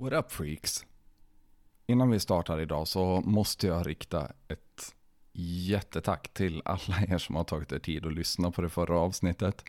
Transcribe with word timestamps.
What 0.00 0.12
up 0.12 0.32
freaks? 0.32 0.86
Innan 1.86 2.10
vi 2.10 2.20
startar 2.20 2.60
idag 2.60 2.88
så 2.88 3.20
måste 3.20 3.66
jag 3.66 3.86
rikta 3.86 4.32
ett 4.48 4.94
jättetack 5.32 6.34
till 6.34 6.62
alla 6.64 6.96
er 7.08 7.18
som 7.18 7.36
har 7.36 7.44
tagit 7.44 7.72
er 7.72 7.78
tid 7.78 8.06
att 8.06 8.12
lyssna 8.12 8.50
på 8.50 8.62
det 8.62 8.68
förra 8.68 8.98
avsnittet. 8.98 9.64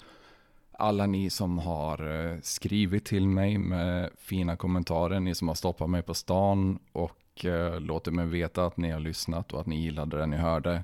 Alla 0.72 1.06
ni 1.06 1.30
som 1.30 1.60
har 1.60 2.26
eh, 2.32 2.40
skrivit 2.42 3.06
till 3.06 3.28
mig 3.28 3.58
med 3.58 4.10
fina 4.18 4.56
kommentarer, 4.56 5.20
ni 5.20 5.36
som 5.36 5.48
har 5.48 5.56
stoppat 5.56 5.90
mig 5.90 6.02
på 6.02 6.14
stan 6.14 6.80
och 6.92 7.46
eh, 7.46 7.80
låtit 7.80 8.14
mig 8.14 8.26
veta 8.26 8.66
att 8.66 8.78
ni 8.78 8.92
har 8.92 9.00
lyssnat 9.00 9.54
och 9.54 9.62
att 9.62 9.68
ni 9.68 9.82
gillade 9.82 10.18
det 10.18 10.26
ni 10.26 10.38
hörde. 10.38 10.84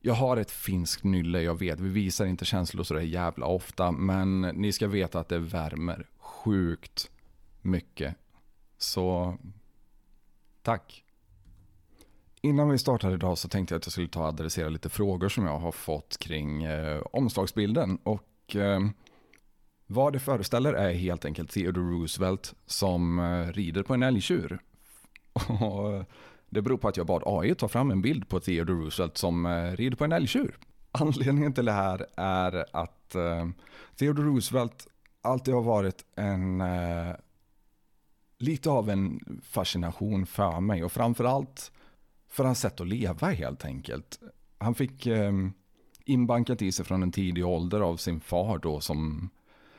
Jag 0.00 0.14
har 0.14 0.36
ett 0.36 0.50
finskt 0.50 1.04
nylle, 1.04 1.42
jag 1.42 1.58
vet, 1.58 1.80
vi 1.80 1.88
visar 1.88 2.26
inte 2.26 2.44
känslor 2.44 2.84
så 2.84 2.94
det 2.94 3.02
jävla 3.02 3.46
ofta, 3.46 3.92
men 3.92 4.40
ni 4.40 4.72
ska 4.72 4.88
veta 4.88 5.20
att 5.20 5.28
det 5.28 5.38
värmer 5.38 6.06
sjukt 6.18 7.10
mycket. 7.62 8.16
Så 8.78 9.36
tack. 10.62 11.04
Innan 12.40 12.68
vi 12.68 12.78
startar 12.78 13.14
idag 13.14 13.38
så 13.38 13.48
tänkte 13.48 13.74
jag 13.74 13.78
att 13.78 13.86
jag 13.86 13.92
skulle 13.92 14.08
ta 14.08 14.20
och 14.20 14.28
adressera 14.28 14.68
lite 14.68 14.88
frågor 14.88 15.28
som 15.28 15.46
jag 15.46 15.58
har 15.58 15.72
fått 15.72 16.16
kring 16.18 16.62
eh, 16.62 17.02
omslagsbilden. 17.12 17.98
Och 18.02 18.56
eh, 18.56 18.80
vad 19.86 20.12
det 20.12 20.20
föreställer 20.20 20.72
är 20.72 20.92
helt 20.92 21.24
enkelt 21.24 21.50
Theodore 21.50 21.90
Roosevelt 21.90 22.54
som 22.66 23.18
eh, 23.18 23.52
rider 23.52 23.82
på 23.82 23.94
en 23.94 24.02
älgtjur. 24.02 24.58
Och 25.60 25.92
eh, 25.92 26.04
det 26.50 26.62
beror 26.62 26.76
på 26.76 26.88
att 26.88 26.96
jag 26.96 27.06
bad 27.06 27.22
AI 27.26 27.54
ta 27.54 27.68
fram 27.68 27.90
en 27.90 28.02
bild 28.02 28.28
på 28.28 28.40
Theodore 28.40 28.78
Roosevelt 28.78 29.18
som 29.18 29.46
eh, 29.46 29.76
rider 29.76 29.96
på 29.96 30.04
en 30.04 30.12
älgtjur. 30.12 30.58
Anledningen 30.92 31.52
till 31.52 31.64
det 31.64 31.72
här 31.72 32.06
är 32.16 32.64
att 32.72 33.14
eh, 33.14 33.48
Theodore 33.96 34.26
Roosevelt 34.26 34.86
alltid 35.22 35.54
har 35.54 35.62
varit 35.62 36.04
en 36.16 36.60
eh, 36.60 37.14
lite 38.38 38.70
av 38.70 38.90
en 38.90 39.20
fascination 39.42 40.26
för 40.26 40.60
mig 40.60 40.84
och 40.84 40.92
framförallt 40.92 41.72
för 42.28 42.44
hans 42.44 42.60
sätt 42.60 42.80
att 42.80 42.88
leva 42.88 43.30
helt 43.30 43.64
enkelt. 43.64 44.18
Han 44.58 44.74
fick 44.74 45.06
eh, 45.06 45.32
inbankat 46.04 46.62
i 46.62 46.72
sig 46.72 46.84
från 46.84 47.02
en 47.02 47.12
tidig 47.12 47.46
ålder 47.46 47.80
av 47.80 47.96
sin 47.96 48.20
far 48.20 48.58
då 48.58 48.80
som 48.80 49.30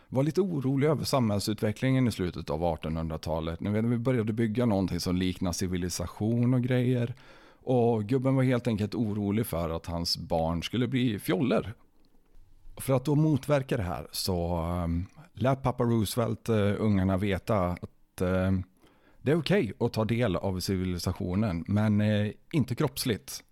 var 0.09 0.23
lite 0.23 0.41
orolig 0.41 0.87
över 0.87 1.03
samhällsutvecklingen 1.03 2.07
i 2.07 2.11
slutet 2.11 2.49
av 2.49 2.61
1800-talet. 2.61 3.59
När 3.59 3.81
vi 3.81 3.97
började 3.97 4.33
bygga 4.33 4.65
någonting 4.65 4.99
som 4.99 5.15
liknar 5.15 5.51
civilisation 5.51 6.53
och 6.53 6.63
grejer. 6.63 7.13
Och 7.63 8.03
gubben 8.03 8.35
var 8.35 8.43
helt 8.43 8.67
enkelt 8.67 8.95
orolig 8.95 9.45
för 9.45 9.69
att 9.69 9.85
hans 9.85 10.17
barn 10.17 10.63
skulle 10.63 10.87
bli 10.87 11.19
fjoller. 11.19 11.73
För 12.77 12.93
att 12.93 13.05
då 13.05 13.15
motverka 13.15 13.77
det 13.77 13.83
här 13.83 14.07
så 14.11 14.55
ehm, 14.55 15.05
lät 15.33 15.63
pappa 15.63 15.83
Roosevelt 15.83 16.49
eh, 16.49 16.73
ungarna 16.79 17.17
veta 17.17 17.57
att 17.57 17.91
eh, 18.21 18.51
det 19.21 19.31
är 19.31 19.35
okej 19.35 19.63
okay 19.63 19.85
att 19.87 19.93
ta 19.93 20.05
del 20.05 20.35
av 20.35 20.59
civilisationen, 20.59 21.65
men 21.67 22.01
eh, 22.01 22.31
inte 22.53 22.75
kroppsligt. 22.75 23.43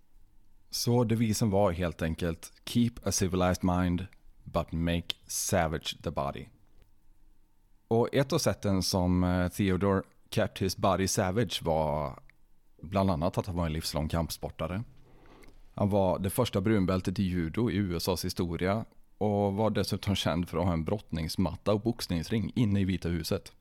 Så 0.70 1.04
devisen 1.04 1.50
var 1.50 1.72
helt 1.72 2.02
enkelt 2.02 2.52
Keep 2.64 2.92
a 3.02 3.12
civilized 3.12 3.64
mind, 3.64 4.06
but 4.44 4.72
make 4.72 5.14
savage 5.26 6.02
the 6.02 6.10
body. 6.10 6.46
Och 7.88 8.14
ett 8.14 8.32
av 8.32 8.38
sätten 8.38 8.82
som 8.82 9.24
eh, 9.24 9.48
Theodore 9.48 10.02
kept 10.30 10.62
his 10.62 10.76
body 10.76 11.08
savage 11.08 11.62
var 11.62 12.18
bland 12.82 13.10
annat 13.10 13.38
att 13.38 13.46
han 13.46 13.56
var 13.56 13.66
en 13.66 13.72
livslång 13.72 14.08
kampsportare. 14.08 14.82
Han 15.74 15.90
var 15.90 16.18
det 16.18 16.30
första 16.30 16.60
brunbältet 16.60 17.18
i 17.18 17.22
judo 17.22 17.70
i 17.70 17.76
USAs 17.76 18.24
historia 18.24 18.84
och 19.18 19.54
var 19.54 19.70
dessutom 19.70 20.14
känd 20.14 20.48
för 20.48 20.58
att 20.58 20.64
ha 20.64 20.72
en 20.72 20.84
brottningsmatta 20.84 21.72
och 21.72 21.80
boxningsring 21.80 22.52
inne 22.54 22.80
i 22.80 22.84
Vita 22.84 23.08
huset. 23.08 23.52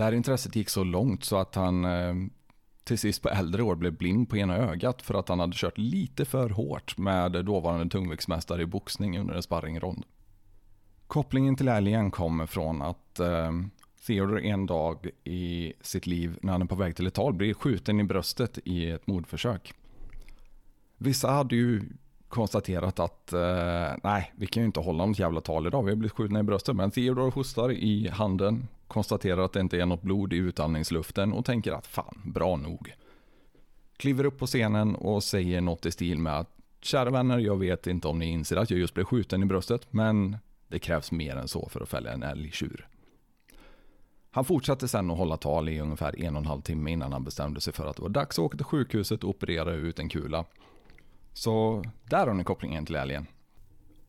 Det 0.00 0.04
här 0.04 0.12
intresset 0.12 0.56
gick 0.56 0.68
så 0.68 0.84
långt 0.84 1.24
så 1.24 1.36
att 1.36 1.54
han 1.54 1.84
eh, 1.84 2.14
till 2.84 2.98
sist 2.98 3.22
på 3.22 3.28
äldre 3.28 3.62
år 3.62 3.74
blev 3.74 3.96
blind 3.96 4.28
på 4.28 4.36
ena 4.36 4.56
ögat 4.56 5.02
för 5.02 5.14
att 5.14 5.28
han 5.28 5.40
hade 5.40 5.52
kört 5.56 5.78
lite 5.78 6.24
för 6.24 6.50
hårt 6.50 6.98
med 6.98 7.44
dåvarande 7.44 7.88
tungviktsmästare 7.88 8.62
i 8.62 8.66
boxning 8.66 9.18
under 9.18 9.34
en 9.34 9.42
sparringrond. 9.42 10.04
Kopplingen 11.06 11.56
till 11.56 11.68
älgen 11.68 12.10
kommer 12.10 12.46
från 12.46 12.82
att 12.82 13.20
eh, 13.20 13.50
Theodore 14.06 14.40
en 14.40 14.66
dag 14.66 15.10
i 15.24 15.72
sitt 15.80 16.06
liv 16.06 16.38
när 16.42 16.52
han 16.52 16.62
är 16.62 16.66
på 16.66 16.74
väg 16.74 16.96
till 16.96 17.06
ett 17.06 17.14
tal 17.14 17.32
blir 17.32 17.54
skjuten 17.54 18.00
i 18.00 18.04
bröstet 18.04 18.58
i 18.64 18.90
ett 18.90 19.06
mordförsök. 19.06 19.72
Vissa 20.96 21.30
hade 21.30 21.56
ju 21.56 21.82
konstaterat 22.28 22.98
att 22.98 23.32
eh, 23.32 23.92
nej, 24.02 24.32
vi 24.36 24.46
kan 24.46 24.62
ju 24.62 24.66
inte 24.66 24.80
hålla 24.80 25.06
något 25.06 25.18
jävla 25.18 25.40
tal 25.40 25.66
idag, 25.66 25.82
vi 25.82 25.90
har 25.90 25.96
blivit 25.96 26.12
skjutna 26.12 26.40
i 26.40 26.42
bröstet. 26.42 26.76
Men 26.76 26.90
Theodore 26.90 27.30
hostar 27.30 27.72
i 27.72 28.08
handen, 28.08 28.68
konstaterar 28.90 29.42
att 29.42 29.52
det 29.52 29.60
inte 29.60 29.80
är 29.80 29.86
något 29.86 30.02
blod 30.02 30.32
i 30.32 30.36
utandningsluften 30.36 31.32
och 31.32 31.44
tänker 31.44 31.72
att 31.72 31.86
fan, 31.86 32.20
bra 32.24 32.56
nog. 32.56 32.94
Kliver 33.96 34.24
upp 34.24 34.38
på 34.38 34.46
scenen 34.46 34.94
och 34.94 35.24
säger 35.24 35.60
något 35.60 35.86
i 35.86 35.90
stil 35.90 36.18
med 36.18 36.38
att 36.38 36.56
kära 36.80 37.10
vänner, 37.10 37.38
jag 37.38 37.56
vet 37.56 37.86
inte 37.86 38.08
om 38.08 38.18
ni 38.18 38.26
inser 38.26 38.56
att 38.56 38.70
jag 38.70 38.80
just 38.80 38.94
blev 38.94 39.04
skjuten 39.04 39.42
i 39.42 39.46
bröstet, 39.46 39.86
men 39.90 40.36
det 40.68 40.78
krävs 40.78 41.12
mer 41.12 41.36
än 41.36 41.48
så 41.48 41.68
för 41.68 41.80
att 41.80 41.88
fälla 41.88 42.12
en 42.12 42.22
älgtjur. 42.22 42.88
Han 44.30 44.44
fortsatte 44.44 44.88
sen 44.88 45.10
att 45.10 45.18
hålla 45.18 45.36
tal 45.36 45.68
i 45.68 45.80
ungefär 45.80 46.20
en 46.24 46.36
och 46.36 46.42
en 46.42 46.46
halv 46.46 46.60
timme 46.60 46.90
innan 46.90 47.12
han 47.12 47.24
bestämde 47.24 47.60
sig 47.60 47.72
för 47.72 47.86
att 47.86 47.96
det 47.96 48.02
var 48.02 48.08
dags 48.08 48.38
att 48.38 48.44
åka 48.44 48.56
till 48.56 48.66
sjukhuset 48.66 49.24
och 49.24 49.30
operera 49.30 49.72
ut 49.72 49.98
en 49.98 50.08
kula. 50.08 50.44
Så 51.32 51.84
där 52.04 52.26
har 52.26 52.34
ni 52.34 52.44
kopplingen 52.44 52.86
till 52.86 52.96
älgen. 52.96 53.26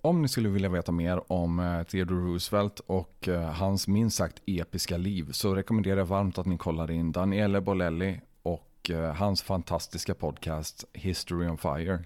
Om 0.04 0.22
ni 0.22 0.28
skulle 0.28 0.50
vilja 0.50 0.70
veta 0.70 0.92
mer 0.92 1.32
om 1.32 1.60
eh, 1.60 1.84
Theodore 1.84 2.20
Roosevelt 2.20 2.80
och 2.80 3.28
eh, 3.28 3.42
hans 3.42 3.88
minst 3.88 4.18
sagt 4.18 4.42
episka 4.46 4.98
liv 4.98 5.32
så 5.32 5.56
rekommenderar 5.56 5.98
jag 5.98 6.06
varmt 6.06 6.38
att 6.38 6.46
ni 6.46 6.58
kollar 6.58 6.92
in 6.92 7.12
Daniele 7.12 7.62
Bolelli 7.62 8.22
och 8.44 8.90
eh, 8.90 9.14
hans 9.14 9.42
fantastiska 9.42 10.14
podcast 10.16 10.86
History 10.94 11.48
on 11.48 11.58
Fire. 11.58 12.00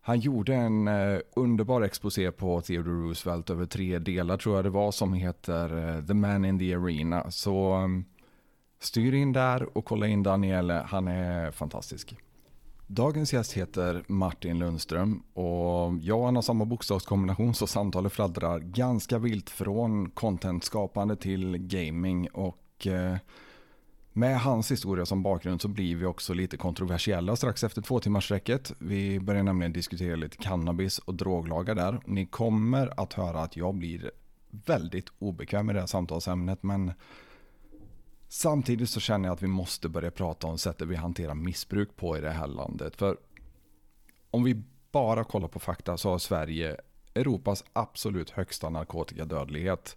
Han 0.00 0.20
gjorde 0.20 0.54
en 0.54 0.88
underbar 1.36 1.82
exposé 1.82 2.32
på 2.32 2.60
Theodore 2.60 2.94
Roosevelt 2.94 3.50
över 3.50 3.66
tre 3.66 3.98
delar 3.98 4.36
tror 4.36 4.56
jag 4.56 4.64
det 4.64 4.70
var 4.70 4.92
som 4.92 5.12
heter 5.12 6.02
The 6.06 6.14
Man 6.14 6.44
in 6.44 6.58
the 6.58 6.74
Arena. 6.74 7.30
Så 7.30 7.72
ehm, 7.72 8.04
styr 8.78 9.14
in 9.14 9.32
där 9.32 9.78
och 9.78 9.84
kolla 9.84 10.06
in 10.06 10.22
Daniele, 10.22 10.86
han 10.88 11.08
är 11.08 11.50
fantastisk. 11.50 12.14
Dagens 12.92 13.32
gäst 13.32 13.52
heter 13.52 14.04
Martin 14.06 14.58
Lundström 14.58 15.22
och 15.32 15.98
jag 16.02 16.18
och 16.18 16.24
han 16.24 16.34
har 16.34 16.42
samma 16.42 16.64
bokstavskombination 16.64 17.54
så 17.54 17.66
samtalet 17.66 18.12
fladdrar 18.12 18.58
ganska 18.58 19.18
vilt 19.18 19.50
från 19.50 20.10
contentskapande 20.10 21.16
till 21.16 21.58
gaming 21.58 22.28
och 22.30 22.86
eh, 22.86 23.16
med 24.12 24.40
hans 24.40 24.70
historia 24.70 25.06
som 25.06 25.22
bakgrund 25.22 25.60
så 25.60 25.68
blir 25.68 25.96
vi 25.96 26.04
också 26.04 26.34
lite 26.34 26.56
kontroversiella 26.56 27.36
strax 27.36 27.64
efter 27.64 27.82
två 27.82 28.00
timmars 28.00 28.30
räcket. 28.30 28.72
Vi 28.78 29.20
börjar 29.20 29.42
nämligen 29.42 29.72
diskutera 29.72 30.16
lite 30.16 30.36
cannabis 30.36 30.98
och 30.98 31.14
droglagar 31.14 31.74
där. 31.74 32.00
Ni 32.06 32.26
kommer 32.26 33.00
att 33.00 33.12
höra 33.12 33.40
att 33.40 33.56
jag 33.56 33.74
blir 33.74 34.10
väldigt 34.50 35.08
obekväm 35.18 35.70
i 35.70 35.72
det 35.72 35.80
här 35.80 35.86
samtalsämnet 35.86 36.62
men 36.62 36.92
Samtidigt 38.32 38.90
så 38.90 39.00
känner 39.00 39.28
jag 39.28 39.34
att 39.34 39.42
vi 39.42 39.46
måste 39.46 39.88
börja 39.88 40.10
prata 40.10 40.46
om 40.46 40.58
sättet 40.58 40.88
vi 40.88 40.96
hanterar 40.96 41.34
missbruk 41.34 41.96
på 41.96 42.18
i 42.18 42.20
det 42.20 42.30
här 42.30 42.46
landet. 42.46 42.96
För 42.96 43.16
om 44.30 44.44
vi 44.44 44.62
bara 44.92 45.24
kollar 45.24 45.48
på 45.48 45.58
fakta 45.58 45.96
så 45.96 46.10
har 46.10 46.18
Sverige 46.18 46.76
Europas 47.14 47.64
absolut 47.72 48.30
högsta 48.30 48.70
narkotikadödlighet. 48.70 49.96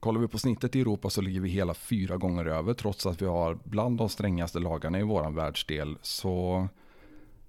Kollar 0.00 0.20
vi 0.20 0.28
på 0.28 0.38
snittet 0.38 0.76
i 0.76 0.80
Europa 0.80 1.10
så 1.10 1.20
ligger 1.20 1.40
vi 1.40 1.48
hela 1.48 1.74
fyra 1.74 2.16
gånger 2.16 2.44
över 2.44 2.74
trots 2.74 3.06
att 3.06 3.22
vi 3.22 3.26
har 3.26 3.58
bland 3.64 3.98
de 3.98 4.08
strängaste 4.08 4.58
lagarna 4.58 4.98
i 4.98 5.02
vår 5.02 5.30
världsdel. 5.30 5.98
Så 6.02 6.68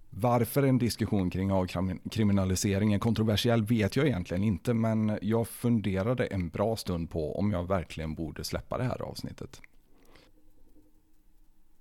varför 0.10 0.64
en 0.64 0.78
diskussion 0.78 1.30
kring 1.30 1.52
avkriminalisering 1.52 2.94
är 2.94 3.00
kontroversiell 3.00 3.64
vet 3.64 3.96
jag 3.96 4.08
egentligen 4.08 4.44
inte 4.44 4.74
men 4.74 5.20
jag 5.22 5.48
funderade 5.48 6.26
en 6.26 6.50
bra 6.50 6.76
stund 6.76 7.10
på 7.10 7.40
om 7.40 7.52
jag 7.52 7.68
verkligen 7.68 8.16
borde 8.16 8.44
släppa 8.44 8.78
det 8.78 8.84
här 8.84 9.02
avsnittet. 9.02 9.62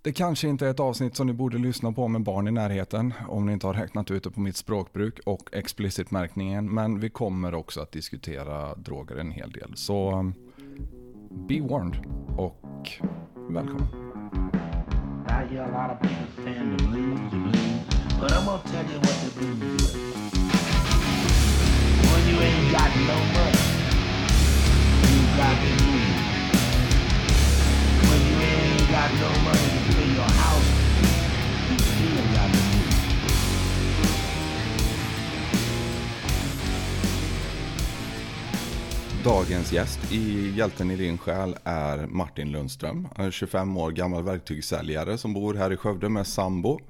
Det 0.06 0.12
kanske 0.12 0.49
inte 0.49 0.67
är 0.67 0.70
ett 0.70 0.81
avsnitt 0.81 1.17
som 1.17 1.26
ni 1.26 1.32
borde 1.32 1.58
lyssna 1.58 1.93
på 1.93 2.08
med 2.08 2.23
barn 2.23 2.49
i 2.49 2.50
närheten 2.50 3.14
om 3.29 3.47
ni 3.47 3.53
inte 3.53 3.67
har 3.67 3.75
räknat 3.75 4.11
ut 4.11 4.25
det 4.25 4.31
på 4.31 4.41
mitt 4.41 4.56
språkbruk 4.56 5.20
och 5.25 5.49
explicit-märkningen. 5.53 6.75
Men 6.75 7.00
vi 7.00 7.11
kommer 7.11 7.55
också 7.55 7.81
att 7.81 7.93
diskutera 7.93 8.75
droger 8.75 9.17
en 9.17 9.31
hel 9.31 9.53
del. 9.53 9.73
Så 9.76 10.19
um, 10.19 10.35
be 11.49 11.61
warned 11.61 11.97
och 12.37 12.91
välkommen. 13.49 13.88
When 28.08 28.23
you 28.26 28.37
ain't 28.38 28.91
got 28.91 29.12
no 29.20 29.29
money, 29.44 29.75
Dagens 39.26 39.73
gäst 39.73 40.12
i 40.12 40.52
Hjälten 40.56 40.90
i 40.90 40.96
din 40.96 41.19
själ 41.19 41.56
är 41.64 42.06
Martin 42.06 42.52
Lundström. 42.52 43.08
Han 43.17 43.26
är 43.26 43.31
25 43.31 43.76
år 43.76 43.90
gammal 43.90 44.23
verktygssäljare 44.23 45.19
som 45.19 45.34
bor 45.34 45.55
här 45.55 45.73
i 45.73 45.76
Skövde 45.76 46.08
med 46.08 46.26
sambo. 46.26 46.81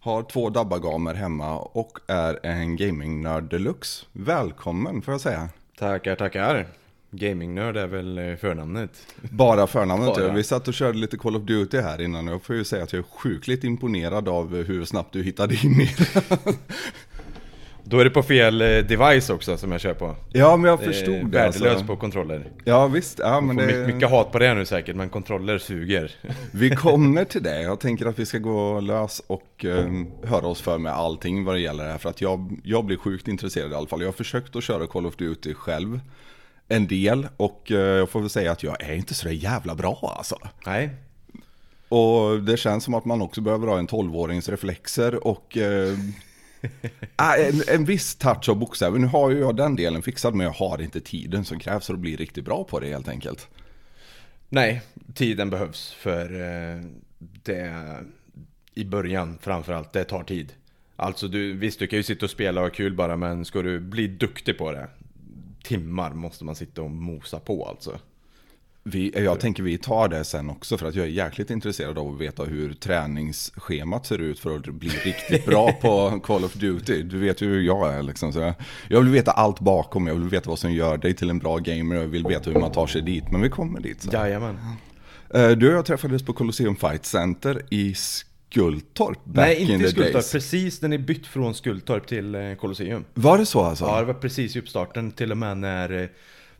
Har 0.00 0.22
två 0.22 0.50
dabbagamer 0.50 1.14
hemma 1.14 1.58
och 1.58 1.98
är 2.06 2.46
en 2.46 2.76
gamingnörd 2.76 3.44
deluxe. 3.44 4.06
Välkommen 4.12 5.02
får 5.02 5.14
jag 5.14 5.20
säga. 5.20 5.48
Tackar, 5.78 6.16
tackar. 6.16 6.66
Gamingnörd 7.10 7.76
är 7.76 7.86
väl 7.86 8.18
eh, 8.18 8.36
förnamnet. 8.36 8.90
Bara 9.30 9.66
förnamnet. 9.66 10.14
Bara. 10.14 10.32
Vi 10.32 10.44
satt 10.44 10.68
och 10.68 10.74
körde 10.74 10.98
lite 10.98 11.16
Call 11.16 11.36
of 11.36 11.42
Duty 11.42 11.80
här 11.80 12.00
innan. 12.00 12.26
Jag 12.26 12.42
får 12.42 12.56
ju 12.56 12.64
säga 12.64 12.82
att 12.82 12.92
jag 12.92 13.00
är 13.00 13.18
sjukligt 13.18 13.64
imponerad 13.64 14.28
av 14.28 14.56
hur 14.64 14.84
snabbt 14.84 15.12
du 15.12 15.22
hittade 15.22 15.54
in 15.54 15.80
i 15.80 15.94
det. 15.98 16.54
Då 17.90 17.98
är 17.98 18.04
det 18.04 18.10
på 18.10 18.22
fel 18.22 18.60
eh, 18.60 18.66
device 18.68 19.30
också 19.30 19.56
som 19.56 19.72
jag 19.72 19.80
kör 19.80 19.94
på. 19.94 20.16
Ja, 20.32 20.56
men 20.56 20.70
jag 20.70 20.80
förstod 20.80 21.14
det. 21.14 21.38
Värdelös 21.38 21.70
Alltså. 21.72 21.86
på 21.86 21.96
kontroller. 21.96 22.46
Ja, 22.64 22.86
visst. 22.86 23.18
Ja, 23.18 23.40
men 23.40 23.56
det... 23.56 23.66
my- 23.66 23.92
mycket 23.92 24.10
hat 24.10 24.32
på 24.32 24.38
det 24.38 24.54
nu 24.54 24.64
säkert, 24.64 24.96
men 24.96 25.08
kontroller 25.08 25.58
suger. 25.58 26.12
Vi 26.52 26.70
kommer 26.70 27.24
till 27.24 27.42
det. 27.42 27.62
Jag 27.62 27.80
tänker 27.80 28.06
att 28.06 28.18
vi 28.18 28.26
ska 28.26 28.38
gå 28.38 28.80
lös 28.80 29.22
och 29.26 29.64
eh, 29.64 29.86
höra 30.24 30.46
oss 30.46 30.60
för 30.60 30.78
med 30.78 30.92
allting 30.92 31.44
vad 31.44 31.54
det 31.54 31.60
gäller 31.60 31.84
det 31.84 31.90
här. 31.90 31.98
För 31.98 32.10
att 32.10 32.20
jag, 32.20 32.56
jag 32.64 32.84
blir 32.84 32.96
sjukt 32.96 33.28
intresserad 33.28 33.72
i 33.72 33.74
alla 33.74 33.86
fall. 33.86 34.00
Jag 34.00 34.08
har 34.08 34.12
försökt 34.12 34.56
att 34.56 34.64
köra 34.64 34.86
Call 34.86 35.06
of 35.06 35.16
Duty 35.16 35.54
själv. 35.54 36.00
En 36.68 36.86
del. 36.86 37.28
Och 37.36 37.72
eh, 37.72 37.78
jag 37.78 38.10
får 38.10 38.20
väl 38.20 38.30
säga 38.30 38.52
att 38.52 38.62
jag 38.62 38.82
är 38.82 38.94
inte 38.94 39.14
så 39.14 39.28
jävla 39.30 39.74
bra 39.74 40.14
alltså. 40.18 40.36
Nej, 40.66 40.90
Och 41.88 42.40
det 42.42 42.56
känns 42.56 42.84
som 42.84 42.94
att 42.94 43.04
man 43.04 43.22
också 43.22 43.40
behöver 43.40 43.66
ha 43.66 43.78
en 43.78 43.88
12-årings 43.88 44.50
reflexer 44.50 45.26
och 45.26 45.56
eh, 45.56 45.96
ah, 47.16 47.34
en, 47.36 47.62
en 47.68 47.84
viss 47.84 48.16
touch 48.16 48.48
av 48.48 48.56
bokstäver. 48.56 48.98
Nu 48.98 49.06
har 49.06 49.30
ju 49.30 49.38
jag 49.38 49.56
den 49.56 49.76
delen 49.76 50.02
fixad 50.02 50.34
men 50.34 50.46
jag 50.46 50.52
har 50.52 50.80
inte 50.80 51.00
tiden 51.00 51.44
som 51.44 51.58
krävs 51.58 51.86
för 51.86 51.94
att 51.94 52.00
bli 52.00 52.16
riktigt 52.16 52.44
bra 52.44 52.64
på 52.64 52.80
det 52.80 52.88
helt 52.88 53.08
enkelt. 53.08 53.48
nej, 54.48 54.82
tiden 55.14 55.50
behövs 55.50 55.92
för 55.92 56.40
eh, 56.40 56.80
det 57.18 57.96
i 58.74 58.84
början 58.84 59.38
framförallt, 59.40 59.92
det 59.92 60.04
tar 60.04 60.22
tid. 60.22 60.52
Alltså 60.96 61.28
du, 61.28 61.52
visst 61.52 61.78
du 61.78 61.86
kan 61.86 61.96
ju 61.96 62.02
sitta 62.02 62.26
och 62.26 62.30
spela 62.30 62.60
och 62.60 62.66
ha 62.66 62.74
kul 62.74 62.94
bara, 62.94 63.16
men 63.16 63.44
ska 63.44 63.62
du 63.62 63.80
bli 63.80 64.06
duktig 64.06 64.58
på 64.58 64.72
det, 64.72 64.88
timmar 65.62 66.10
måste 66.10 66.44
man 66.44 66.56
sitta 66.56 66.82
och 66.82 66.90
mosa 66.90 67.40
på 67.40 67.68
alltså. 67.68 67.98
Vi, 68.82 69.12
jag 69.24 69.40
tänker 69.40 69.62
vi 69.62 69.78
tar 69.78 70.08
det 70.08 70.24
sen 70.24 70.50
också 70.50 70.78
för 70.78 70.86
att 70.86 70.94
jag 70.94 71.06
är 71.06 71.10
jäkligt 71.10 71.50
intresserad 71.50 71.98
av 71.98 72.08
att 72.14 72.20
veta 72.20 72.44
hur 72.44 72.72
träningsschemat 72.72 74.06
ser 74.06 74.18
ut 74.18 74.38
för 74.38 74.56
att 74.56 74.66
bli 74.66 74.88
riktigt 74.88 75.46
bra 75.46 75.72
på 75.82 76.20
Call 76.20 76.44
of 76.44 76.54
Duty. 76.54 77.02
Du 77.02 77.18
vet 77.18 77.40
ju 77.40 77.46
hur 77.46 77.60
jag 77.62 77.94
är 77.94 78.02
liksom. 78.02 78.32
Så 78.32 78.54
jag, 78.88 79.00
vill 79.00 79.10
veta 79.12 79.30
allt 79.30 79.60
bakom, 79.60 80.06
jag 80.06 80.14
vill 80.14 80.28
veta 80.28 80.50
vad 80.50 80.58
som 80.58 80.72
gör 80.72 80.96
dig 80.98 81.14
till 81.14 81.30
en 81.30 81.38
bra 81.38 81.58
gamer 81.58 81.96
och 81.96 82.02
jag 82.02 82.08
vill 82.08 82.26
veta 82.26 82.50
hur 82.50 82.60
man 82.60 82.72
tar 82.72 82.86
sig 82.86 83.02
dit. 83.02 83.24
Men 83.30 83.40
vi 83.40 83.48
kommer 83.48 83.80
dit 83.80 84.02
sen. 84.02 84.10
Jajamän. 84.12 84.58
Eh, 85.34 85.48
Du 85.50 85.68
och 85.68 85.74
jag 85.74 85.86
träffades 85.86 86.22
på 86.22 86.32
Colosseum 86.32 86.76
Fight 86.76 87.04
Center 87.06 87.62
i 87.70 87.94
Skultorp 87.94 89.18
Nej, 89.24 89.56
inte 89.60 89.72
in 89.72 89.80
i 89.80 89.88
Skultorp. 89.88 90.12
days. 90.12 90.32
Precis 90.32 90.82
när 90.82 90.88
ni 90.88 90.98
bytt 90.98 91.26
från 91.26 91.54
Skultorp 91.54 92.06
till 92.06 92.34
eh, 92.34 92.54
Colosseum. 92.54 93.04
Var 93.14 93.38
det 93.38 93.46
så 93.46 93.60
alltså? 93.60 93.84
Ja, 93.84 94.00
det 94.00 94.04
var 94.06 94.14
precis 94.14 94.56
i 94.56 94.58
uppstarten. 94.58 95.12
Till 95.12 95.30
och 95.30 95.38
med 95.38 95.58
när, 95.58 96.02
eh, 96.02 96.08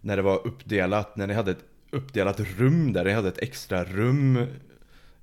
när 0.01 0.17
det 0.17 0.23
var 0.23 0.47
uppdelat. 0.47 1.17
När 1.17 1.27
ni 1.27 1.35
hade 1.35 1.51
ett 1.51 1.65
uppdelat 1.91 2.41
rum 2.41 2.93
där. 2.93 3.05
Ni 3.05 3.13
hade 3.13 3.29
ett 3.29 3.43
extra 3.43 3.85
rum 3.85 4.47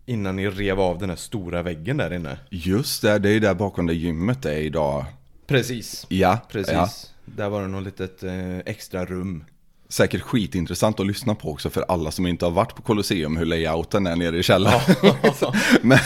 innan 0.05 0.35
ni 0.35 0.49
rev 0.49 0.79
av 0.79 0.97
den 0.97 1.09
här 1.09 1.17
stora 1.17 1.63
väggen 1.63 1.97
där 1.97 2.13
inne. 2.13 2.39
Just 2.49 3.01
det, 3.01 3.19
det 3.19 3.29
är 3.29 3.33
ju 3.33 3.39
där 3.39 3.53
bakom 3.53 3.85
det 3.87 3.93
gymmet 3.93 4.45
är 4.45 4.57
idag. 4.57 5.05
Precis. 5.47 6.05
Ja, 6.09 6.39
Precis. 6.49 6.73
Ja. 6.73 6.89
Där 7.25 7.49
var 7.49 7.61
det 7.61 7.67
något 7.67 7.83
litet 7.83 8.23
eh, 8.23 8.57
extra 8.57 9.05
rum. 9.05 9.43
Säkert 9.89 10.21
skitintressant 10.21 10.99
att 10.99 11.07
lyssna 11.07 11.35
på 11.35 11.51
också 11.51 11.69
för 11.69 11.85
alla 11.87 12.11
som 12.11 12.27
inte 12.27 12.45
har 12.45 12.51
varit 12.51 12.75
på 12.75 12.81
Colosseum 12.81 13.37
hur 13.37 13.45
layouten 13.45 14.07
är 14.07 14.15
nere 14.15 14.37
i 14.37 14.43
källaren. 14.43 14.95
men, 15.81 15.99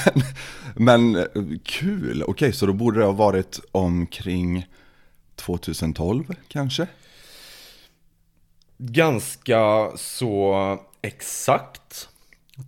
men 0.76 1.28
kul, 1.64 2.24
okej 2.28 2.54
så 2.54 2.66
då 2.66 2.74
borde 2.74 3.00
det 3.00 3.06
ha 3.06 3.12
varit 3.12 3.60
omkring 3.72 4.68
2012 5.36 6.36
kanske? 6.48 6.88
Ganska 8.84 9.92
så 9.96 10.78
exakt 11.02 12.10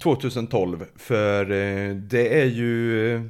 2012 0.03 0.85
för 0.95 1.51
eh, 1.51 1.95
det 1.95 2.41
är 2.41 2.45
ju 2.45 3.15
eh, 3.15 3.21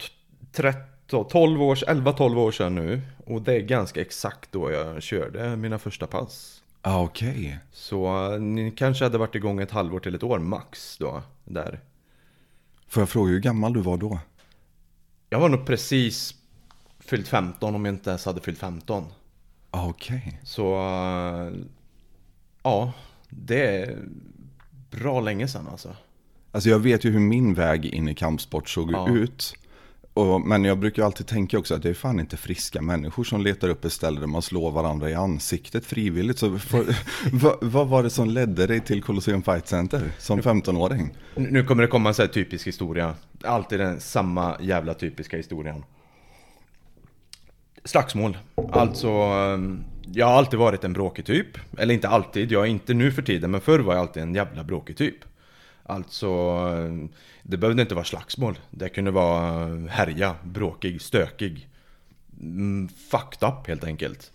t- 0.00 0.08
13, 0.52 1.28
12 1.28 1.62
år, 1.62 1.74
11-12 1.74 2.36
år 2.36 2.52
sedan 2.52 2.74
nu 2.74 3.00
och 3.26 3.42
det 3.42 3.54
är 3.54 3.60
ganska 3.60 4.00
exakt 4.00 4.52
då 4.52 4.70
jag 4.70 5.02
körde 5.02 5.56
mina 5.56 5.78
första 5.78 6.06
pass. 6.06 6.62
Ah, 6.82 7.02
okej. 7.02 7.58
Så 7.72 8.32
eh, 8.32 8.40
ni 8.40 8.70
kanske 8.70 9.04
hade 9.04 9.18
varit 9.18 9.34
igång 9.34 9.60
ett 9.60 9.70
halvår 9.70 10.00
till 10.00 10.14
ett 10.14 10.22
år 10.22 10.38
max 10.38 10.96
då 10.98 11.22
där. 11.44 11.80
Får 12.88 13.00
jag 13.00 13.08
fråga 13.08 13.30
hur 13.30 13.40
gammal 13.40 13.72
du 13.72 13.80
var 13.80 13.96
då? 13.96 14.18
Jag 15.30 15.40
var 15.40 15.48
nog 15.48 15.66
precis 15.66 16.34
fyllt 17.00 17.28
15 17.28 17.74
om 17.74 17.84
jag 17.84 17.94
inte 17.94 18.10
ens 18.10 18.26
hade 18.26 18.40
fyllt 18.40 18.58
15. 18.58 19.04
Ah, 19.76 19.86
okej. 19.88 20.40
Så 20.44 20.74
eh, 20.74 21.52
ja, 22.62 22.92
det 23.30 23.66
är 23.76 23.98
bra 24.90 25.20
länge 25.20 25.48
sedan 25.48 25.68
alltså. 25.70 25.96
Alltså 26.52 26.68
jag 26.70 26.78
vet 26.78 27.04
ju 27.04 27.10
hur 27.10 27.20
min 27.20 27.54
väg 27.54 27.84
in 27.86 28.08
i 28.08 28.14
kampsport 28.14 28.68
såg 28.68 28.92
Ja. 28.92 29.08
ut. 29.10 29.54
Och, 30.14 30.40
men 30.40 30.64
jag 30.64 30.78
brukar 30.78 31.02
alltid 31.04 31.26
tänka 31.26 31.58
också 31.58 31.74
att 31.74 31.82
det 31.82 31.90
är 31.90 31.94
fan 31.94 32.20
inte 32.20 32.36
friska 32.36 32.82
människor 32.82 33.24
som 33.24 33.40
letar 33.42 33.68
upp 33.68 33.84
ett 33.84 33.92
ställe 33.92 34.20
där 34.20 34.26
man 34.26 34.42
slår 34.42 34.70
varandra 34.70 35.10
i 35.10 35.14
ansiktet 35.14 35.86
frivilligt. 35.86 36.38
Så 36.38 36.58
för, 36.58 36.84
vad, 37.32 37.56
vad 37.60 37.88
var 37.88 38.02
det 38.02 38.10
som 38.10 38.30
ledde 38.30 38.66
dig 38.66 38.80
till 38.80 39.02
Colosseum 39.02 39.42
Fight 39.42 39.68
Center 39.68 40.10
som 40.18 40.40
15-åring? 40.40 41.16
Nu 41.34 41.50
nu 41.50 41.64
kommer 41.64 41.82
det 41.82 41.88
komma 41.88 42.08
en 42.08 42.14
sån 42.14 42.22
här 42.26 42.32
typisk 42.32 42.66
historia. 42.66 43.14
Alltid 43.44 43.80
den 43.80 44.00
samma 44.00 44.56
jävla 44.60 44.94
typiska 44.94 45.36
historien. 45.36 45.84
Slagsmål. 47.84 48.38
Alltså, 48.72 49.08
ehm, 49.08 49.84
jag 50.12 50.26
har 50.26 50.32
alltid 50.32 50.58
varit 50.58 50.84
en 50.84 50.92
bråkig 50.92 51.26
typ. 51.26 51.46
Eller 51.78 51.94
inte 51.94 52.08
alltid, 52.08 52.52
jag 52.52 52.62
är 52.62 52.66
inte 52.66 52.94
nu 52.94 53.12
för 53.12 53.22
tiden, 53.22 53.50
men 53.50 53.60
förr 53.60 53.78
var 53.78 53.94
jag 53.94 54.00
alltid 54.00 54.22
en 54.22 54.34
jävla 54.34 54.64
bråkig 54.64 54.96
typ. 54.96 55.16
Alltså, 55.82 56.28
ehm, 56.28 57.08
det 57.42 57.56
behövde 57.56 57.82
inte 57.82 57.94
vara 57.94 58.04
slagsmål. 58.04 58.58
Det 58.70 58.88
kunde 58.88 59.10
vara 59.10 59.62
ehm, 59.62 59.88
härja, 59.88 60.34
bråkig, 60.44 61.02
stökig. 61.02 61.68
Mm, 62.40 62.88
fucked 62.88 63.48
up 63.48 63.66
helt 63.66 63.84
enkelt. 63.84 64.32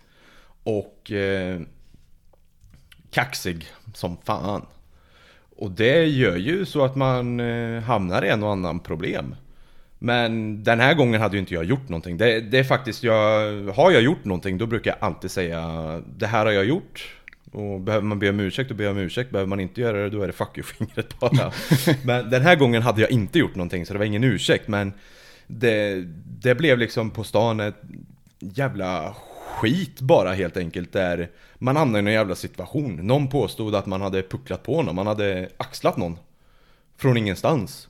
Och 0.62 1.10
eh, 1.10 1.60
kaxig 3.10 3.66
som 3.94 4.16
fan. 4.24 4.66
Och 5.56 5.70
det 5.70 6.04
gör 6.04 6.36
ju 6.36 6.66
så 6.66 6.84
att 6.84 6.96
man 6.96 7.40
eh, 7.40 7.82
hamnar 7.82 8.24
i 8.24 8.28
en 8.28 8.42
och 8.42 8.52
annan 8.52 8.80
problem. 8.80 9.34
Men 10.02 10.64
den 10.64 10.80
här 10.80 10.94
gången 10.94 11.20
hade 11.20 11.36
ju 11.36 11.40
inte 11.40 11.54
jag 11.54 11.64
gjort 11.64 11.88
någonting. 11.88 12.16
Det, 12.16 12.40
det 12.40 12.58
är 12.58 12.64
faktiskt, 12.64 13.02
jag, 13.02 13.62
har 13.72 13.90
jag 13.90 14.02
gjort 14.02 14.24
någonting 14.24 14.58
då 14.58 14.66
brukar 14.66 14.90
jag 14.90 15.08
alltid 15.08 15.30
säga 15.30 16.02
Det 16.16 16.26
här 16.26 16.46
har 16.46 16.52
jag 16.52 16.64
gjort. 16.64 17.14
Och 17.52 17.80
behöver 17.80 18.06
man 18.06 18.18
be 18.18 18.30
om 18.30 18.40
ursäkt 18.40 18.68
då 18.68 18.74
ber 18.74 18.84
jag 18.84 18.90
om 18.90 18.98
ursäkt. 18.98 19.30
Behöver 19.30 19.48
man 19.48 19.60
inte 19.60 19.80
göra 19.80 19.96
det 19.96 20.10
då 20.10 20.22
är 20.22 20.26
det 20.26 20.32
fuck 20.32 20.58
you-fingret 20.58 21.14
bara. 21.20 21.52
men 22.04 22.30
den 22.30 22.42
här 22.42 22.56
gången 22.56 22.82
hade 22.82 23.00
jag 23.00 23.10
inte 23.10 23.38
gjort 23.38 23.54
någonting 23.54 23.86
så 23.86 23.92
det 23.92 23.98
var 23.98 24.06
ingen 24.06 24.24
ursäkt. 24.24 24.68
Men 24.68 24.92
det, 25.46 26.04
det 26.40 26.54
blev 26.54 26.78
liksom 26.78 27.10
på 27.10 27.24
stan 27.24 27.60
ett 27.60 27.82
jävla 28.38 29.14
skit 29.46 30.00
bara 30.00 30.32
helt 30.32 30.56
enkelt 30.56 30.92
där 30.92 31.30
man 31.58 31.76
hamnade 31.76 31.98
i 31.98 32.02
någon 32.02 32.12
jävla 32.12 32.34
situation. 32.34 32.96
Någon 32.96 33.28
påstod 33.28 33.74
att 33.74 33.86
man 33.86 34.00
hade 34.00 34.22
pucklat 34.22 34.62
på 34.62 34.82
någon, 34.82 34.94
man 34.94 35.06
hade 35.06 35.48
axlat 35.56 35.96
någon. 35.96 36.18
Från 36.96 37.16
ingenstans. 37.16 37.89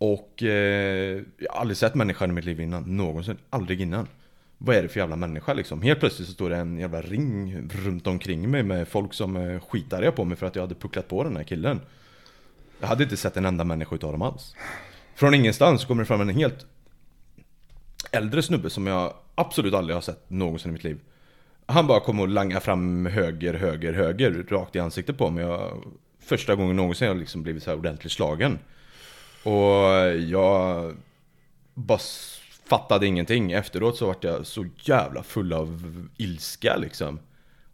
Och 0.00 0.42
eh, 0.42 1.22
jag 1.38 1.52
har 1.52 1.60
aldrig 1.60 1.76
sett 1.76 1.94
människan 1.94 2.30
i 2.30 2.32
mitt 2.32 2.44
liv 2.44 2.60
innan, 2.60 2.96
någonsin, 2.96 3.36
aldrig 3.50 3.80
innan. 3.80 4.06
Vad 4.58 4.76
är 4.76 4.82
det 4.82 4.88
för 4.88 5.00
jävla 5.00 5.16
människa 5.16 5.54
liksom? 5.54 5.82
Helt 5.82 6.00
plötsligt 6.00 6.28
så 6.28 6.34
står 6.34 6.50
det 6.50 6.56
en 6.56 6.78
jävla 6.78 7.02
ring 7.02 7.68
runt 7.84 8.06
omkring 8.06 8.50
mig 8.50 8.62
med 8.62 8.88
folk 8.88 9.14
som 9.14 9.36
eh, 9.36 9.60
skitade 9.60 10.12
på 10.12 10.24
mig 10.24 10.36
för 10.36 10.46
att 10.46 10.54
jag 10.54 10.62
hade 10.62 10.74
pucklat 10.74 11.08
på 11.08 11.24
den 11.24 11.36
här 11.36 11.44
killen. 11.44 11.80
Jag 12.80 12.88
hade 12.88 13.02
inte 13.02 13.16
sett 13.16 13.36
en 13.36 13.46
enda 13.46 13.64
människa 13.64 13.94
utav 13.94 14.12
dem 14.12 14.22
alls. 14.22 14.54
Från 15.14 15.34
ingenstans 15.34 15.84
kommer 15.84 16.02
det 16.02 16.06
fram 16.06 16.20
en 16.20 16.28
helt 16.28 16.66
äldre 18.12 18.42
snubbe 18.42 18.70
som 18.70 18.86
jag 18.86 19.14
absolut 19.34 19.74
aldrig 19.74 19.96
har 19.96 20.00
sett 20.00 20.30
någonsin 20.30 20.70
i 20.70 20.72
mitt 20.72 20.84
liv. 20.84 20.98
Han 21.66 21.86
bara 21.86 22.00
kom 22.00 22.20
och 22.20 22.28
langade 22.28 22.60
fram 22.60 23.06
höger, 23.06 23.54
höger, 23.54 23.92
höger 23.92 24.46
rakt 24.50 24.76
i 24.76 24.78
ansiktet 24.78 25.18
på 25.18 25.30
mig. 25.30 25.44
Jag, 25.44 25.84
första 26.20 26.54
gången 26.54 26.76
någonsin 26.76 27.08
jag 27.08 27.16
liksom 27.16 27.42
blivit 27.42 27.62
så 27.62 27.70
här 27.70 27.78
ordentligt 27.78 28.12
slagen. 28.12 28.58
Och 29.42 30.18
jag 30.28 30.94
bara 31.74 31.98
fattade 32.68 33.06
ingenting. 33.06 33.52
Efteråt 33.52 33.96
så 33.96 34.06
vart 34.06 34.24
jag 34.24 34.46
så 34.46 34.66
jävla 34.80 35.22
full 35.22 35.52
av 35.52 36.06
ilska 36.16 36.76
liksom. 36.76 37.18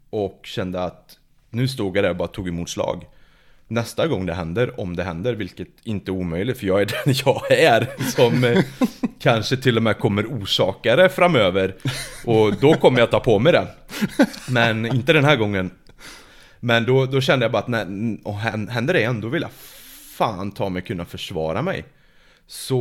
Och 0.09 0.39
kände 0.43 0.83
att 0.83 1.17
nu 1.49 1.67
stod 1.67 1.97
jag 1.97 2.03
där 2.03 2.09
och 2.09 2.15
bara 2.15 2.27
tog 2.27 2.47
emot 2.47 2.69
slag. 2.69 3.05
Nästa 3.67 4.07
gång 4.07 4.25
det 4.25 4.33
händer, 4.33 4.79
om 4.79 4.95
det 4.95 5.03
händer, 5.03 5.33
vilket 5.33 5.67
inte 5.83 6.11
är 6.11 6.13
omöjligt 6.13 6.57
för 6.57 6.67
jag 6.67 6.81
är 6.81 6.85
den 7.05 7.15
jag 7.25 7.51
är 7.51 7.87
Som 8.11 8.43
eh, 8.43 8.63
kanske 9.19 9.57
till 9.57 9.77
och 9.77 9.83
med 9.83 9.99
kommer 9.99 10.25
orsaka 10.25 10.95
det 10.95 11.09
framöver 11.09 11.75
Och 12.25 12.53
då 12.53 12.73
kommer 12.73 12.99
jag 12.99 13.11
ta 13.11 13.19
på 13.19 13.39
mig 13.39 13.53
det 13.53 13.67
Men 14.49 14.85
inte 14.85 15.13
den 15.13 15.25
här 15.25 15.35
gången 15.35 15.71
Men 16.59 16.85
då, 16.85 17.05
då 17.05 17.21
kände 17.21 17.45
jag 17.45 17.51
bara 17.51 17.59
att 17.59 17.67
när, 17.67 18.69
händer 18.71 18.93
det 18.93 18.99
igen, 18.99 19.21
då 19.21 19.27
vill 19.27 19.41
jag 19.41 19.51
fan 20.17 20.51
ta 20.51 20.69
mig 20.69 20.81
kunna 20.81 21.05
försvara 21.05 21.61
mig. 21.61 21.85
Så 22.47 22.79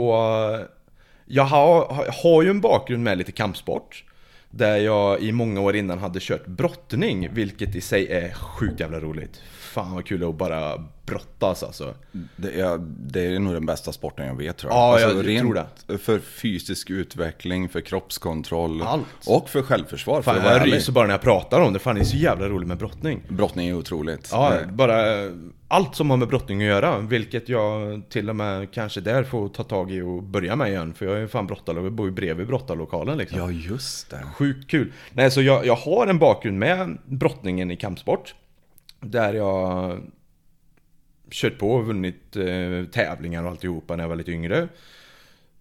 jag 1.27 1.43
har, 1.45 1.87
har- 1.95 2.11
ju 2.43 2.51
en 2.51 2.61
bakgrund 2.61 3.03
med 3.03 3.19
lite 3.19 3.33
kampsport. 3.33 4.05
Där 4.51 4.77
jag 4.77 5.21
i 5.21 5.33
många 5.33 5.61
år 5.61 5.77
innan 5.77 5.99
hade 5.99 6.19
kört 6.21 6.47
brottning, 6.47 7.29
vilket 7.33 7.75
i 7.77 7.81
sig 7.81 8.07
är 8.09 8.33
sjukt 8.35 8.81
jävla 8.81 9.01
roligt. 9.01 9.43
Fan 9.77 9.95
vad 9.95 10.07
kul 10.07 10.29
att 10.29 10.35
bara 10.35 10.85
brottas 11.07 11.63
alltså. 11.63 11.95
Det 12.37 12.61
är, 12.61 12.79
det 12.99 13.27
är 13.27 13.39
nog 13.39 13.55
den 13.55 13.67
bästa 13.67 13.93
sporten 13.93 14.27
jag 14.27 14.35
vet 14.35 14.57
tror 14.57 14.73
jag. 14.73 14.79
Ja, 14.79 15.01
jag 15.01 15.29
rent 15.29 15.41
tror 15.41 15.55
det. 15.87 15.99
För 15.99 16.19
fysisk 16.19 16.91
utveckling, 16.91 17.69
för 17.69 17.81
kroppskontroll. 17.81 18.83
Allt. 18.83 19.07
Och 19.27 19.49
för 19.49 19.63
självförsvar. 19.63 20.23
Fan 20.23 20.43
för 20.43 20.53
jag 20.53 20.67
ryser 20.67 20.93
bara 20.93 21.07
när 21.07 21.15
jag 21.15 21.21
pratar 21.21 21.61
om 21.61 21.73
det, 21.73 21.79
fan 21.79 21.95
det 21.95 22.01
är 22.01 22.05
så 22.05 22.17
jävla 22.17 22.49
roligt 22.49 22.69
med 22.69 22.79
brottning. 22.79 23.23
Brottning 23.29 23.69
är 23.69 23.75
otroligt. 23.75 24.29
Ja, 24.33 24.55
bara 24.73 25.23
eh, 25.25 25.31
allt 25.69 25.95
som 25.97 26.11
har 26.11 26.17
med 26.17 26.29
brottning 26.29 26.63
att 26.63 26.69
göra, 26.69 26.99
vilket 26.99 27.49
jag 27.49 28.03
till 28.09 28.31
och 28.31 28.37
med 28.37 28.71
kanske 28.71 29.01
där 29.01 29.25
får 29.25 29.49
ta 29.49 29.63
tag 29.63 29.93
i 29.93 30.01
och 30.01 30.23
börja 30.23 30.57
med 30.57 30.69
igen. 30.69 30.95
För 30.95 31.07
jag 31.07 31.19
är 31.19 31.27
fan 31.27 31.47
brottare 31.47 31.81
och 31.81 31.93
bor 31.93 32.07
ju 32.07 32.13
bredvid 32.13 32.47
brottarlokalen 32.47 33.19
liksom. 33.19 33.39
Ja, 33.39 33.51
just 33.51 34.11
det. 34.11 34.23
Sjukt 34.35 34.71
kul. 34.71 34.93
Nej, 35.13 35.31
så 35.31 35.43
jag, 35.43 35.67
jag 35.67 35.77
har 35.77 36.07
en 36.07 36.19
bakgrund 36.19 36.59
med 36.59 36.99
brottningen 37.05 37.71
i 37.71 37.77
kampsport. 37.77 38.35
Där 39.01 39.35
jag 39.35 40.01
kört 41.31 41.59
på 41.59 41.71
och 41.71 41.87
vunnit 41.87 42.37
eh, 42.37 42.85
tävlingar 42.93 43.45
och 43.45 43.51
alltihopa 43.51 43.97
när 43.97 44.05
jag 44.05 44.09
var 44.09 44.17
lite 44.17 44.33
yngre. 44.33 44.69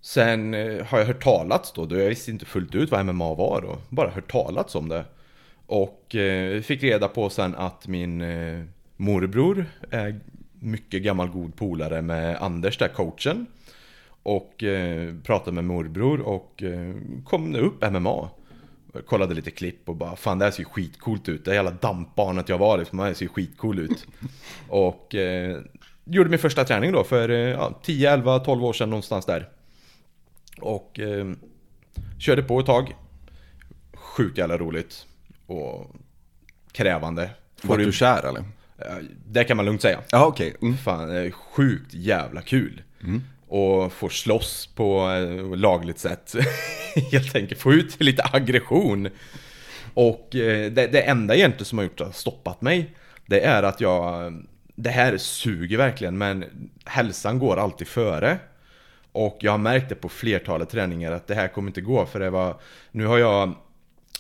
Sen 0.02 0.54
eh, 0.54 0.86
har 0.86 1.00
jag 1.00 1.06
hört 1.06 1.24
talats 1.24 1.72
då, 1.74 1.86
då 1.86 1.98
jag 1.98 2.10
visste 2.10 2.32
inte 2.32 2.46
fullt 2.46 2.76
ut 2.76 2.92
vad 2.92 3.06
MMA 3.06 3.34
var 3.34 3.62
då. 3.62 3.78
bara 3.90 4.10
hört 4.10 4.32
talats 4.32 4.76
om 4.76 4.90
det. 4.90 5.06
Och 5.66 6.16
eh, 6.16 6.62
fick 6.62 6.84
reda 6.84 7.08
på 7.08 7.30
sen 7.30 7.56
att 7.56 7.88
min 7.88 8.22
eh, 8.22 8.64
morbror 8.98 9.66
är 9.92 10.20
mycket 10.60 11.04
gammal 11.04 11.30
god 11.30 11.56
polare 11.56 12.02
med 12.02 12.38
Anders 12.38 12.78
där, 12.78 12.88
coachen. 12.88 13.46
Och 14.24 14.64
eh, 14.64 15.14
pratade 15.24 15.52
med 15.52 15.64
morbror 15.66 16.22
och 16.22 16.64
eh, 16.64 16.96
kom 17.26 17.56
upp 17.56 17.92
MMA. 17.92 18.30
Jag 18.96 19.06
kollade 19.06 19.34
lite 19.34 19.52
klipp 19.52 19.90
och 19.90 19.96
bara 19.96 20.16
fan 20.16 20.40
det 20.40 20.46
här 20.46 20.52
ser 20.52 20.60
ju 20.60 20.66
skitcoolt 20.66 21.30
ut. 21.30 21.46
Det 21.46 21.56
jävla 21.56 21.72
dampbarnet 21.72 22.50
jag 22.50 22.58
var 22.58 22.78
liksom, 22.78 22.98
det 22.98 23.04
här 23.04 23.14
ser 23.14 23.26
ju 23.26 23.30
skitcool 23.30 23.80
ut. 23.80 24.08
och 24.70 25.16
eh, 25.16 25.60
gjorde 26.04 26.30
min 26.30 26.40
första 26.40 26.64
träning 26.64 26.92
då 26.92 27.04
för 27.04 27.30
eh, 27.30 27.38
ja, 27.38 27.80
10, 27.84 28.14
11, 28.14 28.40
12 28.40 28.66
år 28.66 28.74
sedan 28.74 28.90
någonstans 28.90 29.26
där. 29.26 29.50
Och 30.62 31.00
eh, 31.00 31.32
körde 32.20 32.44
på 32.44 32.60
ett 32.60 32.66
tag. 32.66 32.96
Sjukt 33.94 34.38
jävla 34.38 34.58
roligt. 34.58 35.06
Och 35.46 35.96
krävande. 36.72 37.30
Var 37.62 37.78
du, 37.78 37.92
kär 37.92 38.26
eller? 38.26 38.40
eh, 38.78 39.06
det 39.28 39.44
kan 39.44 39.58
man 39.58 39.66
lugnt 39.66 39.82
säga. 39.82 40.00
Ja, 40.12 40.26
okej. 40.26 40.56
Mm. 40.62 40.78
Fan, 40.78 41.10
är 41.10 41.32
sjukt 41.32 41.94
jävla 41.94 42.42
kul. 42.42 42.82
Och 43.48 43.94
får 43.94 44.10
slåss 44.10 44.70
på 44.76 45.10
eh, 45.10 45.58
lagligt 45.58 46.00
sätt. 46.00 46.36
Helt 47.12 47.36
enkelt 47.36 47.62
få 47.62 47.74
ut 47.74 48.04
lite 48.04 48.24
aggression. 48.34 49.10
Och 49.94 50.36
eh, 50.36 50.72
det, 50.72 50.88
det 50.88 51.02
enda 51.02 51.36
egentligen 51.36 51.66
som 51.66 51.78
har 51.78 51.86
gjort 51.86 52.02
att 52.02 52.16
stoppat 52.16 52.62
mig, 52.62 52.96
det 53.26 53.40
är 53.40 53.64
att 53.64 53.82
jag... 53.82 54.34
Det 54.78 54.90
här 54.90 55.18
suger 55.18 55.78
verkligen, 55.78 56.18
men 56.18 56.46
hälsan 56.86 57.40
går 57.40 57.58
alltid 57.58 57.88
före. 57.88 58.38
Och 59.12 59.38
jag 59.42 59.52
har 59.52 59.58
märkt 59.58 59.90
det 59.90 59.96
på 59.96 60.10
flertalet 60.10 60.70
träningar 60.70 61.12
att 61.12 61.28
det 61.28 61.36
här 61.36 61.48
kommer 61.48 61.70
inte 61.70 61.82
gå, 61.82 62.06
för 62.06 62.20
det 62.20 62.30
var... 62.30 62.60
Nu 62.92 63.06
har 63.06 63.18
jag... 63.18 63.54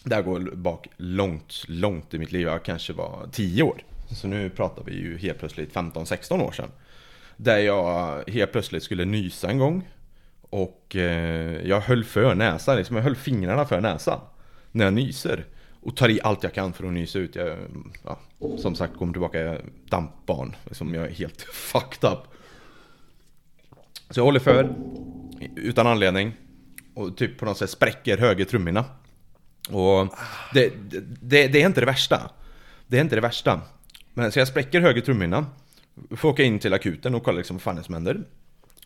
Det 0.04 0.16
här 0.16 0.22
går 0.22 0.40
bak 0.40 0.88
långt, 0.98 1.64
långt 1.68 2.14
i 2.14 2.20
mitt 2.20 2.32
liv. 2.32 2.48
Jag 2.48 2.64
kanske 2.64 2.94
var 2.94 3.30
10 3.32 3.64
år. 3.64 3.84
Så 4.10 4.28
nu 4.28 4.50
pratar 4.50 4.84
vi 4.84 4.94
ju 4.94 5.18
helt 5.18 5.40
plötsligt 5.40 5.74
15-16 5.74 6.42
år 6.42 6.52
sedan. 6.52 6.70
Där 7.38 7.58
jag 7.58 8.24
helt 8.30 8.52
plötsligt 8.52 8.84
skulle 8.84 9.06
nysa 9.06 9.50
en 9.50 9.58
gång. 9.58 9.90
Och 10.42 10.96
eh, 10.96 11.68
jag 11.68 11.82
höll 11.82 12.04
för 12.04 12.36
näsan, 12.36 12.78
liksom 12.78 12.96
jag 12.96 13.04
höll 13.04 13.16
fingrarna 13.16 13.66
för 13.66 13.82
näsan. 13.82 14.20
När 14.72 14.86
jag 14.86 14.94
nyser. 14.94 15.46
Och 15.82 15.96
tar 15.96 16.10
i 16.10 16.20
allt 16.24 16.44
jag 16.44 16.54
kan 16.54 16.74
för 16.74 16.88
att 16.88 16.94
nysa 16.94 17.20
ut. 17.20 17.36
Jag, 17.36 17.58
ja, 18.04 18.20
som 18.58 18.76
sagt, 18.76 18.98
kommer 18.98 19.14
tillbaka, 19.14 19.40
jag 19.40 19.56
är 19.56 19.66
dampbarn. 19.90 20.56
Liksom, 20.66 20.94
jag 20.94 21.06
är 21.06 21.12
helt 21.12 21.42
fucked 21.54 22.12
up. 22.12 22.20
Så 24.10 24.20
jag 24.20 24.26
håller 24.26 24.40
för, 24.40 24.76
utan 25.56 25.88
anledning. 25.88 26.32
Och 26.94 27.18
typ 27.18 27.38
på 27.38 27.46
något 27.46 27.58
sätt 27.58 27.70
spräcker 27.70 28.18
höger 28.18 28.46
trumhinna. 28.46 28.86
Och 29.70 30.16
det, 30.54 30.74
det, 31.22 31.48
det 31.48 31.62
är 31.62 31.66
inte 31.66 31.80
det 31.80 31.86
värsta. 31.86 32.32
Det 32.88 32.98
är 32.98 33.02
inte 33.02 33.16
det 33.16 33.22
värsta. 33.22 33.62
Men 34.14 34.32
så 34.32 34.40
jag 34.40 34.48
spräcker 34.48 34.82
höger 34.82 35.02
trumhinna. 35.02 35.46
Får 36.12 36.30
åka 36.30 36.44
in 36.44 36.60
till 36.60 36.74
akuten 36.74 37.16
och 37.16 37.24
kolla 37.24 37.38
liksom 37.38 37.56
vad 37.56 37.62
fan 37.62 37.76
det 37.76 37.82
är 37.82 37.84
som 37.84 37.94
händer. 37.94 38.24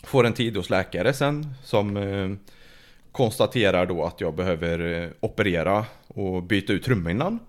Får 0.03 0.25
en 0.25 0.33
tid 0.33 0.57
hos 0.57 0.69
läkare 0.69 1.13
sen 1.13 1.53
som 1.63 1.97
eh, 1.97 2.29
konstaterar 3.11 3.85
då 3.85 4.05
att 4.05 4.21
jag 4.21 4.35
behöver 4.35 5.03
eh, 5.03 5.09
operera 5.19 5.85
och 6.07 6.43
byta 6.43 6.73
ut 6.73 6.83
trumhinnan. 6.83 7.39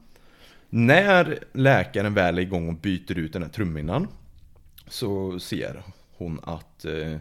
När 0.70 1.38
läkaren 1.52 2.14
väl 2.14 2.38
är 2.38 2.42
igång 2.42 2.68
och 2.68 2.74
byter 2.74 3.18
ut 3.18 3.32
den 3.32 3.42
här 3.42 3.50
trumhinnan 3.50 4.08
så 4.88 5.40
ser 5.40 5.82
hon 6.16 6.40
att 6.42 6.84
eh, 6.84 7.16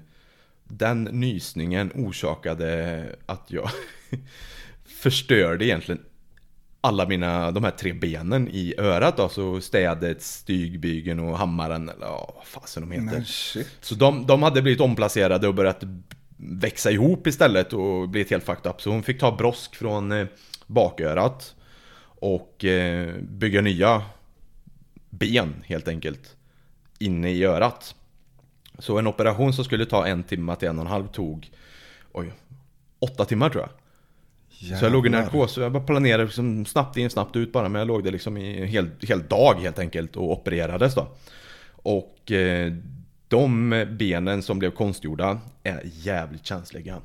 den 0.64 1.04
nysningen 1.04 1.92
orsakade 1.96 3.16
att 3.26 3.46
jag 3.48 3.70
förstörde 4.86 5.66
egentligen 5.66 6.02
alla 6.82 7.08
mina, 7.08 7.52
de 7.52 7.64
här 7.64 7.72
tre 7.72 7.94
benen 7.94 8.48
i 8.48 8.74
örat. 8.78 9.20
Alltså 9.20 9.62
städet, 9.62 10.22
stygbygeln 10.22 11.20
och 11.20 11.38
hammaren 11.38 11.90
eller 11.90 12.06
ja, 12.06 12.34
vad 12.36 12.46
fasen 12.46 12.90
de 12.90 13.02
heter. 13.02 13.24
Shit. 13.24 13.68
Så 13.82 13.96
de, 13.96 14.26
de 14.26 14.44
hade 14.44 14.62
blivit 14.62 14.82
omplacerade 14.82 15.48
och 15.48 15.56
börjat 15.56 15.84
växa 16.38 16.92
ihop 16.92 17.28
istället 17.28 17.74
och 17.74 18.10
blivit 18.10 18.32
helt 18.32 18.44
fucked 18.44 18.72
up. 18.72 18.82
Så 18.82 18.90
hon 18.90 19.04
fick 19.04 19.20
ta 19.20 19.36
brosk 19.36 19.76
från 19.76 20.12
eh, 20.12 20.28
bakörat 20.68 21.56
och 22.02 22.66
eh, 22.66 23.16
bygga 23.22 23.62
nya 23.62 24.04
ben 25.10 25.64
helt 25.66 25.88
enkelt 25.88 26.36
inne 27.00 27.32
i 27.32 27.46
örat. 27.46 27.96
Så 28.80 28.98
en 28.98 29.08
operation 29.08 29.54
som 29.54 29.66
skulle 29.66 29.86
ta 29.86 30.08
en 30.08 30.24
timme 30.24 30.56
till 30.56 30.68
en 30.68 30.80
och 30.80 30.86
en 30.86 30.92
halv 30.92 31.08
tog 31.08 31.52
oj, 32.12 32.34
åtta 33.00 33.26
timmar 33.26 33.50
tror 33.50 33.64
jag. 33.64 33.79
Så 34.60 34.86
jag 34.86 34.92
låg 34.92 35.08
i 35.08 35.10
Jävlar. 35.10 35.22
narkos 35.22 35.58
och 35.58 35.64
jag 35.64 35.72
bara 35.72 35.84
planerade 35.84 36.24
liksom 36.24 36.66
snabbt 36.66 36.98
in, 36.98 37.10
snabbt 37.10 37.36
ut 37.36 37.54
bara. 37.54 37.70
Men 37.70 37.80
jag 37.80 37.88
låg 37.88 38.04
där 38.04 38.12
liksom 38.12 38.38
i 38.38 38.62
en 38.62 38.68
hel, 38.68 38.90
hel 39.02 39.28
dag 39.28 39.56
helt 39.62 39.80
enkelt 39.80 40.16
och 40.16 40.32
opererades 40.32 40.96
då. 40.96 41.08
Och 41.72 42.32
eh, 42.32 42.74
de 43.28 43.70
benen 44.00 44.44
som 44.44 44.60
blev 44.60 44.72
konstgjorda 44.72 45.40
är 45.64 45.82
jävligt 45.86 46.46
känsliga. 46.46 46.98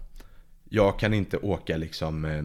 Jag 0.68 0.98
kan 0.98 1.14
inte 1.14 1.36
åka 1.36 1.76
liksom 1.76 2.24
eh, 2.24 2.44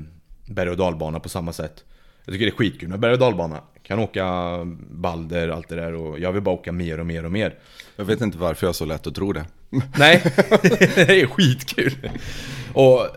berg 0.53 0.69
och 0.69 0.77
dalbana 0.77 1.19
på 1.19 1.29
samma 1.29 1.53
sätt. 1.53 1.83
Jag 2.25 2.33
tycker 2.33 2.45
det 2.45 2.51
är 2.51 2.55
skitkul 2.55 2.89
med 2.89 2.99
berg 2.99 3.13
och 3.13 3.19
dalbana. 3.19 3.61
Kan 3.83 3.99
åka 3.99 4.57
Balder, 4.91 5.49
allt 5.49 5.69
det 5.69 5.75
där 5.75 5.93
och 5.93 6.19
jag 6.19 6.31
vill 6.31 6.41
bara 6.41 6.55
åka 6.55 6.71
mer 6.71 6.99
och 6.99 7.05
mer 7.05 7.25
och 7.25 7.31
mer. 7.31 7.55
Jag 7.95 8.05
vet 8.05 8.21
inte 8.21 8.37
varför 8.37 8.65
jag 8.65 8.69
har 8.69 8.73
så 8.73 8.85
lätt 8.85 9.07
att 9.07 9.15
tro 9.15 9.33
det. 9.33 9.45
Nej, 9.97 10.21
det 10.95 11.21
är 11.21 11.25
skitkul. 11.25 12.09
Och, 12.73 13.07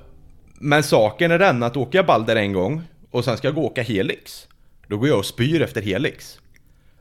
men 0.62 0.82
saken 0.82 1.30
är 1.30 1.38
den 1.38 1.62
att 1.62 1.76
åker 1.76 1.98
jag 1.98 2.06
Balder 2.06 2.36
en 2.36 2.52
gång 2.52 2.82
och 3.10 3.24
sen 3.24 3.36
ska 3.36 3.46
jag 3.48 3.54
gå 3.54 3.60
och 3.60 3.66
åka 3.70 3.82
Helix. 3.82 4.48
Då 4.86 4.96
går 4.96 5.08
jag 5.08 5.18
och 5.18 5.26
spyr 5.26 5.62
efter 5.62 5.82
Helix. 5.82 6.38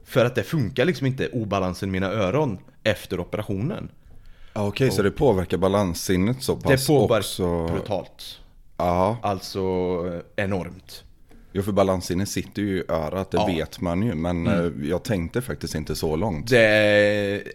För 0.06 0.26
att 0.26 0.36
det 0.36 0.44
funkar 0.44 0.86
liksom 0.86 1.08
inte 1.08 1.28
obalansen 1.28 1.90
i 1.90 1.92
mina 1.92 2.08
öron 2.12 2.58
efter 2.84 3.20
operationen. 3.20 3.90
Ja, 4.54 4.68
Okej, 4.68 4.92
så 4.92 5.02
det 5.02 5.12
påverkar 5.12 5.58
balanssinnet 5.58 6.44
så 6.44 6.56
pass 6.56 6.82
Det 6.82 6.88
påverkar 6.88 7.18
också? 7.20 7.68
brutalt. 7.68 8.40
Ja, 8.78 9.18
Alltså 9.22 9.60
enormt. 10.36 11.04
jo, 11.52 11.64
för 11.64 11.72
balanssinnet 11.72 12.30
sitter 12.30 12.62
ju 12.62 12.78
i 12.80 12.84
örat, 12.90 13.32
det 13.32 13.38
Ja. 13.38 13.44
Mm. 13.44 13.56
vet 13.58 13.82
man 13.82 14.04
ju. 14.04 14.16
Men 14.16 14.48
eh, 14.48 14.90
jag 14.90 15.04
tänkte 15.04 15.42
faktiskt 15.42 15.76
inte 15.76 15.96
så 15.96 16.16
långt. 16.16 16.50
Det 16.50 16.60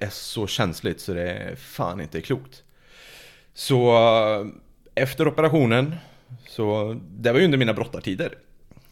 är 0.01 0.11
så 0.11 0.47
känsligt 0.47 1.01
så 1.01 1.15
det 1.15 1.31
är 1.31 1.57
fan 1.57 2.01
inte 2.01 2.21
klokt. 2.21 2.63
Så 3.55 3.93
efter 4.97 5.29
operationen, 5.29 5.95
så 6.49 6.97
det 7.19 7.33
var 7.33 7.39
ju 7.39 7.45
under 7.45 7.59
mina 7.59 7.75
brottartider. 7.75 8.35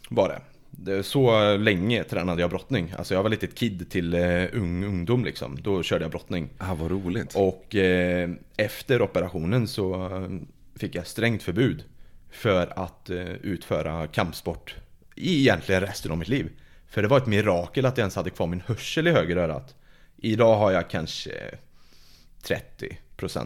Var 0.08 0.28
det. 0.28 0.40
det 0.70 1.02
så 1.02 1.56
länge 1.56 2.04
tränade 2.04 2.40
jag 2.40 2.50
brottning. 2.50 2.94
Alltså 2.99 3.14
jag 3.14 3.23
var 3.23 3.30
lite 3.30 3.46
ett 3.46 3.54
kid 3.54 3.90
till 3.90 4.14
eh, 4.14 4.44
ung 4.52 4.84
ungdom 4.84 5.25
liksom. 5.25 5.58
Då 5.62 5.82
körde 5.82 6.04
jag 6.04 6.11
brottning. 6.11 6.49
Ah, 6.58 6.75
vad 6.75 6.90
roligt. 6.90 7.34
Och 7.34 7.75
eh, 7.75 8.30
efter 8.56 9.02
operationen 9.02 9.68
så 9.68 9.94
eh, 9.94 10.28
fick 10.76 10.94
jag 10.94 11.06
strängt 11.06 11.42
förbud 11.42 11.84
för 12.30 12.78
att 12.78 13.11
eh, 13.11 13.32
utföra 13.32 14.06
kampsport 14.06 14.75
i 15.14 15.40
egentligen 15.40 15.80
resten 15.80 16.12
av 16.12 16.18
mitt 16.18 16.28
liv. 16.28 16.50
För 16.88 17.02
det 17.02 17.08
var 17.08 17.18
ett 17.18 17.26
mirakel 17.26 17.87
att 17.87 17.96
jag 17.99 18.02
ens 18.02 18.16
hade 18.16 18.30
kvar 18.30 18.46
min 18.46 18.62
hörsel 18.66 19.08
i 19.08 19.11
höger 19.11 19.37
örat. 19.37 19.75
Idag 20.16 20.56
har 20.56 20.73
jag 20.73 20.90
kanske 20.90 21.30
30% 22.42 22.94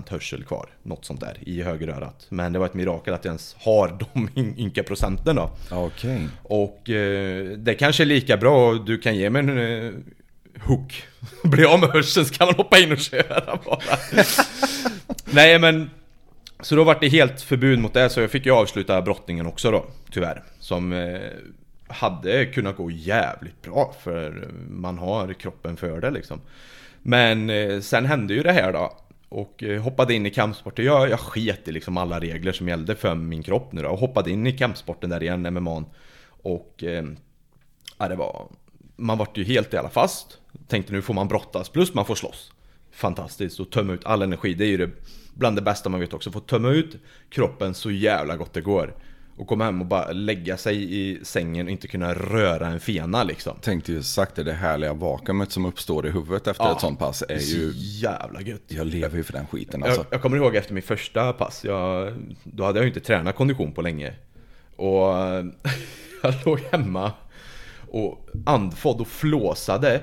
hörsel 0.09 0.45
kvar, 0.45 0.69
något 0.83 1.05
sånt 1.05 1.21
där, 1.21 1.39
i 1.41 1.63
höger 1.63 1.89
örat. 1.89 2.27
Men 2.29 2.53
det 2.53 2.59
var 2.59 2.67
ett 2.67 2.75
mirakel 2.75 3.15
att 3.15 3.25
jag 3.25 3.31
ens 3.31 3.57
har 3.59 3.89
de 4.15 4.29
ynka 4.37 4.83
procenten 4.83 5.37
då. 5.37 5.51
Okej. 5.71 6.29
Och 6.43 6.91
eh, 6.91 7.45
det 7.59 7.75
kanske 7.75 8.03
är 8.03 8.07
lika 8.07 8.37
bra, 8.37 8.75
du 8.75 8.99
kan 8.99 9.17
ge 9.17 9.31
mig 9.31 9.41
en 9.41 9.59
eh, 9.59 9.93
hook. 10.63 11.03
Blir 11.45 11.73
av 11.73 11.81
med 11.81 11.89
hörseln 11.89 12.27
så 12.27 12.35
kan 12.35 12.47
man 12.47 12.55
hoppa 12.55 12.79
in 12.79 12.93
och 12.93 12.99
köra 12.99 13.59
bara. 13.65 13.99
Nej 15.25 15.59
men 15.59 15.91
Så 16.61 16.77
då 16.77 16.85
var 16.85 16.99
det 17.01 17.09
helt 17.09 17.41
förbud 17.41 17.79
mot 17.79 17.95
det 17.95 18.11
så 18.11 18.21
jag 18.21 18.31
fick 18.31 18.47
ju 18.47 18.53
avsluta 18.53 19.03
brottningen 19.03 19.47
också 19.47 19.71
då 19.71 19.87
Tyvärr 20.11 20.43
Som 20.61 20.93
eh, 20.93 21.21
hade 21.89 22.47
kunnat 22.47 22.77
gå 22.77 22.91
jävligt 22.91 23.63
bra 23.63 23.95
för 24.03 24.49
man 24.71 24.99
har 24.99 25.33
kroppen 25.33 25.77
för 25.77 26.01
det 26.01 26.11
liksom 26.11 26.41
Men 27.03 27.51
eh, 27.51 27.81
sen 27.81 28.07
hände 28.07 28.35
ju 28.35 28.43
det 28.43 28.53
här 28.53 28.73
då 28.73 28.93
och 29.29 29.63
eh, 29.63 29.83
hoppade 29.83 30.15
in 30.15 30.27
i 30.27 30.31
kampsporten. 30.31 30.85
Jag, 30.85 31.11
jag 31.11 31.21
sket 31.21 31.69
i 31.69 31.73
liksom 31.73 31.97
alla 31.97 32.21
regler 32.21 32.53
som 32.53 32.69
gällde 32.69 32.97
för 32.97 33.15
min 33.15 33.43
kropp 33.43 33.73
nu 33.73 33.83
då 33.83 33.89
och 33.89 33.99
hoppade 33.99 34.31
in 34.31 34.47
i 34.47 34.53
kampsporten 34.53 35.11
där 35.11 35.23
igen, 35.23 35.55
MMA. 35.55 35.85
Och 36.43 36.85
eh, 36.85 37.05
ja, 37.99 38.09
det 38.09 38.17
var... 38.17 38.49
Man 38.97 39.19
vart 39.19 39.37
ju 39.37 39.45
helt 39.45 39.73
jävla 39.73 39.91
fast. 39.91 40.39
Tänkte 40.69 40.93
nu 40.93 41.03
får 41.03 41.15
man 41.15 41.29
brottas, 41.29 41.69
plus 41.69 41.95
man 41.95 42.05
får 42.05 42.15
slåss. 42.15 42.53
Fantastiskt, 42.93 43.61
och 43.61 43.71
tömma 43.71 43.93
ut 43.93 44.05
all 44.05 44.23
energi. 44.23 44.55
Det 44.55 44.65
är 44.65 44.69
ju 44.69 44.77
det, 44.77 44.91
bland 45.35 45.57
det 45.57 45.63
bästa 45.63 45.89
man 45.89 46.01
vet 46.01 46.15
också. 46.15 46.31
Få 46.31 46.41
tömma 46.41 46.69
ut 46.69 46.97
kroppen 47.31 47.75
så 47.75 47.91
jävla 47.91 48.37
gott 48.37 48.53
det 48.53 48.61
går. 48.61 48.95
Och 49.39 49.47
komma 49.47 49.65
hem 49.65 49.81
och 49.81 49.87
bara 49.87 50.13
lägga 50.13 50.57
sig 50.57 51.01
i 51.01 51.25
sängen 51.25 51.67
och 51.67 51.73
inte 51.73 51.89
kunna 51.89 52.15
röra 52.15 52.67
en 52.67 52.81
fena 52.81 53.25
liksom. 53.25 53.59
Tänkte 53.61 53.93
ju 53.93 54.03
sagt 54.03 54.35
det, 54.35 54.43
det 54.43 54.53
härliga 54.53 54.93
vakuumet 54.93 55.53
som 55.53 55.67
uppstår 55.67 56.07
i 56.07 56.11
huvudet 56.11 56.47
efter 56.47 56.65
Ja, 56.65 56.73
ett 56.73 56.81
sånt 56.81 56.99
pass 56.99 57.25
är 57.29 57.39
ju... 57.39 57.73
jävla 57.75 58.41
gött. 58.41 58.63
Jag 58.67 58.87
lever 58.87 59.17
ju 59.17 59.23
för 59.23 59.33
den 59.33 59.47
skiten 59.47 59.83
alltså. 59.83 60.01
Jag, 60.01 60.07
jag 60.11 60.23
kommer 60.23 60.37
ihåg 60.37 60.57
efter 60.57 60.75
min 60.75 60.83
första 60.83 61.33
pass, 61.33 61.65
jag, 61.65 62.15
då 62.45 62.65
hade 62.65 62.79
jag 62.79 62.85
ju 62.85 62.89
inte 62.89 63.01
tränat 63.01 63.37
kondition 63.37 63.73
på 63.73 63.83
länge. 63.83 64.15
Och 64.77 65.07
jag 66.23 66.35
låg 66.45 66.61
hemma 66.73 67.13
och 67.91 68.29
andfådd 68.47 69.01
och 69.01 69.09
flåsade 69.09 70.03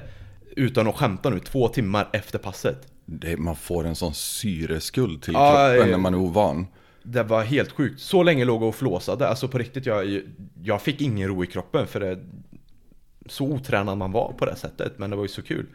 utan 0.55 0.87
att 0.87 0.95
skämta 0.95 1.29
nu, 1.29 1.39
två 1.39 1.67
timmar 1.67 2.09
efter 2.13 2.39
passet. 2.39 2.87
Det, 3.05 3.37
man 3.37 3.55
får 3.55 3.85
en 3.85 3.95
sån 3.95 4.13
syreskuld 4.13 5.21
till 5.21 5.33
kroppen 5.33 5.91
när 5.91 5.97
man 5.97 6.13
är 6.13 6.17
ovan. 6.17 6.67
Det 7.07 7.23
var 7.23 7.43
helt 7.43 7.71
sjukt. 7.71 8.01
Så 8.01 8.23
länge 8.23 8.45
låg 8.45 8.61
jag 8.61 8.69
och 8.69 8.75
flåsade. 8.75 9.27
Alltså 9.27 9.47
på 9.47 9.57
riktigt, 9.57 9.85
jag, 9.85 10.21
jag 10.63 10.81
fick 10.81 11.01
ingen 11.01 11.27
ro 11.27 11.43
i 11.43 11.47
kroppen 11.47 11.87
för 11.87 11.99
det... 11.99 12.19
Så 13.27 13.45
otränad 13.45 13.97
man 13.97 14.11
var 14.11 14.33
på 14.37 14.45
det 14.45 14.55
sättet, 14.55 14.99
men 14.99 15.09
det 15.09 15.15
var 15.15 15.23
ju 15.23 15.29
så 15.29 15.41
kul. 15.41 15.65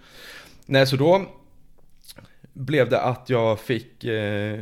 Nej, 0.67 0.87
så 0.87 0.97
då 0.97 1.27
blev 2.53 2.89
det 2.89 3.01
att 3.01 3.31
jag 3.31 3.61
fick... 3.61 4.05
Eh, 4.05 4.61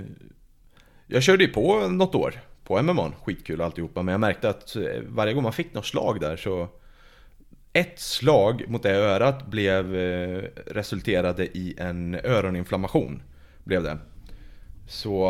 jag 1.07 1.23
körde 1.23 1.45
ju 1.45 1.53
på 1.53 1.89
något 1.89 2.15
år 2.15 2.41
på 2.65 2.83
MMA, 2.83 3.13
skitkul 3.23 3.61
alltihopa, 3.61 4.03
men 4.03 4.13
jag 4.13 4.21
märkte 4.21 4.49
att 4.49 4.77
eh, 4.77 4.83
varje 5.07 5.35
gång 5.35 5.43
man 5.43 5.53
fick 5.53 5.75
något 5.75 5.87
slag 5.87 6.21
där 6.21 6.37
så... 6.37 6.69
Ett 7.73 8.01
slag 8.01 8.65
mot 8.69 8.83
det 8.83 8.97
örat 8.97 9.47
blev, 9.47 9.97
eh, 9.97 10.43
resulterade 10.67 11.47
i 11.47 11.75
en 11.79 12.15
öroninflammation. 12.15 13.23
Blev 13.65 13.83
det. 13.83 13.99
Så 14.87 15.29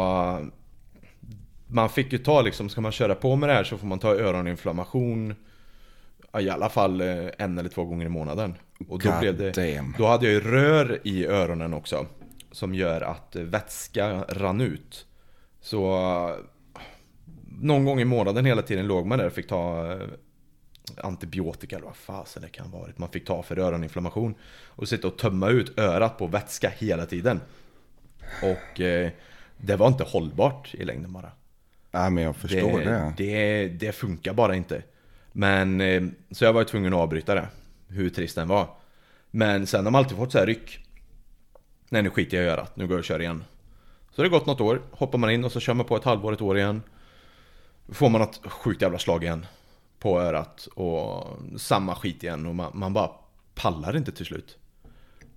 man 1.69 1.89
fick 1.89 2.13
ju 2.13 2.19
ta 2.19 2.43
liksom, 2.43 2.69
ska 2.69 2.81
man 2.81 2.93
köra 2.93 3.15
på 3.15 3.37
med 3.37 3.49
det 3.49 3.53
här 3.53 3.65
så 3.65 3.79
får 3.79 3.87
man 3.87 3.99
ta 3.99 4.15
öroninflammation 4.15 5.35
i 6.41 6.51
alla 6.51 6.69
fall 6.69 7.01
eh, 7.01 7.27
en 7.39 7.59
eller 7.59 7.69
två 7.69 7.85
gånger 7.85 8.07
i 8.07 8.09
månaden. 8.09 8.55
Och 8.89 8.99
då 8.99 9.11
God 9.11 9.21
blev 9.21 9.37
det, 9.37 9.53
damn. 9.53 9.95
då 9.99 10.07
hade 10.07 10.25
jag 10.25 10.35
ju 10.35 10.41
rör 10.41 11.01
i 11.05 11.27
öronen 11.27 11.75
också. 11.75 12.07
Som 12.53 12.75
gör 12.75 13.01
att 13.01 13.37
eh, 13.37 13.43
vätska 13.43 14.25
rann 14.29 14.61
ut. 14.61 15.07
Så 15.61 15.93
eh, 16.29 16.37
någon 17.61 17.85
gång 17.85 18.01
i 18.01 18.05
månaden 18.05 18.45
hela 18.45 18.63
tiden 18.63 18.87
låg 18.87 19.07
man 19.07 19.19
där 19.19 19.27
och 19.27 19.33
fick 19.33 19.49
ta 19.49 19.97
antibiotika 20.97 21.77
eller 21.77 21.87
vad 21.87 21.97
fasen 21.97 22.43
det 22.43 22.49
kan 22.49 22.67
ha 22.67 22.79
varit. 22.79 22.99
Man 22.99 23.09
fick 23.09 23.25
ta 23.25 23.43
för 23.43 23.59
öroninflammation. 23.59 24.35
Och 24.67 24.89
sitta 24.89 25.09
och 25.09 25.17
tömma 25.17 25.49
ut 25.49 25.79
örat 25.79 26.19
på 26.19 26.27
vätska 26.27 26.73
hela 26.79 27.07
tiden. 27.07 27.41
Och 28.43 28.81
eh, 28.81 29.11
det 29.57 29.77
var 29.77 29.89
inte 29.89 30.05
hållbart 30.05 30.75
i 30.75 30.85
längden 30.85 31.13
bara. 31.13 31.31
Nej 31.91 32.11
men 32.11 32.25
jag 32.25 32.37
förstår 32.37 32.79
det. 32.79 33.13
Det, 33.17 33.69
det 33.69 33.93
funkar 33.93 34.35
bara 34.35 34.57
inte. 34.57 34.83
Men, 35.33 35.81
eh, 35.81 36.03
så 36.31 36.45
jag 36.45 36.53
var 36.53 36.65
tvungen 36.65 36.93
att 36.93 36.99
avbryta 36.99 37.35
det. 37.35 37.49
Hur 37.89 38.11
trist 38.11 38.35
den 38.35 38.49
var. 38.49 38.69
Men 39.31 39.67
sen 39.67 39.85
har 39.85 39.91
man 39.91 39.99
alltid 39.99 40.17
fått 40.17 40.33
så 40.33 40.39
här 40.39 40.47
ryck. 40.47 40.87
Nej 41.89 42.03
nu 42.03 42.11
skiter 42.11 42.37
jag 42.37 42.47
i 42.47 42.49
örat, 42.49 42.77
nu 42.77 42.87
går 42.87 42.95
jag 42.95 42.99
och 42.99 43.05
kör 43.05 43.21
igen. 43.21 43.45
Så 44.11 44.23
det 44.23 44.29
har 44.29 44.39
gått 44.39 44.47
något 44.47 44.61
år, 44.61 44.83
hoppar 44.91 45.19
man 45.19 45.31
in 45.31 45.45
och 45.45 45.53
så 45.53 45.61
kör 45.61 45.75
man 45.75 45.87
på 45.87 45.97
ett 45.97 46.05
halvår, 46.05 46.33
ett 46.33 46.41
år 46.41 46.59
igen. 46.59 46.83
Får 47.89 48.09
man 48.09 48.23
ett 48.23 48.41
sjukt 48.45 48.83
jävla 48.83 48.99
slag 48.99 49.25
igen. 49.25 49.47
På 49.99 50.21
örat 50.21 50.67
och 50.75 51.39
samma 51.57 51.95
skit 51.95 52.23
igen 52.23 52.47
och 52.47 52.55
man, 52.55 52.71
man 52.75 52.93
bara 52.93 53.11
pallar 53.55 53.97
inte 53.97 54.13
till 54.13 54.27
slut. 54.27 54.59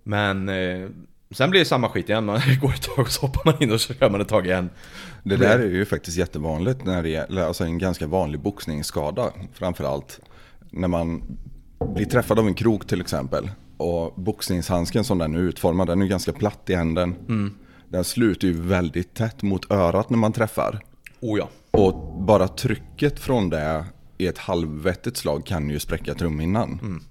Men 0.03 0.49
eh, 0.49 0.89
sen 1.31 1.49
blir 1.49 1.59
det 1.59 1.65
samma 1.65 1.89
skit 1.89 2.09
igen, 2.09 2.25
man 2.25 2.39
går 2.61 2.73
ett 2.73 2.81
tag 2.81 2.99
och 2.99 3.11
så 3.11 3.21
hoppar 3.21 3.41
man 3.45 3.63
in 3.63 3.71
och 3.71 3.81
så 3.81 3.93
kör 3.93 4.09
man 4.09 4.21
ett 4.21 4.27
tag 4.27 4.45
igen. 4.45 4.69
Det 5.23 5.37
där 5.37 5.59
är 5.59 5.69
ju 5.69 5.85
faktiskt 5.85 6.17
jättevanligt 6.17 6.85
när 6.85 7.03
det 7.03 7.09
gäller, 7.09 7.41
alltså 7.41 7.63
en 7.63 7.77
ganska 7.77 8.07
vanlig 8.07 8.41
boxningsskada 8.41 9.31
framförallt. 9.53 10.19
När 10.69 10.87
man 10.87 11.23
blir 11.95 12.05
träffad 12.05 12.39
av 12.39 12.47
en 12.47 12.53
krok 12.53 12.87
till 12.87 13.01
exempel. 13.01 13.51
Och 13.77 14.13
boxningshandsken 14.15 15.03
som 15.03 15.17
den 15.17 15.35
är 15.35 15.39
utformad, 15.39 15.87
den 15.87 15.99
är 15.99 16.03
ju 16.03 16.09
ganska 16.09 16.33
platt 16.33 16.69
i 16.69 16.75
händen. 16.75 17.15
Den 17.89 18.03
sluter 18.03 18.47
ju 18.47 18.53
väldigt 18.53 19.13
tätt 19.13 19.41
mot 19.41 19.71
örat 19.71 20.09
när 20.09 20.17
man 20.17 20.33
träffar. 20.33 20.79
Oh 21.19 21.39
ja. 21.39 21.49
Och 21.71 22.21
bara 22.21 22.47
trycket 22.47 23.19
från 23.19 23.49
det 23.49 23.85
i 24.17 24.27
ett 24.27 24.37
halvvettigt 24.37 25.17
slag 25.17 25.45
kan 25.45 25.69
ju 25.69 25.79
spräcka 25.79 26.13
trumhinnan. 26.13 27.01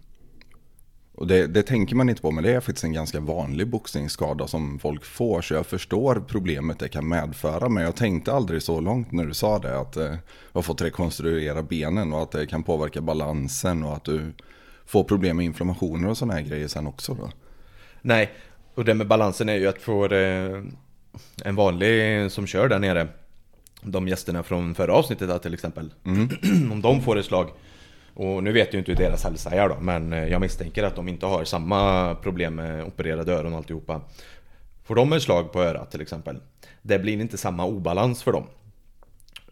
Och 1.20 1.26
det, 1.26 1.46
det 1.46 1.62
tänker 1.62 1.96
man 1.96 2.08
inte 2.08 2.22
på, 2.22 2.30
men 2.30 2.44
det 2.44 2.52
är 2.52 2.60
faktiskt 2.60 2.84
en 2.84 2.92
ganska 2.92 3.20
vanlig 3.20 3.68
boxningsskada 3.68 4.46
som 4.46 4.78
folk 4.78 5.04
får. 5.04 5.42
Så 5.42 5.54
jag 5.54 5.66
förstår 5.66 6.24
problemet 6.28 6.78
det 6.78 6.88
kan 6.88 7.08
medföra, 7.08 7.68
men 7.68 7.82
jag 7.82 7.96
tänkte 7.96 8.32
aldrig 8.32 8.62
så 8.62 8.80
långt 8.80 9.12
när 9.12 9.24
du 9.24 9.34
sa 9.34 9.58
det. 9.58 9.78
Att 9.78 9.96
eh, 9.96 10.10
du 10.12 10.18
har 10.52 10.62
fått 10.62 10.82
rekonstruera 10.82 11.62
benen 11.62 12.12
och 12.12 12.22
att 12.22 12.30
det 12.30 12.46
kan 12.46 12.62
påverka 12.62 13.00
balansen 13.00 13.82
och 13.82 13.96
att 13.96 14.04
du 14.04 14.32
får 14.86 15.04
problem 15.04 15.36
med 15.36 15.46
inflammationer 15.46 16.08
och 16.08 16.18
sådana 16.18 16.34
här 16.34 16.42
grejer 16.42 16.68
sen 16.68 16.86
också 16.86 17.14
då. 17.14 17.30
Nej, 18.02 18.30
och 18.74 18.84
det 18.84 18.94
med 18.94 19.06
balansen 19.06 19.48
är 19.48 19.56
ju 19.56 19.68
att 19.68 19.82
få 19.82 20.06
eh, 20.06 20.62
en 21.44 21.54
vanlig 21.54 22.32
som 22.32 22.46
kör 22.46 22.68
där 22.68 22.78
nere 22.78 23.08
De 23.82 24.08
gästerna 24.08 24.42
från 24.42 24.74
förra 24.74 24.92
avsnittet 24.92 25.28
där 25.28 25.38
till 25.38 25.54
exempel 25.54 25.94
Om 26.72 26.80
de 26.82 27.02
får 27.02 27.18
ett 27.18 27.26
slag 27.26 27.50
Och 28.20 28.42
nu 28.42 28.52
vet 28.52 28.66
jag 28.66 28.72
ju 28.72 28.78
inte 28.78 28.92
hur 28.92 28.98
deras 28.98 29.24
hälsa 29.24 29.50
är 29.50 29.68
då 29.68 29.76
Men 29.80 30.12
eh, 30.12 30.24
jag 30.24 30.40
misstänker 30.40 30.82
att 30.82 30.96
de 30.96 31.08
inte 31.08 31.26
har 31.26 31.44
samma 31.44 32.14
problem 32.14 32.54
med 32.54 32.84
opererade 32.84 33.32
öron 33.32 33.52
och 33.52 33.58
alltihopa. 33.58 34.00
Får 34.84 34.94
de 34.94 35.12
ett 35.12 35.22
slag 35.22 35.52
på 35.52 35.62
örat 35.62 35.90
till 35.90 36.00
exempel 36.00 36.40
Det 36.82 36.98
blir 36.98 37.20
inte 37.20 37.38
samma 37.38 37.64
obalans 37.64 38.22
för 38.22 38.32
dem. 38.32 38.46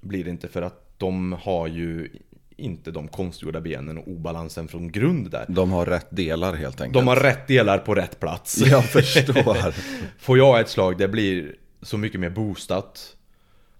Blir 0.01 0.25
det 0.25 0.31
inte 0.31 0.49
för 0.49 0.63
att 0.63 0.99
de 0.99 1.33
har 1.33 1.67
ju 1.67 2.09
inte 2.57 2.91
de 2.91 3.09
konstgjorda 3.09 3.61
benen 3.61 3.99
och 3.99 4.09
obalansen 4.09 4.69
från 4.69 4.93
grund 4.93 5.31
där? 5.31 5.45
De 5.49 5.73
har 5.73 5.87
rätt 5.87 6.09
delar 6.11 6.55
helt 6.55 6.81
enkelt. 6.81 6.95
De 6.95 7.09
har 7.09 7.17
rätt 7.17 7.47
delar 7.47 7.79
på 7.79 7.95
rätt 7.95 8.21
plats. 8.21 8.59
Jag 8.67 8.85
förstår. 8.85 9.75
Får 10.19 10.39
jag 10.39 10.61
ett 10.61 10.69
slag, 10.69 10.99
det 10.99 11.09
blir 11.09 11.55
så 11.83 11.99
mycket 11.99 12.21
mer 12.21 12.31
boostat 12.31 13.17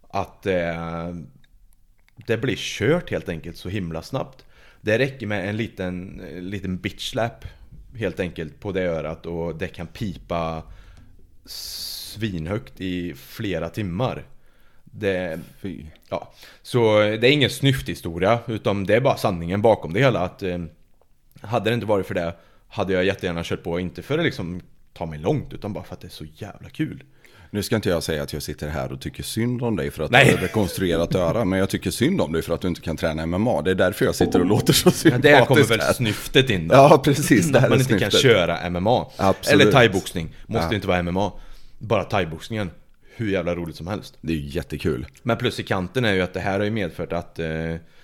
Att 0.09 0.47
eh, 0.47 1.15
det 2.27 2.37
blir 2.37 2.57
kört 2.57 3.11
helt 3.11 3.29
enkelt 3.29 3.57
så 3.57 3.69
himla 3.69 4.03
snabbt 4.03 4.45
Det 4.81 4.99
räcker 4.99 5.27
med 5.27 5.49
en 5.49 5.57
liten, 5.57 6.21
eh, 6.21 6.43
liten 6.43 6.77
bitch 6.77 7.11
slap 7.11 7.45
Helt 7.95 8.21
enkelt 8.21 8.61
på 8.61 8.73
det 8.73 8.83
örat 8.83 9.27
och 9.27 9.57
det 9.57 9.69
kan 9.69 9.87
pipa 9.87 10.63
svinhögt 11.45 12.81
i 12.81 13.15
flera 13.15 13.69
timmar. 13.69 14.25
Det, 14.85 15.41
Fy. 15.61 15.85
Ja, 16.09 16.33
så 16.63 17.01
det 17.01 17.29
är 17.29 17.33
ingen 17.33 17.51
snyfthistoria 17.51 18.39
utan 18.47 18.85
det 18.85 18.95
är 18.95 19.01
bara 19.01 19.17
sanningen 19.17 19.63
bakom 19.63 19.93
det 19.93 20.01
hela 20.01 20.21
att 20.21 20.43
eh, 20.43 20.59
Hade 21.41 21.71
det 21.71 21.75
inte 21.75 21.87
varit 21.87 22.07
för 22.07 22.15
det 22.15 22.37
hade 22.69 22.93
jag 22.93 23.05
jättegärna 23.05 23.43
kört 23.45 23.63
på, 23.63 23.81
inte 23.81 24.03
för 24.03 24.19
att 24.19 24.25
liksom 24.25 24.61
ta 24.93 25.07
mig 25.07 25.19
långt 25.19 25.53
utan 25.53 25.73
bara 25.73 25.85
för 25.85 25.95
att 25.95 26.01
det 26.01 26.07
är 26.07 26.11
så 26.11 26.25
jävla 26.25 26.69
kul 26.69 27.05
Nu 27.51 27.63
ska 27.63 27.77
inte 27.77 27.89
jag 27.89 28.03
säga 28.03 28.23
att 28.23 28.33
jag 28.33 28.43
sitter 28.43 28.69
här 28.69 28.93
och 28.93 29.01
tycker 29.01 29.23
synd 29.23 29.63
om 29.63 29.77
dig 29.77 29.91
för 29.91 30.03
att 30.05 30.11
Nej. 30.11 30.25
du 30.27 30.33
har 30.33 30.39
rekonstruerat 30.43 31.15
öra. 31.15 31.45
Men 31.45 31.59
jag 31.59 31.69
tycker 31.71 31.91
synd 31.91 32.21
om 32.21 32.33
dig 32.33 32.43
för 32.43 32.55
att 32.55 32.61
du 32.61 32.69
inte 32.69 32.81
kan 32.81 32.97
träna 32.97 33.27
MMA. 33.27 33.63
Det 33.63 33.71
är 33.71 33.75
därför 33.75 34.05
jag 34.05 34.15
sitter 34.15 34.41
och 34.41 34.47
låter 34.47 34.73
så 34.73 34.91
sympatisk 34.91 35.23
det 35.23 35.47
kommer 35.47 35.63
väl 35.63 35.81
här. 35.81 35.93
snyftet 35.93 36.51
in 36.51 36.69
då? 36.69 36.75
Ja, 36.75 37.01
precis. 37.05 37.53
Det 37.53 37.59
här 37.61 37.67
att 37.67 37.71
man 37.71 37.81
inte 37.81 37.99
kan 37.99 38.11
köra 38.11 38.71
MMA 38.71 39.07
Absolut. 39.17 39.61
Eller 39.63 39.73
thaiboxning, 39.73 40.35
måste 40.47 40.67
Ja. 40.71 40.75
inte 40.75 40.89
vara 40.89 41.03
MMA 41.03 41.33
Bara 41.79 42.05
thaiboxningen, 42.05 42.71
hur 43.17 43.31
jävla 43.31 43.55
roligt 43.55 43.77
som 43.77 43.87
helst 43.87 44.19
Det 44.21 44.33
är 44.33 44.37
ju 44.37 44.49
jättekul. 44.49 45.07
Men 45.23 45.37
plus 45.37 45.61
i 45.61 45.63
kanten 45.63 46.05
är 46.05 46.13
ju 46.15 46.21
att 46.23 46.35
det 46.35 46.41
här 46.41 46.59
har 46.59 46.65
ju 46.65 46.71
medfört 46.71 47.13
att 47.13 47.39
eh, 47.39 47.47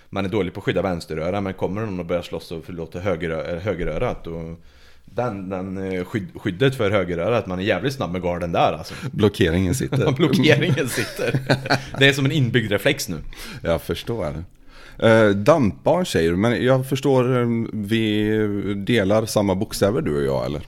Man 0.09 0.25
är 0.25 0.29
dålig 0.29 0.53
på 0.53 0.59
att 0.59 0.63
skydda 0.63 0.81
vänsteröra 0.81 1.41
men 1.41 1.53
kommer 1.53 1.81
någon 1.81 1.99
och 1.99 2.05
börjar 2.05 2.21
slåss 2.21 2.51
och 2.51 2.65
förlåter 2.65 2.99
höger, 2.99 3.59
högerörat 3.59 4.27
och 4.27 4.59
den, 5.05 5.49
den 5.49 5.77
eh, 5.91 6.03
skydd, 6.05 6.27
skyddet 6.35 6.75
för 6.75 6.91
högerörat, 6.91 7.47
man 7.47 7.59
är 7.59 7.63
jävligt 7.63 7.93
snabb 7.93 8.11
med 8.11 8.21
garden 8.21 8.51
där 8.51 8.73
alltså 8.73 8.93
Blockeringen 9.11 9.75
sitter. 9.75 10.11
Blockeringen 10.17 10.89
sitter 10.89 11.39
Det 11.99 12.07
är 12.07 12.13
som 12.13 12.25
en 12.25 12.31
inbyggd 12.31 12.71
reflex 12.71 13.09
nu 13.09 13.17
Jag 13.61 13.81
förstår. 13.81 14.43
Eh, 14.99 15.29
dampbarn 15.29 16.05
säger 16.05 16.31
du, 16.31 16.37
men 16.37 16.63
jag 16.65 16.89
förstår 16.89 17.41
eh, 17.41 17.47
vi 17.73 18.37
delar 18.85 19.25
samma 19.25 19.55
bokstäver 19.55 20.01
du 20.01 20.17
och 20.17 20.23
jag 20.23 20.45
eller? 20.45 20.61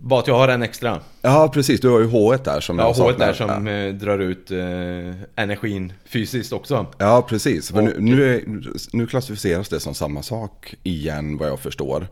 Bara 0.00 0.20
att 0.20 0.26
jag 0.26 0.38
har 0.38 0.48
en 0.48 0.62
extra. 0.62 1.00
Ja, 1.22 1.50
precis. 1.54 1.80
Du 1.80 1.88
har 1.88 2.00
ju 2.00 2.06
H1 2.06 2.44
där 2.44 2.60
som 2.60 2.78
Ja, 2.78 2.84
jag 2.84 2.92
H1 2.92 2.96
saknar. 2.96 3.26
där 3.26 3.32
som 3.34 3.66
eh, 3.68 3.94
drar 3.94 4.18
ut 4.18 4.50
eh, 4.50 5.42
energin 5.44 5.92
fysiskt 6.06 6.52
också. 6.52 6.86
Ja, 6.98 7.26
precis. 7.28 7.70
För 7.70 7.82
nu, 7.82 7.92
Och- 7.94 8.02
nu, 8.02 8.34
är, 8.36 8.42
nu 8.92 9.06
klassificeras 9.06 9.68
det 9.68 9.80
som 9.80 9.94
samma 9.94 10.22
sak 10.22 10.74
igen 10.82 11.36
vad 11.38 11.48
jag 11.48 11.60
förstår. 11.60 12.08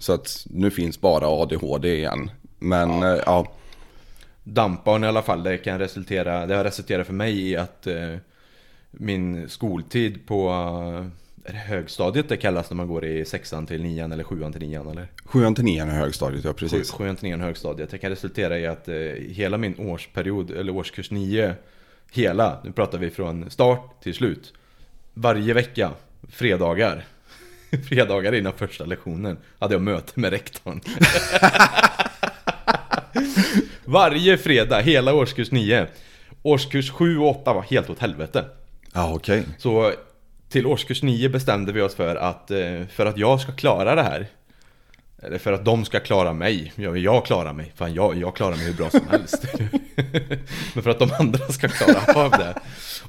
Så 0.00 0.12
att 0.12 0.46
nu 0.50 0.70
finns 0.70 1.00
bara 1.00 1.26
ADHD 1.26 1.94
igen. 1.94 2.30
Men 2.58 2.90
ja, 2.90 3.22
ja, 3.26 3.52
Dampbarn 4.44 5.04
i 5.04 5.06
alla 5.06 5.22
fall, 5.22 5.42
det 5.42 5.58
kan 5.58 5.78
resultera, 5.78 6.46
det 6.46 6.54
har 6.54 6.64
resulterat 6.64 7.06
för 7.06 7.14
mig 7.14 7.50
i 7.50 7.56
att 7.56 7.86
eh, 7.86 8.16
min 8.90 9.48
skoltid 9.48 10.26
på 10.26 10.48
eh, 10.48 11.06
är 11.44 11.52
högstadiet 11.52 12.28
det 12.28 12.36
kallas 12.36 12.70
när 12.70 12.76
man 12.76 12.88
går 12.88 13.04
i 13.04 13.24
sexan 13.24 13.66
till 13.66 13.82
nian 13.82 14.12
eller 14.12 14.24
sjuan 14.24 14.52
till 14.52 14.62
nian 14.62 14.88
eller? 14.88 15.08
7 15.24 15.54
till 15.54 15.64
9 15.64 15.82
är 15.82 15.86
högstadiet, 15.86 16.44
ja 16.44 16.52
precis. 16.52 16.90
Sjuan 16.90 17.16
till 17.16 17.28
nian 17.28 17.40
högstadiet. 17.40 17.90
Det 17.90 17.98
kan 17.98 18.10
resultera 18.10 18.58
i 18.58 18.66
att 18.66 18.88
eh, 18.88 18.94
hela 19.28 19.58
min 19.58 19.74
årsperiod, 19.78 20.50
eller 20.50 20.76
årskurs 20.76 21.10
nio, 21.10 21.54
hela, 22.12 22.60
nu 22.64 22.72
pratar 22.72 22.98
vi 22.98 23.10
från 23.10 23.50
start 23.50 24.02
till 24.02 24.14
slut. 24.14 24.52
Varje 25.14 25.54
vecka, 25.54 25.90
fredagar, 26.28 27.04
fredagar 27.88 28.34
innan 28.34 28.52
första 28.52 28.84
lektionen, 28.84 29.38
hade 29.58 29.74
jag 29.74 29.82
möte 29.82 30.20
med 30.20 30.30
rektorn. 30.30 30.80
Varje 33.84 34.38
fredag, 34.38 34.80
hela 34.80 35.14
årskurs 35.14 35.50
9. 35.50 35.86
Årskurs 36.42 36.90
7 36.90 37.18
och 37.18 37.40
8 37.40 37.52
var 37.52 37.62
helt 37.62 37.90
åt 37.90 37.98
helvete. 37.98 38.44
Ja, 38.92 39.12
okej. 39.14 39.44
Så 39.58 39.92
till 40.48 40.66
årskurs 40.66 41.02
9 41.02 41.28
bestämde 41.28 41.72
vi 41.72 41.80
oss 41.80 41.94
för 41.94 42.16
att 42.16 42.50
eh, 42.50 42.86
för 42.90 43.06
att 43.06 43.18
jag 43.18 43.40
ska 43.40 43.52
klara 43.52 43.94
det 43.94 44.02
här 44.02 44.26
eller 45.22 45.38
för 45.38 45.52
att 45.52 45.64
de 45.64 45.84
ska 45.84 46.00
klara 46.00 46.32
mig, 46.32 46.72
jag, 46.76 46.98
jag 46.98 47.26
klarar 47.26 47.52
mig, 47.52 47.72
fan 47.76 47.94
jag, 47.94 48.16
jag 48.16 48.36
klarar 48.36 48.56
mig 48.56 48.66
hur 48.66 48.74
bra 48.74 48.90
som 48.90 49.08
helst 49.10 49.44
Men 50.74 50.82
för 50.82 50.90
att 50.90 50.98
de 50.98 51.10
andra 51.18 51.48
ska 51.48 51.68
klara 51.68 52.24
av 52.24 52.30
det 52.30 52.54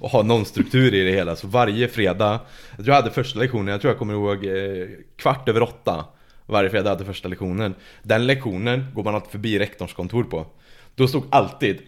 och 0.01 0.09
ha 0.09 0.23
någon 0.23 0.45
struktur 0.45 0.93
i 0.93 1.03
det 1.03 1.11
hela. 1.11 1.35
Så 1.35 1.47
varje 1.47 1.87
fredag, 1.87 2.39
jag 2.69 2.85
tror 2.85 2.87
jag 2.87 2.95
hade 2.95 3.11
första 3.11 3.39
lektionen, 3.39 3.67
jag 3.67 3.81
tror 3.81 3.91
jag 3.91 3.99
kommer 3.99 4.13
ihåg 4.13 4.45
eh, 4.45 4.87
kvart 5.15 5.49
över 5.49 5.61
åtta 5.61 6.05
Varje 6.51 6.69
fredag 6.69 6.89
hade 6.89 7.05
första 7.05 7.27
lektionen. 7.27 7.75
Den 8.03 8.27
lektionen 8.27 8.85
går 8.93 9.03
man 9.03 9.15
alltid 9.15 9.31
förbi 9.31 9.59
rektorns 9.59 9.93
kontor 9.93 10.23
på. 10.23 10.45
Då 10.95 11.07
stod 11.07 11.23
alltid 11.29 11.81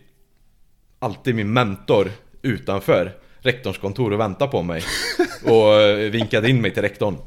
alltid 1.00 1.36
min 1.36 1.54
mentor 1.54 2.12
utanför 2.42 3.12
rektorns 3.40 3.78
kontor 3.78 4.14
och 4.14 4.20
väntade 4.20 4.52
på 4.52 4.62
mig 4.62 4.84
och 5.44 6.14
vinkade 6.14 6.50
in 6.50 6.62
mig 6.62 6.74
till 6.74 6.82
rektorn. 6.82 7.18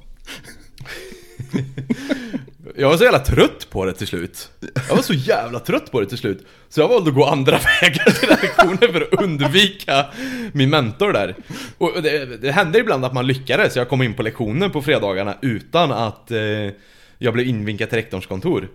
Jag 2.78 2.88
var 2.88 2.96
så 2.96 3.04
jävla 3.04 3.18
trött 3.18 3.70
på 3.70 3.84
det 3.84 3.92
till 3.92 4.06
slut. 4.06 4.50
Jag 4.88 4.96
var 4.96 5.02
så 5.02 5.14
jävla 5.14 5.60
trött 5.60 5.90
på 5.90 6.00
det 6.00 6.06
till 6.06 6.18
slut. 6.18 6.46
Så 6.68 6.80
jag 6.80 6.88
valde 6.88 7.10
att 7.10 7.16
gå 7.16 7.24
andra 7.24 7.52
vägar 7.80 8.10
till 8.10 8.28
den 8.28 8.38
lektionen 8.42 8.92
för 8.92 9.00
att 9.00 9.22
undvika 9.22 10.06
min 10.52 10.70
mentor 10.70 11.12
där. 11.12 11.36
Och 11.78 12.02
det, 12.02 12.42
det 12.42 12.52
hände 12.52 12.78
ibland 12.78 13.04
att 13.04 13.12
man 13.12 13.26
lyckades. 13.26 13.76
Jag 13.76 13.88
kom 13.88 14.02
in 14.02 14.14
på 14.14 14.22
lektionen 14.22 14.70
på 14.70 14.82
fredagarna 14.82 15.34
utan 15.42 15.92
att 15.92 16.30
eh, 16.30 16.38
jag 17.18 17.34
blev 17.34 17.46
invinkad 17.46 17.88
till 17.88 17.98
rektorns 17.98 18.26
kontor. 18.26 18.68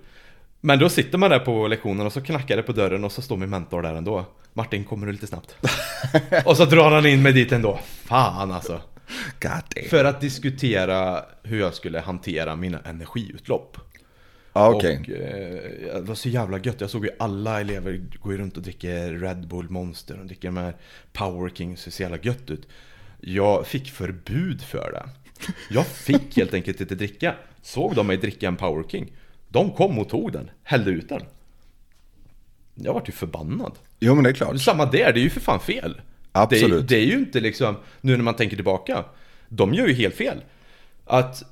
Men 0.61 0.79
då 0.79 0.89
sitter 0.89 1.17
man 1.17 1.29
där 1.29 1.39
på 1.39 1.67
lektionen 1.67 2.05
och 2.05 2.13
så 2.13 2.21
knackar 2.21 2.57
det 2.57 2.63
på 2.63 2.71
dörren 2.71 3.03
och 3.03 3.11
så 3.11 3.21
står 3.21 3.37
min 3.37 3.49
mentor 3.49 3.81
där 3.81 3.93
ändå. 3.93 4.25
Martin, 4.53 4.83
kommer 4.83 5.07
du 5.07 5.13
lite 5.13 5.27
snabbt? 5.27 5.55
och 6.45 6.57
så 6.57 6.65
drar 6.65 6.91
han 6.91 7.05
in 7.05 7.23
mig 7.23 7.33
dit 7.33 7.51
ändå. 7.51 7.79
Fan 8.05 8.51
alltså. 8.51 8.81
För 9.89 10.05
att 10.05 10.21
diskutera 10.21 11.21
hur 11.43 11.59
jag 11.59 11.73
skulle 11.73 11.99
hantera 11.99 12.55
mina 12.55 12.79
energiutlopp. 12.79 13.77
Ja, 14.53 14.69
okej. 14.69 14.99
Och 15.03 15.09
eh, 15.09 15.95
det 15.95 16.01
var 16.01 16.15
så 16.15 16.29
jävla 16.29 16.59
gött. 16.59 16.81
Jag 16.81 16.89
såg 16.89 17.05
ju 17.05 17.11
alla 17.19 17.59
elever 17.61 18.01
gå 18.21 18.31
runt 18.31 18.57
och 18.57 18.63
dricka 18.63 18.89
Red 19.11 19.47
Bull 19.47 19.69
Monster 19.69 20.19
och 20.19 20.25
dricka 20.25 20.47
de 20.47 20.57
här 20.57 20.75
Power 21.13 21.49
Kings. 21.49 21.85
Det 21.85 21.91
ser 21.91 21.97
så 21.97 22.03
jävla 22.03 22.17
gött 22.21 22.49
ut. 22.49 22.67
Jag 23.19 23.67
fick 23.67 23.91
förbud 23.91 24.61
för 24.61 24.91
det. 24.91 25.09
Jag 25.69 25.87
fick 25.87 26.37
helt 26.37 26.53
enkelt 26.53 26.81
inte 26.81 26.95
dricka. 26.95 27.35
Såg 27.61 27.95
de 27.95 28.07
mig 28.07 28.17
dricka 28.17 28.47
en 28.47 28.55
Power 28.55 28.83
King. 28.83 29.11
De 29.49 29.71
kom 29.71 29.99
och 29.99 30.09
tog 30.09 30.31
den, 30.31 30.51
hällde 30.63 30.91
ut 30.91 31.09
den. 31.09 31.21
Jag 32.75 32.93
vart 32.93 33.09
ju 33.09 33.13
förbannad. 33.13 33.73
Jo, 33.99 34.15
men 34.15 34.23
det 34.23 34.29
är 34.29 34.33
klart. 34.33 34.61
Samma 34.61 34.85
där, 34.85 35.13
det 35.13 35.19
är 35.19 35.23
ju 35.23 35.29
för 35.29 35.39
fan 35.39 35.59
fel. 35.59 36.01
Absolut. 36.31 36.87
Det, 36.87 36.95
det 36.95 37.01
är 37.01 37.05
ju 37.05 37.17
inte 37.17 37.39
liksom, 37.39 37.75
nu 38.01 38.17
när 38.17 38.23
man 38.23 38.35
tänker 38.35 38.55
tillbaka, 38.55 39.05
de 39.49 39.73
gör 39.73 39.87
ju 39.87 39.93
helt 39.93 40.15
fel. 40.15 40.43
Att 41.05 41.43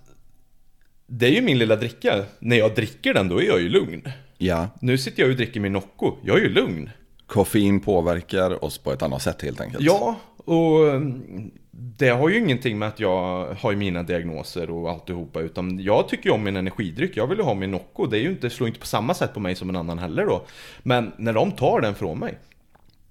det 1.09 1.27
är 1.27 1.31
ju 1.31 1.41
min 1.41 1.57
lilla 1.57 1.75
dricka, 1.75 2.23
när 2.39 2.55
jag 2.57 2.75
dricker 2.75 3.13
den 3.13 3.27
då 3.27 3.41
är 3.41 3.45
jag 3.45 3.61
ju 3.61 3.69
lugn. 3.69 4.03
Ja, 4.37 4.67
Nu 4.81 4.97
sitter 4.97 5.23
jag 5.23 5.29
och 5.31 5.35
dricker 5.37 5.59
min 5.59 5.73
Nocco, 5.73 6.15
jag 6.23 6.37
är 6.37 6.41
ju 6.41 6.49
lugn. 6.49 6.89
koffein 7.27 7.79
påverkar 7.79 8.63
oss 8.65 8.77
på 8.77 8.91
ett 8.91 9.01
annat 9.01 9.21
sätt 9.21 9.41
helt 9.41 9.61
enkelt. 9.61 9.83
Ja, 9.83 10.15
och 10.45 10.89
mm, 10.89 11.51
det 11.71 12.09
har 12.09 12.29
ju 12.29 12.37
ingenting 12.37 12.79
med 12.79 12.87
att 12.87 12.99
jag 12.99 13.47
har 13.59 13.75
mina 13.75 14.03
diagnoser 14.03 14.69
och 14.69 14.89
alltihopa 14.89 15.39
utan 15.39 15.79
jag 15.79 16.09
tycker 16.09 16.25
ju 16.25 16.31
om 16.35 16.43
min 16.43 16.55
energidryck, 16.55 17.17
jag 17.17 17.27
vill 17.27 17.37
ju 17.37 17.43
ha 17.43 17.53
min 17.53 17.71
Nocco. 17.71 18.05
Det 18.05 18.17
är 18.17 18.21
ju 18.21 18.29
inte, 18.29 18.49
slår 18.49 18.67
inte 18.67 18.79
på 18.79 18.85
samma 18.85 19.13
sätt 19.13 19.33
på 19.33 19.39
mig 19.39 19.55
som 19.55 19.69
en 19.69 19.75
annan 19.75 19.99
heller 19.99 20.25
då. 20.25 20.45
Men 20.83 21.11
när 21.17 21.33
de 21.33 21.51
tar 21.51 21.81
den 21.81 21.95
från 21.95 22.19
mig, 22.19 22.37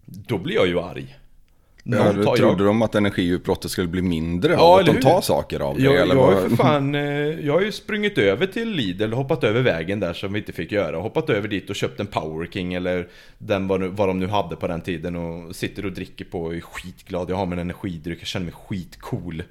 då 0.04 0.38
blir 0.38 0.54
jag 0.54 0.66
ju 0.66 0.80
arg. 0.80 1.16
Ja, 1.90 2.34
trodde 2.36 2.64
de 2.64 2.82
att 2.82 2.94
energiutbrottet 2.94 3.70
skulle 3.70 3.88
bli 3.88 4.02
mindre 4.02 4.52
Ja, 4.52 4.58
av 4.60 4.78
att 4.80 4.86
de 4.86 5.00
tar 5.00 5.20
saker 5.20 5.60
av 5.60 5.74
dig? 5.76 5.84
Jag, 5.84 5.96
eller 5.96 6.14
jag, 6.14 6.22
har 6.22 6.42
ju 6.42 6.48
för 6.48 6.56
fan, 6.56 6.94
eh, 6.94 7.02
jag 7.46 7.52
har 7.52 7.60
ju 7.60 7.72
sprungit 7.72 8.18
över 8.18 8.46
till 8.46 8.70
Lidl 8.70 9.12
och 9.12 9.18
hoppat 9.18 9.44
över 9.44 9.62
vägen 9.62 10.00
där 10.00 10.12
som 10.12 10.32
vi 10.32 10.38
inte 10.38 10.52
fick 10.52 10.72
göra. 10.72 10.96
Hoppat 10.96 11.30
över 11.30 11.48
dit 11.48 11.70
och 11.70 11.76
köpt 11.76 12.00
en 12.00 12.06
Power 12.06 12.46
King 12.46 12.74
eller 12.74 13.08
den 13.38 13.68
vad, 13.68 13.80
nu- 13.80 13.88
vad 13.88 14.08
de 14.08 14.18
nu 14.18 14.26
hade 14.26 14.56
på 14.56 14.66
den 14.66 14.80
tiden 14.80 15.16
och 15.16 15.56
sitter 15.56 15.86
och 15.86 15.92
dricker 15.92 16.24
på 16.24 16.42
och 16.42 16.54
är 16.54 16.60
skitglad. 16.60 17.30
Jag 17.30 17.36
har 17.36 17.46
min 17.46 17.58
energidryck, 17.58 18.20
jag 18.20 18.26
känner 18.26 18.44
mig 18.46 18.54
skitcool. 18.54 19.42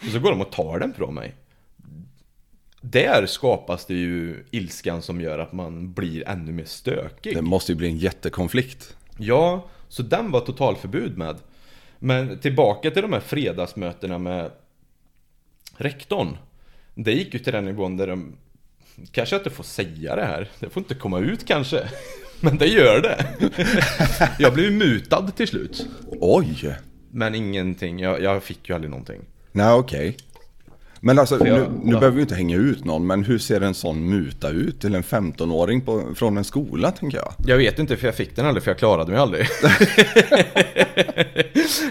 Och 0.00 0.04
så 0.12 0.18
går 0.18 0.30
de 0.30 0.40
och 0.40 0.50
tar 0.52 0.78
den 0.78 0.94
från 0.94 1.14
mig. 1.14 1.34
Där 2.80 3.26
skapas 3.26 3.86
det 3.86 3.94
ju 3.94 4.44
ilskan 4.50 5.02
som 5.02 5.20
gör 5.20 5.38
att 5.38 5.52
man 5.52 5.92
blir 5.92 6.28
ännu 6.28 6.52
mer 6.52 6.64
stökig. 6.64 7.34
Det 7.36 7.42
måste 7.42 7.72
ju 7.72 7.76
bli 7.78 7.88
en 7.88 7.98
jättekonflikt. 7.98 8.96
Ja, 9.18 9.66
så 9.88 10.02
den 10.02 10.30
var 10.30 10.40
totalförbud 10.40 11.18
med. 11.18 11.36
Men 11.98 12.38
tillbaka 12.38 12.90
till 12.90 13.02
de 13.02 13.12
här 13.12 13.20
fredagsmötena 13.20 14.18
med 14.18 14.50
rektorn. 15.76 16.36
Det 16.94 17.12
gick 17.12 17.34
ju 17.34 17.40
till 17.40 17.52
den 17.52 17.64
nivån 17.64 17.96
där 17.96 18.06
de 18.06 18.36
Kanske 19.10 19.34
jag 19.34 19.40
inte 19.40 19.50
får 19.50 19.64
säga 19.64 20.16
det 20.16 20.24
här. 20.24 20.50
Det 20.60 20.70
får 20.70 20.80
inte 20.80 20.94
komma 20.94 21.18
ut 21.18 21.46
kanske. 21.46 21.88
Men 22.40 22.58
det 22.58 22.66
gör 22.66 23.02
det. 23.02 23.26
Jag 24.38 24.54
blev 24.54 24.72
mutad 24.72 25.30
till 25.36 25.48
slut. 25.48 25.86
Oj! 26.20 26.76
Men 27.10 27.34
ingenting. 27.34 27.98
Jag, 27.98 28.22
jag 28.22 28.42
fick 28.42 28.68
ju 28.68 28.74
aldrig 28.74 28.90
någonting. 28.90 29.20
Nej, 29.52 29.72
okej. 29.72 30.16
Men 31.00 31.18
alltså, 31.18 31.46
jag- 31.46 31.58
nu, 31.58 31.68
nu 31.82 31.92
ja. 31.92 31.98
behöver 31.98 32.16
vi 32.16 32.22
inte 32.22 32.34
hänga 32.34 32.56
ut 32.56 32.84
någon, 32.84 33.06
men 33.06 33.24
hur 33.24 33.38
ser 33.38 33.60
en 33.60 33.74
sån 33.74 34.08
muta 34.10 34.50
ut 34.50 34.80
till 34.80 34.94
en 34.94 35.02
15-åring 35.02 35.80
på, 35.80 36.14
från 36.14 36.38
en 36.38 36.44
skola, 36.44 36.90
tänker 36.90 37.18
jag? 37.18 37.32
Jag 37.46 37.56
vet 37.56 37.78
inte 37.78 37.96
för 37.96 38.06
jag 38.06 38.14
fick 38.14 38.36
den 38.36 38.46
aldrig 38.46 38.62
för 38.62 38.70
jag 38.70 38.78
klarade 38.78 39.10
mig 39.10 39.20
aldrig. 39.20 39.46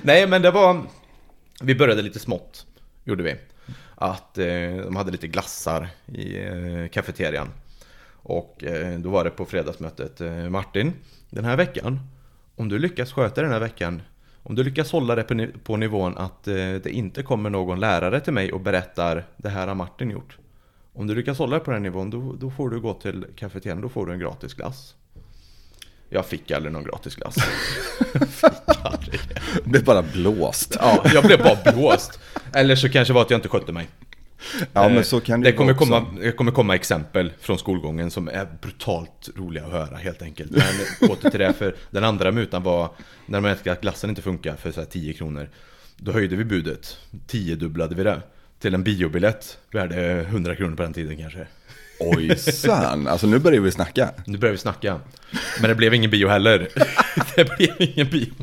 Nej 0.01 0.27
men 0.27 0.41
det 0.41 0.51
var... 0.51 0.81
Vi 1.61 1.75
började 1.75 2.01
lite 2.01 2.19
smått, 2.19 2.65
gjorde 3.03 3.23
vi. 3.23 3.35
Att 3.95 4.37
eh, 4.37 4.45
de 4.85 4.95
hade 4.95 5.11
lite 5.11 5.27
glassar 5.27 5.89
i 6.05 6.37
eh, 6.45 6.87
kafeterian. 6.91 7.47
Och 8.13 8.63
eh, 8.63 8.99
då 8.99 9.09
var 9.09 9.23
det 9.23 9.29
på 9.29 9.45
fredagsmötet 9.45 10.21
eh, 10.21 10.49
Martin, 10.49 10.93
den 11.29 11.45
här 11.45 11.57
veckan 11.57 11.99
Om 12.55 12.69
du 12.69 12.79
lyckas 12.79 13.11
sköta 13.11 13.41
den 13.41 13.51
här 13.51 13.59
veckan 13.59 14.01
Om 14.49 14.55
du 14.55 14.63
lyckas 14.63 14.91
hålla 14.91 15.15
det 15.15 15.23
på, 15.23 15.33
ni- 15.33 15.47
på 15.63 15.77
nivån 15.77 16.17
att 16.17 16.47
eh, 16.47 16.53
det 16.55 16.89
inte 16.89 17.23
kommer 17.23 17.49
någon 17.49 17.79
lärare 17.79 18.19
till 18.19 18.33
mig 18.33 18.51
och 18.51 18.59
berättar 18.61 19.23
Det 19.37 19.49
här 19.49 19.67
har 19.67 19.75
Martin 19.75 20.09
gjort. 20.11 20.37
Om 20.93 21.07
du 21.07 21.15
lyckas 21.15 21.37
hålla 21.39 21.53
det 21.59 21.65
på 21.65 21.71
den 21.71 21.83
nivån 21.83 22.09
då, 22.09 22.33
då 22.39 22.49
får 22.51 22.69
du 22.69 22.79
gå 22.79 22.93
till 22.93 23.25
kafeterian, 23.35 23.81
då 23.81 23.89
får 23.89 24.05
du 24.05 24.13
en 24.13 24.19
gratis 24.19 24.53
glass. 24.53 24.95
Jag 26.09 26.25
fick 26.25 26.51
aldrig 26.51 26.73
någon 26.73 26.83
gratis 26.83 27.15
glass. 27.15 27.35
Fick 28.29 28.85
aldrig. 28.85 29.19
Det. 29.29 29.39
Det 29.63 29.69
blev 29.69 29.83
bara 29.83 30.01
blåst. 30.01 30.77
Ja, 30.81 31.05
jag 31.13 31.23
blev 31.23 31.43
bara 31.43 31.71
blåst. 31.73 32.19
Eller 32.53 32.75
så 32.75 32.89
kanske 32.89 33.13
det 33.13 33.15
var 33.15 33.21
att 33.21 33.29
jag 33.29 33.37
inte 33.37 33.49
skötte 33.49 33.71
mig 33.71 33.87
Ja, 34.73 34.85
Eh, 34.85 34.93
men 34.93 35.03
så 35.03 35.19
kan 35.19 35.41
det, 35.41 35.51
det 35.51 35.57
kommer, 35.57 35.71
också. 35.71 35.85
komma, 35.85 36.05
det 36.21 36.31
kommer 36.31 36.51
komma 36.51 36.75
exempel 36.75 37.31
från 37.39 37.59
skolgången 37.59 38.11
som 38.11 38.27
är 38.27 38.47
brutalt 38.61 39.29
roliga 39.35 39.65
att 39.65 39.71
höra 39.71 39.97
helt 39.97 40.21
enkelt. 40.21 40.51
Men 40.51 41.09
åter 41.09 41.29
till 41.29 41.39
det, 41.39 41.53
för 41.53 41.75
den 41.91 42.03
andra 42.03 42.31
mutan 42.31 42.63
var 42.63 42.89
när 43.25 43.37
de 43.37 43.41
märkte 43.41 43.71
att 43.71 43.81
glassen 43.81 44.09
inte 44.09 44.21
funkar 44.21 44.55
för 44.55 44.71
så 44.71 44.79
här 44.79 44.87
10 44.87 45.13
kronor. 45.13 45.49
Då 45.97 46.11
höjde 46.11 46.35
vi 46.35 46.43
budet, 46.43 46.97
10 47.27 47.55
dubblade 47.55 47.95
vi 47.95 48.03
det. 48.03 48.21
Till 48.59 48.73
en 48.73 48.83
biobiljett, 48.83 49.57
värde 49.71 50.21
100 50.21 50.55
kronor 50.55 50.75
på 50.75 50.83
den 50.83 50.93
tiden 50.93 51.17
kanske. 51.17 51.47
Ojsan, 51.99 53.07
alltså 53.07 53.27
nu 53.27 53.39
börjar 53.39 53.61
vi 53.61 53.71
snacka. 53.71 54.09
Nu 54.25 54.37
börjar 54.37 54.51
vi 54.51 54.57
snacka. 54.57 54.99
Men 55.61 55.69
det 55.69 55.75
blev 55.75 55.93
ingen 55.93 56.11
bio 56.11 56.27
heller. 56.27 56.67
det 57.35 57.57
blev 57.57 57.69
ingen 57.79 58.09
bio. 58.09 58.33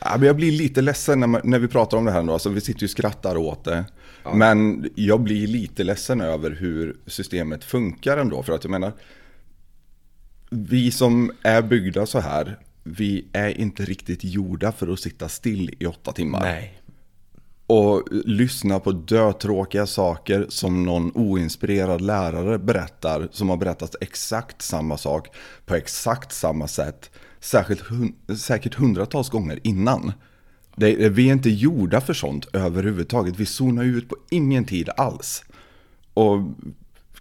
Ja, 0.00 0.14
men 0.16 0.26
jag 0.26 0.36
blir 0.36 0.52
lite 0.52 0.80
ledsen 0.80 1.20
när, 1.20 1.26
man, 1.26 1.40
när 1.44 1.58
vi 1.58 1.68
pratar 1.68 1.96
om 1.96 2.04
det 2.04 2.12
här 2.12 2.22
nu. 2.22 2.32
Alltså, 2.32 2.48
vi 2.48 2.60
sitter 2.60 2.80
ju 2.80 2.86
och 2.86 2.90
skrattar 2.90 3.36
åt 3.36 3.64
det. 3.64 3.84
Men 4.34 4.90
jag 4.94 5.20
blir 5.20 5.46
lite 5.46 5.84
ledsen 5.84 6.20
över 6.20 6.50
hur 6.50 6.96
systemet 7.06 7.64
funkar 7.64 8.16
ändå. 8.18 8.42
För 8.42 8.52
att 8.52 8.64
jag 8.64 8.70
menar, 8.70 8.92
vi 10.50 10.90
som 10.90 11.32
är 11.42 11.62
byggda 11.62 12.06
så 12.06 12.20
här, 12.20 12.58
vi 12.82 13.28
är 13.32 13.60
inte 13.60 13.84
riktigt 13.84 14.24
gjorda 14.24 14.72
för 14.72 14.92
att 14.92 15.00
sitta 15.00 15.28
still 15.28 15.74
i 15.78 15.86
åtta 15.86 16.12
timmar. 16.12 16.40
Nej. 16.40 16.80
Och 17.66 18.08
lyssna 18.10 18.80
på 18.80 18.92
dötråkiga 18.92 19.86
saker 19.86 20.46
som 20.48 20.84
någon 20.84 21.12
oinspirerad 21.14 22.00
lärare 22.00 22.58
berättar. 22.58 23.28
Som 23.32 23.48
har 23.48 23.56
berättat 23.56 23.96
exakt 24.00 24.62
samma 24.62 24.98
sak 24.98 25.28
på 25.66 25.74
exakt 25.74 26.32
samma 26.32 26.68
sätt. 26.68 27.10
Särskilt, 27.40 27.82
säkert 28.38 28.74
hundratals 28.74 29.30
gånger 29.30 29.60
innan. 29.62 30.12
Det, 30.78 31.08
vi 31.08 31.28
är 31.28 31.32
inte 31.32 31.50
gjorda 31.50 32.00
för 32.00 32.14
sånt 32.14 32.46
överhuvudtaget. 32.52 33.36
Vi 33.36 33.46
zonar 33.46 33.84
ut 33.84 34.08
på 34.08 34.16
ingen 34.30 34.64
tid 34.64 34.88
alls. 34.96 35.44
Och 36.14 36.40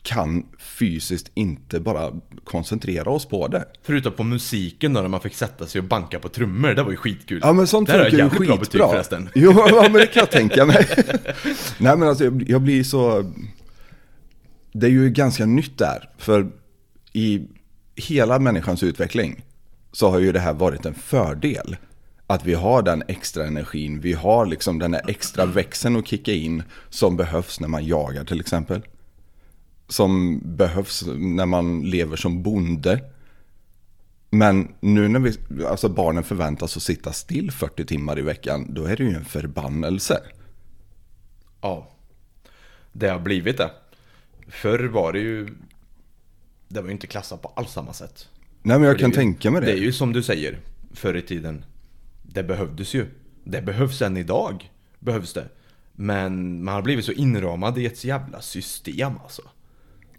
kan 0.07 0.45
fysiskt 0.59 1.31
inte 1.33 1.79
bara 1.79 2.11
koncentrera 2.43 3.09
oss 3.09 3.25
på 3.25 3.47
det. 3.47 3.65
Förutom 3.83 4.11
på 4.13 4.23
musiken 4.23 4.93
då 4.93 5.01
när 5.01 5.07
man 5.07 5.21
fick 5.21 5.33
sätta 5.33 5.67
sig 5.67 5.79
och 5.79 5.87
banka 5.87 6.19
på 6.19 6.29
trummor, 6.29 6.69
det 6.69 6.83
var 6.83 6.91
ju 6.91 6.97
skitkul. 6.97 7.39
Ja 7.43 7.53
men 7.53 7.67
sånt 7.67 7.89
funkar 7.89 8.09
ju 8.09 8.17
jävligt 8.17 8.47
bra 8.47 8.57
skitbra. 8.57 8.89
förresten. 8.89 9.29
Jo, 9.35 9.53
ja, 9.55 9.81
men 9.81 9.93
det 9.93 10.07
kan 10.07 10.19
jag 10.19 10.31
tänka 10.31 10.65
mig. 10.65 10.87
Nej 11.77 11.97
men 11.97 12.03
alltså 12.03 12.23
jag 12.47 12.61
blir 12.61 12.83
så... 12.83 13.33
Det 14.71 14.87
är 14.87 14.91
ju 14.91 15.09
ganska 15.09 15.45
nytt 15.45 15.77
där. 15.77 16.09
För 16.17 16.47
i 17.13 17.47
hela 17.95 18.39
människans 18.39 18.83
utveckling 18.83 19.43
så 19.91 20.09
har 20.09 20.19
ju 20.19 20.31
det 20.31 20.39
här 20.39 20.53
varit 20.53 20.85
en 20.85 20.93
fördel. 20.93 21.75
Att 22.27 22.45
vi 22.45 22.53
har 22.53 22.81
den 22.81 23.03
extra 23.07 23.45
energin, 23.45 23.99
vi 23.99 24.13
har 24.13 24.45
liksom 24.45 24.79
den 24.79 24.93
här 24.93 25.01
extra 25.09 25.45
växeln 25.45 25.95
att 25.95 26.07
kicka 26.07 26.31
in 26.33 26.63
som 26.89 27.17
behövs 27.17 27.59
när 27.59 27.67
man 27.67 27.85
jagar 27.85 28.23
till 28.25 28.39
exempel. 28.39 28.81
Som 29.87 30.41
behövs 30.57 31.03
när 31.15 31.45
man 31.45 31.81
lever 31.81 32.15
som 32.15 32.43
bonde. 32.43 33.03
Men 34.29 34.67
nu 34.79 35.07
när 35.07 35.19
vi, 35.19 35.65
alltså 35.65 35.89
barnen 35.89 36.23
förväntas 36.23 36.77
att 36.77 36.83
sitta 36.83 37.13
still 37.13 37.51
40 37.51 37.85
timmar 37.85 38.19
i 38.19 38.21
veckan, 38.21 38.73
då 38.73 38.85
är 38.85 38.97
det 38.97 39.03
ju 39.03 39.13
en 39.15 39.25
förbannelse. 39.25 40.19
Ja. 41.61 41.89
Det 42.91 43.07
har 43.09 43.19
blivit 43.19 43.57
det. 43.57 43.71
Förr 44.47 44.83
var 44.87 45.13
det 45.13 45.19
ju... 45.19 45.47
Det 46.67 46.81
var 46.81 46.87
ju 46.87 46.91
inte 46.93 47.07
klassat 47.07 47.41
på 47.41 47.47
alls 47.55 47.71
samma 47.71 47.93
sätt. 47.93 48.27
Nej 48.61 48.79
men 48.79 48.87
jag 48.87 48.95
För 48.95 48.99
kan 48.99 49.09
ju- 49.09 49.15
tänka 49.15 49.51
mig 49.51 49.61
det. 49.61 49.67
Det 49.67 49.73
är 49.73 49.81
ju 49.81 49.93
som 49.93 50.13
du 50.13 50.23
säger, 50.23 50.59
förr 50.93 51.13
i 51.17 51.21
tiden. 51.21 51.63
Det 52.33 52.43
behövdes 52.43 52.93
ju. 52.93 53.05
Det 53.43 53.61
behövs 53.61 54.01
än 54.01 54.17
idag. 54.17 54.71
Behövs 54.99 55.33
det. 55.33 55.45
Men 55.95 56.63
man 56.63 56.73
har 56.75 56.81
blivit 56.81 57.05
så 57.05 57.11
inramad 57.11 57.77
i 57.77 57.85
ett 57.85 58.03
jävla 58.03 58.41
system 58.41 59.13
alltså. 59.23 59.41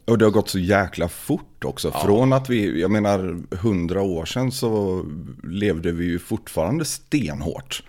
Och 0.04 0.18
det 0.18 0.24
har 0.24 0.32
gått 0.32 0.48
så 0.48 0.58
jäkla 0.58 1.08
fort 1.08 1.64
också. 1.64 1.90
Från 1.92 2.32
att 2.32 2.50
vi, 2.50 2.80
jag 2.80 2.90
menar, 2.90 3.38
hundra 3.56 4.02
år 4.02 4.24
sedan 4.24 4.52
så 4.52 5.04
levde 5.44 5.92
vi 5.92 6.04
ju 6.04 6.18
fortfarande 6.18 6.84
stenhårt. 6.84 7.82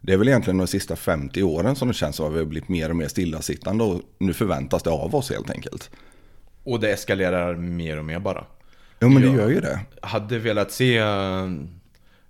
Det 0.00 0.12
är 0.12 0.16
väl 0.16 0.28
egentligen 0.28 0.58
de 0.58 0.66
sista 0.66 0.96
50 0.96 1.42
åren 1.42 1.76
som 1.76 1.88
det 1.88 1.94
känns 1.94 2.16
som 2.16 2.26
att 2.26 2.32
vi 2.34 2.38
har 2.38 2.44
blivit 2.44 2.68
mer 2.68 2.90
och 2.90 2.96
mer 2.96 3.08
stillasittande 3.08 3.84
och 3.84 4.00
nu 4.18 4.32
förväntas 4.32 4.82
det 4.82 4.90
av 4.90 5.14
oss 5.14 5.30
helt 5.30 5.50
enkelt. 5.50 5.90
Och 6.64 6.80
det 6.80 6.92
eskalerar 6.92 7.54
mer 7.56 7.98
och 7.98 8.04
mer 8.04 8.18
bara. 8.18 8.44
Jo 9.00 9.08
men 9.08 9.22
Ja. 9.22 9.28
det 9.30 9.36
gör 9.36 9.48
ju 9.48 9.60
det. 9.60 9.80
Hade 10.02 10.38
velat 10.38 10.72
se... 10.72 11.02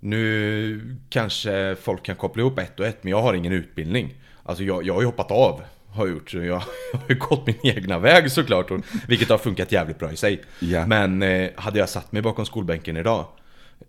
Nu 0.05 0.97
kanske 1.09 1.77
folk 1.81 2.03
kan 2.03 2.17
koppla 2.17 2.40
ihop 2.40 2.59
ett 2.59 2.81
och 2.81 2.87
ett, 2.87 3.05
men 3.05 3.11
jag 3.11 3.23
har 3.23 3.35
ingen 3.35 3.53
utbildning. 3.53 4.14
Alltså 4.43 4.64
jag, 4.64 4.87
jag 4.87 4.95
har 4.95 5.01
ju 5.01 5.07
hoppat 5.07 5.31
av, 5.31 5.62
har 5.88 6.07
gjort. 6.07 6.31
Så 6.31 6.38
jag, 6.38 6.55
har 6.93 7.09
ju 7.09 7.14
gått 7.14 7.47
min 7.47 7.59
egna 7.62 7.99
väg 7.99 8.33
såklart. 8.33 8.71
Och, 8.71 8.81
vilket 9.09 9.29
har 9.29 9.38
funkat 9.38 9.73
jävligt 9.73 9.99
bra 9.99 10.12
i 10.12 10.17
sig. 10.17 10.43
Ja. 10.61 10.87
Men 10.87 11.23
eh, 11.23 11.51
hade 11.57 11.79
jag 11.79 11.88
satt 11.88 12.12
mig 12.12 12.23
bakom 12.23 12.47
skolbänken 12.47 12.97
idag, 12.97 13.27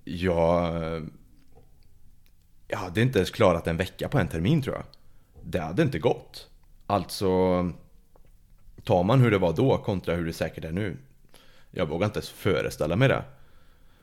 jag... 0.04 1.10
Jag 2.68 2.78
hade 2.78 3.02
inte 3.02 3.20
ens 3.20 3.32
klarat 3.32 3.68
en 3.68 3.78
vecka 3.78 4.08
på 4.08 4.18
en 4.18 4.28
termin 4.28 4.62
tror 4.62 4.76
jag. 4.76 4.86
Det 5.44 5.60
hade 5.60 5.82
inte 5.82 6.00
gått. 6.00 6.50
Alltså... 6.88 7.30
Tar 8.84 9.04
man 9.04 9.20
hur 9.20 9.32
det 9.32 9.38
var 9.38 9.54
då 9.54 9.78
kontra 9.78 10.16
hur 10.16 10.26
det 10.26 10.34
säkert 10.34 10.64
är 10.64 10.72
nu. 10.72 10.98
Jag 11.72 11.90
vågar 11.90 12.06
inte 12.06 12.18
ens 12.18 12.30
föreställa 12.30 12.96
mig 12.96 13.08
det. 13.08 13.24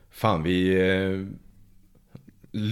Fan 0.09 0.43
vi... 0.43 0.73
Eh, 0.89 1.37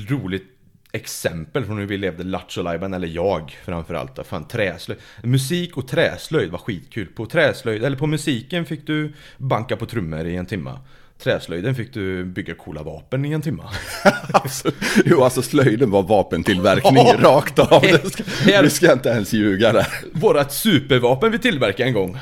roligt 0.10 0.44
exempel 0.91 1.65
från 1.65 1.78
hur 1.78 1.86
vi 1.86 1.98
levde 1.98 2.24
Lattjo 2.24 2.62
Lajban, 2.63 2.94
eller 2.94 3.08
jag 3.08 3.58
framförallt. 3.65 4.20
Fan 4.28 4.48
träslöjd. 4.48 5.00
Musik 5.24 5.78
och 5.78 5.88
träslöjd 5.88 6.52
var 6.52 6.60
skitkul. 6.60 7.08
På 7.08 7.26
träslöjd, 7.26 7.84
eller 7.84 7.98
på 7.98 8.08
musiken 8.08 8.65
fick 8.65 8.88
du 8.88 9.13
banka 9.38 9.76
på 9.78 9.86
trummor 9.86 10.26
i 10.26 10.36
en 10.36 10.46
timma. 10.46 10.80
Träslöjden 11.17 11.76
fick 11.76 11.94
du 11.94 12.26
bygga 12.26 12.56
coola 12.56 12.84
vapen 12.84 13.26
i 13.26 13.32
en 13.32 13.41
timma. 13.41 13.63
Alltså, 14.34 14.72
jo 15.06 15.24
alltså 15.24 15.41
slöjden 15.41 15.91
var 15.91 16.04
vapentillverkning 16.04 16.96
Ja. 17.06 17.15
rakt 17.20 17.60
av. 17.60 17.82
Det 17.82 18.12
ska, 18.13 18.70
ska 18.70 18.94
inte 18.94 19.10
ens 19.10 19.34
ljuga 19.34 19.74
där. 19.74 19.88
Vårat 20.13 20.54
supervapen 20.54 21.32
vi 21.32 21.39
tillverkade 21.39 21.88
en 21.89 21.94
gång. 21.94 22.17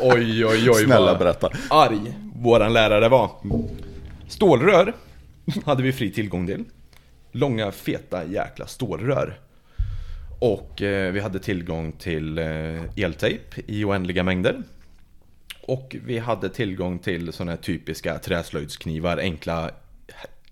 Oj 0.00 0.46
oj 0.46 0.70
oj 0.70 0.84
Snälla 0.84 1.06
vad 1.06 1.18
berätta. 1.18 1.50
arg 1.70 2.16
våran 2.34 2.72
lärare 2.72 3.08
var. 3.08 3.30
Stålrör 4.28 4.92
hade 5.64 5.82
vi 5.82 5.92
fri 5.92 6.10
tillgång 6.12 6.46
till. 6.46 6.64
Långa 7.36 7.72
feta 7.72 8.24
jäkla 8.24 8.66
stålrör. 8.66 9.40
Och 10.40 10.82
eh, 10.82 11.12
vi 11.12 11.20
hade 11.20 11.38
tillgång 11.38 11.92
till 11.92 12.38
eh, 12.38 12.82
eltejp 12.96 13.62
i 13.66 13.84
oändliga 13.84 14.22
mängder. 14.22 14.62
Och 15.60 15.96
vi 16.04 16.18
hade 16.18 16.48
tillgång 16.48 16.98
till 16.98 17.32
sådana 17.32 17.52
här 17.52 17.58
typiska 17.58 18.18
träslöjdsknivar, 18.18 19.18
enkla 19.18 19.70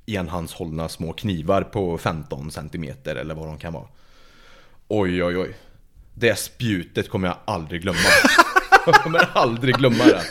enhandshållna 0.06 0.88
små 0.88 1.12
knivar 1.12 1.62
på 1.62 1.98
15 1.98 2.50
cm 2.50 2.84
eller 3.04 3.34
vad 3.34 3.46
de 3.48 3.58
kan 3.58 3.72
vara. 3.72 3.88
Oj 4.88 5.24
oj 5.24 5.38
oj. 5.38 5.56
Det 6.14 6.38
spjutet 6.38 7.08
kommer 7.08 7.28
jag 7.28 7.36
aldrig 7.44 7.82
glömma. 7.82 7.98
Jag 8.86 8.94
kommer 8.94 9.28
aldrig 9.32 9.74
glömma 9.74 10.04
det. 10.04 10.22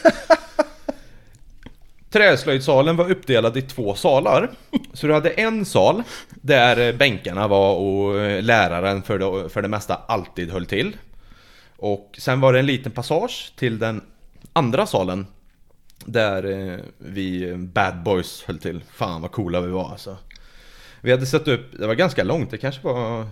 Träslöjdsalen 2.13 2.95
var 2.95 3.11
uppdelad 3.11 3.57
i 3.57 3.61
två 3.61 3.95
salar. 3.95 4.51
Så 4.93 5.07
du 5.07 5.13
hade 5.13 5.29
en 5.29 5.65
sal 5.65 6.03
där 6.29 6.93
bänkarna 6.93 7.47
var 7.47 7.75
och 7.75 8.19
eh, 8.19 8.41
läraren 8.41 9.03
för 9.03 9.19
det, 9.19 9.49
för 9.49 9.61
det 9.61 9.67
mesta 9.67 9.95
alltid 9.95 10.51
höll 10.51 10.65
till. 10.65 10.97
Och 11.77 12.15
sen 12.17 12.41
var 12.41 12.53
det 12.53 12.59
en 12.59 12.65
liten 12.65 12.91
passage 12.91 13.53
till 13.55 13.79
den 13.79 14.01
andra 14.53 14.85
salen. 14.85 15.27
Där 16.05 16.71
eh, 16.73 16.79
vi 16.97 17.49
eh, 17.49 17.57
bad 17.57 18.03
boys 18.03 18.43
höll 18.43 18.59
till. 18.59 18.83
Fan 18.93 19.21
vad 19.21 19.31
coola 19.31 19.61
vi 19.61 19.71
var 19.71 19.91
alltså. 19.91 20.17
Vi 21.01 21.11
hade 21.11 21.25
satt 21.25 21.47
upp, 21.47 21.79
det 21.79 21.87
var 21.87 21.95
ganska 21.95 22.23
långt, 22.23 22.51
det 22.51 22.57
kanske 22.57 22.81
var 22.83 23.27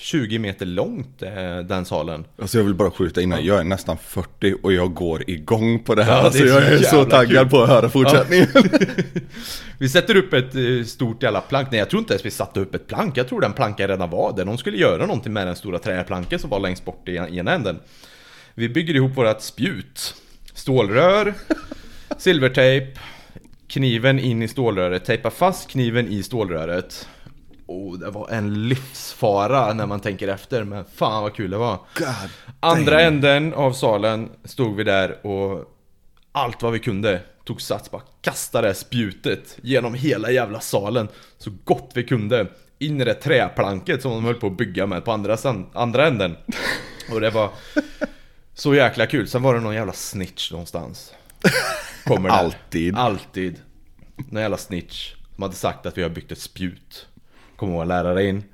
20 0.00 0.38
meter 0.38 0.66
långt 0.66 1.22
eh, 1.22 1.58
den 1.58 1.84
salen. 1.84 2.24
Alltså 2.38 2.58
jag 2.58 2.64
vill 2.64 2.74
bara 2.74 2.90
skjuta 2.90 3.20
innan, 3.20 3.44
jag 3.44 3.60
är 3.60 3.64
nästan 3.64 3.98
40 3.98 4.54
och 4.62 4.72
jag 4.72 4.94
går 4.94 5.30
igång 5.30 5.78
på 5.78 5.94
det 5.94 6.04
här. 6.04 6.12
Ja, 6.12 6.18
det 6.18 6.24
alltså 6.24 6.38
så 6.38 6.46
jag 6.46 6.62
är 6.62 6.78
så 6.78 7.04
taggad 7.04 7.42
kul. 7.42 7.50
på 7.50 7.62
att 7.62 7.68
höra 7.68 7.88
fortsättningen. 7.88 8.48
Vi 9.78 9.88
sätter 9.88 10.16
upp 10.16 10.32
ett 10.32 10.54
eh, 10.54 10.84
stort 10.86 11.22
jävla 11.22 11.40
plank. 11.40 11.68
Nej 11.70 11.78
jag 11.78 11.90
tror 11.90 12.00
inte 12.00 12.12
ens 12.12 12.26
vi 12.26 12.30
satte 12.30 12.60
upp 12.60 12.74
ett 12.74 12.86
plank. 12.86 13.16
Jag 13.16 13.28
tror 13.28 13.40
den 13.40 13.52
plankan 13.52 13.88
redan 13.88 14.10
var 14.10 14.36
där. 14.36 14.44
De 14.44 14.58
skulle 14.58 14.76
göra 14.76 15.06
någonting 15.06 15.32
med 15.32 15.46
den 15.46 15.56
stora 15.56 15.78
träplanken 15.78 16.38
som 16.38 16.50
var 16.50 16.60
längst 16.60 16.84
bort 16.84 17.08
i 17.08 17.16
ena 17.16 17.54
änden. 17.54 17.78
Vi 18.54 18.68
bygger 18.68 18.94
ihop 18.94 19.16
vårat 19.16 19.42
spjut. 19.42 20.14
Stålrör. 20.54 21.34
Silvertejp. 22.18 22.98
Kniven 23.68 24.18
in 24.18 24.42
i 24.42 24.48
stålröret. 24.48 25.04
Tejpa 25.04 25.30
fast 25.30 25.70
kniven 25.70 26.08
i 26.08 26.22
stålröret. 26.22 27.08
Oh, 27.70 27.98
det 27.98 28.10
var 28.10 28.28
en 28.30 28.68
livsfara 28.68 29.72
när 29.72 29.86
man 29.86 30.00
tänker 30.00 30.28
efter. 30.28 30.64
Men 30.64 30.84
fan 30.84 31.22
vad 31.22 31.34
kul 31.34 31.50
det 31.50 31.56
var. 31.56 31.78
Andra 32.60 33.00
änden 33.00 33.54
av 33.54 33.72
salen 33.72 34.30
stod 34.44 34.76
vi 34.76 34.84
där 34.84 35.26
och 35.26 35.64
allt 36.32 36.62
vad 36.62 36.72
vi 36.72 36.78
kunde 36.78 37.22
tog 37.44 37.62
sats, 37.62 37.90
bara 37.90 38.02
kastade 38.20 38.74
spjutet 38.74 39.58
genom 39.62 39.94
hela 39.94 40.30
jävla 40.30 40.60
salen 40.60 41.08
så 41.38 41.50
gott 41.64 41.90
vi 41.94 42.04
kunde 42.04 42.46
in 42.78 43.00
i 43.00 43.04
det 43.04 43.14
träplanket 43.14 44.02
som 44.02 44.10
de 44.10 44.24
höll 44.24 44.34
på 44.34 44.46
att 44.46 44.56
bygga 44.56 44.86
med 44.86 45.04
på 45.04 45.12
andra, 45.12 45.36
andra 45.72 46.06
änden. 46.06 46.36
Och 47.12 47.20
det 47.20 47.30
var 47.30 47.50
så 48.54 48.74
jäkla 48.74 49.06
kul. 49.06 49.28
Sen 49.28 49.42
var 49.42 49.54
det 49.54 49.60
någon 49.60 49.74
jävla 49.74 49.92
snitch 49.92 50.52
någonstans. 50.52 51.14
Kommer 52.04 52.28
där. 52.28 52.36
Alltid. 52.36 52.96
Alltid. 52.96 53.60
Någon 54.16 54.42
jävla 54.42 54.56
snitch 54.56 55.14
som 55.34 55.42
hade 55.42 55.54
sagt 55.54 55.86
att 55.86 55.98
vi 55.98 56.02
har 56.02 56.10
byggt 56.10 56.32
ett 56.32 56.38
spjut. 56.38 57.06
Kommer 57.60 57.74
vår 57.74 57.84
lärare 57.84 58.24
in, 58.24 58.44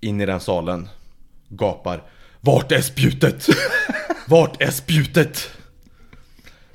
in 0.00 0.20
i 0.20 0.26
den 0.26 0.40
salen, 0.40 0.88
gapar 1.48 2.02
Vart 2.40 2.72
är 2.72 2.80
spjutet? 2.80 3.46
Vart 4.28 4.62
är 4.62 4.70
spjutet? 4.70 5.50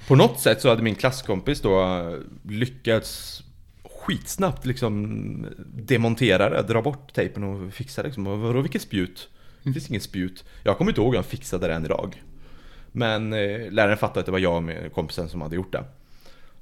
På 0.08 0.16
något 0.16 0.40
sätt 0.40 0.62
så 0.62 0.70
hade 0.70 0.82
min 0.82 0.96
klasskompis 0.96 1.62
då 1.62 2.18
lyckats 2.44 3.42
skitsnabbt 3.84 4.66
liksom 4.66 5.48
demontera 5.76 6.50
det, 6.50 6.62
dra 6.62 6.82
bort 6.82 7.14
tejpen 7.14 7.44
och 7.44 7.74
fixa 7.74 8.02
det 8.02 8.08
liksom. 8.08 8.24
Vadå 8.42 8.62
vilket 8.62 8.82
spjut? 8.82 9.30
Det 9.64 9.74
finns 9.74 9.90
inget 9.90 10.04
spjut. 10.04 10.44
Jag 10.64 10.78
kommer 10.78 10.92
inte 10.92 11.02
ihåg 11.02 11.12
hur 11.12 11.18
han 11.18 11.24
fixade 11.24 11.68
det 11.68 11.74
än 11.74 11.86
idag. 11.86 12.24
Men 12.92 13.34
eh, 13.34 13.72
läraren 13.72 13.98
fattade 13.98 14.20
att 14.20 14.26
det 14.26 14.32
var 14.32 14.40
jag 14.40 14.70
och 14.86 14.94
kompisen 14.94 15.30
som 15.30 15.42
hade 15.42 15.56
gjort 15.56 15.72
det. 15.72 15.84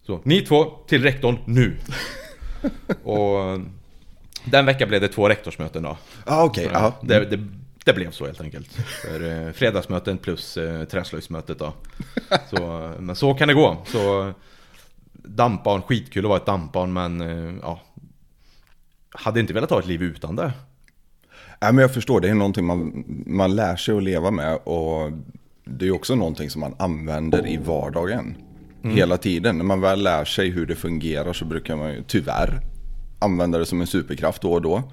Så, 0.05 0.21
ni 0.23 0.41
två 0.41 0.65
till 0.87 1.03
rektorn 1.03 1.37
nu! 1.45 1.77
och 3.03 3.59
den 4.51 4.65
veckan 4.65 4.89
blev 4.89 5.01
det 5.01 5.07
två 5.07 5.29
rektorsmöten 5.29 5.83
då. 5.83 5.97
Ah, 6.25 6.43
okej, 6.43 6.67
okay, 6.67 6.81
ja. 6.81 6.93
det, 7.01 7.25
det, 7.25 7.39
det, 7.85 7.93
blev 7.93 8.11
så 8.11 8.25
helt 8.25 8.41
enkelt. 8.41 8.67
För 8.73 9.47
eh, 9.47 9.51
fredagsmöten 9.51 10.17
plus 10.17 10.57
eh, 10.57 10.85
träslöjdsmötet 10.85 11.59
då. 11.59 11.73
Så, 12.49 12.93
men 12.99 13.15
så 13.15 13.33
kan 13.33 13.47
det 13.47 13.53
gå. 13.53 13.77
Så 13.85 14.33
dampbarn, 15.13 15.81
skitkul 15.81 16.25
att 16.25 16.29
vara 16.29 16.39
ett 16.39 16.45
dampbarn 16.45 16.93
men 16.93 17.21
eh, 17.21 17.55
ja. 17.61 17.81
Hade 19.11 19.39
inte 19.39 19.53
velat 19.53 19.69
ha 19.69 19.79
ett 19.79 19.87
liv 19.87 20.03
utan 20.03 20.35
det. 20.35 20.51
Nej 21.61 21.73
men 21.73 21.77
jag 21.77 21.93
förstår, 21.93 22.21
det 22.21 22.29
är 22.29 22.33
någonting 22.33 22.65
man, 22.65 23.05
man 23.25 23.55
lär 23.55 23.75
sig 23.75 23.97
att 23.97 24.03
leva 24.03 24.31
med 24.31 24.55
och 24.63 25.11
det 25.65 25.87
är 25.87 25.91
också 25.91 26.15
någonting 26.15 26.49
som 26.49 26.61
man 26.61 26.75
använder 26.79 27.47
i 27.47 27.57
vardagen. 27.57 28.35
Mm. 28.83 28.95
Hela 28.95 29.17
tiden. 29.17 29.57
När 29.57 29.65
man 29.65 29.81
väl 29.81 30.03
lär 30.03 30.25
sig 30.25 30.49
hur 30.49 30.65
det 30.65 30.75
fungerar 30.75 31.33
så 31.33 31.45
brukar 31.45 31.75
man 31.75 31.93
ju 31.93 32.03
tyvärr 32.07 32.61
använda 33.19 33.57
det 33.57 33.65
som 33.65 33.81
en 33.81 33.87
superkraft 33.87 34.41
då 34.41 34.53
och 34.53 34.61
då. 34.61 34.83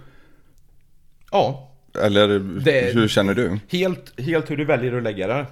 Ja. 1.31 1.73
Eller 2.03 2.29
hur 2.95 3.09
känner 3.09 3.35
du? 3.35 3.59
Helt, 3.69 4.21
helt 4.21 4.51
hur 4.51 4.57
du 4.57 4.65
väljer 4.65 4.97
att 4.97 5.03
lägga 5.03 5.27
det. 5.27 5.47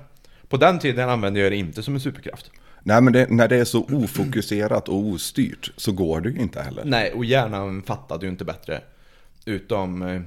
På 0.48 0.56
den 0.56 0.78
tiden 0.78 1.08
använde 1.08 1.40
jag 1.40 1.52
det 1.52 1.56
inte 1.56 1.82
som 1.82 1.94
en 1.94 2.00
superkraft. 2.00 2.50
Nej 2.82 3.00
men 3.00 3.12
det, 3.12 3.30
när 3.30 3.48
det 3.48 3.56
är 3.56 3.64
så 3.64 3.84
ofokuserat 3.84 4.88
och 4.88 4.96
ostyrt 4.96 5.72
så 5.76 5.92
går 5.92 6.20
det 6.20 6.28
ju 6.28 6.38
inte 6.38 6.62
heller. 6.62 6.82
Nej 6.84 7.12
och 7.12 7.24
hjärnan 7.24 7.82
fattade 7.82 8.26
ju 8.26 8.30
inte 8.30 8.44
bättre. 8.44 8.80
Utom 9.44 10.02
eh, 10.02 10.20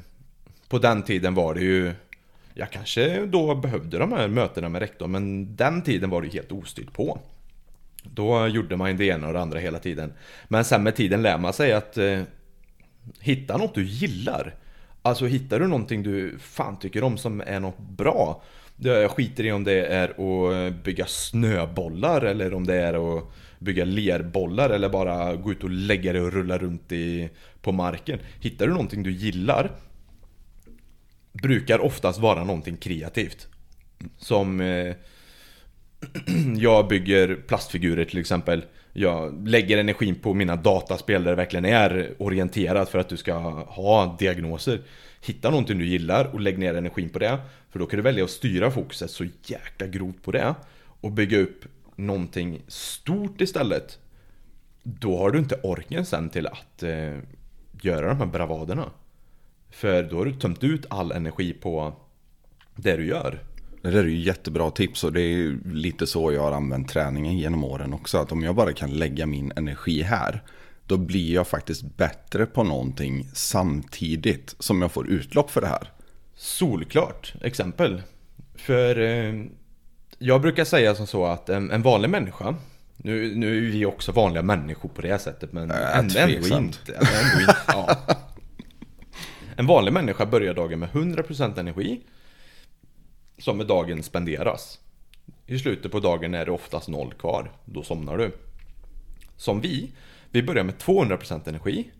på 0.69 0.77
den 0.77 1.03
tiden 1.03 1.35
var 1.35 1.53
det 1.53 1.61
ju 1.61 1.93
Jag 2.53 2.71
kanske 2.71 3.25
då 3.25 3.55
behövde 3.55 3.97
de 3.97 4.11
här 4.11 4.27
mötena 4.27 4.69
med 4.69 4.79
rektorn 4.79 5.11
men 5.11 5.55
den 5.55 5.81
tiden 5.81 6.09
var 6.09 6.21
det 6.21 6.27
ju 6.27 6.33
helt 6.33 6.51
ostyrt 6.51 6.93
på. 6.93 7.19
Då 8.03 8.47
gjorde 8.47 8.77
man 8.77 8.97
det 8.97 9.05
ena 9.05 9.27
och 9.27 9.33
det 9.33 9.41
andra 9.41 9.59
hela 9.59 9.79
tiden. 9.79 10.13
Men 10.47 10.65
sen 10.65 10.83
med 10.83 10.95
tiden 10.95 11.21
lär 11.21 11.37
man 11.37 11.53
sig 11.53 11.73
att 11.73 11.97
eh, 11.97 12.21
hitta 13.19 13.57
något 13.57 13.75
du 13.75 13.85
gillar. 13.85 14.55
Alltså 15.01 15.25
hittar 15.25 15.59
du 15.59 15.67
någonting 15.67 16.03
du 16.03 16.37
fan 16.39 16.79
tycker 16.79 17.03
om 17.03 17.17
som 17.17 17.41
är 17.41 17.59
något 17.59 17.79
bra. 17.79 18.43
Jag 18.75 19.11
skiter 19.11 19.45
i 19.45 19.51
om 19.51 19.63
det 19.63 19.85
är 19.85 20.09
att 20.09 20.73
eh, 20.73 20.83
bygga 20.83 21.05
snöbollar 21.05 22.21
eller 22.21 22.53
om 22.53 22.67
det 22.67 22.75
är 22.75 23.17
att 23.17 23.23
bygga 23.59 23.85
lerbollar 23.85 24.69
eller 24.69 24.89
bara 24.89 25.35
gå 25.35 25.51
ut 25.51 25.63
och 25.63 25.69
lägga 25.69 26.13
det 26.13 26.21
och 26.21 26.33
rulla 26.33 26.57
runt 26.57 26.91
i, 26.91 27.29
på 27.61 27.71
marken. 27.71 28.19
Hittar 28.39 28.67
du 28.67 28.71
någonting 28.71 29.03
du 29.03 29.11
gillar 29.11 29.71
brukar 31.41 31.79
oftast 31.79 32.19
vara 32.19 32.43
någonting 32.43 32.77
kreativt. 32.77 33.47
Som 34.17 34.61
eh, 34.61 34.95
jag 36.57 36.87
bygger 36.87 37.35
plastfigurer 37.35 38.05
till 38.05 38.19
exempel. 38.19 38.65
Jag 38.99 39.47
lägger 39.47 39.77
energin 39.77 40.15
på 40.15 40.33
mina 40.33 40.55
dataspel 40.55 41.23
där 41.23 41.31
det 41.31 41.35
verkligen 41.35 41.65
är 41.65 42.13
orienterat 42.17 42.89
för 42.89 42.99
att 42.99 43.09
du 43.09 43.17
ska 43.17 43.33
ha 43.63 44.15
diagnoser. 44.19 44.81
Hitta 45.21 45.49
någonting 45.49 45.77
du 45.77 45.85
gillar 45.85 46.25
och 46.25 46.39
lägg 46.39 46.57
ner 46.57 46.73
energin 46.73 47.09
på 47.09 47.19
det. 47.19 47.37
För 47.69 47.79
då 47.79 47.85
kan 47.85 47.97
du 47.97 48.03
välja 48.03 48.23
att 48.23 48.29
styra 48.29 48.71
fokuset 48.71 49.11
så 49.11 49.25
jäkla 49.45 49.87
grovt 49.87 50.23
på 50.23 50.31
det. 50.31 50.55
Och 51.01 51.11
bygga 51.11 51.37
upp 51.37 51.65
någonting 51.95 52.61
stort 52.67 53.41
istället. 53.41 53.99
Då 54.83 55.17
har 55.17 55.31
du 55.31 55.39
inte 55.39 55.59
orken 55.63 56.05
sen 56.05 56.29
till 56.29 56.47
att 56.47 56.83
eh, 56.83 57.17
göra 57.81 58.07
de 58.07 58.17
här 58.17 58.25
bravaderna. 58.25 58.91
För 59.69 60.03
då 60.03 60.17
har 60.17 60.25
du 60.25 60.33
tömt 60.33 60.63
ut 60.63 60.85
all 60.89 61.11
energi 61.11 61.53
på 61.53 61.93
det 62.75 62.95
du 62.95 63.05
gör. 63.05 63.39
Det 63.87 63.93
där 63.93 64.03
är 64.03 64.07
ju 64.07 64.19
jättebra 64.19 64.71
tips 64.71 65.03
och 65.03 65.13
det 65.13 65.21
är 65.21 65.57
lite 65.73 66.07
så 66.07 66.33
jag 66.33 66.41
har 66.41 66.51
använt 66.51 66.89
träningen 66.89 67.37
genom 67.37 67.63
åren 67.63 67.93
också. 67.93 68.17
Att 68.17 68.31
om 68.31 68.43
jag 68.43 68.55
bara 68.55 68.73
kan 68.73 68.89
lägga 68.91 69.25
min 69.25 69.53
energi 69.55 70.01
här, 70.01 70.43
då 70.85 70.97
blir 70.97 71.33
jag 71.33 71.47
faktiskt 71.47 71.81
bättre 71.97 72.45
på 72.45 72.63
någonting 72.63 73.29
samtidigt 73.33 74.55
som 74.59 74.81
jag 74.81 74.91
får 74.91 75.07
utlopp 75.07 75.51
för 75.51 75.61
det 75.61 75.67
här. 75.67 75.91
Solklart 76.35 77.33
exempel. 77.41 78.01
För 78.55 78.99
eh, 78.99 79.33
jag 80.17 80.41
brukar 80.41 80.65
säga 80.65 80.95
som 80.95 81.07
så 81.07 81.25
att 81.25 81.49
en, 81.49 81.71
en 81.71 81.81
vanlig 81.81 82.09
människa 82.09 82.55
nu, 82.97 83.35
nu 83.35 83.57
är 83.57 83.71
vi 83.71 83.85
också 83.85 84.11
vanliga 84.11 84.43
människor 84.43 84.89
på 84.89 85.01
det 85.01 85.19
sättet 85.19 85.53
men 85.53 85.71
äh, 85.71 85.97
ändå, 85.97 86.19
ändå 86.19 86.47
inte. 86.47 86.93
Ändå 86.93 87.41
inte 87.41 87.55
ja. 87.67 87.97
En 89.55 89.67
vanlig 89.67 89.93
människa 89.93 90.25
börjar 90.25 90.53
dagen 90.53 90.79
med 90.79 90.89
100% 90.89 91.59
energi 91.59 92.01
som 93.37 93.57
med 93.57 93.67
dagen 93.67 94.03
spenderas. 94.03 94.79
I 95.45 95.59
slutet 95.59 95.91
på 95.91 95.99
dagen 95.99 96.33
är 96.33 96.45
det 96.45 96.51
oftast 96.51 96.87
noll 96.87 97.13
kvar. 97.13 97.51
Då 97.65 97.83
somnar 97.83 98.17
du. 98.17 98.31
Som 99.35 99.61
vi, 99.61 99.91
vi 100.31 100.43
börjar 100.43 100.63
med 100.63 100.75
200% 100.75 101.49
energi. 101.49 101.91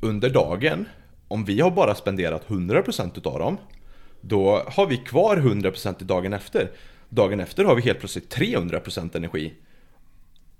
Under 0.00 0.30
dagen, 0.30 0.88
om 1.28 1.44
vi 1.44 1.60
har 1.60 1.70
bara 1.70 1.94
spenderat 1.94 2.46
100% 2.46 3.18
utav 3.18 3.38
dem, 3.38 3.56
då 4.20 4.62
har 4.66 4.86
vi 4.86 4.96
kvar 4.96 5.36
100% 5.36 6.02
i 6.02 6.04
dagen 6.04 6.32
efter. 6.32 6.70
Dagen 7.08 7.40
efter 7.40 7.64
har 7.64 7.74
vi 7.74 7.82
helt 7.82 7.98
plötsligt 7.98 8.36
300% 8.36 9.16
energi. 9.16 9.54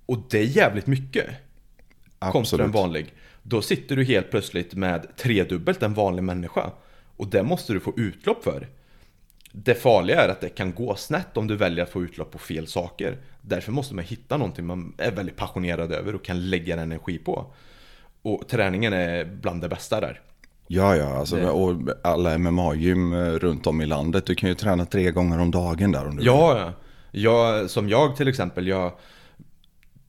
Och 0.06 0.18
det 0.30 0.38
är 0.38 0.56
jävligt 0.56 0.86
mycket. 0.86 1.26
Absolut. 2.18 2.32
Kontra 2.50 2.64
en 2.64 2.72
vanlig. 2.72 3.14
Då 3.42 3.62
sitter 3.62 3.96
du 3.96 4.04
helt 4.04 4.30
plötsligt 4.30 4.74
med 4.74 5.16
tredubbelt 5.16 5.82
en 5.82 5.94
vanlig 5.94 6.22
människa. 6.22 6.70
Och 7.16 7.26
det 7.26 7.42
måste 7.42 7.72
du 7.72 7.80
få 7.80 7.92
utlopp 7.96 8.44
för. 8.44 8.68
Det 9.52 9.74
farliga 9.74 10.22
är 10.22 10.28
att 10.28 10.40
det 10.40 10.48
kan 10.48 10.74
gå 10.74 10.96
snett 10.96 11.36
om 11.36 11.46
du 11.46 11.56
väljer 11.56 11.84
att 11.84 11.90
få 11.90 12.02
utlopp 12.02 12.30
på 12.30 12.38
fel 12.38 12.66
saker. 12.66 13.18
Därför 13.42 13.72
måste 13.72 13.94
man 13.94 14.04
hitta 14.04 14.36
någonting 14.36 14.66
man 14.66 14.94
är 14.98 15.10
väldigt 15.12 15.36
passionerad 15.36 15.92
över 15.92 16.14
och 16.14 16.24
kan 16.24 16.50
lägga 16.50 16.74
en 16.74 16.78
energi 16.80 17.18
på. 17.18 17.54
Och 18.22 18.48
träningen 18.48 18.92
är 18.92 19.24
bland 19.24 19.60
det 19.60 19.68
bästa 19.68 20.00
där. 20.00 20.20
Ja, 20.66 20.96
ja, 20.96 21.18
alltså, 21.18 21.36
det... 21.36 21.50
och 21.50 21.76
alla 22.02 22.38
MMA-gym 22.38 23.12
eh, 23.12 23.32
runt 23.32 23.66
om 23.66 23.80
i 23.80 23.86
landet. 23.86 24.26
Du 24.26 24.34
kan 24.34 24.48
ju 24.48 24.54
träna 24.54 24.84
tre 24.84 25.10
gånger 25.10 25.38
om 25.38 25.50
dagen 25.50 25.92
där 25.92 26.06
om 26.06 26.16
du 26.16 26.24
Ja, 26.24 26.58
ja. 26.58 26.72
Jag, 27.10 27.70
som 27.70 27.88
jag 27.88 28.16
till 28.16 28.28
exempel, 28.28 28.66
jag, 28.66 28.92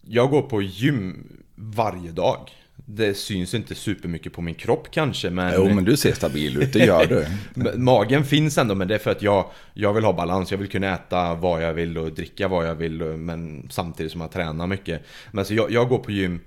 jag 0.02 0.30
går 0.30 0.42
på 0.42 0.62
gym 0.62 1.28
varje 1.56 2.12
dag. 2.12 2.50
Det 2.96 3.14
syns 3.14 3.54
inte 3.54 3.76
supermycket 3.76 4.34
på 4.34 4.42
min 4.42 4.56
kropp 4.56 4.88
kanske 4.92 5.30
men... 5.30 5.54
Jo 5.56 5.70
men 5.70 5.84
du 5.84 5.98
ser 5.98 6.14
stabil 6.14 6.58
ut, 6.58 6.74
det 6.74 6.86
gör 6.86 7.06
du. 7.06 7.26
Magen 7.78 8.26
finns 8.26 8.58
ändå 8.58 8.76
men 8.76 8.88
det 8.88 8.96
är 8.96 9.00
för 9.00 9.12
att 9.12 9.22
jag, 9.22 9.46
jag 9.74 9.94
vill 9.94 10.04
ha 10.04 10.14
balans. 10.14 10.52
Jag 10.52 10.58
vill 10.58 10.70
kunna 10.70 10.94
äta 10.94 11.34
vad 11.34 11.64
jag 11.64 11.74
vill 11.74 11.98
och 11.98 12.12
dricka 12.14 12.48
vad 12.48 12.68
jag 12.68 12.76
vill 12.76 13.04
men 13.04 13.68
samtidigt 13.70 14.12
som 14.12 14.22
jag 14.22 14.32
tränar 14.32 14.68
mycket. 14.68 15.02
Men 15.32 15.46
så 15.46 15.54
jag, 15.54 15.72
jag 15.72 15.90
går 15.90 15.98
på 15.98 16.12
gym 16.12 16.40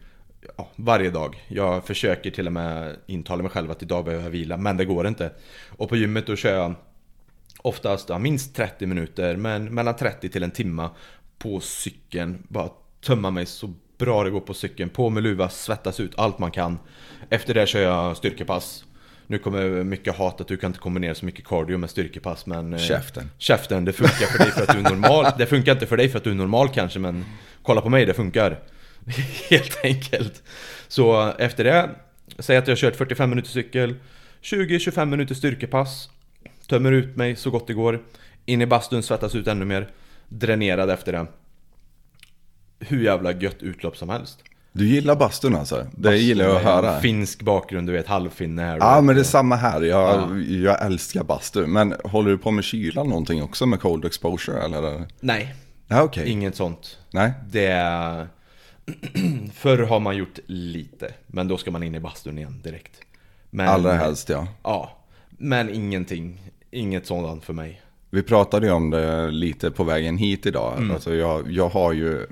ja, 0.56 0.70
varje 0.76 1.10
dag. 1.10 1.44
Jag 1.48 1.86
försöker 1.86 2.30
till 2.30 2.46
och 2.46 2.52
med 2.52 2.96
intala 3.06 3.42
mig 3.42 3.52
själv 3.52 3.70
att 3.70 3.82
idag 3.82 4.04
behöver 4.04 4.24
jag 4.24 4.30
vila 4.30 4.56
men 4.56 4.76
det 4.76 4.84
går 4.84 5.06
inte. 5.06 5.30
Och 5.68 5.88
på 5.88 5.96
gymmet 5.96 6.26
då 6.26 6.36
kör 6.36 6.54
jag 6.54 6.74
oftast 7.58 8.08
ja, 8.08 8.18
minst 8.18 8.56
30 8.56 8.86
minuter 8.86 9.36
men 9.36 9.74
mellan 9.74 9.96
30 9.96 10.28
till 10.28 10.42
en 10.42 10.50
timma 10.50 10.90
på 11.38 11.60
cykeln. 11.60 12.46
Bara 12.48 12.68
tömma 13.00 13.30
mig 13.30 13.46
så 13.46 13.74
bra 13.98 14.24
det 14.24 14.30
går 14.30 14.40
på 14.40 14.54
cykeln. 14.54 14.90
På 14.90 15.10
med 15.10 15.22
luva, 15.22 15.48
svettas 15.48 16.00
ut 16.00 16.12
allt 16.16 16.38
man 16.38 16.50
kan. 16.50 16.78
Efter 17.30 17.54
det 17.54 17.66
kör 17.66 17.80
jag 17.80 18.16
styrkepass. 18.16 18.84
Nu 19.26 19.38
kommer 19.38 19.84
mycket 19.84 20.16
hat 20.16 20.40
att 20.40 20.48
du 20.48 20.56
kan 20.56 20.70
inte 20.70 20.80
kombinera 20.80 21.14
så 21.14 21.26
mycket 21.26 21.44
cardio 21.44 21.78
med 21.78 21.90
styrkepass 21.90 22.46
men... 22.46 22.72
Eh, 22.72 22.78
käften. 22.78 23.30
Käften, 23.38 23.84
det 23.84 23.92
funkar 23.92 24.26
för 24.26 24.38
dig 24.38 24.50
för 24.50 24.62
att 24.62 24.72
du 24.72 24.78
är 24.78 24.82
normal. 24.82 25.26
Det 25.38 25.46
funkar 25.46 25.72
inte 25.72 25.86
för 25.86 25.96
dig 25.96 26.08
för 26.08 26.18
att 26.18 26.24
du 26.24 26.30
är 26.30 26.34
normal 26.34 26.68
kanske 26.68 26.98
men 26.98 27.24
kolla 27.62 27.80
på 27.80 27.88
mig, 27.88 28.06
det 28.06 28.14
funkar. 28.14 28.58
Helt 29.50 29.84
enkelt. 29.84 30.42
Så 30.88 31.32
efter 31.38 31.64
det, 31.64 31.90
säg 32.38 32.56
att 32.56 32.66
jag 32.66 32.72
har 32.72 32.76
kört 32.76 32.96
45 32.96 33.30
minuter 33.30 33.50
cykel, 33.50 33.94
20-25 34.42 35.04
minuter 35.06 35.34
styrkepass, 35.34 36.08
tömmer 36.68 36.92
ut 36.92 37.16
mig 37.16 37.36
så 37.36 37.50
gott 37.50 37.66
det 37.66 37.74
går, 37.74 38.02
in 38.46 38.62
i 38.62 38.66
bastun, 38.66 39.02
svettas 39.02 39.34
ut 39.34 39.46
ännu 39.46 39.64
mer, 39.64 39.88
dränerad 40.28 40.90
efter 40.90 41.12
det 41.12 41.26
hur 42.78 43.04
jävla 43.04 43.32
gött 43.32 43.62
utlopp 43.62 43.96
som 43.96 44.08
helst. 44.08 44.38
Du 44.72 44.86
gillar 44.86 45.16
bastun 45.16 45.56
alltså? 45.56 45.76
Det 45.76 46.02
bastun 46.02 46.18
gillar 46.18 46.44
jag 46.44 46.56
att 46.56 46.62
höra. 46.62 47.00
Finsk 47.00 47.42
bakgrund, 47.42 47.88
du 47.88 47.92
vet 47.92 48.06
halvfinne 48.06 48.62
här. 48.62 48.76
Ja, 48.76 49.00
men 49.00 49.14
det 49.14 49.20
är 49.20 49.24
samma 49.24 49.56
här. 49.56 49.80
Jag, 49.80 50.20
ja. 50.20 50.38
jag 50.38 50.86
älskar 50.86 51.24
bastu. 51.24 51.66
Men 51.66 51.94
håller 52.04 52.30
du 52.30 52.38
på 52.38 52.50
med 52.50 52.64
kylan 52.64 53.08
någonting 53.08 53.42
också 53.42 53.66
med 53.66 53.80
cold 53.80 54.04
exposure 54.04 54.62
eller? 54.62 55.04
Nej. 55.20 55.54
Ja, 55.88 56.02
okay. 56.02 56.26
Inget 56.26 56.56
sånt. 56.56 56.98
Nej. 57.10 57.32
Det 57.50 57.66
är... 57.66 58.28
Förr 59.54 59.78
har 59.78 60.00
man 60.00 60.16
gjort 60.16 60.38
lite, 60.46 61.14
men 61.26 61.48
då 61.48 61.56
ska 61.56 61.70
man 61.70 61.82
in 61.82 61.94
i 61.94 62.00
bastun 62.00 62.38
igen 62.38 62.60
direkt. 62.64 63.00
Men, 63.50 63.68
Allra 63.68 63.92
helst 63.92 64.28
ja. 64.28 64.46
Ja, 64.62 64.98
men 65.28 65.70
ingenting. 65.70 66.50
Inget 66.70 67.06
sådant 67.06 67.44
för 67.44 67.52
mig. 67.52 67.80
Vi 68.10 68.22
pratade 68.22 68.66
ju 68.66 68.72
om 68.72 68.90
det 68.90 69.30
lite 69.30 69.70
på 69.70 69.84
vägen 69.84 70.16
hit 70.16 70.46
idag. 70.46 70.76
Mm. 70.76 70.90
Alltså 70.90 71.14
jag, 71.14 71.50
jag 71.50 71.68
har 71.68 71.92
ju 71.92 72.26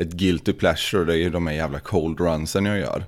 ett 0.00 0.12
guilty 0.12 0.52
pleasure, 0.52 1.04
det 1.04 1.12
är 1.12 1.16
ju 1.16 1.30
de 1.30 1.46
här 1.46 1.54
jävla 1.54 1.80
cold 1.80 2.20
runsen 2.20 2.64
jag 2.64 2.78
gör. 2.78 3.04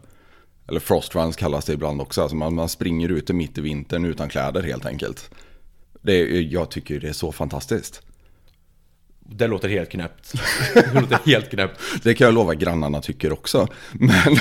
Eller 0.69 0.81
frost 0.81 1.15
runs 1.15 1.37
kallas 1.37 1.65
det 1.65 1.73
ibland 1.73 2.01
också. 2.01 2.23
Alltså 2.23 2.37
man, 2.37 2.55
man 2.55 2.69
springer 2.69 3.09
ute 3.09 3.33
mitt 3.33 3.59
i 3.59 3.61
vintern 3.61 4.05
utan 4.05 4.29
kläder 4.29 4.63
helt 4.63 4.87
enkelt. 4.87 5.31
Det 6.03 6.41
jag 6.41 6.71
tycker 6.71 7.01
det 7.01 7.09
är 7.09 7.13
så 7.13 7.33
fantastiskt. 7.33 8.03
Det 9.25 9.47
låter 9.47 9.69
helt 9.69 9.91
knäppt. 9.91 10.33
Det 10.75 11.01
låter 11.01 11.19
helt 11.27 11.51
knäppt. 11.51 11.81
Det 12.03 12.15
kan 12.15 12.25
jag 12.25 12.35
lova 12.35 12.55
grannarna 12.55 13.01
tycker 13.01 13.33
också. 13.33 13.69
Men, 13.93 14.37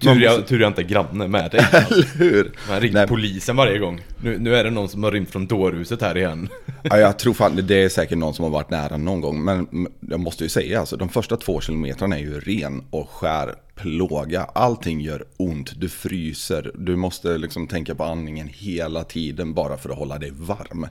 Tur 0.00 0.20
jag, 0.22 0.46
tur 0.46 0.60
jag 0.60 0.70
inte 0.70 0.82
är 0.82 0.86
granne 0.86 1.28
med 1.28 1.50
dig. 1.50 1.66
eller 1.72 2.18
hur? 2.18 2.52
Man 2.68 2.80
ringer 2.80 2.94
Nej. 2.94 3.06
polisen 3.06 3.56
varje 3.56 3.78
gång. 3.78 4.02
Nu, 4.22 4.38
nu 4.38 4.56
är 4.56 4.64
det 4.64 4.70
någon 4.70 4.88
som 4.88 5.02
har 5.02 5.12
rymt 5.12 5.30
från 5.30 5.46
dårhuset 5.46 6.00
här 6.00 6.16
igen. 6.16 6.48
Ja, 6.82 6.98
jag 6.98 7.18
tror 7.18 7.34
fan 7.34 7.60
det 7.66 7.82
är 7.82 7.88
säkert 7.88 8.18
någon 8.18 8.34
som 8.34 8.42
har 8.42 8.50
varit 8.50 8.70
nära 8.70 8.96
någon 8.96 9.20
gång. 9.20 9.44
Men 9.44 9.88
jag 10.00 10.20
måste 10.20 10.44
ju 10.44 10.48
säga, 10.48 10.80
alltså, 10.80 10.96
de 10.96 11.08
första 11.08 11.36
två 11.36 11.60
kilometrarna 11.60 12.18
är 12.18 12.22
ju 12.22 12.40
ren 12.40 12.84
och 12.90 13.10
skär 13.10 13.54
plåga. 13.74 14.42
Allting 14.42 15.00
gör 15.00 15.24
ont, 15.36 15.80
du 15.80 15.88
fryser, 15.88 16.70
du 16.74 16.96
måste 16.96 17.38
liksom 17.38 17.66
tänka 17.66 17.94
på 17.94 18.04
andningen 18.04 18.48
hela 18.52 19.04
tiden 19.04 19.54
bara 19.54 19.76
för 19.76 19.90
att 19.90 19.98
hålla 19.98 20.18
dig 20.18 20.30
varm. 20.34 20.86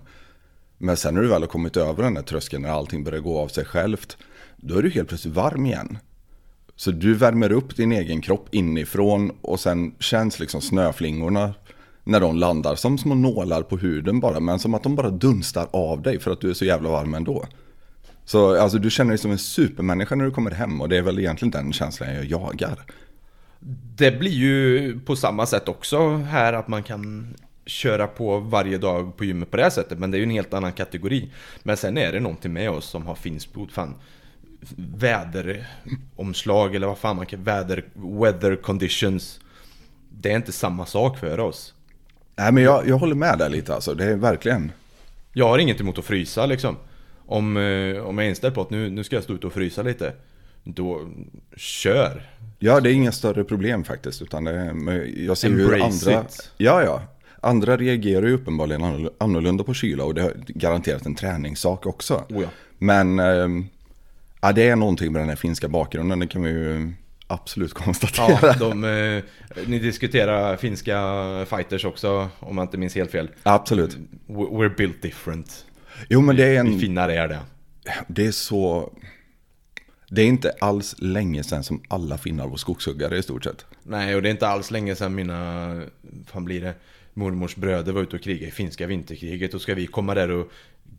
Men 0.83 0.97
sen 0.97 1.13
när 1.13 1.21
du 1.21 1.27
väl 1.27 1.41
har 1.41 1.47
kommit 1.47 1.77
över 1.77 2.03
den 2.03 2.13
där 2.13 2.21
tröskeln, 2.21 2.61
när 2.63 2.69
allting 2.69 3.03
börjar 3.03 3.19
gå 3.19 3.39
av 3.39 3.47
sig 3.47 3.65
självt, 3.65 4.17
då 4.57 4.77
är 4.77 4.83
du 4.83 4.89
helt 4.89 5.09
plötsligt 5.09 5.33
varm 5.33 5.65
igen. 5.65 5.97
Så 6.75 6.91
du 6.91 7.13
värmer 7.13 7.51
upp 7.51 7.75
din 7.75 7.91
egen 7.91 8.21
kropp 8.21 8.47
inifrån 8.51 9.31
och 9.41 9.59
sen 9.59 9.95
känns 9.99 10.39
liksom 10.39 10.61
snöflingorna 10.61 11.53
när 12.03 12.19
de 12.19 12.35
landar 12.35 12.75
som 12.75 12.97
små 12.97 13.15
nålar 13.15 13.61
på 13.61 13.77
huden 13.77 14.19
bara, 14.19 14.39
men 14.39 14.59
som 14.59 14.73
att 14.73 14.83
de 14.83 14.95
bara 14.95 15.09
dunstar 15.09 15.67
av 15.71 16.01
dig 16.01 16.19
för 16.19 16.31
att 16.31 16.41
du 16.41 16.49
är 16.49 16.53
så 16.53 16.65
jävla 16.65 16.89
varm 16.89 17.13
ändå. 17.13 17.45
Så 18.25 18.61
alltså, 18.61 18.77
du 18.77 18.89
känner 18.89 19.09
dig 19.09 19.17
som 19.17 19.31
en 19.31 19.37
supermänniska 19.37 20.15
när 20.15 20.25
du 20.25 20.31
kommer 20.31 20.51
hem 20.51 20.81
och 20.81 20.89
det 20.89 20.97
är 20.97 21.01
väl 21.01 21.19
egentligen 21.19 21.51
den 21.51 21.73
känslan 21.73 22.15
jag 22.15 22.25
jagar. 22.25 22.79
Det 23.95 24.19
blir 24.19 24.31
ju 24.31 24.99
på 24.99 25.15
samma 25.15 25.45
sätt 25.45 25.69
också 25.69 26.15
här 26.17 26.53
att 26.53 26.67
man 26.67 26.83
kan 26.83 27.33
köra 27.65 28.07
på 28.07 28.39
varje 28.39 28.77
dag 28.77 29.17
på 29.17 29.25
gymmet 29.25 29.51
på 29.51 29.57
det 29.57 29.63
här 29.63 29.69
sättet. 29.69 29.99
Men 29.99 30.11
det 30.11 30.17
är 30.17 30.19
ju 30.19 30.23
en 30.23 30.29
helt 30.29 30.53
annan 30.53 30.73
kategori. 30.73 31.29
Men 31.63 31.77
sen 31.77 31.97
är 31.97 32.11
det 32.11 32.19
någonting 32.19 32.53
med 32.53 32.69
oss 32.69 32.85
som 32.85 33.07
har 33.07 33.15
finskt 33.15 33.53
blod. 33.53 33.71
Fan, 33.71 33.95
väderomslag 34.77 36.75
eller 36.75 36.87
vad 36.87 36.97
fan 36.97 37.15
man 37.15 37.25
kan... 37.25 37.43
Väder, 37.43 37.85
weather 37.93 38.55
conditions. 38.55 39.39
Det 40.09 40.31
är 40.31 40.35
inte 40.35 40.51
samma 40.51 40.85
sak 40.85 41.17
för 41.17 41.39
oss. 41.39 41.73
Nej 42.35 42.51
men 42.51 42.63
jag, 42.63 42.87
jag 42.87 42.97
håller 42.97 43.15
med 43.15 43.37
där 43.37 43.49
lite 43.49 43.75
alltså, 43.75 43.93
det 43.93 44.05
är 44.05 44.15
verkligen. 44.15 44.71
Jag 45.33 45.47
har 45.47 45.57
inget 45.57 45.81
emot 45.81 45.97
att 45.97 46.05
frysa 46.05 46.45
liksom. 46.45 46.77
Om, 47.25 47.57
eh, 47.57 47.97
om 47.97 48.17
jag 48.17 48.25
är 48.25 48.29
inställd 48.29 48.55
på 48.55 48.61
att 48.61 48.69
nu, 48.69 48.89
nu 48.89 49.03
ska 49.03 49.15
jag 49.15 49.23
stå 49.23 49.33
ute 49.33 49.47
och 49.47 49.53
frysa 49.53 49.81
lite. 49.81 50.13
Då, 50.63 51.09
kör! 51.55 52.29
Ja, 52.59 52.79
det 52.79 52.91
är 52.91 52.93
inga 52.93 53.11
större 53.11 53.43
problem 53.43 53.83
faktiskt. 53.83 54.21
Utan 54.21 54.43
det 54.43 54.75
jag 55.17 55.37
ser 55.37 55.49
ju 55.49 55.55
hur 55.55 55.73
Embrace 55.73 56.15
andra... 56.15 56.25
it. 56.25 56.51
Ja, 56.57 56.83
ja. 56.83 57.01
Andra 57.43 57.77
reagerar 57.77 58.25
ju 58.27 58.33
uppenbarligen 58.33 58.81
annorl- 58.81 59.13
annorlunda 59.17 59.63
på 59.63 59.73
kyla 59.73 60.03
och 60.03 60.13
det 60.13 60.21
har 60.21 60.33
garanterat 60.47 61.05
en 61.05 61.15
träningssak 61.15 61.85
också. 61.85 62.25
Oh 62.29 62.41
ja. 62.41 62.47
Men 62.77 63.19
ehm, 63.19 63.65
ja, 64.41 64.51
det 64.51 64.69
är 64.69 64.75
någonting 64.75 65.11
med 65.11 65.21
den 65.21 65.29
här 65.29 65.35
finska 65.35 65.67
bakgrunden, 65.67 66.19
det 66.19 66.27
kan 66.27 66.43
vi 66.43 66.49
ju 66.49 66.93
absolut 67.27 67.73
konstatera. 67.83 68.37
Ja, 68.41 68.53
de, 68.59 68.83
eh, 68.83 69.23
ni 69.67 69.79
diskuterar 69.79 70.57
finska 70.57 70.99
fighters 71.49 71.85
också, 71.85 72.29
om 72.39 72.57
jag 72.57 72.63
inte 72.63 72.77
minns 72.77 72.95
helt 72.95 73.11
fel. 73.11 73.29
Absolut. 73.43 73.97
We- 74.27 74.49
We're 74.49 74.77
built 74.77 75.01
different. 75.01 75.65
Jo, 76.09 76.21
men 76.21 76.35
det 76.35 76.43
är 76.43 76.63
Vi 76.63 76.73
en... 76.73 76.79
finnar 76.79 77.09
är 77.09 77.27
det. 77.27 77.39
Det 78.07 78.25
är 78.25 78.31
så... 78.31 78.93
Det 80.09 80.21
är 80.21 80.25
inte 80.25 80.51
alls 80.59 80.95
länge 80.99 81.43
sedan 81.43 81.63
som 81.63 81.81
alla 81.87 82.17
finnar 82.17 82.47
var 82.47 82.57
skogshuggare 82.57 83.17
i 83.17 83.23
stort 83.23 83.43
sett. 83.43 83.65
Nej, 83.83 84.15
och 84.15 84.21
det 84.21 84.29
är 84.29 84.31
inte 84.31 84.47
alls 84.47 84.71
länge 84.71 84.95
sedan 84.95 85.15
mina, 85.15 85.81
fan 86.27 86.45
blir 86.45 86.61
det, 86.61 86.73
mormors 87.13 87.55
bröder 87.55 87.91
var 87.91 88.01
ute 88.01 88.15
och 88.15 88.21
krigade 88.21 88.47
i 88.47 88.51
finska 88.51 88.87
vinterkriget. 88.87 89.53
Och 89.53 89.61
ska 89.61 89.75
vi 89.75 89.87
komma 89.87 90.13
där 90.13 90.31
och 90.31 90.51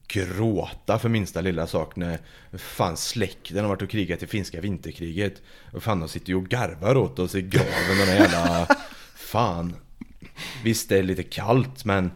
gråta 0.08 0.98
för 0.98 1.08
minsta 1.08 1.40
lilla 1.40 1.66
sak 1.66 1.96
när 1.96 2.18
fan 2.52 2.96
släkten 2.96 3.58
har 3.58 3.68
varit 3.68 3.82
och 3.82 3.90
krigat 3.90 4.22
i 4.22 4.26
finska 4.26 4.60
vinterkriget. 4.60 5.42
Och 5.72 5.82
fan 5.82 6.00
de 6.00 6.08
sitter 6.08 6.28
ju 6.28 6.34
och 6.34 6.48
garvar 6.48 6.96
åt 6.96 7.18
oss 7.18 7.34
i 7.34 7.42
graven 7.42 7.98
den 8.06 8.16
jävla... 8.16 8.68
Fan. 9.14 9.76
Visst 10.64 10.88
det 10.88 10.98
är 10.98 11.02
lite 11.02 11.22
kallt 11.22 11.84
men... 11.84 12.10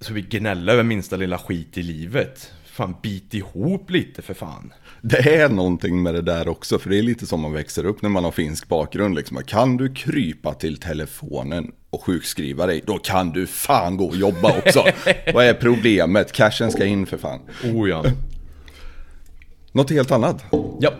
Så 0.00 0.12
vi 0.12 0.22
gnäller 0.22 0.72
över 0.72 0.82
minsta 0.82 1.16
lilla 1.16 1.38
skit 1.38 1.78
i 1.78 1.82
livet. 1.82 2.52
Fan 2.64 2.94
bit 3.02 3.34
ihop 3.34 3.90
lite 3.90 4.22
för 4.22 4.34
fan. 4.34 4.72
Det 5.02 5.34
är 5.34 5.48
någonting 5.48 6.02
med 6.02 6.14
det 6.14 6.22
där 6.22 6.48
också, 6.48 6.78
för 6.78 6.90
det 6.90 6.98
är 6.98 7.02
lite 7.02 7.26
som 7.26 7.40
man 7.40 7.52
växer 7.52 7.86
upp 7.86 8.02
när 8.02 8.10
man 8.10 8.24
har 8.24 8.30
finsk 8.30 8.68
bakgrund. 8.68 9.14
Liksom. 9.14 9.42
Kan 9.46 9.76
du 9.76 9.94
krypa 9.94 10.54
till 10.54 10.76
telefonen 10.76 11.72
och 11.90 12.04
sjukskriva 12.04 12.66
dig, 12.66 12.82
då 12.86 12.98
kan 12.98 13.30
du 13.30 13.46
fan 13.46 13.96
gå 13.96 14.04
och 14.04 14.16
jobba 14.16 14.58
också. 14.58 14.84
Vad 15.34 15.44
är 15.44 15.54
problemet? 15.54 16.32
Cashen 16.32 16.70
ska 16.70 16.84
in 16.84 17.06
för 17.06 17.18
fan. 17.18 17.40
Oh 17.64 17.88
ja. 17.88 18.04
Något 19.72 19.90
helt 19.90 20.10
annat. 20.10 20.44
Ja. 20.80 20.92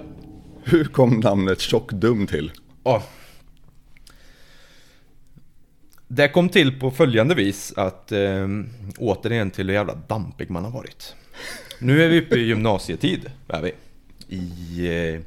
Hur 0.65 0.85
kom 0.85 1.21
namnet 1.21 1.61
Tjockdum 1.61 2.27
till? 2.27 2.53
Ja. 2.85 3.03
Det 6.09 6.29
kom 6.29 6.49
till 6.49 6.81
på 6.81 6.91
följande 6.91 7.35
vis 7.35 7.73
att 7.77 8.13
eh, 8.13 8.49
återigen 8.99 9.51
till 9.51 9.67
hur 9.67 9.75
jävla 9.75 9.95
dampig 9.95 10.51
man 10.51 10.65
har 10.65 10.71
varit. 10.71 11.15
Nu 11.79 12.05
är 12.05 12.09
vi 12.09 12.21
uppe 12.21 12.37
i 12.37 12.47
gymnasietid, 12.47 13.31
är 13.49 13.63
vi. 13.63 13.73
I 14.33 14.87
eh, 15.14 15.20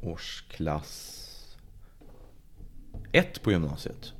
årsklass 0.00 1.14
1 3.12 3.42
på 3.42 3.52
gymnasiet. 3.52 4.12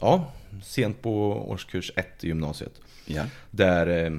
Ja, 0.00 0.32
sent 0.62 1.02
på 1.02 1.32
årskurs 1.50 1.92
1 1.96 2.24
i 2.24 2.26
gymnasiet. 2.26 2.80
Ja. 3.06 3.24
Där, 3.50 4.04
eh, 4.04 4.18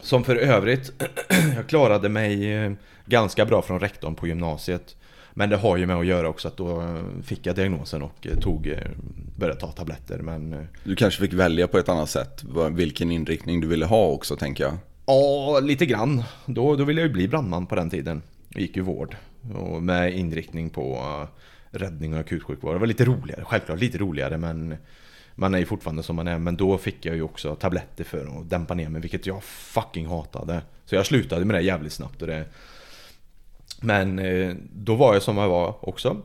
som 0.00 0.24
för 0.24 0.36
övrigt, 0.36 0.92
jag 1.54 1.66
klarade 1.68 2.08
mig 2.08 2.52
eh, 2.52 2.72
ganska 3.06 3.46
bra 3.46 3.62
från 3.62 3.80
rektorn 3.80 4.14
på 4.14 4.26
gymnasiet. 4.26 4.96
Men 5.34 5.50
det 5.50 5.56
har 5.56 5.76
ju 5.76 5.86
med 5.86 5.96
att 5.96 6.06
göra 6.06 6.28
också 6.28 6.48
att 6.48 6.56
då 6.56 7.00
fick 7.22 7.46
jag 7.46 7.56
diagnosen 7.56 8.02
och 8.02 8.26
tog, 8.40 8.74
började 9.36 9.60
ta 9.60 9.72
tabletter. 9.72 10.18
Men 10.18 10.68
Du 10.84 10.96
kanske 10.96 11.20
fick 11.20 11.32
välja 11.32 11.68
på 11.68 11.78
ett 11.78 11.88
annat 11.88 12.10
sätt, 12.10 12.44
vilken 12.70 13.10
inriktning 13.10 13.60
du 13.60 13.66
ville 13.66 13.86
ha 13.86 14.06
också 14.06 14.36
tänker 14.36 14.64
jag 14.64 14.78
ja, 15.06 15.60
lite 15.60 15.86
grann. 15.86 16.22
Då, 16.46 16.76
då 16.76 16.84
ville 16.84 17.00
jag 17.00 17.08
ju 17.08 17.12
bli 17.12 17.28
brandman 17.28 17.66
på 17.66 17.74
den 17.74 17.90
tiden. 17.90 18.22
Jag 18.48 18.62
gick 18.62 18.76
ju 18.76 18.82
vård. 18.82 19.16
Och 19.54 19.82
med 19.82 20.14
inriktning 20.14 20.70
på 20.70 20.94
eh, 20.94 21.28
räddning 21.78 22.14
och 22.14 22.20
akutsjukvård. 22.20 22.74
Det 22.74 22.78
var 22.78 22.86
lite 22.86 23.04
roligare, 23.04 23.44
självklart 23.44 23.80
lite 23.80 23.98
roligare 23.98 24.38
men 24.38 24.76
man 25.34 25.54
är 25.54 25.58
ju 25.58 25.66
fortfarande 25.66 26.02
som 26.02 26.16
man 26.16 26.28
är. 26.28 26.38
Men 26.38 26.56
då 26.56 26.78
fick 26.78 27.06
jag 27.06 27.16
ju 27.16 27.22
också 27.22 27.54
tabletter 27.54 28.04
för 28.04 28.40
att 28.40 28.50
dämpa 28.50 28.74
ner 28.74 28.88
mig, 28.88 29.00
vilket 29.00 29.26
jag 29.26 29.44
fucking 29.44 30.06
hatade. 30.06 30.62
Så 30.84 30.94
jag 30.94 31.06
slutade 31.06 31.44
med 31.44 31.56
det 31.56 31.60
jävligt 31.60 31.92
snabbt. 31.92 32.22
Och 32.22 32.28
det... 32.28 32.44
Men 33.80 34.18
eh, 34.18 34.54
då 34.72 34.94
var 34.94 35.14
jag 35.14 35.22
som 35.22 35.36
jag 35.36 35.48
var 35.48 35.88
också. 35.88 36.22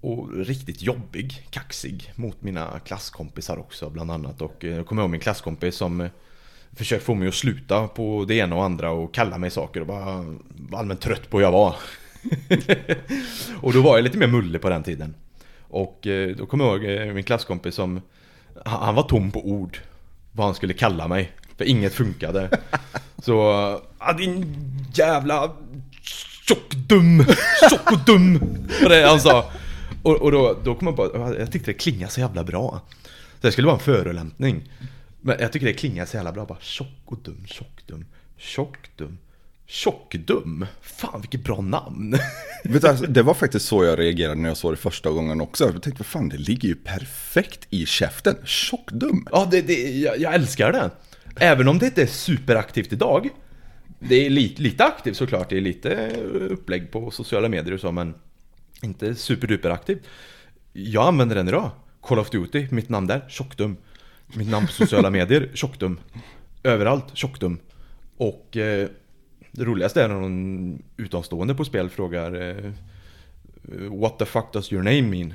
Och 0.00 0.32
riktigt 0.36 0.82
jobbig, 0.82 1.46
kaxig 1.50 2.12
mot 2.14 2.42
mina 2.42 2.78
klasskompisar 2.78 3.58
också 3.58 3.90
bland 3.90 4.10
annat. 4.10 4.42
Och 4.42 4.64
eh, 4.64 4.76
jag 4.76 4.86
kommer 4.86 5.02
ihåg 5.02 5.10
min 5.10 5.20
klasskompis 5.20 5.76
som 5.76 6.08
försökte 6.76 7.06
få 7.06 7.14
mig 7.14 7.28
att 7.28 7.34
sluta 7.34 7.88
på 7.88 8.24
det 8.28 8.34
ena 8.34 8.56
och 8.56 8.64
andra 8.64 8.90
och 8.90 9.14
kalla 9.14 9.38
mig 9.38 9.50
saker 9.50 9.80
och 9.80 9.86
bara 9.86 10.36
var 10.52 10.78
allmänt 10.78 11.00
trött 11.00 11.30
på 11.30 11.36
hur 11.36 11.44
jag 11.44 11.52
var. 11.52 11.76
och 13.60 13.72
då 13.72 13.82
var 13.82 13.96
jag 13.96 14.04
lite 14.04 14.18
mer 14.18 14.26
mullig 14.26 14.60
på 14.60 14.68
den 14.68 14.82
tiden. 14.82 15.14
Och 15.70 16.06
eh, 16.06 16.36
då 16.36 16.46
kommer 16.46 16.64
jag 16.64 16.84
ihåg 16.84 17.08
eh, 17.08 17.14
min 17.14 17.24
klasskompis 17.24 17.74
som 17.74 18.00
han 18.64 18.94
var 18.94 19.02
tom 19.02 19.30
på 19.30 19.48
ord 19.48 19.78
Vad 20.32 20.46
han 20.46 20.54
skulle 20.54 20.74
kalla 20.74 21.08
mig 21.08 21.32
För 21.56 21.64
inget 21.64 21.94
funkade 21.94 22.58
Så 23.22 23.40
ah, 23.98 24.12
din 24.12 24.56
jävla 24.94 25.52
Tjockdum 26.46 27.24
Tjockdum 27.70 28.38
Var 28.82 28.88
det 28.88 29.08
han 29.08 29.20
sa 29.20 29.50
Och, 30.02 30.16
och 30.16 30.32
då, 30.32 30.56
då 30.64 30.74
kom 30.74 30.86
jag 30.86 30.96
på 30.96 31.34
Jag 31.38 31.52
tyckte 31.52 31.70
det 31.70 31.78
klingade 31.78 32.12
så 32.12 32.20
jävla 32.20 32.44
bra 32.44 32.80
Så 33.40 33.46
det 33.46 33.52
skulle 33.52 33.66
vara 33.66 33.76
en 33.76 33.82
förolämpning 33.82 34.72
Men 35.20 35.36
jag 35.40 35.52
tycker 35.52 35.66
det 35.66 35.72
klingar 35.72 36.06
så 36.06 36.16
jävla 36.16 36.32
bra 36.32 36.44
bara 36.44 36.58
Tjock 36.60 37.02
och 37.04 37.18
dum, 37.22 37.46
tjockdum 37.46 38.04
Tjockdum 38.36 39.18
Tjockdum 39.66 40.66
Fan 40.80 41.20
vilket 41.20 41.44
bra 41.44 41.60
namn 41.60 42.18
Vet 42.64 42.82
du, 42.82 42.88
alltså, 42.88 43.06
det 43.06 43.22
var 43.22 43.34
faktiskt 43.34 43.66
så 43.66 43.84
jag 43.84 43.98
reagerade 43.98 44.40
när 44.40 44.48
jag 44.48 44.56
såg 44.56 44.72
det 44.72 44.76
första 44.76 45.10
gången 45.10 45.40
också. 45.40 45.64
Jag 45.64 45.82
tänkte, 45.82 46.02
vad 46.02 46.06
fan, 46.06 46.28
det 46.28 46.36
ligger 46.36 46.68
ju 46.68 46.74
perfekt 46.74 47.66
i 47.70 47.86
käften. 47.86 48.36
Tjockdum. 48.44 49.26
Ja, 49.32 49.48
det, 49.50 49.62
det, 49.62 49.98
jag, 49.98 50.18
jag 50.18 50.34
älskar 50.34 50.72
det. 50.72 50.90
Även 51.36 51.68
om 51.68 51.78
det 51.78 51.86
inte 51.86 52.02
är 52.02 52.06
superaktivt 52.06 52.92
idag. 52.92 53.28
Det 53.98 54.26
är 54.26 54.30
lite, 54.30 54.62
lite 54.62 54.84
aktivt 54.84 55.16
såklart, 55.16 55.48
det 55.50 55.56
är 55.56 55.60
lite 55.60 56.10
upplägg 56.50 56.90
på 56.90 57.10
sociala 57.10 57.48
medier 57.48 57.74
och 57.74 57.80
så, 57.80 57.92
men 57.92 58.14
inte 58.82 59.14
superduper 59.14 59.70
aktivt. 59.70 60.02
Jag 60.72 61.06
använder 61.06 61.36
den 61.36 61.48
idag. 61.48 61.70
Call 62.00 62.18
of 62.18 62.30
Duty, 62.30 62.66
mitt 62.70 62.88
namn 62.88 63.06
där, 63.06 63.24
tjockdum. 63.28 63.76
Mitt 64.34 64.50
namn 64.50 64.66
på 64.66 64.72
sociala 64.72 65.10
medier, 65.10 65.50
tjockdum. 65.54 66.00
Överallt, 66.62 67.04
tjockdum. 67.16 67.58
Och 68.16 68.56
eh, 68.56 68.88
det 69.52 69.64
roligaste 69.64 70.02
är 70.02 70.08
när 70.08 70.14
någon 70.14 70.82
utomstående 70.96 71.54
på 71.54 71.64
spel 71.64 71.90
frågar 71.90 72.40
eh, 72.40 72.72
What 73.90 74.18
the 74.18 74.24
fuck 74.24 74.52
does 74.52 74.72
your 74.72 74.82
name 74.82 75.02
mean? 75.02 75.34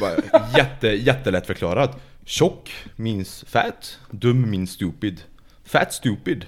Bara 0.00 0.14
jätte, 0.56 0.88
jättelätt 0.88 1.46
förklarat. 1.46 2.00
Tjock 2.24 2.72
means 2.96 3.44
fat, 3.48 3.98
dum 4.10 4.50
means 4.50 4.70
stupid. 4.70 5.20
Fat 5.64 5.92
stupid. 5.92 6.46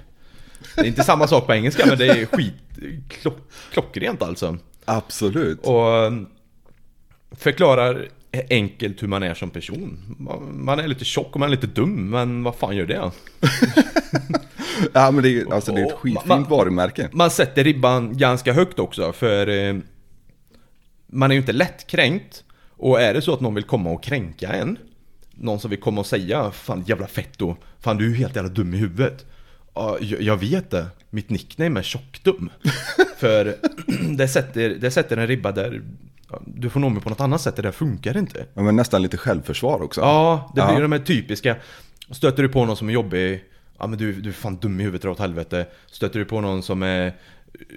Det 0.77 0.81
är 0.81 0.87
inte 0.87 1.05
samma 1.05 1.27
sak 1.27 1.47
på 1.47 1.53
engelska 1.55 1.87
men 1.87 1.99
det 1.99 2.07
är 2.07 2.27
skit 2.27 2.55
klock, 3.09 3.39
klockrent 3.73 4.23
alltså. 4.23 4.59
Absolut. 4.85 5.67
Och 5.67 5.97
eh, 5.97 6.13
förklarar 7.33 8.09
enkelt 8.51 9.03
hur 9.03 9.09
man 9.09 9.23
är 9.23 9.35
som 9.35 9.51
person. 9.51 10.17
Man- 10.51 10.79
är 10.79 10.89
lite 10.89 11.05
tjock 11.05 11.35
och 11.35 11.41
man 11.41 11.47
är 11.49 11.51
lite 11.51 11.67
dum, 11.67 12.11
men 12.11 12.43
vad 12.43 12.55
fan 12.55 12.77
gör 12.77 12.87
det? 12.87 13.11
Ja 14.93 15.11
men 15.11 15.23
det 15.23 15.41
är, 15.41 15.53
alltså, 15.55 15.73
det 15.73 15.81
är 15.81 15.87
ett 15.87 15.93
skitfint 15.93 16.27
man- 16.27 16.45
varumärke. 16.45 17.09
Man 17.13 17.31
sätter 17.31 17.65
ribban 17.65 18.17
ganska 18.17 18.53
högt 18.53 18.79
också, 18.79 19.13
för 19.13 19.47
eh, 19.47 19.77
man 21.07 21.31
är 21.31 21.35
ju 21.35 21.41
inte 21.41 21.53
lättkränkt. 21.53 22.45
Och 22.71 23.01
är 23.01 23.15
det 23.15 23.23
så 23.23 23.35
att 23.35 23.41
någon 23.41 23.55
vill 23.55 23.65
komma 23.65 23.91
och 23.91 24.03
kränka 24.03 24.53
en, 24.53 24.79
någon 25.31 25.61
som 25.61 25.71
vill 25.71 25.81
komma 25.81 26.01
och 26.01 26.07
säga 26.07 26.51
Fan 26.51 26.85
jävla 26.87 27.07
fetto, 27.07 27.57
fan 27.79 27.97
du 27.97 28.05
är 28.05 28.09
ju 28.09 28.15
helt 28.17 28.37
jävla 28.37 28.51
dum 28.51 28.75
i 28.75 28.77
huvudet. 28.77 29.27
Ja, 29.75 29.97
jag, 30.01 30.23
jag 30.23 30.37
vet 30.37 30.71
det, 30.71 30.87
mitt 31.11 31.31
nickname 31.31 31.81
är 31.81 31.83
tjockdum. 31.85 32.51
för 33.17 33.57
det 34.17 34.29
sätter, 34.29 34.71
det 34.71 34.91
sätter 34.91 35.17
en 35.17 35.27
ribba 35.27 35.53
där 35.53 35.83
du 36.47 36.71
får 36.71 36.81
nå 36.81 36.89
mig 36.89 37.03
på 37.03 37.09
något 37.09 37.21
annat 37.21 37.41
sätt, 37.41 37.57
det 37.57 37.63
där 37.63 37.73
funkar 37.73 38.17
inte. 38.17 38.47
Ja, 38.55 38.63
men 38.63 38.77
nästan 38.77 39.03
lite 39.03 39.17
självförsvar 39.17 39.83
också. 39.83 40.01
Ja, 40.01 40.53
det 40.55 40.63
blir 40.67 40.75
Ja. 40.75 40.81
de 40.81 40.93
här 40.93 40.99
typiska 40.99 41.57
Stöter 42.11 42.43
du 42.43 42.49
på 42.49 42.65
någon 42.65 42.77
som 42.77 42.89
är 42.89 42.93
jobbig 42.93 43.45
Ja 43.79 43.87
men 43.87 43.99
du, 43.99 44.13
du 44.13 44.29
är 44.29 44.33
fan 44.33 44.57
dum 44.57 44.81
i 44.81 44.83
huvudet 44.83 45.05
åt 45.05 45.19
helvete 45.19 45.67
Stöter 45.87 46.19
du 46.19 46.25
på 46.25 46.41
någon 46.41 46.63
som 46.63 46.83
är 46.83 47.13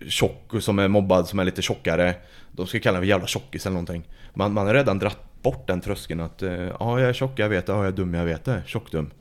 tjock 0.08 0.54
och 0.54 0.64
som 0.64 0.80
är 0.80 0.88
mobbad, 0.88 1.28
som 1.28 1.40
är 1.40 1.46
lite 1.46 1.62
tjockare 1.62 2.16
De 2.52 2.68
ska 2.68 2.80
kalla 2.80 3.00
mig 3.00 3.10
jävla 3.10 3.28
tjockis 3.28 3.66
eller 3.66 3.74
någonting 3.74 4.04
Man, 4.34 4.54
man 4.54 4.68
har 4.68 4.74
redan 4.74 5.00
dratt 5.00 5.42
bort 5.42 5.68
den 5.68 5.82
tröskeln 5.82 6.20
att 6.20 6.42
eh, 6.44 6.52
Ja 6.54 7.00
jag 7.00 7.10
är 7.10 7.14
tjock, 7.14 7.40
jag 7.40 7.50
vet 7.50 7.66
det, 7.66 7.72
ja 7.72 7.78
jag 7.78 7.88
är 7.88 7.92
dum, 7.92 8.14
jag 8.14 8.26
vet 8.26 8.46
det 8.46 8.62
Tjockdum 8.66 9.12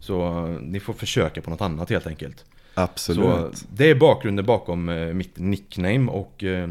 Så 0.00 0.46
eh, 0.46 0.60
ni 0.60 0.80
får 0.80 0.92
försöka 0.92 1.42
på 1.42 1.50
något 1.50 1.60
annat 1.60 1.90
helt 1.90 2.06
enkelt 2.06 2.44
Absolut. 2.74 3.58
Så 3.58 3.66
det 3.72 3.90
är 3.90 3.94
bakgrunden 3.94 4.46
bakom 4.46 4.88
eh, 4.88 5.06
mitt 5.14 5.38
nickname 5.38 6.10
och 6.10 6.44
eh, 6.44 6.70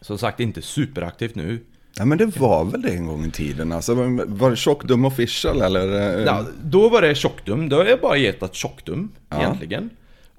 Som 0.00 0.18
sagt 0.18 0.40
inte 0.40 0.62
superaktivt 0.62 1.34
nu 1.34 1.60
Ja 1.96 2.04
men 2.04 2.18
det 2.18 2.36
var 2.36 2.64
väl 2.64 2.82
det 2.82 2.90
en 2.90 3.06
gång 3.06 3.24
i 3.24 3.30
tiden. 3.30 3.72
Alltså, 3.72 3.94
var 4.26 4.50
det 4.50 4.56
tjockdum 4.56 5.04
official 5.04 5.62
eller? 5.62 6.18
Ja, 6.26 6.46
då 6.64 6.88
var 6.88 7.02
det 7.02 7.14
tjockdum, 7.14 7.68
då 7.68 7.76
har 7.76 7.84
jag 7.84 8.00
bara 8.00 8.16
gett 8.16 8.42
att 8.42 8.54
tjockdum 8.54 9.10
Ja. 9.28 9.38
egentligen 9.40 9.90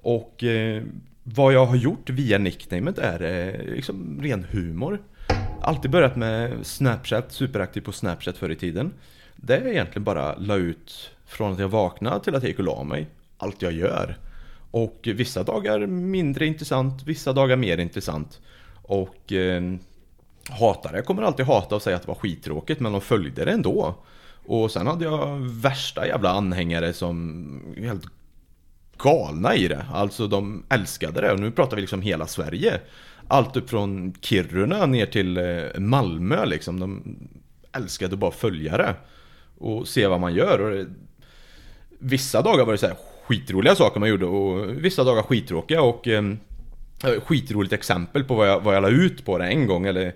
Och 0.02 0.44
eh, 0.44 0.84
vad 1.24 1.54
jag 1.54 1.66
har 1.66 1.76
gjort 1.76 2.10
via 2.10 2.38
nicknamet 2.38 2.98
är 2.98 3.22
eh, 3.22 3.74
liksom 3.76 4.20
ren 4.22 4.46
humor 4.52 5.02
Alltid 5.62 5.92
börjat 5.92 6.16
med 6.16 6.52
Snapchat, 6.64 7.32
superaktiv 7.32 7.82
på 7.82 7.92
Snapchat 7.92 8.38
förr 8.38 8.50
i 8.52 8.56
tiden 8.56 8.94
Det 9.36 9.58
är 9.58 9.68
egentligen 9.68 10.04
bara 10.04 10.36
la 10.36 10.56
ut 10.56 11.10
från 11.26 11.54
att 11.54 11.60
jag 11.60 11.68
vaknade 11.68 12.24
till 12.24 12.36
att 12.36 12.44
jag 12.44 12.50
gick 12.50 12.60
och 12.60 12.66
la 12.66 12.84
mig 12.84 13.08
Allt 13.38 13.62
jag 13.62 13.74
gör 13.74 14.18
och 14.76 15.00
vissa 15.04 15.44
dagar 15.44 15.88
mindre 15.88 16.46
intressant, 16.46 17.04
vissa 17.04 17.34
dagar 17.34 17.56
mer 17.56 17.78
intressant 17.78 18.42
Och 18.82 19.32
eh, 19.32 19.64
hatare 20.50 21.02
kommer 21.02 21.22
alltid 21.22 21.46
hata 21.46 21.76
och 21.76 21.82
säga 21.82 21.96
att 21.96 22.02
det 22.02 22.08
var 22.08 22.16
skittråkigt 22.16 22.82
men 22.82 22.92
de 22.92 23.02
följde 23.02 23.46
det 23.46 23.52
ändå. 23.52 23.96
Och 24.46 24.72
sen 24.72 24.88
hade 24.88 25.06
jag 25.06 25.38
värsta 25.40 26.08
jävla 26.08 26.30
anhängare 26.30 26.94
som 26.94 27.76
helt 27.78 28.06
galna 28.98 29.56
i 29.56 29.68
det. 29.68 29.86
Alltså 29.94 30.28
de 30.28 30.64
älskade 30.70 31.22
det 31.22 31.32
och 31.32 31.40
nu 31.40 31.52
pratar 31.52 31.76
vi 31.76 31.82
liksom 31.82 32.02
hela 32.02 32.28
Sverige. 32.28 32.80
Allt 33.28 33.58
upp 33.58 33.70
från 33.70 34.14
Kiruna 34.22 34.86
ner 34.86 35.06
till 35.06 35.38
eh, 35.38 35.80
Malmö 35.80 36.46
liksom. 36.46 36.80
De 36.80 37.18
älskade 37.72 38.18
bara 38.18 38.32
följa 38.32 38.78
det. 38.78 38.96
Och 39.58 39.88
se 39.88 40.08
vad 40.08 40.20
man 40.20 40.34
gör. 40.34 40.62
Och 40.62 40.72
det, 40.72 40.88
vissa 42.00 42.42
dagar 42.42 42.66
var 42.66 42.72
det 42.72 42.78
så 42.78 42.88
här 42.88 42.98
skitroliga 43.28 43.76
saker 43.76 44.00
man 44.00 44.10
gjorde 44.10 44.26
och 44.26 44.86
vissa 44.86 45.04
dagar 45.04 45.24
skittråkiga 45.24 45.82
och 45.82 46.08
ehm, 46.08 46.40
eh, 47.04 47.22
skitroligt 47.22 47.74
exempel 47.74 48.24
på 48.24 48.36
vad 48.36 48.48
jag, 48.48 48.62
vad 48.62 48.76
jag 48.76 48.82
la 48.82 48.90
ut 48.90 49.26
på 49.26 49.38
det 49.38 49.46
en 49.46 49.68
gång 49.68 49.86
eller 49.86 50.16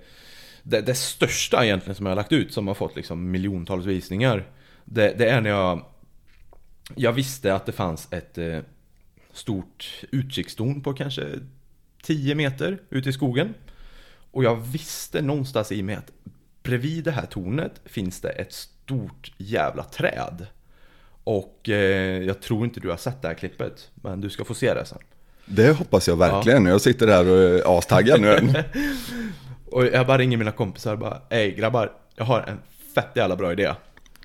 det, 0.64 0.82
det 0.82 0.96
största 0.96 1.66
egentligen 1.66 1.96
som 1.96 2.06
jag 2.06 2.12
har 2.12 2.16
lagt 2.16 2.32
ut 2.32 2.54
som 2.54 2.68
har 2.68 2.76
fått 2.76 2.96
liksom 2.96 3.32
miljontals 3.32 3.86
visningar 3.86 4.46
det, 4.86 5.14
det 5.18 5.30
är 5.30 5.42
när 5.42 5.50
jag 5.50 5.86
Jag 6.96 7.12
visste 7.12 7.56
att 7.56 7.66
det 7.66 7.72
fanns 7.72 8.08
ett 8.12 8.38
eh, 8.38 8.60
stort 9.34 10.04
utkikstorn 10.12 10.84
på 10.84 10.94
kanske 10.94 11.40
10 12.04 12.36
meter 12.36 12.80
ute 12.90 13.10
i 13.10 13.14
skogen. 13.14 13.54
Och 14.32 14.44
jag 14.44 14.56
visste 14.56 15.22
någonstans 15.22 15.72
i 15.72 15.84
mig 15.84 15.96
att 15.96 16.12
bredvid 16.64 17.04
det 17.04 17.12
här 17.12 17.26
tornet 17.26 17.82
finns 17.86 18.22
det 18.22 18.30
ett 18.30 18.54
stort 18.54 19.32
jävla 19.38 19.84
träd. 19.84 20.48
Och 21.30 21.70
eh, 21.70 22.24
jag 22.24 22.42
tror 22.42 22.66
inte 22.66 22.80
du 22.80 22.90
har 22.90 22.98
sett 22.98 23.22
det 23.22 23.28
här 23.28 23.36
klippet 23.36 23.90
Men 23.96 24.22
du 24.22 24.30
ska 24.30 24.46
få 24.46 24.54
se 24.54 24.74
det 24.74 24.86
sen 24.86 24.98
Det 25.46 25.72
hoppas 25.72 26.08
jag 26.08 26.16
verkligen. 26.16 26.66
Jag 26.66 26.82
sitter 26.82 27.08
där 27.08 27.28
och 27.28 27.38
är 27.38 27.78
astaggad 27.78 28.22
nu. 28.22 28.40
Och 29.66 29.86
jag 29.86 30.08
bara 30.08 30.18
ringer 30.18 30.38
mina 30.38 30.52
kompisar 30.52 30.94
och 30.94 31.00
bara 31.00 31.22
Ey 31.30 31.52
grabbar, 31.52 31.92
jag 32.16 32.26
har 32.26 32.42
en 32.42 32.60
fett 32.96 33.10
jävla 33.16 33.36
bra 33.36 33.52
idé 33.52 33.74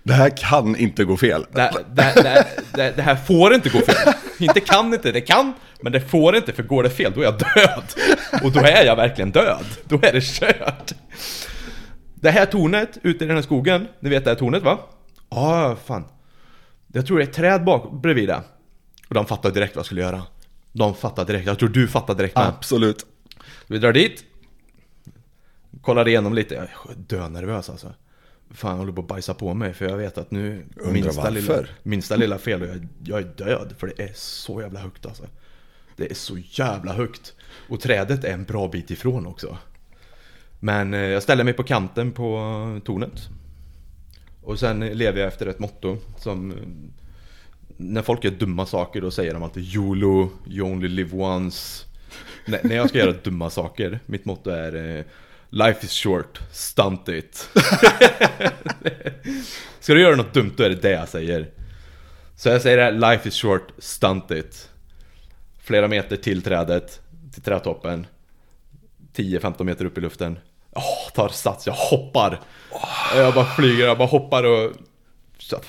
Det 0.03 0.13
här 0.13 0.31
kan 0.37 0.77
inte 0.77 1.05
gå 1.05 1.17
fel. 1.17 1.47
det, 1.53 1.73
det, 1.95 2.13
det, 2.15 2.47
det, 2.73 2.93
det 2.97 3.03
här 3.03 3.17
får 3.17 3.55
inte 3.55 3.69
gå 3.69 3.79
fel 3.79 4.15
Inte 4.39 4.61
kan 4.61 4.95
inte, 4.95 5.13
det 5.13 5.21
kan 5.21 5.53
Men 5.81 5.93
det 5.93 6.01
får 6.01 6.37
inte, 6.37 6.53
för 6.53 6.63
går 6.63 6.83
det 6.83 6.91
fel 6.91 7.13
då 7.15 7.21
är 7.21 7.25
jag 7.25 7.39
död 7.39 7.85
Och 8.45 8.53
då 8.53 8.61
är 8.61 8.85
jag 8.85 8.97
verkligen 8.97 9.31
död 9.31 9.67
Då 9.85 9.97
är 9.97 10.13
det 10.13 10.25
kört 10.25 10.93
Det 12.15 12.31
här 12.31 12.47
tornet 12.47 12.99
ute 13.03 13.25
i 13.25 13.27
den 13.27 13.37
här 13.37 13.43
skogen 13.43 13.89
Ni 14.01 14.11
vet 14.11 14.25
det 14.25 14.31
här 14.31 14.39
tornet 14.39 14.63
va? 14.63 14.79
Ja, 15.31 15.71
ah, 15.71 15.77
fan 15.87 16.05
Jag 16.97 17.07
tror 17.07 17.19
det 17.19 17.25
är 17.25 17.29
ett 17.29 17.35
träd 17.35 17.65
bak, 17.65 17.93
bredvid 17.93 18.29
det 18.29 18.43
Och 19.09 19.15
de 19.15 19.27
fattade 19.27 19.55
direkt 19.55 19.75
vad 19.75 19.81
jag 19.81 19.87
skulle 19.87 20.01
göra. 20.01 20.23
De 20.73 20.95
fattade 20.95 21.33
direkt, 21.33 21.47
jag 21.47 21.59
tror 21.59 21.69
du 21.69 21.89
fattade 21.89 22.23
direkt 22.23 22.37
med. 22.37 22.47
Absolut. 22.47 23.07
vi 23.67 23.79
drar 23.79 23.93
dit. 23.93 24.25
Kollar 25.81 26.09
igenom 26.09 26.35
lite, 26.35 26.55
jag 26.55 26.65
är 26.65 26.71
dönervös 26.97 27.71
alltså. 27.71 27.95
Fan 28.51 28.71
jag 28.71 28.79
håller 28.79 28.93
på 28.93 29.01
att 29.01 29.09
bajsa 29.09 29.35
på 29.35 29.55
mig 29.55 29.73
för 29.73 29.89
jag 29.89 29.97
vet 29.97 30.19
att 30.19 30.31
nu 30.31 30.67
Undrar 30.77 30.93
minsta 30.93 31.31
lilla, 31.31 31.49
varför? 31.49 31.71
minsta 31.83 32.17
lilla 32.17 32.39
fel 32.39 32.63
och 32.63 32.69
jag, 32.69 32.89
jag 33.05 33.19
är 33.19 33.33
död 33.37 33.75
för 33.79 33.87
det 33.97 34.03
är 34.03 34.13
så 34.15 34.61
jävla 34.61 34.81
högt 34.81 35.07
alltså. 35.07 35.25
Det 35.97 36.11
är 36.11 36.15
så 36.15 36.39
jävla 36.39 36.93
högt. 36.93 37.35
Och 37.69 37.81
trädet 37.81 38.25
är 38.25 38.33
en 38.33 38.45
bra 38.45 38.69
bit 38.69 38.91
ifrån 38.91 39.27
också. 39.27 39.59
Men 40.61 40.95
eh, 40.95 41.01
jag 41.01 41.23
ställer 41.23 41.45
mig 41.45 41.53
på 41.53 41.63
kanten 41.63 42.13
på 42.13 42.81
tornet 42.85 43.29
Och 44.45 44.59
sen 44.59 44.81
lever 44.81 45.21
jag 45.21 45.29
efter 45.29 45.47
ett 45.47 45.59
motto 45.59 45.97
som 46.19 46.55
När 47.77 48.03
folk 48.03 48.25
gör 48.25 48.31
dumma 48.31 48.67
saker 48.67 49.01
då 49.01 49.11
säger 49.11 49.35
de 49.35 49.43
alltid 49.43 49.75
YOLO, 49.75 50.31
you 50.51 50.63
only 50.71 50.89
live 50.89 51.17
once. 51.17 51.85
N- 52.47 52.57
När 52.63 52.77
jag 52.77 52.89
ska 52.89 52.99
göra 52.99 53.13
dumma 53.25 53.51
saker, 53.51 54.01
mitt 54.07 54.25
motto 54.25 54.51
är 54.51 54.97
eh, 54.99 55.05
Life 55.51 55.87
is 55.87 55.93
short, 55.93 56.41
stunt 56.53 57.09
it. 57.09 57.49
Ska 59.81 59.95
du 59.95 60.01
göra 60.01 60.17
något 60.17 60.35
dumt 60.35 60.53
då 60.57 60.63
är 60.65 60.69
det 60.71 60.83
det 60.83 60.91
jag 60.91 61.09
säger. 61.09 61.51
Så 62.37 62.49
jag 62.49 62.63
säger 62.63 62.77
det 62.77 62.83
här, 62.83 63.13
life 63.13 63.29
is 63.29 63.35
short, 63.35 63.69
stunt 63.79 64.31
it. 64.31 64.71
Flera 65.59 65.89
meter 65.89 66.17
till 66.17 66.43
trädet, 66.43 67.01
till 67.33 67.43
trädtoppen. 67.43 68.07
10-15 69.17 69.65
meter 69.65 69.85
upp 69.85 69.99
i 69.99 70.01
luften 70.01 70.39
Åh, 70.75 71.11
tar 71.15 71.29
sats, 71.29 71.67
jag 71.67 71.75
hoppar. 71.75 72.41
Jag 73.17 73.35
bara 73.35 73.45
flyger, 73.45 73.87
jag 73.87 73.99
bara 73.99 74.09
hoppar 74.09 74.45
och 74.45 74.73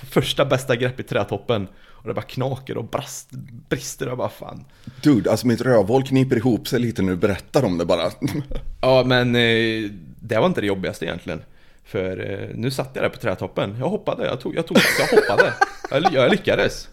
Första 0.10 0.46
bästa 0.46 0.76
grepp 0.76 1.00
i 1.00 1.04
trädtoppen 1.04 1.68
Och 1.88 2.08
det 2.08 2.14
bara 2.14 2.22
knakar 2.22 2.78
och 2.78 2.84
brast, 2.84 3.30
brister 3.70 4.10
och 4.10 4.18
bara 4.18 4.30
fan. 4.30 4.66
Dude, 5.04 5.32
alltså 5.32 5.48
mitt 5.48 5.62
rövhål 5.62 6.04
kniper 6.04 6.36
ihop 6.36 6.68
sig 6.68 6.80
lite 6.80 7.02
när 7.02 7.12
du 7.12 7.18
berättar 7.18 7.66
om 7.66 7.78
det 7.78 7.86
bara. 7.86 8.12
Ja 8.82 9.04
men 9.06 9.36
eh, 9.36 9.90
det 10.20 10.40
var 10.40 10.46
inte 10.46 10.62
det 10.62 10.68
jobbigaste 10.68 11.06
egentligen. 11.06 11.42
För 11.84 12.32
eh, 12.32 12.50
nu 12.56 12.72
satt 12.72 12.90
jag 12.94 13.04
där 13.04 13.10
på 13.10 13.18
trädtoppen 13.18 13.76
Jag 13.80 13.90
hoppade, 13.90 14.26
jag 14.26 14.40
tog, 14.40 14.56
jag 14.56 14.68
tog 14.68 14.78
jag 15.00 15.18
hoppade. 15.22 15.54
Jag, 15.92 16.14
jag 16.14 16.32
lyckades. 16.32 16.90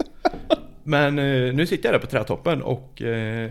Men 0.82 1.18
eh, 1.18 1.54
nu 1.54 1.66
sitter 1.66 1.88
jag 1.88 1.94
där 1.94 2.06
på 2.06 2.10
trädtoppen 2.10 2.62
och 2.62 3.02
eh, 3.02 3.50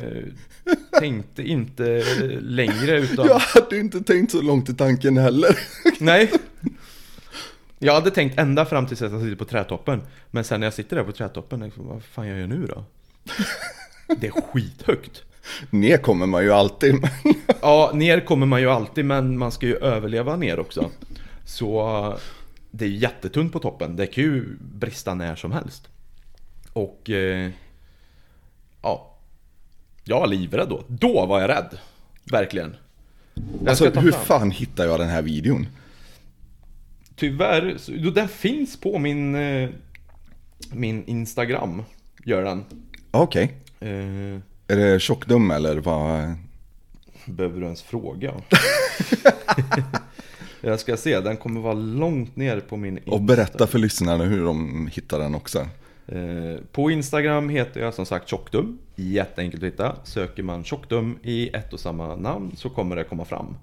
tänkte 0.99 1.43
inte 1.43 2.03
längre 2.41 2.99
utan 2.99 3.27
Jag 3.27 3.39
hade 3.39 3.77
inte 3.77 4.01
tänkt 4.01 4.31
så 4.31 4.41
långt 4.41 4.69
i 4.69 4.73
tanken 4.73 5.17
heller. 5.17 5.59
Nej 5.99 6.31
Jag 7.79 7.93
hade 7.93 8.11
tänkt 8.11 8.39
ända 8.39 8.65
fram 8.65 8.87
tills 8.87 9.01
att 9.01 9.11
jag 9.11 9.21
sitter 9.21 9.35
på 9.35 9.45
trädtoppen 9.45 10.01
Men 10.31 10.43
sen 10.43 10.59
när 10.59 10.67
jag 10.67 10.73
sitter 10.73 10.95
där 10.95 11.03
på 11.03 11.11
trädtoppen, 11.11 11.59
liksom, 11.59 11.87
vad 11.87 12.03
fan 12.03 12.27
gör 12.27 12.37
jag 12.37 12.49
nu 12.49 12.65
då? 12.67 12.83
Det 14.17 14.27
är 14.27 14.31
skithögt 14.31 15.23
Ner 15.69 15.97
kommer 15.97 16.25
man 16.25 16.43
ju 16.43 16.51
alltid. 16.51 16.93
men- 17.01 17.33
Ja, 17.61 17.91
ner 17.93 18.19
kommer 18.19 18.45
man 18.45 18.61
ju 18.61 18.69
alltid 18.69 19.05
men 19.05 19.37
man 19.37 19.51
ska 19.51 19.65
ju 19.65 19.75
överleva 19.75 20.35
ner 20.35 20.59
också. 20.59 20.91
Så 21.45 22.17
det 22.71 22.85
är 22.85 22.89
jättetunt 22.89 23.53
på 23.53 23.59
toppen. 23.59 23.95
Det 23.95 24.07
kan 24.07 24.23
ju 24.23 24.45
brista 24.59 25.13
när 25.13 25.35
som 25.35 25.51
helst. 25.51 25.87
Och 26.73 27.09
eh, 27.09 27.49
ja, 28.81 29.10
jag 30.11 30.19
var 30.19 30.27
livrädd 30.27 30.69
då. 30.69 30.83
Då 30.87 31.25
var 31.25 31.41
jag 31.41 31.49
rädd. 31.49 31.77
Verkligen. 32.31 32.75
Jag 33.59 33.69
Alltså 33.69 33.89
hur 33.89 34.11
fram. 34.11 34.25
fan 34.25 34.51
hittar 34.51 34.85
jag 34.85 34.99
den 34.99 35.09
här 35.09 35.21
videon? 35.21 35.67
Tyvärr, 37.15 37.75
så- 37.77 37.91
den 37.91 38.27
finns 38.27 38.79
på 38.79 38.99
min, 38.99 39.35
eh, 39.35 39.69
min 40.73 41.03
Instagram. 41.05 41.83
Gör 42.25 42.43
den. 42.43 42.63
Okej. 43.11 43.53
Eh, 43.79 43.89
Är 44.67 44.75
det 44.75 44.99
tjockdum 45.01 45.51
eller 45.51 45.77
vad? 45.77 46.33
Behöver 47.25 47.59
du 47.59 47.65
ens 47.65 47.81
fråga? 47.81 48.33
jag 50.61 50.79
ska 50.79 50.97
se, 50.97 51.19
den 51.19 51.37
kommer 51.37 51.61
vara 51.61 51.73
långt 51.73 52.35
ner 52.35 52.59
på 52.59 52.77
min 52.77 52.97
Insta. 52.97 53.11
Och 53.11 53.21
berätta 53.21 53.67
för 53.67 53.79
lyssnarna 53.79 54.23
hur 54.23 54.45
de 54.45 54.87
hittar 54.93 55.19
den 55.19 55.35
också. 55.35 55.67
Eh, 56.07 56.55
På 56.71 56.91
Instagram 56.91 57.49
heter 57.49 57.81
jag 57.81 57.93
som 57.93 58.05
sagt 58.05 58.27
Tjockdum. 58.27 58.77
Jätteenkelt 58.95 59.63
att 59.63 59.67
hitta. 59.67 59.95
Söker 60.03 60.43
man 60.43 60.63
Tjockdum 60.63 61.17
i 61.23 61.49
ett 61.49 61.73
och 61.73 61.79
samma 61.79 62.15
namn 62.15 62.55
så 62.55 62.69
kommer 62.69 62.95
det 62.95 63.03
komma 63.03 63.25
fram. 63.25 63.55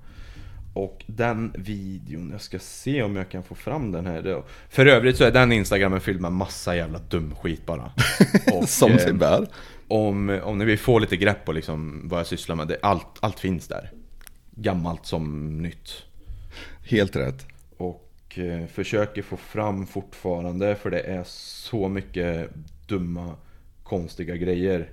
Och 0.74 1.05
den 1.07 1.53
videon, 1.59 2.30
jag 2.32 2.41
ska 2.41 2.59
se 2.59 3.03
om 3.03 3.16
jag 3.16 3.28
kan 3.28 3.43
få 3.43 3.55
fram 3.55 3.93
den 3.93 4.07
här. 4.07 4.43
För 4.68 4.86
övrigt 4.86 5.16
så 5.16 5.24
är 5.24 5.30
den 5.30 5.53
Instagramen 5.53 6.01
fylld 6.01 6.20
med 6.20 6.32
massa 6.32 6.76
jävla 6.76 6.99
dum 6.99 7.34
skit 7.34 7.66
bara. 7.66 7.93
Och, 8.53 8.68
Som 8.68 8.91
eh, 8.93 8.99
sig 8.99 9.12
bär. 9.12 9.47
om, 9.89 10.41
om 10.45 10.59
ni 10.59 10.64
vill 10.64 10.78
få 10.78 10.99
lite 10.99 11.16
grepp 11.16 11.45
på 11.45 11.53
liksom 11.53 12.09
vad 12.09 12.20
jag 12.20 12.26
sysslar 12.26 12.57
med, 12.57 12.68
det, 12.68 12.78
allt, 12.82 13.07
allt 13.20 13.41
finns 13.41 13.68
där. 13.68 13.93
Gammalt 14.51 15.07
som 15.07 15.57
nytt. 15.62 16.03
Helt 16.84 17.16
rätt. 17.16 17.47
Eh, 18.39 18.66
försöker 18.66 19.22
få 19.22 19.36
fram 19.36 19.86
fortfarande 19.86 20.74
för 20.76 20.91
det 20.91 21.01
är 21.01 21.22
så 21.26 21.89
mycket 21.89 22.51
dumma, 22.86 23.34
konstiga 23.82 24.36
grejer. 24.36 24.89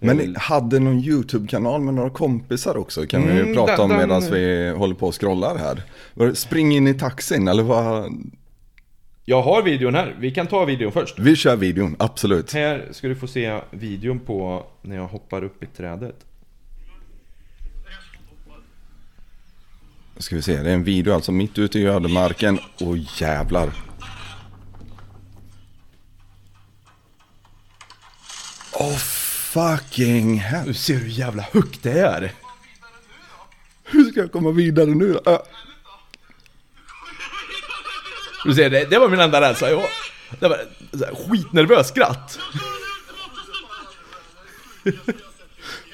Men 0.00 0.36
hade 0.38 0.78
någon 0.80 0.98
YouTube-kanal 0.98 1.80
med 1.80 1.94
några 1.94 2.10
kompisar 2.10 2.76
också. 2.76 3.06
Kan 3.06 3.22
vi 3.22 3.30
Mm, 3.32 3.48
ju 3.48 3.54
prata 3.54 3.82
om 3.82 3.88
medan 3.90 4.20
den- 4.22 4.32
vi 4.32 4.70
håller 4.76 4.94
på 4.94 5.06
och 5.06 5.20
scrollar 5.20 5.56
här. 5.58 6.34
Spring 6.34 6.76
in 6.76 6.86
i 6.88 6.94
taxin 6.94 7.48
eller 7.48 7.62
vad? 7.62 8.12
Jag 9.24 9.42
har 9.42 9.62
videon 9.62 9.94
här, 9.94 10.16
vi 10.20 10.30
kan 10.30 10.46
ta 10.46 10.64
videon 10.64 10.92
först. 10.92 11.18
Vi 11.18 11.36
kör 11.36 11.56
videon, 11.56 11.96
absolut. 11.98 12.52
Här 12.52 12.88
ska 12.90 13.08
du 13.08 13.16
få 13.16 13.26
se 13.26 13.60
videon 13.70 14.18
på 14.18 14.66
när 14.82 14.96
jag 14.96 15.06
hoppar 15.06 15.44
upp 15.44 15.62
i 15.62 15.66
trädet. 15.66 16.25
Ska 20.18 20.36
vi 20.36 20.42
se, 20.42 20.62
det 20.62 20.70
är 20.70 20.74
en 20.74 20.84
video 20.84 21.14
alltså 21.14 21.32
mitt 21.32 21.58
ute 21.58 21.78
i 21.78 21.86
ödemarken. 21.86 22.58
Åh 22.80 22.98
jävlar. 23.20 23.72
Åh 28.72 28.96
fucking 28.96 30.38
hell. 30.38 30.66
Du 30.66 30.74
ser 30.74 30.94
hur 30.94 31.08
jävla 31.08 31.42
högt 31.42 31.82
det 31.82 32.00
är. 32.00 32.32
Hur 33.84 34.10
ska 34.10 34.20
jag 34.20 34.32
komma 34.32 34.50
vidare 34.50 34.86
nu 34.86 35.12
då? 35.24 35.42
Du 38.44 38.54
ser, 38.54 38.70
det, 38.70 38.90
det 38.90 38.98
var 38.98 39.08
min 39.08 39.20
enda 39.20 39.40
rädsla. 39.40 39.70
Jag, 39.70 39.82
det 40.40 40.48
var 40.48 40.58
skitnervös 41.28 41.88
skratt. 41.88 42.38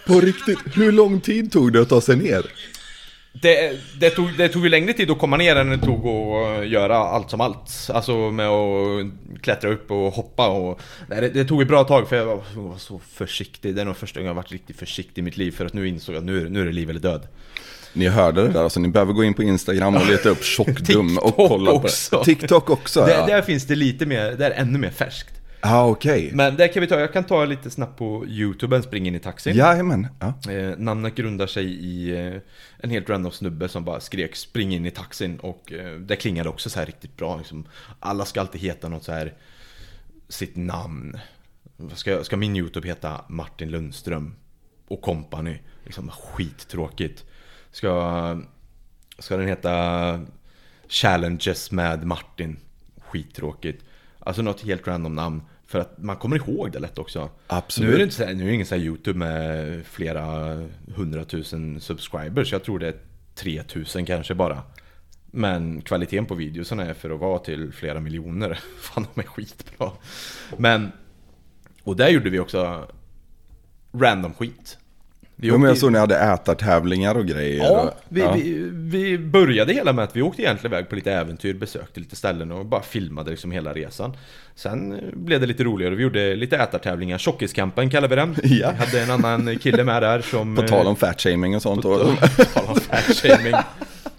På 0.07 0.21
riktigt, 0.21 0.59
hur 0.65 0.93
lång 0.93 1.21
tid 1.21 1.53
tog 1.53 1.73
det 1.73 1.83
att 1.83 1.89
ta 1.89 2.01
sig 2.01 2.17
ner? 2.17 2.47
Det, 3.33 3.79
det, 4.01 4.11
tog, 4.11 4.37
det 4.39 4.49
tog 4.49 4.63
ju 4.65 4.69
längre 4.69 4.93
tid 4.93 5.11
att 5.11 5.19
komma 5.19 5.37
ner 5.37 5.57
än 5.57 5.71
det 5.71 5.79
tog 5.79 6.07
att 6.07 6.69
göra 6.69 6.97
allt 6.97 7.31
som 7.31 7.41
allt. 7.41 7.89
Alltså 7.95 8.31
med 8.31 8.49
att 8.49 9.07
klättra 9.43 9.71
upp 9.71 9.91
och 9.91 10.13
hoppa 10.13 10.49
och... 10.49 10.81
Nej, 11.09 11.21
det, 11.21 11.29
det 11.29 11.45
tog 11.45 11.63
ett 11.63 11.69
bra 11.69 11.85
tag 11.85 12.09
för 12.09 12.17
jag 12.17 12.27
var, 12.27 12.41
jag 12.55 12.63
var 12.63 12.79
så 12.79 13.01
försiktig. 13.13 13.75
Det 13.75 13.81
är 13.81 13.85
nog 13.85 13.97
första 13.97 14.21
gången 14.21 14.29
jag 14.29 14.35
varit 14.35 14.53
riktigt 14.53 14.79
försiktig 14.79 15.23
i 15.23 15.25
mitt 15.25 15.37
liv 15.37 15.51
för 15.53 15.67
att 15.67 15.73
nu 15.73 15.89
insåg 15.89 16.15
jag 16.15 16.21
att 16.21 16.27
nu, 16.27 16.47
är- 16.47 16.51
nu 16.51 16.61
är 16.61 16.65
det 16.67 16.73
liv 16.73 16.91
eller 16.91 17.01
död. 17.01 17.27
Ni 17.93 18.09
hörde 18.09 18.43
det 18.43 18.49
där, 18.49 18.63
alltså 18.63 18.81
ni 18.81 18.89
behöver 18.89 19.13
gå 19.13 19.25
in 19.25 19.35
på 19.35 19.43
Instagram 19.43 19.95
och 19.97 20.07
leta 20.07 20.29
upp 20.29 20.45
tjockdum 20.45 21.19
och 21.19 21.37
kolla 21.37 21.71
på 21.79 21.89
det. 22.11 22.25
TikTok 22.25 22.71
också 22.71 23.01
Där, 23.07 23.15
ja. 23.19 23.27
där 23.27 23.43
finns 23.43 23.67
det 23.67 23.75
lite 23.75 24.07
mer, 24.07 24.33
det 24.33 24.47
är 24.47 24.51
ännu 24.51 24.79
mer 24.79 24.91
färskt. 24.91 25.29
Ja 25.63 25.87
okej. 25.87 26.31
Men 26.35 26.57
där 26.57 26.69
kan 26.69 26.81
vi 26.81 26.87
ta, 26.87 27.01
jag 27.01 27.13
kan 27.13 27.25
ta 27.25 27.45
lite 27.45 27.71
snabbt 27.71 27.99
på 27.99 28.27
Youtube, 28.27 28.77
en 28.77 28.83
spring 28.83 29.07
in 29.07 29.15
i 29.15 29.19
taxin. 29.19 29.57
Jajamän. 29.57 30.07
Ja. 30.21 30.53
Eh, 30.53 30.79
namnet 30.79 31.15
grundar 31.15 31.47
sig 31.47 31.65
i 31.65 32.11
eh, 32.11 32.41
en 32.79 32.91
helt 32.91 33.11
random 33.11 33.33
snubbe 33.33 33.69
som 33.69 33.85
bara 33.85 34.01
skrek 34.01 34.37
spring 34.37 34.75
in 34.75 34.87
i 34.87 34.91
taxin 34.91 35.39
och 35.39 35.73
eh, 35.73 35.99
det 35.99 36.17
klingade 36.17 36.49
också 36.49 36.71
så 36.71 36.79
här 36.79 36.87
riktigt 36.87 37.17
bra 37.17 37.37
liksom. 37.37 37.67
Alla 38.01 38.25
ska 38.25 38.41
alltid 38.41 38.61
heta 38.61 38.89
något 38.89 39.05
så 39.05 39.13
här 39.13 39.35
sitt 40.29 40.57
namn. 40.57 41.19
Ska, 41.95 42.25
ska 42.25 42.37
min 42.37 42.57
Youtube 42.57 42.89
heta 42.89 43.25
Martin 43.29 43.71
Lundström 43.71 44.35
och 44.89 45.03
company? 45.03 45.59
Liksom 45.85 46.11
skittråkigt. 46.11 47.25
Ska, 47.71 48.43
ska 49.19 49.37
den 49.37 49.49
heta 49.49 50.21
Challenges 50.89 51.71
med 51.71 52.07
Martin? 52.07 52.57
Skittråkigt. 53.01 53.85
Alltså 54.19 54.43
något 54.43 54.61
helt 54.61 54.89
random 54.89 55.15
namn. 55.15 55.43
För 55.73 55.79
att 55.79 55.99
man 55.99 56.17
kommer 56.17 56.37
ihåg 56.37 56.73
det 56.73 56.79
lätt 56.79 56.99
också. 56.99 57.31
Absolut. 57.47 57.89
Nu 57.89 57.95
är 57.95 57.99
det 57.99 58.05
inte 58.05 58.15
så 58.15 58.25
här, 58.25 58.35
nu 58.35 58.43
är 58.43 58.47
det 58.49 58.55
ingen 58.55 58.67
så 58.67 58.77
YouTube 58.77 59.19
med 59.19 59.87
flera 59.87 60.59
hundratusen 60.95 61.81
subscribers. 61.81 62.53
Jag 62.53 62.65
tror 62.65 62.79
det 62.79 62.89
är 62.89 62.95
3000 63.35 64.07
kanske 64.07 64.35
bara. 64.35 64.63
Men 65.27 65.83
kvaliteten 65.83 66.27
på 66.27 66.35
videosen 66.35 66.81
är 66.81 66.95
för 66.95 67.11
att 67.11 67.21
vara 67.21 67.39
till 67.39 67.73
flera 67.73 68.01
miljoner. 68.01 68.55
Fan, 68.81 69.07
de 69.15 69.21
är 69.21 69.27
skitbra. 69.27 69.91
Men, 70.57 70.93
och 71.83 71.97
där 71.97 72.09
gjorde 72.09 72.31
vi 72.31 72.39
också 72.39 72.89
random 73.93 74.35
skit. 74.35 74.79
Jo 75.45 75.59
men 75.59 75.69
jag 75.69 75.79
såg 75.79 75.93
ni 75.93 75.99
hade 75.99 76.19
ätartävlingar 76.19 77.15
och 77.15 77.27
grejer. 77.27 77.65
Ja, 77.65 77.81
och, 77.81 77.91
vi, 78.09 78.21
ja. 78.21 78.33
Vi, 78.33 78.71
vi 78.73 79.19
började 79.19 79.73
hela 79.73 79.93
med 79.93 80.05
att 80.05 80.17
vi 80.17 80.23
åkte 80.23 80.43
egentligen 80.43 80.73
iväg 80.75 80.89
på 80.89 80.95
lite 80.95 81.13
äventyr, 81.13 81.55
besökte 81.55 82.01
lite 82.01 82.17
ställen 82.17 82.53
och 82.53 82.67
bara 82.67 82.83
filmade 82.83 83.31
liksom 83.31 83.53
hela 83.53 83.73
resan. 83.73 84.17
Sen 84.55 84.93
eh, 84.93 84.99
blev 85.13 85.41
det 85.41 85.47
lite 85.47 85.65
roligare, 85.65 85.95
vi 85.95 86.03
gjorde 86.03 86.37
lite 86.37 86.57
ätartävlingar, 86.57 87.19
Tjockiskampen 87.19 87.91
kallar 87.91 88.09
vi 88.09 88.17
den. 88.17 88.37
Ja. 88.43 88.71
Vi 88.71 88.77
hade 88.85 89.03
en 89.03 89.11
annan 89.11 89.59
kille 89.59 89.85
med 89.85 90.03
där 90.03 90.21
som... 90.21 90.57
På 90.57 90.63
tal 90.63 90.87
om 90.87 90.97
fatshaming 90.97 91.57
och 91.57 91.63
sånt. 91.63 91.85
Och, 91.85 92.01
På 92.37 92.45
tal 92.45 92.65
om 92.67 92.77
fatshaming. 92.81 93.55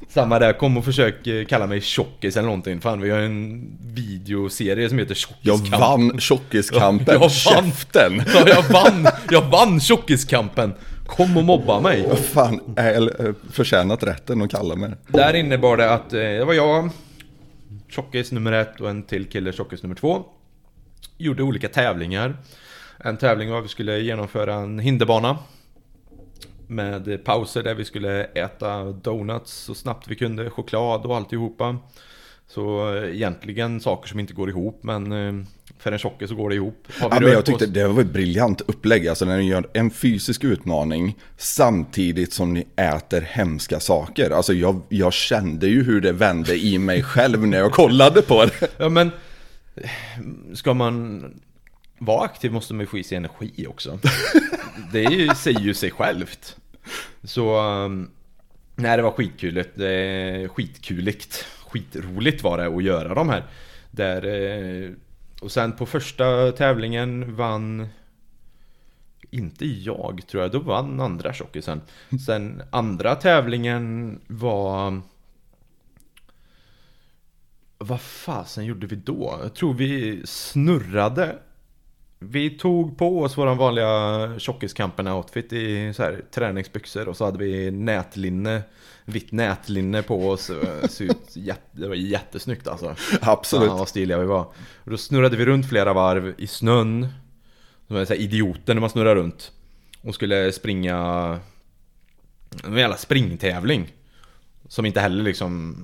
Samma 0.09 0.39
där, 0.39 0.53
kom 0.53 0.77
och 0.77 0.85
försök 0.85 1.27
eh, 1.27 1.45
kalla 1.45 1.67
mig 1.67 1.81
tjockis 1.81 2.37
eller 2.37 2.45
någonting. 2.45 2.81
Fan, 2.81 3.01
vi 3.01 3.09
har 3.09 3.19
en 3.19 3.67
videoserie 3.81 4.89
som 4.89 4.97
heter 4.97 5.17
jag 5.41 5.57
Tjockiskampen. 5.57 5.79
vann 5.79 6.19
tjockiskampen. 6.19 7.13
Jag 7.13 7.19
vann. 7.19 7.29
Käften! 7.29 8.23
Ja, 8.33 8.43
jag 8.47 8.63
vann! 8.63 9.07
Jag 9.29 9.41
vann 9.41 9.79
Tjockiskampen! 9.79 10.73
Kom 11.05 11.37
och 11.37 11.43
mobba 11.43 11.79
mig! 11.79 12.05
Vad 12.09 12.19
fan, 12.19 12.61
är 12.75 13.25
äh, 13.27 13.33
förtjänat 13.51 14.03
rätten 14.03 14.41
att 14.41 14.51
kalla 14.51 14.75
mig. 14.75 14.91
Där 15.07 15.33
innebar 15.33 15.77
det 15.77 15.93
att 15.93 16.13
eh, 16.13 16.19
det 16.19 16.45
var 16.45 16.53
jag, 16.53 16.89
tjockis 17.89 18.31
nummer 18.31 18.51
ett 18.51 18.81
och 18.81 18.89
en 18.89 19.03
till 19.03 19.25
kille, 19.25 19.53
tjockis 19.53 19.83
nummer 19.83 19.95
två. 19.95 20.23
Gjorde 21.17 21.43
olika 21.43 21.69
tävlingar. 21.69 22.37
En 22.97 23.17
tävling 23.17 23.51
var 23.51 23.57
att 23.57 23.63
vi 23.63 23.69
skulle 23.69 23.99
genomföra 23.99 24.55
en 24.55 24.79
hinderbana. 24.79 25.37
Med 26.67 27.23
pauser 27.25 27.63
där 27.63 27.75
vi 27.75 27.85
skulle 27.85 28.23
äta 28.23 28.83
donuts 28.83 29.53
så 29.53 29.75
snabbt 29.75 30.07
vi 30.07 30.15
kunde, 30.15 30.49
choklad 30.49 31.05
och 31.05 31.15
alltihopa. 31.15 31.77
Så 32.47 32.95
eh, 32.95 33.15
egentligen 33.15 33.79
saker 33.79 34.09
som 34.09 34.19
inte 34.19 34.33
går 34.33 34.49
ihop 34.49 34.79
men 34.83 35.11
eh, 35.11 35.45
för 35.83 35.91
en 35.91 35.99
tjockis 35.99 36.29
så 36.29 36.35
går 36.35 36.49
det 36.49 36.55
ihop. 36.55 36.87
Ja, 37.01 37.17
men 37.21 37.31
jag 37.31 37.45
tyckte 37.45 37.65
det 37.65 37.87
var 37.87 38.01
ett 38.01 38.13
briljant 38.13 38.61
upplägg. 38.61 39.07
Alltså 39.07 39.25
när 39.25 39.37
ni 39.37 39.49
gör 39.49 39.69
en 39.73 39.91
fysisk 39.91 40.43
utmaning 40.43 41.15
samtidigt 41.37 42.33
som 42.33 42.53
ni 42.53 42.67
äter 42.75 43.21
hemska 43.21 43.79
saker. 43.79 44.29
Alltså 44.29 44.53
jag, 44.53 44.81
jag 44.89 45.13
kände 45.13 45.67
ju 45.67 45.83
hur 45.83 46.01
det 46.01 46.11
vände 46.11 46.55
i 46.57 46.77
mig 46.77 47.03
själv 47.03 47.47
när 47.47 47.57
jag 47.57 47.71
kollade 47.71 48.21
på 48.21 48.45
det. 48.45 48.67
Ja 48.77 48.89
men 48.89 49.11
Ska 50.53 50.73
man 50.73 51.23
vara 51.97 52.25
aktiv 52.25 52.51
måste 52.51 52.73
man 52.73 52.79
ju 52.79 52.87
få 52.87 52.97
i 52.97 53.03
sig 53.03 53.17
energi 53.17 53.67
också 53.67 53.99
Det 54.91 55.05
är 55.05 55.11
ju, 55.11 55.29
säger 55.35 55.59
ju 55.59 55.73
sig 55.73 55.91
självt 55.91 56.55
Så 57.23 57.61
um, 57.61 58.11
Nej 58.75 58.97
det 58.97 59.03
var 59.03 59.11
skitkul, 59.11 59.63
det 59.75 59.89
är 59.89 60.47
skitkuligt 60.47 61.45
Skitroligt 61.67 62.43
var 62.43 62.57
det 62.57 62.67
att 62.67 62.83
göra 62.83 63.13
de 63.13 63.29
här 63.29 63.43
Där 63.91 64.25
eh, 64.25 64.89
och 65.43 65.51
sen 65.51 65.71
på 65.71 65.85
första 65.85 66.51
tävlingen 66.51 67.35
vann 67.35 67.87
inte 69.29 69.65
jag 69.65 70.21
tror 70.27 70.43
jag, 70.43 70.51
då 70.51 70.59
vann 70.59 70.99
andra 70.99 71.33
tjockisen 71.33 71.81
Sen 72.25 72.63
andra 72.71 73.15
tävlingen 73.15 74.19
var 74.27 75.01
vad 77.77 78.01
fasen 78.01 78.65
gjorde 78.65 78.87
vi 78.87 78.95
då? 78.95 79.39
Jag 79.41 79.53
tror 79.53 79.73
vi 79.73 80.21
snurrade 80.25 81.39
vi 82.29 82.49
tog 82.49 82.97
på 82.97 83.21
oss 83.21 83.37
våran 83.37 83.57
vanliga 83.57 83.87
tjockiskampen-outfit 84.39 85.53
i 85.53 85.93
så 85.93 86.03
här, 86.03 86.21
träningsbyxor 86.31 87.07
och 87.07 87.17
så 87.17 87.25
hade 87.25 87.37
vi 87.37 87.71
nätlinne 87.71 88.61
Vitt 89.05 89.31
nätlinne 89.31 90.01
på 90.01 90.29
oss. 90.29 90.51
Så 90.89 91.03
ut, 91.03 91.35
Det 91.71 91.87
var 91.87 91.95
jättesnyggt 91.95 92.67
alltså. 92.67 92.95
Absolut. 93.21 93.67
Fan 93.67 93.77
vad 93.77 93.87
stiliga 93.87 94.19
vi 94.19 94.25
var. 94.25 94.45
Och 94.83 94.91
Då 94.91 94.97
snurrade 94.97 95.37
vi 95.37 95.45
runt 95.45 95.69
flera 95.69 95.93
varv 95.93 96.33
i 96.37 96.47
snön. 96.47 97.07
Som 97.87 97.95
är 97.95 98.05
så 98.05 98.13
här 98.13 98.21
idioter 98.21 98.73
när 98.73 98.81
man 98.81 98.89
snurrar 98.89 99.15
runt 99.15 99.51
Och 100.01 100.13
skulle 100.15 100.51
springa 100.51 101.39
En 102.63 102.77
jävla 102.77 102.97
springtävling. 102.97 103.93
Som 104.67 104.85
inte 104.85 104.99
heller 104.99 105.23
liksom 105.23 105.77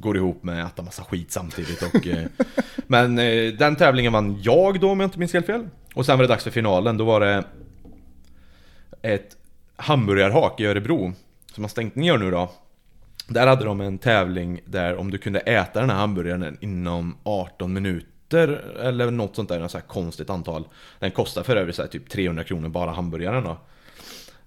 Går 0.00 0.16
ihop 0.16 0.42
med 0.42 0.64
att 0.64 0.72
äta 0.72 0.82
massa 0.82 1.04
skit 1.04 1.32
samtidigt 1.32 1.82
och 1.82 2.06
eh, 2.06 2.26
Men 2.86 3.18
eh, 3.18 3.52
den 3.52 3.76
tävlingen 3.76 4.12
vann 4.12 4.40
jag 4.42 4.80
då 4.80 4.90
om 4.90 5.00
jag 5.00 5.06
inte 5.06 5.18
minns 5.18 5.32
helt 5.32 5.46
fel. 5.46 5.68
Och 5.94 6.06
sen 6.06 6.18
var 6.18 6.22
det 6.22 6.28
dags 6.28 6.44
för 6.44 6.50
finalen, 6.50 6.96
då 6.96 7.04
var 7.04 7.20
det 7.20 7.44
ett 9.02 9.36
hamburgarhak 9.76 10.60
i 10.60 10.66
Örebro 10.66 11.12
Som 11.52 11.64
har 11.64 11.68
stängt 11.68 11.94
ner 11.94 12.18
nu 12.18 12.30
då. 12.30 12.50
Där 13.28 13.46
hade 13.46 13.64
de 13.64 13.80
en 13.80 13.98
tävling 13.98 14.60
där 14.64 14.96
om 14.96 15.10
du 15.10 15.18
kunde 15.18 15.40
äta 15.40 15.80
den 15.80 15.90
här 15.90 15.96
hamburgaren 15.96 16.58
inom 16.60 17.16
18 17.22 17.72
minuter 17.72 18.48
Eller 18.80 19.10
något 19.10 19.36
sånt 19.36 19.48
där, 19.48 19.60
något 19.60 19.70
så 19.70 19.78
här 19.78 19.86
konstigt 19.86 20.30
antal. 20.30 20.68
Den 20.98 21.10
kostar 21.10 21.42
för 21.42 21.56
övrigt 21.56 21.76
så 21.76 21.82
här 21.82 21.88
typ 21.88 22.08
300 22.08 22.44
kronor 22.44 22.68
bara 22.68 22.90
hamburgaren 22.90 23.44
då. 23.44 23.58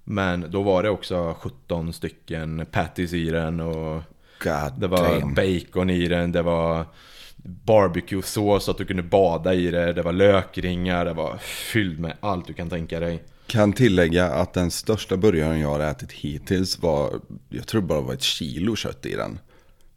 Men 0.03 0.51
då 0.51 0.63
var 0.63 0.83
det 0.83 0.89
också 0.89 1.35
17 1.39 1.93
stycken 1.93 2.65
patties 2.71 3.13
i 3.13 3.29
den 3.29 3.59
och 3.59 4.01
God 4.43 4.79
Det 4.79 4.87
var 4.87 5.19
damn. 5.19 5.33
bacon 5.33 5.89
i 5.89 6.07
den, 6.07 6.31
det 6.31 6.41
var 6.41 6.85
barbecue-sås 7.47 8.63
så 8.63 8.71
att 8.71 8.77
du 8.77 8.85
kunde 8.85 9.03
bada 9.03 9.53
i 9.53 9.71
det, 9.71 9.93
det 9.93 10.01
var 10.01 10.13
lökringar, 10.13 11.05
det 11.05 11.13
var 11.13 11.37
fylld 11.37 11.99
med 11.99 12.13
allt 12.19 12.47
du 12.47 12.53
kan 12.53 12.69
tänka 12.69 12.99
dig. 12.99 13.23
Kan 13.47 13.73
tillägga 13.73 14.25
att 14.25 14.53
den 14.53 14.71
största 14.71 15.17
burgaren 15.17 15.59
jag 15.59 15.69
har 15.69 15.79
ätit 15.79 16.11
hittills 16.11 16.79
var, 16.81 17.09
jag 17.49 17.67
tror 17.67 17.81
bara 17.81 18.01
var 18.01 18.13
ett 18.13 18.21
kilo 18.21 18.75
kött 18.75 19.05
i 19.05 19.15
den. 19.15 19.39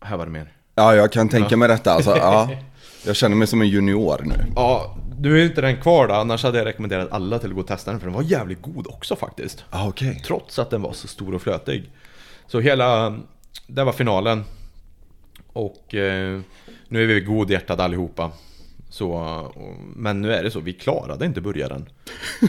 Här 0.00 0.16
var 0.16 0.24
det 0.26 0.32
mer. 0.32 0.52
Ja, 0.74 0.94
jag 0.94 1.12
kan 1.12 1.28
tänka 1.28 1.56
mig 1.56 1.68
detta 1.68 1.92
alltså. 1.92 2.16
Ja, 2.16 2.50
jag 3.06 3.16
känner 3.16 3.36
mig 3.36 3.46
som 3.46 3.60
en 3.60 3.68
junior 3.68 4.20
nu. 4.24 4.34
Ja, 4.56 4.96
du 5.18 5.40
är 5.40 5.44
inte 5.46 5.60
den 5.60 5.76
kvar 5.76 6.08
då, 6.08 6.14
annars 6.14 6.42
hade 6.42 6.58
jag 6.58 6.66
rekommenderat 6.66 7.12
alla 7.12 7.38
till 7.38 7.48
att 7.48 7.54
gå 7.54 7.60
och 7.60 7.66
testa 7.66 7.90
den 7.90 8.00
för 8.00 8.06
den 8.06 8.14
var 8.14 8.22
jävligt 8.22 8.62
god 8.62 8.86
också 8.86 9.16
faktiskt. 9.16 9.64
Ah, 9.70 9.88
okej. 9.88 10.22
Trots 10.26 10.58
att 10.58 10.70
den 10.70 10.82
var 10.82 10.92
så 10.92 11.08
stor 11.08 11.34
och 11.34 11.42
flötig. 11.42 11.90
Så 12.46 12.60
hela, 12.60 13.18
det 13.66 13.84
var 13.84 13.92
finalen. 13.92 14.44
Och 15.52 15.94
eh, 15.94 16.40
nu 16.88 17.02
är 17.02 17.06
vi 17.06 17.20
godhjärtade 17.20 17.84
allihopa. 17.84 18.32
Så, 18.88 19.12
och, 19.54 19.74
men 19.96 20.20
nu 20.20 20.32
är 20.32 20.42
det 20.42 20.50
så, 20.50 20.60
vi 20.60 20.72
klarade 20.72 21.26
inte 21.26 21.40
burgaren. 21.40 21.88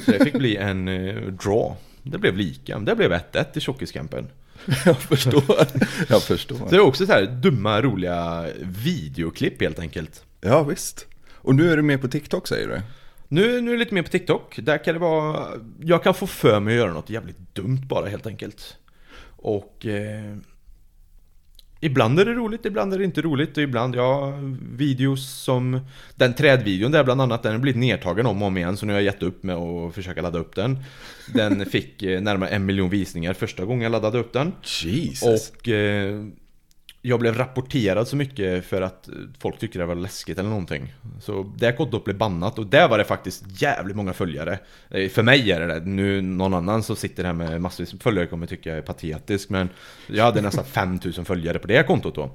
Så 0.06 0.12
det 0.12 0.24
fick 0.24 0.34
bli 0.34 0.56
en 0.56 0.88
eh, 0.88 1.16
draw. 1.16 1.76
Det 2.04 2.18
blev 2.18 2.38
lika, 2.38 2.80
det 2.80 2.96
blev 2.96 3.12
1-1 3.12 3.46
i 3.54 3.60
tjockiskampen. 3.60 4.28
Jag 4.86 4.98
förstår. 4.98 5.68
Jag 6.10 6.24
förstår. 6.24 6.56
Så 6.56 6.66
det 6.66 6.76
är 6.76 6.80
också 6.80 7.06
så 7.06 7.12
här 7.12 7.26
dumma, 7.26 7.82
roliga 7.82 8.46
videoklipp 8.62 9.62
helt 9.62 9.80
enkelt. 9.80 10.26
Ja, 10.42 10.64
visst. 10.64 11.06
Och 11.34 11.56
nu 11.56 11.72
är 11.72 11.78
du 11.78 11.84
med 11.84 12.02
på 12.02 12.08
TikTok 12.08 12.48
säger 12.48 12.68
du? 12.68 12.82
Nu, 13.28 13.62
nu 13.62 13.72
är 13.72 13.74
det 13.74 13.80
lite 13.80 13.94
mer 13.94 14.04
på 14.04 14.10
TikTok. 14.10 14.60
Där 14.62 14.84
kan 14.84 14.94
det 14.94 15.00
vara... 15.00 15.48
Jag 15.80 16.04
kan 16.04 16.14
få 16.14 16.28
för 16.28 16.60
mig 16.60 16.74
att 16.74 16.78
göra 16.78 16.94
något 16.94 17.10
jävligt 17.10 17.56
dumt 17.56 17.82
bara 17.88 18.10
helt 18.10 18.28
enkelt. 18.28 18.78
Och... 19.38 19.86
Eh, 19.86 20.38
ibland 21.82 22.20
är 22.20 22.26
det 22.26 22.34
roligt, 22.34 22.66
ibland 22.66 22.94
är 22.94 22.98
det 22.98 23.06
inte 23.06 23.22
roligt. 23.22 23.58
Och 23.58 23.64
ibland, 23.64 23.96
ja, 23.96 24.34
videos 24.76 25.30
som... 25.30 25.80
Den 26.16 26.34
trädvideon 26.34 26.92
där 26.92 27.04
bland 27.04 27.22
annat, 27.22 27.44
den 27.44 27.52
har 27.52 27.60
blivit 27.60 27.80
nedtagen 27.80 28.26
om 28.26 28.42
och 28.42 28.48
om 28.48 28.58
igen. 28.58 28.78
Så 28.78 28.86
nu 28.86 28.94
har 28.94 29.00
jag 29.00 29.06
gett 29.06 29.24
upp 29.24 29.44
med 29.44 29.56
att 29.56 29.96
försöka 29.96 30.22
ladda 30.22 30.40
upp 30.40 30.56
den. 30.56 30.84
Den 31.34 31.66
fick 31.66 32.04
eh, 32.04 32.22
närmare 32.22 32.50
en 32.50 32.66
miljon 32.66 32.90
visningar 32.90 33.34
första 33.34 33.66
gången 33.66 33.82
jag 33.82 33.92
laddade 33.92 34.20
upp 34.20 34.34
den. 34.34 34.52
Jesus. 34.64 35.52
Och 35.52 35.70
eh, 35.70 36.26
jag 37.02 37.20
blev 37.20 37.36
rapporterad 37.38 38.08
så 38.08 38.16
mycket 38.16 38.66
för 38.66 38.82
att 38.82 39.10
folk 39.40 39.60
tyckte 39.60 39.80
det 39.80 39.86
var 39.86 39.96
läskigt 39.96 40.40
eller 40.40 40.50
någonting. 40.50 40.94
Så 41.22 41.52
det 41.58 41.72
kontot 41.72 42.04
blev 42.04 42.18
bannat 42.18 42.60
och 42.60 42.66
där 42.68 42.88
var 42.88 42.98
det 42.98 43.04
faktiskt 43.04 43.62
jävligt 43.62 43.96
många 43.96 44.14
följare. 44.14 44.60
Eh, 44.90 45.10
För 45.10 45.24
mig 45.24 45.52
är 45.52 45.60
det 45.60 45.68
det. 45.68 45.80
Nu 45.86 46.22
någon 46.22 46.54
annan 46.54 46.84
som 46.84 46.96
sitter 46.96 47.24
här 47.24 47.34
med 47.34 47.62
massvis 47.62 47.94
med 47.94 48.02
följare 48.02 48.28
kommer 48.28 48.48
tycka 48.48 48.70
jag 48.70 48.78
är 48.78 48.82
patetisk. 48.82 49.50
Men 49.50 49.70
jag 50.08 50.24
hade 50.24 50.42
nästan 50.42 50.66
5000 50.72 51.26
följare 51.26 51.60
på 51.60 51.68
det 51.68 51.84
kontot 51.88 52.16
då. 52.16 52.32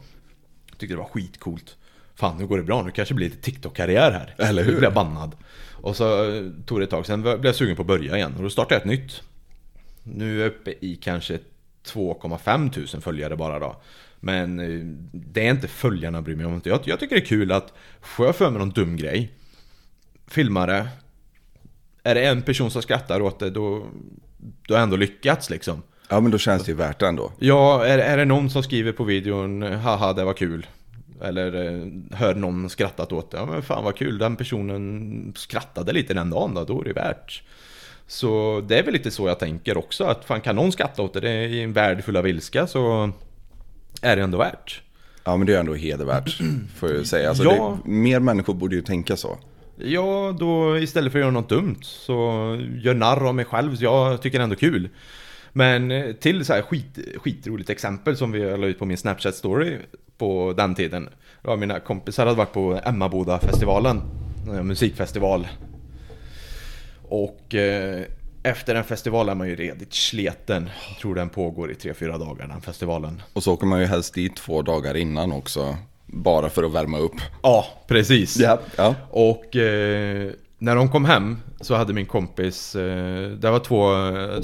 Tyckte 0.79 0.95
det 0.95 0.99
var 0.99 1.05
skitcoolt. 1.09 1.77
Fan 2.15 2.39
nu 2.39 2.47
går 2.47 2.57
det 2.57 2.63
bra, 2.63 2.83
nu 2.83 2.91
kanske 2.91 3.15
det 3.15 3.17
blir 3.17 3.29
lite 3.29 3.43
TikTok-karriär 3.43 4.11
här. 4.11 4.35
Eller 4.49 4.63
hur? 4.63 4.71
Nu 4.73 4.77
blir 4.79 4.87
jag 4.87 4.95
bannad. 4.95 5.37
Och 5.73 5.97
så 5.97 6.35
eh, 6.35 6.43
tog 6.67 6.81
det 6.81 6.85
ett 6.85 6.91
tag, 6.91 7.07
sen 7.07 7.23
blev 7.23 7.45
jag 7.47 7.55
sugen 7.55 7.77
på 7.77 7.83
att 7.83 7.89
börja 7.89 8.17
igen. 8.17 8.35
Och 8.37 8.43
då 8.43 8.51
startade 8.51 8.75
jag 8.75 8.81
ett 8.81 9.01
nytt. 9.01 9.23
Nu 10.03 10.37
är 10.37 10.41
jag 10.41 10.47
uppe 10.49 10.75
i 10.81 10.97
kanske 10.97 11.39
2,5 11.87 12.71
tusen 12.73 13.01
följare 13.01 13.37
bara 13.37 13.59
då. 13.59 13.77
Men 14.27 14.61
eh, 14.61 14.81
det 15.13 15.47
är 15.47 15.51
inte 15.51 15.69
följarna 15.69 16.23
bryr 16.23 16.37
mig 16.37 16.47
om. 16.47 16.61
Jag, 16.65 16.81
jag 16.85 17.01
tycker 17.01 17.17
det 17.17 17.23
är 17.23 17.27
kul 17.27 17.53
att 17.53 17.73
får 18.01 18.27
jag 18.27 18.37
för 18.37 18.51
mig 18.51 18.59
någon 18.59 18.71
dum 18.71 18.97
grej, 18.97 19.33
filma 20.27 20.67
det. 20.67 20.89
Är 22.03 22.15
det 22.15 22.27
en 22.27 22.43
person 22.43 22.71
som 22.71 22.83
skrattar 22.83 23.21
åt 23.21 23.39
det, 23.39 23.51
då, 23.51 23.87
då 24.39 24.75
har 24.75 24.79
jag 24.79 24.83
ändå 24.83 24.97
lyckats 24.97 25.51
liksom. 25.51 25.83
Ja, 26.09 26.21
men 26.21 26.31
då 26.31 26.39
känns 26.39 26.65
det 26.65 26.71
ju 26.71 26.77
värt 26.77 26.99
det 26.99 27.07
ändå. 27.07 27.33
Ja, 27.39 27.85
är, 27.85 27.99
är 27.99 28.17
det 28.17 28.25
någon 28.25 28.51
som 28.51 28.63
skriver 28.63 28.93
på 28.93 29.05
videon 29.05 29.63
Haha, 29.63 30.13
det 30.13 30.25
var 30.25 30.33
kul 30.33 30.67
Eller 31.23 31.55
eh, 31.65 31.87
hör 32.19 32.35
någon 32.35 32.71
skrattat 32.71 33.13
åt 33.13 33.31
det 33.31 33.37
Ja 33.37 33.47
men 33.47 33.63
fan 33.63 33.85
vad 33.85 33.97
kul, 33.97 34.19
den 34.19 34.37
personen 34.37 35.33
skrattade 35.37 35.93
lite 35.93 36.15
den 36.15 36.31
dagen 36.31 36.55
då, 36.55 36.65
då 36.65 36.81
är 36.81 36.85
det 36.85 36.93
värt 36.93 37.43
Så 38.07 38.63
det 38.69 38.79
är 38.79 38.83
väl 38.83 38.93
lite 38.93 39.11
så 39.11 39.29
jag 39.29 39.39
tänker 39.39 39.77
också 39.77 40.05
Att 40.05 40.25
fan 40.25 40.41
kan 40.41 40.57
någon 40.57 40.73
skratta 40.73 41.03
åt 41.03 41.15
det, 41.15 41.21
det 41.21 41.31
är 41.31 41.49
i 41.49 41.63
en 41.63 41.73
värld 41.73 42.05
full 42.05 42.17
av 42.17 42.29
ilska 42.29 42.67
så 42.67 43.13
Är 44.03 44.17
det 44.17 44.23
ändå 44.23 44.39
värt 44.39 44.83
Ja, 45.25 45.37
men 45.37 45.47
det 45.47 45.55
är 45.55 45.61
ändå 45.61 45.75
hedervärt, 45.75 46.39
får 46.77 46.93
jag 46.93 47.07
säga. 47.07 47.29
Alltså, 47.29 47.45
Ja. 47.45 47.79
det, 47.85 47.91
mer 47.91 48.21
människor 48.21 48.55
borde 48.55 48.77
ju 48.77 48.83
tänka 48.83 49.17
så. 49.17 49.39
Ja, 49.77 50.37
då 50.41 50.79
istället 50.79 51.13
för 51.13 51.19
att 51.19 51.23
göra 51.23 51.31
något 51.31 51.49
dumt 51.49 51.79
så 51.83 52.15
gör 52.83 52.95
narr 52.95 53.29
av 53.29 53.35
mig 53.35 53.45
själv, 53.45 53.77
så 53.77 53.85
jag 53.85 54.23
tycker 54.23 54.39
det 54.39 54.43
är 54.43 54.45
ändå 54.45 54.57
kul. 54.57 54.89
Men 55.53 55.91
eh, 55.91 56.13
till 56.13 56.45
så 56.45 56.53
här 56.53 56.63
skit, 56.63 56.99
skitroligt 57.17 57.71
exempel 57.71 58.17
som 58.17 58.33
vi 58.33 58.41
la 58.57 58.67
ut 58.67 58.79
på 58.79 58.85
min 58.85 58.97
Snapchat-story 58.97 59.77
på 60.19 60.55
den 60.57 60.75
tiden. 60.75 61.09
Var 61.43 61.57
mina 61.57 61.81
kompisar 61.81 62.27
hade 62.27 62.39
varit 62.39 62.53
på 62.53 62.81
Emmaboda-festivalen, 62.85 64.03
en 64.49 64.67
musikfestival. 64.67 65.47
Och 67.09 67.55
eh, 67.55 68.03
efter 68.47 68.75
en 68.75 68.85
festival 68.85 69.29
är 69.29 69.35
man 69.35 69.49
ju 69.49 69.57
redigt 69.57 69.95
sleten. 69.95 70.71
Jag 70.89 70.99
tror 70.99 71.15
den 71.15 71.29
pågår 71.29 71.71
i 71.71 71.75
3-4 71.75 72.19
dagar, 72.19 72.49
den 72.49 72.61
festivalen. 72.61 73.23
Och 73.33 73.43
så 73.43 73.53
åker 73.53 73.67
man 73.67 73.81
ju 73.81 73.87
helst 73.87 74.15
dit 74.15 74.37
två 74.37 74.63
dagar 74.63 74.97
innan 74.97 75.33
också. 75.33 75.77
Bara 76.07 76.51
för 76.51 76.63
att 76.65 76.73
värma 76.73 76.99
upp. 76.99 77.17
Ja, 77.43 77.67
precis. 77.87 78.37
Ja. 78.37 78.61
ja. 78.77 78.95
Och 79.11 79.57
eh, 79.57 80.31
när 80.59 80.77
de 80.77 80.89
kom 80.89 81.05
hem 81.05 81.39
så 81.61 81.75
hade 81.75 81.93
min 81.93 82.07
kompis, 82.07 82.77
eh, 82.77 83.31
det 83.31 83.51
var 83.51 83.59
två, 83.59 83.93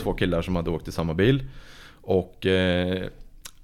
två 0.03 0.13
killar 0.13 0.43
som 0.43 0.57
hade 0.57 0.71
åkt 0.71 0.89
i 0.89 0.93
samma 0.93 1.15
bil. 1.15 1.49
Och 2.03 2.47
eh, 2.47 3.03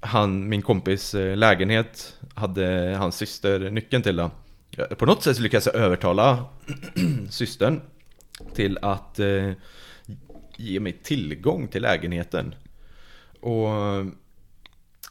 han, 0.01 0.49
min 0.49 0.63
kompis 0.63 1.15
eh, 1.15 1.37
lägenhet 1.37 2.15
hade 2.35 2.97
hans 2.99 3.17
syster 3.17 3.71
nyckeln 3.71 4.03
till 4.03 4.17
den. 4.17 4.31
På 4.99 5.07
något 5.07 5.23
sätt 5.23 5.39
lyckades 5.39 5.67
jag 5.67 5.75
övertala 5.75 6.45
systern 7.31 7.81
till 8.55 8.79
att 8.83 9.19
eh, 9.19 9.53
ge 10.59 10.81
mig 10.81 10.93
tillgång 10.93 11.69
till 11.69 11.83
lägenheten. 11.83 12.55
Och 13.41 13.69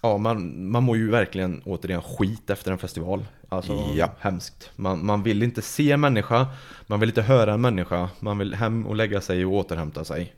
Ja, 0.02 0.18
man, 0.18 0.70
man 0.72 0.84
mår 0.84 0.98
ju 0.98 1.10
verkligen 1.10 1.62
återigen 1.66 2.02
skit 2.02 2.50
efter 2.50 2.72
en 2.72 2.78
festival. 2.78 3.26
Alltså, 3.50 3.92
Ja. 3.96 4.10
hemskt. 4.20 4.72
Man, 4.76 5.06
man 5.06 5.24
vill 5.24 5.44
inte 5.44 5.62
se 5.62 5.92
en 5.92 6.00
människa, 6.00 6.48
man 6.88 7.00
vill 7.00 7.10
inte 7.10 7.22
höra 7.22 7.54
en 7.54 7.62
människa, 7.62 8.10
man 8.20 8.38
vill 8.38 8.54
hem 8.54 8.88
och 8.88 8.96
lägga 8.96 9.22
sig 9.22 9.46
och 9.46 9.54
återhämta 9.54 10.04
sig. 10.06 10.34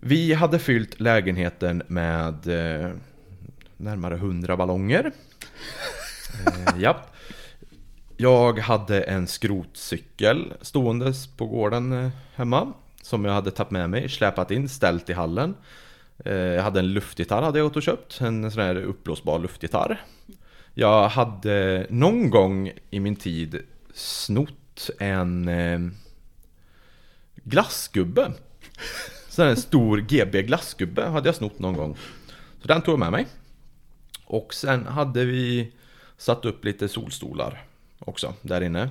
Vi 0.00 0.32
hade 0.34 0.58
fyllt 0.58 1.00
lägenheten 1.00 1.82
med 1.88 2.34
eh, 2.46 2.90
närmare 3.76 4.14
100 4.14 4.56
ballonger. 4.56 5.12
eh, 6.46 6.80
japp. 6.80 7.14
Jag 8.16 8.58
hade 8.58 9.02
en 9.02 9.26
skrotcykel 9.26 10.52
ståendes 10.60 11.26
på 11.26 11.46
gården 11.46 11.92
eh, 11.92 12.10
hemma. 12.34 12.72
Som 13.04 13.24
jag 13.24 13.32
hade 13.32 13.50
tagit 13.50 13.70
med 13.70 13.90
mig, 13.90 14.08
släpat 14.08 14.50
in, 14.50 14.68
ställt 14.68 15.10
i 15.10 15.12
hallen. 15.12 15.54
Eh, 16.24 16.34
jag 16.34 16.62
hade 16.62 16.80
en 16.80 16.92
luftgitarr 16.92 17.42
hade 17.42 17.58
jag 17.58 17.68
gått 17.68 17.76
och 17.76 17.82
köpt, 17.82 18.20
en 18.20 18.50
sån 18.50 18.62
här 18.62 18.76
uppblåsbar 18.76 19.38
luftgitarr. 19.38 20.00
Jag 20.74 21.08
hade 21.08 21.86
någon 21.90 22.30
gång 22.30 22.72
i 22.90 23.00
min 23.00 23.16
tid 23.16 23.62
snott 23.94 24.90
en 24.98 25.48
eh, 25.48 25.80
glassgubbe. 27.34 28.32
Sån 29.28 29.46
en 29.46 29.56
stor 29.56 29.98
GB 29.98 30.42
glassgubbe 30.42 31.06
hade 31.06 31.28
jag 31.28 31.34
snott 31.34 31.58
någon 31.58 31.76
gång. 31.76 31.96
Så 32.62 32.68
den 32.68 32.82
tog 32.82 32.92
jag 32.92 32.98
med 32.98 33.12
mig. 33.12 33.26
Och 34.24 34.54
sen 34.54 34.86
hade 34.86 35.24
vi 35.24 35.72
satt 36.16 36.44
upp 36.44 36.64
lite 36.64 36.88
solstolar 36.88 37.64
också 37.98 38.34
där 38.42 38.60
inne. 38.60 38.88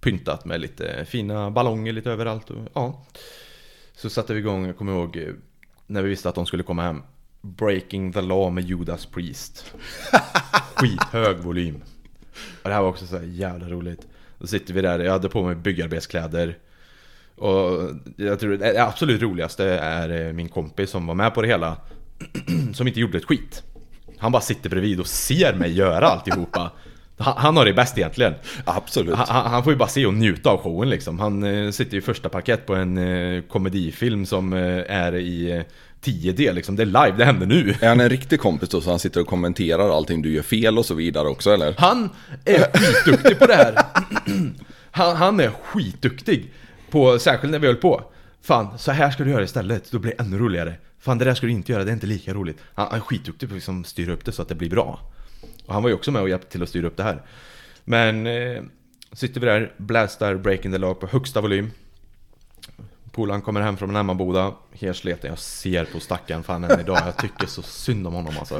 Pyntat 0.00 0.44
med 0.44 0.60
lite 0.60 1.04
fina 1.04 1.50
ballonger 1.50 1.92
lite 1.92 2.10
överallt. 2.10 2.50
Och, 2.50 2.68
ja. 2.74 3.06
Så 3.94 4.10
satte 4.10 4.34
vi 4.34 4.40
igång, 4.40 4.66
jag 4.66 4.76
kommer 4.76 4.92
ihåg 4.92 5.16
eh, 5.16 5.34
när 5.86 6.02
vi 6.02 6.08
visste 6.08 6.28
att 6.28 6.34
de 6.34 6.46
skulle 6.46 6.62
komma 6.62 6.82
hem. 6.82 7.02
Breaking 7.40 8.12
the 8.12 8.20
law 8.20 8.52
med 8.52 8.64
Judas 8.64 9.06
Priest. 9.06 9.74
Skithög 10.74 11.38
volym. 11.38 11.82
Och 12.62 12.68
det 12.68 12.74
här 12.74 12.82
var 12.82 12.88
också 12.88 13.06
så 13.06 13.20
jävla 13.24 13.68
roligt. 13.68 14.06
Då 14.38 14.46
sitter 14.46 14.74
vi 14.74 14.80
där, 14.80 14.98
jag 14.98 15.12
hade 15.12 15.28
på 15.28 15.42
mig 15.42 15.54
byggarbetskläder. 15.54 16.58
Och 17.36 17.90
jag 18.16 18.40
tror 18.40 18.56
det 18.56 18.82
absolut 18.82 19.22
roligaste 19.22 19.64
är 19.64 20.26
eh, 20.26 20.32
min 20.32 20.48
kompis 20.48 20.90
som 20.90 21.06
var 21.06 21.14
med 21.14 21.34
på 21.34 21.42
det 21.42 21.48
hela. 21.48 21.76
Som 22.74 22.86
inte 22.86 23.00
gjorde 23.00 23.18
ett 23.18 23.24
skit. 23.24 23.62
Han 24.18 24.32
bara 24.32 24.42
sitter 24.42 24.70
bredvid 24.70 25.00
och 25.00 25.06
ser 25.06 25.54
mig 25.54 25.72
göra 25.72 26.06
alltihopa. 26.06 26.70
Han, 27.20 27.56
har 27.56 27.64
det 27.64 27.72
bäst 27.72 27.98
egentligen. 27.98 28.34
Absolut. 28.64 29.14
Han, 29.14 29.46
han- 29.50 29.64
får 29.64 29.72
ju 29.72 29.76
bara 29.78 29.88
se 29.88 30.06
och 30.06 30.14
njuta 30.14 30.50
av 30.50 30.58
showen 30.62 30.90
liksom. 30.90 31.18
Han 31.18 31.42
eh, 31.42 31.70
sitter 31.70 31.96
i 31.96 32.00
första 32.00 32.28
parkett 32.28 32.66
på 32.66 32.74
en 32.74 32.98
eh, 32.98 33.42
komedifilm 33.42 34.26
som 34.26 34.52
eh, 34.52 34.84
är 34.88 35.14
i 35.14 35.50
eh, 35.50 35.62
10D 36.04 36.52
liksom. 36.52 36.76
Det 36.76 36.82
är 36.82 36.86
live, 36.86 37.14
det 37.18 37.24
händer 37.24 37.46
nu. 37.46 37.74
Är 37.80 37.88
han 37.88 38.00
en 38.00 38.08
riktig 38.08 38.40
kompis 38.40 38.68
då 38.68 38.80
så 38.80 38.90
han 38.90 38.98
sitter 38.98 39.20
och 39.20 39.26
kommenterar 39.26 39.96
allting 39.96 40.22
du 40.22 40.32
gör 40.32 40.42
fel 40.42 40.78
och 40.78 40.86
så 40.86 40.94
vidare 40.94 41.28
också 41.28 41.50
eller? 41.50 41.74
Han 41.78 42.10
är 42.44 42.78
skitduktig 42.78 43.38
på 43.38 43.46
det 43.46 43.54
här. 43.54 43.74
Han, 44.90 45.16
han 45.16 45.40
är 45.40 45.50
skitduktig. 45.64 46.50
På, 46.90 47.18
särskilt 47.18 47.50
när 47.52 47.58
vi 47.58 47.66
höll 47.66 47.76
på. 47.76 48.02
Fan, 48.42 48.78
så 48.78 48.92
här 48.92 49.10
ska 49.10 49.24
du 49.24 49.30
göra 49.30 49.42
istället. 49.44 49.90
Då 49.90 49.98
blir 49.98 50.14
det 50.16 50.22
ännu 50.22 50.38
roligare. 50.38 50.74
Fan, 51.00 51.18
det 51.18 51.24
där 51.24 51.34
ska 51.34 51.46
du 51.46 51.52
inte 51.52 51.72
göra, 51.72 51.84
det 51.84 51.90
är 51.90 51.92
inte 51.94 52.06
lika 52.06 52.34
roligt. 52.34 52.58
Han, 52.74 52.86
han 52.90 52.96
är 52.96 53.00
skitduktig 53.00 53.48
på 53.48 53.52
att 53.52 53.56
liksom 53.56 53.84
styra 53.84 54.12
upp 54.12 54.24
det 54.24 54.32
så 54.32 54.42
att 54.42 54.48
det 54.48 54.54
blir 54.54 54.70
bra. 54.70 55.00
Och 55.70 55.74
han 55.74 55.82
var 55.82 55.90
ju 55.90 55.94
också 55.94 56.10
med 56.10 56.22
och 56.22 56.28
hjälpte 56.28 56.50
till 56.50 56.62
att 56.62 56.68
styra 56.68 56.86
upp 56.86 56.96
det 56.96 57.02
här. 57.02 57.22
Men, 57.84 58.26
eh, 58.26 58.62
sitter 59.12 59.40
vi 59.40 59.46
där, 59.46 59.74
blastar 59.76 60.34
Breaking 60.34 60.72
the 60.72 60.78
Law 60.78 60.94
på 60.94 61.06
högsta 61.06 61.40
volym. 61.40 61.70
Polaren 63.10 63.42
kommer 63.42 63.60
hem 63.60 63.76
från 63.76 63.90
en 63.90 63.96
Emmaboda, 63.96 64.54
helt 64.72 64.96
sliten, 64.96 65.30
Jag 65.30 65.38
ser 65.38 65.84
på 65.84 66.00
stackaren 66.00 66.42
fan 66.42 66.64
än 66.64 66.80
idag. 66.80 66.98
Jag 67.06 67.16
tycker 67.16 67.46
så 67.46 67.62
synd 67.62 68.06
om 68.06 68.14
honom 68.14 68.34
alltså. 68.38 68.58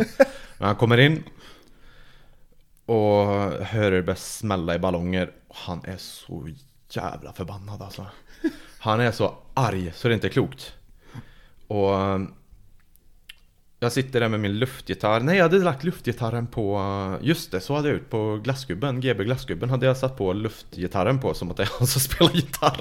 Men 0.58 0.66
han 0.66 0.76
kommer 0.76 0.98
in, 0.98 1.22
och 2.86 3.26
hör 3.64 3.90
det 3.90 4.02
börja 4.02 4.16
smälla 4.16 4.74
i 4.74 4.78
ballonger. 4.78 5.30
Han 5.54 5.84
är 5.84 5.96
så 5.96 6.48
jävla 6.90 7.32
förbannad 7.32 7.82
alltså. 7.82 8.06
Han 8.78 9.00
är 9.00 9.12
så 9.12 9.34
arg 9.54 9.92
så 9.94 10.08
det 10.08 10.12
är 10.12 10.14
inte 10.14 10.28
klokt. 10.28 10.74
Och 11.66 11.94
jag 13.83 13.93
sitter 13.93 14.20
där 14.20 14.28
med 14.28 14.41
min 14.41 14.59
luftgitarr. 14.59 15.20
Nej, 15.20 15.37
jag 15.37 15.43
hade 15.45 15.59
lagt 15.59 15.85
luftgitarren 15.85 16.47
på... 16.47 16.83
Just 17.20 17.51
det, 17.51 17.61
så 17.61 17.74
hade 17.76 17.89
jag 17.89 17.95
gjort. 17.99 18.11
På 18.11 18.41
glassgubben, 18.45 19.01
GB 19.01 19.24
glassgubben 19.24 19.70
hade 19.70 19.87
jag 19.87 19.97
satt 19.97 20.18
på 20.18 20.33
luftgitarren 20.33 21.20
på 21.20 21.35
som 21.35 21.51
att 21.51 21.57
det 21.57 21.62
är 21.62 21.68
han 21.78 21.87
som 21.87 22.01
spelar 22.01 22.33
gitarr. 22.33 22.81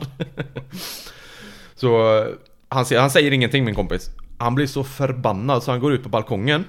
så 1.76 2.26
han, 2.70 2.86
säger- 2.86 3.02
han 3.02 3.12
säger 3.12 3.32
ingenting 3.32 3.66
min 3.66 3.76
kompis. 3.76 4.10
Han 4.38 4.56
blir 4.56 4.68
så 4.68 4.84
förbannad 4.84 5.64
så 5.64 5.72
han 5.72 5.80
går 5.80 5.94
ut 5.94 6.04
på 6.04 6.10
balkongen. 6.10 6.66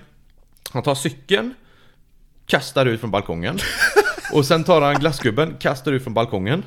Han 0.73 0.83
tar 0.83 0.95
cykeln, 0.95 1.55
kastar 2.47 2.87
ut 2.87 3.01
från 3.01 3.11
balkongen. 3.11 3.59
Och 4.33 4.45
sen 4.47 4.65
tar 4.65 4.81
han 4.83 4.95
glassgubben, 4.95 5.57
kastar 5.61 5.93
ut 5.93 6.05
från 6.05 6.15
balkongen. 6.15 6.65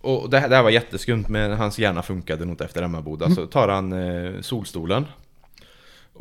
Och 0.00 0.30
det 0.30 0.38
här, 0.38 0.48
det 0.48 0.56
här 0.56 0.62
var 0.62 0.70
jätteskumt 0.70 1.24
men 1.28 1.52
hans 1.52 1.78
hjärna 1.78 2.02
funkade 2.02 2.44
nog 2.44 2.52
inte 2.52 2.64
efter 2.64 2.82
Emmaboda. 2.82 3.30
Så 3.30 3.46
tar 3.46 3.68
han 3.68 3.92
eh, 3.92 4.40
solstolen. 4.40 5.06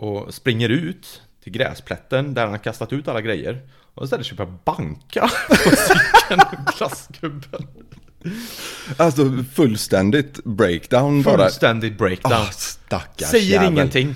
Och 0.02 0.34
springer 0.34 0.70
ut 0.70 1.22
till 1.44 1.52
gräsplätten 1.52 2.34
där 2.34 2.42
han 2.42 2.52
har 2.52 2.58
kastat 2.58 2.94
ut 2.94 3.08
alla 3.08 3.22
grejer. 3.22 3.62
Och 3.94 4.08
ställer 4.08 4.24
sig 4.24 4.32
och 4.32 4.38
börjar 4.38 4.58
banka 4.66 5.22
på 5.48 5.56
cykeln 5.56 6.42
och 6.52 6.74
glassgubben. 6.78 7.68
Alltså 8.98 9.44
fullständigt 9.54 10.44
breakdown 10.44 11.22
bara. 11.22 11.38
Fullständig 11.38 11.98
breakdown. 11.98 12.34
Ah, 12.34 12.52
stackars 12.52 13.28
säger 13.28 13.52
jävel. 13.52 13.72
ingenting. 13.72 14.16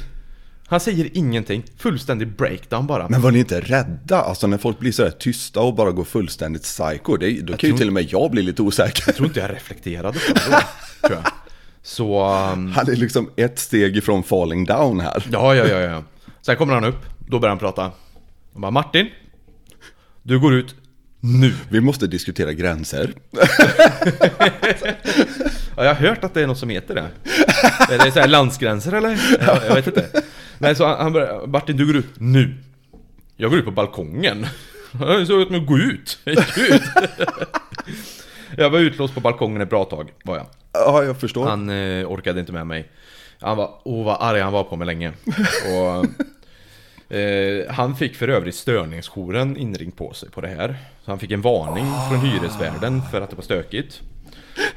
Han 0.67 0.79
säger 0.79 1.09
ingenting. 1.13 1.63
Fullständig 1.77 2.27
breakdown 2.27 2.87
bara. 2.87 3.09
Men 3.09 3.21
var 3.21 3.31
ni 3.31 3.39
inte 3.39 3.61
rädda? 3.61 4.21
Alltså 4.21 4.47
när 4.47 4.57
folk 4.57 4.79
blir 4.79 4.91
sådär 4.91 5.11
tysta 5.11 5.59
och 5.59 5.75
bara 5.75 5.91
går 5.91 6.03
fullständigt 6.03 6.63
psycho, 6.63 7.17
det, 7.17 7.41
då 7.41 7.57
kan 7.57 7.69
ju 7.69 7.77
till 7.77 7.87
och 7.87 7.93
med 7.93 8.13
jag 8.13 8.31
bli 8.31 8.41
lite 8.41 8.61
osäker. 8.61 9.03
Jag 9.05 9.15
tror 9.15 9.27
inte 9.27 9.39
jag 9.39 9.51
reflekterade 9.51 10.19
på 10.19 10.33
det 10.33 10.41
då, 11.01 11.07
tror 11.07 11.21
jag. 11.23 11.31
Så... 11.85 12.23
um, 12.53 12.71
Han 12.71 12.89
är 12.89 12.95
liksom 12.95 13.29
ett 13.35 13.59
steg 13.59 13.97
ifrån 13.97 14.23
falling 14.23 14.65
down 14.65 14.99
här. 14.99 15.23
Ja, 15.31 15.55
ja, 15.55 15.65
ja, 15.67 15.79
ja. 15.79 16.03
Sen 16.41 16.55
kommer 16.57 16.73
han 16.73 16.83
upp, 16.83 17.05
då 17.27 17.39
börjar 17.39 17.49
han 17.49 17.59
prata. 17.59 17.81
Han 18.53 18.61
bara 18.61 18.71
Martin, 18.71 19.07
du 20.23 20.39
går 20.39 20.53
ut 20.53 20.75
nu. 21.19 21.53
Vi 21.69 21.81
måste 21.81 22.07
diskutera 22.07 22.53
gränser. 22.53 23.13
Ja, 25.77 25.83
jag 25.83 25.95
har 25.95 26.07
hört 26.07 26.23
att 26.23 26.33
det 26.33 26.41
är 26.41 26.47
något 26.47 26.57
som 26.57 26.69
heter 26.69 26.95
det. 26.95 27.09
Är 27.93 28.05
det 28.05 28.11
så 28.11 28.19
här 28.19 28.27
landsgränser 28.27 28.91
eller? 28.91 29.37
Jag, 29.39 29.59
jag 29.67 29.75
vet 29.75 29.87
inte. 29.87 30.23
Nej, 30.57 30.75
så 30.75 30.85
han, 30.85 30.99
han 30.99 31.13
börjar, 31.13 31.47
Martin 31.47 31.77
du 31.77 31.85
går 31.85 31.95
ut 31.95 32.09
nu. 32.17 32.55
Jag 33.35 33.49
går 33.49 33.59
ut 33.59 33.65
på 33.65 33.71
balkongen. 33.71 34.47
Jag 34.99 35.27
såg 35.27 35.41
ut 35.41 35.49
med 35.49 35.61
att 35.61 35.67
gå 35.67 35.77
ut. 35.77 36.19
Jag 36.23 36.57
ut. 36.57 36.81
Jag 38.57 38.69
var 38.69 38.79
utlåst 38.79 39.13
på 39.13 39.19
balkongen 39.19 39.61
ett 39.61 39.69
bra 39.69 39.85
tag, 39.85 40.13
var 40.23 40.37
jag. 40.37 40.45
Ja, 40.73 41.03
jag 41.03 41.19
förstår. 41.19 41.45
Han 41.45 41.69
eh, 41.69 42.11
orkade 42.11 42.39
inte 42.39 42.51
med 42.51 42.67
mig. 42.67 42.91
Han 43.39 43.57
var, 43.57 43.71
åh 43.83 44.05
vad 44.05 44.17
arg 44.19 44.39
han 44.39 44.53
var 44.53 44.63
på 44.63 44.75
mig 44.75 44.85
länge. 44.85 45.13
Och, 45.65 46.05
eh, 47.15 47.71
han 47.73 47.95
fick 47.95 48.15
för 48.15 48.27
övrigt 48.27 48.55
störningsjouren 48.55 49.57
inringd 49.57 49.97
på 49.97 50.13
sig 50.13 50.29
på 50.29 50.41
det 50.41 50.47
här. 50.47 50.75
Så 51.05 51.11
han 51.11 51.19
fick 51.19 51.31
en 51.31 51.41
varning 51.41 51.85
från 52.09 52.19
hyresvärden 52.19 53.01
för 53.11 53.21
att 53.21 53.29
det 53.29 53.35
var 53.35 53.43
stökigt. 53.43 54.01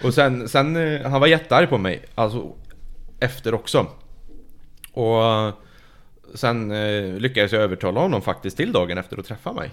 Och 0.03 0.15
sen, 0.15 0.49
sen 0.49 0.77
eh, 0.77 1.11
han 1.11 1.21
var 1.21 1.27
jättearg 1.27 1.69
på 1.69 1.79
mig, 1.79 2.05
alltså 2.15 2.53
efter 3.21 3.55
också. 3.55 3.87
Och 4.93 5.23
sen 6.35 6.71
eh, 6.71 7.15
lyckades 7.21 7.53
jag 7.53 7.63
övertala 7.63 8.01
honom 8.01 8.23
faktiskt 8.23 8.57
till 8.57 8.73
dagen 8.73 8.99
efter 8.99 9.19
att 9.19 9.27
träffa 9.27 9.53
mig. 9.53 9.71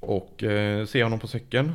Och 0.00 0.42
eh, 0.42 0.86
ser 0.86 1.02
honom 1.02 1.18
på 1.18 1.26
cykeln. 1.26 1.72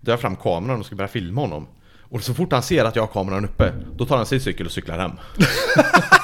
Drar 0.00 0.16
fram 0.16 0.36
kameran 0.36 0.80
och 0.80 0.86
ska 0.86 0.96
börja 0.96 1.08
filma 1.08 1.40
honom. 1.40 1.66
Och 2.10 2.22
så 2.22 2.34
fort 2.34 2.52
han 2.52 2.62
ser 2.62 2.84
att 2.84 2.96
jag 2.96 3.02
har 3.02 3.12
kameran 3.12 3.44
uppe, 3.44 3.72
då 3.96 4.06
tar 4.06 4.16
han 4.16 4.26
sin 4.26 4.40
cykel 4.40 4.66
och 4.66 4.72
cyklar 4.72 4.98
hem. 4.98 5.12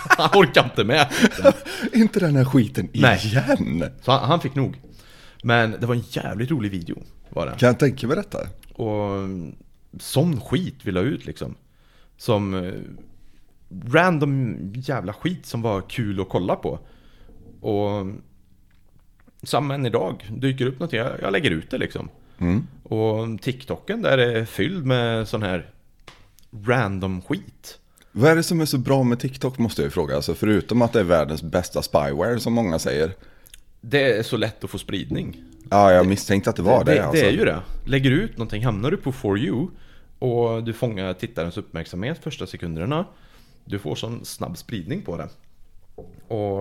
han 0.09 0.31
orkar 0.41 0.65
inte 0.65 0.85
med. 0.85 1.09
Inte 1.93 2.21
den 2.21 2.37
här 2.37 2.45
skiten 2.45 2.89
Nej. 2.93 3.21
igen. 3.25 3.85
Så 4.01 4.13
han, 4.13 4.29
han 4.29 4.41
fick 4.41 4.55
nog. 4.55 4.81
Men 5.43 5.71
det 5.81 5.87
var 5.87 5.95
en 5.95 6.05
jävligt 6.09 6.51
rolig 6.51 6.71
video, 6.71 7.03
var 7.29 7.47
det. 7.47 7.53
Kan 7.59 7.67
jag 7.67 7.79
tänka 7.79 8.07
mig 8.07 8.17
detta? 8.17 8.39
Och 8.75 9.29
sån 10.01 10.41
skit 10.41 10.79
vi 10.83 10.93
la 10.93 11.01
ut 11.01 11.27
liksom. 11.27 11.55
Som 12.17 12.55
eh, 12.55 12.73
random 13.93 14.57
jävla 14.77 15.13
skit 15.13 15.47
som 15.47 15.63
var 15.63 15.81
kul 15.81 16.21
att 16.21 16.29
kolla 16.29 16.57
på. 16.57 16.79
Och 17.61 17.91
mm, 17.91 18.23
samma 19.43 19.75
än 19.75 19.87
idag, 19.87 20.31
dyker 20.31 20.67
upp 20.67 20.75
någonting, 20.75 20.99
jag, 20.99 21.21
jag 21.23 21.33
lägger 21.33 21.51
ut 21.51 21.71
det 21.71 21.79
liksom. 21.79 22.09
Mm. 22.39 22.67
Och 22.83 23.43
TikToken 23.43 24.03
där 24.03 24.19
är 24.19 24.45
fylld 24.45 24.87
med 24.87 25.29
sån 25.29 25.43
här 25.43 25.71
random 26.67 27.23
skit. 27.23 27.79
Vad 28.13 28.31
är 28.31 28.37
det 28.37 28.43
som 28.43 28.61
är 28.61 28.65
så 28.65 28.79
bra 28.79 29.03
med 29.03 29.21
TikTok 29.21 29.59
måste 29.59 29.83
jag 29.83 29.87
ju 29.87 29.91
fråga. 29.91 30.17
Alltså 30.17 30.35
förutom 30.35 30.83
att 30.83 30.93
det 30.93 31.01
är 31.01 31.05
världens 31.05 31.43
bästa 31.43 31.83
spyware 31.83 32.41
som 32.41 32.53
många 32.53 32.79
säger. 32.79 33.13
Det 33.81 34.19
är 34.19 34.23
så 34.23 34.37
lätt 34.37 34.65
att 34.65 34.71
få 34.71 34.79
spridning. 34.79 35.43
Ja, 35.71 35.93
jag 35.93 36.07
misstänkte 36.07 36.51
att 36.51 36.57
det 36.57 36.63
var 36.63 36.85
det, 36.85 36.95
det, 36.95 37.07
alltså. 37.07 37.23
det 37.23 37.29
är 37.29 37.33
ju 37.33 37.45
det. 37.45 37.63
Lägger 37.87 38.11
du 38.11 38.23
ut 38.23 38.37
någonting, 38.37 38.65
hamnar 38.65 38.91
du 38.91 38.97
på 38.97 39.13
For 39.13 39.39
You 39.39 39.69
och 40.19 40.65
du 40.65 40.73
fångar 40.73 41.15
tittarens 41.15 41.57
uppmärksamhet 41.57 42.19
första 42.23 42.47
sekunderna. 42.47 43.07
Du 43.65 43.79
får 43.79 43.95
sån 43.95 44.25
snabb 44.25 44.59
spridning 44.59 45.03
på 45.03 45.17
det. 45.17 45.29
Och 46.35 46.61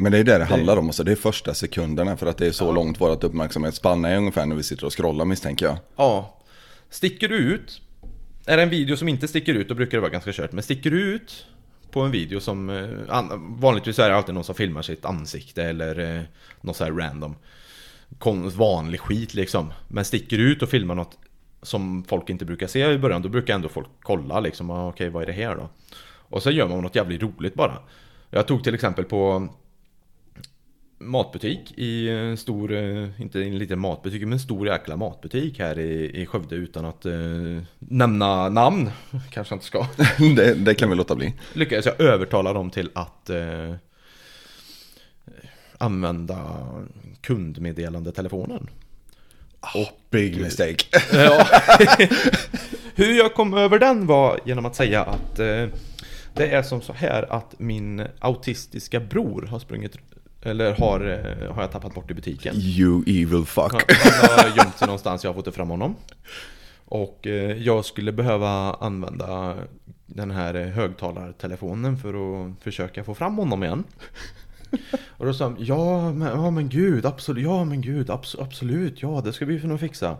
Men 0.00 0.12
det 0.12 0.18
är 0.18 0.24
det 0.24 0.38
det 0.38 0.44
handlar 0.44 0.76
om. 0.76 0.86
Alltså, 0.86 1.04
det 1.04 1.12
är 1.12 1.16
första 1.16 1.54
sekunderna 1.54 2.16
för 2.16 2.26
att 2.26 2.36
det 2.38 2.46
är 2.46 2.52
så 2.52 2.72
långt 2.72 3.00
vårt 3.00 3.24
uppmärksamhetsspann 3.24 4.04
är 4.04 4.16
ungefär 4.16 4.46
när 4.46 4.56
vi 4.56 4.62
sitter 4.62 4.84
och 4.86 4.96
scrollar 4.98 5.24
misstänker 5.24 5.66
jag. 5.66 5.76
ja, 5.96 6.38
sticker 6.90 7.28
du 7.28 7.36
ut, 7.36 7.82
är 8.46 8.56
det 8.56 8.62
en 8.62 8.70
video 8.70 8.96
som 8.96 9.08
inte 9.08 9.28
sticker 9.28 9.54
ut 9.54 9.68
då 9.68 9.74
brukar 9.74 9.96
det 9.98 10.00
vara 10.00 10.10
ganska 10.10 10.32
kört. 10.32 10.52
Men 10.52 10.62
sticker 10.62 10.90
du 10.90 11.02
ut 11.14 11.46
på 11.90 12.00
en 12.00 12.10
video 12.10 12.40
som, 12.40 12.70
eh, 12.70 13.14
an- 13.16 13.56
vanligtvis 13.60 13.98
är 13.98 14.10
det 14.10 14.16
alltid 14.16 14.34
någon 14.34 14.44
som 14.44 14.54
filmar 14.54 14.82
sitt 14.82 15.04
ansikte 15.04 15.62
eller 15.62 16.16
eh, 16.16 16.22
något 16.60 16.76
så 16.76 16.84
här 16.84 16.92
random. 16.92 17.34
Vanlig 18.56 19.00
skit 19.00 19.34
liksom. 19.34 19.72
Men 19.88 20.04
sticker 20.04 20.38
du 20.38 20.52
ut 20.52 20.62
och 20.62 20.68
filmar 20.68 20.94
något 20.94 21.18
som 21.62 22.04
folk 22.08 22.30
inte 22.30 22.44
brukar 22.44 22.66
se 22.66 22.90
i 22.92 22.98
början, 22.98 23.22
då 23.22 23.28
brukar 23.28 23.54
ändå 23.54 23.68
folk 23.68 23.86
kolla 24.02 24.40
liksom, 24.40 24.70
ah, 24.70 24.88
okej 24.88 25.08
vad 25.10 25.22
är 25.22 25.26
det 25.26 25.32
här 25.32 25.56
då? 25.56 25.68
Och 26.12 26.42
så 26.42 26.50
gör 26.50 26.68
man 26.68 26.80
något 26.82 26.96
jävligt 26.96 27.22
roligt 27.22 27.54
bara. 27.54 27.78
Jag 28.30 28.46
tog 28.46 28.64
till 28.64 28.74
exempel 28.74 29.04
på 29.04 29.48
matbutik 31.00 31.78
i 31.78 32.08
en 32.08 32.36
stor, 32.36 32.72
eh, 32.72 33.20
inte 33.20 33.42
en 33.42 33.58
liten 33.58 33.78
matbutik, 33.80 34.22
men 34.22 34.32
en 34.32 34.40
stor 34.40 34.66
jäkla 34.66 34.96
matbutik 34.96 35.58
här 35.58 35.78
i, 35.78 36.22
i 36.22 36.26
Skövde 36.26 36.54
utan 36.56 36.84
att 36.84 37.06
eh, 37.06 37.12
nämna 37.78 38.48
namn. 38.48 38.90
Kanske 39.30 39.54
inte 39.54 39.66
ska. 39.66 39.86
det, 40.36 40.54
det 40.54 40.74
kan 40.74 40.90
vi 40.90 40.96
låta 40.96 41.14
bli. 41.14 41.34
Lyckades 41.52 41.86
jag 41.86 42.00
övertala 42.00 42.52
dem 42.52 42.70
till 42.70 42.90
att 42.92 43.30
eh, 43.30 43.74
använda 45.78 46.66
kundmeddelandetelefonen. 47.20 48.70
Big 50.10 50.40
mistake. 50.40 50.84
Ja. 51.12 51.46
Hur 52.94 53.18
jag 53.18 53.34
kom 53.34 53.54
över 53.54 53.78
den 53.78 54.06
var 54.06 54.40
genom 54.44 54.66
att 54.66 54.76
säga 54.76 55.02
att 55.02 55.38
eh, 55.38 55.66
det 56.34 56.50
är 56.50 56.62
som 56.62 56.82
så 56.82 56.92
här 56.92 57.32
att 57.32 57.54
min 57.58 58.06
autistiska 58.18 59.00
bror 59.00 59.42
har 59.42 59.58
sprungit 59.58 59.96
eller 60.42 60.74
har, 60.74 61.00
eh, 61.00 61.54
har 61.54 61.62
jag 61.62 61.72
tappat 61.72 61.94
bort 61.94 62.10
i 62.10 62.14
butiken. 62.14 62.54
You 62.56 63.02
evil 63.06 63.44
fuck. 63.44 63.72
han 63.72 64.38
har 64.38 64.56
gömt 64.56 64.78
sig 64.78 64.86
någonstans, 64.86 65.24
jag 65.24 65.32
har 65.32 65.42
fått 65.42 65.54
fram 65.54 65.70
honom. 65.70 65.96
Och 66.84 67.26
eh, 67.26 67.56
jag 67.56 67.84
skulle 67.84 68.12
behöva 68.12 68.74
använda 68.74 69.56
den 70.06 70.30
här 70.30 70.54
eh, 70.54 70.66
högtalartelefonen 70.66 71.96
för 71.96 72.14
att 72.14 72.62
försöka 72.62 73.04
få 73.04 73.14
fram 73.14 73.36
honom 73.36 73.64
igen. 73.64 73.84
Och 75.08 75.26
då 75.26 75.34
sa 75.34 75.44
han, 75.44 75.56
ja 75.58 76.12
men, 76.12 76.28
ja 76.28 76.50
men 76.50 76.68
gud, 76.68 77.06
absolut, 77.06 77.44
ja 77.44 77.64
men 77.64 77.80
gud, 77.80 78.10
abs 78.10 78.36
absolut, 78.38 79.02
ja 79.02 79.20
det 79.24 79.32
ska 79.32 79.44
vi 79.44 79.66
nog 79.66 79.80
fixa. 79.80 80.16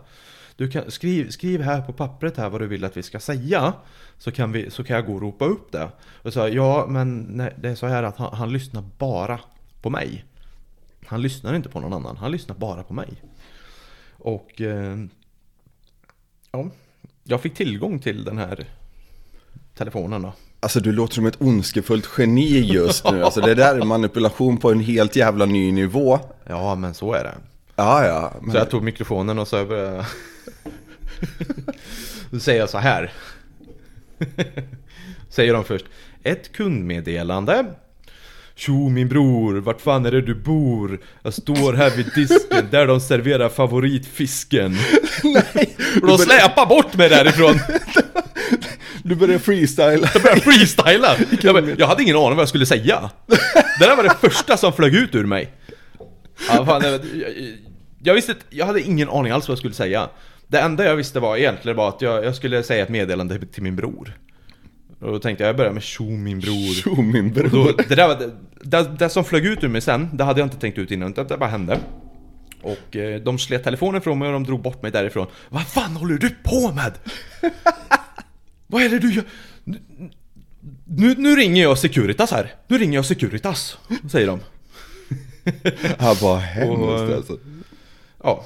Du 0.55 0.71
kan, 0.71 0.91
skriv, 0.91 1.29
skriv 1.29 1.61
här 1.61 1.81
på 1.81 1.93
pappret 1.93 2.37
här 2.37 2.49
vad 2.49 2.61
du 2.61 2.67
vill 2.67 2.85
att 2.85 2.97
vi 2.97 3.03
ska 3.03 3.19
säga. 3.19 3.73
Så 4.17 4.31
kan, 4.31 4.51
vi, 4.51 4.69
så 4.69 4.83
kan 4.83 4.95
jag 4.95 5.05
gå 5.05 5.13
och 5.13 5.21
ropa 5.21 5.45
upp 5.45 5.71
det. 5.71 5.89
Och 6.21 6.33
sa, 6.33 6.47
ja 6.47 6.85
men 6.89 7.19
nej, 7.19 7.55
det 7.61 7.69
är 7.69 7.75
så 7.75 7.87
här 7.87 8.03
att 8.03 8.17
han, 8.17 8.33
han 8.33 8.53
lyssnar 8.53 8.83
bara 8.97 9.39
på 9.81 9.89
mig. 9.89 10.25
Han 11.05 11.21
lyssnar 11.21 11.53
inte 11.53 11.69
på 11.69 11.79
någon 11.79 11.93
annan, 11.93 12.17
han 12.17 12.31
lyssnar 12.31 12.55
bara 12.55 12.83
på 12.83 12.93
mig. 12.93 13.09
Och 14.11 14.61
eh, 14.61 14.97
ja, 16.51 16.69
jag 17.23 17.41
fick 17.41 17.53
tillgång 17.53 17.99
till 17.99 18.23
den 18.23 18.37
här 18.37 18.65
telefonen 19.75 20.21
då. 20.21 20.33
Alltså 20.59 20.79
du 20.79 20.91
låter 20.91 21.13
som 21.13 21.25
ett 21.25 21.41
ondskefullt 21.41 22.09
geni 22.17 22.59
just 22.59 23.11
nu. 23.11 23.23
Alltså 23.23 23.41
det 23.41 23.55
där 23.55 23.75
är 23.75 23.85
manipulation 23.85 24.57
på 24.57 24.71
en 24.71 24.79
helt 24.79 25.15
jävla 25.15 25.45
ny 25.45 25.71
nivå. 25.71 26.19
Ja, 26.45 26.75
men 26.75 26.93
så 26.93 27.13
är 27.13 27.23
det. 27.23 27.35
Ja, 27.75 28.05
ja. 28.05 28.33
Så 28.51 28.57
jag 28.57 28.69
tog 28.69 28.83
mikrofonen 28.83 29.39
och 29.39 29.47
så 29.47 29.65
började 29.65 30.05
Då 32.29 32.39
säger 32.39 32.59
jag 32.59 32.69
så 32.69 32.77
här. 32.77 33.13
Säger 35.29 35.53
de 35.53 35.63
först. 35.63 35.85
Ett 36.23 36.51
kundmeddelande. 36.51 37.65
Tjo 38.61 38.89
min 38.89 39.07
bror, 39.07 39.53
vart 39.53 39.81
fan 39.81 40.05
är 40.05 40.11
det 40.11 40.21
du 40.21 40.35
bor? 40.35 40.99
Jag 41.23 41.33
står 41.33 41.73
här 41.73 41.89
vid 41.89 42.05
disken 42.15 42.67
där 42.71 42.87
de 42.87 42.99
serverar 42.99 43.49
favoritfisken. 43.49 44.71
Nej! 45.23 45.77
Och 46.01 46.07
de 46.07 46.17
släpar 46.17 46.65
bort 46.65 46.95
mig 46.95 47.09
därifrån. 47.09 47.59
Du 49.03 49.15
börjar 49.15 49.39
freestyla. 49.39 50.09
Jag 50.13 50.23
började 50.23 50.41
freestyla. 50.41 51.15
Jag, 51.41 51.79
jag 51.79 51.87
hade 51.87 52.03
ingen 52.03 52.15
aning 52.15 52.35
vad 52.35 52.41
jag 52.41 52.49
skulle 52.49 52.65
säga. 52.65 53.09
Det 53.79 53.85
där 53.85 53.95
var 53.95 54.03
det 54.03 54.15
första 54.21 54.57
som 54.57 54.73
flög 54.73 54.95
ut 54.95 55.15
ur 55.15 55.25
mig. 55.25 55.49
Ja, 56.49 56.65
fan, 56.65 56.81
jag, 56.83 57.01
jag, 58.03 58.13
visste 58.13 58.35
jag 58.49 58.65
hade 58.65 58.81
ingen 58.81 59.09
aning 59.09 59.31
alls 59.31 59.47
vad 59.47 59.53
jag 59.53 59.59
skulle 59.59 59.73
säga. 59.73 60.09
Det 60.47 60.59
enda 60.59 60.85
jag 60.85 60.95
visste 60.95 61.19
var 61.19 61.37
egentligen 61.37 61.77
var 61.77 61.89
att 61.89 62.01
jag, 62.01 62.25
jag 62.25 62.35
skulle 62.35 62.63
säga 62.63 62.83
ett 62.83 62.89
meddelande 62.89 63.39
till 63.45 63.63
min 63.63 63.75
bror. 63.75 64.17
Och 65.01 65.11
då 65.11 65.19
tänkte 65.19 65.43
jag, 65.43 65.49
jag 65.49 65.57
börjar 65.57 65.71
med 65.71 65.83
tjo 65.83 66.09
min 66.09 66.39
bror. 66.39 66.73
Tjo 66.73 67.01
min 67.01 67.25
Och 67.27 67.49
då, 67.49 67.63
bror. 67.63 67.73
det, 67.89 67.95
där 67.95 68.07
var, 68.07 68.15
det, 68.15 68.31
det, 68.61 68.95
det 68.99 69.09
som 69.09 69.23
flög 69.23 69.45
ut 69.45 69.63
ur 69.63 69.67
mig 69.67 69.81
sen, 69.81 70.09
det 70.13 70.23
hade 70.23 70.39
jag 70.39 70.45
inte 70.45 70.57
tänkt 70.57 70.77
ut 70.77 70.91
innan, 70.91 71.11
utan 71.11 71.27
det 71.27 71.37
bara 71.37 71.49
hände. 71.49 71.79
Och 72.61 72.95
eh, 72.95 73.21
de 73.21 73.39
slet 73.39 73.63
telefonen 73.63 74.01
från 74.01 74.19
mig 74.19 74.27
och 74.27 74.33
de 74.33 74.43
drog 74.43 74.61
bort 74.61 74.81
mig 74.81 74.91
därifrån. 74.91 75.27
Vad 75.49 75.67
fan 75.67 75.95
håller 75.95 76.17
du 76.17 76.29
på 76.43 76.71
med? 76.71 76.93
Vad 78.67 78.83
är 78.83 78.89
det 78.89 78.99
du 78.99 79.13
gör? 79.13 79.23
Nu, 80.85 81.15
nu 81.17 81.35
ringer 81.35 81.61
jag 81.63 81.77
Securitas 81.77 82.31
här. 82.31 82.53
Nu 82.67 82.77
ringer 82.77 82.97
jag 82.97 83.05
Securitas, 83.05 83.77
säger 84.11 84.27
de. 84.27 84.39
Ja, 85.99 86.15
vad 86.21 86.39
hemskt 86.39 87.15
alltså. 87.15 87.37
Ja. 88.23 88.45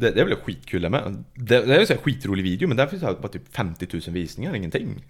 Det, 0.00 0.10
det 0.10 0.20
är 0.20 0.24
väl 0.24 0.36
skitkul 0.36 0.82
det 0.82 0.90
med. 0.90 1.24
Det, 1.34 1.60
det 1.66 1.74
är 1.74 1.80
en 1.80 1.86
sån 1.86 1.96
här 1.96 2.02
skitrolig 2.02 2.42
video 2.42 2.68
men 2.68 2.76
där 2.76 2.86
finns 2.86 3.02
det 3.02 3.16
bara 3.20 3.28
typ 3.28 3.56
50 3.56 3.86
000 3.92 4.02
visningar, 4.06 4.54
ingenting. 4.54 5.04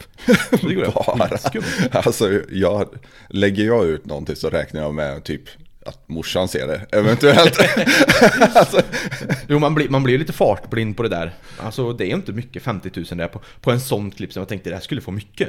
Det 0.51 0.75
går 0.75 0.85
Bara. 1.19 2.01
Alltså, 2.01 2.41
jag, 2.51 2.89
lägger 3.29 3.65
jag 3.65 3.87
ut 3.87 4.07
någonting 4.07 4.37
så 4.37 4.51
räknar 4.51 4.83
jag 4.83 4.95
med 4.95 5.25
typ 5.25 5.43
att 5.87 6.09
morsan 6.09 6.49
ser 6.49 6.67
det, 6.67 6.87
eventuellt. 6.93 7.59
alltså, 8.57 8.81
Jo, 9.49 9.59
man 9.59 9.75
blir, 9.75 9.89
man 9.89 10.03
blir 10.03 10.19
lite 10.19 10.33
fartblind 10.33 10.97
på 10.97 11.03
det 11.03 11.09
där. 11.09 11.35
Alltså 11.59 11.93
det 11.93 12.07
är 12.07 12.15
inte 12.15 12.33
mycket 12.33 12.63
50 12.63 12.91
000 12.95 13.05
där 13.11 13.29
på, 13.29 13.41
på 13.61 13.71
en 13.71 13.81
sån 13.81 14.11
klipp 14.11 14.33
som 14.33 14.41
jag 14.41 14.49
tänkte 14.49 14.71
det 14.71 14.77
här 14.77 14.83
skulle 14.83 15.01
få 15.01 15.11
mycket. 15.11 15.49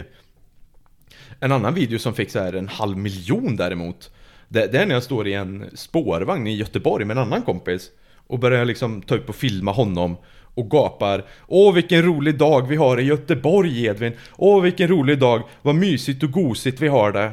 En 1.39 1.51
annan 1.51 1.73
video 1.73 1.99
som 1.99 2.13
fick 2.13 2.31
så 2.31 2.39
här 2.39 2.53
en 2.53 2.67
halv 2.67 2.97
miljon 2.97 3.55
däremot. 3.55 4.11
Det, 4.47 4.67
det 4.71 4.77
är 4.77 4.85
när 4.85 4.93
jag 4.93 5.03
står 5.03 5.27
i 5.27 5.33
en 5.33 5.65
spårvagn 5.73 6.47
i 6.47 6.55
Göteborg 6.55 7.05
med 7.05 7.17
en 7.17 7.23
annan 7.23 7.41
kompis. 7.41 7.91
Och 8.27 8.39
börjar 8.39 8.65
liksom 8.65 9.01
ta 9.01 9.15
upp 9.15 9.29
och 9.29 9.35
filma 9.35 9.71
honom. 9.71 10.17
Och 10.55 10.69
gapar. 10.69 11.25
Åh 11.47 11.73
vilken 11.73 12.01
rolig 12.01 12.37
dag 12.37 12.67
vi 12.67 12.75
har 12.75 12.99
i 12.99 13.03
Göteborg 13.03 13.85
Edvin. 13.85 14.13
Åh 14.37 14.61
vilken 14.61 14.87
rolig 14.87 15.19
dag. 15.19 15.41
Vad 15.61 15.75
mysigt 15.75 16.23
och 16.23 16.31
gosigt 16.31 16.81
vi 16.81 16.87
har 16.87 17.11
det 17.11 17.31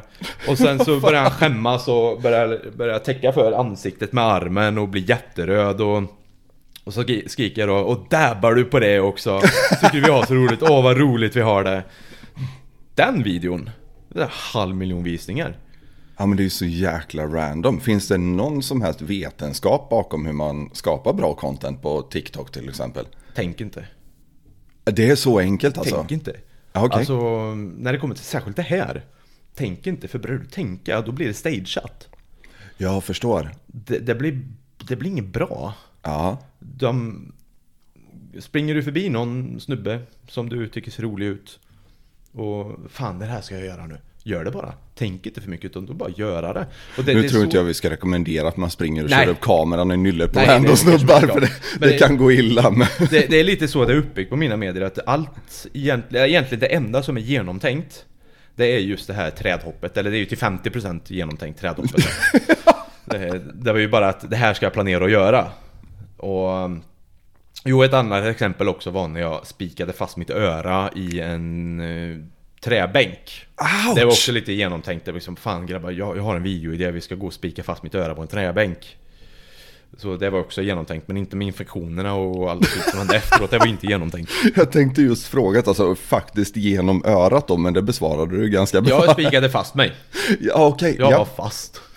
Och 0.48 0.58
sen 0.58 0.78
så 0.84 1.00
börjar 1.00 1.22
han 1.22 1.30
skämmas 1.30 1.88
och 1.88 2.20
börjar, 2.20 2.60
börjar 2.76 2.98
täcka 2.98 3.32
för 3.32 3.52
ansiktet 3.52 4.12
med 4.12 4.24
armen 4.24 4.78
och 4.78 4.88
blir 4.88 5.10
jätteröd 5.10 5.80
och 5.80 6.02
och 6.84 6.94
så 6.94 7.02
skri- 7.02 7.28
skriker 7.28 7.60
jag 7.60 7.68
då, 7.68 7.74
och 7.76 8.06
dabbar 8.10 8.54
du 8.54 8.64
på 8.64 8.80
det 8.80 9.00
också? 9.00 9.40
Tycker 9.82 10.00
vi 10.00 10.10
har 10.10 10.22
så 10.26 10.34
roligt, 10.34 10.62
åh 10.62 10.82
vad 10.84 10.96
roligt 10.98 11.36
vi 11.36 11.40
har 11.40 11.64
det. 11.64 11.82
Den 12.94 13.22
videon, 13.22 13.70
det 14.08 14.18
är 14.18 14.22
en 14.24 14.28
halv 14.52 14.74
miljon 14.76 15.02
visningar 15.04 15.56
ja 16.16 16.26
men 16.26 16.36
det 16.36 16.42
är 16.42 16.44
ju 16.44 16.50
så 16.50 16.64
jäkla 16.64 17.26
random. 17.26 17.80
Finns 17.80 18.08
det 18.08 18.18
någon 18.18 18.62
som 18.62 18.82
helst 18.82 19.02
vetenskap 19.02 19.90
bakom 19.90 20.26
hur 20.26 20.32
man 20.32 20.70
skapar 20.72 21.12
bra 21.12 21.34
content 21.34 21.82
på 21.82 22.02
TikTok 22.02 22.52
till 22.52 22.68
exempel? 22.68 23.06
Tänk 23.34 23.60
inte, 23.60 23.86
Det 24.84 25.10
är 25.10 25.16
så 25.16 25.38
enkelt 25.38 25.78
alltså? 25.78 25.96
tänk 25.96 26.12
inte 26.12 26.30
okej. 26.72 26.98
Alltså, 26.98 27.14
när 27.54 27.92
det 27.92 27.98
kommer 27.98 28.14
till 28.14 28.24
särskilt 28.24 28.56
det 28.56 28.62
här 28.62 29.04
Tänk 29.56 29.86
inte, 29.86 30.08
för 30.08 30.18
börjar 30.18 30.38
du 30.38 30.44
tänka, 30.46 31.00
då 31.00 31.12
blir 31.12 31.26
det 31.26 31.34
stageat 31.34 32.08
Jag 32.76 33.04
förstår. 33.04 33.50
det, 33.66 33.98
det, 33.98 34.14
blir, 34.14 34.48
det 34.88 34.96
blir 34.96 35.10
inget 35.10 35.26
bra 35.26 35.74
Ja. 36.02 36.38
De... 36.58 37.32
Springer 38.38 38.74
du 38.74 38.82
förbi 38.82 39.08
någon 39.08 39.60
snubbe 39.60 40.00
som 40.28 40.48
du 40.48 40.68
tycker 40.68 40.90
ser 40.90 41.02
rolig 41.02 41.26
ut 41.26 41.58
Och 42.32 42.76
fan 42.90 43.18
det 43.18 43.26
här 43.26 43.40
ska 43.40 43.54
jag 43.54 43.66
göra 43.66 43.86
nu 43.86 43.98
Gör 44.26 44.44
det 44.44 44.50
bara 44.50 44.72
Tänk 44.94 45.26
inte 45.26 45.40
för 45.40 45.50
mycket 45.50 45.70
utan 45.70 45.86
då 45.86 45.92
bara 45.92 46.10
göra 46.16 46.52
det, 46.52 46.66
och 46.98 47.04
det 47.04 47.14
Nu 47.14 47.22
det 47.22 47.28
tror 47.28 47.38
så- 47.40 47.44
inte 47.44 47.56
jag 47.56 47.64
vi 47.64 47.74
ska 47.74 47.90
rekommendera 47.90 48.48
att 48.48 48.56
man 48.56 48.70
springer 48.70 49.04
och 49.04 49.10
Nej. 49.10 49.24
kör 49.24 49.32
upp 49.32 49.40
kameran 49.40 49.92
i 49.92 49.96
nyllet 49.96 50.32
på 50.32 50.38
det 50.38 50.46
kanske 50.46 50.76
snubbar. 50.76 51.20
För 51.20 51.40
det, 51.40 51.50
det- 51.78 51.98
kan 51.98 52.16
gå 52.16 52.32
illa. 52.32 52.70
Men... 52.70 52.86
det, 53.10 53.30
det 53.30 53.40
är 53.40 53.44
lite 53.44 53.68
så 53.68 53.84
det 53.84 53.92
är 53.92 53.96
uppbyggt 53.96 54.30
på 54.30 54.36
mina 54.36 54.56
medier 54.56 54.84
att 54.84 54.98
allt 55.06 55.66
egentligen, 55.72 56.26
egentligen 56.26 56.60
det 56.60 56.66
enda 56.66 57.02
som 57.02 57.16
är 57.16 57.20
genomtänkt 57.20 58.04
Det 58.56 58.64
är 58.74 58.78
just 58.78 59.06
det 59.06 59.14
här 59.14 59.30
trädhoppet, 59.30 59.96
eller 59.96 60.10
det 60.10 60.16
är 60.16 60.18
ju 60.18 60.26
till 60.26 60.38
50% 60.38 61.00
genomtänkt 61.06 61.60
trädhoppet 61.60 61.94
det, 63.04 63.42
det 63.54 63.72
var 63.72 63.78
ju 63.80 63.88
bara 63.88 64.08
att 64.08 64.30
det 64.30 64.36
här 64.36 64.54
ska 64.54 64.66
jag 64.66 64.72
planera 64.72 65.04
att 65.04 65.10
göra 65.10 65.46
Och 66.16 66.70
Jo, 67.64 67.82
ett 67.82 67.94
annat 67.94 68.24
exempel 68.24 68.68
också 68.68 68.90
var 68.90 69.08
när 69.08 69.20
jag 69.20 69.46
spikade 69.46 69.92
fast 69.92 70.16
mitt 70.16 70.30
öra 70.30 70.90
i 70.96 71.20
en 71.20 71.80
eh, 71.80 72.18
träbänk 72.64 73.46
Ouch! 73.60 73.94
Det 73.96 74.04
var 74.04 74.12
också 74.12 74.32
lite 74.32 74.52
genomtänkt, 74.52 75.04
det 75.04 75.12
var 75.12 75.16
liksom 75.16 75.36
fan 75.36 75.66
grabbar, 75.66 75.90
jag, 75.90 76.16
jag 76.16 76.22
har 76.22 76.36
en 76.36 76.42
videoidé, 76.42 76.90
vi 76.90 77.00
ska 77.00 77.14
gå 77.14 77.26
och 77.26 77.32
spika 77.32 77.62
fast 77.62 77.82
mitt 77.82 77.94
öra 77.94 78.14
på 78.14 78.22
en 78.22 78.28
träbänk 78.28 78.96
Så 79.98 80.16
det 80.16 80.30
var 80.30 80.40
också 80.40 80.62
genomtänkt, 80.62 81.08
men 81.08 81.16
inte 81.16 81.36
med 81.36 81.46
infektionerna 81.46 82.14
och 82.14 82.50
allt 82.50 82.66
skit 82.66 82.82
som 82.90 82.98
hände 82.98 83.16
efteråt, 83.16 83.50
det 83.50 83.58
var 83.58 83.66
inte 83.66 83.86
genomtänkt 83.86 84.30
Jag 84.56 84.72
tänkte 84.72 85.02
just 85.02 85.26
fråga, 85.26 85.62
alltså 85.66 85.94
faktiskt 85.94 86.56
genom 86.56 87.04
örat 87.04 87.48
då, 87.48 87.56
men 87.56 87.74
det 87.74 87.82
besvarade 87.82 88.36
du 88.36 88.48
ganska 88.48 88.80
bra. 88.80 89.04
Jag 89.04 89.12
spikade 89.12 89.50
fast 89.50 89.74
mig, 89.74 89.92
Ja, 90.40 90.66
okej. 90.66 90.96
jag 90.98 91.04
var 91.04 91.12
Ja. 91.12 91.24
fast 91.36 91.74
Ja, 91.76 91.80
men 91.80 91.93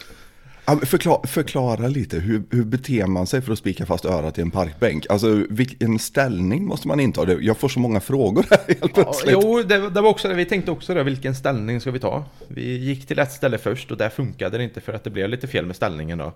förklara, 0.76 1.28
förklara 1.28 1.88
lite, 1.88 2.20
hur, 2.20 2.43
hur 2.49 2.63
beter 2.63 3.07
man 3.07 3.28
sig 3.28 3.41
för 3.41 3.51
att 3.53 3.59
spika 3.59 3.86
fast 3.86 4.05
örat 4.05 4.38
i 4.38 4.41
en 4.41 4.51
parkbänk? 4.51 5.05
Alltså 5.09 5.43
vilken 5.49 5.99
ställning 5.99 6.65
måste 6.65 6.88
man 6.88 6.99
inta? 6.99 7.34
Jag 7.34 7.57
får 7.57 7.70
så 7.70 7.80
många 7.80 7.99
frågor 7.99 8.45
här 8.49 8.59
helt 8.68 8.80
Ja, 8.82 8.88
plötsligt. 9.03 9.38
jo, 9.41 9.63
det, 9.63 9.89
det 9.89 10.01
var 10.01 10.09
också 10.09 10.28
det. 10.28 10.34
Vi 10.34 10.45
tänkte 10.45 10.72
också 10.72 10.93
det. 10.93 11.03
Vilken 11.03 11.36
ställning 11.36 11.82
ska 11.82 11.91
vi 11.91 11.99
ta? 11.99 12.26
Vi 12.47 12.78
gick 12.78 13.07
till 13.07 13.20
ett 13.20 13.32
ställe 13.32 13.57
först 13.57 13.91
och 13.91 13.97
där 13.97 14.09
funkade 14.09 14.57
det 14.57 14.63
inte 14.63 14.82
för 14.82 14.93
att 14.93 15.03
det 15.03 15.09
blev 15.09 15.30
lite 15.30 15.47
fel 15.47 15.65
med 15.65 15.76
ställningen 15.76 16.18
då. 16.18 16.34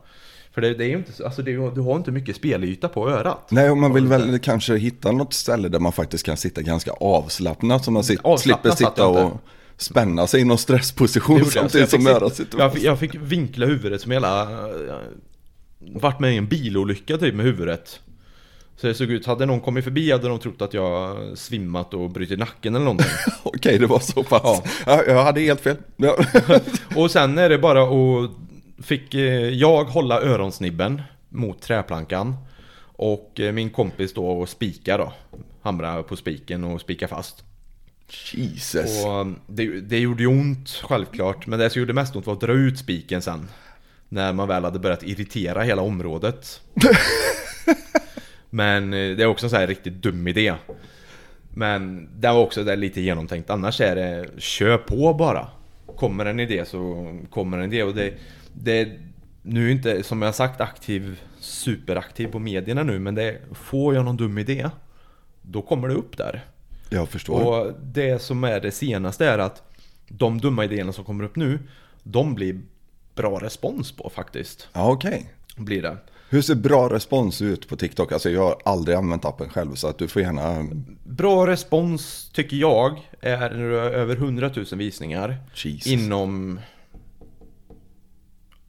För 0.54 0.62
det, 0.62 0.74
det 0.74 0.84
är 0.86 0.90
ju 0.90 0.98
inte 0.98 1.14
så, 1.14 1.26
alltså 1.26 1.42
det, 1.42 1.52
du 1.52 1.82
har 1.82 1.96
inte 1.96 2.12
mycket 2.12 2.36
spelyta 2.36 2.88
på 2.88 3.10
örat. 3.10 3.48
Nej, 3.52 3.70
och 3.72 3.78
man 3.78 3.94
vill 3.94 4.08
väl 4.08 4.40
kanske 4.40 4.76
hitta 4.78 5.12
något 5.12 5.34
ställe 5.34 5.70
där 5.70 5.80
man 5.80 5.92
faktiskt 5.92 6.26
kan 6.26 6.38
sitta 6.38 6.62
ganska 6.62 6.92
avslappnat. 6.92 7.86
Så 7.86 7.92
man 7.92 8.04
sit, 8.04 8.20
Avslappnat 8.24 8.78
slipper 8.78 8.92
sitta 8.92 9.02
jag 9.02 9.26
inte. 9.26 9.38
Spänna 9.82 10.28
sig 10.28 10.42
i 10.42 10.44
någon 10.44 10.58
stressposition 10.58 11.46
samtidigt 11.46 11.90
som 11.90 12.08
örat 12.08 12.36
sitter 12.36 12.60
jag, 12.60 12.74
fick, 12.74 12.84
jag 12.84 13.00
fick 13.00 13.16
vinkla 13.16 13.66
huvudet 13.66 14.02
som 14.02 14.12
hela... 14.12 14.42
eh, 14.42 14.96
Vart 15.80 16.20
med 16.20 16.34
i 16.34 16.38
en 16.38 16.48
bilolycka 16.48 17.18
typ 17.18 17.36
med 17.36 17.46
huvudet. 17.46 18.00
Så 18.76 18.88
det 18.88 18.94
såg 18.94 19.12
ut, 19.12 19.26
hade 19.26 19.46
någon 19.46 19.60
kommit 19.60 19.84
förbi 19.84 20.12
hade 20.12 20.28
de 20.28 20.40
trott 20.40 20.62
att 20.62 20.74
jag 20.74 21.18
svimmat 21.38 21.94
och 21.94 22.10
brutit 22.10 22.40
nacken 22.40 22.76
eller 22.76 22.86
någonting. 22.86 23.08
Okej, 23.44 23.80
det 23.80 23.88
var 23.88 24.00
så 24.00 24.24
pass. 24.24 24.42
Ja. 24.44 24.64
Ja. 24.86 25.04
jag 25.08 25.24
hade 25.24 25.42
helt 25.42 25.62
fel. 25.62 25.78
Ja. 25.98 26.16
Och 26.96 27.12
sen 27.12 27.38
är 27.38 27.50
det 27.50 27.58
bara 27.58 27.84
att 27.84 28.32
Fick 28.84 29.14
eh, 29.14 29.22
jag 29.50 29.84
hålla 29.84 30.22
öronsnibben 30.22 31.02
mot 31.30 31.62
träplankan 31.62 32.36
Och 32.84 33.40
eh, 33.40 33.52
min 33.52 33.70
kompis 33.70 34.14
då 34.14 34.28
och 34.28 34.50
spika 34.50 34.98
då 34.98 35.14
Hamra 35.62 36.04
på 36.04 36.16
spiken 36.16 36.64
och 36.64 36.82
spika 36.82 37.08
fast 37.08 37.44
Jesus. 38.34 39.06
Och 39.06 39.22
um, 39.22 39.40
det, 39.48 39.82
det 39.82 40.00
gjorde 40.00 40.24
ju 40.24 40.28
ont 40.28 40.70
självklart. 40.70 41.48
Men 41.48 41.60
det 41.60 41.70
som 41.70 41.80
gjorde 41.80 41.94
mest 41.94 42.16
ont 42.16 42.26
var 42.26 42.34
att 42.34 42.42
dra 42.42 42.54
ut 42.54 42.80
spiken 42.80 43.22
sen. 43.22 43.48
När 44.10 44.34
man 44.34 44.48
väl 44.48 44.64
hade 44.64 44.80
börjat 44.80 45.04
irritera 45.04 45.64
hela 45.64 45.82
området. 45.82 46.62
Men 48.50 48.94
eh, 48.94 49.16
det 49.18 49.24
är 49.24 49.28
också 49.28 49.46
en 49.46 49.50
så 49.50 49.56
här 49.56 49.68
riktigt 49.68 49.94
dum 49.94 50.28
idé. 50.28 50.54
Men 51.50 52.10
det 52.20 52.28
var 52.28 52.40
också 52.40 52.64
där 52.64 52.78
lite 52.78 53.02
genomtänkt. 53.02 53.50
Annars 53.50 53.82
är 53.82 53.96
det 53.96 54.30
kör 54.38 54.78
på 54.78 55.14
bara. 55.14 55.48
Kommer 55.96 56.26
en 56.26 56.40
idé 56.40 56.66
så 56.66 57.12
kommer 57.30 57.58
en 57.58 57.74
idé. 57.74 57.84
Och 57.84 57.96
det, 57.96 58.14
det, 58.54 58.90
nu 59.42 59.68
är 59.68 59.72
inte, 59.72 60.04
som 60.04 60.22
jag 60.22 60.36
sagt, 60.36 60.62
aktiv, 60.62 61.22
superaktiv 61.40 62.28
på 62.28 62.40
medierna 62.40 62.84
nu, 62.84 63.00
men 63.00 63.16
det, 63.16 63.38
får 63.52 63.96
jag 63.96 64.06
någon 64.06 64.18
dum 64.18 64.38
idé, 64.38 64.70
då 65.42 65.62
kommer 65.62 65.88
det 65.88 65.94
upp 65.94 66.18
där. 66.18 66.46
Jag 66.94 67.10
förstår. 67.10 67.42
Och 67.42 67.74
det 67.82 68.22
som 68.22 68.44
är 68.44 68.60
det 68.60 68.72
senaste 68.72 69.26
är 69.26 69.38
att 69.38 69.64
de 70.08 70.42
dumma 70.42 70.66
idéerna 70.66 70.94
som 70.94 71.06
kommer 71.06 71.24
upp 71.24 71.36
nu, 71.36 71.60
de 72.04 72.36
blir 72.36 72.62
bra 73.16 73.40
respons 73.40 73.92
på 73.92 74.12
faktiskt. 74.16 74.68
Ja, 74.74 74.92
okej. 74.92 75.34
Blir 75.58 75.82
det. 75.82 75.98
Hur 76.30 76.42
ser 76.42 76.56
bra 76.56 76.90
respons 76.90 77.42
ut 77.42 77.68
på 77.68 77.76
TikTok? 77.76 78.12
Alltså 78.12 78.30
jag 78.30 78.42
har 78.42 78.58
aldrig 78.66 78.98
använt 78.98 79.26
appen 79.26 79.50
själv 79.50 79.76
så 79.76 79.88
att 79.88 79.98
du 79.98 80.08
får 80.08 80.22
gärna... 80.22 80.68
Bra 81.04 81.48
respons 81.48 82.32
tycker 82.34 82.58
jag 82.58 83.10
är 83.22 83.52
över 83.72 84.16
100 84.16 84.52
000 84.56 84.66
visningar 84.72 85.38
Jesus. 85.56 85.88
inom 85.88 86.60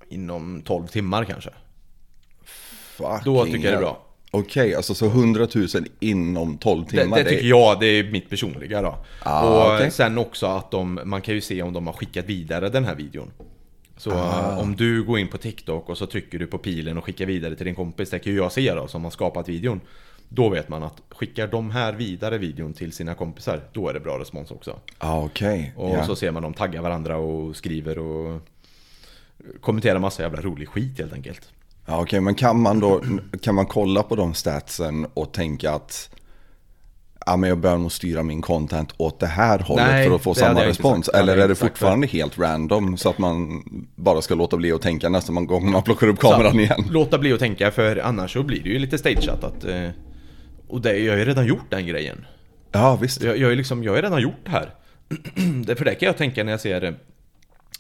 Inom 0.09 0.63
12 0.63 0.87
timmar 0.87 1.25
kanske. 1.25 1.51
Fucking 2.45 3.19
Då 3.25 3.45
tycker 3.45 3.59
jag 3.59 3.73
det 3.73 3.77
är 3.77 3.81
bra. 3.81 4.07
Okej, 4.35 4.75
alltså 4.75 4.95
så 4.95 5.07
100 5.07 5.47
000 5.55 5.67
inom 6.01 6.59
12 6.59 6.85
Det, 6.91 6.91
timmar. 7.03 7.17
det 7.17 7.25
tycker 7.25 7.47
jag, 7.47 7.81
det 7.81 7.87
är 7.87 8.11
mitt 8.11 8.31
personliga 8.31 8.83
då. 8.83 8.97
Ah, 9.23 9.43
och 9.69 9.75
okej. 9.75 9.91
sen 9.91 10.19
också 10.19 10.47
att 10.47 10.71
de, 10.71 11.01
man 11.05 11.21
kan 11.21 11.35
ju 11.35 11.41
se 11.41 11.63
om 11.63 11.73
de 11.73 11.87
har 11.87 11.95
skickat 11.95 12.25
vidare 12.27 12.69
den 12.69 12.85
här 12.85 12.95
videon. 12.95 13.31
Så 13.97 14.11
Ah. 14.13 14.57
om 14.59 14.77
du 14.77 15.03
går 15.05 15.19
in 15.19 15.29
på 15.29 15.39
TikTok 15.39 15.89
och 15.89 15.99
så 15.99 16.07
trycker 16.07 16.39
du 16.39 16.47
på 16.47 16.59
pilen 16.59 16.99
och 16.99 17.05
skickar 17.05 17.27
vidare 17.27 17.57
till 17.57 17.67
din 17.67 17.75
kompis, 17.75 18.11
det 18.11 18.19
kan 18.19 18.33
ju 18.33 18.39
jag 18.39 18.53
se 18.53 18.75
då 18.75 18.89
som 18.89 19.05
har 19.05 19.11
skapat 19.11 19.49
videon. 19.49 19.81
Då 20.29 20.49
vet 20.49 20.69
man 20.69 20.83
att 20.83 21.03
skickar 21.11 21.47
de 21.47 21.71
här 21.71 21.93
vidare 21.93 22.39
videon 22.39 22.73
till 22.73 22.93
sina 22.93 23.15
kompisar, 23.15 23.61
då 23.73 23.89
är 23.89 23.95
det 23.95 24.01
bra 24.01 24.19
respons 24.19 24.51
också. 24.51 24.79
Ja, 25.01 25.25
okej. 25.25 25.73
Och 25.77 25.91
Ja. 25.95 26.07
så 26.07 26.17
ser 26.17 26.31
man 26.31 26.43
dem 26.43 26.55
tagga 26.55 26.83
varandra 26.83 27.17
och 27.17 27.57
skriver 27.57 27.99
och 27.99 28.41
kommenterar 29.61 29.99
massa 29.99 30.23
jävla 30.23 30.41
rolig 30.41 30.69
skit 30.69 30.99
helt 30.99 31.13
enkelt. 31.13 31.49
Ja, 31.87 32.01
okej, 32.03 32.21
men 32.21 32.35
kan 32.35 32.61
man 32.61 32.81
då, 32.81 33.03
kan 33.43 33.55
man 33.55 33.67
kolla 33.67 34.03
på 34.03 34.17
de 34.17 34.35
statsen 34.35 35.07
och 35.15 35.33
tänka 35.33 35.73
att 35.73 36.11
ja, 37.27 37.37
men 37.37 37.49
jag 37.49 37.59
bör 37.59 37.77
nog 37.77 37.93
styra 37.93 38.23
min 38.23 38.43
content 38.43 38.95
åt 38.97 39.21
det 39.21 39.27
här 39.27 39.59
hållet 39.59 39.87
Nej, 39.87 40.09
för 40.09 40.15
att 40.15 40.23
få 40.23 40.33
det 40.33 40.41
samma 40.41 40.65
respons? 40.65 41.11
Det 41.13 41.19
Eller 41.19 41.37
är 41.37 41.49
det 41.49 41.55
fortfarande 41.55 42.07
helt 42.07 42.39
random 42.39 42.97
så 42.97 43.11
att 43.11 43.19
man 43.19 43.63
bara 43.97 44.23
ska 44.23 44.35
låta 44.35 44.57
bli 44.57 44.73
att 44.73 44.83
tänka 44.83 45.09
nästa 45.09 45.33
gång 45.33 45.71
man 45.71 45.83
plockar 45.83 46.07
upp 46.07 46.19
kameran 46.19 46.53
Så, 46.53 46.59
igen? 46.59 46.85
Låta 46.91 47.19
bli 47.19 47.33
att 47.33 47.41
tänka 47.41 47.71
för 47.71 47.97
annars 47.97 48.33
så 48.33 48.43
blir 48.43 48.63
det 48.63 48.69
ju 48.69 48.79
lite 48.79 48.99
stageat 48.99 49.45
att 49.45 49.65
eh, 49.65 49.89
Och 50.69 50.81
det, 50.81 50.99
jag 50.99 51.13
har 51.13 51.19
ju 51.19 51.25
redan 51.25 51.47
gjort 51.47 51.71
den 51.71 51.87
grejen. 51.87 52.27
Ja, 52.73 52.97
visst. 52.97 53.23
Jag, 53.23 53.39
jag, 53.39 53.53
är 53.53 53.57
liksom, 53.57 53.85
jag 53.85 53.95
har 53.95 54.03
redan 54.03 54.23
gjort 54.23 54.45
det 54.45 54.51
här. 54.51 54.75
det, 55.67 55.77
för 55.77 55.85
det 55.85 55.95
kan 55.95 56.07
jag 56.07 56.17
tänka 56.17 56.45
när 56.45 56.53
jag 56.53 56.61
ser 56.61 56.85
eh, 56.85 56.93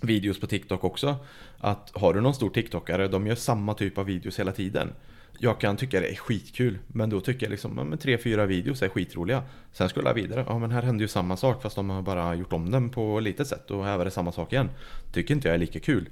videos 0.04 0.40
på 0.40 0.46
TikTok 0.46 0.84
också. 0.84 1.16
Att 1.58 1.90
har 1.94 2.14
du 2.14 2.20
någon 2.20 2.34
stor 2.34 2.50
TikTokare, 2.50 3.08
de 3.08 3.26
gör 3.26 3.34
samma 3.34 3.74
typ 3.74 3.98
av 3.98 4.06
videos 4.06 4.38
hela 4.38 4.52
tiden. 4.52 4.92
Jag 5.38 5.60
kan 5.60 5.76
tycka 5.76 6.00
det 6.00 6.08
är 6.08 6.16
skitkul, 6.16 6.78
men 6.86 7.10
då 7.10 7.20
tycker 7.20 7.46
jag 7.46 7.50
liksom, 7.50 7.92
att 7.92 8.00
tre, 8.00 8.18
fyra 8.18 8.46
videos 8.46 8.82
är 8.82 8.88
skitroliga. 8.88 9.42
Sen 9.72 9.88
skulle 9.88 10.08
jag 10.08 10.14
vidare, 10.14 10.44
ja 10.48 10.58
men 10.58 10.70
här 10.70 10.82
händer 10.82 11.02
ju 11.02 11.08
samma 11.08 11.36
sak 11.36 11.62
fast 11.62 11.76
de 11.76 11.90
har 11.90 12.02
bara 12.02 12.34
gjort 12.34 12.52
om 12.52 12.70
den 12.70 12.90
på 12.90 13.20
lite 13.20 13.44
sätt 13.44 13.70
och 13.70 13.84
här 13.84 13.98
var 13.98 14.04
det 14.04 14.10
samma 14.10 14.32
sak 14.32 14.52
igen. 14.52 14.70
Tycker 15.12 15.34
inte 15.34 15.48
jag 15.48 15.54
är 15.54 15.58
lika 15.58 15.80
kul. 15.80 16.08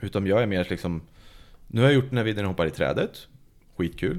Utan 0.00 0.26
jag 0.26 0.42
är 0.42 0.46
mer 0.46 0.66
liksom, 0.70 1.02
nu 1.66 1.80
har 1.80 1.88
jag 1.88 1.94
gjort 1.94 2.08
den 2.08 2.18
här 2.18 2.24
videon 2.24 2.42
jag 2.42 2.48
hoppar 2.48 2.66
i 2.66 2.70
trädet, 2.70 3.26
skitkul. 3.76 4.18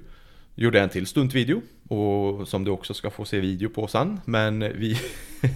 Gjorde 0.55 0.82
en 0.82 0.89
till 0.89 1.07
stuntvideo 1.07 1.61
och 1.88 2.47
som 2.47 2.63
du 2.63 2.72
också 2.72 2.93
ska 2.93 3.09
få 3.09 3.26
se 3.26 3.39
video 3.39 3.70
på 3.70 3.88
sen. 3.88 4.20
Men 4.26 4.59
vi, 4.59 4.97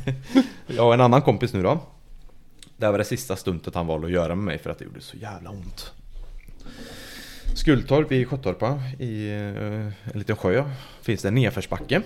jag 0.67 0.87
och 0.87 0.93
en 0.93 1.01
annan 1.01 1.21
kompis 1.21 1.53
nu 1.53 1.63
då. 1.63 1.81
Det 2.77 2.85
här 2.85 2.91
var 2.91 2.99
det 2.99 3.05
sista 3.05 3.35
stuntet 3.35 3.75
han 3.75 3.87
valde 3.87 4.07
att 4.07 4.13
göra 4.13 4.35
med 4.35 4.45
mig 4.45 4.57
för 4.57 4.69
att 4.69 4.79
det 4.79 4.85
gjorde 4.85 5.01
så 5.01 5.17
jävla 5.17 5.49
ont. 5.49 5.91
Skultorp 7.55 8.11
i 8.11 8.25
Sjötorpa 8.25 8.81
i 8.99 9.29
eh, 9.29 10.13
en 10.13 10.19
liten 10.19 10.35
sjö 10.35 10.69
finns 11.01 11.21
det 11.21 11.27
en 11.27 11.35
nedförsbacke. 11.35 12.01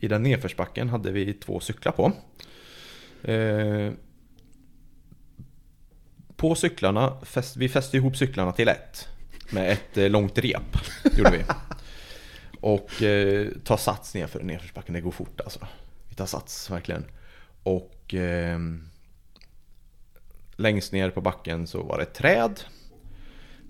I 0.00 0.08
den 0.08 0.22
nedförsbacken 0.22 0.88
hade 0.88 1.10
vi 1.12 1.32
två 1.32 1.60
cyklar 1.60 1.92
på. 1.92 2.12
Eh, 3.30 3.92
på 6.36 6.54
cyklarna, 6.54 7.16
fäst, 7.22 7.56
vi 7.56 7.68
fäste 7.68 7.96
ihop 7.96 8.16
cyklarna 8.16 8.52
till 8.52 8.68
ett. 8.68 9.08
Med 9.50 9.72
ett 9.72 9.98
eh, 9.98 10.10
långt 10.10 10.38
rep, 10.38 10.76
gjorde 11.16 11.30
vi. 11.30 11.44
Och 12.60 13.02
eh, 13.02 13.48
ta 13.64 13.76
sats 13.76 14.14
nedför 14.14 14.42
nedförsbacken, 14.42 14.94
det 14.94 15.00
går 15.00 15.10
fort 15.10 15.40
alltså. 15.40 15.66
Vi 16.08 16.14
tar 16.14 16.26
sats 16.26 16.70
verkligen. 16.70 17.04
Och 17.62 18.14
eh, 18.14 18.58
längst 20.56 20.92
ner 20.92 21.10
på 21.10 21.20
backen 21.20 21.66
så 21.66 21.82
var 21.82 21.96
det 21.96 22.02
ett 22.02 22.14
träd. 22.14 22.60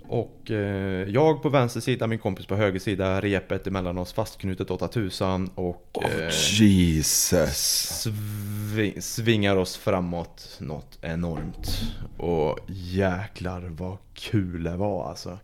Och 0.09 0.51
eh, 0.51 1.09
jag 1.09 1.43
på 1.43 1.49
vänster 1.49 1.81
sida, 1.81 2.07
min 2.07 2.19
kompis 2.19 2.47
på 2.47 2.57
höger 2.57 2.79
sida, 2.79 3.21
repet 3.21 3.67
emellan 3.67 3.99
oss 3.99 4.13
fastknutet 4.13 4.71
8000 4.71 5.51
och 5.55 5.91
Oh, 5.95 6.05
eh, 6.05 6.29
Jesus. 6.61 8.07
svi- 8.07 9.01
svingar 9.01 9.57
oss 9.57 9.77
framåt 9.77 10.57
något 10.61 10.99
enormt. 11.03 11.83
Och 12.19 12.59
jäklar 12.69 13.61
vad 13.61 13.97
kul 14.15 14.63
det 14.63 14.77
var 14.77 15.09
alltså. 15.09 15.39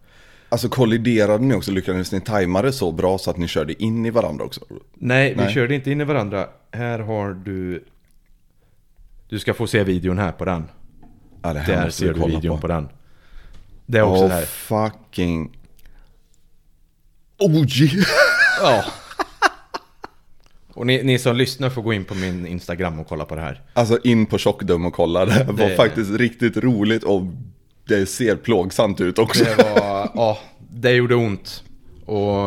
Alltså 0.49 0.69
kolliderade 0.69 1.45
ni 1.45 1.55
också? 1.55 1.73
Lyckades 1.73 2.13
ni 2.13 2.21
tajma 2.21 2.63
det 2.63 2.73
så 2.73 2.93
bra 2.93 3.19
så 3.19 3.31
att 3.31 3.37
ni 3.37 3.49
körde 3.49 3.83
in 3.83 4.07
i 4.07 4.11
varandra 4.11 4.45
också? 4.45 4.61
Nej, 4.95 5.31
vi 5.35 5.37
Nej. 5.41 5.55
körde 5.55 5.75
inte 5.75 5.91
in 5.91 6.01
i 6.01 6.05
varandra. 6.05 6.49
Här 6.73 6.99
har 6.99 7.33
du... 7.33 7.85
Du 9.29 9.39
ska 9.39 9.55
få 9.55 9.67
se 9.67 9.85
videon 9.85 10.19
här 10.19 10.33
på 10.33 10.45
den. 10.45 10.65
Ja, 11.43 11.53
Där 11.53 11.91
ser 11.91 12.13
du 12.15 12.27
videon 12.27 12.57
på. 12.57 12.61
på. 12.61 12.67
den. 12.69 12.89
Det 13.87 13.99
är 13.99 14.03
också 14.03 14.25
oh, 14.25 14.31
här. 14.31 14.45
fucking... 14.45 15.57
Oh, 17.39 17.65
gee. 17.69 18.05
Ja. 18.63 18.85
Och 20.75 20.87
ni, 20.87 21.03
ni 21.03 21.19
som 21.19 21.37
lyssnar 21.37 21.71
får 21.71 21.83
gå 21.83 21.93
in 21.93 22.05
på 22.05 22.15
min 22.15 22.47
Instagram 22.47 22.99
och 23.01 23.09
kolla 23.09 23.25
på 23.25 23.35
det 23.35 23.41
här. 23.41 23.63
Alltså 23.73 23.99
in 24.05 24.27
på 24.27 24.39
Tjockdum 24.39 24.87
och 24.87 24.93
kolla. 24.95 25.25
Det 25.25 25.45
var 25.45 25.69
Det- 25.69 25.77
faktiskt 25.77 26.11
riktigt 26.11 26.57
roligt 26.57 27.05
och 27.05 27.23
det 27.89 28.07
ser 28.07 28.37
plågsamt 28.37 29.01
ut 29.01 29.19
också. 29.19 29.45
Det 29.45 29.57
var... 29.57 30.11
Ja, 30.15 30.39
det 30.71 30.91
gjorde 30.93 31.15
ont. 31.15 31.65
Och 32.07 32.45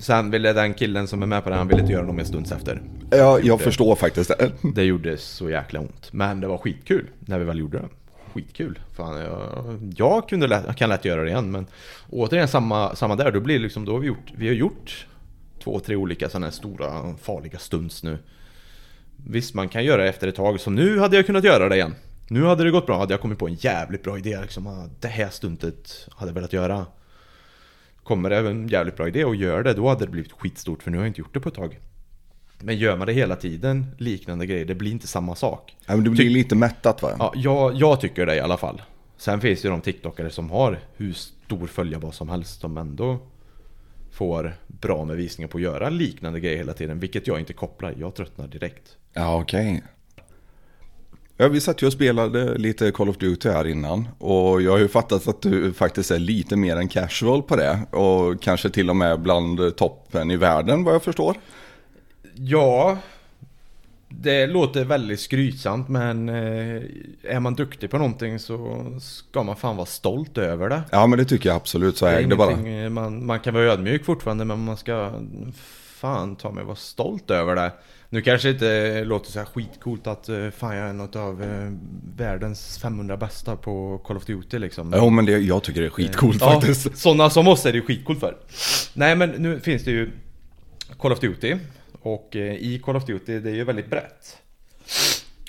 sen 0.00 0.30
ville 0.30 0.52
den 0.52 0.74
killen 0.74 1.08
som 1.08 1.22
är 1.22 1.26
med 1.26 1.44
på 1.44 1.50
det, 1.50 1.56
han 1.56 1.68
ville 1.68 1.80
inte 1.80 1.92
göra 1.92 2.06
något 2.06 2.14
mer 2.14 2.24
stunds 2.24 2.52
efter. 2.52 2.82
Ja, 3.10 3.40
jag 3.40 3.60
förstår 3.60 3.96
faktiskt 3.96 4.30
det. 4.38 4.52
Det 4.74 4.84
gjorde 4.84 5.16
så 5.16 5.50
jäkla 5.50 5.80
ont. 5.80 6.12
Men 6.12 6.40
det 6.40 6.46
var 6.46 6.58
skitkul 6.58 7.10
när 7.20 7.38
vi 7.38 7.44
väl 7.44 7.58
gjorde 7.58 7.78
det. 7.78 7.88
Skitkul. 8.34 8.78
Fan, 8.96 9.20
jag, 9.20 9.78
jag 9.96 10.28
kunde 10.28 10.46
lätt, 10.46 10.64
jag 10.66 10.76
kan 10.76 10.88
lätt 10.88 11.04
göra 11.04 11.22
det 11.22 11.28
igen 11.28 11.50
men 11.50 11.66
återigen 12.10 12.48
samma, 12.48 12.96
samma 12.96 13.16
där. 13.16 13.32
Då 13.32 13.40
blir 13.40 13.54
det 13.54 13.62
liksom, 13.62 13.84
då 13.84 13.92
har 13.92 13.98
vi 13.98 14.06
gjort, 14.06 14.32
vi 14.36 14.46
har 14.48 14.54
gjort 14.54 15.06
två, 15.64 15.80
tre 15.80 15.96
olika 15.96 16.28
sådana 16.28 16.46
här 16.46 16.52
stora 16.52 17.14
farliga 17.22 17.58
stunts 17.58 18.02
nu. 18.02 18.18
Visst, 19.26 19.54
man 19.54 19.68
kan 19.68 19.84
göra 19.84 20.02
det 20.02 20.08
efter 20.08 20.28
ett 20.28 20.34
tag. 20.34 20.60
Så 20.60 20.70
nu 20.70 20.98
hade 20.98 21.16
jag 21.16 21.26
kunnat 21.26 21.44
göra 21.44 21.68
det 21.68 21.76
igen. 21.76 21.94
Nu 22.28 22.44
hade 22.44 22.64
det 22.64 22.70
gått 22.70 22.86
bra. 22.86 22.98
Hade 22.98 23.14
jag 23.14 23.20
kommit 23.20 23.38
på 23.38 23.48
en 23.48 23.54
jävligt 23.54 24.02
bra 24.02 24.18
idé. 24.18 24.40
Liksom, 24.40 24.90
det 25.00 25.08
här 25.08 25.28
stuntet 25.28 26.08
hade 26.10 26.30
jag 26.30 26.34
velat 26.34 26.52
göra. 26.52 26.86
Kommer 28.08 28.30
det 28.30 28.36
en 28.36 28.68
jävligt 28.68 28.96
bra 28.96 29.08
idé 29.08 29.24
och 29.24 29.36
gör 29.36 29.62
det, 29.62 29.74
då 29.74 29.88
hade 29.88 30.04
det 30.04 30.10
blivit 30.10 30.32
skitstort. 30.32 30.82
För 30.82 30.90
nu 30.90 30.96
har 30.96 31.04
jag 31.04 31.10
inte 31.10 31.20
gjort 31.20 31.34
det 31.34 31.40
på 31.40 31.48
ett 31.48 31.54
tag. 31.54 31.78
Men 32.58 32.76
gör 32.76 32.96
man 32.96 33.06
det 33.06 33.12
hela 33.12 33.36
tiden, 33.36 33.86
liknande 33.98 34.46
grejer, 34.46 34.64
det 34.64 34.74
blir 34.74 34.90
inte 34.90 35.06
samma 35.06 35.34
sak. 35.34 35.76
Ja, 35.86 35.94
men 35.94 36.04
det 36.04 36.10
blir 36.10 36.30
lite 36.30 36.56
mättat 36.56 37.02
va? 37.02 37.16
Ja, 37.18 37.32
jag, 37.36 37.74
jag 37.74 38.00
tycker 38.00 38.26
det 38.26 38.36
i 38.36 38.40
alla 38.40 38.56
fall. 38.56 38.82
Sen 39.16 39.40
finns 39.40 39.62
det 39.62 39.68
ju 39.68 39.72
de 39.72 39.80
TikTokare 39.80 40.30
som 40.30 40.50
har 40.50 40.78
hur 40.96 41.12
stor 41.12 41.66
följarbas 41.66 42.16
som 42.16 42.28
helst 42.28 42.60
som 42.60 42.78
ändå 42.78 43.18
får 44.12 44.56
bra 44.66 45.04
med 45.04 45.16
visningar 45.16 45.48
på 45.48 45.58
att 45.58 45.62
göra 45.62 45.90
liknande 45.90 46.40
grejer 46.40 46.56
hela 46.56 46.72
tiden. 46.72 46.98
Vilket 46.98 47.26
jag 47.26 47.40
inte 47.40 47.52
kopplar, 47.52 47.94
jag 47.98 48.14
tröttnar 48.14 48.48
direkt. 48.48 48.96
Ja, 49.12 49.40
okej. 49.40 49.82
Ja, 51.40 51.48
vi 51.48 51.60
satt 51.60 51.82
ju 51.82 51.86
och 51.86 51.92
spelade 51.92 52.58
lite 52.58 52.90
Call 52.90 53.08
of 53.08 53.16
Duty 53.16 53.48
här 53.50 53.66
innan. 53.66 54.08
Och 54.18 54.62
jag 54.62 54.70
har 54.72 54.78
ju 54.78 54.88
fattat 54.88 55.28
att 55.28 55.42
du 55.42 55.72
faktiskt 55.72 56.10
är 56.10 56.18
lite 56.18 56.56
mer 56.56 56.76
än 56.76 56.88
casual 56.88 57.42
på 57.42 57.56
det. 57.56 57.80
Och 57.90 58.42
kanske 58.42 58.70
till 58.70 58.90
och 58.90 58.96
med 58.96 59.20
bland 59.20 59.76
toppen 59.76 60.30
i 60.30 60.36
världen 60.36 60.84
vad 60.84 60.94
jag 60.94 61.02
förstår. 61.02 61.36
Ja, 62.34 62.98
det 64.08 64.46
låter 64.46 64.84
väldigt 64.84 65.20
skrytsamt 65.20 65.88
men 65.88 66.28
eh, 66.28 66.82
är 67.22 67.40
man 67.40 67.54
duktig 67.54 67.90
på 67.90 67.98
någonting 67.98 68.38
så 68.38 68.84
ska 69.00 69.42
man 69.42 69.56
fan 69.56 69.76
vara 69.76 69.86
stolt 69.86 70.38
över 70.38 70.68
det. 70.68 70.82
Ja, 70.92 71.06
men 71.06 71.18
det 71.18 71.24
tycker 71.24 71.48
jag 71.48 71.56
absolut. 71.56 71.96
Så 71.96 72.04
Det 72.04 72.10
är 72.12 72.16
äg 72.18 72.24
det 72.26 72.36
bara. 72.36 72.52
eh, 72.84 72.88
man, 72.90 73.26
man 73.26 73.40
kan 73.40 73.54
vara 73.54 73.64
ödmjuk 73.64 74.04
fortfarande 74.04 74.44
men 74.44 74.64
man 74.64 74.76
ska 74.76 75.10
fan 76.00 76.36
ta 76.36 76.50
mig 76.50 76.64
vara 76.64 76.76
stolt 76.76 77.30
över 77.30 77.56
det. 77.56 77.72
Nu 78.10 78.22
kanske 78.22 78.48
det 78.48 78.52
inte 78.52 79.04
låter 79.04 79.30
så 79.30 79.38
här 79.38 79.46
skitcoolt 79.46 80.06
att 80.06 80.28
eh, 80.28 80.50
fan 80.50 80.76
jag 80.76 80.84
är 80.86 80.90
en 80.90 81.00
av 81.00 81.42
eh, 81.42 81.72
världens 82.16 82.78
500 82.78 83.16
bästa 83.16 83.56
på 83.56 83.98
Call 83.98 84.16
of 84.16 84.24
Duty 84.24 84.58
liksom. 84.58 84.94
Jo, 84.96 85.10
men 85.10 85.24
det, 85.26 85.38
jag 85.38 85.62
tycker 85.62 85.80
det 85.80 85.86
är 85.86 85.90
skitcoolt 85.90 86.40
Ja, 86.40 86.52
faktiskt. 86.52 86.96
sådana 86.98 87.30
som 87.30 87.48
oss 87.48 87.66
är 87.66 87.72
det 87.72 87.78
ju 87.78 87.84
skitcoolt 87.84 88.20
för. 88.20 88.36
Nej 88.94 89.16
men 89.16 89.30
nu 89.30 89.60
finns 89.60 89.84
det 89.84 89.90
ju 89.90 90.10
Call 90.98 91.12
of 91.12 91.20
Duty 91.20 91.56
och 92.02 92.36
eh, 92.36 92.54
i 92.54 92.80
Call 92.84 92.96
of 92.96 93.06
Duty 93.06 93.40
det 93.40 93.50
är 93.50 93.54
ju 93.54 93.64
väldigt 93.64 93.90
brett. 93.90 94.36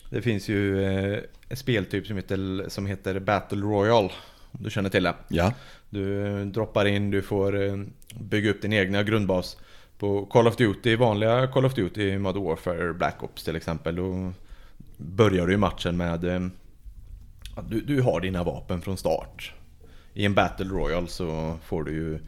Det 0.09 0.21
finns 0.21 0.47
ju 0.49 0.83
eh, 0.83 1.19
en 1.49 1.57
speltyp 1.57 2.07
som 2.07 2.15
heter, 2.15 2.69
som 2.69 2.85
heter 2.85 3.19
Battle 3.19 3.61
Royale 3.61 4.09
Om 4.51 4.63
du 4.63 4.69
känner 4.69 4.89
till 4.89 5.03
det. 5.03 5.13
Ja. 5.27 5.53
Du 5.89 6.27
eh, 6.39 6.45
droppar 6.45 6.85
in, 6.85 7.11
du 7.11 7.21
får 7.21 7.61
eh, 7.67 7.75
bygga 8.19 8.49
upp 8.51 8.61
din 8.61 8.73
egna 8.73 9.03
grundbas. 9.03 9.57
På 9.99 10.25
Call 10.25 10.47
of 10.47 10.55
Duty, 10.55 10.95
vanliga 10.95 11.47
Call 11.47 11.65
of 11.65 11.73
Duty, 11.73 12.17
Modern 12.17 12.43
Warfare, 12.43 12.93
Black 12.93 13.23
Ops 13.23 13.43
till 13.43 13.55
exempel. 13.55 13.95
Då 13.95 14.31
börjar 14.97 15.45
du 15.45 15.51
ju 15.51 15.57
matchen 15.57 15.97
med 15.97 16.23
eh, 16.23 16.47
att 17.55 17.69
du, 17.69 17.81
du 17.81 18.01
har 18.01 18.21
dina 18.21 18.43
vapen 18.43 18.81
från 18.81 18.97
start. 18.97 19.53
I 20.13 20.25
en 20.25 20.33
Battle 20.33 20.65
Royale 20.65 21.07
så 21.07 21.57
får 21.63 21.83
du 21.83 21.91
ju 21.91 22.19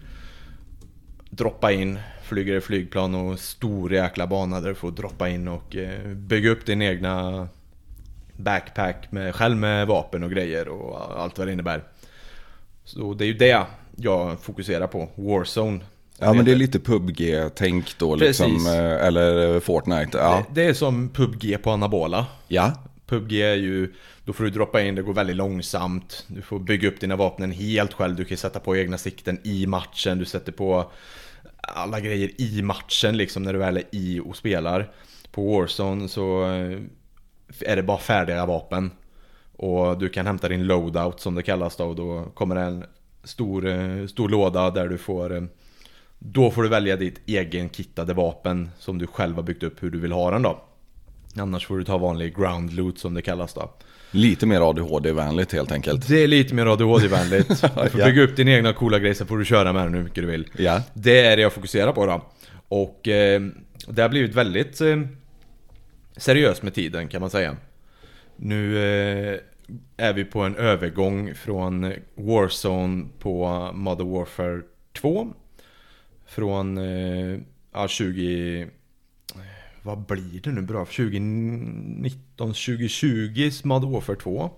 droppa 1.30 1.72
in, 1.72 2.00
flyger 2.24 2.56
i 2.56 2.62
flygplan 2.62 3.16
och 3.16 3.40
stor 3.40 3.94
jäkla 3.94 4.28
bana 4.28 4.62
där 4.62 4.70
du 4.70 4.76
får 4.76 4.92
droppa 4.92 5.30
in 5.30 5.48
och 5.48 5.76
eh, 5.76 6.08
bygga 6.08 6.50
upp 6.50 6.66
din 6.66 6.82
egna 6.82 7.48
backpack 8.38 9.12
med, 9.12 9.36
själv 9.36 9.58
med 9.58 9.88
vapen 9.88 10.24
och 10.24 10.32
grejer 10.32 10.68
och 10.68 11.22
allt 11.22 11.38
vad 11.38 11.48
det 11.48 11.54
innebär. 11.54 11.84
Så 12.84 13.14
det 13.14 13.26
är 13.26 13.28
ju 13.28 13.34
det 13.34 13.66
jag 13.96 14.40
fokuserar 14.40 14.88
på, 14.88 15.10
Warzone. 15.16 15.80
Ja 16.22 16.34
men 16.34 16.46
det 16.46 16.52
är 16.52 16.56
lite 16.56 16.80
PubG-tänk 16.80 17.98
då 17.98 18.16
liksom, 18.16 18.52
Precis. 18.52 18.68
eh, 18.68 19.06
eller 19.06 19.60
Fortnite. 19.60 20.18
Ja. 20.18 20.44
Det, 20.50 20.62
det 20.62 20.70
är 20.70 20.74
som 20.74 21.10
PubG 21.10 21.58
på 21.64 21.72
anabola. 21.72 22.26
Ja. 22.48 22.72
PubG 23.08 23.34
är 23.34 23.56
ju, 23.56 23.94
då 24.26 24.34
får 24.34 24.44
du 24.44 24.50
droppa 24.50 24.82
in, 24.82 24.96
det 24.96 25.02
går 25.02 25.14
väldigt 25.14 25.36
långsamt. 25.36 26.26
Du 26.28 26.42
får 26.42 26.60
bygga 26.60 26.88
upp 26.88 27.00
dina 27.00 27.16
vapen 27.16 27.52
helt 27.52 27.94
själv, 27.94 28.16
du 28.16 28.26
kan 28.26 28.38
sätta 28.38 28.60
på 28.60 28.78
egna 28.78 28.98
sikten 28.98 29.40
i 29.44 29.68
matchen, 29.68 30.18
du 30.18 30.26
sätter 30.26 30.52
på 30.52 30.92
alla 31.62 32.00
grejer 32.00 32.42
i 32.42 32.62
matchen 32.62 33.18
liksom 33.18 33.44
när 33.44 33.54
du 33.54 33.60
väl 33.60 33.78
är 33.78 33.84
i 33.92 34.20
och 34.26 34.36
spelar. 34.36 34.92
På 35.32 35.60
Warzone 35.60 36.08
så 36.08 36.44
eh, 36.44 36.80
är 37.60 37.76
det 37.76 37.84
bara 37.84 37.98
färdiga 37.98 38.46
vapen. 38.46 38.92
Och 39.56 39.98
du 39.98 40.10
kan 40.10 40.26
hämta 40.26 40.50
din 40.50 40.64
loadout 40.64 41.20
som 41.20 41.36
det 41.36 41.44
kallas 41.44 41.76
då, 41.76 41.86
och 41.86 41.96
då 41.96 42.24
kommer 42.34 42.56
det 42.56 42.62
en 42.62 42.86
stor, 43.24 43.68
eh, 43.68 44.08
stor 44.08 44.30
låda 44.30 44.72
där 44.72 44.88
du 44.88 44.98
får 44.98 45.50
Då 46.24 46.52
får 46.52 46.64
du 46.64 46.70
välja 46.70 46.96
ditt 46.96 47.22
egen 47.26 47.70
kittade 47.70 48.14
vapen 48.14 48.70
som 48.80 48.98
du 48.98 49.08
själv 49.08 49.36
har 49.36 49.44
byggt 49.44 49.64
upp 49.64 49.84
hur 49.84 49.90
du 49.90 50.00
vill 50.00 50.12
ha 50.12 50.32
den 50.32 50.42
då. 50.42 50.62
Annars 51.38 51.68
får 51.68 51.78
du 51.78 51.84
ta 51.84 51.98
vanlig 51.98 52.36
ground 52.38 52.74
loot 52.74 53.00
som 53.00 53.14
det 53.14 53.22
kallas 53.22 53.54
då. 53.54 53.72
Lite 54.12 54.46
mer 54.46 54.70
ADHD-vänligt 54.70 55.54
helt 55.54 55.72
enkelt. 55.72 56.08
Det 56.08 56.24
är 56.24 56.28
lite 56.28 56.56
mer 56.56 56.66
ADHD-vänligt. 56.66 57.48
Du 57.84 57.90
får 57.90 58.00
Ja. 58.00 58.06
bygga 58.06 58.22
upp 58.24 58.36
din 58.36 58.48
egna 58.48 58.74
coola 58.74 59.00
grej 59.00 59.16
så 59.16 59.26
får 59.26 59.38
du 59.38 59.46
köra 59.46 59.74
med 59.74 59.84
den 59.86 59.94
hur 59.94 60.04
mycket 60.04 60.16
du 60.24 60.26
vill. 60.26 60.48
Ja. 60.58 60.82
Det 60.94 61.22
är 61.26 61.36
det 61.38 61.42
jag 61.42 61.54
fokuserar 61.54 61.92
på 61.94 62.06
då. 62.06 62.22
Och 62.68 63.08
eh, 63.08 63.42
det 63.88 64.02
har 64.02 64.10
blivit 64.10 64.36
väldigt 64.36 64.82
eh, 64.82 64.98
seriöst 66.18 66.64
med 66.64 66.74
tiden 66.74 67.08
kan 67.08 67.22
man 67.22 67.30
säga. 67.30 67.58
Nu 68.36 68.78
eh, 68.78 69.40
är 69.98 70.14
vi 70.14 70.26
på 70.26 70.40
en 70.42 70.56
övergång 70.56 71.34
från 71.36 71.94
Warzone 72.16 73.06
på 73.20 73.70
Modern 73.74 74.12
Warfare 74.12 74.62
2. 75.02 75.28
Från 76.32 76.78
eh, 76.78 77.40
ja, 77.74 77.88
20... 77.88 78.68
Vad 79.84 80.00
blir 80.06 80.42
det 80.42 80.52
nu 80.52 80.62
bra? 80.62 80.86
2019, 80.86 82.48
2020 82.48 83.52
Modern 83.64 83.92
Warfare 83.92 84.16
2. 84.16 84.52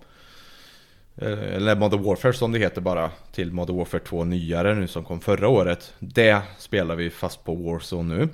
Eh, 1.15 1.55
eller 1.55 1.75
Modern 1.75 2.03
Warfare 2.03 2.33
som 2.33 2.51
det 2.51 2.59
heter 2.59 2.81
bara 2.81 3.11
Till 3.31 3.51
Modern 3.51 3.77
Warfare 3.77 4.01
2 4.01 4.23
nyare 4.23 4.75
nu 4.75 4.87
som 4.87 5.03
kom 5.03 5.21
förra 5.21 5.47
året 5.47 5.93
Det 5.99 6.41
spelar 6.57 6.95
vi 6.95 7.09
fast 7.09 7.43
på 7.43 7.55
Warzone 7.55 8.15
nu 8.15 8.29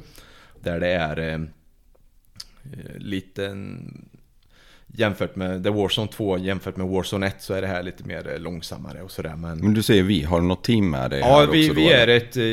Där 0.62 0.80
det 0.80 0.88
är 0.88 1.20
eh, 1.20 1.34
eh 1.34 2.98
liten 2.98 3.80
Jämfört 4.94 5.36
med 5.36 5.64
The 5.64 5.70
Warzone 5.70 6.08
2 6.08 6.38
jämfört 6.38 6.78
med 6.78 6.88
Warzone 6.88 7.28
1 7.28 7.42
så 7.42 7.54
är 7.54 7.62
det 7.62 7.68
här 7.68 7.84
lite 7.84 8.04
mer 8.04 8.34
eh, 8.34 8.40
långsammare 8.40 9.02
och 9.02 9.12
sådär 9.12 9.36
men 9.36 9.58
Men 9.58 9.74
du 9.74 9.84
säger 9.84 10.04
vi, 10.04 10.24
har 10.24 10.42
du 10.42 10.48
något 10.48 10.64
team 10.64 10.90
med 10.90 11.10
dig 11.12 11.20
Ja, 11.20 11.48
vi, 11.52 11.70
vi 11.70 11.92
är 11.92 12.08
ett 12.08 12.38
eh, 12.38 12.44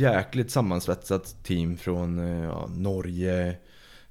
jäkligt 0.00 0.50
sammansvetsat 0.50 1.44
team 1.44 1.76
från 1.76 2.18
eh, 2.18 2.44
ja, 2.44 2.70
Norge. 2.76 3.56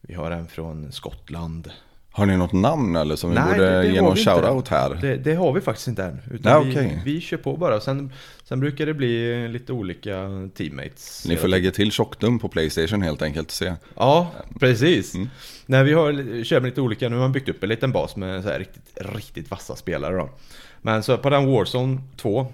Vi 0.02 0.14
har 0.14 0.32
en 0.32 0.48
från 0.48 0.92
Skottland 0.92 1.72
Har 2.16 2.26
ni 2.26 2.38
något 2.38 2.52
namn 2.54 2.96
eller 2.96 3.16
som 3.16 3.30
vi 3.30 3.36
Nej, 3.36 3.46
borde 3.54 3.70
det- 3.70 3.82
det 3.82 3.88
ge 3.88 4.02
någon 4.02 4.16
vi 4.16 4.24
shoutout 4.24 4.68
här? 4.68 4.98
Det, 5.02 5.16
det 5.18 5.34
har 5.36 5.54
vi 5.54 5.62
faktiskt 5.62 5.88
inte 5.88 6.04
än. 6.04 6.20
Utan 6.32 6.62
Nej, 6.64 6.70
vi, 6.70 6.72
okej. 6.88 7.02
vi 7.06 7.22
kör 7.22 7.38
på 7.38 7.58
bara. 7.58 7.80
Sen, 7.80 8.12
sen 8.44 8.60
brukar 8.60 8.86
det 8.86 8.94
bli 8.94 9.48
lite 9.48 9.74
olika 9.74 10.14
teammates. 10.56 11.26
Ni 11.28 11.36
får 11.36 11.48
lägga 11.48 11.72
till 11.72 11.92
tjockdum 11.92 12.40
på 12.40 12.48
Playstation 12.50 13.02
helt 13.02 13.22
enkelt 13.22 13.48
och 13.48 13.52
se. 13.54 13.74
Ja, 13.96 14.32
precis. 14.60 15.16
Mm. 15.16 15.30
Nej, 15.66 15.84
vi 15.84 15.94
har, 15.94 16.44
kör 16.44 16.60
med 16.60 16.70
lite 16.70 16.82
olika. 16.82 17.10
Nu 17.10 17.16
har 17.16 17.22
man 17.22 17.32
byggt 17.32 17.50
upp 17.50 17.64
en 17.64 17.70
liten 17.70 17.92
bas 17.92 18.16
med 18.16 18.44
så 18.44 18.50
här 18.50 18.60
riktigt, 18.60 18.98
riktigt 19.16 19.52
vassa 19.52 19.76
spelare 19.76 20.16
då. 20.18 20.30
Men 20.82 21.04
så 21.04 21.18
på 21.18 21.30
den 21.30 21.52
Warzone 21.52 22.02
2 22.18 22.48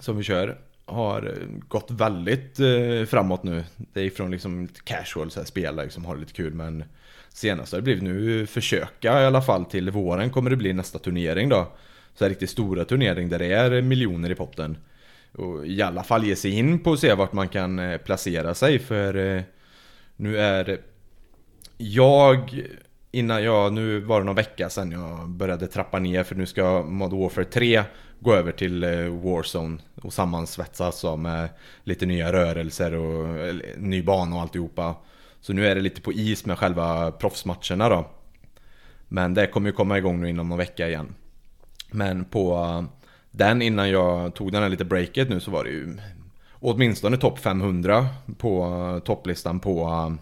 som 0.00 0.16
vi 0.16 0.22
kör 0.22 0.58
har 0.90 1.34
gått 1.68 1.90
väldigt 1.90 2.60
eh, 2.60 3.04
framåt 3.06 3.42
nu. 3.42 3.64
Det 3.76 4.00
är 4.00 4.04
ifrån 4.04 4.30
liksom 4.30 4.62
lite 4.62 4.80
casual 4.80 5.30
så 5.30 5.40
här, 5.40 5.46
spela 5.46 5.82
liksom, 5.82 6.04
ha 6.04 6.14
det 6.14 6.20
lite 6.20 6.32
kul 6.32 6.54
men 6.54 6.84
senast 7.28 7.72
har 7.72 7.78
det 7.78 7.82
blivit 7.82 8.02
nu 8.02 8.46
försöka 8.46 9.22
i 9.22 9.24
alla 9.24 9.42
fall 9.42 9.64
till 9.64 9.90
våren 9.90 10.30
kommer 10.30 10.50
det 10.50 10.56
bli 10.56 10.72
nästa 10.72 10.98
turnering 10.98 11.48
då. 11.48 11.72
Så 12.14 12.24
här 12.24 12.28
riktigt 12.28 12.50
stora 12.50 12.84
turnering 12.84 13.28
där 13.28 13.38
det 13.38 13.52
är 13.52 13.82
miljoner 13.82 14.30
i 14.30 14.34
potten. 14.34 14.76
Och 15.32 15.66
i 15.66 15.82
alla 15.82 16.02
fall 16.02 16.24
ge 16.24 16.36
sig 16.36 16.50
in 16.50 16.78
på 16.78 16.90
och 16.90 16.98
se 16.98 17.14
vart 17.14 17.32
man 17.32 17.48
kan 17.48 17.78
eh, 17.78 17.98
placera 17.98 18.54
sig 18.54 18.78
för 18.78 19.36
eh, 19.36 19.42
nu 20.16 20.38
är 20.38 20.80
jag 21.76 22.62
Innan 23.12 23.42
jag, 23.44 23.72
nu 23.72 24.00
var 24.00 24.20
det 24.20 24.26
någon 24.26 24.36
vecka 24.36 24.70
sedan 24.70 24.92
jag 24.92 25.28
började 25.28 25.66
trappa 25.66 25.98
ner 25.98 26.22
för 26.22 26.34
nu 26.34 26.46
ska 26.46 26.82
Modern 26.82 27.20
Warfare 27.20 27.44
3 27.44 27.82
gå 28.20 28.34
över 28.34 28.52
till 28.52 28.84
eh, 28.84 28.90
Warzone 29.08 29.78
och 30.02 30.12
sammansvetsas 30.12 31.04
med 31.18 31.44
eh, 31.44 31.50
lite 31.84 32.06
nya 32.06 32.32
rörelser 32.32 32.94
och 32.94 33.54
ny 33.78 34.02
bana 34.02 34.36
och 34.36 34.42
alltihopa. 34.42 34.94
Så 35.40 35.52
nu 35.52 35.66
är 35.66 35.74
det 35.74 35.80
lite 35.80 36.00
på 36.00 36.12
is 36.12 36.46
med 36.46 36.58
själva 36.58 37.12
proffsmatcherna 37.12 37.88
då. 37.88 38.10
Men 39.08 39.34
det 39.34 39.46
kommer 39.46 39.68
ju 39.68 39.72
komma 39.72 39.98
igång 39.98 40.20
nu 40.20 40.28
inom 40.28 40.48
någon 40.48 40.58
vecka 40.58 40.88
igen. 40.88 41.14
Men 41.90 42.24
på 42.24 42.54
eh, 42.54 42.84
den 43.30 43.62
innan 43.62 43.90
jag 43.90 44.34
tog 44.34 44.52
den 44.52 44.62
här 44.62 44.68
lite 44.68 44.84
breaket 44.84 45.28
nu 45.28 45.40
så 45.40 45.50
var 45.50 45.64
det 45.64 45.70
ju 45.70 45.98
åtminstone 46.52 47.16
topp 47.16 47.38
500 47.38 48.06
på 48.38 49.00
topplistan 49.04 49.60
på 49.60 50.16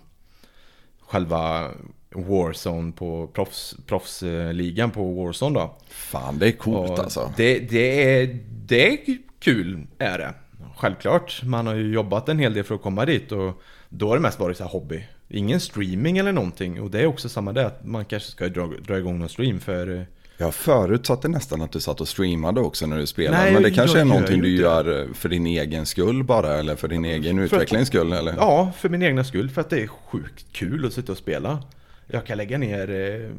själva 1.01 1.71
Warzone 2.15 2.93
på 2.93 3.27
proffs, 3.33 3.77
proffsligan 3.87 4.91
på 4.91 5.13
Warzone 5.13 5.59
då. 5.59 5.77
Fan, 5.89 6.39
det 6.39 6.47
är 6.49 6.53
coolt 6.53 6.91
Och 6.91 6.99
alltså. 6.99 7.33
Det, 7.37 7.59
det, 7.59 8.21
är, 8.21 8.39
det 8.67 8.93
är 8.93 8.99
kul, 9.41 9.87
är 9.99 10.19
det. 10.19 10.35
Självklart, 10.77 11.43
man 11.45 11.67
har 11.67 11.75
ju 11.75 11.93
jobbat 11.93 12.29
en 12.29 12.39
hel 12.39 12.55
del 12.55 12.65
för 12.65 12.75
att 12.75 12.83
komma 12.83 13.05
dit 13.05 13.33
och 13.33 13.63
då 13.89 14.09
har 14.09 14.15
det 14.15 14.21
mest 14.21 14.41
varit 14.41 14.57
så 14.57 14.65
här 14.65 14.71
hobby. 14.71 15.05
Ingen 15.29 15.61
streaming 15.61 16.19
eller 16.19 16.33
någonting 16.33 16.81
och 16.81 16.91
det 16.91 17.01
är 17.01 17.07
också 17.07 17.29
samma 17.29 17.53
det 17.53 17.67
att 17.67 17.85
man 17.85 18.05
kanske 18.05 18.31
ska 18.31 18.49
dra, 18.49 18.71
dra 18.87 18.99
igång 18.99 19.19
någon 19.19 19.29
stream 19.29 19.61
för 19.61 19.97
eh, 19.97 20.03
Jag 20.37 20.55
förutsatte 20.55 21.29
nästan 21.29 21.63
att 21.63 21.73
du 21.73 21.81
satt 21.81 22.01
och 22.01 22.09
streamade 22.09 22.61
också 22.61 22.87
när 22.87 22.99
du 22.99 23.07
spelade. 23.07 23.43
Nej, 23.43 23.53
men 23.53 23.63
det 23.63 23.71
kanske 23.71 24.01
är 24.01 24.05
någonting 24.05 24.41
du 24.43 24.57
gör 24.57 25.01
eh, 25.01 25.15
för 25.15 25.29
din 25.29 25.47
egen 25.47 25.87
skull 25.87 26.25
bara, 26.25 26.55
eller 26.55 26.77
för 26.77 26.89
din 26.89 27.05
egen 27.05 27.39
utvecklings 27.39 27.89
skull, 27.89 28.13
eller? 28.13 28.35
Ja, 28.37 28.73
för 28.77 28.89
min 28.89 29.03
egna 29.03 29.25
skull. 29.25 29.51
För 29.51 29.61
att 29.61 29.71
det 29.71 29.81
är 29.83 29.87
sjukt 29.87 30.47
kul 30.53 30.87
att 30.87 30.93
sitta 30.93 31.13
och 31.13 31.19
spela. 31.19 31.63
Jag 32.09 32.27
kan 32.27 32.37
lägga 32.37 32.59
ner 32.59 32.91
eh, 32.91 33.31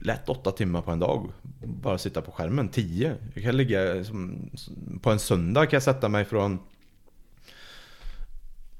lätt 0.00 0.28
åtta 0.28 0.52
timmar 0.52 0.82
på 0.82 0.90
en 0.90 0.98
dag. 0.98 1.32
Bara 1.64 1.98
sitta 1.98 2.22
på 2.22 2.32
skärmen. 2.32 2.68
Tio. 2.68 3.14
Jag 3.34 3.44
kan 3.44 3.56
ligga 3.56 4.04
som, 4.04 4.50
på 5.02 5.10
en 5.10 5.18
söndag 5.18 5.66
kan 5.66 5.76
jag 5.76 5.82
sätta 5.82 6.08
mig 6.08 6.24
från 6.24 6.58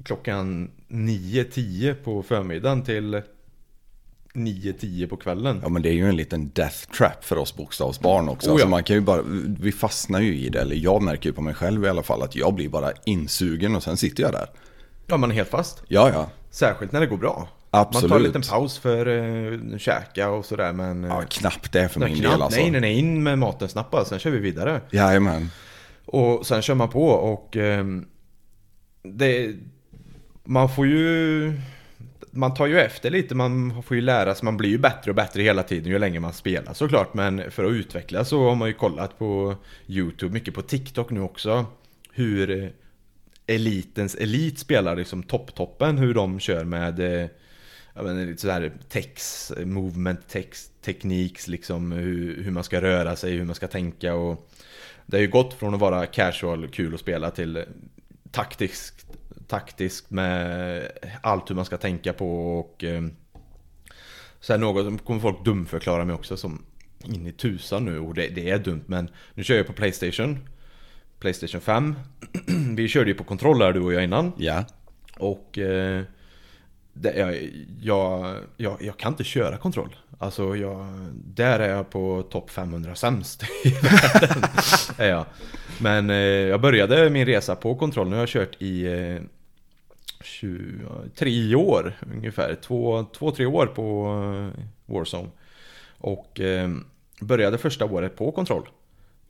klockan 0.04 0.70
9-10 0.88 1.94
på 1.94 2.22
förmiddagen 2.22 2.82
till 2.82 3.22
9-10 4.34 5.06
på 5.06 5.16
kvällen. 5.16 5.60
Ja 5.62 5.68
men 5.68 5.82
det 5.82 5.88
är 5.88 5.92
ju 5.92 6.08
en 6.08 6.16
liten 6.16 6.50
death 6.54 6.90
trap 6.98 7.24
för 7.24 7.38
oss 7.38 7.56
bokstavsbarn 7.56 8.28
också. 8.28 8.48
Oh, 8.48 8.50
ja. 8.50 8.54
alltså 8.54 8.68
man 8.68 8.84
kan 8.84 8.96
ju 8.96 9.02
bara, 9.02 9.22
vi 9.60 9.72
fastnar 9.72 10.20
ju 10.20 10.36
i 10.36 10.48
det, 10.48 10.60
eller 10.60 10.76
jag 10.76 11.02
märker 11.02 11.28
ju 11.28 11.32
på 11.32 11.42
mig 11.42 11.54
själv 11.54 11.84
i 11.84 11.88
alla 11.88 12.02
fall 12.02 12.22
att 12.22 12.36
jag 12.36 12.54
blir 12.54 12.68
bara 12.68 12.92
insugen 13.04 13.76
och 13.76 13.82
sen 13.82 13.96
sitter 13.96 14.22
jag 14.22 14.32
där. 14.32 14.46
Ja, 15.06 15.16
man 15.16 15.30
är 15.30 15.34
helt 15.34 15.48
fast. 15.48 15.82
Ja, 15.88 16.10
ja. 16.14 16.30
Särskilt 16.50 16.92
när 16.92 17.00
det 17.00 17.06
går 17.06 17.16
bra. 17.16 17.48
Absolut. 17.80 18.02
Man 18.02 18.10
tar 18.10 18.16
en 18.16 18.22
liten 18.22 18.42
paus 18.42 18.78
för 18.78 19.06
eh, 19.06 19.78
käka 19.78 20.30
och 20.30 20.44
sådär 20.44 20.72
men... 20.72 21.04
eh, 21.04 21.10
Ja, 21.10 21.22
knappt 21.28 21.72
det 21.72 21.88
för 21.88 22.00
nej, 22.00 22.08
min 22.08 22.18
knappt. 22.20 22.34
del 22.34 22.42
alltså. 22.42 22.60
Nej, 22.60 22.70
nej, 22.70 22.80
nej. 22.80 22.98
In 22.98 23.22
med 23.22 23.38
maten 23.38 23.68
snabbt 23.68 23.90
bara, 23.90 24.04
sen 24.04 24.18
kör 24.18 24.30
vi 24.30 24.38
vidare. 24.38 24.80
Jajamän. 24.90 25.50
Och 26.04 26.46
sen 26.46 26.62
kör 26.62 26.74
man 26.74 26.88
på 26.88 27.08
och 27.08 27.56
ehm, 27.56 28.06
det, 29.02 29.54
man 30.44 30.68
får 30.68 30.86
ju 30.86 31.52
man 32.30 32.54
tar 32.54 32.66
ju 32.66 32.80
efter 32.80 33.10
lite, 33.10 33.34
man 33.34 33.82
får 33.82 33.94
ju 33.96 34.00
lära 34.00 34.34
sig, 34.34 34.44
man 34.44 34.56
blir 34.56 34.70
ju 34.70 34.78
bättre 34.78 35.10
och 35.10 35.14
bättre 35.14 35.42
hela 35.42 35.62
tiden 35.62 35.92
ju 35.92 35.98
längre 35.98 36.20
man 36.20 36.32
spelar 36.32 36.72
såklart 36.72 37.14
Men 37.14 37.50
för 37.50 37.64
att 37.64 37.70
utvecklas 37.72 38.28
så 38.28 38.48
har 38.48 38.54
man 38.54 38.68
ju 38.68 38.74
kollat 38.74 39.18
på 39.18 39.54
Youtube, 39.86 40.32
mycket 40.32 40.54
på 40.54 40.62
TikTok 40.62 41.10
nu 41.10 41.20
också 41.20 41.66
Hur 42.12 42.62
eh, 42.62 42.68
elitens 43.46 44.14
elit 44.14 44.58
spelar 44.58 44.96
liksom 44.96 45.22
topptoppen, 45.22 45.98
hur 45.98 46.14
de 46.14 46.40
kör 46.40 46.64
med 46.64 47.20
eh, 47.22 47.28
jag 47.96 48.04
menar, 48.04 48.26
lite 48.26 48.40
sådär 48.40 48.72
text, 48.88 49.52
movement, 49.58 50.28
text, 50.28 50.82
tekniks, 50.82 51.48
liksom 51.48 51.92
hur, 51.92 52.44
hur 52.44 52.50
man 52.50 52.64
ska 52.64 52.80
röra 52.80 53.16
sig, 53.16 53.32
hur 53.32 53.44
man 53.44 53.54
ska 53.54 53.68
tänka 53.68 54.14
och 54.14 54.50
det 55.06 55.16
har 55.16 55.22
ju 55.22 55.30
gått 55.30 55.54
från 55.54 55.74
att 55.74 55.80
vara 55.80 56.06
casual, 56.06 56.68
kul 56.68 56.94
att 56.94 57.00
spela 57.00 57.30
till 57.30 57.64
taktiskt, 58.30 59.06
taktiskt 59.46 60.10
med 60.10 60.82
allt 61.22 61.50
hur 61.50 61.54
man 61.54 61.64
ska 61.64 61.76
tänka 61.76 62.12
på 62.12 62.58
och 62.58 62.84
eh, 62.84 63.02
Sen 64.40 64.60
något 64.60 64.84
som 64.84 64.98
kommer 64.98 65.20
folk 65.20 65.44
dumförklara 65.44 66.04
mig 66.04 66.14
också 66.14 66.36
som 66.36 66.64
in 67.04 67.26
i 67.26 67.32
tusan 67.32 67.84
nu. 67.84 67.98
Och 67.98 68.14
det, 68.14 68.28
det, 68.28 68.50
är 68.50 68.58
dumt 68.58 68.84
men 68.86 69.10
nu 69.34 69.44
kör 69.44 69.56
jag 69.56 69.66
på 69.66 69.72
Playstation 69.72 70.48
Playstation 71.18 71.60
5 71.60 71.94
Vi 72.76 72.88
körde 72.88 73.10
ju 73.10 73.16
på 73.16 73.24
kontroller 73.24 73.72
du 73.72 73.80
och 73.80 73.92
jag 73.92 74.04
innan. 74.04 74.32
Ja. 74.38 74.64
Och 75.18 75.58
eh, 75.58 76.02
det, 77.00 77.16
jag, 77.16 77.50
jag, 77.80 78.36
jag, 78.56 78.76
jag 78.80 78.96
kan 78.96 79.12
inte 79.12 79.24
köra 79.24 79.56
kontroll 79.56 79.96
Alltså 80.18 80.56
jag, 80.56 80.86
där 81.12 81.60
är 81.60 81.68
jag 81.68 81.90
på 81.90 82.22
topp 82.22 82.50
500 82.50 82.94
sämst 82.94 83.42
i 83.64 83.68
världen 83.82 84.42
är 84.98 85.08
jag. 85.08 85.26
Men 85.80 86.10
eh, 86.10 86.16
jag 86.16 86.60
började 86.60 87.10
min 87.10 87.26
resa 87.26 87.56
på 87.56 87.74
kontroll, 87.74 88.08
nu 88.08 88.14
har 88.14 88.22
jag 88.22 88.28
kört 88.28 88.62
i 88.62 88.86
eh, 88.86 89.22
23 90.20 91.54
år 91.54 91.92
ungefär, 92.14 92.54
två, 92.54 93.04
två 93.04 93.30
tre 93.30 93.46
år 93.46 93.66
på 93.66 94.06
eh, 94.56 94.62
Warzone. 94.86 95.28
Och 95.98 96.40
eh, 96.40 96.70
började 97.20 97.58
första 97.58 97.84
året 97.84 98.16
på 98.16 98.32
kontroll. 98.32 98.68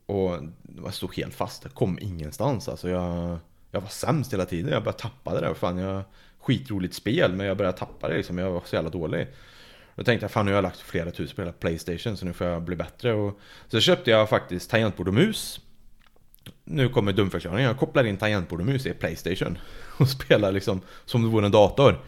Och 0.05 0.39
jag 0.83 0.93
stod 0.93 1.15
helt 1.15 1.35
fast, 1.35 1.63
jag 1.63 1.73
kom 1.73 1.99
ingenstans. 2.01 2.69
Alltså 2.69 2.89
jag, 2.89 3.37
jag 3.71 3.81
var 3.81 3.89
sämst 3.89 4.33
hela 4.33 4.45
tiden, 4.45 4.71
jag 4.71 4.83
började 4.83 4.99
tappa 4.99 5.33
det 5.33 5.41
där. 5.41 5.53
Fan, 5.53 5.77
jag, 5.77 6.03
skitroligt 6.47 6.93
spel, 6.93 7.33
men 7.33 7.45
jag 7.45 7.57
började 7.57 7.77
tappa 7.77 8.07
det 8.07 8.17
liksom. 8.17 8.37
Jag 8.37 8.51
var 8.51 8.61
så 8.65 8.75
jävla 8.75 8.89
dålig. 8.89 9.27
Då 9.95 10.03
tänkte 10.03 10.23
jag 10.23 10.31
fan 10.31 10.45
nu 10.45 10.51
har 10.51 10.55
jag 10.55 10.63
lagt 10.63 10.79
flera 10.79 11.11
tusen 11.11 11.35
på 11.35 11.41
hela 11.41 11.51
Playstation 11.51 12.17
så 12.17 12.25
nu 12.25 12.33
får 12.33 12.47
jag 12.47 12.61
bli 12.61 12.75
bättre. 12.75 13.13
Och 13.13 13.39
så 13.67 13.79
köpte 13.79 14.11
jag 14.11 14.29
faktiskt 14.29 14.69
tangentbord 14.69 15.07
och 15.07 15.13
mus. 15.13 15.59
Nu 16.63 16.89
kommer 16.89 17.13
dumförklaringen. 17.13 17.67
Jag 17.67 17.77
kopplar 17.77 18.03
in 18.03 18.17
tangentbord 18.17 18.59
och 18.59 18.65
mus 18.65 18.85
i 18.85 18.93
Playstation. 18.93 19.57
Och 19.97 20.09
spelar 20.09 20.51
liksom 20.51 20.81
som 21.05 21.23
det 21.23 21.29
vore 21.29 21.45
en 21.45 21.51
dator. 21.51 21.99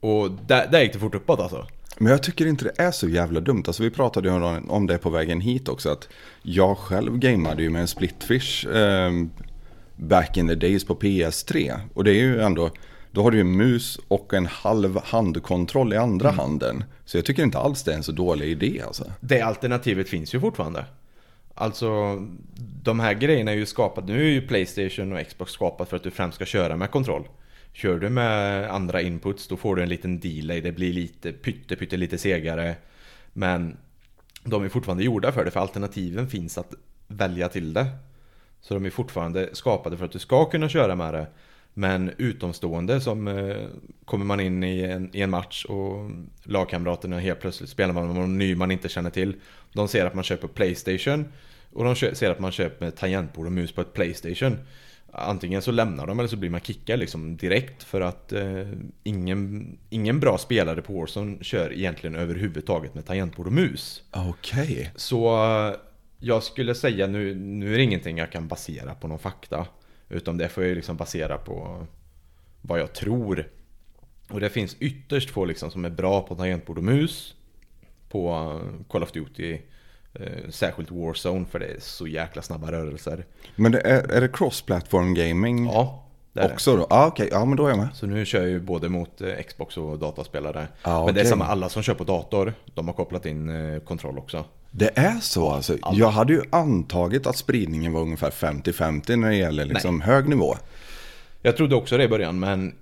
Och 0.00 0.30
där, 0.30 0.68
där 0.70 0.80
gick 0.80 0.92
det 0.92 0.98
fort 0.98 1.14
uppåt 1.14 1.40
alltså. 1.40 1.66
Men 1.98 2.10
jag 2.10 2.22
tycker 2.22 2.46
inte 2.46 2.64
det 2.64 2.82
är 2.82 2.90
så 2.90 3.08
jävla 3.08 3.40
dumt. 3.40 3.62
Alltså 3.66 3.82
vi 3.82 3.90
pratade 3.90 4.28
ju 4.28 4.34
om 4.68 4.86
det 4.86 4.98
på 4.98 5.10
vägen 5.10 5.40
hit 5.40 5.68
också. 5.68 5.90
Att 5.90 6.08
jag 6.42 6.78
själv 6.78 7.18
gameade 7.18 7.62
ju 7.62 7.70
med 7.70 7.80
en 7.80 7.88
splitfish 7.88 8.66
eh, 8.66 9.10
back 9.96 10.36
in 10.36 10.48
the 10.48 10.54
days 10.54 10.84
på 10.84 10.94
PS3. 10.94 11.80
Och 11.94 12.04
det 12.04 12.10
är 12.10 12.14
ju 12.22 12.40
ändå, 12.40 12.70
då 13.14 13.22
har 13.22 13.30
du 13.30 13.36
ju 13.36 13.44
mus 13.44 14.00
och 14.08 14.34
en 14.34 14.46
halv 14.46 15.00
handkontroll 15.04 15.92
i 15.92 15.96
andra 15.96 16.28
mm. 16.28 16.38
handen. 16.38 16.84
Så 17.04 17.18
jag 17.18 17.24
tycker 17.24 17.42
inte 17.42 17.58
alls 17.58 17.82
det 17.82 17.92
är 17.92 17.96
en 17.96 18.02
så 18.02 18.12
dålig 18.12 18.48
idé 18.48 18.82
alltså. 18.86 19.12
Det 19.20 19.40
alternativet 19.40 20.08
finns 20.08 20.34
ju 20.34 20.40
fortfarande. 20.40 20.84
Alltså, 21.54 22.18
de 22.82 23.00
här 23.00 23.14
grejerna 23.14 23.50
är 23.50 23.56
ju 23.56 23.66
skapade, 23.66 24.12
nu 24.12 24.20
är 24.20 24.30
ju 24.30 24.46
Playstation 24.46 25.12
och 25.12 25.26
Xbox 25.26 25.52
skapat 25.52 25.88
för 25.88 25.96
att 25.96 26.02
du 26.02 26.10
främst 26.10 26.34
ska 26.34 26.44
köra 26.44 26.76
med 26.76 26.90
kontroll. 26.90 27.28
Kör 27.72 27.98
du 27.98 28.08
med 28.08 28.70
andra 28.70 29.00
inputs 29.00 29.48
då 29.48 29.56
får 29.56 29.76
du 29.76 29.82
en 29.82 29.88
liten 29.88 30.20
delay, 30.20 30.60
det 30.60 30.72
blir 30.72 30.92
lite 30.92 31.32
pytte, 31.32 31.76
pytte 31.76 31.96
lite 31.96 32.18
segare. 32.18 32.76
Men 33.32 33.76
de 34.44 34.64
är 34.64 34.68
fortfarande 34.68 35.04
gjorda 35.04 35.32
för 35.32 35.44
det, 35.44 35.50
för 35.50 35.60
alternativen 35.60 36.28
finns 36.28 36.58
att 36.58 36.74
välja 37.06 37.48
till 37.48 37.72
det. 37.72 37.86
Så 38.60 38.74
de 38.74 38.86
är 38.86 38.90
fortfarande 38.90 39.48
skapade 39.52 39.96
för 39.96 40.04
att 40.04 40.12
du 40.12 40.18
ska 40.18 40.44
kunna 40.44 40.68
köra 40.68 40.94
med 40.94 41.14
det. 41.14 41.26
Men 41.74 42.12
utomstående 42.18 43.00
som 43.00 43.28
eh, 43.28 43.66
kommer 44.04 44.24
man 44.24 44.40
in 44.40 44.64
i 44.64 44.80
en, 44.80 45.10
i 45.16 45.20
en 45.20 45.30
match 45.30 45.64
och 45.64 46.10
lagkamraterna 46.42 47.18
helt 47.18 47.40
plötsligt 47.40 47.70
spelar 47.70 47.94
man 47.94 48.06
med 48.06 48.16
någon 48.16 48.38
ny 48.38 48.54
man 48.54 48.70
inte 48.70 48.88
känner 48.88 49.10
till. 49.10 49.34
De 49.72 49.88
ser 49.88 50.06
att 50.06 50.14
man 50.14 50.24
köper 50.24 50.48
Playstation 50.48 51.24
och 51.72 51.84
de 51.84 51.96
ser 51.96 52.30
att 52.30 52.40
man 52.40 52.52
köper 52.52 52.90
tangentbord 52.90 53.46
och 53.46 53.52
mus 53.52 53.72
på 53.72 53.80
ett 53.80 53.92
Playstation. 53.92 54.58
Antingen 55.12 55.62
så 55.62 55.70
lämnar 55.70 56.06
de 56.06 56.18
eller 56.18 56.28
så 56.28 56.36
blir 56.36 56.50
man 56.50 56.60
kickad 56.60 56.98
liksom 56.98 57.36
direkt 57.36 57.82
för 57.82 58.00
att 58.00 58.32
eh, 58.32 58.68
ingen, 59.02 59.78
ingen 59.90 60.20
bra 60.20 60.38
spelare 60.38 60.82
på 60.82 60.92
Warzone 60.92 61.36
kör 61.40 61.72
egentligen 61.72 62.16
överhuvudtaget 62.16 62.94
med 62.94 63.06
tangentbord 63.06 63.46
och 63.46 63.52
mus. 63.52 64.02
Okej. 64.10 64.62
Okay. 64.62 64.86
Så 64.96 65.44
eh, 65.44 65.74
jag 66.18 66.42
skulle 66.42 66.74
säga 66.74 67.06
nu, 67.06 67.34
nu 67.34 67.74
är 67.74 67.78
det 67.78 67.84
ingenting 67.84 68.18
jag 68.18 68.32
kan 68.32 68.48
basera 68.48 68.94
på 68.94 69.08
någon 69.08 69.18
fakta. 69.18 69.66
Utan 70.14 70.36
det 70.36 70.48
får 70.48 70.64
jag 70.64 70.74
liksom 70.74 70.96
basera 70.96 71.38
på 71.38 71.86
vad 72.62 72.80
jag 72.80 72.92
tror. 72.92 73.48
Och 74.28 74.40
det 74.40 74.50
finns 74.50 74.76
ytterst 74.78 75.30
få 75.30 75.44
liksom 75.44 75.70
som 75.70 75.84
är 75.84 75.90
bra 75.90 76.20
på 76.20 76.34
tangentbord 76.34 76.78
och 76.78 76.84
mus. 76.84 77.34
På 78.08 78.60
Call 78.88 79.02
of 79.02 79.12
Duty. 79.12 79.58
Eh, 80.14 80.50
särskilt 80.50 80.90
Warzone 80.90 81.46
för 81.46 81.58
det 81.58 81.66
är 81.66 81.80
så 81.80 82.06
jäkla 82.06 82.42
snabba 82.42 82.72
rörelser. 82.72 83.24
Men 83.56 83.72
det 83.72 83.80
är, 83.80 84.12
är 84.12 84.20
det 84.20 84.28
cross-platform 84.28 85.14
gaming? 85.14 85.66
Ja. 85.66 86.00
Det 86.32 86.52
också 86.52 86.76
då? 86.76 86.86
Ah, 86.90 87.06
okej, 87.06 87.26
okay. 87.26 87.38
ja 87.38 87.44
men 87.44 87.56
då 87.56 87.66
är 87.66 87.68
jag 87.68 87.78
med. 87.78 87.88
Så 87.94 88.06
nu 88.06 88.24
kör 88.24 88.40
jag 88.40 88.48
ju 88.48 88.60
både 88.60 88.88
mot 88.88 89.20
eh, 89.20 89.42
Xbox 89.48 89.76
och 89.76 89.98
dataspelare. 89.98 90.68
Ah, 90.82 90.96
okay. 90.96 91.06
Men 91.06 91.14
det 91.14 91.20
är 91.20 91.24
samma, 91.24 91.44
alla 91.44 91.68
som 91.68 91.82
kör 91.82 91.94
på 91.94 92.04
dator, 92.04 92.54
de 92.74 92.86
har 92.88 92.94
kopplat 92.94 93.26
in 93.26 93.48
eh, 93.48 93.80
kontroll 93.80 94.18
också. 94.18 94.44
Det 94.76 94.90
är 94.94 95.20
så 95.20 95.50
alltså? 95.50 95.76
Alla. 95.82 95.98
Jag 95.98 96.10
hade 96.10 96.32
ju 96.32 96.42
antagit 96.50 97.26
att 97.26 97.36
spridningen 97.36 97.92
var 97.92 98.00
ungefär 98.00 98.30
50-50 98.30 99.16
när 99.16 99.28
det 99.28 99.36
gäller 99.36 99.64
liksom 99.64 100.00
hög 100.00 100.28
nivå. 100.28 100.56
Jag 101.42 101.56
trodde 101.56 101.74
också 101.74 101.96
det 101.96 102.04
i 102.04 102.08
början, 102.08 102.38
men 102.38 102.74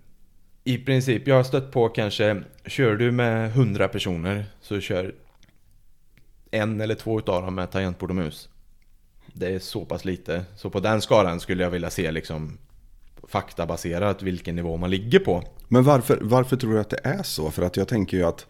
i 0.65 0.79
princip, 0.79 1.27
jag 1.27 1.37
har 1.37 1.43
stött 1.43 1.73
på 1.73 1.89
kanske, 1.89 2.43
kör 2.67 2.97
du 2.97 3.11
med 3.11 3.47
100 3.47 3.89
personer 3.89 4.45
så 4.61 4.81
kör 4.81 5.15
en 6.51 6.81
eller 6.81 6.95
två 6.95 7.19
utav 7.19 7.43
dem 7.43 7.55
med 7.55 7.71
tangentbord 7.71 8.11
och 8.11 8.17
mus. 8.17 8.49
Det 9.27 9.55
är 9.55 9.59
så 9.59 9.85
pass 9.85 10.05
lite. 10.05 10.45
Så 10.57 10.71
på 10.71 10.81
den 10.81 11.01
skalan 11.01 11.41
skulle 11.41 11.63
jag 11.63 11.71
vilja 11.71 11.91
se 11.91 12.11
liksom 12.11 12.59
faktabaserat 13.29 14.23
vilken 14.23 14.57
nivå 14.57 14.77
man 14.77 14.91
ligger 14.91 15.19
på. 15.19 15.45
Men 15.69 15.85
varför, 15.85 16.19
varför 16.23 16.57
tror 16.57 16.73
du 16.73 16.81
att 16.81 16.91
det 16.91 17.01
är 17.05 17.23
så? 17.23 17.51
För 17.51 17.63
att 17.63 17.77
jag 17.77 17.89
tänker 17.89 18.17
ju 18.17 18.25
att 18.25 18.47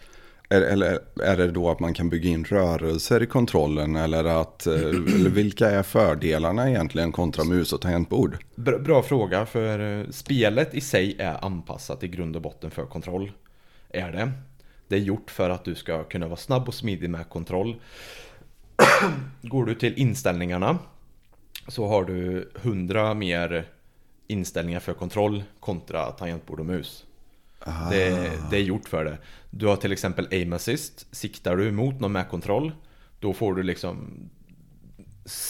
eller 0.60 0.98
är 1.22 1.36
det 1.36 1.50
då 1.50 1.70
att 1.70 1.80
man 1.80 1.94
kan 1.94 2.08
bygga 2.08 2.30
in 2.30 2.44
rörelser 2.44 3.22
i 3.22 3.26
kontrollen? 3.26 3.96
Eller, 3.96 4.24
att, 4.24 4.66
eh, 4.66 4.74
eller 4.74 5.30
vilka 5.30 5.70
är 5.70 5.82
fördelarna 5.82 6.70
egentligen 6.70 7.12
kontra 7.12 7.44
mus 7.44 7.72
och 7.72 7.80
tangentbord? 7.80 8.36
Bra, 8.54 8.78
bra 8.78 9.02
fråga, 9.02 9.46
för 9.46 10.00
eh, 10.00 10.08
spelet 10.10 10.74
i 10.74 10.80
sig 10.80 11.16
är 11.18 11.44
anpassat 11.44 12.02
i 12.02 12.08
grund 12.08 12.36
och 12.36 12.42
botten 12.42 12.70
för 12.70 12.86
kontroll. 12.86 13.32
Är 13.88 14.12
det. 14.12 14.32
Det 14.88 14.96
är 14.96 15.00
gjort 15.00 15.30
för 15.30 15.50
att 15.50 15.64
du 15.64 15.74
ska 15.74 16.04
kunna 16.04 16.26
vara 16.26 16.36
snabb 16.36 16.68
och 16.68 16.74
smidig 16.74 17.10
med 17.10 17.28
kontroll. 17.28 17.76
Går 19.42 19.64
du 19.64 19.74
till 19.74 19.94
inställningarna 19.94 20.78
så 21.68 21.86
har 21.86 22.04
du 22.04 22.50
100 22.62 23.14
mer 23.14 23.68
inställningar 24.26 24.80
för 24.80 24.92
kontroll 24.94 25.42
kontra 25.60 26.10
tangentbord 26.10 26.60
och 26.60 26.66
mus. 26.66 27.04
Det, 27.90 28.32
det, 28.50 28.56
är 28.56 28.60
gjort 28.60 28.88
för 28.88 29.04
det. 29.04 29.18
Du 29.50 29.66
har 29.66 29.76
till 29.76 29.92
exempel 29.92 30.28
aim 30.30 30.52
assist. 30.52 31.06
Siktar 31.10 31.56
du 31.56 31.72
mot 31.72 32.00
någon 32.00 32.12
med 32.12 32.28
kontroll, 32.28 32.72
då 33.20 33.32
får 33.32 33.54
du 33.54 33.62
liksom 33.62 34.12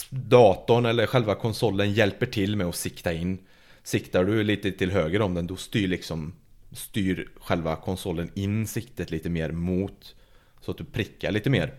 datorn 0.09 0.85
eller 0.85 1.05
själva 1.05 1.35
konsolen 1.35 1.93
hjälper 1.93 2.25
till 2.25 2.55
med 2.55 2.67
att 2.67 2.75
sikta 2.75 3.13
in. 3.13 3.39
Siktar 3.83 4.25
du 4.25 4.43
lite 4.43 4.71
till 4.71 4.91
höger 4.91 5.21
om 5.21 5.33
den, 5.33 5.47
då 5.47 5.55
styr 5.55 5.87
liksom 5.87 6.33
styr 6.71 7.29
själva 7.35 7.75
konsolen 7.75 8.31
in 8.33 8.67
siktet 8.67 9.11
lite 9.11 9.29
mer 9.29 9.51
mot 9.51 10.15
så 10.61 10.71
att 10.71 10.77
du 10.77 10.83
prickar 10.83 11.31
lite 11.31 11.49
mer. 11.49 11.73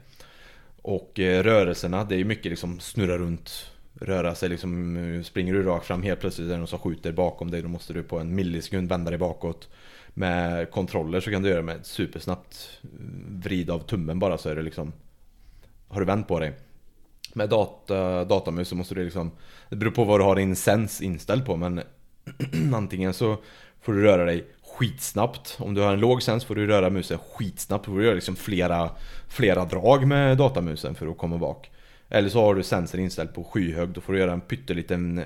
Och 0.83 1.21
eh, 1.21 1.43
rörelserna, 1.43 2.05
det 2.05 2.17
är 2.17 2.25
mycket 2.25 2.51
liksom 2.51 2.81
snurra 2.81 3.19
runt 3.19 3.71
röra 4.01 4.35
sig 4.35 4.49
liksom, 4.49 5.23
springer 5.25 5.55
du 5.55 5.63
rakt 5.63 5.87
fram 5.87 6.03
helt 6.03 6.21
plötsligt 6.21 6.49
är 6.49 6.53
det 6.53 6.59
någon 6.59 6.67
som 6.67 6.79
skjuter 6.79 7.13
bakom 7.13 7.51
dig, 7.51 7.63
då 7.63 7.69
måste 7.69 7.93
du 7.93 8.03
på 8.03 8.19
en 8.19 8.35
millisekund 8.35 8.89
vända 8.89 9.11
dig 9.11 9.19
bakåt. 9.19 9.69
Med 10.15 10.71
kontroller 10.71 11.21
så 11.21 11.31
kan 11.31 11.43
du 11.43 11.49
göra 11.49 11.63
med 11.63 11.77
ett 11.77 11.87
supersnabbt 11.87 12.81
eh, 12.83 12.89
vrid 13.29 13.71
av 13.71 13.79
tummen 13.79 14.19
bara 14.19 14.39
så 14.39 14.49
är 14.49 14.57
det 14.57 14.63
liksom 14.63 14.93
Har 15.89 16.01
du 16.01 16.07
vänt 16.07 16.29
på 16.29 16.41
dig. 16.41 16.53
Med 17.33 17.49
data, 17.49 18.25
datamus 18.25 18.69
så 18.69 18.77
måste 18.77 18.95
du 18.95 19.05
liksom 19.05 19.31
Det 19.71 19.77
beror 19.77 19.91
på 19.91 20.05
vad 20.05 20.21
du 20.21 20.25
har 20.25 20.37
din 20.37 20.57
sens 20.57 21.01
inställd 21.01 21.47
på 21.47 21.57
men 21.57 21.83
Antingen 22.75 23.15
så 23.15 23.37
får 23.81 23.93
du 23.93 24.03
röra 24.03 24.25
dig 24.25 24.47
skitsnabbt. 24.63 25.57
Om 25.61 25.75
du 25.75 25.81
har 25.81 25.93
en 25.93 26.01
låg 26.01 26.23
sens 26.23 26.45
får 26.45 26.55
du 26.55 26.67
röra 26.67 26.91
musen 26.91 27.19
skitsnabbt. 27.19 27.85
Då 27.85 27.93
får 27.93 27.99
du 27.99 28.05
göra 28.05 28.15
liksom 28.15 28.37
flera, 28.37 28.91
flera 29.29 29.65
drag 29.65 30.07
med 30.07 30.39
datamusen 30.39 30.95
för 30.95 31.07
att 31.07 31.19
komma 31.19 31.39
bak. 31.39 31.71
Eller 32.09 32.29
så 32.29 32.41
har 32.41 32.55
du 32.55 32.63
sensorn 32.63 33.01
inställd 33.01 33.35
på 33.35 33.45
skyhög. 33.45 33.89
Då 33.89 34.01
får 34.01 34.13
du 34.13 34.19
göra 34.19 34.33
en 34.33 34.41
pytteliten 34.41 35.19
eh, 35.19 35.25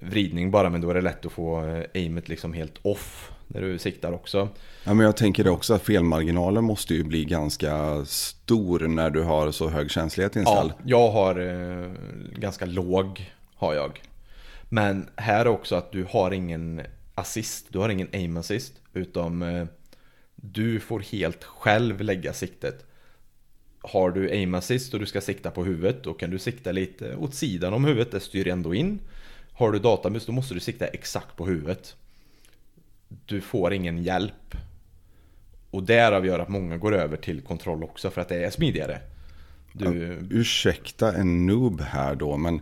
vridning 0.00 0.50
bara 0.50 0.70
men 0.70 0.80
då 0.80 0.90
är 0.90 0.94
det 0.94 1.00
lätt 1.00 1.26
att 1.26 1.32
få 1.32 1.64
eh, 1.64 1.84
aimet 1.94 2.28
liksom 2.28 2.52
helt 2.52 2.78
off 2.82 3.32
när 3.48 3.60
du 3.60 3.78
siktar 3.78 4.12
också. 4.12 4.48
Ja, 4.84 4.94
men 4.94 5.06
jag 5.06 5.16
tänker 5.16 5.48
också 5.48 5.74
att 5.74 5.82
felmarginalen 5.82 6.64
måste 6.64 6.94
ju 6.94 7.04
bli 7.04 7.24
ganska 7.24 8.04
stor 8.04 8.80
när 8.80 9.10
du 9.10 9.22
har 9.22 9.50
så 9.50 9.68
hög 9.68 9.90
känslighet 9.90 10.36
inställd. 10.36 10.72
Ja, 10.78 10.84
jag 10.84 11.10
har 11.10 11.40
eh, 11.40 11.90
ganska 12.38 12.66
låg 12.66 13.32
har 13.54 13.74
jag. 13.74 14.00
Men 14.68 15.08
här 15.16 15.40
är 15.40 15.48
också 15.48 15.74
att 15.74 15.92
du 15.92 16.06
har 16.10 16.30
ingen 16.30 16.82
assist, 17.14 17.66
du 17.68 17.78
har 17.78 17.88
ingen 17.88 18.08
aim 18.12 18.36
assist. 18.36 18.72
Utom 18.92 19.42
eh, 19.42 19.66
Du 20.34 20.80
får 20.80 21.00
helt 21.00 21.44
själv 21.44 22.00
lägga 22.00 22.32
siktet. 22.32 22.84
Har 23.80 24.10
du 24.10 24.30
aim 24.30 24.54
assist 24.54 24.94
och 24.94 25.00
du 25.00 25.06
ska 25.06 25.20
sikta 25.20 25.50
på 25.50 25.64
huvudet, 25.64 26.04
då 26.04 26.14
kan 26.14 26.30
du 26.30 26.38
sikta 26.38 26.72
lite 26.72 27.16
åt 27.16 27.34
sidan 27.34 27.74
om 27.74 27.84
huvudet, 27.84 28.12
det 28.12 28.20
styr 28.20 28.48
ändå 28.48 28.74
in. 28.74 28.98
Har 29.52 29.72
du 29.72 29.78
datamus, 29.78 30.26
då 30.26 30.32
måste 30.32 30.54
du 30.54 30.60
sikta 30.60 30.86
exakt 30.86 31.36
på 31.36 31.46
huvudet. 31.46 31.96
Du 33.08 33.40
får 33.40 33.72
ingen 33.72 34.02
hjälp. 34.02 34.56
Och 35.70 35.82
därav 35.82 36.26
gör 36.26 36.38
att 36.38 36.48
många 36.48 36.76
går 36.76 36.94
över 36.94 37.16
till 37.16 37.40
kontroll 37.40 37.84
också, 37.84 38.10
för 38.10 38.20
att 38.20 38.28
det 38.28 38.44
är 38.44 38.50
smidigare. 38.50 39.00
Du... 39.72 40.18
Ursäkta 40.30 41.12
en 41.12 41.46
noob 41.46 41.80
här 41.80 42.14
då, 42.14 42.36
men 42.36 42.60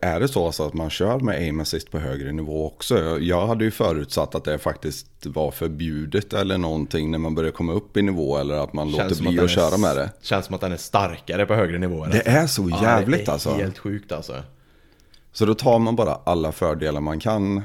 är 0.00 0.20
det 0.20 0.28
så 0.28 0.46
alltså 0.46 0.66
att 0.66 0.74
man 0.74 0.90
kör 0.90 1.18
med 1.20 1.34
aim 1.34 1.60
assist 1.60 1.90
på 1.90 1.98
högre 1.98 2.32
nivå 2.32 2.66
också? 2.66 3.18
Jag 3.18 3.46
hade 3.46 3.64
ju 3.64 3.70
förutsatt 3.70 4.34
att 4.34 4.44
det 4.44 4.58
faktiskt 4.58 5.26
var 5.26 5.50
förbjudet 5.50 6.32
eller 6.32 6.58
någonting 6.58 7.10
när 7.10 7.18
man 7.18 7.34
börjar 7.34 7.50
komma 7.50 7.72
upp 7.72 7.96
i 7.96 8.02
nivå 8.02 8.38
eller 8.38 8.54
att 8.54 8.72
man 8.72 8.92
känns 8.92 9.10
låter 9.10 9.30
bli 9.30 9.38
att, 9.38 9.44
att 9.44 9.50
köra 9.50 9.76
med 9.76 9.96
det. 9.96 10.10
Känns 10.22 10.46
som 10.46 10.54
att 10.54 10.60
den 10.60 10.72
är 10.72 10.76
starkare 10.76 11.46
på 11.46 11.54
högre 11.54 11.78
nivåer. 11.78 12.10
Det 12.12 12.28
är 12.28 12.46
så 12.46 12.70
jävligt 12.82 13.26
ja, 13.26 13.32
alltså. 13.32 13.48
Det 13.48 13.56
är 13.56 13.62
helt 13.62 13.78
sjukt 13.78 14.12
alltså. 14.12 14.42
Så 15.32 15.46
då 15.46 15.54
tar 15.54 15.78
man 15.78 15.96
bara 15.96 16.18
alla 16.24 16.52
fördelar 16.52 17.00
man 17.00 17.20
kan. 17.20 17.62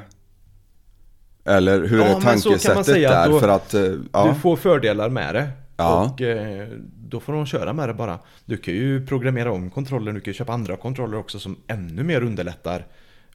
Eller 1.45 1.87
hur 1.87 1.99
ja, 1.99 2.05
är 2.05 2.21
tankesättet 2.21 2.85
där? 2.85 3.29
Då, 3.29 3.39
för 3.39 3.47
att, 3.47 3.73
eh, 3.73 3.93
ja. 4.11 4.27
Du 4.27 4.39
får 4.39 4.55
fördelar 4.55 5.09
med 5.09 5.35
det. 5.35 5.49
Ja. 5.77 6.11
Och 6.13 6.21
eh, 6.21 6.67
då 7.09 7.19
får 7.19 7.33
de 7.33 7.45
köra 7.45 7.73
med 7.73 7.89
det 7.89 7.93
bara. 7.93 8.19
Du 8.45 8.57
kan 8.57 8.73
ju 8.73 9.05
programmera 9.05 9.51
om 9.51 9.69
kontrollen, 9.69 10.15
du 10.15 10.21
kan 10.21 10.31
ju 10.31 10.37
köpa 10.37 10.53
andra 10.53 10.77
kontroller 10.77 11.17
också 11.17 11.39
som 11.39 11.57
ännu 11.67 12.03
mer 12.03 12.21
underlättar 12.21 12.85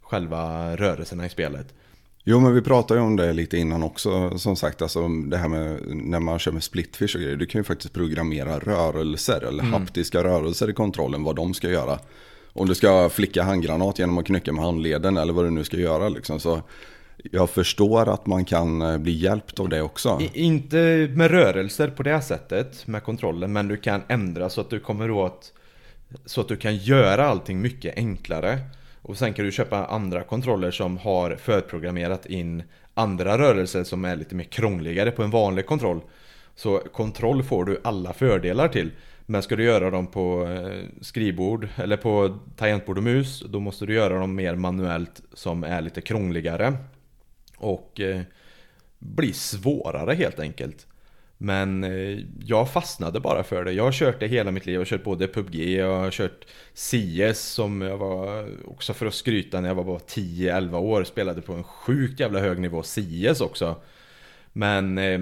själva 0.03 0.77
rörelserna 0.77 1.27
i 1.27 1.29
spelet. 1.29 1.75
Jo 2.25 2.41
men 2.41 2.55
vi 2.55 2.63
pratade 2.63 3.01
ju 3.01 3.07
om 3.07 3.17
det 3.17 3.33
lite 3.33 3.59
innan 3.59 3.83
också 3.83 4.39
som 4.39 4.57
sagt. 4.57 4.83
Alltså 4.83 5.09
det 5.09 5.37
här 5.37 5.49
med 5.49 5.81
när 5.87 6.21
man 6.21 6.39
kör 6.39 6.53
med 6.53 6.63
splitfish 6.63 7.17
och 7.17 7.23
grejer. 7.23 7.37
Du 7.37 7.47
kan 7.47 7.59
ju 7.59 7.65
faktiskt 7.65 7.95
programmera 7.95 8.59
rörelser 8.59 9.41
eller 9.41 9.63
mm. 9.63 9.73
haptiska 9.73 10.25
rörelser 10.25 10.71
i 10.71 10.73
kontrollen. 10.73 11.25
Vad 11.25 11.37
de 11.37 11.55
ska 11.55 11.71
göra. 11.71 11.99
Om 12.53 12.69
du 12.69 12.75
ska 12.75 13.09
flicka 13.09 13.43
handgranat 13.43 13.99
genom 13.99 14.19
att 14.19 14.27
knycka 14.27 14.53
med 14.53 14.65
handleden 14.65 15.17
eller 15.17 15.33
vad 15.33 15.45
du 15.45 15.51
nu 15.51 15.65
ska 15.65 15.77
göra. 15.77 16.09
Liksom. 16.09 16.41
Så 16.41 16.63
jag 17.33 17.51
förstår 17.51 18.09
att 18.09 18.27
man 18.27 18.45
kan 18.45 18.83
eh, 18.83 18.99
bli 18.99 19.13
hjälpt 19.13 19.61
av 19.61 19.69
det 19.69 19.83
också. 19.83 20.19
I, 20.21 20.43
inte 20.45 21.09
med 21.15 21.31
rörelser 21.31 21.89
på 21.89 22.03
det 22.03 22.23
sättet 22.23 22.87
med 22.87 23.03
kontrollen, 23.03 23.53
men 23.53 23.69
du 23.69 23.77
kan 23.77 24.03
ändra 24.09 24.51
så 24.51 24.61
att 24.61 24.71
du 24.71 24.81
kommer 24.81 25.11
åt 25.11 25.53
så 26.25 26.41
att 26.41 26.49
du 26.49 26.57
kan 26.57 26.77
göra 26.77 27.27
allting 27.27 27.61
mycket 27.61 27.97
enklare. 27.97 28.59
Och 29.03 29.19
sen 29.19 29.35
kan 29.35 29.45
du 29.45 29.53
köpa 29.53 29.85
andra 29.87 30.23
kontroller 30.23 30.71
som 30.71 30.99
har 30.99 31.37
förprogrammerat 31.37 32.27
in 32.27 32.63
andra 32.95 33.39
rörelser 33.39 33.85
som 33.85 34.05
är 34.05 34.17
lite 34.17 34.35
mer 34.35 34.45
krångligare 34.45 35.11
på 35.11 35.23
en 35.23 35.31
vanlig 35.31 35.67
kontroll. 35.67 36.01
Så 36.55 36.79
kontroll 36.79 37.43
får 37.43 37.65
du 37.65 37.81
alla 37.85 38.13
fördelar 38.13 38.69
till. 38.69 38.91
Men 39.27 39.43
ska 39.43 39.57
du 39.57 39.65
göra 39.65 39.91
dem 39.91 40.07
på 40.07 40.47
eh, 40.47 40.87
skrivbord 41.01 41.69
eller 41.77 41.97
på 41.97 42.39
tangentbord 42.57 42.99
och 42.99 43.05
mus 43.05 43.45
då 43.49 43.61
måste 43.61 43.87
du 43.87 43.95
göra 43.95 44.19
dem 44.19 44.35
mer 44.35 44.55
manuellt 44.55 45.23
som 45.35 45.65
är 45.65 45.81
lite 45.81 46.01
krångligare. 46.01 46.77
Och 47.61 48.01
eh, 48.01 48.21
blir 48.99 49.33
svårare 49.33 50.15
helt 50.15 50.41
enkelt. 50.41 50.87
Men 51.43 51.85
eh, 51.85 52.19
jag 52.45 52.71
fastnade 52.71 53.21
bara 53.21 53.43
för 53.43 53.65
det. 53.65 53.73
Jag 53.73 53.85
har 53.85 53.93
kört 53.93 54.21
det 54.21 54.27
hela 54.27 54.51
mitt 54.51 54.67
liv. 54.67 54.75
Jag 54.75 54.81
har 54.81 54.87
kört 54.87 55.05
både 55.05 55.29
PubG, 55.29 55.55
jag 55.55 55.99
har 55.99 56.11
kört 56.11 56.47
CS 56.75 57.41
som 57.41 57.81
jag 57.83 57.97
var, 57.97 58.49
också 58.67 58.95
för 58.95 59.07
att 59.07 59.15
skryta, 59.15 59.61
när 59.61 59.69
jag 59.69 59.75
var 59.75 59.85
bara 59.85 59.99
10-11 59.99 60.75
år. 60.77 61.05
Spelade 61.05 61.43
på 61.43 61.53
en 61.53 61.65
sjukt 61.65 62.21
jävla 62.21 62.41
hög 62.41 62.59
nivå 62.59 62.83
CS 62.83 63.41
också. 63.41 63.77
Men 64.53 64.99
eh, 64.99 65.19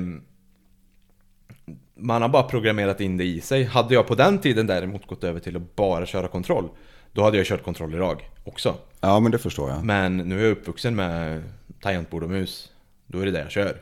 man 1.94 2.22
har 2.22 2.28
bara 2.28 2.42
programmerat 2.42 3.00
in 3.00 3.16
det 3.16 3.24
i 3.24 3.40
sig. 3.40 3.64
Hade 3.64 3.94
jag 3.94 4.06
på 4.06 4.14
den 4.14 4.38
tiden 4.38 4.66
däremot 4.66 5.06
gått 5.06 5.24
över 5.24 5.40
till 5.40 5.56
att 5.56 5.76
bara 5.76 6.06
köra 6.06 6.28
kontroll, 6.28 6.68
då 7.12 7.22
hade 7.22 7.36
jag 7.36 7.46
kört 7.46 7.62
kontroll 7.62 7.94
idag 7.94 8.28
också. 8.48 8.74
Ja, 9.00 9.20
men 9.20 9.32
det 9.32 9.38
förstår 9.38 9.70
jag. 9.70 9.84
Men 9.84 10.16
nu 10.16 10.38
är 10.38 10.42
jag 10.42 10.50
uppvuxen 10.50 10.96
med 10.96 11.42
tangentbord 11.80 12.22
och 12.22 12.30
mus. 12.30 12.72
Då 13.06 13.20
är 13.20 13.24
det 13.24 13.30
det 13.30 13.40
jag 13.40 13.50
kör. 13.50 13.76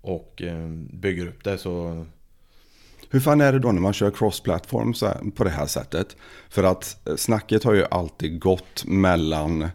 Och 0.00 0.42
eh, 0.42 0.68
bygger 0.90 1.26
upp 1.26 1.44
det 1.44 1.58
så... 1.58 2.06
Hur 3.10 3.20
fan 3.20 3.40
är 3.40 3.52
det 3.52 3.58
då 3.58 3.72
när 3.72 3.80
man 3.80 3.92
kör 3.92 4.10
cross-platform 4.10 4.94
på 5.30 5.44
det 5.44 5.50
här 5.50 5.66
sättet? 5.66 6.16
För 6.48 6.64
att 6.64 7.08
eh, 7.08 7.16
snacket 7.16 7.64
har 7.64 7.74
ju 7.74 7.84
alltid 7.90 8.40
gått 8.40 8.84
mellan 8.84 9.68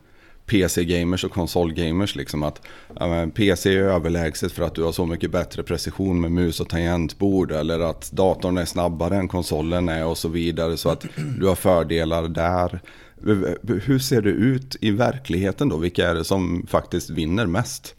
PC-gamers 0.45 1.23
och 1.23 1.31
konsol-gamers. 1.31 2.15
Liksom 2.15 2.43
att 2.43 2.61
ja, 2.99 3.27
PC 3.35 3.73
är 3.73 3.83
överlägset 3.83 4.51
för 4.51 4.63
att 4.63 4.75
du 4.75 4.83
har 4.83 4.91
så 4.91 5.05
mycket 5.05 5.31
bättre 5.31 5.63
precision 5.63 6.21
med 6.21 6.31
mus 6.31 6.59
och 6.59 6.69
tangentbord. 6.69 7.51
Eller 7.51 7.79
att 7.79 8.11
datorn 8.11 8.57
är 8.57 8.65
snabbare 8.65 9.17
än 9.17 9.27
konsolen 9.27 9.89
är 9.89 10.05
och 10.05 10.17
så 10.17 10.29
vidare. 10.29 10.77
Så 10.77 10.89
att 10.89 11.05
du 11.39 11.47
har 11.47 11.55
fördelar 11.55 12.27
där. 12.27 12.81
Hur 13.63 13.99
ser 13.99 14.21
det 14.21 14.29
ut 14.29 14.75
i 14.81 14.91
verkligheten 14.91 15.69
då? 15.69 15.77
Vilka 15.77 16.09
är 16.09 16.15
det 16.15 16.23
som 16.23 16.67
faktiskt 16.67 17.09
vinner 17.09 17.45
mest? 17.45 17.95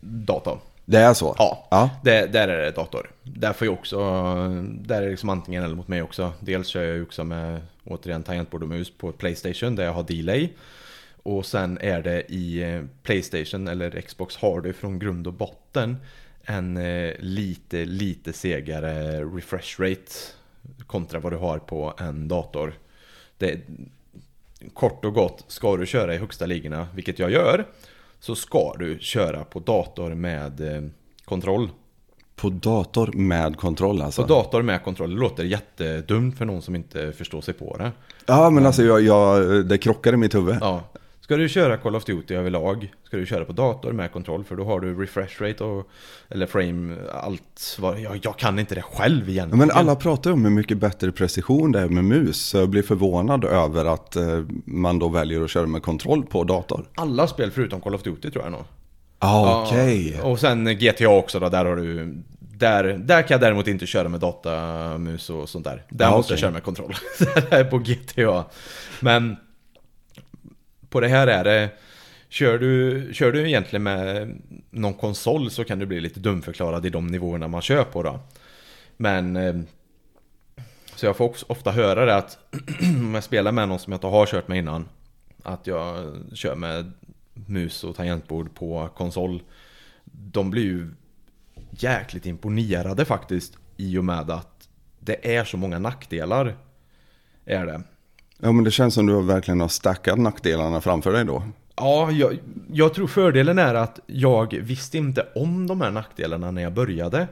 Datorn. 0.00 0.58
Det 0.84 0.98
är 0.98 1.14
så? 1.14 1.34
Ja, 1.38 1.66
ja. 1.70 1.90
Det, 2.04 2.26
där 2.26 2.48
är 2.48 2.62
det 2.64 2.70
dator. 2.70 3.10
Där 3.22 3.52
får 3.52 3.66
jag 3.66 3.74
också, 3.74 3.98
där 4.80 4.96
är 4.96 5.02
det 5.02 5.10
liksom 5.10 5.28
antingen 5.28 5.62
eller 5.62 5.74
mot 5.74 5.88
mig 5.88 6.02
också. 6.02 6.32
Dels 6.40 6.68
kör 6.68 6.82
jag 6.82 7.02
också 7.02 7.24
med 7.24 7.60
återigen 7.84 8.22
tangentbord 8.22 8.62
och 8.62 8.68
mus 8.68 8.90
på 8.90 9.12
Playstation 9.12 9.76
där 9.76 9.84
jag 9.84 9.92
har 9.92 10.02
delay. 10.02 10.48
Och 11.22 11.46
sen 11.46 11.78
är 11.80 12.02
det 12.02 12.32
i 12.32 12.62
eh, 12.62 12.82
Playstation 13.02 13.68
eller 13.68 14.00
Xbox 14.00 14.36
har 14.36 14.60
du 14.60 14.72
från 14.72 14.98
grund 14.98 15.26
och 15.26 15.32
botten 15.32 15.96
en 16.44 16.76
eh, 16.76 17.14
lite, 17.18 17.84
lite 17.84 18.32
segare 18.32 19.24
refresh 19.24 19.80
rate 19.80 20.12
kontra 20.86 21.20
vad 21.20 21.32
du 21.32 21.36
har 21.36 21.58
på 21.58 21.94
en 21.98 22.28
dator. 22.28 22.72
Det, 23.38 23.60
kort 24.74 25.04
och 25.04 25.14
gott, 25.14 25.44
ska 25.48 25.76
du 25.76 25.86
köra 25.86 26.14
i 26.14 26.18
högsta 26.18 26.46
ligorna, 26.46 26.88
vilket 26.94 27.18
jag 27.18 27.30
gör, 27.30 27.66
så 28.20 28.34
ska 28.34 28.74
du 28.78 28.98
köra 29.00 29.44
på 29.44 29.58
dator 29.58 30.14
med 30.14 30.60
eh, 30.60 30.82
kontroll. 31.24 31.70
På 32.36 32.48
dator 32.48 33.12
med 33.12 33.56
kontroll 33.56 34.02
alltså? 34.02 34.22
På 34.22 34.28
dator 34.28 34.62
med 34.62 34.84
kontroll. 34.84 35.10
Det 35.10 35.20
låter 35.20 35.44
jättedumt 35.44 36.38
för 36.38 36.44
någon 36.44 36.62
som 36.62 36.74
inte 36.74 37.12
förstår 37.12 37.40
sig 37.40 37.54
på 37.54 37.76
det. 37.76 37.92
Ja, 38.26 38.50
men 38.50 38.66
alltså 38.66 38.82
jag, 38.82 39.00
jag, 39.00 39.66
det 39.66 39.78
krockar 39.78 40.12
i 40.12 40.16
mitt 40.16 40.34
huvud. 40.34 40.56
Ja. 40.60 40.82
Ska 41.30 41.36
du 41.36 41.48
köra 41.48 41.76
Call 41.76 41.96
of 41.96 42.04
Duty 42.04 42.34
överlag 42.34 42.92
ska 43.06 43.16
du 43.16 43.26
köra 43.26 43.44
på 43.44 43.52
dator 43.52 43.92
med 43.92 44.12
kontroll 44.12 44.44
för 44.44 44.56
då 44.56 44.64
har 44.64 44.80
du 44.80 45.02
refresh 45.02 45.42
rate 45.42 45.64
och 45.64 45.88
eller 46.28 46.46
frame, 46.46 46.96
allt 47.12 47.76
vad, 47.78 48.00
jag, 48.00 48.20
jag 48.22 48.38
kan 48.38 48.58
inte 48.58 48.74
det 48.74 48.82
själv 48.82 49.28
egentligen. 49.28 49.58
Men 49.58 49.70
alla 49.70 49.96
pratar 49.96 50.32
om 50.32 50.44
hur 50.44 50.50
mycket 50.50 50.78
bättre 50.78 51.12
precision 51.12 51.72
det 51.72 51.80
är 51.80 51.88
med 51.88 52.04
mus 52.04 52.36
så 52.36 52.56
jag 52.56 52.68
blir 52.68 52.82
förvånad 52.82 53.44
över 53.44 53.84
att 53.84 54.16
eh, 54.16 54.42
man 54.64 54.98
då 54.98 55.08
väljer 55.08 55.44
att 55.44 55.50
köra 55.50 55.66
med 55.66 55.82
kontroll 55.82 56.22
på 56.26 56.44
dator. 56.44 56.88
Alla 56.94 57.26
spel 57.26 57.50
förutom 57.50 57.80
Call 57.80 57.94
of 57.94 58.02
Duty 58.02 58.30
tror 58.30 58.44
jag 58.44 58.52
nog. 58.52 58.64
Ah, 59.18 59.62
Okej. 59.62 60.08
Okay. 60.08 60.30
och 60.30 60.38
sen 60.38 60.78
GTA 60.78 61.08
också 61.08 61.40
då, 61.40 61.48
där 61.48 61.64
har 61.64 61.76
du 61.76 62.14
där, 62.38 62.84
där 62.84 63.22
kan 63.22 63.34
jag 63.34 63.40
däremot 63.40 63.68
inte 63.68 63.86
köra 63.86 64.08
med 64.08 64.20
datamus 64.20 65.30
och 65.30 65.48
sånt 65.48 65.64
där. 65.64 65.82
Där 65.88 66.06
ah, 66.06 66.16
måste 66.16 66.34
okay. 66.34 66.34
jag 66.34 66.40
köra 66.40 66.50
med 66.50 66.62
kontroll. 66.62 66.94
det 67.18 67.56
är 67.56 67.64
på 67.64 67.78
GTA. 67.78 68.44
Men 69.00 69.36
på 70.90 71.00
det 71.00 71.08
här 71.08 71.26
är 71.26 71.44
det 71.44 71.70
Kör 72.32 72.58
du, 72.58 73.08
kör 73.12 73.32
du 73.32 73.48
egentligen 73.48 73.82
med 73.82 74.34
någon 74.70 74.94
konsol 74.94 75.50
så 75.50 75.64
kan 75.64 75.78
du 75.78 75.86
bli 75.86 76.00
lite 76.00 76.20
dumförklarad 76.20 76.86
i 76.86 76.90
de 76.90 77.06
nivåerna 77.06 77.48
man 77.48 77.62
kör 77.62 77.84
på 77.84 78.02
då. 78.02 78.20
Men 78.96 79.36
eh, 79.36 79.54
Så 80.94 81.06
jag 81.06 81.16
får 81.16 81.24
också 81.24 81.46
ofta 81.48 81.70
höra 81.70 82.04
det 82.04 82.16
att 82.16 82.38
om 82.80 83.14
jag 83.14 83.24
spelar 83.24 83.52
med 83.52 83.68
någon 83.68 83.78
som 83.78 83.92
jag 83.92 83.96
inte 83.96 84.06
har 84.06 84.26
kört 84.26 84.48
med 84.48 84.58
innan 84.58 84.88
Att 85.42 85.66
jag 85.66 86.16
kör 86.32 86.54
med 86.54 86.92
mus 87.34 87.84
och 87.84 87.96
tangentbord 87.96 88.54
på 88.54 88.88
konsol 88.96 89.42
De 90.04 90.50
blir 90.50 90.62
ju 90.62 90.90
jäkligt 91.70 92.26
imponerade 92.26 93.04
faktiskt 93.04 93.58
i 93.76 93.98
och 93.98 94.04
med 94.04 94.30
att 94.30 94.68
det 94.98 95.36
är 95.36 95.44
så 95.44 95.56
många 95.56 95.78
nackdelar 95.78 96.56
Är 97.44 97.66
det 97.66 97.82
Ja 98.40 98.52
men 98.52 98.64
det 98.64 98.70
känns 98.70 98.94
som 98.94 99.06
du 99.06 99.22
verkligen 99.22 99.60
har 99.60 99.68
stackat 99.68 100.18
nackdelarna 100.18 100.80
framför 100.80 101.12
dig 101.12 101.24
då. 101.24 101.42
Ja, 101.76 102.10
jag, 102.10 102.38
jag, 102.72 102.94
tror 102.94 103.06
fördelen 103.06 103.58
är 103.58 103.74
att 103.74 104.00
jag 104.06 104.54
visste 104.54 104.98
inte 104.98 105.26
om 105.34 105.66
de 105.66 105.80
här 105.80 105.90
nackdelarna 105.90 106.50
när 106.50 106.62
jag 106.62 106.72
började. 106.72 107.28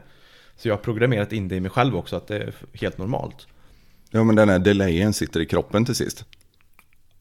Så 0.56 0.68
jag 0.68 0.74
har 0.74 0.82
programmerat 0.82 1.32
in 1.32 1.48
det 1.48 1.56
i 1.56 1.60
mig 1.60 1.70
själv 1.70 1.97
också, 1.97 2.16
att 2.16 2.26
det 2.26 2.36
är 2.36 2.55
helt 2.72 2.98
normalt. 2.98 3.47
Ja 4.10 4.24
men 4.24 4.36
den 4.36 4.48
här 4.48 4.59
delayen 4.59 5.12
sitter 5.12 5.40
i 5.40 5.47
kroppen 5.47 5.85
till 5.85 5.94
sist. 5.94 6.24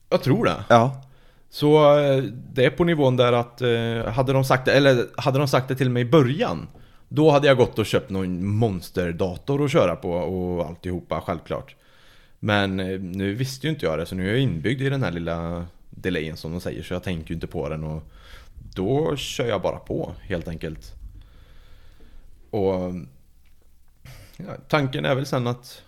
Jag 0.10 0.24
tror 0.24 0.46
det. 0.46 0.64
Ja. 0.70 1.04
Så 1.50 2.00
eh, 2.00 2.24
det 2.54 2.66
är 2.66 2.70
på 2.70 2.84
nivån 2.84 3.18
där 3.18 3.34
att, 3.34 3.62
eh, 3.62 4.14
hade 4.14 4.34
de 4.34 4.44
sagt 4.44 4.66
det, 4.66 4.72
eller 4.72 5.06
hade 5.18 5.40
de 5.40 5.48
sagt 5.48 5.68
det 5.68 5.76
till 5.76 5.90
mig 5.90 6.02
i 6.02 6.06
början 6.06 6.68
Då 7.10 7.32
hade 7.32 7.48
jag 7.48 7.58
gått 7.58 7.80
och 7.80 7.86
köpt 7.86 8.10
någon 8.10 8.48
monsterdator 8.48 9.66
att 9.66 9.72
köra 9.72 9.96
på 9.96 10.12
och 10.12 10.66
alltihopa 10.66 11.22
självklart 11.22 11.76
men 12.48 12.80
eh, 12.80 13.00
nu 13.00 13.34
visste 13.34 13.68
ju 13.68 13.74
inte 13.74 13.86
jag 13.86 14.00
det 14.00 14.06
så 14.06 14.16
nu 14.16 14.28
är 14.28 14.32
jag 14.32 14.40
inbyggd 14.40 14.82
i 14.82 14.90
den 14.90 15.04
här 15.04 15.12
lilla 15.12 15.66
delayen 15.90 16.38
som 16.38 16.52
de 16.52 16.62
säger 16.62 16.84
så 16.84 16.94
jag 16.94 17.04
tänker 17.04 17.30
ju 17.30 17.36
inte 17.36 17.48
på 17.48 17.70
den 17.70 17.84
och 17.84 18.04
då 18.76 19.16
kör 19.16 19.48
jag 19.48 19.62
bara 19.62 19.80
på 19.80 20.14
helt 20.22 20.48
enkelt. 20.48 20.94
Och 22.50 22.94
ja, 24.38 24.56
tanken 24.68 25.06
är 25.06 25.16
väl 25.16 25.26
sen 25.26 25.48
att 25.48 25.82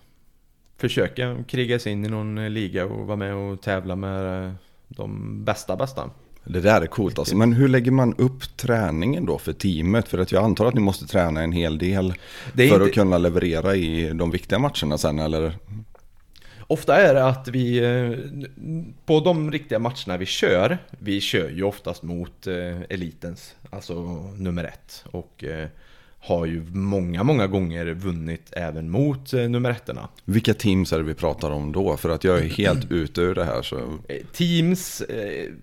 försöka 0.78 1.44
kriga 1.48 1.80
sig 1.80 1.92
in 1.92 2.06
i 2.06 2.10
någon 2.10 2.54
liga 2.54 2.86
och 2.86 3.08
vara 3.08 3.18
med 3.18 3.36
och 3.36 3.62
tävla 3.62 3.96
med 3.96 4.48
eh, 4.48 4.54
de 4.88 5.44
bästa 5.46 5.76
bästa. 5.76 6.10
Det 6.44 6.62
där 6.62 6.82
är 6.82 6.88
coolt 6.88 7.20
alltså. 7.20 7.38
Men 7.38 7.54
hur 7.54 7.68
lägger 7.68 7.92
man 7.92 8.14
upp 8.18 8.58
träningen 8.58 9.26
då 9.26 9.38
för 9.38 9.54
teamet? 9.54 10.08
För 10.08 10.18
att 10.18 10.32
jag 10.32 10.44
antar 10.44 10.66
att 10.66 10.74
ni 10.74 10.82
måste 10.82 11.08
träna 11.08 11.42
en 11.42 11.52
hel 11.52 11.78
del 11.78 12.14
för 12.56 12.64
inte- 12.64 12.84
att 12.84 12.94
kunna 12.94 13.18
leverera 13.18 13.76
i 13.76 14.10
de 14.14 14.32
viktiga 14.32 14.60
matcherna 14.60 14.98
sen 14.98 15.20
eller? 15.20 15.56
Ofta 16.72 16.96
är 16.96 17.14
det 17.14 17.26
att 17.26 17.48
vi, 17.48 17.78
eh, 17.78 18.18
på 19.06 19.20
de 19.20 19.52
riktiga 19.52 19.80
matcherna 19.80 20.18
vi 20.18 20.26
kör, 20.26 20.78
vi 20.90 21.22
kör 21.22 21.50
ju 21.50 21.64
oftast 21.64 22.04
mot 22.04 22.48
eh, 22.48 22.82
elitens, 22.90 23.56
alltså 23.70 23.94
nummer 24.38 24.64
ett. 24.64 25.06
Och 25.12 25.44
eh, 25.44 25.68
har 26.20 26.46
ju 26.46 26.64
många, 26.74 27.24
många 27.24 27.48
gånger 27.48 27.86
vunnit 27.86 28.50
även 28.52 28.90
mot 28.90 29.34
nummer 29.34 29.70
ettorna. 29.70 30.10
Vilka 30.26 30.54
teams 30.54 30.94
är 30.94 30.98
det 30.98 31.04
vi 31.04 31.14
pratar 31.14 31.52
om 31.52 31.72
då? 31.72 31.98
För 31.98 32.10
att 32.10 32.24
jag 32.24 32.40
är 32.40 32.50
helt 32.50 32.86
ute 32.92 33.22
ur 33.22 33.36
det 33.36 33.46
här 33.46 33.62
så... 33.62 33.98
Teams, 34.34 35.04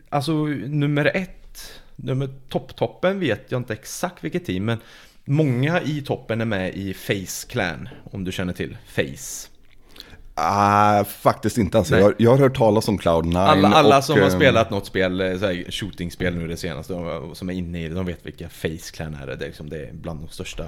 alltså 0.09 0.33
nummer 0.67 1.11
ett, 1.15 1.83
nummer 1.97 2.29
topp-toppen 2.49 3.21
vet 3.21 3.43
jag 3.49 3.61
inte 3.61 3.73
exakt 3.73 4.25
vilket 4.25 4.47
team, 4.47 4.65
men 4.65 4.79
många 5.25 5.81
i 5.81 6.03
toppen 6.03 6.41
är 6.41 6.45
med 6.45 6.75
i 6.75 6.95
Face 6.95 7.49
Clan, 7.49 7.89
om 8.05 8.25
du 8.25 8.33
känner 8.33 8.53
till 8.53 8.77
Face. 8.87 9.56
Ah, 10.39 11.05
faktiskt 11.05 11.59
inte 11.59 11.79
alltså. 11.79 11.99
Jag, 11.99 12.15
jag 12.19 12.31
har 12.31 12.39
hört 12.39 12.57
talas 12.57 12.89
om 12.89 12.99
Cloud9 12.99 13.39
Alla, 13.39 13.69
alla 13.69 13.99
och, 13.99 14.05
som 14.05 14.19
har 14.21 14.27
eh, 14.29 14.35
spelat 14.37 14.71
något 14.71 14.87
spel, 14.87 15.21
eh, 15.21 15.29
shooting-spel 15.71 16.35
nu 16.37 16.49
det 16.49 16.57
senaste, 16.57 16.95
som 17.35 17.49
är 17.49 17.53
inne 17.53 17.85
i 17.85 17.89
det, 17.89 17.95
de 17.95 18.07
vet 18.07 18.27
vilka 18.27 18.49
Face 18.49 18.93
Clan 18.93 19.15
är. 19.15 19.27
Det 19.27 19.33
är, 19.33 19.39
liksom, 19.39 19.69
det 19.71 19.77
är 19.77 19.93
bland 19.93 20.21
de 20.21 20.29
största 20.29 20.65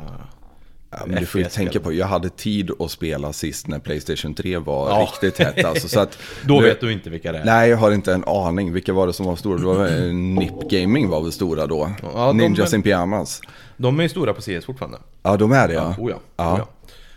Ja, 0.91 0.99
men 1.07 1.21
du 1.21 1.27
får 1.27 1.41
ju 1.41 1.47
tänka 1.47 1.81
på, 1.81 1.93
jag 1.93 2.07
hade 2.07 2.29
tid 2.29 2.71
att 2.79 2.91
spela 2.91 3.33
sist 3.33 3.67
när 3.67 3.79
Playstation 3.79 4.35
3 4.35 4.59
var 4.59 4.91
Ja. 4.91 5.01
riktigt 5.13 5.39
hett 5.39 5.65
alltså. 5.65 5.89
Så 5.89 6.01
att, 6.01 6.19
Då 6.45 6.55
nu- 6.55 6.63
vet 6.69 6.81
du 6.81 6.93
inte 6.93 7.11
vilka 7.11 7.33
det 7.33 7.39
är. 7.39 7.45
Nej, 7.45 7.71
jag 7.71 7.77
har 7.77 7.93
inte 7.93 8.15
en 8.15 8.25
aning. 8.27 8.73
Vilka 8.73 8.93
var 8.93 9.07
det 9.07 9.13
som 9.13 9.27
var 9.27 9.37
stora? 9.37 9.59
Det 9.59 9.65
var 9.67 9.75
väl 9.85 10.13
NIP 10.13 10.71
Gaming 10.71 11.09
var 11.09 11.23
väl 11.23 11.33
stora 11.33 11.67
då? 11.67 11.91
Ja, 12.15 12.33
Ninjas 12.33 12.75
in 12.75 12.83
Pyjamas. 12.83 13.41
De 13.77 13.99
är 13.99 14.03
ju 14.03 14.09
stora 14.09 14.35
på 14.35 14.41
CS 14.43 14.65
fortfarande. 14.67 14.99
Ja, 15.23 15.37
de 15.37 15.53
är 15.53 15.69
det 15.69 15.75
ja. 15.75 15.95
Oh 15.99 16.11
ja. 16.11 16.17
Ja. 16.37 16.53
Oh 16.53 16.59
ja. 16.59 16.69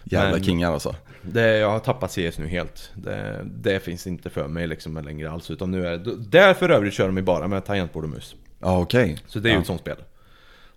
Jävla 0.04 0.32
Men- 0.32 0.44
kingar 0.44 0.74
alltså. 0.74 0.96
Det, 1.22 1.58
jag 1.58 1.70
har 1.70 1.80
tappat 1.80 2.12
CS 2.12 2.38
nu 2.40 2.48
helt. 2.48 2.92
Det, 2.96 3.40
det 3.44 3.80
finns 3.80 4.08
inte 4.08 4.30
för 4.30 4.48
mig 4.48 4.68
liksom 4.68 4.98
längre 4.98 5.32
alls. 5.32 5.52
Utan 5.52 5.72
nu 5.72 5.88
är 5.88 5.98
där 6.18 6.54
för 6.54 6.70
övrigt 6.70 6.94
kör 6.94 7.06
de 7.06 7.18
ju 7.18 7.24
bara 7.24 7.48
med 7.48 7.66
tangentbord 7.66 8.04
och 8.04 8.10
mus. 8.10 8.36
Ja, 8.60 8.80
okej. 8.80 9.18
Så 9.28 9.40
det 9.40 9.50
är 9.50 9.52
ju 9.52 9.56
ja. 9.56 9.62
ett 9.62 9.68
sånt 9.68 9.82
spel. 9.82 9.98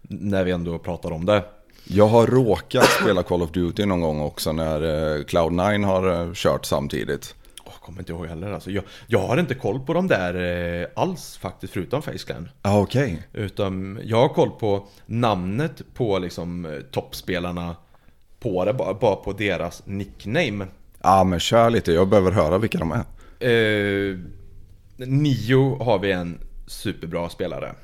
När 0.02 0.44
vi 0.44 0.50
ändå 0.50 0.78
pratar 0.78 1.12
om 1.12 1.26
det. 1.26 1.42
Jag 1.84 2.06
har 2.06 2.26
råkat 2.26 2.84
spela 3.02 3.22
Call 3.22 3.42
of 3.42 3.50
Duty 3.50 3.86
någon 3.86 4.00
gång 4.00 4.20
också 4.20 4.52
när 4.52 4.82
eh, 4.82 5.24
Cloud9 5.24 5.84
har 5.84 6.22
eh, 6.22 6.32
kört 6.34 6.64
samtidigt. 6.64 7.34
Åh, 7.64 7.72
kommer 7.80 7.98
inte 7.98 8.12
ihåg 8.12 8.26
heller 8.26 8.52
alltså. 8.52 8.70
Jag, 8.70 8.84
jag 9.06 9.18
har 9.18 9.36
inte 9.36 9.54
koll 9.54 9.80
på 9.80 9.94
de 9.94 10.08
där 10.08 10.34
eh, 10.82 10.86
alls 10.94 11.36
faktiskt, 11.36 11.72
förutom 11.72 12.02
Face 12.02 12.18
Clan. 12.26 12.48
Ja, 12.62 12.80
okej. 12.80 13.22
Utan 13.32 14.00
jag 14.04 14.16
har 14.16 14.28
koll 14.28 14.50
på 14.50 14.86
namnet 15.06 15.82
på 15.94 16.18
liksom 16.18 16.66
eh, 16.66 16.80
toppspelarna 16.80 17.76
på 18.44 18.64
det, 18.64 18.72
bara, 18.72 18.94
bara 18.94 19.16
på 19.16 19.32
deras 19.32 19.82
nickname. 19.86 20.66
Ja, 21.02 21.24
men 21.24 21.40
kör 21.40 21.70
lite. 21.70 21.92
Jag 21.92 22.08
behöver 22.08 22.32
höra 22.32 22.58
vilka 22.58 22.78
de 22.78 22.92
är. 22.92 23.04
Eh, 23.48 24.18
Nio 24.96 25.76
har 25.84 25.98
vi 25.98 26.12
en 26.12 26.38
superbra 26.66 27.28
spelare. 27.28 27.74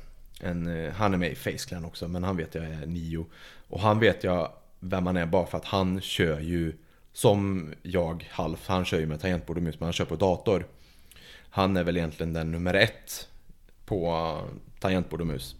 En, 0.41 0.85
eh, 0.85 0.91
han 0.93 1.13
är 1.13 1.17
med 1.17 1.31
i 1.31 1.35
Face 1.35 1.67
Clan 1.67 1.85
också, 1.85 2.07
men 2.07 2.23
han 2.23 2.37
vet 2.37 2.55
jag 2.55 2.63
är 2.63 2.85
Nio. 2.85 3.25
Och 3.69 3.79
han 3.79 3.99
vet 3.99 4.23
jag 4.23 4.51
vem 4.79 5.05
han 5.05 5.17
är 5.17 5.25
bara 5.25 5.45
för 5.45 5.57
att 5.57 5.65
han 5.65 6.01
kör 6.01 6.39
ju 6.39 6.73
som 7.13 7.69
jag 7.81 8.27
halvt. 8.31 8.61
Han 8.65 8.85
kör 8.85 8.99
ju 8.99 9.05
med 9.05 9.21
tangentbord 9.21 9.57
och 9.57 9.63
mus, 9.63 9.79
men 9.79 9.85
han 9.85 9.93
kör 9.93 10.05
på 10.05 10.15
dator. 10.15 10.65
Han 11.49 11.77
är 11.77 11.83
väl 11.83 11.97
egentligen 11.97 12.33
den 12.33 12.51
nummer 12.51 12.73
ett 12.73 13.27
på 13.85 14.37
tangentbord 14.79 15.21
och 15.21 15.27
mus. 15.27 15.55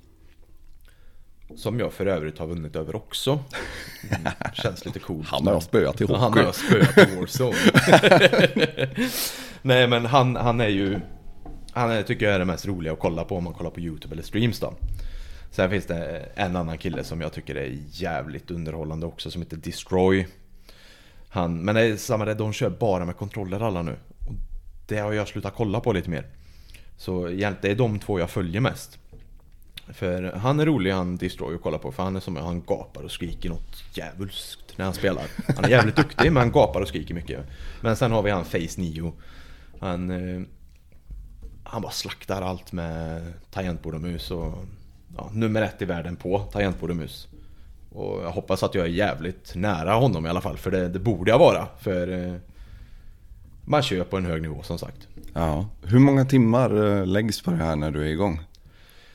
Som 1.56 1.80
jag 1.80 1.94
för 1.94 2.06
övrigt 2.06 2.38
har 2.40 2.48
vunnit 2.48 2.76
över 2.76 2.96
också. 2.96 3.40
Mm, 4.10 4.32
känns 4.54 4.86
lite 4.86 5.00
coolt. 5.00 5.28
Han 5.28 5.48
har 5.48 5.54
jag 5.54 5.64
spöat 5.64 6.02
i 6.02 6.06
Ja, 6.10 6.18
Han 6.18 6.34
hockey. 6.34 6.46
har 6.46 6.52
spöat 6.52 6.98
i 7.10 7.16
Warzone. 7.16 7.56
Nej 9.62 9.88
men 9.88 10.06
han, 10.06 10.36
han 10.36 10.62
är 10.62 10.68
ju... 10.68 11.00
Han 11.74 11.92
är, 11.92 12.04
tycker 12.04 12.26
jag 12.26 12.36
är 12.36 12.40
det 12.40 12.46
mest 12.46 12.66
roliga 12.66 12.94
att 12.94 13.00
kolla 13.00 13.24
på 13.24 13.38
om 13.38 13.44
man 13.44 13.54
kollar 13.54 13.70
på 13.70 13.80
YouTube 13.80 14.14
eller 14.14 14.24
streams 14.24 14.60
då. 14.60 14.74
Sen 15.52 15.70
finns 15.70 15.86
det 15.86 16.30
en 16.36 16.56
annan 16.56 16.78
kille 16.78 17.04
som 17.04 17.22
jag 17.22 17.34
tycker 17.34 17.56
är 17.56 17.78
jävligt 17.92 18.52
underhållande 18.52 19.06
också 19.06 19.32
som 19.32 19.42
heter 19.42 19.58
Destroy. 19.58 20.28
Han, 21.30 21.58
men 21.66 21.76
det 21.76 21.82
är 21.82 21.96
samma 21.98 22.26
det, 22.26 22.34
de 22.34 22.54
kör 22.54 22.70
bara 22.70 23.06
med 23.06 23.16
kontroller 23.18 23.60
alla 23.60 23.82
nu. 23.82 23.92
Och 24.28 24.34
det 24.88 24.98
har 24.98 25.14
jag 25.14 25.28
slutat 25.28 25.54
kolla 25.56 25.80
på 25.80 25.94
lite 25.94 26.10
mer. 26.10 26.26
Så 26.98 27.30
egentligen, 27.30 27.58
det 27.62 27.84
är 27.84 27.88
de 27.88 28.00
två 28.00 28.20
jag 28.20 28.30
följer 28.30 28.62
mest. 28.62 28.98
För 29.94 30.34
han 30.36 30.60
är 30.60 30.66
rolig 30.66 30.92
han 30.92 31.18
Destroy 31.18 31.56
att 31.56 31.62
kolla 31.62 31.78
på 31.78 31.92
för 31.92 32.04
han 32.04 32.16
är 32.16 32.20
som 32.20 32.36
han 32.36 32.62
gapar 32.62 33.04
och 33.04 33.12
skriker 33.12 33.50
något 33.50 33.84
djävulskt 33.94 34.78
när 34.78 34.86
han 34.86 34.94
spelar. 34.94 35.26
Han 35.56 35.66
är 35.66 35.70
jävligt 35.70 35.96
duktig 35.96 36.32
men 36.32 36.38
han 36.38 36.52
gapar 36.52 36.82
och 36.82 36.88
skriker 36.88 37.14
mycket. 37.14 37.46
Men 37.82 37.96
sen 37.96 38.12
har 38.12 38.22
vi 38.22 38.32
han 38.32 38.46
Face 38.46 38.78
9. 38.78 39.14
Han, 39.80 40.12
eh, 40.12 40.42
han 41.64 41.82
bara 41.82 41.92
slaktar 41.92 42.42
allt 42.42 42.72
med 42.72 43.34
tangentbord 43.52 43.96
och 43.96 44.02
mus 44.02 44.32
och 44.32 44.54
ja, 45.18 45.30
nummer 45.34 45.62
ett 45.62 45.82
i 45.82 45.86
världen 45.86 46.16
på 46.16 46.40
tangentbord 46.40 46.90
och 46.90 46.96
mus. 46.96 47.28
Och 47.92 48.24
jag 48.24 48.32
hoppas 48.32 48.64
att 48.64 48.76
jag 48.76 48.86
är 48.86 48.90
jävligt 48.90 49.56
nära 49.56 49.94
honom 49.94 50.26
i 50.26 50.30
alla 50.30 50.42
fall 50.42 50.58
för 50.58 50.72
det, 50.72 50.88
det 50.88 51.00
borde 51.00 51.32
jag 51.32 51.40
vara. 51.40 51.68
För 51.80 52.28
eh, 52.28 52.36
man 53.66 53.82
kör 53.82 54.04
på 54.04 54.18
en 54.18 54.26
hög 54.26 54.42
nivå 54.42 54.64
som 54.64 54.78
sagt. 54.78 55.08
Ja. 55.34 55.66
Hur 55.84 56.00
många 56.00 56.26
timmar 56.26 57.00
eh, 57.00 57.06
läggs 57.06 57.42
på 57.42 57.52
det 57.52 57.58
här 57.58 57.76
när 57.76 57.92
du 57.92 58.02
är 58.02 58.08
igång? 58.08 58.40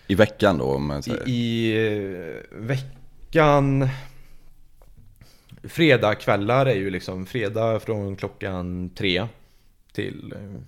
I 0.06 0.14
veckan 0.14 0.58
då? 0.58 0.64
Om 0.64 1.02
säger. 1.02 1.28
I, 1.28 1.32
i 1.32 2.36
eh, 2.36 2.58
veckan... 2.60 3.88
Fredagkvällar 5.64 6.66
är 6.66 6.74
ju 6.74 6.90
liksom 6.90 7.26
fredag 7.26 7.80
från 7.80 8.16
klockan 8.16 8.90
tre 8.94 9.26
till... 9.92 10.32
eh, 10.36 10.60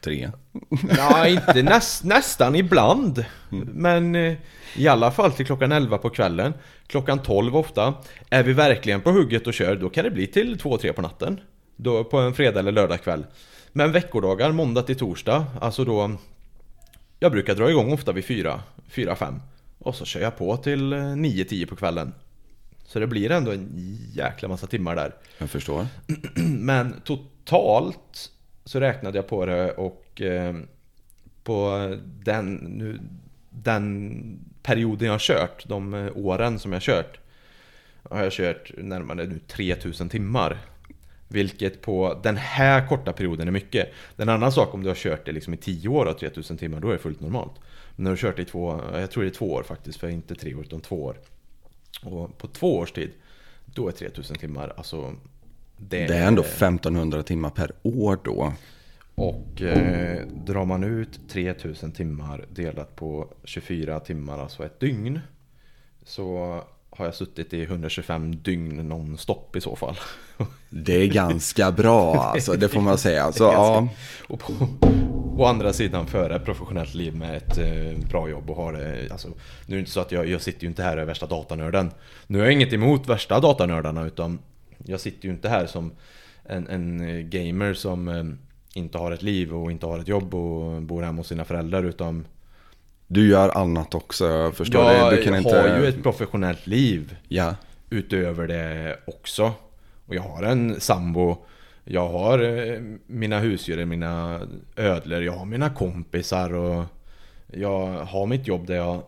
Tre. 0.00 0.30
Ja, 0.96 1.28
inte 1.28 1.62
näst, 1.62 2.04
nästan 2.04 2.54
ibland. 2.56 3.24
Men 3.74 4.14
eh, 4.14 4.34
i 4.76 4.88
alla 4.88 5.10
fall 5.10 5.32
till 5.32 5.46
klockan 5.46 5.72
11 5.72 5.98
på 5.98 6.10
kvällen. 6.10 6.54
Klockan 6.86 7.18
12 7.22 7.56
ofta. 7.56 7.94
Är 8.30 8.42
vi 8.42 8.52
verkligen 8.52 9.00
på 9.00 9.10
hugget 9.10 9.46
och 9.46 9.54
kör, 9.54 9.76
då 9.76 9.90
kan 9.90 10.04
det 10.04 10.10
bli 10.10 10.26
till 10.26 10.56
2-3 10.56 10.92
på 10.92 11.02
natten. 11.02 11.40
Då 11.76 12.04
på 12.04 12.18
en 12.18 12.34
fredag 12.34 12.60
eller 12.60 12.72
lördagkväll. 12.72 13.26
Men 13.72 13.92
veckodagar, 13.92 14.52
måndag 14.52 14.82
till 14.82 14.96
torsdag, 14.98 15.44
alltså 15.60 15.84
då... 15.84 16.10
Jag 17.22 17.32
brukar 17.32 17.54
dra 17.54 17.70
igång 17.70 17.92
ofta 17.92 18.12
vid 18.12 18.24
4, 18.24 18.62
4-5. 18.90 19.40
Och 19.78 19.94
så 19.94 20.04
kör 20.04 20.20
jag 20.20 20.36
på 20.38 20.56
till 20.56 20.92
eh, 20.92 20.96
9-10 20.96 21.66
på 21.66 21.76
kvällen. 21.76 22.14
Så 22.84 22.98
det 22.98 23.06
blir 23.06 23.30
ändå 23.30 23.50
en 23.52 23.68
jäkla 24.12 24.48
massa 24.48 24.66
timmar 24.66 24.96
där. 24.96 25.14
Jag 25.38 25.50
förstår. 25.50 25.86
Men 26.48 27.00
totalt 27.04 28.30
så 28.64 28.80
räknade 28.80 29.18
jag 29.18 29.26
på 29.26 29.46
det 29.46 29.70
och 29.72 30.20
eh, 30.20 30.56
på 31.44 31.88
den, 32.04 32.54
nu, 32.54 32.98
den 33.50 34.44
perioden 34.62 35.06
jag 35.06 35.14
har 35.14 35.18
kört, 35.18 35.68
de 35.68 35.94
eh, 35.94 36.16
åren 36.16 36.58
som 36.58 36.72
jag 36.72 36.76
har 36.76 36.82
kört, 36.82 37.20
har 38.10 38.22
jag 38.22 38.32
kört 38.32 38.72
närmare 38.76 39.26
nu 39.26 39.40
3000 39.48 40.08
timmar. 40.08 40.58
Vilket 41.32 41.82
på 41.82 42.20
den 42.22 42.36
här 42.36 42.88
korta 42.88 43.12
perioden 43.12 43.48
är 43.48 43.52
mycket. 43.52 43.88
Det 44.16 44.22
är 44.22 44.26
en 44.26 44.34
annan 44.34 44.52
sak 44.52 44.74
om 44.74 44.82
du 44.82 44.88
har 44.88 44.96
kört 44.96 45.26
det 45.26 45.32
liksom 45.32 45.54
i 45.54 45.56
10 45.56 45.88
år 45.88 46.06
och 46.06 46.18
3000 46.18 46.56
timmar, 46.56 46.80
då 46.80 46.88
är 46.88 46.92
det 46.92 46.98
fullt 46.98 47.20
normalt. 47.20 47.52
Men 47.96 48.04
när 48.04 48.10
du 48.10 48.12
har 48.12 48.16
kört 48.16 48.36
det 48.36 48.42
i 48.42 48.44
två, 48.44 48.80
jag 48.92 49.10
tror 49.10 49.22
det 49.22 49.28
är 49.28 49.34
två 49.34 49.52
år 49.52 49.62
faktiskt, 49.62 50.00
för 50.00 50.08
inte 50.08 50.34
tre 50.34 50.54
år 50.54 50.64
utan 50.64 50.80
två 50.80 51.04
år. 51.04 51.16
Och 52.02 52.38
på 52.38 52.46
två 52.46 52.76
års 52.76 52.92
tid, 52.92 53.10
då 53.64 53.88
är 53.88 53.92
3000 53.92 54.36
timmar, 54.36 54.72
alltså 54.76 55.14
Det 55.76 56.02
är 56.02 56.26
ändå 56.26 56.42
1500 56.42 57.22
timmar 57.22 57.50
per 57.50 57.72
år 57.82 58.18
då. 58.24 58.52
Och 59.14 59.62
eh, 59.62 60.26
drar 60.26 60.64
man 60.64 60.84
ut 60.84 61.28
3000 61.28 61.92
timmar 61.92 62.44
delat 62.48 62.96
på 62.96 63.28
24 63.44 64.00
timmar, 64.00 64.38
alltså 64.38 64.64
ett 64.64 64.80
dygn. 64.80 65.20
Så 66.04 66.60
har 66.96 67.04
jag 67.04 67.14
suttit 67.14 67.54
i 67.54 67.62
125 67.62 68.42
dygn 68.42 68.88
nonstop 68.88 69.56
i 69.56 69.60
så 69.60 69.76
fall. 69.76 69.96
Det 70.70 70.92
är 70.94 71.06
ganska 71.06 71.72
bra 71.72 72.14
alltså, 72.14 72.52
det 72.52 72.68
får 72.68 72.80
man 72.80 72.98
säga. 72.98 73.32
Så 73.32 73.44
ja, 73.44 73.88
Och 74.28 74.40
på, 74.40 74.52
å 75.36 75.44
andra 75.44 75.72
sidan 75.72 76.06
föra 76.06 76.36
ett 76.36 76.44
professionellt 76.44 76.94
liv 76.94 77.16
med 77.16 77.36
ett 77.36 77.58
eh, 77.58 78.08
bra 78.08 78.28
jobb 78.28 78.50
och 78.50 78.56
ha 78.56 78.72
det, 78.72 79.12
alltså, 79.12 79.28
Nu 79.28 79.74
är 79.74 79.76
det 79.76 79.78
inte 79.78 79.90
så 79.90 80.00
att 80.00 80.12
jag, 80.12 80.28
jag 80.28 80.40
sitter 80.40 80.62
ju 80.62 80.68
inte 80.68 80.82
här 80.82 80.96
och 80.96 81.02
är 81.02 81.06
värsta 81.06 81.26
datanörden. 81.26 81.90
Nu 82.26 82.38
har 82.38 82.44
jag 82.44 82.52
inget 82.52 82.72
emot 82.72 83.08
värsta 83.08 83.40
datanördarna 83.40 84.06
utan 84.06 84.38
jag 84.84 85.00
sitter 85.00 85.28
ju 85.28 85.34
inte 85.34 85.48
här 85.48 85.66
som 85.66 85.92
en, 86.44 86.68
en 86.68 87.00
eh, 87.00 87.20
gamer 87.20 87.74
som 87.74 88.08
eh, 88.08 88.24
inte 88.74 88.98
har 88.98 89.12
ett 89.12 89.22
liv 89.22 89.54
och 89.54 89.70
inte 89.70 89.86
har 89.86 89.98
ett 89.98 90.08
jobb 90.08 90.34
och 90.34 90.82
bor 90.82 91.02
hemma 91.02 91.20
hos 91.20 91.28
sina 91.28 91.44
föräldrar 91.44 91.82
utan 91.82 92.26
du 93.12 93.28
gör 93.28 93.58
annat 93.58 93.94
också, 93.94 94.26
jag 94.26 94.54
förstår 94.54 94.92
Jag 94.92 95.12
det. 95.12 95.16
Du 95.16 95.22
kan 95.22 95.32
har 95.32 95.38
inte... 95.40 95.78
ju 95.80 95.88
ett 95.88 96.02
professionellt 96.02 96.66
liv 96.66 97.16
Ja, 97.28 97.54
utöver 97.90 98.48
det 98.48 98.98
också. 99.04 99.52
Och 100.06 100.14
jag 100.14 100.22
har 100.22 100.42
en 100.42 100.80
sambo, 100.80 101.36
jag 101.84 102.08
har 102.08 102.38
eh, 102.38 102.80
mina 103.06 103.38
husdjur, 103.38 103.84
mina 103.84 104.40
ödlor, 104.76 105.22
jag 105.22 105.32
har 105.32 105.44
mina 105.44 105.70
kompisar 105.70 106.54
och 106.54 106.84
jag 107.46 107.86
har 107.86 108.26
mitt 108.26 108.46
jobb 108.46 108.66
där 108.66 108.76
jag 108.76 109.02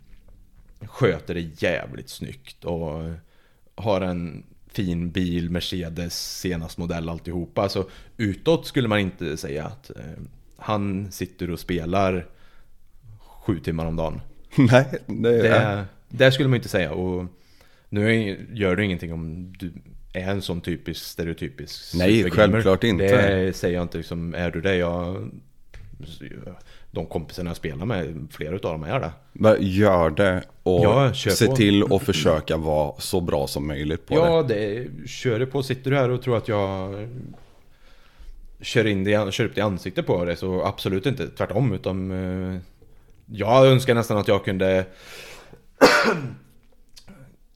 sköter 0.86 1.34
det 1.34 1.62
jävligt 1.62 2.08
snyggt 2.08 2.64
och 2.64 3.10
har 3.74 4.00
en 4.00 4.44
fin 4.68 5.10
bil, 5.10 5.50
Mercedes, 5.50 6.38
senast 6.40 6.78
modell 6.78 7.08
alltihopa. 7.08 7.68
Så 7.68 7.84
utåt 8.16 8.66
skulle 8.66 8.88
man 8.88 8.98
inte 8.98 9.36
säga 9.36 9.64
att 9.64 9.90
eh, 9.90 10.22
han 10.56 11.12
sitter 11.12 11.50
och 11.50 11.60
spelar 11.60 12.26
sju 13.46 13.60
timmar 13.60 13.86
om 13.86 13.96
dagen. 13.96 14.20
Nej, 14.56 14.86
det 15.06 15.48
är... 15.48 15.76
Det, 15.76 15.84
det 16.08 16.32
skulle 16.32 16.48
man 16.48 16.56
inte 16.56 16.68
säga. 16.68 16.92
Och 16.92 17.26
nu 17.88 18.36
gör 18.52 18.76
det 18.76 18.84
ingenting 18.84 19.12
om 19.12 19.52
du 19.58 19.72
är 20.12 20.30
en 20.30 20.42
sån 20.42 20.60
typisk 20.60 21.04
stereotypisk 21.04 21.94
Nej, 21.94 22.30
självklart 22.30 22.84
inte. 22.84 23.04
Det 23.36 23.52
säger 23.52 23.74
jag 23.74 23.82
inte 23.82 23.98
liksom, 23.98 24.34
är 24.34 24.50
du 24.50 24.60
det? 24.60 24.76
Jag, 24.76 25.30
de 26.90 27.06
kompisarna 27.06 27.50
jag 27.50 27.56
spelar 27.56 27.86
med, 27.86 28.26
flera 28.30 28.54
utav 28.54 28.72
dem 28.72 28.84
är 28.84 29.00
det. 29.00 29.10
Bara 29.32 29.58
Gör 29.58 30.10
det 30.10 30.42
och 30.62 30.84
Ja, 30.84 31.14
se 31.14 31.46
på. 31.46 31.56
till 31.56 31.92
att 31.92 32.02
försöka 32.02 32.56
vara 32.56 32.94
så 32.98 33.20
bra 33.20 33.46
som 33.46 33.66
möjligt 33.66 34.06
på 34.06 34.14
det. 34.14 34.20
Ja, 34.20 34.42
det 34.42 34.86
kör 35.06 35.38
det 35.38 35.46
på. 35.46 35.62
Sitter 35.62 35.90
du 35.90 35.96
här 35.96 36.10
och 36.10 36.22
tror 36.22 36.36
att 36.36 36.48
jag 36.48 37.08
kör, 38.60 38.86
in 38.86 39.04
det, 39.04 39.32
kör 39.32 39.44
upp 39.44 39.54
det 39.54 39.58
i 39.58 39.62
ansiktet 39.62 40.06
på 40.06 40.24
det 40.24 40.36
så 40.36 40.64
absolut 40.64 41.06
inte. 41.06 41.28
Tvärtom, 41.28 41.72
utan 41.72 42.10
eh, 42.10 42.60
jag 43.32 43.66
önskar 43.66 43.94
nästan 43.94 44.16
att 44.18 44.28
jag 44.28 44.44
kunde 44.44 44.84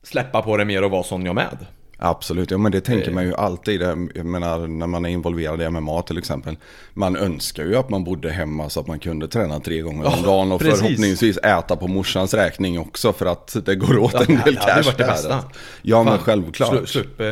släppa 0.02 0.42
på 0.42 0.56
det 0.56 0.64
mer 0.64 0.84
och 0.84 0.90
vara 0.90 1.02
sån 1.02 1.26
jag 1.26 1.34
med. 1.34 1.66
Absolut, 1.98 2.50
ja 2.50 2.58
men 2.58 2.72
det 2.72 2.80
tänker 2.80 3.08
Eh. 3.08 3.14
man 3.14 3.24
ju 3.24 3.34
alltid. 3.34 3.82
Jag 3.82 4.26
menar 4.26 4.66
när 4.66 4.86
man 4.86 5.04
är 5.04 5.08
involverad 5.08 5.62
i 5.62 5.68
MMA 5.70 6.02
till 6.02 6.18
exempel. 6.18 6.56
Man 6.94 7.16
önskar 7.16 7.64
ju 7.64 7.76
att 7.76 7.88
man 7.90 8.04
bodde 8.04 8.30
hemma 8.30 8.68
så 8.70 8.80
att 8.80 8.86
man 8.86 8.98
kunde 8.98 9.28
träna 9.28 9.60
tre 9.60 9.80
gånger 9.80 10.04
om 10.06 10.12
Ja, 10.16 10.22
dagen. 10.26 10.52
Och 10.52 10.60
precis. 10.60 10.80
förhoppningsvis 10.80 11.38
äta 11.38 11.76
på 11.76 11.88
morsans 11.88 12.34
räkning 12.34 12.78
också 12.78 13.12
för 13.12 13.26
att 13.26 13.56
det 13.64 13.74
går 13.74 13.98
åt 13.98 14.12
Ja, 14.14 14.20
en 14.20 14.26
del 14.26 14.54
det 14.54 14.60
hade 14.60 14.72
cash 14.74 14.82
varit 14.86 14.98
det 14.98 15.04
bästa. 15.04 15.44
Ja 15.82 16.02
men 16.02 16.12
Fan, 16.14 16.18
självklart. 16.24 16.68
Slå, 16.68 16.86
slå 16.86 17.00
upp 17.00 17.20
eh, 17.20 17.26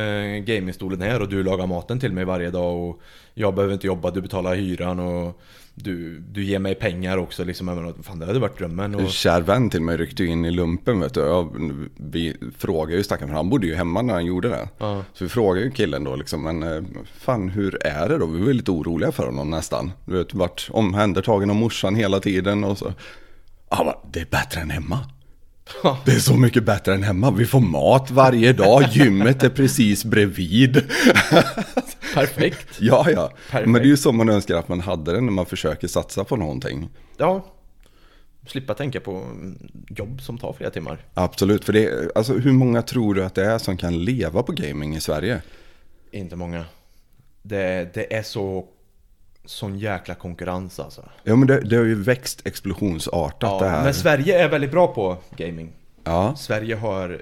gamingstolen 0.45 1.03
här 1.03 1.23
och 1.23 1.29
du 1.29 1.43
lagar 1.43 1.67
maten 1.67 2.01
till 2.01 2.13
mig 2.13 2.25
varje 2.25 2.51
dag 2.51 2.89
och 2.89 3.01
jag 3.35 3.55
behöver 3.55 3.75
inte 3.75 3.87
jobba, 3.87 4.11
du 4.11 4.21
betalar 4.21 4.55
hyran 4.55 4.99
och 5.01 5.41
du, 5.75 6.19
du 6.19 6.45
ger 6.45 6.59
mig 6.59 6.75
pengar 6.75 7.19
också 7.19 7.45
liksom. 7.45 7.67
Menar, 7.67 7.95
Fan 8.03 8.19
det 8.19 8.27
hade 8.27 8.39
varit 8.39 8.59
drömmen. 8.59 8.95
En 8.95 9.05
Och, 9.05 9.11
kär 9.11 9.41
vän 9.41 9.71
till 9.71 9.83
mig 9.83 9.97
ryckte 9.97 10.25
in 10.25 10.45
i 10.45 10.51
lumpen 10.51 11.01
vet 11.01 11.15
du. 11.15 11.21
Jag, 11.21 11.57
vi 11.97 12.37
frågade 12.59 12.97
ju 12.97 13.05
stackaren, 13.05 13.29
för 13.29 13.37
han 13.37 13.51
bodde 13.51 13.67
ju 13.67 13.75
hemma 13.75 14.03
när 14.03 14.15
han 14.15 14.27
gjorde 14.27 14.49
det. 14.49 14.69
Ja. 14.79 15.05
Så 15.13 15.25
vi 15.25 15.29
frågade 15.31 15.67
ju 15.67 15.71
killen 15.71 16.05
då 16.05 16.17
liksom, 16.17 16.43
men 16.43 16.63
eh, 16.63 16.83
fan 17.19 17.49
hur 17.49 17.87
är 17.87 18.09
det 18.09 18.19
då? 18.19 18.27
Vi 18.27 18.45
var 18.45 18.53
lite 18.53 18.71
oroliga 18.71 19.13
för 19.13 19.27
honom 19.27 19.51
nästan. 19.51 19.93
Du 20.07 20.13
vet, 20.19 20.35
vart 20.35 20.69
omhändertagen 20.71 21.51
av 21.51 21.57
morsan 21.57 21.95
hela 21.95 22.21
tiden 22.21 22.65
och 22.65 22.79
så. 22.79 22.93
Ja, 23.71 23.85
men 23.85 24.13
det 24.13 24.21
är 24.21 24.27
bättre 24.31 24.61
än 24.61 24.71
hemma. 24.71 24.99
Det 26.05 26.13
är 26.13 26.19
så 26.19 26.37
mycket 26.37 26.65
bättre 26.65 26.95
än 26.95 27.03
hemma. 27.03 27.31
Vi 27.31 27.47
får 27.47 27.61
mat 27.61 28.11
varje 28.11 28.53
dag. 28.53 28.83
Gymmet 28.91 29.43
är 29.43 29.49
precis 29.49 30.05
bredvid. 30.05 30.83
Perfekt. 32.15 32.69
Ja, 32.81 33.07
ja. 33.11 33.33
Perfekt. 33.51 33.71
Men 33.71 33.83
det 33.83 33.87
är 33.87 33.91
ju 33.91 33.97
så 33.97 34.13
man 34.13 34.29
önskar 34.29 34.57
att 34.57 34.69
man 34.69 34.81
hade 34.81 35.13
det 35.13 35.21
när 35.21 35.33
man 35.33 35.47
försöker 35.47 35.89
satsa 35.89 36.25
på 36.25 36.37
någonting. 36.37 36.91
Ja. 37.17 37.45
Slippa 38.47 38.75
tänka 38.75 39.01
på 39.01 39.17
mm, 39.17 39.59
jobb 39.89 40.23
som 40.23 40.39
tar 40.39 40.53
flera 40.53 40.71
timmar. 40.71 40.99
Absolut, 41.15 41.65
för 41.65 41.73
det 41.73 42.11
alltså 42.15 42.33
hur 42.33 42.53
många 42.53 42.83
tror 42.83 43.15
du 43.15 43.25
att 43.25 43.35
det 43.35 43.45
är 43.45 43.59
som 43.59 43.77
kan 43.77 44.05
leva 44.05 44.43
på 44.43 44.53
gaming 44.53 44.97
i 44.97 45.01
Sverige? 45.01 45.43
Inte 46.11 46.37
många. 46.37 46.65
Det, 47.43 47.95
det 47.95 48.15
är 48.15 48.23
så 48.23 48.69
sån 49.45 49.79
jäkla 49.79 50.15
konkurrens 50.15 50.81
alltså. 50.81 51.09
Ja 51.25 51.37
men 51.37 51.49
det, 51.49 51.61
det 51.61 51.77
har 51.77 51.85
ju 51.85 52.03
växt 52.03 52.47
explosionsartat 52.47 53.61
det 53.61 53.67
Ja, 53.67 53.71
här. 53.71 53.85
men 53.85 53.95
Sverige 53.95 54.45
är 54.45 54.49
väldigt 54.49 54.71
bra 54.71 54.87
på 54.87 55.17
gaming. 55.37 55.73
Ja, 56.05 56.35
Sverige 56.37 56.75
har 56.75 57.21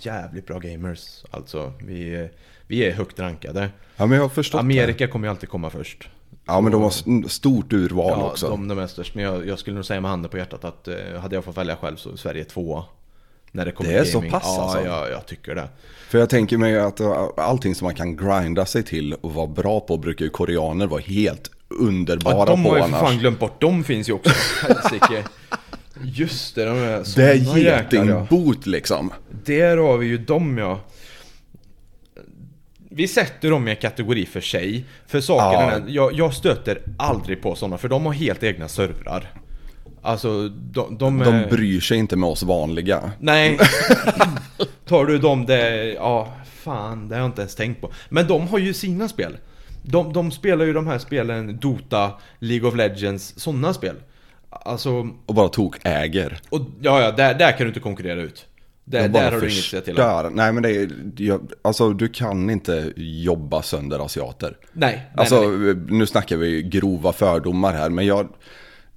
jävligt 0.00 0.46
bra 0.46 0.58
gamers. 0.58 1.24
Alltså, 1.30 1.72
vi, 1.84 2.28
vi 2.66 2.84
är 2.84 2.92
högt 2.92 3.20
rankade. 3.20 3.68
ja 3.96 4.06
men 4.06 4.16
jag 4.16 4.24
har 4.24 4.28
förstått 4.28 4.58
det. 4.58 4.60
Amerika 4.60 5.08
kommer 5.08 5.26
ju 5.26 5.30
alltid 5.30 5.48
komma 5.48 5.70
först. 5.70 6.08
Ja 6.46 6.60
men 6.60 6.72
de 6.72 6.82
har 6.82 7.28
stort 7.28 7.72
urval 7.72 8.18
Ja, 8.18 8.30
också. 8.30 8.48
de, 8.48 8.68
de 8.68 8.78
är 8.78 8.86
störst. 8.86 9.14
Men 9.14 9.24
jag, 9.24 9.46
jag 9.46 9.58
skulle 9.58 9.74
nog 9.76 9.84
säga 9.84 10.00
med 10.00 10.10
handen 10.10 10.30
på 10.30 10.38
hjärtat 10.38 10.64
att 10.64 10.88
eh, 10.88 10.94
hade 11.20 11.34
jag 11.34 11.44
fått 11.44 11.56
välja 11.56 11.76
själv 11.76 11.96
så 11.96 12.12
är 12.12 12.16
Sverige 12.16 12.44
tvåa. 12.44 12.84
När 13.52 13.64
det 13.64 13.72
kommer 13.72 13.90
Det 13.92 13.98
är 13.98 14.02
till 14.02 14.12
så 14.12 14.18
gaming. 14.18 14.30
pass, 14.30 14.42
ja, 14.46 14.62
alltså? 14.62 14.84
Ja, 14.86 15.08
jag 15.08 15.26
tycker 15.26 15.54
det. 15.54 15.68
För 16.08 16.18
jag 16.18 16.30
tänker 16.30 16.58
mig 16.58 16.78
att 16.80 17.00
uh, 17.00 17.28
allting 17.36 17.74
som 17.74 17.84
man 17.84 17.94
kan 17.94 18.16
grinda 18.16 18.66
sig 18.66 18.82
till 18.82 19.14
och 19.14 19.34
vara 19.34 19.46
bra 19.46 19.80
på 19.80 19.96
brukar 19.96 20.24
ju 20.24 20.30
koreaner 20.30 20.86
vara 20.86 21.00
helt 21.00 21.50
underbara 21.68 22.34
Ja, 22.38 22.44
de 22.44 22.62
på 22.64 22.68
har 22.70 22.76
ju 22.76 22.82
för 22.82 22.90
fan 22.90 23.18
glömt 23.18 23.38
bort. 23.40 23.60
De 23.60 23.84
finns 23.84 24.08
ju 24.08 24.12
också. 24.12 24.32
Helsike. 24.66 25.24
Just 26.02 26.54
det, 26.54 26.64
de 26.64 26.78
är 26.78 27.16
Det 27.16 27.30
är 27.30 27.58
getingbot 27.58 28.66
liksom. 28.66 29.12
Där 29.44 29.76
har 29.76 29.96
vi 29.98 30.06
ju 30.06 30.18
dem 30.18 30.58
ja. 30.58 30.80
Vi 32.90 33.08
sätter 33.08 33.50
dem 33.50 33.68
i 33.68 33.70
en 33.70 33.76
kategori 33.76 34.26
för 34.26 34.40
sig. 34.40 34.84
För 35.06 35.20
saken 35.20 35.60
Ja. 35.60 35.80
jag, 35.88 36.12
jag 36.14 36.34
stöter 36.34 36.78
aldrig 36.98 37.42
på 37.42 37.54
sådana 37.54 37.78
för 37.78 37.88
de 37.88 38.06
har 38.06 38.12
helt 38.12 38.42
egna 38.42 38.68
servrar. 38.68 39.32
Alltså 40.02 40.48
de, 40.48 40.98
de, 40.98 41.18
De 41.18 41.34
är- 41.34 41.50
bryr 41.50 41.80
sig 41.80 41.98
inte 41.98 42.16
med 42.16 42.28
oss 42.28 42.42
vanliga. 42.42 43.12
Nej. 43.20 43.58
Tar 44.88 45.04
du 45.04 45.18
dem 45.18 45.46
det, 45.46 45.92
ja 45.92 46.32
fan 46.44 47.08
det 47.08 47.14
har 47.14 47.20
jag 47.22 47.28
inte 47.28 47.40
ens 47.40 47.54
tänkt 47.54 47.80
på. 47.80 47.92
Men 48.08 48.26
de 48.26 48.48
har 48.48 48.58
ju 48.58 48.74
sina 48.74 49.08
spel. 49.08 49.36
De, 49.88 50.12
de 50.12 50.30
spelar 50.30 50.64
ju 50.64 50.72
de 50.72 50.86
här 50.86 50.98
spelen 50.98 51.58
Dota, 51.60 52.10
League 52.38 52.68
of 52.68 52.76
Legends, 52.76 53.38
sådana 53.40 53.74
spel. 53.74 53.96
Alltså, 54.50 55.08
Och 55.26 55.34
bara 55.34 55.48
tok 55.48 55.76
äger. 55.82 56.38
och 56.48 56.60
ja 56.80 57.00
ja, 57.02 57.10
där, 57.12 57.34
där 57.34 57.50
kan 57.52 57.58
du 57.60 57.68
inte 57.68 57.80
konkurrera 57.80 58.20
ut. 58.22 58.46
Där, 58.84 59.08
där 59.08 59.32
har 59.32 59.40
du 59.40 59.46
inget 59.46 59.58
att 59.58 59.64
säga 59.64 59.82
till 59.82 60.00
om. 60.00 60.32
Nej 60.34 60.52
men 60.52 60.62
det 60.62 60.70
är, 60.76 60.88
jag, 61.16 61.50
alltså 61.62 61.90
du 61.92 62.08
kan 62.08 62.50
inte 62.50 62.92
jobba 62.96 63.62
sönder 63.62 64.04
asiater. 64.04 64.56
Nej, 64.72 64.94
nej, 64.94 65.10
Alltså 65.16 65.40
nej. 65.40 65.74
nu 65.88 66.06
snackar 66.06 66.36
vi 66.36 66.62
grova 66.62 67.12
fördomar 67.12 67.72
här 67.72 67.90
men 67.90 68.06
jag, 68.06 68.28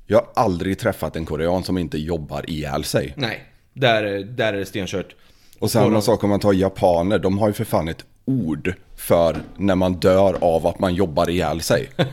jag 0.07 0.17
har 0.17 0.27
aldrig 0.43 0.79
träffat 0.79 1.15
en 1.15 1.25
korean 1.25 1.63
som 1.63 1.77
inte 1.77 1.97
jobbar 1.97 2.49
ihjäl 2.49 2.83
sig. 2.83 3.13
nej. 3.17 3.43
Där, 3.73 4.03
där 4.23 4.53
är 4.53 4.57
det 4.57 4.65
stenkört. 4.65 5.15
Och 5.59 5.71
samma 5.71 5.89
de- 5.89 6.01
sak 6.01 6.23
om 6.23 6.29
man 6.29 6.39
tar 6.39 6.53
japaner, 6.53 7.19
de 7.19 7.37
har 7.37 7.47
ju 7.47 7.53
för 7.53 7.63
fan 7.65 7.87
ett 7.87 8.05
ord 8.29 8.73
för 8.95 9.35
när 9.57 9.75
man 9.75 9.93
dör 9.93 10.35
av 10.41 10.67
att 10.67 10.79
man 10.79 10.95
jobbar 10.95 11.29
ihjäl 11.29 11.61
sig. 11.61 11.89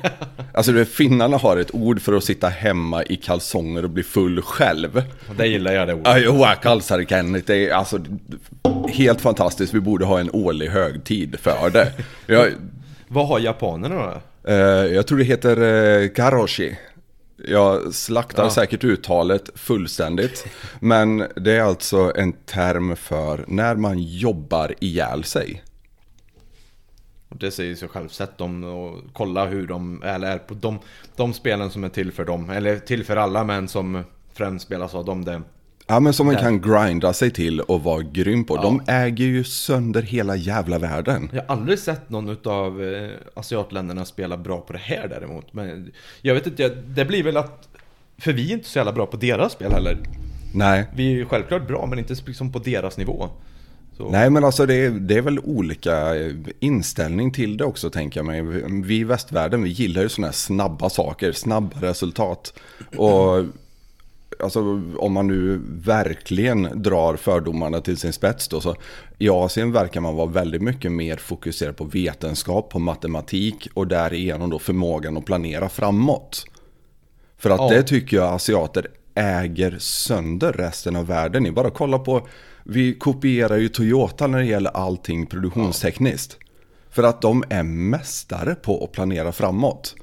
Alltså 0.54 0.72
det, 0.72 0.84
finnarna 0.84 1.36
har 1.36 1.56
ett 1.56 1.74
ord 1.74 2.00
för 2.00 2.12
att 2.12 2.24
sitta 2.24 2.48
hemma 2.48 3.02
i 3.04 3.16
kalsonger 3.16 3.82
och 3.84 3.90
bli 3.90 4.02
full 4.02 4.42
själv. 4.42 5.02
Det 5.38 5.46
gillar 5.46 5.72
jag 5.72 5.88
det 5.88 5.94
ordet. 5.94 6.06
Det 7.46 7.68
är 7.70 7.72
alltså 7.74 7.98
helt 8.88 9.20
fantastiskt. 9.20 9.74
Vi 9.74 9.80
borde 9.80 10.04
ha 10.04 10.20
en 10.20 10.30
årlig 10.32 10.68
högtid 10.68 11.36
för 11.40 11.70
det. 11.70 11.92
Jag, 12.26 12.52
Vad 13.08 13.28
har 13.28 13.38
japanerna 13.38 13.94
då? 13.94 14.50
eh, 14.52 14.56
jag 14.94 15.06
tror 15.06 15.18
det 15.18 15.24
heter 15.24 15.62
eh, 16.02 16.08
karoshi. 16.08 16.76
Jag 17.48 17.94
slaktar 17.94 18.44
Ja. 18.44 18.50
säkert 18.50 18.84
uttalet 18.84 19.50
fullständigt. 19.54 20.46
Men 20.80 21.24
det 21.36 21.52
är 21.56 21.62
alltså 21.62 22.12
en 22.16 22.32
term 22.32 22.96
för 22.96 23.44
när 23.48 23.74
man 23.74 23.98
jobbar 23.98 24.74
ihjäl 24.80 25.24
sig. 25.24 25.62
Och 27.28 27.36
Det 27.36 27.50
säger 27.50 27.74
sig 27.74 27.88
själv. 27.88 28.08
Sätt 28.08 28.38
dem 28.38 28.64
och 28.64 29.02
kolla 29.12 29.46
hur 29.46 29.66
de 29.66 30.02
eller 30.02 30.30
är 30.30 30.38
på 30.38 30.54
de, 30.54 30.78
de 31.16 31.32
spelen 31.32 31.70
som 31.70 31.84
är 31.84 31.88
till 31.88 32.12
för 32.12 32.24
dem. 32.24 32.50
Eller 32.50 32.78
till 32.78 33.04
för 33.04 33.16
alla 33.16 33.44
men 33.44 33.68
som 33.68 34.04
främst 34.32 34.66
spelas 34.66 34.94
av 34.94 35.04
dem. 35.04 35.24
Det. 35.24 35.42
Ja 35.86 36.00
men 36.00 36.12
som 36.12 36.26
man 36.26 36.36
kan 36.36 36.60
grinda 36.60 37.12
sig 37.12 37.30
till 37.30 37.60
och 37.60 37.82
vara 37.82 38.02
grym 38.02 38.44
på. 38.44 38.56
De 38.56 38.82
äger 38.86 39.24
ju 39.24 39.44
sönder 39.44 40.02
hela 40.02 40.36
jävla 40.36 40.78
världen. 40.78 41.30
Jag 41.32 41.42
har 41.42 41.56
aldrig 41.56 41.78
sett 41.78 42.10
någon 42.10 42.28
utav 42.28 42.82
eh, 42.84 43.10
asiatländerna 43.34 44.04
spela 44.04 44.36
bra 44.36 44.60
på 44.60 44.72
det 44.72 44.78
här 44.78 45.08
däremot. 45.08 45.52
Men 45.52 45.92
jag 46.22 46.34
vet 46.34 46.46
inte, 46.46 46.68
det 46.68 47.04
blir 47.04 47.22
väl 47.22 47.36
att... 47.36 47.68
För 48.18 48.32
vi 48.32 48.50
är 48.50 48.54
inte 48.54 48.68
så 48.68 48.78
jävla 48.78 48.92
bra 48.92 49.06
på 49.06 49.16
deras 49.16 49.52
spel 49.52 49.72
heller. 49.72 49.98
Nej. 50.54 50.86
Vi 50.94 51.06
är 51.06 51.10
ju 51.16 51.26
självklart 51.26 51.66
bra 51.68 51.86
men 51.86 51.98
inte 51.98 52.14
liksom 52.26 52.52
på 52.52 52.58
deras 52.58 52.96
nivå. 52.96 53.28
Så. 53.96 54.10
Nej 54.10 54.30
men 54.30 54.44
alltså 54.44 54.66
det 54.66 54.74
är, 54.74 54.90
det 54.90 55.14
är 55.16 55.22
väl 55.22 55.38
olika 55.38 56.16
eh, 56.16 56.32
inställning 56.60 57.32
till 57.32 57.56
det 57.56 57.64
också 57.64 57.90
tänker 57.90 58.18
jag 58.20 58.26
mig. 58.26 58.42
Vi 58.82 58.96
i 58.98 59.04
västvärlden 59.04 59.62
vi 59.62 59.70
gillar 59.70 60.02
ju 60.02 60.08
sådana 60.08 60.26
här 60.28 60.32
snabba 60.32 60.90
saker, 60.90 61.32
snabba 61.32 61.80
resultat. 61.80 62.52
Och 62.96 63.44
alltså 64.40 64.60
om 64.98 65.12
man 65.12 65.26
nu 65.26 65.60
verkligen 65.68 66.82
drar 66.82 67.16
fördomarna 67.16 67.80
till 67.80 67.96
sin 67.96 68.12
spets 68.12 68.48
då 68.48 68.60
så 68.60 68.76
i 69.18 69.28
Asien 69.28 69.72
verkar 69.72 70.00
man 70.00 70.16
vara 70.16 70.26
väldigt 70.26 70.62
mycket 70.62 70.92
mer 70.92 71.16
fokuserad 71.16 71.76
på 71.76 71.84
vetenskap, 71.84 72.70
på 72.70 72.78
matematik 72.78 73.68
och 73.74 73.86
därigenom 73.86 74.50
då 74.50 74.58
förmågan 74.58 75.16
att 75.16 75.24
planera 75.24 75.68
framåt. 75.68 76.44
För 77.38 77.50
att 77.50 77.60
Ja. 77.60 77.68
det 77.68 77.82
tycker 77.82 78.16
jag 78.16 78.34
asiater 78.34 78.86
äger 79.14 79.76
sönder 79.78 80.52
resten 80.52 80.96
av 80.96 81.06
världen. 81.06 81.42
Ni 81.42 81.50
bara 81.52 81.70
kolla 81.70 81.98
på, 81.98 82.28
vi 82.68 82.94
kopierar 82.94 83.56
ju 83.56 83.68
Toyota 83.68 84.26
när 84.26 84.38
det 84.38 84.44
gäller 84.44 84.70
allting 84.70 85.26
produktionstekniskt. 85.26 86.38
För 86.90 87.02
att 87.02 87.22
de 87.22 87.44
är 87.48 87.62
mästare 87.62 88.54
på 88.54 88.84
att 88.84 88.92
planera 88.92 89.32
framåt. 89.32 89.94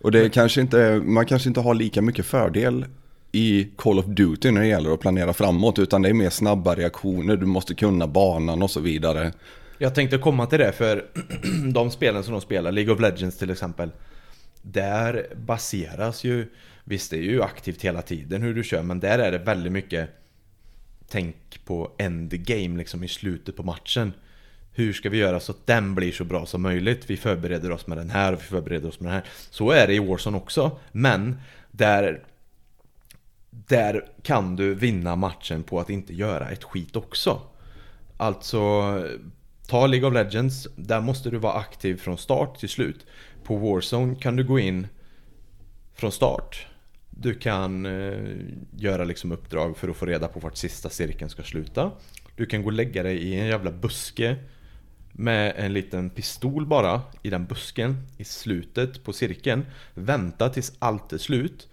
Och 0.00 0.12
det 0.12 0.24
är 0.24 0.28
kanske 0.28 0.60
inte, 0.60 1.02
man 1.04 1.26
kanske 1.26 1.48
inte 1.48 1.60
har 1.60 1.74
lika 1.74 2.02
mycket 2.02 2.26
fördel 2.26 2.86
i 3.32 3.64
Call 3.76 3.98
of 3.98 4.06
Duty 4.06 4.50
när 4.50 4.60
det 4.60 4.66
gäller 4.66 4.94
att 4.94 5.00
planera 5.00 5.32
framåt. 5.32 5.78
Utan 5.78 6.02
det 6.02 6.08
är 6.08 6.14
mer 6.14 6.30
snabba 6.30 6.74
reaktioner, 6.74 7.36
du 7.36 7.46
måste 7.46 7.74
kunna 7.74 8.06
banan 8.06 8.62
och 8.62 8.70
så 8.70 8.80
vidare. 8.80 9.32
Jag 9.78 9.94
tänkte 9.94 10.18
komma 10.18 10.46
till 10.46 10.58
det 10.58 10.72
för 10.72 11.04
de 11.72 11.90
spelen 11.90 12.24
som 12.24 12.32
de 12.32 12.40
spelar, 12.40 12.72
League 12.72 12.94
of 12.94 13.00
Legends 13.00 13.38
till 13.38 13.50
exempel. 13.50 13.90
Där 14.62 15.26
baseras 15.36 16.24
ju, 16.24 16.46
visst 16.84 17.10
det 17.10 17.16
är 17.16 17.22
ju 17.22 17.42
aktivt 17.42 17.82
hela 17.82 18.02
tiden 18.02 18.42
hur 18.42 18.54
du 18.54 18.64
kör, 18.64 18.82
men 18.82 19.00
där 19.00 19.18
är 19.18 19.32
det 19.32 19.38
väldigt 19.38 19.72
mycket 19.72 20.10
tänk 21.12 21.64
på 21.64 21.90
endgame 21.98 22.78
liksom 22.78 23.04
i 23.04 23.08
slutet 23.08 23.56
på 23.56 23.62
matchen. 23.62 24.12
Hur 24.72 24.92
ska 24.92 25.10
vi 25.10 25.18
göra 25.18 25.40
så 25.40 25.52
att 25.52 25.66
den 25.66 25.94
blir 25.94 26.12
så 26.12 26.24
bra 26.24 26.46
som 26.46 26.62
möjligt? 26.62 27.10
Vi 27.10 27.16
förbereder 27.16 27.70
oss 27.70 27.86
med 27.86 27.98
den 27.98 28.10
här 28.10 28.32
och 28.32 28.40
vi 28.40 28.44
förbereder 28.44 28.88
oss 28.88 29.00
med 29.00 29.12
den 29.12 29.14
här. 29.14 29.24
Så 29.50 29.70
är 29.70 29.86
det 29.86 29.94
i 29.94 29.98
Warzone 29.98 30.36
också, 30.36 30.78
men 30.92 31.36
där 31.70 32.22
där 33.50 34.08
kan 34.22 34.56
du 34.56 34.74
vinna 34.74 35.16
matchen 35.16 35.62
på 35.62 35.80
att 35.80 35.90
inte 35.90 36.14
göra 36.14 36.48
ett 36.48 36.64
skit 36.64 36.96
också. 36.96 37.40
Alltså, 38.16 38.60
ta 39.66 39.86
League 39.86 40.08
of 40.08 40.14
Legends, 40.14 40.68
där 40.76 41.00
måste 41.00 41.30
du 41.30 41.38
vara 41.38 41.52
aktiv 41.52 41.96
från 41.96 42.18
start 42.18 42.58
till 42.58 42.68
slut. 42.68 43.06
På 43.44 43.56
Warzone 43.56 44.14
kan 44.14 44.36
du 44.36 44.44
gå 44.44 44.58
in 44.58 44.86
från 45.94 46.12
start. 46.12 46.66
Du 47.22 47.34
kan 47.34 47.86
eh, 47.86 48.36
göra 48.76 49.04
liksom 49.04 49.32
uppdrag 49.32 49.76
för 49.76 49.88
att 49.88 49.96
få 49.96 50.06
reda 50.06 50.28
på 50.28 50.40
vart 50.40 50.56
sista 50.56 50.90
cirkeln 50.90 51.30
ska 51.30 51.42
sluta. 51.42 51.90
Du 52.36 52.46
kan 52.46 52.62
gå 52.62 52.66
och 52.66 52.72
lägga 52.72 53.02
dig 53.02 53.16
i 53.16 53.34
en 53.40 53.46
jävla 53.46 53.70
buske 53.70 54.36
med 55.12 55.54
en 55.56 55.72
liten 55.72 56.10
pistol 56.10 56.66
bara 56.66 57.02
i 57.22 57.30
den 57.30 57.46
busken 57.46 57.96
i 58.18 58.24
slutet 58.24 59.04
på 59.04 59.12
cirkeln. 59.12 59.66
Vänta 59.94 60.48
tills 60.48 60.72
allt 60.78 61.12
är 61.12 61.18
slut. 61.18 61.68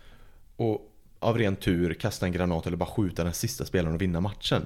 Och 0.56 0.82
av 1.20 1.38
ren 1.38 1.56
tur 1.56 1.94
kasta 1.94 2.26
en 2.26 2.32
granat 2.32 2.68
eller 2.68 2.78
bara 2.78 2.90
skjuta 2.90 3.24
den 3.24 3.34
sista 3.34 3.66
spelaren 3.66 3.96
och 3.96 4.02
vinna 4.02 4.22
matchen. 4.22 4.66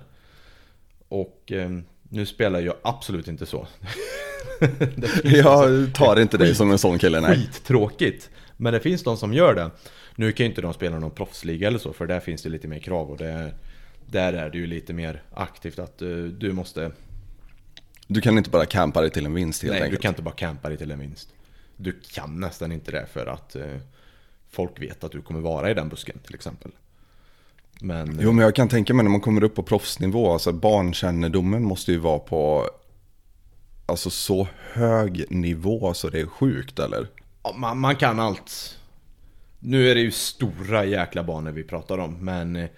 Och 1.07 1.51
eh, 1.51 1.69
nu 2.09 2.25
spelar 2.25 2.59
jag 2.59 2.75
absolut 2.81 3.27
inte 3.27 3.45
så. 3.45 3.67
jag 5.23 5.93
tar 5.93 6.19
inte 6.19 6.37
dig 6.37 6.55
som 6.55 6.71
en 6.71 6.79
sån 6.79 6.99
kille, 6.99 7.19
nej. 7.21 7.35
Skittråkigt. 7.35 8.29
Men 8.57 8.73
det 8.73 8.79
finns 8.79 9.03
de 9.03 9.17
som 9.17 9.33
gör 9.33 9.55
det. 9.55 9.71
Nu 10.15 10.31
kan 10.31 10.43
ju 10.43 10.49
inte 10.49 10.61
de 10.61 10.73
spela 10.73 10.99
någon 10.99 11.11
proffsliga 11.11 11.67
eller 11.67 11.79
så, 11.79 11.93
för 11.93 12.07
där 12.07 12.19
finns 12.19 12.41
det 12.41 12.49
lite 12.49 12.67
mer 12.67 12.79
krav 12.79 13.11
och 13.11 13.17
det, 13.17 13.53
där 14.05 14.33
är 14.33 14.49
det 14.49 14.57
ju 14.57 14.67
lite 14.67 14.93
mer 14.93 15.23
aktivt 15.33 15.79
att 15.79 16.01
uh, 16.01 16.27
du 16.27 16.53
måste... 16.53 16.91
Du 18.07 18.21
kan 18.21 18.37
inte 18.37 18.49
bara 18.49 18.65
campa 18.65 19.01
dig 19.01 19.09
till 19.09 19.25
en 19.25 19.33
vinst 19.33 19.63
helt 19.63 19.73
Nej, 19.73 19.81
enkelt. 19.81 20.01
du 20.01 20.01
kan 20.01 20.09
inte 20.09 20.21
bara 20.21 20.35
campa 20.35 20.69
dig 20.69 20.77
till 20.77 20.91
en 20.91 20.99
vinst. 20.99 21.29
Du 21.77 21.99
kan 22.11 22.39
nästan 22.39 22.71
inte 22.71 22.91
det 22.91 23.05
för 23.13 23.25
att 23.25 23.55
uh, 23.55 23.77
folk 24.49 24.81
vet 24.81 25.03
att 25.03 25.11
du 25.11 25.21
kommer 25.21 25.39
vara 25.39 25.71
i 25.71 25.73
den 25.73 25.89
busken 25.89 26.19
till 26.25 26.35
exempel. 26.35 26.71
Men, 27.81 28.19
jo, 28.21 28.31
men 28.31 28.43
jag 28.43 28.55
kan 28.55 28.69
tänka 28.69 28.93
mig 28.93 29.03
när 29.03 29.11
man 29.11 29.21
kommer 29.21 29.43
upp 29.43 29.55
på 29.55 29.63
proffsnivå, 29.63 30.33
alltså 30.33 30.51
barnkännedomen 30.51 31.63
måste 31.63 31.91
ju 31.91 31.97
vara 31.97 32.19
på 32.19 32.69
alltså 33.85 34.09
så 34.09 34.47
hög 34.73 35.25
nivå 35.29 35.93
så 35.93 36.09
det 36.09 36.19
är 36.19 36.25
sjukt 36.25 36.79
eller? 36.79 37.07
Ja, 37.43 37.53
man, 37.57 37.79
man 37.79 37.95
kan 37.95 38.19
allt. 38.19 38.79
Nu 39.65 39.89
är 39.89 39.95
det 39.95 40.01
ju 40.01 40.11
stora 40.11 40.85
jäkla 40.85 41.23
banor 41.23 41.51
vi 41.51 41.63
pratar 41.63 41.97
om, 41.97 42.25
men 42.25 42.55
eh, 42.55 42.69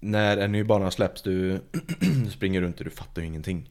när 0.00 0.36
en 0.36 0.52
ny 0.52 0.64
bana 0.64 0.90
släpps, 0.90 1.22
du 1.22 1.60
springer 2.30 2.60
runt 2.60 2.78
och 2.78 2.84
du 2.84 2.90
fattar 2.90 3.22
ju 3.22 3.28
ingenting. 3.28 3.70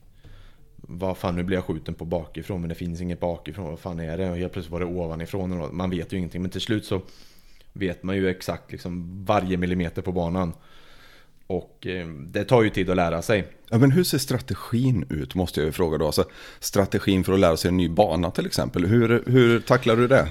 Vad 0.76 1.18
fan, 1.18 1.36
nu 1.36 1.44
blir 1.44 1.58
jag 1.58 1.66
skjuten 1.66 1.94
på 1.94 2.06
bakifrån 2.06 2.62
men 2.62 2.70
det 2.70 2.76
finns 2.76 3.02
inget 3.02 3.20
bakifrån. 3.20 3.66
Vad 3.66 3.80
fan 3.80 4.00
är 4.00 4.18
det? 4.18 4.30
Och 4.30 4.38
helt 4.38 4.54
plötsligt 4.54 4.72
var 4.72 4.80
det 4.80 4.86
ovanifrån. 4.86 5.76
Man 5.76 5.90
vet 5.90 6.14
ju 6.14 6.18
ingenting. 6.18 6.42
Men 6.42 6.52
till 6.52 6.62
slut 6.62 6.86
så 6.86 7.02
vet 7.74 8.04
man 8.04 8.16
ju 8.16 8.30
exakt 8.30 8.72
liksom 8.72 9.26
varje 9.26 9.58
millimeter 9.58 10.02
på 10.02 10.12
banan. 10.12 10.54
Och 11.48 11.88
eh, 11.88 12.08
det 12.08 12.44
tar 12.44 12.64
ju 12.64 12.70
tid 12.70 12.90
att 12.90 12.96
lära 12.96 13.22
sig. 13.22 13.48
Ja, 13.70 13.78
men 13.78 13.92
hur 13.92 14.04
ser 14.04 14.18
strategin 14.18 15.06
ut 15.10 15.36
måste 15.36 15.60
jag 15.60 15.66
ju 15.66 15.72
fråga 15.72 15.98
då. 15.98 16.06
Alltså, 16.06 16.26
strategin 16.60 17.24
för 17.24 17.34
att 17.34 17.40
lära 17.40 17.58
sig 17.58 17.70
en 17.70 17.78
ny 17.78 17.90
bana 17.90 18.32
till 18.32 18.46
exempel. 18.46 18.86
Hur, 18.86 19.24
hur 19.28 19.60
tacklar 19.60 19.96
du 19.96 20.08
det? 20.08 20.28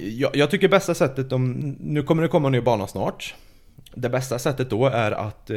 Jag, 0.00 0.36
jag 0.36 0.50
tycker 0.50 0.68
bästa 0.68 0.94
sättet, 0.94 1.32
om, 1.32 1.52
nu 1.80 2.02
kommer 2.02 2.22
det 2.22 2.28
komma 2.28 2.48
en 2.48 2.52
ny 2.52 2.60
bana 2.60 2.86
snart. 2.86 3.34
Det 3.94 4.08
bästa 4.08 4.38
sättet 4.38 4.70
då 4.70 4.86
är 4.86 5.12
att 5.12 5.50
eh, 5.50 5.56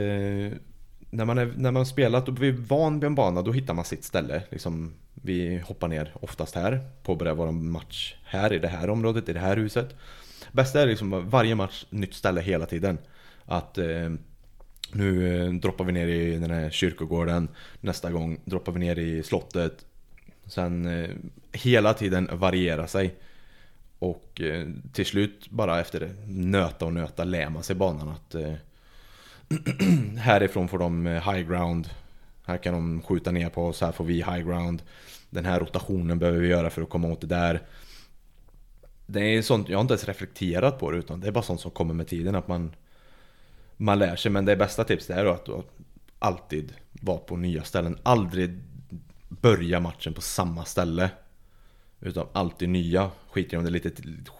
när 1.10 1.26
man, 1.26 1.38
är, 1.38 1.54
när 1.56 1.72
man 1.72 1.86
spelat 1.86 2.28
och 2.28 2.34
blir 2.34 2.52
van 2.52 3.00
vid 3.00 3.08
en 3.08 3.16
bana 3.16 3.42
då 3.42 3.52
hittar 3.52 3.74
man 3.74 3.86
sitt 3.86 4.04
ställe. 4.04 4.44
Liksom, 4.50 4.94
vi 5.14 5.58
hoppar 5.66 5.88
ner 5.88 6.14
oftast 6.22 6.56
här, 6.56 6.80
påbörjar 7.04 7.36
vår 7.36 7.52
match 7.52 8.16
här 8.26 8.54
i 8.54 8.60
det 8.60 8.68
här 8.68 8.90
området, 8.90 9.30
i 9.30 9.34
det 9.34 9.40
här 9.40 9.58
huset. 9.58 9.96
Bästa 10.52 10.82
är 10.82 10.88
liksom 10.88 11.30
varje 11.30 11.56
match 11.56 11.86
nytt 11.90 12.14
ställe 12.14 12.42
hela 12.42 12.66
tiden. 12.66 12.98
Att 13.46 13.78
eh, 13.78 14.10
nu 14.94 15.38
eh, 15.46 15.54
droppar 15.54 15.86
vi 15.86 15.92
ner 15.92 16.08
i 16.08 16.38
den 16.38 16.52
här 16.52 16.70
kyrkogården, 16.70 17.48
nästa 17.82 18.12
gång 18.12 18.40
droppar 18.46 18.72
vi 18.72 18.80
ner 18.80 19.00
i 19.00 19.24
slottet. 19.24 19.86
Sen 20.46 20.86
eh, 20.86 21.10
hela 21.52 21.94
tiden 21.94 22.30
variera 22.32 22.88
sig. 22.88 23.16
Och 24.00 24.42
eh, 24.42 24.68
till 24.94 25.06
slut 25.06 25.50
bara 25.50 25.80
efter 25.80 26.14
nöta 26.28 26.86
och 26.86 26.94
nöta 26.94 27.24
lär 27.24 27.50
man 27.50 27.64
sig 27.64 27.76
banan 27.76 28.10
att 28.10 28.36
eh, 28.36 28.54
härifrån 30.18 30.68
får 30.68 30.80
de 30.80 31.08
eh, 31.08 31.32
high 31.32 31.48
ground. 31.50 31.90
Här 32.46 32.58
kan 32.58 32.74
de 32.74 33.02
skjuta 33.02 33.32
ner 33.32 33.50
på 33.50 33.66
oss, 33.66 33.82
här 33.82 33.92
får 33.92 34.04
vi 34.04 34.14
high 34.14 34.42
ground. 34.42 34.82
Den 35.30 35.46
här 35.46 35.60
rotationen 35.60 36.20
behöver 36.20 36.40
vi 36.40 36.48
göra 36.48 36.70
för 36.70 36.82
att 36.82 36.90
komma 36.90 37.08
åt 37.08 37.22
det 37.22 37.28
där. 37.28 37.62
Det 39.06 39.20
är 39.20 39.42
sånt, 39.42 39.70
jag 39.70 39.78
har 39.78 39.82
inte 39.82 39.94
ens 39.94 40.08
reflekterat 40.08 40.80
på 40.80 40.92
det 40.92 40.98
utan 40.98 41.20
det 41.20 41.28
är 41.28 41.32
bara 41.32 41.44
sånt 41.44 41.62
som 41.62 41.72
kommer 41.72 41.94
med 41.94 42.08
tiden 42.08 42.36
att 42.36 42.48
man 42.48 42.76
man 43.78 44.00
lär 44.00 44.16
sig 44.16 44.32
men 44.32 44.46
det 44.46 44.56
bästa 44.56 44.84
tipset 44.84 45.18
är 45.18 45.26
att, 45.26 45.50
att 45.50 45.66
alltid 46.20 46.74
vara 46.92 47.18
på 47.18 47.38
nya 47.38 47.64
ställen. 47.64 47.98
Aldrig 48.04 48.60
börja 49.30 49.80
matchen 49.80 50.14
på 50.14 50.22
samma 50.22 50.66
ställe. 50.66 51.10
Utan 52.00 52.28
alltid 52.34 52.70
nya. 52.70 53.12
Skit 53.32 53.54
i 53.54 53.58
om 53.58 53.64
det 53.64 53.70
är 53.70 53.72
lite 53.72 53.92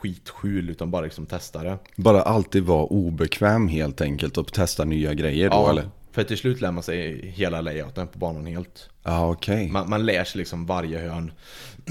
skitskjul 0.02 0.70
utan 0.70 0.92
bara 0.92 1.02
liksom 1.02 1.26
testa 1.26 1.64
det. 1.64 1.78
Bara 1.96 2.22
alltid 2.22 2.64
vara 2.64 2.86
obekväm 2.86 3.68
helt 3.68 4.02
enkelt 4.02 4.38
och 4.38 4.54
testa 4.54 4.86
nya 4.86 5.14
grejer 5.14 5.50
då 5.50 5.56
ja, 5.56 5.70
eller? 5.70 5.90
för 6.14 6.24
till 6.24 6.38
slut 6.38 6.62
lär 6.62 6.72
man 6.72 6.84
sig 6.84 7.28
hela 7.30 7.62
layouten 7.62 8.08
på 8.08 8.20
banan 8.20 8.46
helt. 8.46 8.90
Ja 9.04 9.30
okej. 9.30 9.56
Okay. 9.56 9.72
Man, 9.72 9.90
man 9.90 10.06
lär 10.06 10.24
sig 10.24 10.40
liksom 10.40 10.66
varje 10.66 11.00
hörn. 11.00 11.32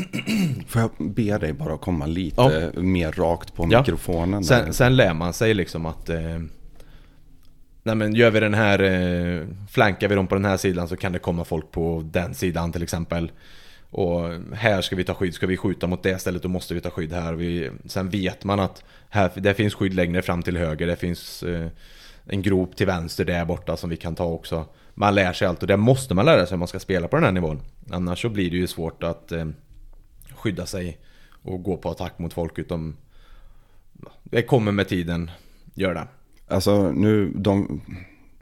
Får 0.68 0.80
jag 0.80 0.90
be 0.98 1.38
dig 1.38 1.52
bara 1.52 1.78
komma 1.78 2.06
lite 2.06 2.72
ja. 2.74 2.82
mer 2.82 3.12
rakt 3.12 3.54
på 3.54 3.66
mikrofonen? 3.66 4.44
Sen, 4.44 4.74
sen, 4.74 4.96
lär 4.96 5.14
man 5.14 5.32
sig 5.32 5.54
liksom 5.54 5.86
att 5.86 6.08
eh, 6.08 6.38
Nej 7.82 7.94
men 7.94 8.14
gör 8.14 8.30
vi 8.30 8.40
den 8.40 8.54
här, 8.54 8.82
eh, 8.82 9.46
flankar 9.70 10.08
vi 10.08 10.14
dem 10.14 10.26
på 10.26 10.34
den 10.34 10.44
här 10.44 10.56
sidan 10.56 10.88
så 10.88 10.96
kan 10.96 11.12
det 11.12 11.18
komma 11.18 11.44
folk 11.44 11.70
på 11.70 12.02
den 12.12 12.34
sidan 12.34 12.72
till 12.72 12.82
exempel. 12.82 13.32
Och 13.90 14.20
här 14.54 14.80
ska 14.80 14.96
vi 14.96 15.04
ta 15.04 15.14
skydd, 15.14 15.34
ska 15.34 15.46
vi 15.46 15.56
skjuta 15.56 15.86
mot 15.86 16.02
det 16.02 16.18
stället 16.18 16.42
då 16.42 16.48
måste 16.48 16.74
vi 16.74 16.80
ta 16.80 16.90
skydd 16.90 17.12
här. 17.12 17.32
Vi, 17.32 17.70
sen 17.86 18.08
vet 18.08 18.44
man 18.44 18.60
att 18.60 18.84
här, 19.08 19.30
det 19.34 19.54
finns 19.54 19.74
skydd 19.74 19.94
längre 19.94 20.22
fram 20.22 20.42
till 20.42 20.56
höger, 20.56 20.86
det 20.86 20.96
finns 20.96 21.42
eh, 21.42 21.68
en 22.26 22.42
grop 22.42 22.76
till 22.76 22.86
vänster 22.86 23.24
där 23.24 23.44
borta 23.44 23.76
som 23.76 23.90
vi 23.90 23.96
kan 23.96 24.14
ta 24.14 24.24
också. 24.24 24.66
Man 24.94 25.14
lär 25.14 25.32
sig 25.32 25.48
allt 25.48 25.62
och 25.62 25.66
det 25.66 25.76
måste 25.76 26.14
man 26.14 26.24
lära 26.24 26.46
sig 26.46 26.54
om 26.54 26.58
man 26.58 26.68
ska 26.68 26.80
spela 26.80 27.08
på 27.08 27.16
den 27.16 27.24
här 27.24 27.32
nivån. 27.32 27.60
Annars 27.90 28.22
så 28.22 28.28
blir 28.28 28.50
det 28.50 28.56
ju 28.56 28.66
svårt 28.66 29.02
att 29.02 29.32
eh, 29.32 29.46
skydda 30.34 30.66
sig 30.66 30.98
och 31.42 31.62
gå 31.62 31.76
på 31.76 31.90
attack 31.90 32.18
mot 32.18 32.32
folk 32.32 32.58
utom 32.58 32.96
det 34.22 34.42
kommer 34.42 34.72
med 34.72 34.88
tiden, 34.88 35.30
gör 35.74 35.94
det. 35.94 36.06
Alltså 36.52 36.92
nu, 36.92 37.32
de, 37.34 37.80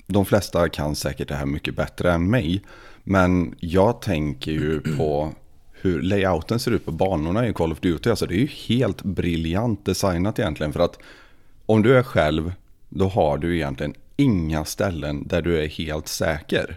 de 0.06 0.26
flesta 0.26 0.68
kan 0.68 0.94
säkert 0.96 1.28
det 1.28 1.34
här 1.34 1.46
mycket 1.46 1.76
bättre 1.76 2.12
än 2.12 2.30
mig. 2.30 2.62
Men 3.02 3.54
jag 3.58 4.02
tänker 4.02 4.52
ju 4.52 4.80
på 4.96 5.32
hur 5.72 6.02
layouten 6.02 6.58
ser 6.58 6.70
ut 6.70 6.84
på 6.84 6.92
banorna 6.92 7.48
i 7.48 7.52
Call 7.52 7.72
of 7.72 7.80
Duty. 7.80 8.10
Alltså 8.10 8.26
det 8.26 8.34
är 8.34 8.38
ju 8.38 8.46
helt 8.46 9.02
briljant 9.02 9.84
designat 9.84 10.38
egentligen. 10.38 10.72
För 10.72 10.80
att 10.80 10.98
om 11.66 11.82
du 11.82 11.98
är 11.98 12.02
själv, 12.02 12.52
då 12.88 13.08
har 13.08 13.38
du 13.38 13.56
egentligen 13.56 13.94
inga 14.16 14.64
ställen 14.64 15.28
där 15.28 15.42
du 15.42 15.62
är 15.62 15.68
helt 15.68 16.08
säker. 16.08 16.76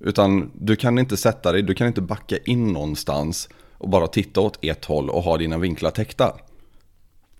Utan 0.00 0.50
du 0.54 0.76
kan 0.76 0.98
inte 0.98 1.16
sätta 1.16 1.52
dig, 1.52 1.62
du 1.62 1.74
kan 1.74 1.86
inte 1.86 2.00
backa 2.00 2.36
in 2.36 2.72
någonstans 2.72 3.48
och 3.78 3.88
bara 3.88 4.06
titta 4.06 4.40
åt 4.40 4.64
ett 4.64 4.84
håll 4.84 5.10
och 5.10 5.22
ha 5.22 5.36
dina 5.36 5.58
vinklar 5.58 5.90
täckta. 5.90 6.36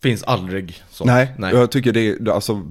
Finns 0.01 0.23
aldrig 0.23 0.83
så. 0.91 1.05
Nej, 1.05 1.33
Nej. 1.39 1.55
jag 1.55 1.71
tycker 1.71 1.93
det 1.93 2.09
är, 2.09 2.31
alltså 2.31 2.67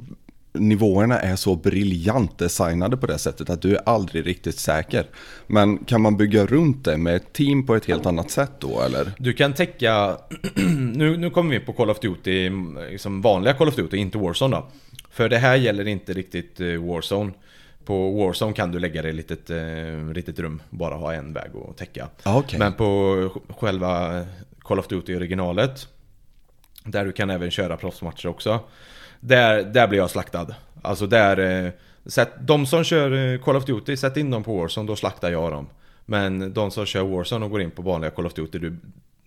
nivåerna 0.60 1.20
är 1.20 1.36
så 1.36 1.56
briljant 1.56 2.38
designade 2.38 2.98
på 2.98 3.08
det 3.08 3.18
sättet 3.18 3.50
att 3.50 3.62
du 3.62 3.76
är 3.76 3.82
aldrig 3.86 4.28
riktigt 4.28 4.60
säker. 4.60 5.06
Men 5.48 5.78
kan 5.78 6.02
man 6.02 6.18
bygga 6.18 6.46
runt 6.46 6.86
det 6.86 6.98
med 6.98 7.16
ett 7.16 7.34
team 7.34 7.66
på 7.66 7.76
ett 7.76 7.86
helt 7.86 8.06
annat 8.06 8.32
sätt 8.32 8.52
då 8.60 8.82
eller? 8.82 9.12
Du 9.18 9.34
kan 9.34 9.54
täcka, 9.54 10.18
nu, 10.96 11.18
nu 11.18 11.30
kommer 11.30 11.52
vi 11.52 11.60
på 11.60 11.74
Call 11.74 11.90
of 11.90 12.00
Duty, 12.00 12.50
liksom 12.92 13.22
vanliga 13.22 13.54
Call 13.54 13.68
of 13.68 13.76
Duty, 13.76 13.98
inte 13.98 14.18
Warzone 14.18 14.56
då. 14.56 14.68
För 15.10 15.30
det 15.30 15.38
här 15.38 15.56
gäller 15.56 15.88
inte 15.88 16.14
riktigt 16.14 16.60
eh, 16.60 16.68
Warzone. 16.68 17.32
På 17.86 18.12
Warzone 18.12 18.54
kan 18.54 18.72
du 18.72 18.80
lägga 18.80 19.02
dig 19.02 19.16
i 19.16 19.20
ett 19.20 19.30
litet, 19.30 19.50
eh, 19.50 20.14
litet 20.14 20.40
rum, 20.40 20.62
bara 20.70 20.96
ha 20.96 21.14
en 21.14 21.34
väg 21.34 21.52
att 21.70 21.78
täcka. 21.78 22.08
Ah, 22.24 22.38
okej. 22.38 22.60
Men 22.60 22.74
på 22.74 23.30
själva 23.50 24.26
Call 24.60 24.80
of 24.80 24.88
Duty 24.88 25.16
originalet 25.16 25.88
Där 26.84 27.06
du 27.06 27.12
kan 27.12 27.30
även 27.30 27.52
köra 27.52 27.78
proffsmatcher 27.78 28.28
också 28.28 28.60
Där, 29.20 29.64
där 29.64 29.88
blir 29.88 30.00
jag 30.00 30.10
slaktad. 30.10 30.56
Alltså 30.82 31.08
där 31.08 31.66
eh, 31.66 31.72
sätt, 32.06 32.30
De 32.42 32.66
som 32.66 32.84
kör 32.84 33.34
eh, 33.34 33.40
Call 33.40 33.56
of 33.56 33.66
Duty, 33.66 33.98
sätt 33.98 34.18
in 34.18 34.32
dem 34.32 34.44
på 34.44 34.58
Warzone, 34.58 34.88
då 34.88 34.96
slaktar 34.96 35.32
jag 35.32 35.52
dem. 35.52 35.68
Men 36.06 36.54
de 36.54 36.72
som 36.72 36.86
kör 36.86 37.04
Warzone 37.04 37.46
och 37.46 37.52
går 37.52 37.62
in 37.62 37.72
på 37.72 37.82
vanliga 37.82 38.12
Call 38.12 38.26
of 38.26 38.34
Duty 38.34 38.60
du, 38.60 38.76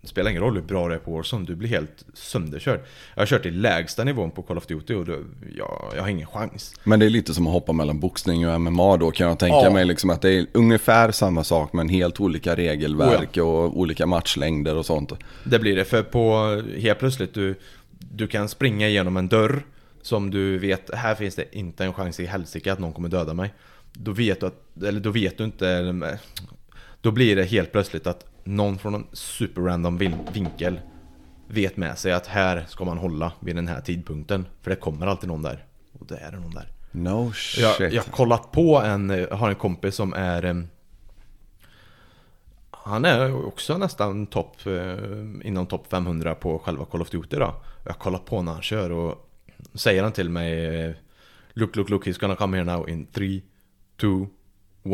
Det 0.03 0.09
spelar 0.09 0.31
ingen 0.31 0.43
roll 0.43 0.55
hur 0.55 0.63
bra 0.63 0.89
du 0.89 0.95
är 0.95 0.99
på 0.99 1.13
Warzone, 1.17 1.45
du 1.47 1.55
blir 1.55 1.69
helt 1.69 2.05
sönderkörd. 2.15 2.81
Jag 3.15 3.21
har 3.21 3.27
kört 3.27 3.47
i 3.47 3.51
lägsta 3.51 4.05
nivån 4.05 4.31
på 4.31 4.43
Call 4.43 4.59
of 4.59 4.67
Duty 4.67 4.95
och 4.95 5.05
då, 5.07 5.13
jag, 5.57 5.93
jag 5.97 6.03
har 6.03 6.09
ingen 6.09 6.27
chans. 6.27 6.75
Men 6.85 7.01
det 7.01 7.07
är 7.07 7.11
lite 7.11 7.35
som 7.35 7.47
att 7.47 7.53
hoppa 7.53 7.73
mellan 7.73 8.01
boxning 8.01 8.49
och 8.49 8.61
MMA 8.61 8.97
då 8.97 9.11
kan 9.11 9.29
jag 9.29 9.39
tänka 9.39 9.57
Ja. 9.57 9.71
mig 9.71 9.85
liksom 9.85 10.11
att 10.11 10.23
det 10.23 10.31
är 10.31 10.47
ungefär 10.53 11.11
samma 11.11 11.45
sak 11.45 11.73
men 11.73 11.89
helt 11.89 12.21
olika 12.21 12.57
regelverk 12.57 13.37
och 13.37 13.79
olika 13.81 14.07
matchlängder 14.07 14.77
och 14.77 14.87
sånt. 14.87 15.13
Det 15.45 15.59
blir 15.59 15.77
det, 15.77 15.85
för 15.85 16.03
på 16.03 16.63
helt 16.79 16.99
plötsligt 16.99 17.35
du, 17.35 17.55
du 17.99 18.27
kan 18.27 18.49
springa 18.49 18.89
igenom 18.89 19.17
en 19.17 19.29
dörr 19.29 19.63
Som 20.03 20.31
du 20.31 20.59
vet, 20.59 20.95
här 20.95 21.15
finns 21.15 21.35
det 21.35 21.57
inte 21.57 21.85
en 21.85 21.93
chans 21.93 22.21
i 22.21 22.27
helsike 22.27 22.73
att 22.73 22.79
någon 22.79 22.93
kommer 22.93 23.09
döda 23.09 23.35
mig. 23.35 23.55
Då 23.93 24.13
vet 24.13 24.41
du 24.41 24.47
att, 24.47 24.83
eller 24.83 25.01
då 25.01 25.11
vet 25.11 25.39
du 25.39 25.45
inte 25.45 26.19
Då 27.01 27.11
blir 27.11 27.37
det 27.37 27.45
helt 27.45 27.73
plötsligt 27.73 28.07
att 28.07 28.27
någon 28.45 28.79
från 28.79 28.95
en 28.95 29.07
superrandom 29.13 29.99
vin- 29.99 30.27
vinkel 30.33 30.81
Vet 31.47 31.77
med 31.77 31.99
sig 31.99 32.13
att 32.13 32.27
här 32.27 32.65
ska 32.69 32.85
man 32.85 32.99
hålla 32.99 33.33
vid 33.41 33.57
den 33.57 33.69
här 33.69 33.81
tidpunkten 33.81 34.47
För 34.63 34.71
det 34.71 34.77
kommer 34.77 35.07
alltid 35.07 35.29
någon 35.29 35.43
där. 35.43 35.65
Och 35.93 36.07
det 36.07 36.17
är 36.17 36.31
det 36.33 36.39
någon 36.41 36.55
där. 36.55 36.69
No 36.91 37.33
shit. 37.33 37.65
jag, 37.81 37.93
jag 37.93 38.03
har 38.03 38.13
kollat 38.13 38.53
på 38.53 38.81
en, 38.81 39.11
jag 39.11 39.37
har 39.37 39.49
en 39.49 39.55
kompis 39.55 39.95
som 39.95 40.13
är 40.13 40.67
Han 42.71 43.05
är 43.05 43.47
också 43.47 43.79
nästan 43.79 44.27
topp 44.27 44.67
eh, 44.67 45.47
Inom 45.49 45.67
topp 45.67 45.87
500 45.91 46.35
på 46.35 46.59
själva 46.59 46.85
Call 46.85 47.03
of 47.03 47.11
Duty 47.11 47.37
då. 47.37 47.55
Jag 47.85 47.93
har 47.93 47.99
kollat 47.99 48.25
på 48.25 48.43
när 48.43 48.53
han 48.53 48.63
kör 48.63 48.91
och 48.91 49.30
Säger 49.75 50.03
han 50.03 50.13
till 50.13 50.31
mig 50.31 50.95
Look, 51.55 51.77
look, 51.77 51.91
look, 51.91 52.07
he's 52.07 52.21
gonna 52.21 52.37
come 52.37 52.57
here 52.57 52.77
now 52.77 52.89
in 52.89 53.07
3, 53.07 53.41
2, 54.01 54.27
1 54.85 54.93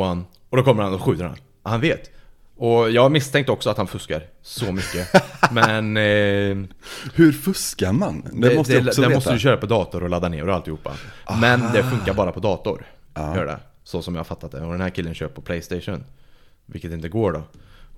Och 0.50 0.56
då 0.56 0.62
kommer 0.62 0.82
han 0.82 0.94
och 0.94 1.02
skjuter 1.02 1.24
han 1.24 1.36
Han 1.62 1.80
vet 1.80 2.10
Och 2.56 2.90
jag 2.90 3.12
misstänkte 3.12 3.52
också 3.52 3.70
att 3.70 3.76
han 3.76 3.86
fuskar 3.86 4.22
så 4.42 4.72
mycket 4.72 5.08
Men 5.52 5.96
eh, 5.96 6.68
Hur 7.14 7.32
fuskar 7.32 7.92
man? 7.92 8.22
Det, 8.32 8.56
måste 8.56 8.72
jag 8.72 8.86
också 8.86 9.00
det 9.00 9.08
veta. 9.08 9.16
måste 9.16 9.32
du 9.32 9.38
köra 9.38 9.56
på 9.56 9.66
dator 9.66 10.02
och 10.02 10.10
ladda 10.10 10.28
ner 10.28 10.48
och 10.48 10.54
alltihopa. 10.54 10.92
Men 11.40 11.60
det 11.72 11.82
funkar 11.82 12.14
bara 12.14 12.32
på 12.32 12.40
dator. 12.40 12.86
Ja. 13.14 13.36
Gör 13.36 13.46
det. 13.46 13.58
Så 13.84 14.02
som 14.02 14.14
jag 14.14 14.18
har 14.18 14.24
fattat 14.24 14.52
det. 14.52 14.60
Och 14.60 14.72
den 14.72 14.80
här 14.80 14.90
killen 14.90 15.14
kör 15.14 15.28
på 15.28 15.40
Playstation. 15.40 16.04
Vilket 16.66 16.92
inte 16.92 17.08
går 17.08 17.32
då. 17.32 17.42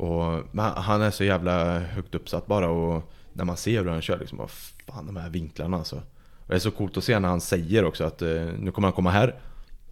Och, 0.05 0.61
han 0.77 1.03
är 1.03 1.11
så 1.11 1.24
jävla 1.24 1.78
högt 1.78 2.15
uppsatt 2.15 2.47
bara 2.47 2.69
och 2.69 3.12
när 3.32 3.45
man 3.45 3.57
ser 3.57 3.85
hur 3.85 3.90
han 3.90 4.03
kör 4.03 4.19
liksom, 4.19 4.39
vad 4.39 4.51
fan 4.51 5.07
de 5.07 5.16
här 5.16 5.31
vinklarna 5.31 5.77
alltså. 5.77 6.03
Och 6.49 6.55
det 6.55 6.59
är 6.59 6.61
så 6.61 6.70
coolt 6.70 6.97
att 6.97 7.05
se 7.05 7.19
när 7.19 7.29
han 7.29 7.41
säger 7.41 7.85
också 7.85 8.05
att 8.05 8.23
eh, 8.23 8.29
nu 8.59 8.70
kommer 8.70 8.89
han 8.89 8.93
komma 8.93 9.11
här. 9.11 9.35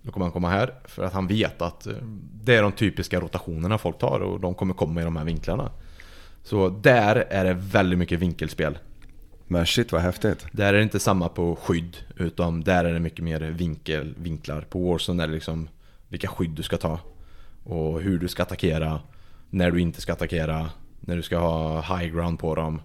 Nu 0.03 0.11
kommer 0.11 0.27
han 0.27 0.33
komma 0.33 0.49
här. 0.49 0.75
För 0.85 1.05
att 1.05 1.13
han 1.13 1.27
vet 1.27 1.63
att 1.63 1.87
eh, 1.87 1.93
det 2.45 2.55
är 2.55 2.63
de 2.63 2.73
typiska 2.73 3.21
rotationerna 3.21 3.79
folk 3.79 3.99
tar 3.99 4.21
och 4.21 4.41
de 4.41 4.55
kommer 4.55 4.75
komma 4.75 5.01
i 5.01 5.05
de 5.05 5.17
här 5.17 5.25
vinklarna. 5.25 5.71
Så 6.43 6.69
där 6.69 7.17
är 7.17 7.45
det 7.45 7.55
väldigt 7.55 7.99
mycket 7.99 8.21
vinkelspel. 8.21 8.79
Men 9.47 9.67
shit 9.67 9.93
vad 9.93 10.03
häftigt. 10.03 10.47
Där 10.53 10.75
är 10.75 10.77
det 10.77 10.83
inte 10.83 11.01
samma 11.01 11.29
på 11.29 11.57
skydd 11.57 11.97
Utan 12.17 12.61
där 12.61 12.85
är 12.85 12.93
det 12.93 13.01
mycket 13.01 13.25
mer 13.25 13.41
vinkel, 13.41 14.15
vinklar 14.19 14.61
På 14.61 14.91
Warzone 14.91 15.23
är 15.23 15.27
det 15.27 15.35
liksom 15.35 15.69
Vilka 16.09 16.29
skydd 16.29 16.51
du 16.51 16.63
ska 16.63 16.77
ta 16.77 17.01
Och 17.65 18.01
hur 18.01 18.19
du 18.19 18.29
ska 18.29 18.43
attackera 18.43 19.01
När 19.51 19.71
du 19.71 19.81
inte 19.81 20.01
ska 20.01 20.13
attackera 20.13 20.71
När 21.01 21.17
du 21.17 21.23
ska 21.23 21.39
ha 21.39 21.81
high 21.81 22.15
ground 22.15 22.39
på 22.39 22.55
dem 22.55 22.81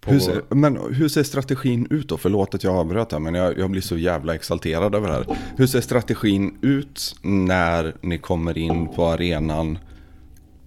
på, 0.00 0.10
Hur 0.10 0.18
ser, 0.20 0.42
men 0.48 0.76
hur 0.94 1.08
ser 1.08 1.22
strategin 1.22 1.86
ut 1.90 2.08
då? 2.08 2.16
Förlåt 2.18 2.54
att 2.54 2.64
jag 2.64 2.74
avbröt 2.76 3.12
här, 3.12 3.18
men 3.18 3.34
jag, 3.34 3.58
jag 3.58 3.70
blir 3.70 3.82
så 3.82 3.96
jävla 3.98 4.34
exalterad 4.34 4.94
över 4.94 5.08
det 5.08 5.14
här. 5.14 5.26
Hur 5.56 5.66
ser 5.66 5.80
strategin 5.80 6.58
ut 6.62 7.16
när 7.22 7.94
ni 8.00 8.18
kommer 8.18 8.58
in 8.58 8.88
på 8.88 9.06
arenan? 9.06 9.78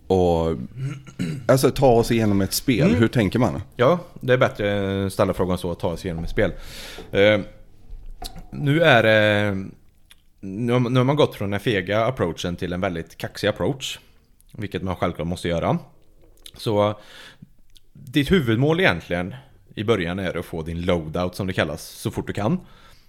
Och 0.08 0.56
alltså 1.48 1.70
ta 1.72 1.88
oss 1.92 2.12
igenom 2.12 2.42
ett 2.42 2.54
spel, 2.54 2.88
Mm. 2.88 3.00
hur 3.00 3.08
tänker 3.08 3.40
man? 3.40 3.62
Ja, 3.76 4.00
det 4.22 4.34
är 4.34 4.38
bättre 4.38 5.06
att 5.06 5.14
ställa 5.14 5.34
frågan 5.34 5.58
så 5.58 5.70
och 5.70 5.80
ta 5.80 5.98
sig 5.98 6.08
igenom 6.08 6.24
ett 6.24 6.30
spel 6.30 6.52
eh, 7.12 7.40
Nu 8.52 8.82
är 8.82 9.04
det 9.04 9.58
nu, 10.42 10.74
har- 10.74 10.80
nu 10.80 11.00
har 11.00 11.04
man 11.06 11.16
gått 11.16 11.36
från 11.36 11.50
den 11.52 11.60
fega 11.60 12.06
approachen 12.06 12.56
till 12.56 12.74
en 12.74 12.82
väldigt 12.82 13.18
kaxig 13.18 13.48
approach 13.48 14.00
Vilket 14.58 14.82
man 14.84 14.96
självklart 14.96 15.28
måste 15.28 15.48
göra 15.48 15.78
Så 16.58 17.00
ditt 18.14 18.32
huvudmål 18.32 18.80
egentligen 18.80 19.36
I 19.76 19.84
början 19.84 20.20
är 20.20 20.38
att 20.38 20.46
få 20.46 20.62
din 20.62 20.82
loadout 20.82 21.36
som 21.36 21.48
det 21.48 21.54
kallas 21.54 21.82
så 21.84 22.12
fort 22.12 22.28
du 22.28 22.34
kan. 22.34 22.60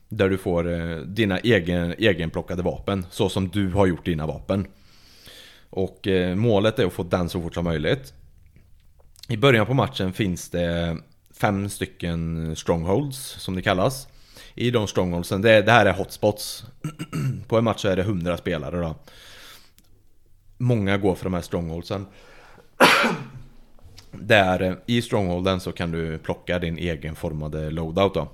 Där 0.08 0.28
du 0.28 0.38
får 0.38 0.72
eh, 0.72 0.96
dina 0.96 1.38
egen, 1.38 1.94
egenplockade 1.98 2.62
vapen 2.62 3.06
Så 3.10 3.28
som 3.28 3.48
du 3.48 3.68
har 3.68 3.86
gjort 3.86 4.04
dina 4.04 4.26
vapen. 4.26 4.66
Och 5.70 6.06
eh, 6.06 6.34
målet 6.34 6.78
är 6.78 6.86
att 6.86 6.92
få 6.92 7.02
den 7.02 7.28
så 7.28 7.42
fort 7.42 7.54
som 7.54 7.64
möjligt. 7.64 8.14
I 9.28 9.36
början 9.36 9.66
på 9.66 9.74
matchen 9.74 10.12
finns 10.12 10.50
det 10.50 10.96
fem 11.40 11.68
stycken 11.68 12.56
strongholds 12.56 13.18
som 13.18 13.56
det 13.56 13.62
kallas. 13.62 14.08
I 14.54 14.70
de 14.70 14.86
strongholdsen, 14.86 15.42
det, 15.42 15.62
det 15.62 15.72
här 15.72 15.86
är 15.86 15.92
hotspots. 15.92 16.64
På 17.48 17.58
en 17.58 17.64
match 17.64 17.82
så 17.82 17.88
är 17.88 17.96
det 17.96 18.02
100 18.02 18.36
spelare 18.36 18.80
då. 18.80 18.96
Många 20.58 20.98
går 20.98 21.14
för 21.14 21.24
de 21.24 21.34
här 21.34 21.40
strongholdsen. 21.40 22.06
Där 24.20 24.78
i 24.86 25.02
strongholden 25.02 25.60
så 25.60 25.72
kan 25.72 25.90
du 25.90 26.18
plocka 26.18 26.58
din 26.58 26.78
egenformade 26.78 27.70
loadout 27.70 28.14
då. 28.14 28.28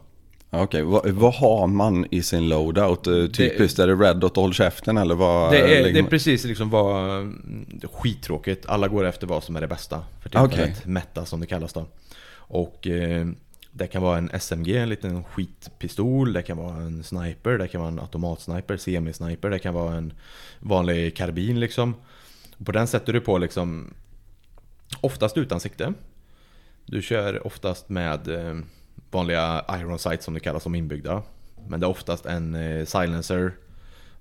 Okej, 0.53 0.83
vad, 0.83 1.11
vad 1.11 1.35
har 1.35 1.67
man 1.67 2.07
i 2.11 2.23
sin 2.23 2.49
loadout? 2.49 3.07
Eh, 3.07 3.27
Typiskt, 3.27 3.79
är 3.79 3.87
det 3.87 3.95
red 3.95 4.17
dot 4.17 4.37
och 4.37 4.43
håll 4.43 4.55
käften 4.55 4.99
eller 4.99 5.15
vad? 5.15 5.53
Det 5.53 5.79
är, 5.79 5.93
det 5.93 5.99
är 5.99 6.03
precis 6.03 6.45
liksom 6.45 6.71
vad 6.71 7.25
det 7.69 7.87
är 7.87 7.89
Skittråkigt, 7.89 8.67
alla 8.67 8.89
går 8.89 9.05
efter 9.05 9.27
vad 9.27 9.45
som 9.45 9.57
är 9.57 9.61
det 9.61 9.67
bästa 9.67 10.03
För 10.23 10.29
tillfället, 10.29 10.53
Okej. 10.53 10.93
meta 10.93 11.25
som 11.25 11.41
det 11.41 11.47
kallas 11.47 11.73
då. 11.73 11.87
Och 12.33 12.87
eh, 12.87 13.27
det 13.73 13.87
kan 13.87 14.03
vara 14.03 14.19
en 14.19 14.31
SMG, 14.41 14.77
en 14.77 14.89
liten 14.89 15.25
skitpistol. 15.25 16.33
Det 16.33 16.43
kan 16.43 16.57
vara 16.57 16.77
en 16.77 17.03
sniper, 17.05 17.59
det 17.59 17.69
kan 17.69 17.81
vara 17.81 17.93
en 17.93 17.99
automatsniper, 18.01 18.77
semisniper. 18.77 19.51
Det 19.51 19.59
kan 19.59 19.75
vara 19.75 19.95
en 19.95 20.13
vanlig 20.59 21.17
karbin 21.17 21.61
liksom. 21.61 21.95
På 22.65 22.73
den 22.73 22.87
sätter 22.87 23.13
du 23.13 23.21
på 23.21 23.39
liksom 23.39 23.95
Oftast 25.01 25.37
utan 25.37 25.61
sikte 25.61 25.93
Du 26.87 27.03
kör 27.03 27.47
oftast 27.47 27.89
med 27.89 28.29
eh, 28.29 28.59
vanliga 29.11 29.65
iron 29.71 29.99
sights 29.99 30.25
som 30.25 30.35
det 30.35 30.41
kallas 30.41 30.63
som 30.63 30.75
inbyggda 30.75 31.23
Men 31.69 31.81
det 31.81 31.87
är 31.87 31.91
oftast 31.91 32.27
en 32.27 32.55
eh, 32.55 32.85
silencer 32.85 33.53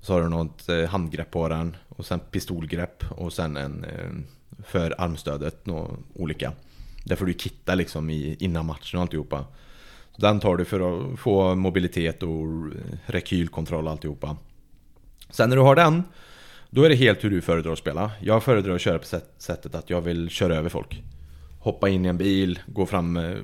Så 0.02 0.14
har 0.14 0.22
du 0.22 0.30
något 0.30 0.70
eh, 0.70 0.86
handgrepp 0.86 1.32
på 1.32 1.50
den 1.50 1.78
och 1.90 2.06
sen 2.06 2.20
pistolgrepp 2.20 3.04
och 3.12 3.34
sen 3.34 3.58
en 3.58 3.86
för 4.64 4.96
armstödet, 5.02 5.66
några 5.66 5.88
olika. 6.14 6.54
Där 7.04 7.16
får 7.16 7.26
du 7.26 7.34
kitta 7.34 7.76
liksom 7.76 8.10
i, 8.10 8.38
innan 8.40 8.66
matchen 8.66 8.98
och 8.98 9.02
alltihopa. 9.02 9.46
Så 10.12 10.22
den 10.22 10.40
tar 10.40 10.58
du 10.58 10.66
för 10.66 11.12
att 11.14 11.20
få 11.20 11.56
mobilitet 11.56 12.24
och 12.24 12.46
rekylkontroll 13.06 13.86
och 13.86 13.92
alltihopa. 13.92 14.38
Sen 15.30 15.50
när 15.50 15.56
du 15.56 15.62
har 15.62 15.76
den, 15.76 16.04
då 16.70 16.84
är 16.84 16.90
det 16.90 16.96
helt 16.96 17.24
hur 17.24 17.30
du 17.30 17.42
föredrar 17.42 17.72
att 17.72 17.80
spela. 17.80 18.12
Jag 18.20 18.44
föredrar 18.44 18.76
att 18.76 18.82
köra 18.82 19.00
på 19.00 19.06
sätt, 19.06 19.34
sättet 19.38 19.76
att 19.76 19.90
jag 19.90 20.02
vill 20.02 20.30
köra 20.30 20.56
över 20.56 20.70
folk. 20.70 21.04
Hoppa 21.60 21.90
in 21.90 22.06
i 22.06 22.10
en 22.10 22.18
bil, 22.18 22.60
gå 22.68 22.86
fram 22.86 23.18
eh, 23.18 23.38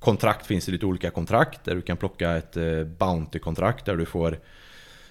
Kontrakt 0.00 0.46
finns 0.46 0.66
det 0.66 0.72
lite 0.72 0.86
olika 0.86 1.10
kontrakt 1.10 1.64
där 1.64 1.74
du 1.74 1.82
kan 1.82 1.96
plocka 1.96 2.36
ett 2.36 2.56
eh, 2.56 2.84
Bounty-kontrakt 2.84 3.84
där 3.84 3.96
du 3.96 4.06
får 4.06 4.38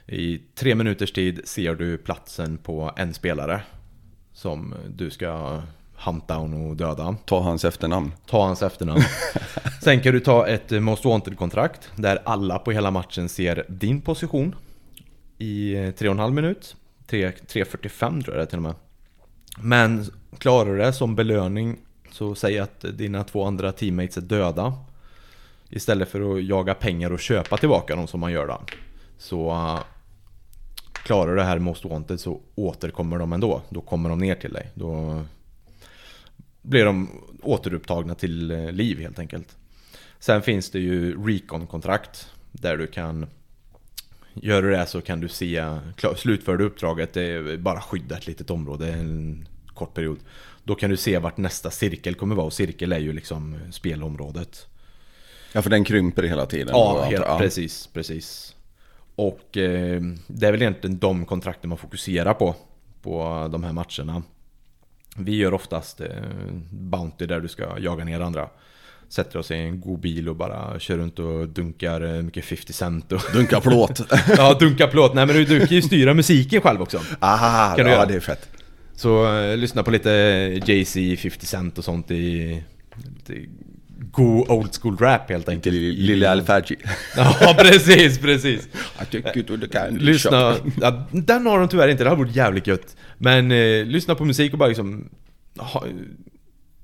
i 0.07 0.41
tre 0.55 0.75
minuters 0.75 1.11
tid 1.11 1.41
ser 1.45 1.75
du 1.75 1.97
platsen 1.97 2.57
på 2.57 2.91
en 2.95 3.13
spelare 3.13 3.61
Som 4.33 4.75
du 4.89 5.09
ska 5.09 5.61
hunt 5.95 6.27
down 6.27 6.53
och 6.53 6.75
döda 6.75 7.15
Ta 7.25 7.39
hans 7.39 7.65
efternamn. 7.65 8.11
Ta 8.25 8.45
hans 8.45 8.61
efternamn 8.61 9.01
Sen 9.83 10.01
kan 10.01 10.13
du 10.13 10.19
ta 10.19 10.47
ett 10.47 10.71
eh, 10.71 10.79
Most 10.79 11.05
Wanted-kontrakt 11.05 11.91
Där 11.95 12.21
alla 12.25 12.59
på 12.59 12.71
hela 12.71 12.91
matchen 12.91 13.29
ser 13.29 13.65
din 13.67 14.01
position 14.01 14.55
I 15.37 15.75
tre 15.97 16.07
och 16.07 16.13
en 16.13 16.19
halv 16.19 16.33
minut 16.33 16.75
3.45 17.09 18.23
tror 18.23 18.35
jag 18.35 18.37
det 18.37 18.41
är 18.41 18.45
till 18.45 18.57
och 18.57 18.63
med. 18.63 18.75
Men 19.57 20.05
klarar 20.37 20.71
du 20.71 20.77
det 20.77 20.93
som 20.93 21.15
belöning 21.15 21.77
Så 22.11 22.35
säg 22.35 22.59
att 22.59 22.81
dina 22.81 23.23
två 23.23 23.45
andra 23.45 23.71
teammates 23.71 24.17
är 24.17 24.21
döda. 24.21 24.73
Istället 25.69 26.09
för 26.09 26.37
att 26.37 26.43
jaga 26.43 26.73
pengar 26.73 27.13
och 27.13 27.19
köpa 27.19 27.57
tillbaka 27.57 27.95
dem 27.95 28.07
som 28.07 28.19
man 28.19 28.31
gör 28.31 28.47
då. 28.47 28.61
Så 29.17 29.49
äh, 29.51 29.79
Klarar 31.03 31.31
du 31.31 31.35
det 31.35 31.43
här 31.43 31.59
Most 31.59 31.85
Wanted 31.85 32.19
så 32.19 32.41
återkommer 32.55 33.19
de 33.19 33.33
ändå. 33.33 33.61
Då 33.69 33.81
kommer 33.81 34.09
de 34.09 34.19
ner 34.19 34.35
till 34.35 34.53
dig. 34.53 34.71
Då 34.73 35.21
blir 36.61 36.85
de 36.85 37.09
återupptagna 37.41 38.15
till 38.15 38.51
äh, 38.51 38.71
liv 38.71 38.99
helt 38.99 39.19
enkelt. 39.19 39.57
Sen 40.19 40.41
finns 40.41 40.71
det 40.71 40.79
ju 40.79 41.27
Recon-kontrakt 41.27 42.29
Där 42.51 42.77
du 42.77 42.87
kan 42.87 43.27
Gör 44.41 44.61
du 44.61 44.71
det 44.71 44.85
så 44.85 45.01
kan 45.01 45.19
du 45.19 45.27
se, 45.27 45.63
slutför 46.15 46.57
du 46.57 46.65
uppdraget, 46.65 47.13
det 47.13 47.21
är 47.23 47.57
bara 47.57 47.81
skydda 47.81 48.17
ett 48.17 48.27
litet 48.27 48.49
område 48.49 48.93
en 48.93 49.47
kort 49.73 49.93
period. 49.93 50.19
Då 50.63 50.75
kan 50.75 50.89
du 50.89 50.97
se 50.97 51.17
vart 51.17 51.37
nästa 51.37 51.71
cirkel 51.71 52.15
kommer 52.15 52.35
vara 52.35 52.45
och 52.45 52.53
cirkel 52.53 52.91
är 52.91 52.99
ju 52.99 53.13
liksom 53.13 53.57
spelområdet. 53.71 54.67
Ja, 55.53 55.61
för 55.61 55.69
den 55.69 55.83
krymper 55.83 56.23
hela 56.23 56.45
tiden. 56.45 56.67
Ja, 56.69 57.03
helt, 57.03 57.25
precis, 57.37 57.87
precis. 57.87 58.55
Och 59.15 59.57
eh, 59.57 60.01
det 60.27 60.47
är 60.47 60.51
väl 60.51 60.61
egentligen 60.61 60.99
de 60.99 61.25
kontrakten 61.25 61.69
man 61.69 61.77
fokuserar 61.77 62.33
på, 62.33 62.55
på 63.01 63.47
de 63.51 63.63
här 63.63 63.73
matcherna. 63.73 64.23
Vi 65.17 65.35
gör 65.35 65.53
oftast 65.53 66.01
eh, 66.01 66.07
Bounty 66.71 67.25
där 67.25 67.39
du 67.39 67.47
ska 67.47 67.79
jaga 67.79 68.03
ner 68.03 68.19
andra. 68.19 68.49
Sätter 69.09 69.39
oss 69.39 69.51
i 69.51 69.55
en 69.55 69.81
god 69.81 69.99
bil 69.99 70.29
och 70.29 70.35
bara 70.35 70.79
kör 70.79 70.97
runt 70.97 71.19
och 71.19 71.47
dunkar 71.47 72.15
eh, 72.15 72.21
mycket 72.21 72.45
50 72.45 72.73
cent 72.73 73.11
och... 73.11 73.21
Dunka 73.33 73.59
plåt. 73.59 74.01
ja, 74.37 74.53
dunkar 74.59 74.87
plåt. 74.87 75.13
Nej 75.13 75.25
men 75.25 75.35
du, 75.35 75.45
du 75.45 75.59
kan 75.59 75.75
ju 75.75 75.81
styra 75.81 76.13
musiken 76.13 76.61
själv 76.61 76.81
också. 76.81 76.99
Aha, 77.19 77.75
Kan 77.75 77.85
du 77.85 77.91
ja 77.91 77.97
göra? 77.97 78.05
det 78.05 78.15
är 78.15 78.19
fett. 78.19 78.49
Så 78.95 79.37
eh, 79.39 79.57
lyssna 79.57 79.83
på 79.83 79.91
lite 79.91 80.09
Jay-Z, 80.65 81.21
50 81.21 81.45
Cent 81.45 81.77
och 81.77 81.83
sånt 81.83 82.11
i... 82.11 82.63
Lite 83.05 83.49
god 84.11 84.49
old 84.49 84.75
school 84.81 84.97
rap 84.97 85.29
helt 85.29 85.49
enkelt. 85.49 85.75
Lille 85.75 86.29
Alfaji. 86.29 86.75
Ja 87.15 87.55
precis, 87.59 88.19
precis. 88.19 88.67
Lyssna, 89.89 90.55
ja, 90.81 91.07
den 91.11 91.45
har 91.45 91.59
de 91.59 91.67
tyvärr 91.67 91.87
inte, 91.87 92.03
det 92.03 92.09
hade 92.09 92.23
varit 92.23 92.35
jävligt 92.35 92.67
gött. 92.67 92.95
Men 93.17 93.51
eh, 93.51 93.85
lyssna 93.85 94.15
på 94.15 94.25
musik 94.25 94.53
och 94.53 94.59
bara 94.59 94.69
liksom... 94.69 95.09
Ha, 95.57 95.85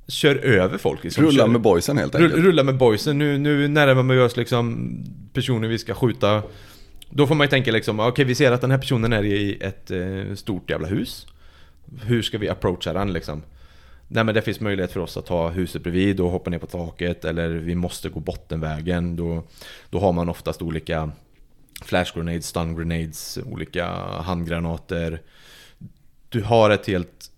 kör 0.07 0.35
över 0.35 0.77
folk 0.77 1.03
liksom. 1.03 1.23
Rulla 1.23 1.43
kör, 1.43 1.47
med 1.47 1.61
boysen 1.61 1.97
helt 1.97 2.15
enkelt. 2.15 2.35
Rulla 2.35 2.63
med 2.63 2.77
boysen, 2.77 3.17
nu, 3.17 3.37
nu 3.37 3.67
närmar 3.67 4.15
vi 4.15 4.21
oss 4.21 4.37
liksom 4.37 4.89
personer 5.33 5.67
vi 5.67 5.79
ska 5.79 5.93
skjuta. 5.93 6.43
Då 7.09 7.27
får 7.27 7.35
man 7.35 7.45
ju 7.45 7.49
tänka 7.49 7.71
liksom, 7.71 7.99
okej 7.99 8.25
vi 8.25 8.35
ser 8.35 8.51
att 8.51 8.61
den 8.61 8.71
här 8.71 8.77
personen 8.77 9.13
är 9.13 9.23
i 9.23 9.57
ett 9.61 9.91
eh, 9.91 10.35
stort 10.35 10.69
jävla 10.69 10.87
hus. 10.87 11.27
Hur 12.01 12.21
ska 12.21 12.37
vi 12.37 12.49
approacha 12.49 12.93
den 12.93 13.13
liksom? 13.13 13.43
Nej 14.07 14.23
men 14.23 14.35
det 14.35 14.41
finns 14.41 14.59
möjlighet 14.59 14.91
för 14.91 14.99
oss 14.99 15.17
att 15.17 15.25
ta 15.25 15.49
huset 15.49 15.83
bredvid 15.83 16.19
och 16.19 16.31
hoppa 16.31 16.49
ner 16.49 16.59
på 16.59 16.67
taket 16.67 17.25
eller 17.25 17.49
vi 17.49 17.75
måste 17.75 18.09
gå 18.09 18.19
bottenvägen. 18.19 19.15
Då, 19.15 19.43
då 19.89 19.99
har 19.99 20.13
man 20.13 20.29
oftast 20.29 20.61
olika 20.61 21.11
flash 21.81 22.15
grenades, 22.15 22.47
stun 22.47 22.75
grenades, 22.75 23.39
olika 23.45 23.87
handgranater. 24.21 25.21
Du 26.29 26.41
har 26.41 26.69
ett 26.69 26.87
helt, 26.87 27.31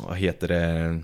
vad 0.00 0.16
heter 0.16 0.48
det? 0.48 1.00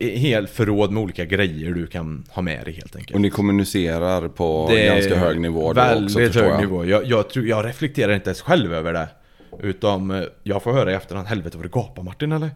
Helt 0.00 0.50
förråd 0.50 0.92
med 0.92 1.02
olika 1.02 1.24
grejer 1.24 1.70
du 1.72 1.86
kan 1.86 2.24
ha 2.30 2.42
med 2.42 2.64
dig 2.64 2.74
helt 2.74 2.96
enkelt. 2.96 3.14
Och 3.14 3.20
ni 3.20 3.30
kommunicerar 3.30 4.28
på 4.28 4.66
Det 4.70 4.86
ganska 4.86 5.16
hög 5.16 5.40
nivå 5.40 5.72
då 5.72 5.80
Väldigt 5.80 6.28
också 6.28 6.40
hög 6.42 6.50
jag. 6.52 6.60
nivå. 6.60 6.84
Jag, 6.84 7.04
jag, 7.04 7.30
tror, 7.30 7.46
jag 7.46 7.64
reflekterar 7.66 8.14
inte 8.14 8.28
ens 8.30 8.40
själv 8.40 8.74
över 8.74 8.92
det. 8.92 9.08
Utan 9.62 10.10
eh, 10.10 10.22
jag 10.42 10.62
får 10.62 10.72
höra 10.72 10.92
i 10.92 10.94
efterhand, 10.94 11.28
helvete 11.28 11.56
vad 11.56 11.66
du 11.66 11.70
gapar 11.70 12.02
Martin 12.02 12.32
eller? 12.32 12.50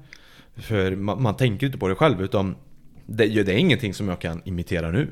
För 0.56 0.96
man, 0.96 1.22
man 1.22 1.36
tänker 1.36 1.66
inte 1.66 1.78
på 1.78 1.88
det 1.88 1.94
själv 1.94 2.22
utan 2.22 2.54
det, 3.06 3.26
det 3.42 3.52
är 3.52 3.56
ingenting 3.56 3.94
som 3.94 4.08
jag 4.08 4.18
kan 4.20 4.42
imitera 4.44 4.90
nu. 4.90 5.08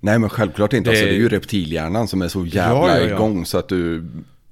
Nej 0.00 0.18
men 0.18 0.30
självklart 0.30 0.72
inte. 0.72 0.90
Det- 0.90 0.92
Alltså, 0.96 1.04
det 1.06 1.12
är 1.12 1.18
ju 1.18 1.28
reptilhjärnan 1.28 2.08
som 2.08 2.22
är 2.22 2.28
så 2.28 2.46
jävla 2.46 2.88
Ja, 2.88 2.98
ja, 2.98 3.08
ja. 3.08 3.14
igång 3.14 3.46
så 3.46 3.58
att 3.58 3.68
du... 3.68 4.04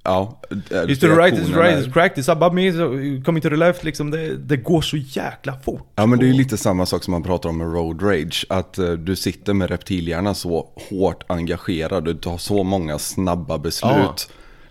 Ja. 0.05 0.41
Is 0.87 0.99
to 0.99 1.07
the 1.07 1.13
right, 1.15 1.33
is 1.39 1.49
right, 1.95 2.17
is 2.17 2.23
is 2.23 2.29
above 2.29 2.55
me, 2.55 2.71
so 2.71 2.87
coming 3.25 3.41
to 3.41 3.49
the 3.49 3.55
left 3.55 3.83
liksom. 3.83 4.11
Det, 4.11 4.35
det 4.37 4.57
går 4.57 4.81
så 4.81 4.97
jäkla 4.97 5.59
fort. 5.59 5.87
Ja 5.95 6.05
men 6.05 6.19
det 6.19 6.25
är 6.25 6.27
ju 6.27 6.33
lite 6.33 6.57
samma 6.57 6.85
sak 6.85 7.03
som 7.03 7.11
man 7.11 7.23
pratar 7.23 7.49
om 7.49 7.57
med 7.57 7.73
road 7.73 8.01
rage. 8.03 8.45
Att 8.49 8.77
eh, 8.77 8.91
du 8.91 9.15
sitter 9.15 9.53
med 9.53 9.69
reptilhjärnan 9.69 10.35
så 10.35 10.69
hårt 10.89 11.23
engagerad. 11.27 12.05
Du 12.05 12.13
tar 12.13 12.37
så 12.37 12.63
många 12.63 12.99
snabba 12.99 13.57
beslut. 13.57 13.91
Ja. 13.95 14.15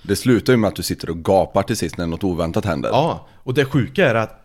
Det 0.02 0.16
slutar 0.16 0.52
ju 0.52 0.56
med 0.56 0.68
att 0.68 0.76
du 0.76 0.82
sitter 0.82 1.10
och 1.10 1.24
gapar 1.24 1.62
till 1.62 1.76
sist 1.76 1.96
när 1.98 2.06
något 2.06 2.24
oväntat 2.24 2.64
händer. 2.64 2.90
Ja, 2.90 3.26
och 3.34 3.54
det 3.54 3.64
sjuka 3.64 4.08
är 4.10 4.14
att 4.14 4.44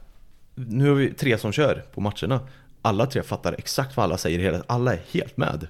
nu 0.56 0.88
har 0.90 0.96
vi 0.96 1.14
tre 1.14 1.38
som 1.38 1.52
kör 1.52 1.84
på 1.94 2.02
matcherna. 2.02 2.40
Alla 2.82 3.06
tre 3.06 3.24
fattar 3.24 3.56
exakt 3.58 3.98
vad 3.98 4.04
alla 4.04 4.18
säger, 4.18 4.40
hela- 4.40 4.64
alla 4.68 4.94
är 4.94 5.00
helt 5.12 5.38
med. 5.38 5.68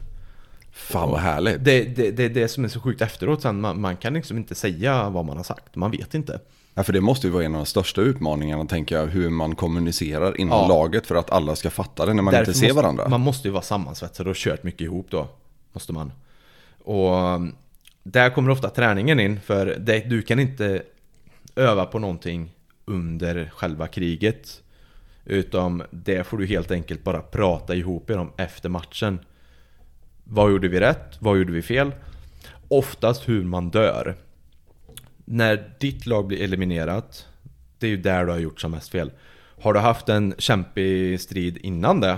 Fan 0.78 1.10
vad 1.12 1.20
härligt. 1.20 1.64
Det 1.64 1.72
är 1.72 1.86
det, 1.96 2.12
det, 2.12 2.30
det 2.30 2.48
som 2.48 2.64
är 2.64 2.68
så 2.68 2.80
sjukt 2.80 3.02
efteråt 3.02 3.42
sen, 3.42 3.62
man, 3.62 3.82
man 3.82 3.98
kan 3.98 4.14
liksom 4.14 4.38
inte 4.38 4.56
säga 4.56 5.10
vad 5.10 5.26
man 5.26 5.38
har 5.38 5.44
sagt, 5.44 5.76
man 5.76 5.92
vet 5.92 6.14
inte. 6.14 6.40
Ja, 6.74 6.84
för 6.84 6.94
det 6.94 7.02
måste 7.02 7.28
ju 7.28 7.34
vara 7.34 7.44
en 7.44 7.56
av 7.56 7.60
de 7.60 7.66
största 7.66 8.02
utmaningarna 8.02 8.66
tänker 8.66 9.00
jag. 9.00 9.06
Hur 9.06 9.30
man 9.30 9.56
kommunicerar 9.56 10.42
inom 10.42 10.60
Ja. 10.60 10.68
laget 10.68 11.08
för 11.08 11.16
att 11.16 11.30
alla 11.30 11.56
ska 11.56 11.70
fatta 11.70 12.06
det 12.06 12.14
när 12.14 12.24
man 12.24 12.34
Därför 12.34 12.52
inte 12.52 12.60
ser 12.60 12.68
måste, 12.68 12.82
varandra. 12.82 13.10
Man 13.10 13.22
måste 13.22 13.48
ju 13.48 13.52
vara 13.52 13.62
sammansvetsad 13.62 14.28
och 14.28 14.36
kört 14.36 14.64
mycket 14.64 14.82
ihop 14.82 15.08
då. 15.10 15.28
Måste 15.74 15.94
man. 15.94 16.12
Och 16.84 17.14
um, 17.14 17.56
där 18.04 18.30
kommer 18.30 18.50
ofta 18.52 18.70
träningen 18.70 19.20
in 19.20 19.40
för 19.40 19.66
det, 19.80 20.00
du 20.10 20.22
kan 20.22 20.40
inte 20.40 20.82
öva 21.56 21.86
på 21.86 22.00
någonting 22.00 22.52
under 22.86 23.52
själva 23.56 23.88
kriget. 23.88 24.62
Utan 25.26 25.84
det 25.92 26.28
får 26.28 26.38
du 26.38 26.46
helt 26.46 26.72
enkelt 26.72 27.04
bara 27.04 27.22
prata 27.22 27.76
ihop 27.76 28.10
er 28.10 28.18
om 28.18 28.32
efter 28.38 28.70
matchen. 28.70 29.20
Vad 30.30 30.52
gjorde 30.52 30.68
vi 30.68 30.80
rätt? 30.80 31.16
Vad 31.20 31.38
gjorde 31.38 31.52
vi 31.52 31.62
fel? 31.62 31.92
Oftast 32.68 33.30
hur 33.30 33.44
man 33.44 33.70
dör. 33.70 34.16
När 35.26 35.74
ditt 35.80 36.06
lag 36.06 36.28
blir 36.28 36.42
eliminerat, 36.42 37.28
det 37.80 37.88
är 37.88 37.92
ju 37.92 37.98
där 37.98 38.26
du 38.26 38.32
har 38.32 38.40
gjort 38.40 38.62
som 38.62 38.72
mest 38.72 38.90
fel. 38.90 39.12
Har 39.62 39.74
du 39.74 39.80
haft 39.80 40.10
en 40.10 40.34
kämpig 40.38 41.20
strid 41.22 41.58
innan 41.58 42.00
det, 42.02 42.18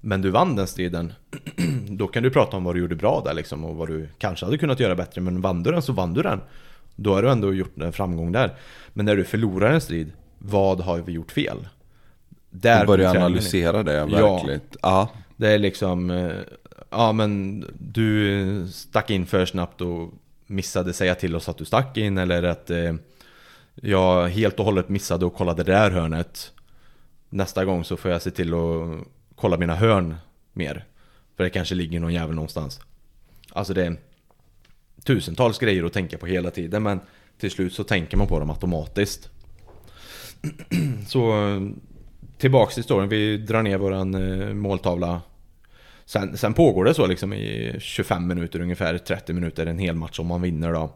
men 0.00 0.22
du 0.22 0.30
vann 0.30 0.56
den 0.56 0.66
striden, 0.66 1.12
då 1.88 2.06
kan 2.06 2.22
du 2.22 2.30
prata 2.30 2.56
om 2.56 2.64
vad 2.64 2.74
du 2.74 2.80
gjorde 2.80 2.94
bra 2.96 3.22
där 3.24 3.34
liksom 3.34 3.64
och 3.64 3.76
vad 3.76 3.88
du 3.88 4.08
kanske 4.18 4.44
hade 4.46 4.58
kunnat 4.58 4.80
göra 4.80 4.94
bättre, 4.94 5.20
men 5.20 5.40
vann 5.40 5.62
du 5.62 5.70
den 5.70 5.82
så 5.82 5.92
vann 5.92 6.14
du 6.14 6.22
den. 6.22 6.40
Då 6.96 7.14
har 7.14 7.22
du 7.22 7.30
ändå 7.30 7.54
gjort 7.54 7.78
en 7.78 7.92
framgång 7.92 8.32
där. 8.32 8.54
Men 8.92 9.06
när 9.06 9.16
du 9.16 9.24
förlorar 9.24 9.70
en 9.70 9.80
strid, 9.80 10.12
vad 10.38 10.80
har 10.80 10.98
vi 10.98 11.12
gjort 11.12 11.32
fel? 11.32 11.68
Där 12.50 12.80
Och 12.80 12.86
börja 12.86 13.10
in. 13.10 13.16
analysera 13.16 13.82
det 13.82 13.92
Ja. 13.94 14.06
verkligen. 14.06 14.60
Ja. 14.82 15.10
Det 15.36 15.48
är 15.48 15.58
liksom, 15.58 16.10
eh, 16.10 16.30
ja 16.90 17.12
men 17.12 17.64
du 17.78 18.68
stack 18.72 19.10
in 19.10 19.26
för 19.26 19.46
snabbt 19.46 19.80
och 19.80 20.12
missade 20.46 20.92
säga 20.92 21.14
till 21.14 21.36
oss 21.36 21.48
att 21.48 21.58
du 21.58 21.64
stack 21.64 21.96
in 21.96 22.18
eller 22.18 22.42
att 22.42 22.70
eh, 22.70 22.94
jag 23.74 24.28
helt 24.28 24.58
och 24.58 24.64
hållet 24.64 24.88
missade 24.88 25.26
och 25.26 25.34
kollade 25.34 25.62
det 25.62 25.72
där 25.72 25.90
hörnet. 25.90 26.52
Nästa 27.28 27.64
gång 27.64 27.84
så 27.84 27.96
får 27.96 28.10
jag 28.10 28.22
se 28.22 28.30
till 28.30 28.54
att 28.54 29.06
kolla 29.34 29.56
mina 29.56 29.74
hörn 29.74 30.16
mer. 30.52 30.84
För 31.36 31.44
det 31.44 31.50
kanske 31.50 31.74
ligger 31.74 32.00
någon 32.00 32.14
jävel 32.14 32.34
någonstans. 32.34 32.80
Alltså 33.52 33.74
det 33.74 33.86
är 33.86 33.96
tusentals 35.04 35.58
grejer 35.58 35.84
att 35.84 35.92
tänka 35.92 36.18
på 36.18 36.26
hela 36.26 36.50
tiden 36.50 36.82
men 36.82 37.00
till 37.38 37.50
slut 37.50 37.72
så 37.72 37.84
tänker 37.84 38.16
man 38.16 38.26
på 38.26 38.38
dem 38.38 38.50
automatiskt. 38.50 39.30
Så 41.08 41.48
eh, 41.48 41.60
tillbaks 42.38 42.74
till 42.74 42.84
storyn, 42.84 43.08
vi 43.08 43.36
drar 43.38 43.62
ner 43.62 43.78
våran 43.78 44.14
eh, 44.14 44.54
måltavla 44.54 45.22
Sen, 46.06 46.36
sen 46.36 46.54
pågår 46.54 46.84
det 46.84 46.94
så 46.94 47.06
liksom 47.06 47.32
i 47.32 47.76
25 47.78 48.26
minuter 48.26 48.60
ungefär, 48.60 48.98
30 48.98 49.32
minuter, 49.32 49.66
en 49.66 49.78
hel 49.78 49.94
match 49.94 50.18
om 50.18 50.26
man 50.26 50.42
vinner 50.42 50.72
då. 50.72 50.94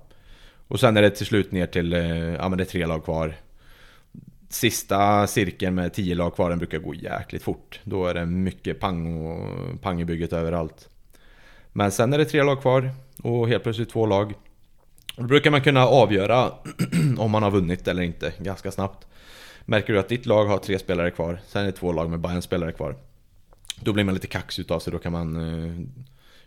Och 0.69 0.81
sen 0.81 0.97
är 0.97 1.03
det 1.03 1.11
till 1.11 1.27
slut 1.27 1.53
ner 1.53 1.67
till, 1.67 1.93
eh, 1.93 2.01
ja 2.17 2.49
men 2.49 2.59
det 2.59 2.65
är 2.65 2.67
tre 2.67 2.87
lag 2.87 3.05
kvar. 3.05 3.35
Sista 4.49 5.27
cirkeln 5.27 5.75
med 5.75 5.93
10 5.93 6.15
lag 6.15 6.35
kvar, 6.35 6.51
den 6.51 6.59
brukar 6.59 6.79
gå 6.79 6.95
jäkligt 6.95 7.43
fort. 7.43 7.81
Då 7.85 8.07
är 8.07 8.15
det 8.15 8.27
mycket 8.27 8.81
pang 8.81 9.27
och 9.27 9.81
pang 9.81 10.01
i 10.01 10.05
bygget 10.05 10.33
överallt. 10.33 10.89
Men 11.73 11.91
sen 11.91 12.13
är 12.13 12.19
det 12.19 12.25
tre 12.25 12.43
lag 12.43 12.61
kvar 12.61 12.91
och 13.23 13.49
helt 13.49 13.63
plötsligt 13.63 13.91
två 13.91 14.07
lag. 14.07 14.35
Då 15.17 15.23
brukar 15.23 15.51
man 15.51 15.63
kunna 15.63 15.87
avgöra 15.87 16.53
om 17.19 17.31
man 17.31 17.43
har 17.43 17.51
vunnit 17.51 17.89
eller 17.89 18.03
inte 18.03 18.33
ganska 18.39 18.71
snabbt. 18.71 19.07
Märker 19.65 19.93
du 19.93 19.99
att 19.99 20.09
ditt 20.09 20.27
lag 20.27 20.45
har 20.47 20.59
tre 20.59 20.79
spelare 20.79 21.11
kvar, 21.11 21.41
sen 21.47 21.63
är 21.63 21.67
det 21.67 21.73
två 21.73 21.93
lag 21.93 22.11
med 22.11 22.21
bara 22.21 22.33
en 22.33 22.43
spelare 22.43 22.73
kvar. 22.73 22.97
Då 23.81 23.93
blir 23.93 24.05
man 24.05 24.15
lite 24.15 24.27
kax 24.27 24.59
utav 24.59 24.81
sig, 24.81 24.93
då 24.93 24.99
kan 24.99 25.13
man 25.13 25.37
eh, 25.37 25.87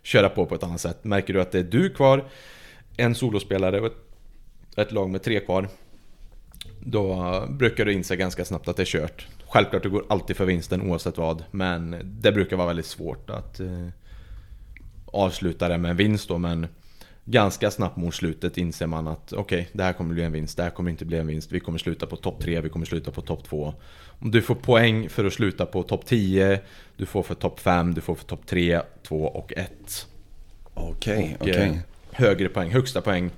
köra 0.02 0.28
på 0.28 0.46
på 0.46 0.54
ett 0.54 0.62
annat 0.62 0.80
sätt. 0.80 1.04
Märker 1.04 1.34
du 1.34 1.40
att 1.40 1.52
det 1.52 1.58
är 1.58 1.64
du 1.64 1.90
kvar, 1.90 2.24
en 2.96 3.14
solospelare 3.14 3.80
och 3.80 3.86
ett, 3.86 3.96
ett 4.76 4.92
lag 4.92 5.10
med 5.10 5.22
tre 5.22 5.40
kvar. 5.40 5.68
Då 6.80 7.46
brukar 7.48 7.84
du 7.84 7.92
inse 7.92 8.16
ganska 8.16 8.44
snabbt 8.44 8.68
att 8.68 8.76
det 8.76 8.82
är 8.82 8.86
kört. 8.86 9.26
Självklart, 9.48 9.82
du 9.82 9.90
går 9.90 10.04
alltid 10.08 10.36
för 10.36 10.44
vinsten 10.44 10.82
oavsett 10.82 11.18
vad. 11.18 11.44
Men 11.50 11.96
det 12.04 12.32
brukar 12.32 12.56
vara 12.56 12.66
väldigt 12.66 12.86
svårt 12.86 13.30
att 13.30 13.60
eh, 13.60 13.88
avsluta 15.06 15.68
det 15.68 15.78
med 15.78 15.90
en 15.90 15.96
vinst 15.96 16.28
då. 16.28 16.38
Men 16.38 16.66
ganska 17.24 17.70
snabbt 17.70 17.96
mot 17.96 18.14
slutet 18.14 18.58
inser 18.58 18.86
man 18.86 19.08
att 19.08 19.32
okej, 19.32 19.68
det 19.72 19.82
här 19.82 19.92
kommer 19.92 20.14
bli 20.14 20.22
en 20.22 20.32
vinst, 20.32 20.56
det 20.56 20.62
här 20.62 20.70
kommer 20.70 20.90
inte 20.90 21.04
bli 21.04 21.18
en 21.18 21.26
vinst. 21.26 21.52
Vi 21.52 21.60
kommer 21.60 21.78
sluta 21.78 22.06
på 22.06 22.16
topp 22.16 22.40
3, 22.42 22.60
vi 22.60 22.68
kommer 22.68 22.86
sluta 22.86 23.10
på 23.10 23.20
topp 23.22 23.44
2. 23.48 23.74
Om 24.06 24.30
du 24.30 24.42
får 24.42 24.54
poäng 24.54 25.08
för 25.08 25.24
att 25.24 25.32
sluta 25.32 25.66
på 25.66 25.82
topp 25.82 26.06
10, 26.06 26.60
du 26.96 27.06
får 27.06 27.22
för 27.22 27.34
topp 27.34 27.60
5, 27.60 27.94
du 27.94 28.00
får 28.00 28.14
för 28.14 28.24
topp 28.24 28.46
3, 28.46 28.80
2 29.02 29.24
och 29.26 29.52
1. 29.56 30.06
Okej, 30.74 31.36
Och, 31.40 31.46
okej. 31.48 31.54
eh, 31.66 31.76
Högre 32.16 32.48
poäng, 32.48 32.70
högsta 32.70 33.00
poäng. 33.00 33.30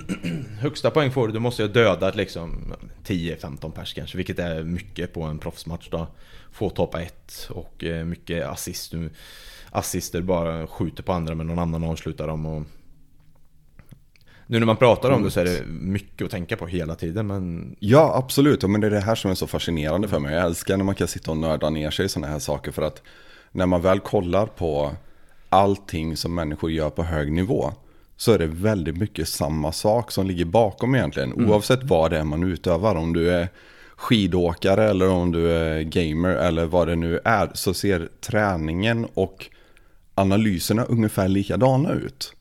högsta 0.60 0.90
poäng 0.90 1.10
får 1.10 1.26
du, 1.26 1.32
du 1.32 1.38
måste 1.38 1.62
ju 1.62 1.68
ha 1.68 1.74
dödat 1.74 2.16
liksom 2.16 2.74
10-15 3.06 3.70
pers 3.70 3.94
kanske, 3.94 4.16
vilket 4.16 4.38
är 4.38 4.62
mycket 4.62 5.12
på 5.12 5.22
en 5.22 5.38
proffsmatch 5.38 5.88
då. 5.90 6.06
Få 6.52 6.70
topp 6.70 6.94
1 6.94 7.48
och 7.50 7.84
eh, 7.84 8.04
mycket 8.04 8.46
assist. 8.46 8.92
Assister 9.70 10.20
bara 10.22 10.66
skjuter 10.66 11.02
på 11.02 11.12
andra 11.12 11.34
men 11.34 11.46
någon 11.46 11.58
annan 11.58 11.84
avslutar 11.84 12.26
dem 12.26 12.46
och 12.46 12.62
Nu 14.46 14.58
när 14.58 14.66
man 14.66 14.76
pratar 14.76 15.10
om 15.10 15.22
det 15.22 15.30
så 15.30 15.40
är 15.40 15.44
det 15.44 15.66
mycket 15.66 16.24
att 16.24 16.30
tänka 16.30 16.56
på 16.56 16.66
hela 16.66 16.94
tiden 16.94 17.26
men 17.26 17.76
Ja, 17.80 18.12
absolut. 18.16 18.62
Ja, 18.62 18.68
Men 18.68 18.80
det 18.80 18.86
är 18.86 18.90
det 18.90 19.00
här 19.00 19.14
som 19.14 19.30
är 19.30 19.34
så 19.34 19.46
fascinerande 19.46 20.08
för 20.08 20.18
mig. 20.18 20.34
Jag 20.34 20.44
älskar 20.44 20.76
när 20.76 20.84
man 20.84 20.94
kan 20.94 21.08
sitta 21.08 21.30
och 21.30 21.36
nörda 21.36 21.70
ner 21.70 21.90
sig 21.90 22.06
i 22.06 22.08
sådana 22.08 22.32
här 22.32 22.38
saker. 22.38 22.72
För 22.72 22.82
att 22.82 23.02
när 23.52 23.66
man 23.66 23.82
väl 23.82 24.00
kollar 24.00 24.46
på 24.46 24.92
allting 25.48 26.16
som 26.16 26.34
människor 26.34 26.70
gör 26.70 26.90
på 26.90 27.02
hög 27.02 27.32
nivå. 27.32 27.72
Så 28.16 28.32
är 28.32 28.38
det 28.38 28.46
väldigt 28.46 28.96
mycket 28.96 29.28
samma 29.28 29.72
sak 29.72 30.10
som 30.12 30.26
ligger 30.26 30.44
bakom 30.44 30.94
egentligen. 30.94 31.48
Oavsett 31.48 31.82
vad 31.82 32.10
det 32.10 32.18
är 32.18 32.24
man 32.24 32.42
utövar. 32.42 32.94
Om 32.94 33.12
du 33.12 33.30
är 33.30 33.48
skidåkare 33.96 34.90
eller 34.90 35.08
om 35.08 35.32
du 35.32 35.50
är 35.50 35.82
gamer 35.82 36.30
eller 36.30 36.64
vad 36.64 36.88
det 36.88 36.96
nu 36.96 37.20
är. 37.24 37.50
Så 37.54 37.74
ser 37.74 38.08
träningen 38.20 39.06
och 39.14 39.46
analyserna 40.14 40.84
ungefär 40.84 41.28
likadana 41.28 41.92
ut. 41.92 42.34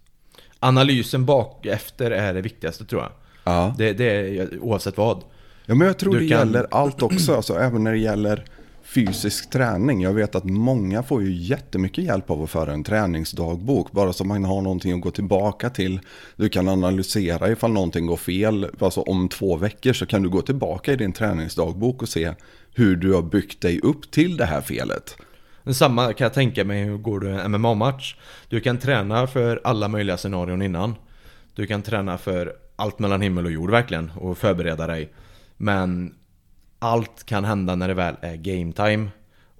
Analysen 0.63 1.25
bak 1.25 1.65
efter 1.65 2.11
är 2.11 2.33
det 2.33 2.41
viktigaste 2.41 2.85
tror 2.85 3.01
jag. 3.01 3.11
Ja. 3.43 3.75
Det, 3.77 3.93
det 3.93 4.05
är 4.39 4.59
oavsett 4.59 4.97
vad. 4.97 5.23
Ja, 5.65 5.75
men 5.75 5.87
jag 5.87 5.97
tror 5.97 6.13
Du 6.13 6.19
det 6.19 6.27
kan- 6.29 6.39
gäller 6.39 6.67
allt 6.71 7.01
också, 7.01 7.35
alltså, 7.35 7.53
även 7.59 7.83
när 7.83 7.91
det 7.91 7.97
gäller 7.97 8.45
fysisk 8.83 9.49
träning. 9.49 10.01
Jag 10.01 10.13
vet 10.13 10.35
att 10.35 10.43
många 10.43 11.03
får 11.03 11.23
ju 11.23 11.31
jättemycket 11.33 12.03
hjälp 12.03 12.29
av 12.29 12.43
att 12.43 12.49
föra 12.49 12.73
en 12.73 12.83
träningsdagbok, 12.83 13.91
bara 13.91 14.13
så 14.13 14.23
man 14.23 14.43
har 14.45 14.61
någonting 14.61 14.93
att 14.93 15.01
gå 15.01 15.11
tillbaka 15.11 15.69
till. 15.69 15.99
Du 16.35 16.49
kan 16.49 16.67
analysera 16.67 17.51
ifall 17.51 17.71
någonting 17.71 18.05
går 18.05 18.17
fel, 18.17 18.67
alltså 18.79 19.01
om 19.01 19.29
två 19.29 19.55
veckor 19.57 19.93
så 19.93 20.05
kan 20.05 20.23
du 20.23 20.29
gå 20.29 20.41
tillbaka 20.41 20.93
i 20.93 20.95
din 20.95 21.13
träningsdagbok 21.13 22.01
och 22.01 22.09
se 22.09 22.33
hur 22.75 22.95
du 22.95 23.13
har 23.13 23.21
byggt 23.21 23.61
dig 23.61 23.79
upp 23.79 24.11
till 24.11 24.37
det 24.37 24.45
här 24.45 24.61
felet. 24.61 25.15
Samma 25.71 26.13
kan 26.13 26.25
jag 26.25 26.33
tänka 26.33 26.63
mig 26.65 26.83
hur 26.83 26.97
går 26.97 27.19
du 27.19 27.29
en 27.29 27.51
MMA-match. 27.51 28.15
Du 28.47 28.59
kan 28.59 28.77
träna 28.77 29.27
för 29.27 29.61
alla 29.63 29.87
möjliga 29.87 30.17
scenarion 30.17 30.61
innan. 30.61 30.95
Du 31.55 31.67
kan 31.67 31.81
träna 31.81 32.17
för 32.17 32.53
allt 32.75 32.99
mellan 32.99 33.21
himmel 33.21 33.45
och 33.45 33.51
jord 33.51 33.71
verkligen 33.71 34.11
och 34.15 34.37
förbereda 34.37 34.87
dig. 34.87 35.13
Men 35.57 36.15
allt 36.79 37.23
kan 37.25 37.45
hända 37.45 37.75
när 37.75 37.87
det 37.87 37.93
väl 37.93 38.15
är 38.21 38.35
game 38.35 38.73
time. 38.73 39.09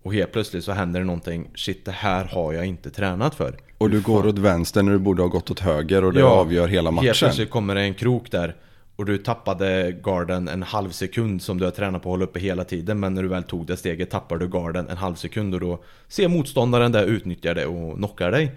Och 0.04 0.14
helt 0.14 0.32
plötsligt 0.32 0.64
så 0.64 0.72
händer 0.72 1.00
det 1.00 1.06
någonting. 1.06 1.50
Shit, 1.56 1.86
det 1.86 1.92
här 1.92 2.26
har 2.26 2.54
jag 2.54 2.66
inte 2.66 2.90
tränat 2.90 3.36
för. 3.36 3.58
Och 3.78 3.90
du 3.90 4.02
går 4.02 4.28
åt 4.28 4.38
vänster 4.38 4.84
när 4.84 4.92
du 4.92 5.00
borde 5.00 5.22
ha 5.22 5.30
gått 5.30 5.52
åt 5.52 5.60
höger 5.60 6.04
och 6.04 6.14
det 6.14 6.24
avgör 6.24 6.68
hela 6.68 6.90
Helt 6.90 6.96
matchen. 6.96 7.14
plötsligt 7.20 7.50
kommer 7.50 7.76
det 7.76 7.82
en 7.82 7.94
krok 7.94 8.32
där. 8.32 8.56
Och 8.96 9.06
du 9.06 9.18
tappade 9.18 9.92
garden 10.04 10.48
en 10.48 10.64
halv 10.64 10.90
sekund 10.90 11.42
som 11.42 11.60
du 11.60 11.66
har 11.66 11.72
tränat 11.72 12.04
på 12.04 12.10
att 12.10 12.14
hålla 12.14 12.24
uppe 12.26 12.40
hela 12.40 12.64
tiden. 12.64 13.00
Men 13.00 13.14
när 13.14 13.24
du 13.24 13.30
väl 13.30 13.44
tog 13.44 13.66
det 13.66 13.78
steget 13.78 14.10
tappar 14.10 14.38
du 14.38 14.48
garden 14.48 14.90
en 14.90 14.98
halv 14.98 15.16
sekund. 15.16 15.54
Och 15.54 15.60
då 15.60 15.84
ser 16.08 16.28
motståndaren 16.28 16.92
det, 16.92 17.04
utnyttjar 17.04 17.56
det 17.56 17.66
och 17.66 17.96
knockar 17.96 18.32
dig. 18.32 18.52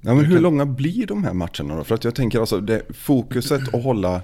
Ja, 0.00 0.14
men 0.14 0.24
hur 0.24 0.40
långa 0.40 0.66
blir 0.66 1.06
de 1.06 1.24
här 1.24 1.32
matcherna 1.32 1.76
då? 1.76 1.84
För 1.84 1.94
att 1.94 2.04
jag 2.04 2.14
tänker 2.14 2.40
alltså, 2.40 2.60
det, 2.60 2.82
fokuset 2.96 3.74
att 3.74 3.82
hålla, 3.82 4.22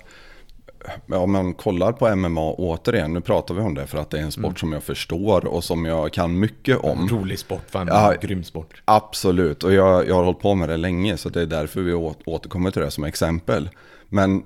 ja, 1.06 1.19
om 1.19 1.32
man 1.32 1.55
kollar 1.55 1.93
på 1.93 2.16
MMA 2.16 2.52
återigen, 2.52 3.12
nu 3.12 3.20
pratar 3.20 3.55
vi 3.55 3.60
om 3.60 3.74
det 3.74 3.86
för 3.86 3.98
att 3.98 4.10
det 4.10 4.19
är 4.19 4.23
en 4.23 4.32
sport 4.32 4.60
som 4.60 4.73
jag 4.73 4.82
förstår 4.82 5.44
och 5.47 5.64
som 5.64 5.85
jag 5.85 6.12
kan 6.12 6.39
mycket 6.39 6.78
om. 6.78 7.09
Rolig 7.09 7.39
sport, 7.39 7.70
fan 7.70 7.86
Ja. 7.86 8.14
grym 8.23 8.44
sport. 8.44 8.82
Absolut, 8.85 9.64
och 9.64 9.73
jag, 9.73 10.09
jag 10.09 10.14
har 10.14 10.24
hållit 10.24 10.40
på 10.40 10.55
med 10.55 10.69
det 10.69 10.77
länge 10.77 11.16
så 11.16 11.28
det 11.28 11.43
är 11.43 11.47
därför 11.47 11.81
vi 11.81 11.94
återkommer 12.24 12.70
till 12.70 12.82
det 12.82 12.90
som 12.90 13.05
exempel. 13.05 13.69
Men 14.09 14.43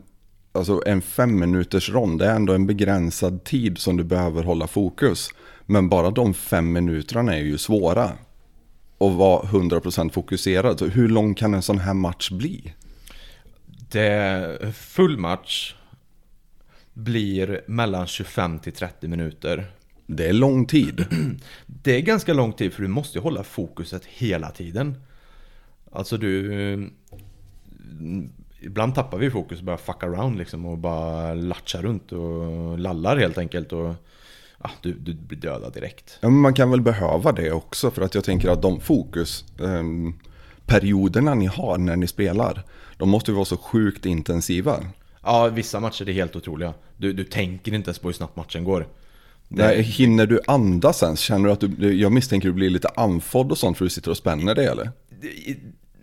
alltså 0.56 0.82
en 0.86 1.02
fem 1.02 1.38
minuters 1.38 1.90
rond, 1.90 2.22
är 2.22 2.34
ändå 2.34 2.52
en 2.52 2.66
begränsad 2.66 3.44
tid 3.44 3.78
som 3.78 3.96
du 3.96 4.04
behöver 4.04 4.42
hålla 4.42 4.66
fokus. 4.66 5.28
Men 5.66 5.88
bara 5.88 6.10
de 6.10 6.34
fem 6.34 6.72
minuterna 6.72 7.34
är 7.34 7.42
ju 7.42 7.58
svåra. 7.58 8.12
Och 8.98 9.14
vara 9.14 9.42
100% 9.42 10.10
fokuserad. 10.10 10.78
Så 10.78 10.86
hur 10.86 11.08
lång 11.08 11.34
kan 11.34 11.54
en 11.54 11.62
sån 11.62 11.78
här 11.78 11.94
match 11.94 12.30
bli? 12.30 12.74
Det 13.90 14.74
full 14.74 15.18
match 15.18 15.74
blir 16.92 17.60
mellan 17.66 18.06
25 18.06 18.58
till 18.58 18.72
30 18.72 19.08
minuter. 19.08 19.70
Det 20.06 20.28
är 20.28 20.32
lång 20.32 20.66
tid. 20.66 21.06
Det 21.66 21.96
är 21.96 22.00
ganska 22.00 22.34
lång 22.34 22.52
tid 22.52 22.72
för 22.72 22.82
du 22.82 22.88
måste 22.88 23.18
hålla 23.18 23.42
fokuset 23.42 24.04
hela 24.04 24.50
tiden. 24.50 24.94
Alltså 25.92 26.16
du... 26.16 26.90
Ibland 28.66 28.94
tappar 28.94 29.18
vi 29.18 29.30
fokus 29.30 29.58
och 29.58 29.64
börjar 29.64 29.78
fuck 29.78 30.02
around 30.02 30.38
liksom 30.38 30.66
och 30.66 30.78
bara 30.78 31.34
latcha 31.34 31.82
runt 31.82 32.12
och 32.12 32.78
lallar 32.78 33.16
helt 33.16 33.38
enkelt 33.38 33.72
och... 33.72 33.94
Ja, 34.62 34.70
du, 34.82 34.92
du 34.92 35.14
blir 35.14 35.38
dödad 35.38 35.72
direkt. 35.72 36.18
Ja, 36.20 36.28
men 36.28 36.40
man 36.40 36.54
kan 36.54 36.70
väl 36.70 36.80
behöva 36.80 37.32
det 37.32 37.52
också 37.52 37.90
för 37.90 38.02
att 38.02 38.14
jag 38.14 38.24
tänker 38.24 38.48
att 38.48 38.62
de 38.62 38.80
fokusperioderna 38.80 41.34
ni 41.34 41.46
har 41.46 41.78
när 41.78 41.96
ni 41.96 42.06
spelar, 42.06 42.64
de 42.96 43.08
måste 43.08 43.30
ju 43.30 43.34
vara 43.34 43.44
så 43.44 43.56
sjukt 43.56 44.06
intensiva. 44.06 44.84
Ja, 45.22 45.48
vissa 45.48 45.80
matcher 45.80 46.08
är 46.08 46.12
helt 46.12 46.36
otroliga. 46.36 46.74
Du, 46.96 47.12
du 47.12 47.24
tänker 47.24 47.74
inte 47.74 47.88
ens 47.88 47.98
på 47.98 48.08
hur 48.08 48.12
snabbt 48.12 48.36
matchen 48.36 48.64
går. 48.64 48.86
Nej, 49.48 49.82
hinner 49.82 50.26
du 50.26 50.40
andas 50.46 51.02
ens? 51.02 51.20
Känner 51.20 51.46
du 51.46 51.52
att 51.52 51.60
du, 51.60 52.00
jag 52.00 52.12
misstänker 52.12 52.48
att 52.48 52.54
du 52.54 52.56
blir 52.56 52.70
lite 52.70 52.88
andfådd 52.88 53.52
och 53.52 53.58
sånt 53.58 53.78
för 53.78 53.84
du 53.84 53.90
sitter 53.90 54.10
och 54.10 54.16
spänner 54.16 54.54
dig 54.54 54.66
eller? 54.66 54.90
I, 55.22 55.56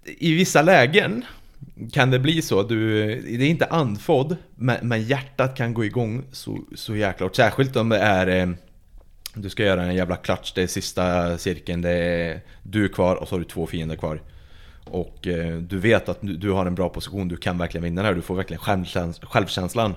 I 0.06 0.36
vissa 0.36 0.62
lägen 0.62 1.26
kan 1.92 2.12
det 2.12 2.20
bli 2.20 2.42
så. 2.42 2.64
Du, 2.64 3.06
det 3.22 3.46
är 3.46 3.50
inte 3.50 3.66
andfådd, 3.66 4.38
men, 4.56 4.88
men 4.88 5.04
hjärtat 5.04 5.58
kan 5.58 5.74
gå 5.74 5.86
igång 5.86 6.24
så, 6.32 6.60
så 6.76 6.96
jäkla 6.96 7.26
hårt. 7.26 7.36
Särskilt 7.36 7.76
om 7.76 7.90
det 7.90 7.98
är... 8.00 8.28
eh, 8.28 8.50
Du 9.36 9.50
ska 9.50 9.64
göra 9.64 9.84
en 9.84 9.96
jävla 9.96 10.16
klatsch, 10.16 10.54
det 10.56 10.62
är 10.64 10.68
sista 10.68 11.38
cirkeln, 11.38 11.82
det 11.82 11.90
är 11.90 12.42
du 12.64 12.86
är 12.86 12.90
kvar 12.90 13.16
och 13.16 13.28
så 13.28 13.36
har 13.36 13.40
du 13.40 13.46
två 13.46 13.66
fiender 13.68 13.96
kvar. 13.96 14.22
Och 14.86 15.28
eh, 15.28 15.58
du 15.58 15.80
vet 15.80 16.10
att 16.10 16.22
du, 16.22 16.38
du 16.38 16.52
har 16.52 16.66
en 16.66 16.76
bra 16.76 16.90
position, 16.90 17.28
du 17.28 17.38
kan 17.38 17.58
verkligen 17.58 17.84
vinna 17.84 18.02
det 18.02 18.08
här, 18.08 18.16
du 18.16 18.22
får 18.22 18.36
verkligen 18.36 18.60
självkäns 18.62 19.20
självkänslan. 19.20 19.96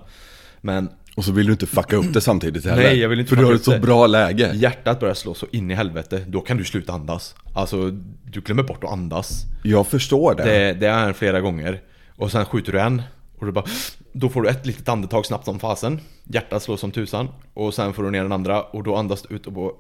Men 0.61 0.89
och 1.17 1.25
så 1.25 1.33
vill 1.33 1.47
du 1.47 1.53
inte 1.53 1.67
fucka 1.67 1.97
upp 1.97 2.13
det 2.13 2.21
samtidigt 2.21 2.65
heller. 2.65 2.83
Nej, 2.83 2.99
jag 2.99 3.09
vill 3.09 3.21
inte 3.21 3.29
För 3.29 3.37
du 3.37 3.45
har 3.45 3.55
ett 3.55 3.65
så 3.65 3.71
det. 3.71 3.79
bra 3.79 4.07
läge. 4.07 4.53
hjärtat 4.55 5.01
börjar 5.01 5.15
slå 5.15 5.35
så 5.35 5.47
in 5.53 5.71
i 5.71 5.75
helvete, 5.75 6.25
då 6.29 6.41
kan 6.41 6.57
du 6.57 6.65
sluta 6.65 6.93
andas. 6.93 7.35
Alltså, 7.55 7.91
du 8.25 8.41
glömmer 8.41 8.63
bort 8.63 8.85
att 8.85 8.91
andas. 8.93 9.43
Jag 9.63 9.87
förstår 9.87 10.35
det. 10.35 10.43
Det, 10.43 10.73
det 10.73 10.87
är 10.87 11.13
flera 11.13 11.41
gånger. 11.41 11.81
Och 12.17 12.31
sen 12.33 12.45
skjuter 12.45 12.73
du 12.73 12.81
en. 12.81 13.03
Och 13.39 13.47
du 13.47 13.53
bara, 13.53 13.65
då 14.13 14.29
får 14.29 14.43
du 14.43 14.49
ett 14.49 14.67
litet 14.67 14.89
andetag 14.89 15.27
snabbt 15.27 15.45
som 15.45 15.59
fasen. 15.59 16.01
Hjärtat 16.25 16.63
slår 16.63 16.77
som 16.77 16.91
tusan. 16.91 17.29
Och 17.55 17.75
sen 17.75 17.93
får 17.93 18.03
du 18.03 18.11
ner 18.11 18.23
den 18.23 18.33
andra 18.33 18.63
och 18.63 18.83
då 18.83 18.97
andas 18.97 19.23
du 19.23 19.35
ut 19.35 19.47
och 19.47 19.53
bara, 19.53 19.71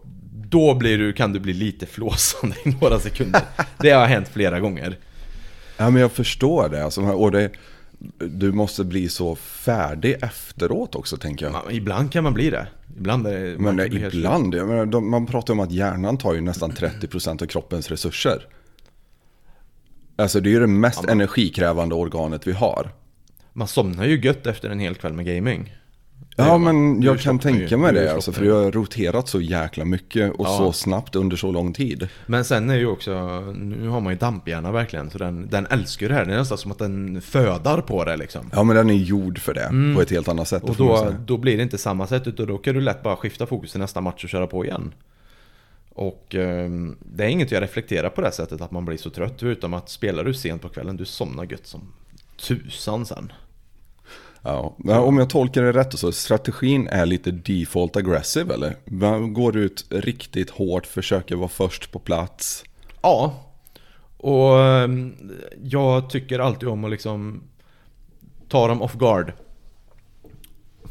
Då 0.50 0.74
blir 0.74 0.98
du, 0.98 1.12
kan 1.12 1.32
du 1.32 1.40
bli 1.40 1.52
lite 1.52 1.86
flåsande 1.86 2.56
i 2.64 2.76
några 2.80 2.98
sekunder. 2.98 3.40
Det 3.78 3.90
har 3.90 4.06
hänt 4.06 4.28
flera 4.28 4.60
gånger. 4.60 4.98
Ja, 5.76 5.90
men 5.90 6.02
jag 6.02 6.12
förstår 6.12 6.68
det. 6.68 6.84
Alltså, 6.84 7.00
och 7.02 7.30
det. 7.32 7.50
Du 8.18 8.52
måste 8.52 8.84
bli 8.84 9.08
så 9.08 9.34
färdig 9.36 10.16
efteråt 10.22 10.94
också 10.94 11.16
tänker 11.16 11.46
jag. 11.46 11.52
Man, 11.52 11.70
ibland 11.70 12.12
kan 12.12 12.24
man 12.24 12.34
bli 12.34 12.50
det. 12.50 12.66
Ibland 12.96 13.26
är 13.26 13.40
det... 13.40 13.58
man 13.58 13.76
Men 13.76 13.90
slut. 13.90 14.14
ibland, 14.14 14.54
jag 14.54 14.68
menar, 14.68 14.86
de, 14.86 15.10
man 15.10 15.26
pratar 15.26 15.54
om 15.54 15.60
att 15.60 15.72
hjärnan 15.72 16.18
tar 16.18 16.34
ju 16.34 16.40
nästan 16.40 16.72
30% 16.72 17.42
av 17.42 17.46
kroppens 17.46 17.90
resurser. 17.90 18.46
Alltså 20.16 20.40
det 20.40 20.48
är 20.48 20.52
ju 20.52 20.60
det 20.60 20.66
mest 20.66 21.04
energikrävande 21.04 21.94
organet 21.94 22.46
vi 22.46 22.52
har. 22.52 22.90
Man 23.52 23.68
somnar 23.68 24.04
ju 24.04 24.20
gött 24.20 24.46
efter 24.46 24.70
en 24.70 24.80
hel 24.80 24.94
kväll 24.94 25.12
med 25.12 25.26
gaming. 25.26 25.74
Det 26.36 26.42
Ja 26.42 26.58
men 26.58 27.02
jag 27.02 27.20
kan 27.20 27.38
tänka 27.38 27.76
mig 27.76 27.92
det 27.92 28.12
alltså, 28.12 28.32
för 28.32 28.44
ju. 28.44 28.52
har 28.52 28.72
roterat 28.72 29.28
så 29.28 29.40
jäkla 29.40 29.84
mycket 29.84 30.32
och 30.32 30.46
Ja. 30.46 30.58
så 30.58 30.72
snabbt 30.72 31.16
under 31.16 31.36
så 31.36 31.52
lång 31.52 31.72
tid. 31.72 32.08
Men 32.26 32.44
sen 32.44 32.70
är 32.70 32.74
ju 32.74 32.86
också, 32.86 33.40
nu 33.56 33.88
har 33.88 34.00
man 34.00 34.12
ju 34.12 34.18
damphjärna 34.18 34.72
verkligen, 34.72 35.10
så 35.10 35.18
den, 35.18 35.48
den 35.50 35.66
älskar 35.66 36.08
det 36.08 36.14
här. 36.14 36.24
Det 36.24 36.34
är 36.34 36.38
nästan 36.38 36.58
som 36.58 36.72
att 36.72 36.78
den 36.78 37.22
födar 37.22 37.80
på 37.80 38.04
det 38.04 38.16
liksom. 38.16 38.50
Ja 38.52 38.62
men 38.62 38.76
den 38.76 38.90
är 38.90 38.94
gjord 38.94 39.38
för 39.38 39.54
det 39.54 39.94
på 39.96 40.02
ett 40.02 40.10
helt 40.10 40.28
annat 40.28 40.48
sätt. 40.48 40.62
Mm. 40.62 40.70
Och 40.70 40.76
då, 40.76 41.14
då 41.26 41.36
blir 41.36 41.56
det 41.56 41.62
inte 41.62 41.78
samma 41.78 42.06
sätt 42.06 42.26
utan 42.26 42.46
då 42.46 42.58
kan 42.58 42.74
du 42.74 42.80
lätt 42.80 43.02
bara 43.02 43.16
skifta 43.16 43.46
fokus 43.46 43.70
till 43.70 43.80
nästa 43.80 44.00
match 44.00 44.24
och 44.24 44.30
köra 44.30 44.46
på 44.46 44.64
igen. 44.64 44.94
Och 45.88 46.34
ehm, 46.34 46.96
det 47.00 47.24
är 47.24 47.28
inget 47.28 47.50
jag 47.50 47.62
reflekterar 47.62 48.08
på 48.08 48.20
det 48.20 48.32
sättet 48.32 48.60
att 48.60 48.70
man 48.70 48.84
blir 48.84 48.96
så 48.96 49.10
trött 49.10 49.42
utom 49.42 49.74
att 49.74 49.88
spelar 49.88 50.24
du 50.24 50.34
sent 50.34 50.62
på 50.62 50.68
kvällen, 50.68 50.96
du 50.96 51.04
somnar 51.04 51.44
gött 51.44 51.66
som 51.66 51.80
tusan 52.48 53.06
sen. 53.06 53.32
Ja. 54.46 54.74
Men 54.78 54.98
om 54.98 55.18
jag 55.18 55.30
tolkar 55.30 55.62
det 55.62 55.72
rätt 55.72 55.98
så 55.98 56.12
strategin 56.12 56.88
är 56.88 57.06
lite 57.06 57.30
default 57.30 57.96
aggressive 57.96 58.54
eller? 58.54 58.76
Man 58.84 59.32
går 59.32 59.56
ut 59.56 59.86
riktigt 59.90 60.50
hårt, 60.50 60.86
försöker 60.86 61.36
vara 61.36 61.48
först 61.48 61.92
på 61.92 61.98
plats. 61.98 62.64
Ja, 63.02 63.46
och 64.16 64.60
ehm, 64.60 65.14
jag 65.62 66.10
tycker 66.10 66.38
alltid 66.38 66.68
om 66.68 66.84
att 66.84 66.90
liksom 66.90 67.42
ta 68.48 68.68
dem 68.68 68.82
off 68.82 68.94
guard. 68.94 69.32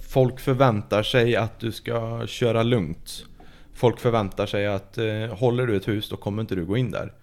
Folk 0.10 0.40
förväntar 0.40 1.03
sig 1.03 1.36
att 1.36 1.60
du 1.60 1.72
ska 1.72 2.27
köra 2.27 2.64
lugnt. 2.64 3.26
Folk 3.73 3.99
förväntar 3.99 4.45
sig 4.45 4.68
att 4.68 4.98
eh, 4.98 5.38
håller 5.38 5.68
du 5.68 5.76
ett 5.76 5.88
hus 5.88 6.10
då 6.10 6.18
kommer 6.18 6.41
inte 6.41 6.56
du 6.56 6.65
gå 6.65 6.77
in 6.77 6.91
där. 6.91 7.14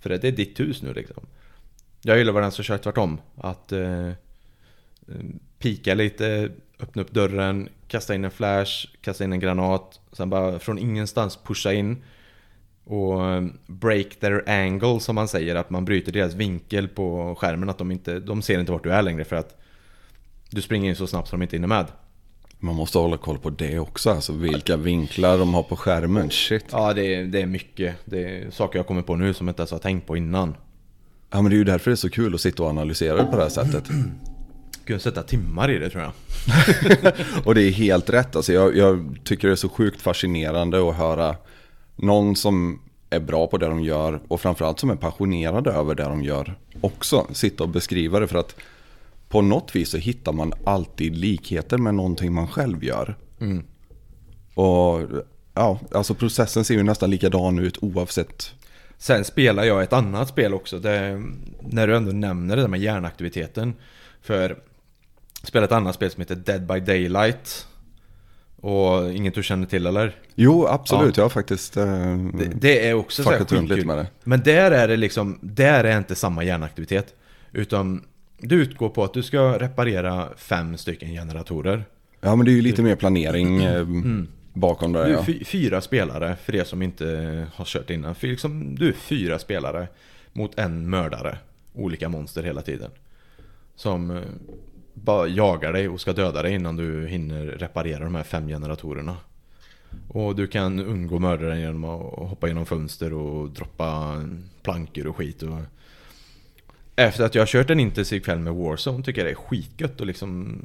För 0.00 0.10
det 0.10 0.24
är 0.24 0.32
ditt 0.32 0.60
hus 0.60 0.82
nu 0.82 0.92
liksom. 0.92 1.26
Jag 2.02 2.18
gillar 2.18 2.32
vad 2.32 2.42
den 2.42 2.52
som 2.52 2.64
kör 2.64 2.78
tvärtom. 2.78 3.20
Att 3.36 3.72
eh, 3.72 4.10
pika 5.64 5.94
lite, 5.94 6.50
öppna 6.80 7.02
upp 7.02 7.12
dörren, 7.12 7.68
kasta 7.88 8.14
in 8.14 8.24
en 8.24 8.30
flash, 8.30 8.86
kasta 9.00 9.24
in 9.24 9.32
en 9.32 9.40
granat. 9.40 10.00
Sen 10.12 10.30
bara 10.30 10.58
från 10.58 10.78
ingenstans 10.78 11.38
pusha 11.44 11.72
in. 11.72 12.02
Och 12.84 13.30
eh, 13.30 13.44
break 13.66 14.16
their 14.20 14.48
angle 14.50 15.00
som 15.00 15.14
man 15.14 15.28
säger, 15.28 15.54
att 15.54 15.70
man 15.70 15.84
bryter 15.84 16.12
deras 16.12 16.34
vinkel 16.34 16.88
på 16.88 17.34
skärmen. 17.38 17.68
Att 17.68 17.78
de 17.78 17.90
inte, 17.90 18.20
de 18.20 18.42
ser 18.42 18.60
inte 18.60 18.72
vart 18.72 18.82
du 18.82 18.92
är 18.92 19.02
längre 19.02 19.24
för 19.24 19.36
att 19.36 19.60
Du 20.50 20.62
springer 20.62 20.88
in 20.90 20.96
så 20.96 21.06
snabbt 21.06 21.28
så 21.28 21.36
de 21.36 21.42
inte 21.42 21.56
hinner 21.56 21.68
med. 21.68 21.86
Man 22.58 22.74
måste 22.74 22.98
hålla 22.98 23.16
koll 23.16 23.38
på 23.38 23.50
det 23.50 23.78
också, 23.78 24.10
alltså 24.10 24.32
vilka 24.32 24.76
vinklar 24.76 25.38
de 25.38 25.54
har 25.54 25.62
på 25.62 25.76
skärmen. 25.76 26.30
Shit. 26.30 26.64
Ja, 26.70 26.92
det 26.92 27.14
är, 27.14 27.24
det 27.24 27.40
är 27.40 27.46
mycket. 27.46 27.96
Det 28.04 28.24
är 28.24 28.50
saker 28.50 28.78
jag 28.78 28.86
kommer 28.86 29.02
på 29.02 29.16
nu 29.16 29.34
som 29.34 29.46
jag 29.46 29.52
inte 29.52 29.62
ens 29.62 29.70
har 29.70 29.78
tänkt 29.78 30.06
på 30.06 30.16
innan. 30.16 30.56
Ja 31.30 31.42
men 31.42 31.50
det 31.50 31.56
är 31.56 31.58
ju 31.58 31.64
därför 31.64 31.90
det 31.90 31.94
är 31.94 31.96
så 31.96 32.10
kul 32.10 32.34
att 32.34 32.40
sitta 32.40 32.62
och 32.62 32.68
analysera 32.68 33.16
det 33.16 33.24
på 33.24 33.36
det 33.36 33.42
här 33.42 33.48
sättet. 33.48 33.84
Kunde 34.86 35.02
sätta 35.02 35.22
timmar 35.22 35.70
i 35.70 35.78
det 35.78 35.90
tror 35.90 36.02
jag. 36.02 36.12
och 37.44 37.54
det 37.54 37.62
är 37.62 37.70
helt 37.70 38.10
rätt. 38.10 38.36
Alltså 38.36 38.52
jag, 38.52 38.76
jag 38.76 39.18
tycker 39.24 39.48
det 39.48 39.54
är 39.54 39.56
så 39.56 39.68
sjukt 39.68 40.02
fascinerande 40.02 40.88
att 40.88 40.96
höra 40.96 41.36
någon 41.96 42.36
som 42.36 42.80
är 43.10 43.20
bra 43.20 43.46
på 43.46 43.58
det 43.58 43.66
de 43.66 43.80
gör 43.80 44.20
och 44.28 44.40
framförallt 44.40 44.80
som 44.80 44.90
är 44.90 44.96
passionerade 44.96 45.70
över 45.70 45.94
det 45.94 46.02
de 46.02 46.22
gör 46.22 46.54
också 46.80 47.26
sitta 47.32 47.64
och 47.64 47.68
beskriva 47.68 48.20
det 48.20 48.26
för 48.26 48.38
att 48.38 48.56
på 49.28 49.42
något 49.42 49.76
vis 49.76 49.90
så 49.90 49.96
hittar 49.96 50.32
man 50.32 50.52
alltid 50.64 51.16
likheter 51.16 51.78
med 51.78 51.94
någonting 51.94 52.32
man 52.32 52.48
själv 52.48 52.84
gör. 52.84 53.16
Mm. 53.40 53.64
Och 54.54 55.00
ja, 55.54 55.80
alltså 55.92 56.14
processen 56.14 56.64
ser 56.64 56.74
ju 56.74 56.82
nästan 56.82 57.10
likadan 57.10 57.58
ut 57.58 57.78
oavsett. 57.80 58.54
Sen 58.98 59.24
spelar 59.24 59.64
jag 59.64 59.82
ett 59.82 59.92
annat 59.92 60.28
spel 60.28 60.54
också. 60.54 60.78
Det, 60.78 61.22
när 61.60 61.86
du 61.86 61.96
ändå 61.96 62.12
nämner 62.12 62.56
det 62.56 62.62
där 62.62 62.68
med 62.68 62.80
hjärnaktiviteten. 62.80 63.74
För 64.22 64.58
spelar 65.44 65.64
ett 65.64 65.72
annat 65.72 65.94
spel 65.94 66.10
som 66.10 66.20
heter 66.20 66.34
Dead 66.36 66.66
by 66.66 66.80
Daylight. 66.80 67.66
Och 68.56 69.12
inget 69.12 69.34
du 69.34 69.42
känner 69.42 69.66
till 69.66 69.86
eller? 69.86 70.16
Jo, 70.34 70.66
absolut. 70.66 71.16
Jag 71.16 71.24
har 71.24 71.28
faktiskt 71.28 71.76
eh, 71.76 72.16
Det, 72.34 72.44
det 72.54 72.88
är 72.88 72.94
också 72.94 73.22
så 73.22 73.30
här 73.30 73.38
skitkul. 73.38 73.86
med 73.86 73.98
det. 73.98 74.06
Men 74.24 74.40
där 74.42 74.70
är 74.70 74.88
det 74.88 74.96
liksom, 74.96 75.38
där 75.42 75.84
är 75.84 75.98
inte 75.98 76.14
samma 76.14 76.44
hjärnaktivitet. 76.44 77.14
Utan 77.52 78.04
du 78.38 78.62
utgår 78.62 78.88
på 78.88 79.04
att 79.04 79.14
du 79.14 79.22
ska 79.22 79.58
reparera 79.58 80.28
fem 80.36 80.76
stycken 80.76 81.08
generatorer. 81.08 81.84
Ja, 82.20 82.36
men 82.36 82.46
det 82.46 82.52
är 82.52 82.54
ju 82.54 82.62
lite 82.62 82.82
mer 82.82 82.96
planering 82.96 83.62
eh, 83.64 83.74
Mm. 83.80 84.28
bakom 84.52 84.92
det. 84.92 85.04
Du 85.04 85.10
är 85.10 85.16
Ja. 85.16 85.24
fy, 85.24 85.44
fyra 85.44 85.80
spelare, 85.80 86.36
för 86.44 86.54
er 86.54 86.64
som 86.64 86.82
inte 86.82 87.06
har 87.54 87.64
kört 87.64 87.90
innan. 87.90 88.14
För 88.14 88.26
liksom, 88.26 88.74
du 88.74 88.88
är 88.88 88.92
fyra 88.92 89.38
spelare 89.38 89.88
mot 90.32 90.58
en 90.58 90.90
mördare. 90.90 91.38
Olika 91.74 92.08
monster 92.08 92.42
hela 92.42 92.62
tiden. 92.62 92.90
Som 93.76 94.10
eh, 94.10 94.22
bara 94.94 95.28
jagar 95.28 95.72
dig 95.72 95.88
och 95.88 96.00
ska 96.00 96.12
döda 96.12 96.42
dig 96.42 96.54
innan 96.54 96.76
du 96.76 97.06
hinner 97.06 97.46
reparera 97.46 98.04
de 98.04 98.14
här 98.14 98.22
fem 98.22 98.48
generatorerna. 98.48 99.16
Och 100.08 100.36
du 100.36 100.46
kan 100.46 100.80
undgå 100.80 101.18
mördaren 101.18 101.60
genom 101.60 101.84
att 101.84 102.28
hoppa 102.28 102.48
genom 102.48 102.66
fönster 102.66 103.12
och 103.12 103.50
droppa 103.50 104.22
plankor 104.62 105.06
och 105.06 105.16
skit. 105.16 105.42
Och 105.42 105.58
efter 106.96 107.24
att 107.24 107.34
jag 107.34 107.42
har 107.42 107.46
kört 107.46 107.70
en 107.70 107.80
intensiv 107.80 108.20
kväll 108.20 108.38
med 108.38 108.54
Warzone 108.54 109.04
tycker 109.04 109.20
jag 109.20 109.26
det 109.26 109.32
är 109.32 109.48
skitgött 109.48 110.00
att 110.00 110.06
liksom 110.06 110.58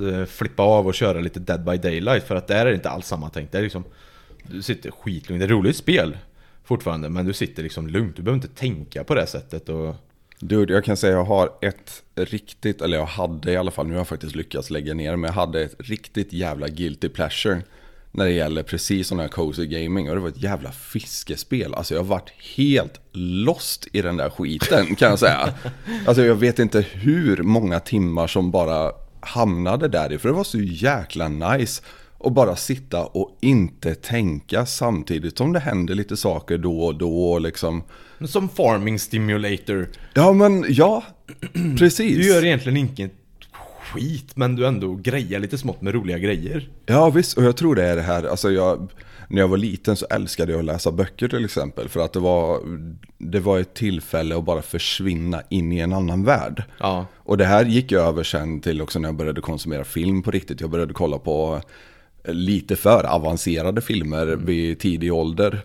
eh, 0.00 0.24
flippa 0.24 0.62
av 0.62 0.86
och 0.86 0.94
köra 0.94 1.20
lite 1.20 1.40
Dead 1.40 1.64
by 1.64 1.76
Daylight 1.76 2.24
för 2.24 2.36
att 2.36 2.48
där 2.48 2.66
är 2.66 2.70
det 2.70 2.74
inte 2.74 2.90
alls 2.90 3.06
samma 3.06 3.30
tänk. 3.30 3.52
Det 3.52 3.58
är 3.58 3.62
liksom, 3.62 3.84
du 4.42 4.62
sitter 4.62 4.90
skitlugnt. 4.90 5.40
Det 5.40 5.44
är 5.44 5.46
ett 5.46 5.50
roligt 5.50 5.76
spel 5.76 6.16
fortfarande 6.64 7.08
men 7.08 7.26
du 7.26 7.32
sitter 7.32 7.62
liksom 7.62 7.86
lugnt. 7.86 8.16
Du 8.16 8.22
behöver 8.22 8.44
inte 8.44 8.60
tänka 8.60 9.04
på 9.04 9.14
det 9.14 9.26
sättet. 9.26 9.68
Och, 9.68 9.94
Dude, 10.44 10.72
jag 10.72 10.84
kan 10.84 10.96
säga 10.96 11.12
jag 11.12 11.24
har 11.24 11.50
ett 11.60 12.02
riktigt, 12.14 12.82
eller 12.82 12.96
jag 12.96 13.06
hade 13.06 13.52
i 13.52 13.56
alla 13.56 13.70
fall, 13.70 13.86
nu 13.86 13.92
har 13.92 14.00
jag 14.00 14.08
faktiskt 14.08 14.34
lyckats 14.34 14.70
lägga 14.70 14.94
ner 14.94 15.16
men 15.16 15.28
jag 15.28 15.34
hade 15.34 15.62
ett 15.62 15.74
riktigt 15.78 16.32
jävla 16.32 16.68
guilty 16.68 17.08
pleasure 17.08 17.62
när 18.12 18.24
det 18.24 18.30
gäller 18.30 18.62
precis 18.62 19.08
sån 19.08 19.20
här 19.20 19.28
cozy 19.28 19.66
gaming 19.66 20.08
och 20.08 20.14
det 20.14 20.20
var 20.20 20.28
ett 20.28 20.42
jävla 20.42 20.72
fiskespel. 20.72 21.74
Alltså 21.74 21.94
jag 21.94 22.00
har 22.00 22.08
varit 22.08 22.30
helt 22.56 23.00
lost 23.12 23.88
i 23.92 24.02
den 24.02 24.16
där 24.16 24.30
skiten 24.30 24.94
kan 24.96 25.10
jag 25.10 25.18
säga. 25.18 25.54
Alltså 26.06 26.24
jag 26.24 26.34
vet 26.34 26.58
inte 26.58 26.80
hur 26.80 27.42
många 27.42 27.80
timmar 27.80 28.26
som 28.26 28.50
bara 28.50 28.92
hamnade 29.20 29.88
där 29.88 30.12
i, 30.12 30.18
för 30.18 30.28
det 30.28 30.34
var 30.34 30.44
så 30.44 30.60
jäkla 30.60 31.28
nice. 31.28 31.82
Och 32.18 32.32
bara 32.32 32.56
sitta 32.56 33.04
och 33.04 33.38
inte 33.40 33.94
tänka 33.94 34.66
samtidigt 34.66 35.38
som 35.38 35.52
det 35.52 35.60
händer 35.60 35.94
lite 35.94 36.16
saker 36.16 36.58
då 36.58 36.80
och 36.80 36.94
då 36.94 37.38
liksom. 37.38 37.82
Som 38.28 38.48
Farming 38.48 38.98
Stimulator. 38.98 39.88
Ja 40.14 40.32
men 40.32 40.64
ja, 40.68 41.04
precis. 41.78 42.16
Du 42.16 42.28
gör 42.28 42.44
egentligen 42.44 42.76
inget 42.76 43.12
skit 43.92 44.36
men 44.36 44.56
du 44.56 44.66
ändå 44.66 44.94
grejar 44.94 45.40
lite 45.40 45.58
smått 45.58 45.82
med 45.82 45.94
roliga 45.94 46.18
grejer. 46.18 46.68
Ja 46.86 47.10
visst, 47.10 47.36
och 47.36 47.44
jag 47.44 47.56
tror 47.56 47.74
det 47.74 47.84
är 47.84 47.96
det 47.96 48.02
här, 48.02 48.24
alltså 48.24 48.50
jag, 48.50 48.90
när 49.28 49.40
jag 49.40 49.48
var 49.48 49.56
liten 49.56 49.96
så 49.96 50.06
älskade 50.10 50.52
jag 50.52 50.58
att 50.58 50.64
läsa 50.64 50.92
böcker 50.92 51.28
till 51.28 51.44
exempel. 51.44 51.88
För 51.88 52.00
att 52.00 52.12
det 52.12 52.20
var, 52.20 52.60
det 53.18 53.40
var 53.40 53.58
ett 53.58 53.74
tillfälle 53.74 54.36
att 54.36 54.44
bara 54.44 54.62
försvinna 54.62 55.42
in 55.48 55.72
i 55.72 55.78
en 55.78 55.92
annan 55.92 56.24
värld. 56.24 56.62
Ja. 56.78 57.06
Och 57.16 57.38
det 57.38 57.44
här 57.44 57.64
gick 57.64 57.92
jag 57.92 58.04
över 58.08 58.22
sen 58.22 58.60
till 58.60 58.82
också 58.82 58.98
när 58.98 59.08
jag 59.08 59.16
började 59.16 59.40
konsumera 59.40 59.84
film 59.84 60.22
på 60.22 60.30
riktigt. 60.30 60.60
Jag 60.60 60.70
började 60.70 60.94
kolla 60.94 61.18
på 61.18 61.60
lite 62.24 62.76
för 62.76 63.04
avancerade 63.04 63.80
filmer 63.80 64.26
vid 64.26 64.78
tidig 64.78 65.12
ålder. 65.12 65.64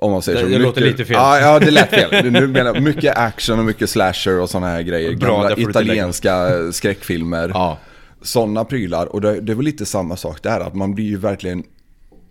Om 0.00 0.12
man 0.12 0.22
säger 0.22 0.38
Det- 0.38 0.44
så. 0.44 0.58
det 0.58 0.58
låter 0.58 0.80
lite 0.80 1.04
fel. 1.04 1.14
Ja, 1.16 1.40
ja, 1.40 1.58
det 1.58 1.70
lät 1.70 1.90
fel. 1.90 2.30
Nu 2.32 2.46
menar 2.46 2.80
mycket 2.80 3.16
action 3.16 3.58
och 3.58 3.64
mycket 3.64 3.90
slasher 3.90 4.40
och 4.40 4.50
sådana 4.50 4.66
här 4.66 4.82
grejer. 4.82 5.16
Bra, 5.16 5.42
Gamla 5.48 5.56
italienska 5.70 6.48
skräckfilmer 6.72 7.48
Ja. 7.54 7.78
sådana 8.22 8.64
prylar. 8.64 9.06
Och 9.06 9.20
det, 9.20 9.40
det 9.40 9.54
var 9.54 9.62
lite 9.62 9.86
samma 9.86 10.16
sak 10.16 10.42
där, 10.42 10.60
att 10.60 10.74
man 10.74 10.94
blir 10.94 11.04
ju 11.04 11.16
verkligen 11.16 11.64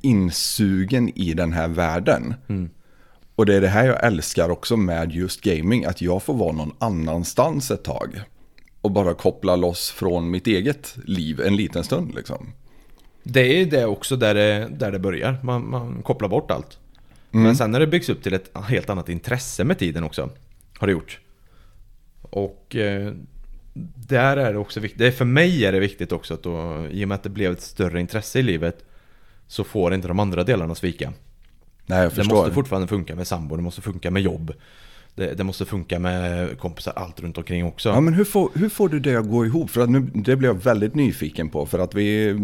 insugen 0.02 1.10
i 1.20 1.34
den 1.34 1.54
här 1.54 1.68
världen. 1.68 2.34
Och 3.36 3.46
det 3.46 3.56
är 3.56 3.62
det 3.62 3.68
här 3.68 3.86
jag 3.86 4.04
älskar 4.06 4.50
också 4.50 4.78
med 4.78 5.12
just 5.12 5.42
gaming, 5.42 5.86
att 5.86 6.02
jag 6.02 6.24
får 6.24 6.34
vara 6.34 6.52
någon 6.52 6.74
annanstans 6.80 7.72
ett 7.72 7.84
tag. 7.84 8.22
Och 8.82 8.92
bara 8.92 9.14
koppla 9.14 9.56
loss 9.56 9.92
från 9.92 10.32
mitt 10.32 10.48
eget 10.48 10.96
liv 11.06 11.42
en 11.46 11.56
liten 11.56 11.84
stund 11.84 12.16
liksom. 12.16 12.48
Det 13.24 13.62
är 13.62 13.66
det 13.66 13.86
också 13.86 14.16
där 14.16 14.34
det, 14.36 14.68
där 14.72 14.92
det 14.92 15.00
börjar. 15.00 15.38
Man, 15.44 15.70
man 15.70 16.02
kopplar 16.04 16.30
bort 16.30 16.52
allt. 16.52 16.78
Men 17.32 17.56
sen 17.56 17.72
när 17.72 17.80
det 17.80 17.88
byggs 17.88 18.10
upp 18.10 18.24
till 18.24 18.34
ett 18.34 18.52
helt 18.64 18.90
annat 18.90 19.10
intresse 19.10 19.64
med 19.64 19.80
tiden 19.80 20.04
också. 20.04 20.30
Har 20.78 20.88
det 20.88 20.92
gjort. 20.94 21.20
Och 22.22 22.76
eh, 22.76 23.14
där 23.96 24.38
är 24.38 24.54
det 24.54 24.60
också 24.60 24.80
viktigt. 24.80 25.00
Det 25.00 25.12
för 25.12 25.26
mig 25.26 25.66
är 25.66 25.72
det 25.72 25.80
viktigt 25.80 26.12
också 26.12 26.34
att 26.34 26.44
då, 26.44 26.88
i 26.92 27.04
och 27.04 27.08
med 27.08 27.16
att 27.16 27.24
det 27.24 27.30
blev 27.30 27.52
ett 27.52 27.62
större 27.62 28.00
intresse 28.00 28.40
i 28.40 28.44
livet 28.44 28.86
så 29.48 29.64
får 29.64 29.94
inte 29.94 30.08
de 30.08 30.20
andra 30.20 30.44
delarna 30.44 30.76
svika. 30.76 31.14
Nej, 31.86 32.00
jag 32.00 32.12
Det 32.12 32.16
förstår. 32.16 32.36
måste 32.36 32.54
fortfarande 32.54 32.88
funka 32.88 33.16
med 33.16 33.28
sambo, 33.28 33.56
det 33.56 33.62
måste 33.62 33.82
funka 33.82 34.12
med 34.12 34.22
jobb. 34.22 34.54
Det, 35.16 35.34
det 35.34 35.44
måste 35.44 35.66
funka 35.66 36.00
med 36.00 36.58
kompisar, 36.60 36.94
allt 36.96 37.20
runt 37.20 37.38
omkring 37.38 37.66
också. 37.66 37.90
Ja, 37.90 38.02
men 38.02 38.14
hur 38.14 38.24
får, 38.26 38.50
hur 38.56 38.70
får 38.70 38.90
du 38.90 39.00
det 39.00 39.16
att 39.16 39.30
gå 39.30 39.46
ihop? 39.46 39.70
För 39.70 39.82
att 39.82 39.90
nu, 39.90 40.00
det 40.00 40.36
blir 40.36 40.50
jag 40.50 40.64
väldigt 40.64 40.96
nyfiken 40.96 41.50
på. 41.50 41.66
För 41.66 41.80
att 41.80 41.96
vi, 41.96 42.36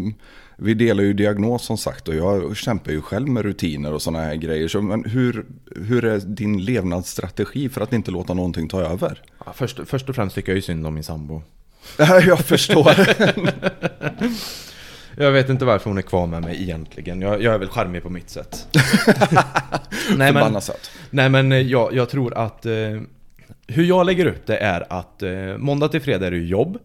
vi 0.57 0.73
delar 0.73 1.03
ju 1.03 1.13
diagnos 1.13 1.65
som 1.65 1.77
sagt 1.77 2.07
och 2.07 2.15
jag 2.15 2.57
kämpar 2.57 2.91
ju 2.91 3.01
själv 3.01 3.27
med 3.27 3.43
rutiner 3.43 3.93
och 3.93 4.01
sådana 4.01 4.23
här 4.23 4.35
grejer. 4.35 4.67
Så, 4.67 4.81
men 4.81 5.05
hur, 5.05 5.45
hur 5.75 6.05
är 6.05 6.19
din 6.19 6.65
levnadsstrategi 6.65 7.69
för 7.69 7.81
att 7.81 7.93
inte 7.93 8.11
låta 8.11 8.33
någonting 8.33 8.67
ta 8.67 8.81
över? 8.81 9.21
Ja, 9.45 9.53
först, 9.53 9.79
först 9.85 10.09
och 10.09 10.15
främst 10.15 10.35
tycker 10.35 10.51
jag 10.51 10.55
ju 10.55 10.61
synd 10.61 10.87
om 10.87 10.93
min 10.93 11.03
sambo. 11.03 11.41
jag 11.97 12.39
förstår. 12.39 12.91
Jag 15.17 15.31
vet 15.31 15.49
inte 15.49 15.65
varför 15.65 15.89
hon 15.89 15.97
är 15.97 16.01
kvar 16.01 16.27
med 16.27 16.41
mig 16.41 16.61
egentligen. 16.61 17.21
Jag, 17.21 17.41
jag 17.41 17.53
är 17.53 17.57
väl 17.57 17.69
charmig 17.69 18.03
på 18.03 18.09
mitt 18.09 18.29
sätt. 18.29 18.67
nej, 20.17 20.33
men, 20.33 20.61
sätt. 20.61 20.91
nej 21.09 21.29
men 21.29 21.51
eh, 21.51 21.57
jag, 21.57 21.93
jag 21.93 22.09
tror 22.09 22.33
att 22.37 22.65
eh, 22.65 23.01
hur 23.67 23.83
jag 23.83 24.05
lägger 24.05 24.25
upp 24.25 24.45
det 24.45 24.57
är 24.57 24.93
att 24.93 25.23
eh, 25.23 25.57
måndag 25.57 25.87
till 25.87 26.01
fredag 26.01 26.27
är 26.27 26.31
det 26.31 26.37
jobb. 26.37 26.77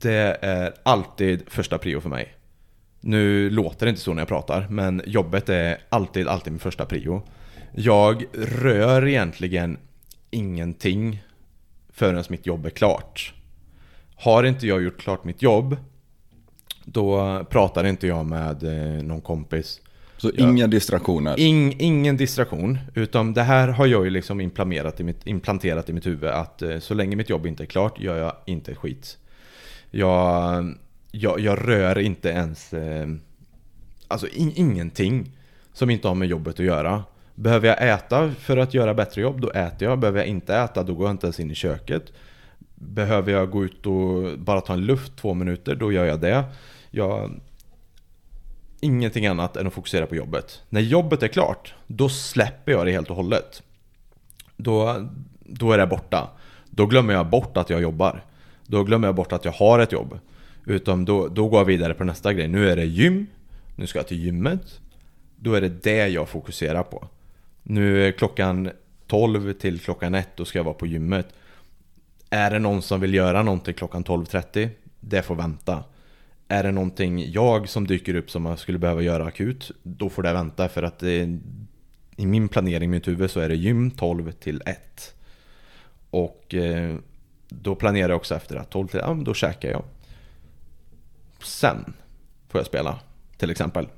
Det 0.00 0.38
är 0.40 0.72
alltid 0.82 1.42
första 1.48 1.78
prio 1.78 2.00
för 2.00 2.08
mig. 2.08 2.34
Nu 3.06 3.50
låter 3.50 3.86
det 3.86 3.90
inte 3.90 4.02
så 4.02 4.14
när 4.14 4.20
jag 4.20 4.28
pratar, 4.28 4.66
men 4.70 5.02
jobbet 5.06 5.48
är 5.48 5.78
alltid, 5.88 6.28
alltid 6.28 6.52
min 6.52 6.60
första 6.60 6.84
prio. 6.84 7.22
Jag 7.74 8.24
rör 8.32 9.06
egentligen 9.06 9.78
ingenting 10.30 11.22
förrän 11.92 12.24
mitt 12.28 12.46
jobb 12.46 12.66
är 12.66 12.70
klart. 12.70 13.34
Har 14.16 14.44
inte 14.44 14.66
jag 14.66 14.82
gjort 14.82 15.00
klart 15.00 15.24
mitt 15.24 15.42
jobb, 15.42 15.76
då 16.84 17.44
pratar 17.50 17.84
inte 17.84 18.06
jag 18.06 18.26
med 18.26 18.62
eh, 18.62 19.02
någon 19.02 19.20
kompis. 19.20 19.80
Så 20.16 20.30
inga 20.30 20.66
distraktioner. 20.66 21.40
Ing, 21.40 21.76
ingen 21.80 22.16
distraktion, 22.16 22.78
utan 22.94 23.34
det 23.34 23.42
här 23.42 23.68
har 23.68 23.86
jag 23.86 24.04
ju 24.04 24.10
liksom 24.10 24.40
implanterat 24.40 25.00
i 25.00 25.04
mitt, 25.04 25.26
implanterat 25.26 25.88
i 25.88 25.92
mitt 25.92 26.06
huvud 26.06 26.30
att 26.30 26.62
eh, 26.62 26.78
så 26.78 26.94
länge 26.94 27.16
mitt 27.16 27.30
jobb 27.30 27.46
inte 27.46 27.62
är 27.62 27.66
klart 27.66 28.00
gör 28.00 28.16
jag 28.16 28.32
inte 28.46 28.74
skit. 28.74 29.18
Jag, 29.90 30.74
jag, 31.10 31.40
jag 31.40 31.68
rör 31.68 31.98
inte 31.98 32.28
ens, 32.28 32.72
eh, 32.72 33.08
alltså 34.08 34.28
in, 34.28 34.52
ingenting 34.54 35.32
som 35.72 35.90
inte 35.90 36.08
har 36.08 36.14
med 36.14 36.28
jobbet 36.28 36.60
att 36.60 36.66
göra. 36.66 37.04
Behöver 37.34 37.68
jag 37.68 37.88
äta 37.88 38.30
för 38.30 38.56
att 38.56 38.74
göra 38.74 38.94
bättre 38.94 39.20
jobb, 39.20 39.40
då 39.40 39.50
äter 39.50 39.88
jag. 39.88 39.98
Behöver 39.98 40.18
jag 40.18 40.28
inte 40.28 40.56
äta, 40.56 40.82
då 40.82 40.94
går 40.94 41.06
jag 41.06 41.14
inte 41.14 41.26
ens 41.26 41.40
in 41.40 41.50
i 41.50 41.54
köket. 41.54 42.12
Behöver 42.74 43.32
jag 43.32 43.50
gå 43.50 43.64
ut 43.64 43.86
och 43.86 44.38
bara 44.38 44.60
ta 44.60 44.72
en 44.72 44.86
luft 44.86 45.16
två 45.16 45.34
minuter, 45.34 45.74
då 45.74 45.92
gör 45.92 46.04
jag 46.04 46.20
det. 46.20 46.44
Jag, 46.90 47.40
ingenting 48.80 49.26
annat 49.26 49.56
än 49.56 49.66
att 49.66 49.72
fokusera 49.72 50.06
på 50.06 50.16
jobbet. 50.16 50.62
När 50.68 50.80
jobbet 50.80 51.22
är 51.22 51.28
klart, 51.28 51.74
då 51.86 52.08
släpper 52.08 52.72
jag 52.72 52.86
det 52.86 52.92
helt 52.92 53.10
och 53.10 53.16
hållet. 53.16 53.62
Då, 54.56 55.08
då 55.40 55.72
är 55.72 55.78
det 55.78 55.86
borta. 55.86 56.30
Då 56.70 56.86
glömmer 56.86 57.14
jag 57.14 57.26
bort 57.26 57.56
att 57.56 57.70
jag 57.70 57.80
jobbar. 57.80 58.22
Då 58.66 58.84
glömmer 58.84 59.08
jag 59.08 59.14
bort 59.14 59.32
att 59.32 59.44
jag 59.44 59.52
har 59.52 59.78
ett 59.78 59.92
jobb. 59.92 60.18
Utan 60.66 61.04
då, 61.04 61.28
då 61.28 61.48
går 61.48 61.60
jag 61.60 61.64
vidare 61.64 61.94
på 61.94 62.04
nästa 62.04 62.32
grej. 62.32 62.48
Nu 62.48 62.68
är 62.70 62.76
det 62.76 62.84
gym. 62.84 63.26
Nu 63.76 63.86
ska 63.86 63.98
jag 63.98 64.08
till 64.08 64.24
gymmet. 64.24 64.80
Då 65.36 65.54
är 65.54 65.60
det 65.60 65.68
det 65.68 66.08
jag 66.08 66.28
fokuserar 66.28 66.82
på. 66.82 67.08
Nu 67.62 68.06
är 68.06 68.12
klockan 68.12 68.70
12 69.06 69.52
till 69.52 69.80
klockan 69.80 70.14
1, 70.14 70.28
då 70.36 70.44
ska 70.44 70.58
jag 70.58 70.64
vara 70.64 70.74
på 70.74 70.86
gymmet. 70.86 71.28
Är 72.30 72.50
det 72.50 72.58
någon 72.58 72.82
som 72.82 73.00
vill 73.00 73.14
göra 73.14 73.42
någonting 73.42 73.74
klockan 73.74 74.04
12.30? 74.04 74.68
Det 75.00 75.22
får 75.22 75.34
vänta. 75.34 75.84
Är 76.48 76.62
det 76.62 76.72
någonting 76.72 77.30
jag 77.30 77.68
som 77.68 77.86
dyker 77.86 78.14
upp 78.14 78.30
som 78.30 78.46
jag 78.46 78.58
skulle 78.58 78.78
behöva 78.78 79.02
göra 79.02 79.24
akut? 79.24 79.70
Då 79.82 80.08
får 80.08 80.22
det 80.22 80.32
vänta 80.32 80.68
för 80.68 80.82
att 80.82 80.98
det, 80.98 81.38
i 82.16 82.26
min 82.26 82.48
planering 82.48 82.90
i 82.90 82.92
mitt 82.92 83.08
huvud 83.08 83.30
så 83.30 83.40
är 83.40 83.48
det 83.48 83.54
gym 83.56 83.90
12 83.90 84.32
till 84.32 84.62
1. 84.66 85.14
Och 86.10 86.54
eh, 86.54 86.96
då 87.48 87.74
planerar 87.74 88.08
jag 88.08 88.16
också 88.16 88.34
efter 88.34 88.56
att 88.56 88.70
12 88.70 88.88
till, 88.88 89.00
ja 89.02 89.14
men 89.14 89.24
då 89.24 89.34
käkar 89.34 89.70
jag. 89.70 89.82
Sen 91.42 91.94
får 92.48 92.58
jag 92.58 92.66
spela, 92.66 92.98
till 93.36 93.50
exempel. 93.50 93.88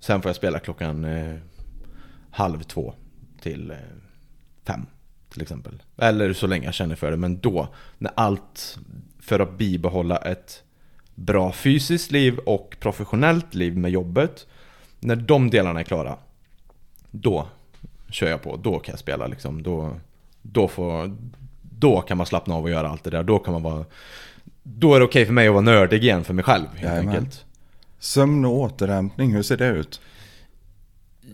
Sen 0.00 0.22
får 0.22 0.28
jag 0.28 0.36
spela 0.36 0.58
klockan 0.58 1.04
eh, 1.04 1.34
halv 2.30 2.62
två 2.62 2.94
till 3.40 3.70
eh, 3.70 3.76
fem, 4.64 4.86
till 5.28 5.42
exempel. 5.42 5.82
Eller 5.96 6.32
så 6.32 6.46
länge 6.46 6.64
jag 6.64 6.74
känner 6.74 6.96
för 6.96 7.10
det, 7.10 7.16
men 7.16 7.40
då, 7.40 7.68
när 7.98 8.12
allt 8.16 8.78
för 9.18 9.40
att 9.40 9.58
bibehålla 9.58 10.16
ett 10.16 10.62
bra 11.16 11.52
fysiskt 11.52 12.10
liv 12.10 12.38
och 12.38 12.76
professionellt 12.80 13.54
liv 13.54 13.76
med 13.76 13.90
jobbet. 13.90 14.46
När 15.00 15.16
de 15.16 15.50
delarna 15.50 15.80
är 15.80 15.84
klara, 15.84 16.16
då 17.10 17.48
kör 18.10 18.28
jag 18.28 18.42
på. 18.42 18.56
Då 18.56 18.78
kan 18.78 18.92
jag 18.92 18.98
spela 18.98 19.26
liksom. 19.26 19.62
Då, 19.62 19.96
då, 20.42 20.68
får, 20.68 21.16
då 21.62 22.00
kan 22.00 22.16
man 22.16 22.26
slappna 22.26 22.54
av 22.54 22.62
och 22.62 22.70
göra 22.70 22.88
allt 22.88 23.04
det 23.04 23.10
där. 23.10 23.22
Då 23.22 23.38
kan 23.38 23.52
man 23.52 23.62
vara... 23.62 23.84
Då 24.68 24.94
är 24.94 24.98
det 24.98 25.04
okej 25.04 25.26
för 25.26 25.32
mig 25.32 25.46
att 25.48 25.52
vara 25.54 25.62
nördig 25.64 26.02
igen 26.04 26.24
för 26.24 26.34
mig 26.34 26.44
själv 26.44 26.66
helt 26.74 26.82
Jajamän. 26.82 27.14
enkelt. 27.14 27.44
Sömn 27.98 28.44
och 28.44 28.52
återhämtning, 28.52 29.32
hur 29.34 29.42
ser 29.42 29.56
det 29.56 29.66
ut? 29.68 30.00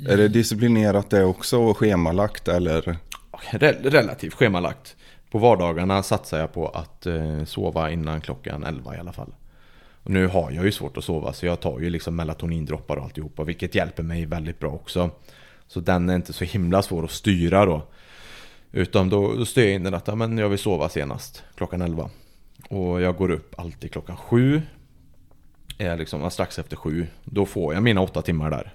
Är 0.08 0.16
det 0.16 0.28
disciplinerat 0.28 1.10
det 1.10 1.24
också 1.24 1.58
och 1.58 1.78
schemalagt 1.78 2.48
eller? 2.48 2.96
Re- 3.50 3.90
relativt 3.90 4.34
schemalagt. 4.34 4.96
På 5.30 5.38
vardagarna 5.38 6.02
satsar 6.02 6.38
jag 6.38 6.52
på 6.52 6.68
att 6.68 7.06
eh, 7.06 7.44
sova 7.44 7.90
innan 7.90 8.20
klockan 8.20 8.64
11 8.64 8.96
i 8.96 8.98
alla 8.98 9.12
fall. 9.12 9.34
Och 10.04 10.10
nu 10.10 10.26
har 10.26 10.50
jag 10.50 10.64
ju 10.64 10.72
svårt 10.72 10.96
att 10.96 11.04
sova 11.04 11.32
så 11.32 11.46
jag 11.46 11.60
tar 11.60 11.78
ju 11.80 11.90
liksom 11.90 12.16
melatonindroppar 12.16 12.96
och 12.96 13.04
alltihopa 13.04 13.44
vilket 13.44 13.74
hjälper 13.74 14.02
mig 14.02 14.26
väldigt 14.26 14.58
bra 14.58 14.70
också. 14.70 15.10
Så 15.66 15.80
den 15.80 16.10
är 16.10 16.16
inte 16.16 16.32
så 16.32 16.44
himla 16.44 16.82
svår 16.82 17.04
att 17.04 17.10
styra 17.10 17.66
då. 17.66 17.82
Utan 18.72 19.08
då, 19.08 19.34
då 19.34 19.44
styr 19.44 19.64
jag 19.64 19.74
in 19.74 19.82
den 19.84 19.94
att 19.94 20.08
ja, 20.08 20.14
men 20.14 20.38
jag 20.38 20.48
vill 20.48 20.58
sova 20.58 20.88
senast 20.88 21.42
klockan 21.54 21.82
11. 21.82 22.10
Och 22.68 23.00
jag 23.00 23.16
går 23.16 23.30
upp 23.30 23.54
alltid 23.58 23.92
klockan 23.92 24.16
7. 24.16 24.62
Är 25.78 25.96
liksom 25.96 26.30
strax 26.30 26.58
efter 26.58 26.76
7. 26.76 27.06
Då 27.24 27.46
får 27.46 27.74
jag 27.74 27.82
mina 27.82 28.00
8 28.00 28.22
timmar 28.22 28.50
där. 28.50 28.74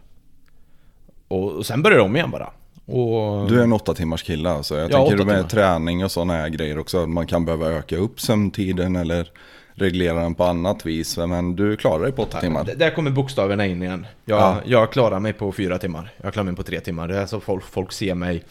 Och, 1.27 1.51
och 1.51 1.65
sen 1.65 1.81
börjar 1.81 1.99
om 1.99 2.15
igen 2.15 2.31
bara. 2.31 2.49
Och... 2.85 3.49
Du 3.49 3.59
är 3.59 3.63
en 3.63 3.73
åtta 3.73 3.93
timmars 3.93 4.23
kille 4.23 4.49
alltså. 4.49 4.77
Jag 4.77 4.91
Ja, 4.91 4.97
tänker 4.97 5.15
åtta 5.15 5.25
med 5.25 5.35
timmar. 5.35 5.49
träning 5.49 6.03
och 6.03 6.11
sådana 6.11 6.33
här 6.33 6.49
grejer 6.49 6.77
också. 6.79 7.07
Man 7.07 7.27
kan 7.27 7.45
behöva 7.45 7.67
öka 7.69 7.97
upp 7.97 8.21
sömntiden 8.21 8.95
eller 8.95 9.31
reglera 9.73 10.21
den 10.21 10.35
på 10.35 10.43
annat 10.43 10.85
vis. 10.85 11.17
Men 11.17 11.55
du 11.55 11.77
klarar 11.77 12.03
dig 12.03 12.11
på 12.11 12.21
åtta 12.23 12.39
timmar. 12.41 12.63
D- 12.63 12.73
Där 12.77 12.89
kommer 12.95 13.11
bokstäverna 13.11 13.65
in 13.65 13.83
igen. 13.83 14.07
Jag, 14.25 14.39
Ja. 14.39 14.61
jag 14.65 14.91
klarar 14.91 15.19
mig 15.19 15.33
på 15.33 15.51
fyra 15.51 15.77
timmar. 15.77 16.13
Jag 16.23 16.33
klarar 16.33 16.45
mig 16.45 16.55
på 16.55 16.63
tre 16.63 16.79
timmar. 16.79 17.07
Det 17.07 17.17
är 17.17 17.25
så 17.25 17.39
folk, 17.39 17.63
folk 17.63 17.91
ser 17.91 18.15
mig. 18.15 18.43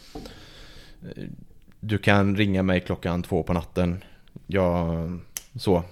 Du 1.81 1.99
kan 1.99 2.37
ringa 2.37 2.63
mig 2.63 2.81
klockan 2.81 3.23
två 3.23 3.43
på 3.43 3.53
natten. 3.53 4.05
Jag... 4.47 5.19
Så. 5.59 5.83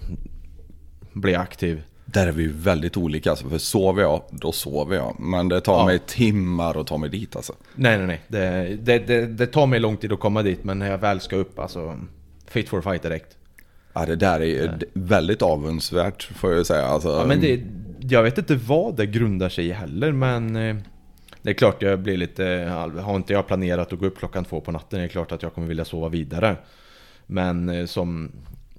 Blir 1.13 1.39
aktiv. 1.39 1.83
Där 2.05 2.27
är 2.27 2.33
vi 2.33 2.47
väldigt 2.47 2.97
olika 2.97 3.31
alltså. 3.31 3.49
För 3.49 3.59
sover 3.59 4.03
jag, 4.03 4.23
då 4.31 4.53
sover 4.53 4.97
jag. 4.97 5.17
Men 5.21 5.49
det 5.49 5.61
tar 5.61 5.79
Ja. 5.79 5.85
mig 5.87 5.99
timmar 5.99 6.81
att 6.81 6.87
ta 6.87 6.97
mig 6.99 7.11
dit 7.11 7.37
alltså. 7.37 7.53
Nej, 7.75 7.99
nej, 7.99 8.07
nej. 8.07 8.21
Det, 8.29 8.77
det, 8.83 8.99
det, 9.07 9.27
det 9.27 9.47
tar 9.47 9.67
mig 9.67 9.81
lång 9.81 9.97
tid 9.97 10.13
att 10.13 10.21
komma 10.21 10.43
dit. 10.43 10.65
Men 10.65 10.79
när 10.79 10.91
jag 10.91 10.99
väl 10.99 11.21
ska 11.21 11.37
upp, 11.37 11.59
alltså... 11.59 11.99
Fit 12.47 12.69
for 12.69 12.81
fight 12.81 13.03
direkt. 13.03 13.37
Ja, 13.93 14.07
det 14.07 14.17
där 14.17 14.41
är 14.43 14.69
d- 14.69 14.87
väldigt 14.93 15.43
avundsvärt 15.43 16.23
får 16.23 16.53
jag 16.53 16.67
säga. 16.67 16.85
Alltså, 16.87 17.09
Ja, 17.09 17.27
men 17.27 17.41
det, 17.41 17.61
jag 18.01 18.23
vet 18.23 18.39
inte 18.39 18.55
vad 18.55 18.97
det 18.97 19.07
grundar 19.07 19.49
sig 19.49 19.67
i 19.67 19.73
heller, 19.73 20.13
men... 20.13 20.57
eh, 20.57 20.77
Det 21.43 21.51
är 21.51 21.55
klart 21.55 21.83
jag 21.83 22.01
blir 22.01 22.17
lite... 22.17 22.45
Har 23.03 23.17
inte 23.17 23.33
jag 23.33 23.47
planerat 23.47 23.93
att 23.93 23.99
gå 23.99 24.07
upp 24.07 24.19
klockan 24.19 24.45
två 24.45 24.61
på 24.61 24.73
natten, 24.73 24.99
det 24.99 25.05
är 25.05 25.09
klart 25.09 25.33
att 25.33 25.43
jag 25.43 25.55
kommer 25.55 25.69
vilja 25.69 25.85
sova 25.85 26.09
vidare. 26.09 26.57
Men 27.27 27.69
eh, 27.69 27.87
som... 27.87 28.33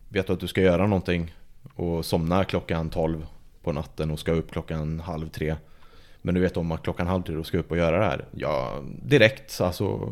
Vet 0.10 0.30
att 0.30 0.40
du 0.40 0.48
ska 0.48 0.62
göra 0.62 0.88
någonting 0.88 1.34
och 1.76 2.06
somna 2.06 2.44
klockan 2.44 2.90
12 2.90 3.26
på 3.64 3.72
natten 3.72 4.12
och 4.12 4.20
ska 4.20 4.32
upp 4.32 4.52
klockan 4.52 5.00
halv 5.00 5.30
tre. 5.30 5.56
Men 6.22 6.36
du 6.36 6.42
vet 6.42 6.58
om 6.58 6.72
att 6.72 6.84
klockan 6.84 7.08
halv 7.08 7.24
tre 7.24 7.36
då 7.36 7.44
ska 7.44 7.58
upp 7.58 7.72
och 7.72 7.78
göra 7.78 8.00
det 8.00 8.06
här. 8.06 8.26
Ja, 8.32 8.82
direkt 9.04 9.62
alltså... 9.62 10.12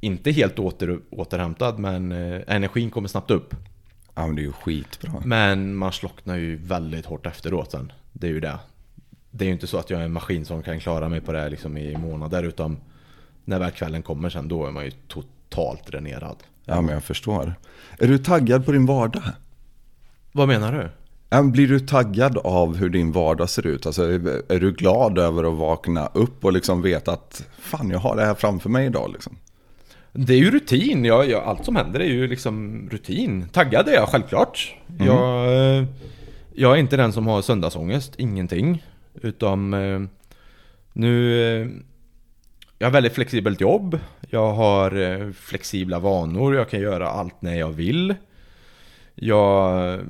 Inte 0.00 0.30
helt 0.30 0.58
åter, 0.58 0.98
återhämtad 1.10 1.78
men 1.78 2.12
eh, 2.12 2.42
energin 2.46 2.90
kommer 2.90 3.08
snabbt 3.08 3.30
upp. 3.30 3.54
ja, 4.14 4.26
men 4.26 4.36
det 4.36 4.42
är 4.42 4.44
ju 4.44 4.52
skitbra. 4.52 5.12
Men 5.24 5.74
man 5.76 5.92
slocknar 5.92 6.36
ju 6.36 6.56
väldigt 6.56 7.06
hårt 7.06 7.26
efteråt 7.26 7.70
sen. 7.70 7.92
Det 8.12 8.26
är 8.26 8.30
ju 8.30 8.40
det. 8.40 8.58
Det 9.30 9.44
är 9.44 9.46
ju 9.46 9.52
inte 9.52 9.66
så 9.66 9.78
att 9.78 9.90
jag 9.90 10.00
är 10.00 10.04
en 10.04 10.12
maskin 10.12 10.44
som 10.44 10.62
kan 10.62 10.80
klara 10.80 11.08
mig 11.08 11.20
på 11.20 11.32
det 11.32 11.40
här 11.40 11.50
liksom 11.50 11.76
i 11.76 11.96
månader 11.96 12.42
utan 12.42 12.76
när 13.44 13.58
väl 13.58 13.70
kvällen 13.70 14.02
kommer 14.02 14.30
sen 14.30 14.48
då 14.48 14.66
är 14.66 14.70
man 14.70 14.84
ju 14.84 14.90
totalt 14.90 15.33
dränerad. 15.86 16.36
Ja, 16.64 16.80
men 16.80 16.94
jag 16.94 17.04
förstår. 17.04 17.54
Är 17.98 18.08
du 18.08 18.18
taggad 18.18 18.66
på 18.66 18.72
din 18.72 18.86
vardag? 18.86 19.22
Vad 20.32 20.48
menar 20.48 20.72
du? 20.72 20.88
Blir 21.42 21.68
du 21.68 21.80
taggad 21.80 22.38
av 22.38 22.76
hur 22.76 22.88
din 22.88 23.12
vardag 23.12 23.50
ser 23.50 23.66
ut? 23.66 23.86
Alltså, 23.86 24.02
är 24.48 24.60
du 24.60 24.72
glad 24.72 25.18
över 25.18 25.44
att 25.44 25.58
vakna 25.58 26.06
upp 26.06 26.44
och 26.44 26.52
liksom 26.52 26.82
veta 26.82 27.12
att 27.12 27.46
fan, 27.58 27.90
jag 27.90 27.98
har 27.98 28.16
det 28.16 28.24
här 28.24 28.34
framför 28.34 28.70
mig 28.70 28.86
idag 28.86 29.10
liksom? 29.12 29.36
Det 30.12 30.34
är 30.34 30.38
ju 30.38 30.50
rutin. 30.50 31.04
Jag, 31.04 31.30
jag, 31.30 31.44
allt 31.44 31.64
som 31.64 31.76
händer 31.76 32.00
är 32.00 32.08
ju 32.08 32.26
liksom 32.26 32.88
rutin. 32.92 33.48
Taggad 33.52 33.88
är 33.88 33.92
jag 33.92 34.08
självklart. 34.08 34.74
Jag, 34.98 35.46
eh, 35.46 35.84
jag 36.54 36.72
är 36.72 36.76
inte 36.76 36.96
den 36.96 37.12
som 37.12 37.26
har 37.26 37.42
söndagsångest. 37.42 38.14
Ingenting. 38.18 38.84
Utan 39.22 39.74
eh, 39.74 40.00
nu... 40.92 41.84
Jag 42.78 42.86
har 42.86 42.92
väldigt 42.92 43.12
flexibelt 43.12 43.60
jobb. 43.60 43.98
Jag 44.30 44.52
har 44.52 44.96
eh, 45.00 45.30
flexibla 45.32 45.98
vanor. 45.98 46.54
Jag 46.56 46.68
kan 46.70 46.80
göra 46.80 47.08
allt 47.08 47.42
när 47.42 47.54
jag 47.54 47.68
vill. 47.72 48.14
Jag 49.14 50.00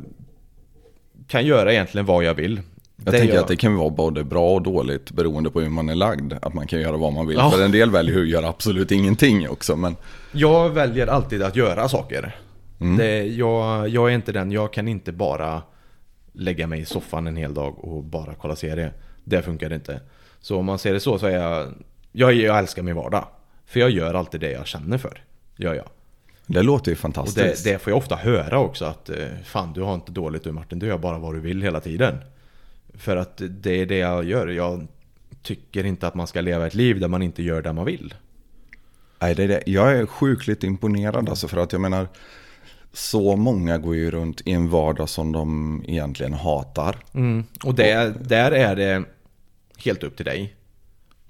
kan 1.29 1.47
göra 1.47 1.73
egentligen 1.73 2.07
vad 2.07 2.25
jag 2.25 2.35
vill. 2.35 2.61
Jag 2.97 3.13
Det 3.15 3.19
tänker 3.19 3.35
jag- 3.35 3.43
att 3.43 3.49
det 3.49 3.57
kan 3.57 3.77
vara 3.77 3.91
både 3.91 4.25
bra 4.25 4.55
och 4.55 4.63
dåligt 4.63 5.11
beroende 5.11 5.51
på 5.51 5.61
hur 5.61 5.69
man 5.71 5.89
är 5.89 5.95
lagd. 5.95 6.33
Att 6.43 6.55
man 6.55 6.67
kan 6.67 6.81
göra 6.81 6.97
vad 6.97 7.13
man 7.13 7.27
vill. 7.27 7.37
Ja. 7.37 7.51
För 7.51 7.65
en 7.65 7.73
del 7.73 7.91
väljer 7.91 8.21
att 8.21 8.29
göra 8.29 8.49
absolut 8.49 8.93
ingenting 8.93 9.49
också. 9.49 9.77
Men 9.77 9.97
Jag 10.33 10.71
väljer 10.71 11.07
alltid 11.07 11.43
att 11.43 11.57
göra 11.57 11.89
saker. 11.89 12.37
Mm. 12.81 12.97
Det, 12.97 13.23
jag, 13.27 13.89
jag 13.89 14.11
är 14.11 14.15
inte 14.15 14.33
den, 14.33 14.53
jag 14.53 14.73
kan 14.73 14.89
inte 14.89 15.13
bara 15.13 15.63
lägga 16.33 16.67
mig 16.67 16.81
i 16.81 16.85
soffan 16.85 17.27
en 17.27 17.37
hel 17.37 17.55
dag 17.55 17.85
och 17.85 18.05
bara 18.05 18.35
kolla 18.35 18.57
serie. 18.57 18.91
Det 19.25 19.43
funkar 19.43 19.73
inte. 19.73 20.01
Så 20.41 20.59
om 20.59 20.65
man 20.67 20.79
ser 20.79 20.93
det 20.93 21.01
så 21.01 21.19
så 21.19 21.27
är 21.27 21.31
jag, 21.31 21.67
jag, 22.17 22.33
jag 22.33 22.59
älskar 22.59 22.83
min 22.83 22.97
vardag. 22.97 23.27
För 23.67 23.81
jag 23.81 23.91
gör 23.91 24.15
alltid 24.15 24.41
det 24.41 24.51
jag 24.51 24.67
känner 24.67 24.99
för. 24.99 25.23
Gör 25.57 25.75
jag. 25.75 25.89
det 26.47 26.63
låter 26.63 26.91
ju 26.91 26.95
Och 26.95 26.99
fantastiskt. 26.99 27.65
det, 27.65 27.71
det 27.71 27.79
får 27.79 27.91
jag 27.91 27.99
ofta 27.99 28.17
höra 28.17 28.59
också 28.59 28.85
att 28.85 29.11
eh, 29.11 29.27
Fan 29.45 29.73
du 29.73 29.83
har 29.83 29.95
inte 29.95 30.13
dåligt 30.13 30.45
du 30.45 30.53
Martin, 30.53 30.79
du 30.79 30.87
gör 30.87 30.99
bara 30.99 31.19
vad 31.19 31.35
du 31.35 31.41
vill 31.41 31.63
hela 31.63 31.81
tiden. 31.81 32.19
För 32.95 33.17
att 33.17 33.43
det 33.49 33.81
är 33.81 33.87
det 33.87 33.99
jag 33.99 34.25
gör. 34.25 34.49
Jag 34.49 34.87
tycker 35.43 35.85
inte 35.85 36.07
att 36.07 36.15
man 36.15 36.27
ska 36.27 36.41
leva 36.41 36.67
ett 36.67 36.75
liv 36.75 37.01
där 37.01 37.09
man 37.09 37.23
inte 37.23 37.43
gör 37.43 37.63
det 37.63 37.73
man 37.73 37.85
vill. 37.85 38.15
Nej, 39.19 39.35
det 39.35 39.43
är 39.45 39.49
det. 39.49 39.63
Jag 39.67 39.93
är 39.93 40.07
sjukligt 40.07 40.65
imponerad 40.65 41.29
alltså 41.29 41.49
för 41.49 41.57
att 41.57 41.73
jag 41.73 41.81
menar 41.81 42.09
så 42.93 43.37
många 43.37 43.79
går 43.79 43.95
ju 43.95 44.11
runt 44.11 44.41
i 44.45 44.53
en 44.53 44.71
vardag 44.71 45.09
som 45.09 45.33
de 45.33 45.83
egentligen 45.89 46.33
hatar. 46.33 46.97
Mm. 47.15 47.45
Och 47.65 47.75
det, 47.75 48.15
där 48.21 48.53
är 48.53 48.77
det 48.77 49.05
helt 49.77 50.03
upp 50.03 50.17
till 50.17 50.25
dig. 50.27 50.55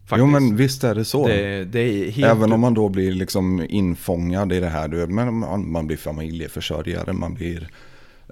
Faktiskt. 0.06 0.18
Jo 0.18 0.26
men 0.26 0.56
visst 0.56 0.84
är 0.84 0.94
det 0.94 1.04
så. 1.04 1.26
det, 1.26 1.64
det 1.64 1.80
är 1.80 2.10
helt 2.10 2.32
Även 2.36 2.52
om 2.52 2.60
man 2.60 2.74
då 2.74 2.88
blir 2.88 3.12
liksom 3.12 3.66
infångad 3.68 4.52
i 4.52 4.60
det 4.60 4.68
här. 4.68 4.88
Du, 4.88 5.06
men 5.06 5.34
man, 5.34 5.72
man 5.72 5.86
blir 5.86 5.96
familjeförsörjare, 5.96 7.12
man 7.12 7.34
blir... 7.34 7.68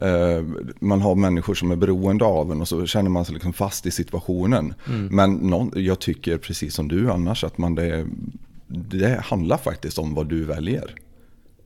eh, 0.00 0.44
man 0.80 1.00
har 1.00 1.14
människor 1.14 1.54
som 1.54 1.70
är 1.70 1.76
beroende 1.76 2.24
av 2.24 2.52
en 2.52 2.60
och 2.60 2.68
så 2.68 2.86
känner 2.86 3.10
man 3.10 3.24
sig 3.24 3.34
liksom 3.34 3.52
fast 3.52 3.86
i 3.86 3.90
situationen. 3.90 4.74
Mm. 4.88 5.16
Men 5.16 5.34
någon, 5.34 5.72
jag 5.74 6.00
tycker 6.00 6.38
precis 6.38 6.74
som 6.74 6.88
du 6.88 7.10
annars 7.10 7.44
att 7.44 7.58
man 7.58 7.74
det, 7.74 8.06
det 8.66 9.20
handlar 9.24 9.56
faktiskt 9.56 9.98
om 9.98 10.14
vad 10.14 10.28
du 10.28 10.44
väljer. 10.44 10.94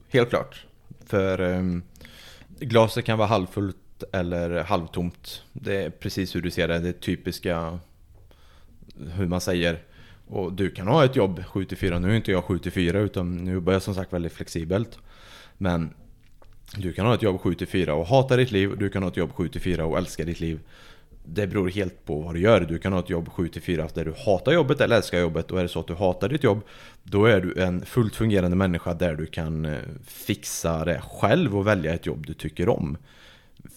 Helt 0.09 0.29
klart. 0.29 0.65
För 1.05 1.41
um, 1.41 1.83
glaset 2.59 3.05
kan 3.05 3.17
vara 3.17 3.27
halvfullt 3.27 4.03
eller 4.13 4.63
halvtomt. 4.63 5.41
Det 5.53 5.83
är 5.83 5.89
precis 5.89 6.35
hur 6.35 6.41
du 6.41 6.51
ser 6.51 6.67
det. 6.67 6.79
Det 6.79 7.01
typiska 7.01 7.79
hur 9.13 9.27
man 9.27 9.41
säger. 9.41 9.79
Och 10.27 10.53
du 10.53 10.69
kan 10.69 10.87
ha 10.87 11.05
ett 11.05 11.15
jobb 11.15 11.39
7-4. 11.39 11.99
Nu 11.99 12.11
är 12.11 12.15
inte 12.15 12.31
jag 12.31 12.43
7-4 12.43 12.97
utan 12.97 13.35
nu 13.35 13.53
jobbar 13.53 13.73
jag 13.73 13.81
som 13.81 13.95
sagt 13.95 14.13
väldigt 14.13 14.33
flexibelt. 14.33 14.99
Men 15.57 15.93
Du 16.75 16.93
kan 16.93 17.05
ha 17.05 17.13
ett 17.15 17.21
jobb 17.21 17.41
7-4 17.41 17.89
och 17.89 18.07
hata 18.07 18.35
ditt 18.37 18.51
liv, 18.51 18.77
du 18.77 18.89
kan 18.89 19.03
ha 19.03 19.09
ett 19.09 19.17
jobb 19.17 19.31
7-4 19.31 19.81
och 19.81 19.97
älska 19.97 20.25
ditt 20.25 20.39
liv. 20.39 20.59
Det 21.25 21.47
beror 21.47 21.69
helt 21.69 22.05
på 22.05 22.21
vad 22.21 22.35
du 22.35 22.41
gör. 22.41 22.61
Du 22.61 22.79
kan 22.79 22.93
ha 22.93 22.99
ett 22.99 23.09
jobb 23.09 23.27
7-4 23.27 23.89
där 23.93 24.05
du 24.05 24.13
hatar 24.25 24.51
jobbet 24.51 24.81
eller 24.81 24.95
älskar 24.95 25.19
jobbet. 25.19 25.51
Och 25.51 25.59
är 25.59 25.63
det 25.63 25.69
så 25.69 25.79
att 25.79 25.87
du 25.87 25.93
hatar 25.93 26.29
ditt 26.29 26.43
jobb, 26.43 26.61
då 27.03 27.25
är 27.25 27.41
du 27.41 27.61
en 27.61 27.85
fullt 27.85 28.15
fungerande 28.15 28.57
människa 28.57 28.93
där 28.93 29.15
du 29.15 29.25
kan 29.25 29.65
eh, 29.65 29.79
fixa 30.05 30.85
det 30.85 31.01
själv 31.01 31.57
och 31.57 31.67
välja 31.67 31.93
ett 31.93 32.05
jobb 32.05 32.25
du 32.27 32.33
tycker 32.33 32.69
om. 32.69 32.97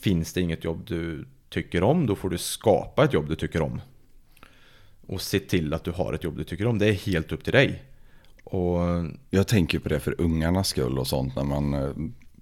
Finns 0.02 0.32
det 0.32 0.40
inget 0.40 0.64
jobb 0.64 0.84
du 0.86 1.24
tycker 1.48 1.82
om, 1.82 2.06
då 2.06 2.14
får 2.16 2.30
du 2.30 2.38
skapa 2.38 3.04
ett 3.04 3.12
jobb 3.12 3.28
du 3.28 3.36
tycker 3.36 3.62
om. 3.62 3.80
Och 5.10 5.20
se 5.20 5.38
till 5.38 5.74
att 5.74 5.84
du 5.84 5.90
har 5.90 6.12
ett 6.12 6.24
jobb 6.24 6.36
du 6.36 6.44
tycker 6.44 6.66
om. 6.66 6.78
Det 6.78 6.86
är 6.86 6.92
helt 6.92 7.32
upp 7.32 7.44
till 7.44 7.52
dig. 7.52 7.82
Och 8.44 8.78
Jag 9.30 9.46
tänker 9.48 9.78
på 9.78 9.88
det 9.88 10.00
för 10.00 10.20
ungarnas 10.20 10.68
skull 10.68 10.98
och 10.98 11.06
sånt 11.06 11.36
när 11.36 11.44
man 11.44 11.74
eh, 11.74 11.90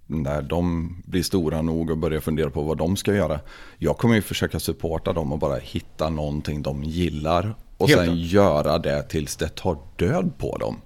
när 0.06 0.42
de 0.42 0.96
blir 1.06 1.22
stora 1.22 1.62
nog 1.62 1.90
och 1.90 1.98
börjar 1.98 2.20
fundera 2.20 2.50
på 2.50 2.62
vad 2.62 2.78
de 2.78 2.96
ska 2.96 3.14
göra. 3.14 3.40
Jag 3.78 3.98
kommer 3.98 4.14
ju 4.14 4.22
försöka 4.22 4.60
supporta 4.60 5.12
dem 5.12 5.32
och 5.32 5.38
bara 5.38 5.56
hitta 5.56 6.10
någonting 6.10 6.62
de 6.62 6.84
gillar 6.84 7.54
och 7.76 7.88
Helt 7.88 8.00
sen 8.00 8.06
klart. 8.06 8.18
göra 8.18 8.78
det 8.78 9.02
tills 9.02 9.36
det 9.36 9.48
tar 9.48 9.78
död 9.96 10.32
på 10.38 10.56
dem. 10.56 10.76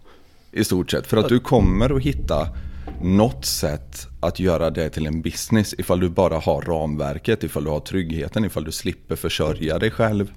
I 0.53 0.65
stort 0.65 0.91
sett. 0.91 1.07
För 1.07 1.17
att 1.17 1.29
du 1.29 1.39
kommer 1.39 1.97
att 1.97 2.03
hitta 2.03 2.49
något 3.03 3.45
sätt 3.45 4.07
att 4.21 4.41
göra 4.41 4.71
det 4.71 4.91
till 4.91 5.07
en 5.07 5.23
business 5.23 5.75
ifall 5.79 6.01
du 6.01 6.09
bara 6.09 6.39
har 6.39 6.63
ramverket, 6.63 7.45
ifall 7.45 7.65
du 7.65 7.71
har 7.71 7.81
tryggheten, 7.81 8.45
ifall 8.45 8.65
du 8.65 8.73
slipper 8.73 9.17
försörja 9.17 9.79
dig 9.79 9.91
själv 9.91 10.33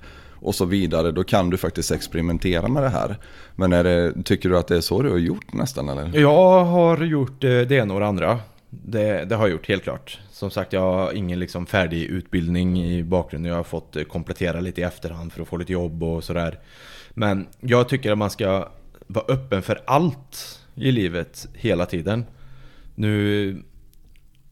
och 0.46 0.56
så 0.56 0.66
vidare. 0.66 1.12
Då 1.12 1.24
kan 1.24 1.50
du 1.50 1.58
faktiskt 1.58 1.92
experimentera 1.92 2.68
med 2.68 2.84
det 2.84 2.90
här. 2.90 3.18
Men 3.56 3.74
är 3.74 3.84
det, 3.84 4.24
tycker 4.24 4.50
du 4.50 4.58
att 4.58 4.68
det 4.68 4.76
är 4.76 4.82
så 4.82 5.02
du 5.02 5.10
har 5.10 5.18
gjort 5.18 5.54
nästan 5.54 5.90
eller? 5.90 6.20
Jag 6.20 6.66
har 6.66 6.98
gjort 6.98 7.44
eh, 7.44 7.50
det 7.50 7.72
ena 7.72 7.94
och 7.94 8.00
det 8.00 8.06
andra. 8.06 8.40
Det, 8.70 9.26
det 9.26 9.36
har 9.36 9.44
jag 9.44 9.52
gjort 9.52 9.68
helt 9.68 9.84
klart. 9.84 10.20
Som 10.32 10.52
sagt, 10.52 10.74
jag 10.74 10.82
har 10.82 11.14
ingen 11.14 11.40
liksom 11.40 11.66
färdig 11.66 12.04
utbildning 12.04 12.84
i 12.84 13.04
bakgrunden. 13.04 13.50
Jag 13.50 13.60
har 13.60 13.64
fått 13.64 13.96
eh, 13.96 14.04
komplettera 14.04 14.60
lite 14.60 14.82
i 14.82 14.84
efterhand 14.84 15.34
för 15.34 15.42
att 15.42 15.48
få 15.48 15.58
lite 15.58 15.74
jobb 15.74 16.04
och 16.04 16.24
sådär. 16.24 16.60
Men 17.14 17.48
jag 17.60 17.90
tycker 17.90 18.12
att 18.12 18.18
man 18.18 18.30
ska 18.30 18.68
vara 19.08 19.26
öppen 19.28 19.62
för 19.62 19.82
allt 19.86 20.60
i 20.76 20.92
livet 20.92 21.48
hela 21.54 21.86
tiden. 21.86 22.26
Nu, 22.96 23.64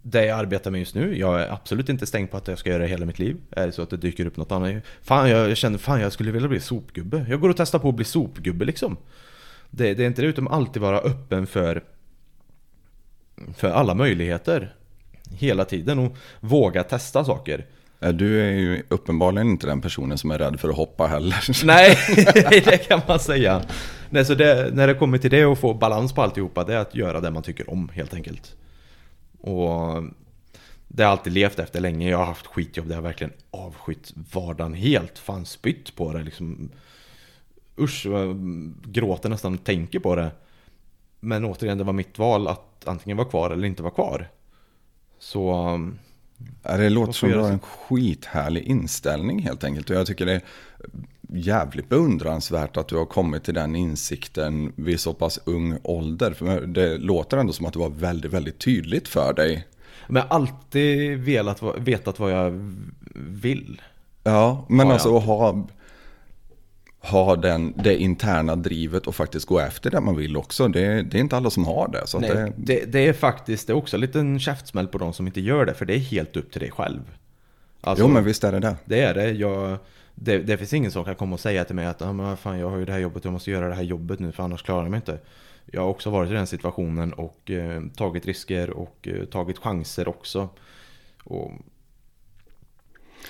det 0.03 0.25
jag 0.25 0.39
arbetar 0.39 0.71
med 0.71 0.79
just 0.79 0.95
nu, 0.95 1.17
jag 1.17 1.41
är 1.41 1.53
absolut 1.53 1.89
inte 1.89 2.05
stängd 2.05 2.31
på 2.31 2.37
att 2.37 2.47
jag 2.47 2.57
ska 2.57 2.69
göra 2.69 2.83
det 2.83 2.89
hela 2.89 3.05
mitt 3.05 3.19
liv. 3.19 3.37
Är 3.51 3.65
det 3.65 3.71
så 3.71 3.81
att 3.81 3.89
det 3.89 3.97
dyker 3.97 4.25
upp 4.25 4.37
något 4.37 4.51
annat? 4.51 4.83
Fan, 5.01 5.29
jag, 5.29 5.57
känner 5.57 5.77
fan 5.77 6.01
jag 6.01 6.11
skulle 6.11 6.31
vilja 6.31 6.49
bli 6.49 6.59
sopgubbe. 6.59 7.25
Jag 7.29 7.41
går 7.41 7.49
och 7.49 7.57
testar 7.57 7.79
på 7.79 7.89
att 7.89 7.95
bli 7.95 8.05
sopgubbe 8.05 8.65
liksom. 8.65 8.97
Det, 9.69 9.93
det 9.93 10.03
är 10.03 10.07
inte 10.07 10.21
det, 10.21 10.27
utan 10.27 10.47
alltid 10.47 10.81
vara 10.81 10.99
öppen 10.99 11.47
för 11.47 11.83
för 13.55 13.69
alla 13.69 13.93
möjligheter 13.93 14.75
hela 15.31 15.65
tiden 15.65 15.99
och 15.99 16.17
våga 16.39 16.83
testa 16.83 17.25
saker. 17.25 17.65
Du 17.99 18.41
är 18.41 18.51
ju 18.51 18.83
uppenbarligen 18.89 19.49
inte 19.49 19.67
den 19.67 19.81
personen 19.81 20.17
som 20.17 20.31
är 20.31 20.37
rädd 20.37 20.59
för 20.59 20.69
att 20.69 20.75
hoppa 20.75 21.07
heller. 21.07 21.65
Nej, 21.65 21.97
det 22.65 22.87
kan 22.87 23.01
man 23.07 23.19
säga. 23.19 23.61
Nej, 24.09 24.25
så 24.25 24.35
det, 24.35 24.69
när 24.73 24.87
det 24.87 24.93
kommer 24.93 25.17
till 25.17 25.31
det 25.31 25.45
och 25.45 25.59
få 25.59 25.73
balans 25.73 26.13
på 26.13 26.21
alltihopa, 26.21 26.63
det 26.63 26.73
är 26.73 26.77
att 26.77 26.95
göra 26.95 27.21
det 27.21 27.31
man 27.31 27.43
tycker 27.43 27.69
om 27.69 27.89
helt 27.93 28.13
enkelt. 28.13 28.55
Och 29.43 30.03
det 30.87 31.03
har 31.03 31.09
jag 31.09 31.17
alltid 31.17 31.33
levt 31.33 31.59
efter 31.59 31.81
länge. 31.81 32.09
Jag 32.09 32.17
har 32.17 32.25
haft 32.25 32.47
skitjobb 32.47 32.87
där 32.87 32.95
jag 32.95 33.01
verkligen 33.01 33.33
avskytt 33.51 34.13
vardagen 34.33 34.73
helt. 34.73 35.19
Fan 35.19 35.45
spytt 35.45 35.95
på 35.95 36.13
det 36.13 36.23
liksom. 36.23 36.69
Usch, 37.79 38.05
jag 38.05 38.37
gråter 38.83 39.29
nästan 39.29 39.53
och 39.53 39.63
tänker 39.63 39.99
på 39.99 40.15
det. 40.15 40.31
Men 41.19 41.45
återigen, 41.45 41.77
det 41.77 41.83
var 41.83 41.93
mitt 41.93 42.19
val 42.19 42.47
att 42.47 42.87
antingen 42.87 43.17
vara 43.17 43.27
kvar 43.27 43.51
eller 43.51 43.67
inte 43.67 43.83
vara 43.83 43.93
kvar. 43.93 44.29
Så... 45.19 45.49
Ja, 46.63 46.77
Det 46.77 46.89
låter 46.89 47.13
som 47.13 47.29
du 47.29 47.37
har 47.37 47.51
en 47.51 47.59
skithärlig 47.59 48.63
inställning 48.63 49.39
helt 49.39 49.63
enkelt. 49.63 49.89
Och 49.89 49.95
jag 49.95 50.07
tycker 50.07 50.25
det 50.25 50.41
jävligt 51.33 51.89
beundransvärt 51.89 52.77
att 52.77 52.87
du 52.87 52.97
har 52.97 53.05
kommit 53.05 53.43
till 53.43 53.53
den 53.53 53.75
insikten 53.75 54.73
vid 54.75 54.99
så 54.99 55.13
pass 55.13 55.39
ung 55.45 55.77
ålder. 55.83 56.33
För 56.33 56.61
det 56.61 56.97
låter 56.97 57.37
ändå 57.37 57.53
som 57.53 57.65
att 57.65 57.73
det 57.73 57.79
var 57.79 57.89
väldigt, 57.89 58.33
väldigt 58.33 58.59
tydligt 58.59 59.07
för 59.07 59.33
dig. 59.33 59.67
Men 60.07 60.15
jag 60.15 60.23
har 60.23 60.35
alltid 60.35 61.19
velat, 61.19 61.63
vetat 61.77 62.19
vad 62.19 62.31
jag 62.31 62.73
vill. 63.15 63.81
Ja, 64.23 64.65
men 64.69 64.91
alltså 64.91 65.17
att 65.17 65.23
ha, 65.23 65.67
ha 66.99 67.35
den, 67.35 67.73
det 67.83 67.97
interna 67.97 68.55
drivet 68.55 69.07
och 69.07 69.15
faktiskt 69.15 69.45
gå 69.45 69.59
efter 69.59 69.91
det 69.91 70.01
man 70.01 70.15
vill 70.15 70.37
också. 70.37 70.67
Det, 70.67 71.01
det 71.01 71.17
är 71.17 71.21
inte 71.21 71.37
alla 71.37 71.49
som 71.49 71.65
har 71.65 71.87
det. 71.87 72.07
Så 72.07 72.19
Nej, 72.19 72.29
det, 72.29 72.53
det, 72.57 72.85
det 72.85 73.07
är 73.07 73.13
faktiskt 73.13 73.67
det 73.67 73.73
är 73.73 73.77
också 73.77 73.97
en 73.97 74.01
liten 74.01 74.39
käftsmäll 74.39 74.87
på 74.87 74.97
de 74.97 75.13
som 75.13 75.27
inte 75.27 75.41
gör 75.41 75.65
det, 75.65 75.73
för 75.73 75.85
det 75.85 75.93
är 75.93 75.99
helt 75.99 76.37
upp 76.37 76.51
till 76.51 76.61
dig 76.61 76.71
själv. 76.71 77.01
Alltså, 77.81 78.05
jo, 78.05 78.09
men 78.09 78.23
visst 78.23 78.43
är 78.43 78.51
det 78.51 78.59
det. 78.59 78.75
Det 78.85 79.01
är 79.01 79.13
det. 79.13 79.31
Jag, 79.31 79.77
det. 80.15 80.37
Det 80.37 80.57
finns 80.57 80.73
ingen 80.73 80.91
som 80.91 81.05
kan 81.05 81.15
komma 81.15 81.33
och 81.33 81.39
säga 81.39 81.65
till 81.65 81.75
mig 81.75 81.85
att 81.85 82.01
ah, 82.01 82.13
men 82.13 82.37
fan, 82.37 82.59
jag 82.59 82.69
har 82.69 82.77
ju 82.77 82.85
det 82.85 82.91
här 82.91 82.99
jobbet, 82.99 83.23
jag 83.25 83.33
måste 83.33 83.51
göra 83.51 83.67
det 83.67 83.75
här 83.75 83.83
jobbet 83.83 84.19
nu 84.19 84.31
för 84.31 84.43
annars 84.43 84.63
klarar 84.63 84.81
jag 84.81 84.91
mig 84.91 84.97
inte. 84.97 85.19
Jag 85.65 85.81
har 85.81 85.89
också 85.89 86.09
varit 86.09 86.29
i 86.31 86.33
den 86.33 86.47
situationen 86.47 87.13
och 87.13 87.51
eh, 87.51 87.83
tagit 87.95 88.25
risker 88.25 88.69
och 88.69 89.07
eh, 89.07 89.25
tagit 89.25 89.57
chanser 89.57 90.07
också. 90.07 90.49
Och 91.23 91.51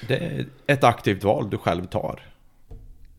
det 0.08 0.18
är 0.18 0.46
ett 0.68 0.84
aktivt 0.84 1.24
val 1.24 1.50
du 1.50 1.58
själv 1.58 1.86
tar. 1.86 2.22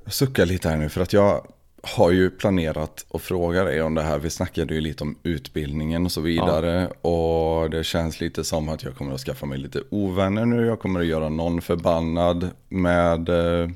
Jag 0.04 0.12
suckar 0.12 0.46
lite 0.46 0.68
här 0.68 0.76
nu 0.76 0.88
för 0.88 1.00
att 1.00 1.12
jag 1.12 1.46
har 1.84 2.10
ju 2.10 2.30
planerat 2.30 3.06
att 3.14 3.22
fråga 3.22 3.64
dig 3.64 3.82
om 3.82 3.94
det 3.94 4.02
här. 4.02 4.18
Vi 4.18 4.30
snackade 4.30 4.74
ju 4.74 4.80
lite 4.80 5.04
om 5.04 5.18
utbildningen 5.22 6.04
och 6.04 6.12
så 6.12 6.20
vidare. 6.20 6.86
Och 6.86 7.70
det 7.70 7.84
känns 7.84 8.20
lite 8.20 8.44
som 8.44 8.68
att 8.68 8.82
jag 8.82 8.96
kommer 8.96 9.14
att 9.14 9.20
skaffa 9.20 9.46
mig 9.46 9.58
lite 9.58 9.82
ovänner 9.90 10.46
nu. 10.46 10.66
Jag 10.66 10.80
kommer 10.80 11.00
att 11.00 11.06
göra 11.06 11.28
någon 11.28 11.62
förbannad 11.62 12.50
med 12.68 13.28
eh, 13.28 13.70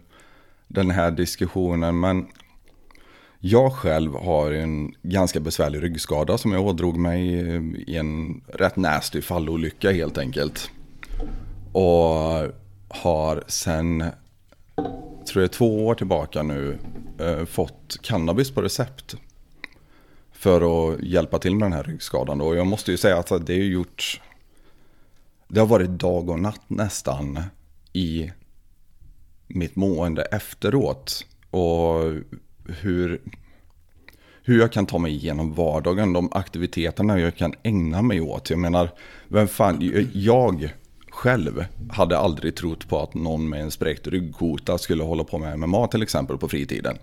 den 0.68 0.90
här 0.90 1.10
diskussionen. 1.10 2.00
Men 2.00 2.26
jag 3.40 3.72
själv 3.72 4.14
har 4.14 4.52
en 4.52 4.94
ganska 5.02 5.40
besvärlig 5.40 5.82
ryggskada 5.82 6.38
som 6.38 6.52
jag 6.52 6.66
ådrog 6.66 6.96
mig 6.96 7.40
eh, 7.40 7.62
i 7.86 7.96
en 7.96 8.40
rätt 8.48 8.76
nasty 8.76 9.22
fallolycka 9.22 9.90
helt 9.90 10.18
enkelt. 10.18 10.70
Och 11.72 12.52
har 12.88 13.44
sen 13.46 14.04
tror 15.28 15.42
jag 15.42 15.52
två 15.52 15.86
år 15.86 15.94
tillbaka 15.94 16.42
nu 16.42 16.78
eh, 17.18 17.44
fått 17.44 17.98
cannabis 18.02 18.50
på 18.50 18.62
recept. 18.62 19.14
För 20.32 20.92
att 20.92 21.02
hjälpa 21.02 21.38
till 21.38 21.54
med 21.54 21.66
den 21.66 21.72
här 21.72 21.82
ryggskadan. 21.82 22.40
Och 22.40 22.56
jag 22.56 22.66
måste 22.66 22.90
ju 22.90 22.96
säga 22.96 23.18
att 23.18 23.46
det 23.46 23.54
är 23.54 23.64
gjort... 23.64 24.20
Det 25.48 25.60
har 25.60 25.66
varit 25.66 25.90
dag 25.90 26.28
och 26.28 26.40
natt 26.40 26.62
nästan 26.66 27.40
i 27.92 28.32
mitt 29.46 29.76
mående 29.76 30.22
efteråt. 30.22 31.26
Och 31.50 32.02
hur, 32.64 33.20
hur 34.42 34.58
jag 34.58 34.72
kan 34.72 34.86
ta 34.86 34.98
mig 34.98 35.12
igenom 35.12 35.54
vardagen, 35.54 36.12
de 36.12 36.28
aktiviteterna 36.32 37.20
jag 37.20 37.36
kan 37.36 37.54
ägna 37.62 38.02
mig 38.02 38.20
åt. 38.20 38.50
Jag 38.50 38.58
menar, 38.58 38.90
vem 39.28 39.48
fan, 39.48 40.08
jag 40.12 40.72
själv 41.18 41.64
hade 41.90 42.18
aldrig 42.18 42.56
trott 42.56 42.88
på 42.88 43.02
att 43.02 43.14
någon 43.14 43.48
med 43.48 43.60
en 43.60 43.70
spräckt 43.70 44.06
ryggkota 44.06 44.78
skulle 44.78 45.02
hålla 45.02 45.24
på 45.24 45.38
med 45.38 45.58
MMA 45.58 45.86
till 45.86 46.02
exempel 46.02 46.38
på 46.38 46.48
fritiden. 46.48 46.98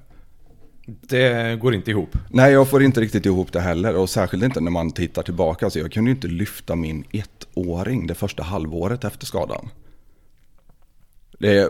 Det 0.86 1.60
går 1.60 1.76
inte 1.76 1.92
ihop. 1.92 2.18
Nej, 2.30 2.54
jag 2.54 2.70
får 2.70 2.84
inte 2.84 3.02
riktigt 3.02 3.26
ihop 3.26 3.54
det 3.54 3.60
heller. 3.60 3.96
Och 3.96 4.10
särskilt 4.10 4.44
inte 4.44 4.62
när 4.62 4.72
man 4.72 4.92
tittar 4.92 5.24
tillbaka. 5.24 5.70
Så 5.70 5.80
jag 5.80 5.92
kunde 5.92 6.10
ju 6.10 6.16
inte 6.16 6.28
lyfta 6.28 6.76
min 6.76 7.04
ettåring 7.12 8.08
det 8.08 8.16
första 8.16 8.44
halvåret 8.44 9.04
efter 9.04 9.26
skadan. 9.26 9.70
Det, 11.40 11.70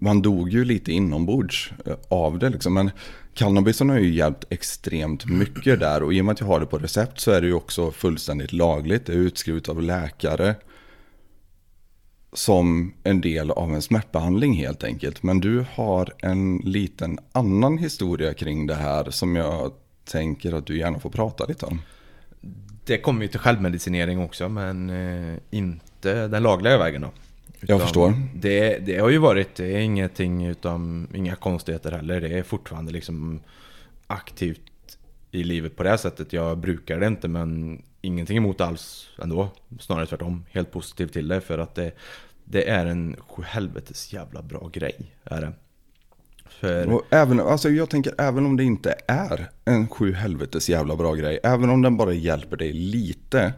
man 0.00 0.22
dog 0.22 0.50
ju 0.50 0.64
lite 0.64 0.92
inombords 0.92 1.72
eh, 1.86 1.94
av 2.08 2.38
det 2.38 2.50
liksom. 2.50 2.74
Men 2.74 2.90
cannabisen 3.34 3.88
har 3.88 3.98
ju 3.98 4.14
hjälpt 4.14 4.44
extremt 4.50 5.26
mycket 5.26 5.80
där. 5.80 6.02
Och 6.02 6.14
i 6.14 6.20
och 6.20 6.24
med 6.24 6.32
att 6.32 6.40
jag 6.40 6.46
har 6.46 6.60
det 6.60 6.66
på 6.66 6.78
recept 6.78 7.20
så 7.20 7.30
är 7.30 7.40
det 7.40 7.46
ju 7.46 7.54
också 7.54 7.90
fullständigt 7.90 8.52
lagligt. 8.52 9.06
Det 9.06 9.12
är 9.12 9.16
utskrivet 9.16 9.68
av 9.68 9.82
läkare. 9.82 10.54
Som 12.32 12.92
en 13.04 13.20
del 13.20 13.50
av 13.50 13.74
en 13.74 13.82
smärtbehandling 13.82 14.54
helt 14.54 14.84
enkelt. 14.84 15.22
Men 15.22 15.40
du 15.40 15.64
har 15.74 16.12
en 16.18 16.56
liten 16.56 17.18
annan 17.32 17.78
historia 17.78 18.34
kring 18.34 18.66
det 18.66 18.74
här 18.74 19.10
som 19.10 19.36
jag 19.36 19.72
tänker 20.04 20.52
att 20.52 20.66
du 20.66 20.78
gärna 20.78 20.98
får 20.98 21.10
prata 21.10 21.46
lite 21.46 21.66
om. 21.66 21.82
Det 22.84 22.98
kommer 22.98 23.22
ju 23.22 23.28
till 23.28 23.40
självmedicinering 23.40 24.20
också, 24.20 24.48
men 24.48 24.90
eh, 24.90 25.38
inte 25.50 26.28
den 26.28 26.42
lagliga 26.42 26.78
vägen 26.78 27.02
då. 27.02 27.10
Jag 27.60 27.80
förstår. 27.80 28.14
Det, 28.34 28.78
det 28.78 28.98
har 28.98 29.08
ju 29.08 29.18
varit, 29.18 29.54
det 29.54 29.74
är 29.74 29.78
ingenting 29.78 30.46
utan 30.46 31.08
inga 31.14 31.36
konstigheter 31.36 31.92
heller. 31.92 32.20
Det 32.20 32.38
är 32.38 32.42
fortfarande 32.42 32.92
liksom 32.92 33.40
aktivt 34.06 34.60
i 35.30 35.44
livet 35.44 35.76
på 35.76 35.82
det 35.82 35.90
här 35.90 35.96
sättet. 35.96 36.32
Jag 36.32 36.58
brukar 36.58 37.00
det 37.00 37.06
inte 37.06 37.28
men 37.28 37.82
ingenting 38.00 38.36
emot 38.36 38.60
alls 38.60 39.06
ändå. 39.22 39.48
Snarare 39.80 40.06
tvärtom. 40.06 40.44
Helt 40.50 40.70
positiv 40.72 41.06
till 41.06 41.28
det 41.28 41.40
för 41.40 41.58
att 41.58 41.74
det, 41.74 41.92
det 42.44 42.68
är 42.68 42.86
en 42.86 43.16
helvetes 43.44 44.12
jävla 44.12 44.42
bra 44.42 44.70
grej. 44.72 45.14
Är 45.24 45.40
det. 45.40 45.52
För, 46.48 46.92
Och 46.92 47.02
även, 47.10 47.40
alltså 47.40 47.68
jag 47.70 47.90
tänker 47.90 48.14
även 48.18 48.46
om 48.46 48.56
det 48.56 48.64
inte 48.64 48.94
är 49.08 49.50
en 49.64 49.88
sju 49.88 50.12
helvetes 50.12 50.68
jävla 50.68 50.96
bra 50.96 51.14
grej. 51.14 51.40
Även 51.42 51.70
om 51.70 51.82
den 51.82 51.96
bara 51.96 52.12
hjälper 52.12 52.56
dig 52.56 52.72
lite. 52.72 53.52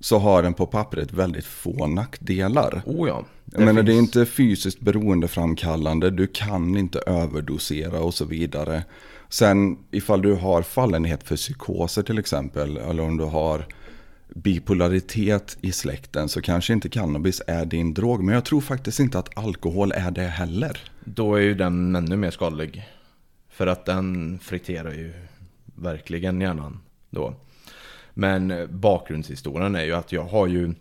så 0.00 0.18
har 0.18 0.42
den 0.42 0.54
på 0.54 0.66
pappret 0.66 1.12
väldigt 1.12 1.44
få 1.44 1.86
nackdelar. 1.86 2.82
Oh 2.86 3.08
ja. 3.08 3.24
Jag 3.44 3.64
menar 3.64 3.82
det 3.82 3.92
är 3.92 3.98
inte 3.98 4.26
fysiskt 4.26 4.80
beroendeframkallande, 4.80 6.10
du 6.10 6.26
kan 6.26 6.76
inte 6.76 6.98
överdosera 7.06 8.00
och 8.00 8.14
så 8.14 8.24
vidare. 8.24 8.84
Sen 9.28 9.78
ifall 9.90 10.22
du 10.22 10.34
har 10.34 10.62
fallenhet 10.62 11.22
för 11.22 11.36
psykoser 11.36 12.02
till 12.02 12.18
exempel, 12.18 12.76
eller 12.76 13.02
om 13.02 13.16
du 13.16 13.24
har 13.24 13.66
bipolaritet 14.28 15.56
i 15.60 15.72
släkten 15.72 16.28
så 16.28 16.42
kanske 16.42 16.72
inte 16.72 16.88
cannabis 16.88 17.42
är 17.46 17.64
din 17.64 17.94
drog. 17.94 18.24
Men 18.24 18.34
jag 18.34 18.44
tror 18.44 18.60
faktiskt 18.60 19.00
inte 19.00 19.18
att 19.18 19.38
alkohol 19.38 19.92
är 19.92 20.10
det 20.10 20.22
heller. 20.22 20.80
Då 21.04 21.34
är 21.34 21.40
ju 21.40 21.54
den 21.54 21.96
ännu 21.96 22.16
mer 22.16 22.30
skadlig. 22.30 22.88
För 23.48 23.66
att 23.66 23.84
den 23.84 24.38
friterar 24.42 24.92
ju 24.92 25.12
verkligen 25.74 26.40
hjärnan 26.40 26.80
då. 27.10 27.34
Men 28.14 28.68
bakgrundshistorien 28.70 29.74
är 29.74 29.84
ju 29.84 29.92
att 29.92 30.12
jag 30.12 30.24
har 30.24 30.46
ju 30.46 30.74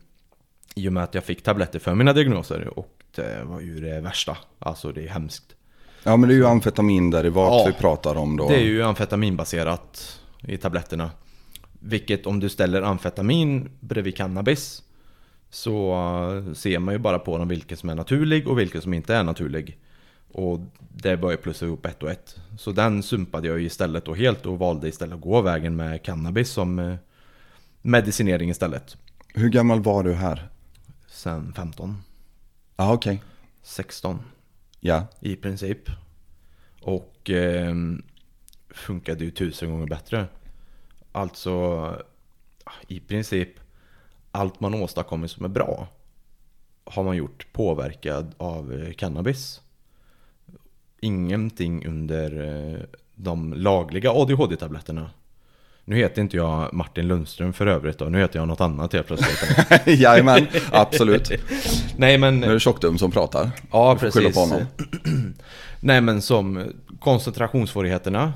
i 0.75 0.89
och 0.89 0.93
med 0.93 1.03
att 1.03 1.13
jag 1.13 1.23
fick 1.23 1.43
tabletter 1.43 1.79
för 1.79 1.95
mina 1.95 2.13
diagnoser 2.13 2.79
och 2.79 3.03
det 3.15 3.43
var 3.43 3.59
ju 3.59 3.79
det 3.79 4.01
värsta. 4.01 4.37
Alltså 4.59 4.91
det 4.91 5.03
är 5.03 5.07
hemskt. 5.07 5.55
Ja 6.03 6.17
men 6.17 6.29
det 6.29 6.35
är 6.35 6.37
ju 6.37 6.47
amfetaminderivat 6.47 7.53
ja, 7.53 7.65
vi 7.67 7.73
pratar 7.73 8.15
om 8.15 8.37
då. 8.37 8.49
Det 8.49 8.55
är 8.55 8.65
ju 8.65 8.83
amfetaminbaserat 8.83 10.19
i 10.47 10.57
tabletterna. 10.57 11.11
Vilket 11.87 12.25
om 12.25 12.39
du 12.39 12.49
ställer 12.49 12.81
amfetamin 12.81 13.69
bredvid 13.79 14.17
cannabis 14.17 14.83
så 15.49 15.95
ser 16.55 16.79
man 16.79 16.93
ju 16.93 16.97
bara 16.97 17.19
på 17.19 17.37
dem 17.37 17.47
vilken 17.47 17.77
som 17.77 17.89
är 17.89 17.95
naturlig 17.95 18.47
och 18.47 18.59
vilken 18.59 18.81
som 18.81 18.93
inte 18.93 19.15
är 19.15 19.23
naturlig. 19.23 19.77
Och 20.31 20.59
det 20.79 21.17
börjar 21.17 21.37
plussa 21.37 21.65
ihop 21.65 21.85
ett 21.85 22.03
och 22.03 22.11
ett. 22.11 22.35
Så 22.57 22.71
den 22.71 23.03
sumpade 23.03 23.47
jag 23.47 23.61
istället 23.61 24.05
då 24.05 24.13
helt 24.13 24.45
och 24.45 24.59
valde 24.59 24.87
istället 24.87 25.15
att 25.15 25.21
gå 25.21 25.41
vägen 25.41 25.75
med 25.75 26.03
cannabis 26.03 26.49
som 26.49 26.79
eh, 26.79 26.95
medicinering 27.81 28.49
istället. 28.49 28.97
Hur 29.33 29.49
gammal 29.49 29.83
var 29.83 30.03
du 30.03 30.13
här? 30.13 30.49
Sen 31.07 31.53
15. 31.53 31.97
Ja, 32.75 32.83
ah, 32.83 32.93
okej. 32.93 33.15
Okay. 33.15 33.27
16. 33.63 34.19
Ja. 34.79 35.07
I 35.19 35.35
princip. 35.35 35.89
Och 36.81 37.29
eh, 37.29 37.75
funkade 38.69 39.23
ju 39.23 39.31
tusen 39.31 39.71
gånger 39.71 39.87
bättre. 39.87 40.27
Alltså 41.17 41.95
i 42.87 42.99
princip 42.99 43.49
allt 44.31 44.59
man 44.59 44.73
åstadkommit 44.73 45.31
som 45.31 45.45
är 45.45 45.49
bra 45.49 45.87
har 46.83 47.03
man 47.03 47.15
gjort 47.17 47.47
påverkad 47.53 48.35
av 48.37 48.73
eh, 48.73 48.93
cannabis. 48.93 49.61
Ingenting 51.01 51.87
under 51.87 52.41
eh, 52.73 52.79
de 53.15 53.53
lagliga 53.53 54.11
ADHD-tabletterna. 54.11 55.09
Nu 55.85 55.95
heter 55.95 56.21
inte 56.21 56.37
jag 56.37 56.73
Martin 56.73 57.07
Lundström 57.07 57.53
för 57.53 57.67
övrigt 57.67 57.97
då, 57.97 58.05
nu 58.05 58.19
heter 58.19 58.39
jag 58.39 58.47
något 58.47 58.61
annat 58.61 58.93
helt 58.93 59.07
plötsligt. 59.07 59.87
Jajamän, 59.99 60.47
absolut. 60.71 61.31
Nej 61.97 62.17
men... 62.17 62.39
Nu 62.39 62.47
är 62.47 62.53
det 62.53 62.59
Tjockdum 62.59 62.97
som 62.97 63.11
pratar. 63.11 63.51
Ja, 63.71 63.97
precis. 63.99 64.35
På 64.35 64.39
honom. 64.39 64.65
Nej 65.79 66.01
men 66.01 66.21
som 66.21 66.73
koncentrationssvårigheterna 66.99 68.33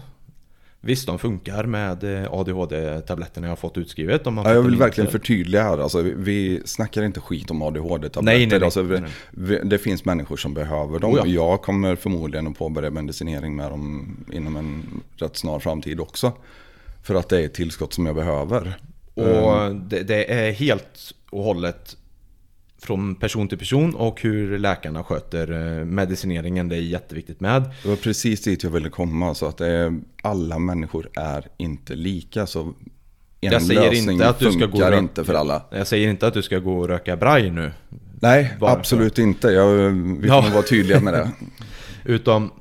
Visst, 0.83 1.07
de 1.07 1.19
funkar 1.19 1.63
med 1.63 2.03
eh, 2.03 2.33
ADHD-tabletterna 2.33 3.47
jag 3.47 3.51
har 3.51 3.55
fått 3.55 3.77
utskrivet. 3.77 4.21
ja, 4.25 4.53
jag 4.53 4.61
vill 4.61 4.75
verkligen 4.75 5.11
förtydliga 5.11 5.63
här. 5.63 5.77
Alltså, 5.77 6.01
vi 6.01 6.61
snackar 6.65 7.03
inte 7.03 7.19
skit 7.19 7.51
om 7.51 7.61
ADHD-tabletter. 7.61 8.21
Nej, 8.21 8.45
nej, 8.45 8.59
nej. 8.59 8.63
Alltså, 8.63 8.81
vi, 8.81 9.01
vi, 9.31 9.59
det 9.63 9.77
finns 9.77 10.05
människor 10.05 10.37
som 10.37 10.53
behöver 10.53 10.99
dem. 10.99 11.13
Oh 11.13 11.17
ja. 11.17 11.25
Jag 11.25 11.61
kommer 11.61 11.95
förmodligen 11.95 12.47
att 12.47 12.57
påbörja 12.57 12.89
medicinering 12.89 13.55
med 13.55 13.71
dem 13.71 14.17
inom 14.33 14.55
en 14.55 15.01
rätt 15.15 15.37
snar 15.37 15.59
framtid 15.59 15.99
också. 15.99 16.31
För 17.03 17.15
att 17.15 17.29
det 17.29 17.41
är 17.41 17.45
ett 17.45 17.53
tillskott 17.53 17.93
som 17.93 18.05
jag 18.05 18.15
behöver. 18.15 18.77
Och 19.13 19.61
um, 19.61 19.89
det, 19.89 20.03
det 20.03 20.33
är 20.33 20.51
helt 20.51 21.13
och 21.29 21.43
hållet 21.43 21.97
från 22.83 23.15
person 23.15 23.47
till 23.47 23.57
person 23.57 23.95
och 23.95 24.21
hur 24.21 24.59
läkarna 24.59 25.03
sköter 25.03 25.51
eh, 25.51 25.85
medicineringen. 25.85 26.69
Det 26.69 26.75
är 26.75 26.81
jätteviktigt 26.81 27.39
med. 27.39 27.63
Det 27.83 27.89
var 27.89 27.95
precis 27.95 28.41
dit 28.41 28.63
jag 28.63 28.71
ville 28.71 28.89
komma. 28.89 29.35
Så 29.35 29.45
att 29.45 29.61
är, 29.61 29.99
alla 30.23 30.59
människor 30.59 31.09
är 31.13 31.47
inte 31.57 31.95
lika. 31.95 32.47
Så 32.47 32.61
en 33.41 33.51
jag 33.51 33.61
säger 33.61 33.93
inte 33.93 34.29
att 34.29 34.39
du 34.39 34.51
ska 34.51 34.65
gå 34.65 34.93
inte 34.97 35.23
för 35.23 35.33
alla. 35.33 35.61
Jag 35.71 35.87
säger 35.87 36.09
inte 36.09 36.27
att 36.27 36.33
du 36.33 36.41
ska 36.41 36.59
gå 36.59 36.79
och 36.79 36.87
röka 36.87 37.17
braj 37.17 37.49
nu. 37.49 37.71
Nej, 38.21 38.53
Bara 38.59 38.71
absolut 38.71 39.17
inte. 39.17 39.47
Jag, 39.47 39.89
vi 39.89 40.27
får 40.27 40.43
ja. 40.43 40.49
vara 40.53 40.63
tydliga 40.63 40.99
med 40.99 41.13
det. 41.13 41.31
Utom 42.05 42.51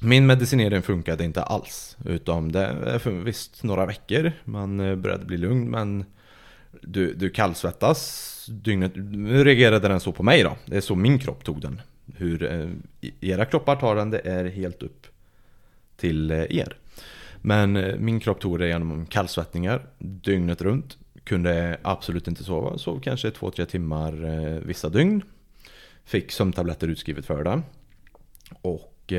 min 0.00 0.26
medicinering 0.26 0.82
funkade 0.82 1.24
inte 1.24 1.42
alls. 1.42 1.96
Utom 2.04 2.52
det 2.52 3.00
visst 3.24 3.62
några 3.62 3.86
veckor. 3.86 4.32
Man 4.44 4.80
eh, 4.80 4.96
började 4.96 5.24
bli 5.24 5.36
lugn 5.36 5.70
men 5.70 6.04
du, 6.82 7.14
du 7.14 7.30
kallsvettas 7.30 8.31
dygnet. 8.46 8.92
Nu 8.96 9.44
reagerade 9.44 9.88
den 9.88 10.00
så 10.00 10.12
på 10.12 10.22
mig 10.22 10.42
då. 10.42 10.56
Det 10.66 10.76
är 10.76 10.80
så 10.80 10.94
min 10.94 11.18
kropp 11.18 11.44
tog 11.44 11.60
den. 11.60 11.80
Hur 12.16 12.52
eh, 12.52 12.70
era 13.20 13.44
kroppar 13.44 13.76
tar 13.76 13.96
den, 13.96 14.10
det 14.10 14.18
är 14.18 14.44
helt 14.44 14.82
upp 14.82 15.06
till 15.96 16.30
eh, 16.30 16.38
er. 16.38 16.76
Men 17.36 17.76
eh, 17.76 17.96
min 17.96 18.20
kropp 18.20 18.40
tog 18.40 18.58
det 18.58 18.68
genom 18.68 19.06
kallsvettningar 19.06 19.86
dygnet 19.98 20.62
runt. 20.62 20.98
Kunde 21.24 21.78
absolut 21.82 22.28
inte 22.28 22.44
sova. 22.44 22.78
Sov 22.78 23.00
kanske 23.00 23.30
2-3 23.30 23.64
timmar 23.64 24.12
vissa 24.66 24.88
dygn. 24.88 25.22
Fick 26.04 26.32
sömntabletter 26.32 26.88
utskrivet 26.88 27.26
för 27.26 27.44
det. 27.44 27.62
Och... 28.62 29.12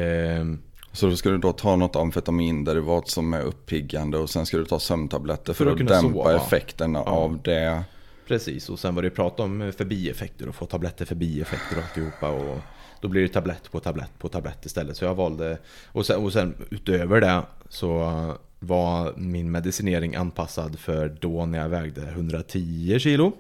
så 0.92 1.08
då 1.08 1.16
ska 1.16 1.30
du 1.30 1.38
då 1.38 1.54
ta 1.54 1.76
något 1.76 1.96
amfetaminderivat 1.96 3.08
som 3.10 3.34
är 3.34 3.42
uppiggande 3.42 4.18
och 4.18 4.30
sen 4.30 4.46
ska 4.46 4.58
du 4.58 4.66
ta 4.66 4.80
sömntabletter 4.80 5.54
för, 5.54 5.66
för 5.66 5.72
att, 5.72 5.82
att 5.82 5.88
dämpa 5.88 6.02
sova. 6.02 6.36
effekterna 6.36 7.04
ja. 7.06 7.12
av 7.12 7.42
det. 7.44 7.84
Precis, 8.28 8.70
och 8.70 8.80
sen 8.80 8.96
var 8.96 9.02
det 9.02 9.10
prat 9.10 9.40
om 9.40 9.74
förbieffekter 9.78 10.50
och 10.50 10.56
få 10.56 10.66
tabletter 10.66 11.06
för 11.06 11.16
bieffekter 11.16 11.78
och 11.78 11.84
alltihopa. 11.84 12.30
Och 12.30 12.60
då 13.02 13.08
blir 13.08 13.22
det 13.22 13.28
tablett 13.28 13.72
på 13.72 13.80
tablett 13.80 14.20
på 14.20 14.30
tablett 14.30 14.66
istället. 14.66 14.98
Så 14.98 15.06
jag 15.06 15.16
valde, 15.16 15.58
och 15.88 16.06
sen, 16.06 16.24
och 16.24 16.34
sen 16.34 16.56
utöver 16.70 17.22
det 17.22 17.42
så 17.70 18.38
var 18.60 19.14
min 19.18 19.52
medicinering 19.52 20.16
anpassad 20.16 20.80
för 20.80 21.18
då 21.22 21.46
när 21.46 21.60
jag 21.60 21.70
vägde 21.70 22.02
110 22.02 23.00
kilo. 23.00 23.34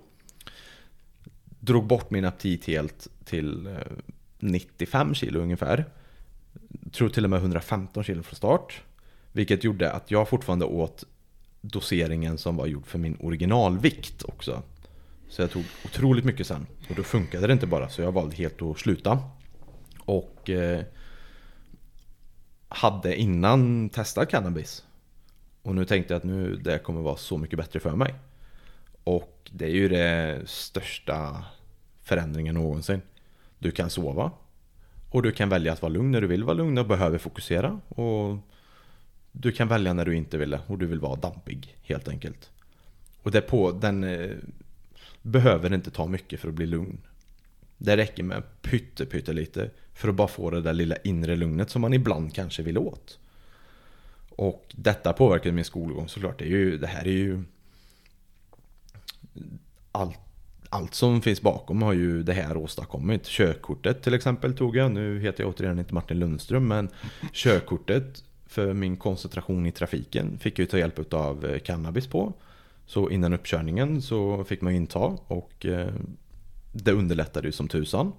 Drog 1.59 1.87
bort 1.87 2.09
min 2.09 2.25
aptit 2.25 2.65
helt 2.65 3.07
till 3.25 3.67
eh, 3.67 3.73
95 4.39 5.13
kilo 5.13 5.39
ungefär. 5.39 5.85
Tror 6.91 7.09
till 7.09 7.23
och 7.23 7.29
med 7.29 7.39
115 7.39 8.03
kilo 8.03 8.23
från 8.23 8.35
start. 8.35 8.81
Vilket 9.31 9.63
gjorde 9.63 9.91
att 9.91 10.11
jag 10.11 10.29
fortfarande 10.29 10.65
åt 10.65 11.03
doseringen 11.61 12.37
som 12.37 12.55
var 12.55 12.65
gjord 12.65 12.85
för 12.85 12.99
min 12.99 13.17
originalvikt 13.19 14.23
också. 14.23 14.63
Så 15.33 15.41
jag 15.41 15.51
tog 15.51 15.63
otroligt 15.85 16.25
mycket 16.25 16.47
sen. 16.47 16.67
Och 16.89 16.95
då 16.95 17.03
funkade 17.03 17.47
det 17.47 17.53
inte 17.53 17.67
bara 17.67 17.89
så 17.89 18.01
jag 18.01 18.11
valde 18.11 18.35
helt 18.35 18.61
att 18.61 18.79
sluta. 18.79 19.19
Och 19.99 20.49
eh, 20.49 20.81
hade 22.67 23.15
innan 23.15 23.89
testat 23.89 24.29
cannabis. 24.29 24.83
Och 25.61 25.75
nu 25.75 25.85
tänkte 25.85 26.13
jag 26.13 26.17
att 26.17 26.23
nu 26.23 26.55
det 26.55 26.79
kommer 26.79 27.01
vara 27.01 27.17
så 27.17 27.37
mycket 27.37 27.57
bättre 27.57 27.79
för 27.79 27.95
mig. 27.95 28.15
Och 29.03 29.49
det 29.51 29.65
är 29.65 29.69
ju 29.69 29.89
det 29.89 30.41
största 30.45 31.43
förändringen 32.01 32.55
någonsin. 32.55 33.01
Du 33.59 33.71
kan 33.71 33.89
sova. 33.89 34.31
Och 35.09 35.23
du 35.23 35.31
kan 35.31 35.49
välja 35.49 35.73
att 35.73 35.81
vara 35.81 35.93
lugn 35.93 36.11
när 36.11 36.21
du 36.21 36.27
vill 36.27 36.43
vara 36.43 36.53
lugn 36.53 36.77
och 36.77 36.87
behöver 36.87 37.17
fokusera. 37.17 37.79
Och 37.89 38.37
du 39.31 39.51
kan 39.51 39.67
välja 39.67 39.93
när 39.93 40.05
du 40.05 40.15
inte 40.15 40.37
vill 40.37 40.49
det 40.49 40.61
och 40.67 40.77
du 40.77 40.85
vill 40.85 40.99
vara 40.99 41.15
dampig 41.15 41.77
helt 41.81 42.07
enkelt. 42.07 42.49
Och 43.23 43.31
det 43.31 43.41
på, 43.41 43.71
den 43.71 44.03
eh, 44.03 44.37
behöver 45.23 45.73
inte 45.73 45.91
ta 45.91 46.07
mycket 46.07 46.39
för 46.39 46.47
att 46.47 46.53
bli 46.53 46.65
lugn. 46.65 46.97
Det 47.77 47.97
räcker 47.97 48.23
med 48.23 48.43
pytte, 48.61 49.05
pytte 49.05 49.33
lite 49.33 49.69
för 49.93 50.09
att 50.09 50.15
bara 50.15 50.27
få 50.27 50.49
det 50.49 50.61
där 50.61 50.73
lilla 50.73 50.95
inre 50.95 51.35
lugnet 51.35 51.69
som 51.69 51.81
man 51.81 51.93
ibland 51.93 52.33
kanske 52.35 52.63
vill 52.63 52.77
åt. 52.77 53.19
Och 54.29 54.65
detta 54.71 55.13
påverkade 55.13 55.51
min 55.51 55.65
skolgång 55.65 56.07
såklart. 56.07 56.39
Det, 56.39 56.45
är 56.45 56.49
ju, 56.49 56.77
det 56.77 56.87
här 56.87 57.07
är 57.07 57.11
ju... 57.11 57.43
Allt, 59.91 60.19
allt 60.69 60.93
som 60.93 61.21
finns 61.21 61.41
bakom 61.41 61.81
har 61.81 61.93
ju 61.93 62.23
det 62.23 62.33
här 62.33 62.57
åstadkommit. 62.57 63.25
Körkortet 63.25 64.03
till 64.03 64.13
exempel 64.13 64.57
tog 64.57 64.75
jag. 64.75 64.91
Nu 64.91 65.19
heter 65.19 65.43
jag 65.43 65.53
återigen 65.53 65.79
inte 65.79 65.93
Martin 65.93 66.19
Lundström 66.19 66.67
men 66.67 66.89
körkortet 67.31 68.23
för 68.45 68.73
min 68.73 68.97
koncentration 68.97 69.65
i 69.65 69.71
trafiken 69.71 70.37
fick 70.39 70.59
jag 70.59 70.69
ta 70.69 70.77
hjälp 70.77 71.13
av 71.13 71.45
eh, 71.45 71.59
cannabis 71.59 72.07
på. 72.07 72.33
Så 72.85 73.09
innan 73.09 73.33
uppkörningen 73.33 74.01
så 74.01 74.43
fick 74.43 74.61
man 74.61 74.73
inta 74.73 74.99
och 75.27 75.65
eh, 75.65 75.93
det 76.71 76.91
underlättade 76.91 77.47
ju 77.47 77.51
som 77.51 77.67
tusan. 77.67 78.11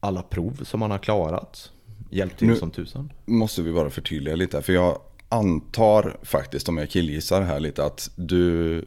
Alla 0.00 0.22
prov 0.22 0.64
som 0.64 0.80
man 0.80 0.90
har 0.90 0.98
klarat 0.98 1.72
hjälpte 2.10 2.44
ju 2.44 2.56
som 2.56 2.70
tusan. 2.70 3.12
måste 3.24 3.62
vi 3.62 3.72
bara 3.72 3.90
förtydliga 3.90 4.36
lite 4.36 4.62
för 4.62 4.72
jag 4.72 4.98
antar 5.28 6.16
faktiskt 6.22 6.68
om 6.68 6.78
jag 6.78 6.90
killgissar 6.90 7.42
här 7.42 7.60
lite 7.60 7.84
att 7.84 8.10
du 8.16 8.84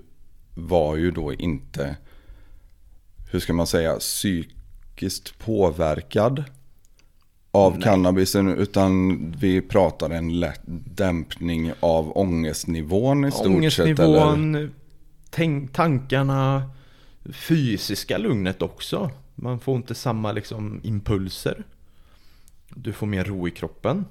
var 0.56 0.96
ju 0.96 1.12
då 1.12 1.34
inte, 1.34 1.98
hur 3.32 3.40
ska 3.40 3.54
man 3.54 3.68
säga, 3.68 3.96
psykiskt 3.96 5.40
påverkad 5.40 6.44
av 7.52 7.74
Nej. 7.74 7.82
cannabisen 7.82 8.58
utan 8.58 9.18
vi 9.32 9.62
pratar 9.62 10.10
en 10.10 10.40
lätt 10.40 10.62
dämpning 10.96 11.72
av 11.80 12.18
ångestnivån 12.18 13.26
i 13.26 13.32
stort 13.32 13.48
ångestnivån, 13.48 14.54
sett? 14.54 14.76
Tänk, 15.30 15.74
tankarna, 15.74 16.70
fysiska 17.34 18.18
lugnet 18.18 18.62
också. 18.62 19.12
Man 19.36 19.60
får 19.60 19.76
inte 19.76 19.96
samma 19.96 20.32
liksom 20.32 20.80
impulser. 20.84 21.64
Du 22.70 22.94
får 22.94 23.08
mer 23.08 23.24
ro 23.24 23.48
i 23.48 23.52
kroppen. 23.52 24.06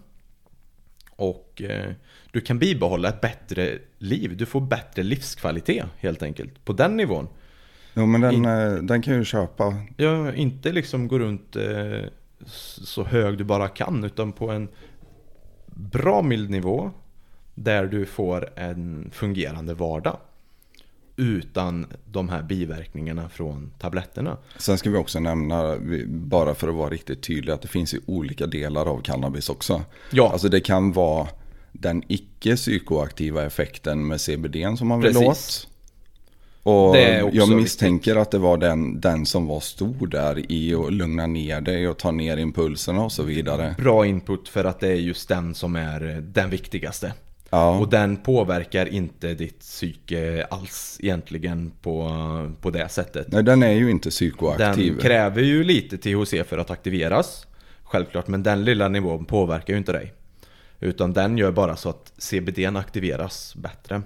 Och 1.16 1.62
eh, 1.62 1.92
du 2.32 2.40
kan 2.40 2.58
bibehålla 2.58 3.08
ett 3.08 3.20
bättre 3.20 3.78
liv. 3.98 4.36
Du 4.36 4.46
får 4.46 4.60
bättre 4.60 5.02
livskvalitet 5.02 5.84
helt 5.96 6.22
enkelt. 6.22 6.64
På 6.64 6.72
den 6.72 6.96
nivån. 6.96 7.28
Jo 7.94 8.06
men 8.06 8.20
den, 8.20 8.44
eh, 8.44 8.82
den 8.82 9.02
kan 9.02 9.14
ju 9.14 9.24
köpa. 9.24 9.74
Ja, 9.96 10.34
inte 10.34 10.72
liksom 10.72 11.08
gå 11.08 11.18
runt 11.18 11.56
eh, 11.56 12.00
så 12.46 13.04
hög 13.04 13.38
du 13.38 13.44
bara 13.44 13.68
kan. 13.68 14.04
Utan 14.04 14.32
på 14.32 14.50
en 14.50 14.68
bra 15.66 16.22
mild 16.22 16.50
nivå. 16.50 16.90
Där 17.54 17.86
du 17.86 18.06
får 18.06 18.58
en 18.58 19.10
fungerande 19.12 19.74
vardag. 19.74 20.16
Utan 21.16 21.86
de 22.04 22.28
här 22.28 22.42
biverkningarna 22.42 23.28
från 23.28 23.72
tabletterna. 23.78 24.36
Sen 24.56 24.78
ska 24.78 24.90
vi 24.90 24.96
också 24.96 25.20
nämna, 25.20 25.76
bara 26.08 26.54
för 26.54 26.68
att 26.68 26.74
vara 26.74 26.90
riktigt 26.90 27.22
tydlig, 27.22 27.52
att 27.52 27.62
det 27.62 27.68
finns 27.68 27.94
ju 27.94 28.00
olika 28.06 28.46
delar 28.46 28.86
av 28.86 29.00
cannabis 29.02 29.48
också. 29.48 29.82
Ja, 30.10 30.30
Alltså 30.32 30.48
det 30.48 30.60
kan 30.60 30.92
vara 30.92 31.28
den 31.72 32.02
icke 32.08 32.56
psykoaktiva 32.56 33.44
effekten 33.44 34.06
med 34.06 34.20
CBD 34.20 34.78
som 34.78 34.88
man 34.88 35.00
vill 35.00 35.14
Precis. 35.14 35.64
åt. 35.64 35.68
Och 36.68 36.96
jag 37.32 37.48
misstänker 37.48 38.16
att 38.16 38.30
det 38.30 38.38
var 38.38 38.56
den, 38.56 39.00
den 39.00 39.26
som 39.26 39.46
var 39.46 39.60
stor 39.60 40.06
där 40.06 40.52
i 40.52 40.74
att 40.74 40.92
lugna 40.92 41.26
ner 41.26 41.60
dig 41.60 41.88
och 41.88 41.98
ta 41.98 42.10
ner 42.10 42.36
impulserna 42.36 43.04
och 43.04 43.12
så 43.12 43.22
vidare. 43.22 43.74
bra 43.78 44.06
input 44.06 44.48
för 44.48 44.64
att 44.64 44.80
det 44.80 44.88
är 44.88 44.94
just 44.94 45.28
den 45.28 45.54
som 45.54 45.76
är 45.76 46.10
eh, 46.10 46.16
den 46.16 46.50
viktigaste. 46.50 47.12
Ja, 47.50 47.78
Och 47.78 47.88
den 47.88 48.16
påverkar 48.16 48.86
inte 48.86 49.34
ditt 49.34 49.60
psyke 49.60 50.46
alls 50.50 50.98
egentligen 51.02 51.72
på, 51.82 52.10
på 52.60 52.70
det 52.70 52.88
sättet. 52.88 53.32
nej 53.32 53.42
den 53.42 53.62
är 53.62 53.72
ju 53.72 53.90
inte 53.90 54.10
psykoaktiv. 54.10 54.92
Den 54.92 55.02
kräver 55.02 55.42
ju 55.42 55.64
lite 55.64 55.98
THC 55.98 56.34
för 56.48 56.58
att 56.58 56.70
aktiveras. 56.70 57.46
Självklart, 57.82 58.28
men 58.28 58.42
den 58.42 58.64
lilla 58.64 58.88
nivån 58.88 59.24
påverkar 59.24 59.72
ju 59.72 59.78
inte 59.78 59.92
dig. 59.92 60.12
Utan 60.80 61.12
den 61.12 61.38
gör 61.38 61.50
bara 61.52 61.76
så 61.76 61.88
att 61.88 62.12
CBD 62.18 62.76
aktiveras 62.76 63.54
bättre. 63.56 64.02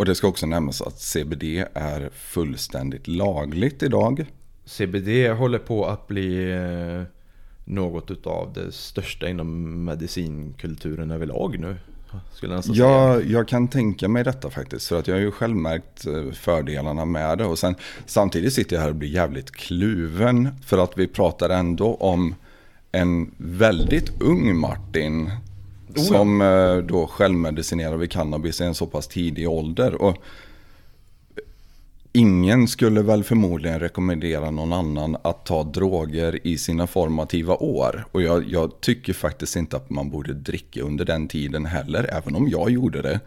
Och 0.00 0.06
det 0.06 0.14
ska 0.14 0.28
också 0.28 0.46
nämnas 0.46 0.82
att 0.82 1.00
CBD 1.00 1.42
är 1.74 2.10
fullständigt 2.14 3.08
lagligt 3.08 3.82
idag. 3.82 4.26
CBD 4.64 5.08
håller 5.38 5.58
på 5.58 5.86
att 5.86 6.08
bli 6.08 6.52
eh, 6.52 7.02
något 7.64 8.10
utav 8.10 8.52
det 8.52 8.72
största 8.72 9.28
inom 9.28 9.84
medicinkulturen 9.84 11.10
överlag 11.10 11.58
nu. 11.58 11.76
Skulle 12.32 12.52
jag 12.52 12.56
nästan 12.56 12.74
säga. 12.74 12.88
Jag, 12.88 13.26
jag 13.26 13.48
kan 13.48 13.68
tänka 13.68 14.08
mig 14.08 14.24
detta 14.24 14.50
faktiskt. 14.50 14.88
För 14.88 14.98
att 14.98 15.08
jag 15.08 15.14
har 15.14 15.20
ju 15.20 15.30
själv 15.30 15.56
märkt 15.56 16.06
eh, 16.06 16.32
fördelarna 16.32 17.04
med 17.04 17.38
det. 17.38 17.44
Och 17.44 17.58
sen, 17.58 17.74
samtidigt 18.06 18.52
sitter 18.52 18.76
jag 18.76 18.82
här 18.82 18.90
och 18.90 18.96
blir 18.96 19.08
jävligt 19.08 19.50
kluven. 19.50 20.48
För 20.64 20.78
att 20.78 20.98
vi 20.98 21.06
pratar 21.06 21.50
ändå 21.50 21.94
om 21.94 22.34
en 22.92 23.34
väldigt 23.36 24.22
ung 24.22 24.56
Martin. 24.56 25.30
Oh, 25.96 26.02
Som 26.02 26.40
ja. 26.40 26.80
då 26.80 27.06
självmedicinerar 27.06 27.96
vid 27.96 28.10
cannabis 28.10 28.60
i 28.60 28.64
en 28.64 28.74
så 28.74 28.86
pass 28.86 29.08
tidig 29.08 29.48
ålder. 29.48 30.02
Och 30.02 30.16
ingen 32.12 32.68
skulle 32.68 33.02
väl 33.02 33.24
förmodligen 33.24 33.80
rekommendera 33.80 34.50
någon 34.50 34.72
annan 34.72 35.16
att 35.22 35.46
ta 35.46 35.64
droger 35.64 36.46
i 36.46 36.58
sina 36.58 36.86
formativa 36.86 37.54
år. 37.54 38.04
Och 38.12 38.22
jag, 38.22 38.48
jag 38.48 38.80
tycker 38.80 39.12
faktiskt 39.12 39.56
inte 39.56 39.76
att 39.76 39.90
man 39.90 40.10
borde 40.10 40.34
dricka 40.34 40.82
under 40.82 41.04
den 41.04 41.28
tiden 41.28 41.66
heller. 41.66 42.10
Även 42.12 42.34
om 42.34 42.48
jag 42.48 42.70
gjorde 42.70 43.02
det 43.02 43.20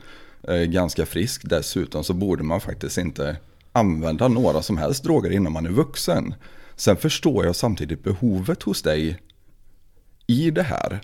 eh, 0.53 0.63
ganska 0.63 1.05
frisk 1.05 1.41
dessutom 1.49 2.03
så 2.03 2.13
borde 2.13 2.43
man 2.43 2.61
faktiskt 2.61 2.97
inte 2.97 3.37
använda 3.71 4.27
några 4.27 4.61
som 4.61 4.77
helst 4.77 5.03
droger 5.03 5.31
innan 5.31 5.51
man 5.53 5.65
är 5.65 5.71
vuxen. 5.71 6.33
Sen 6.75 6.97
förstår 6.97 7.45
jag 7.45 7.55
samtidigt 7.55 8.03
behovet 8.03 8.63
hos 8.63 8.81
dig 8.81 9.19
i 10.27 10.51
det 10.51 10.63
här. 10.63 11.01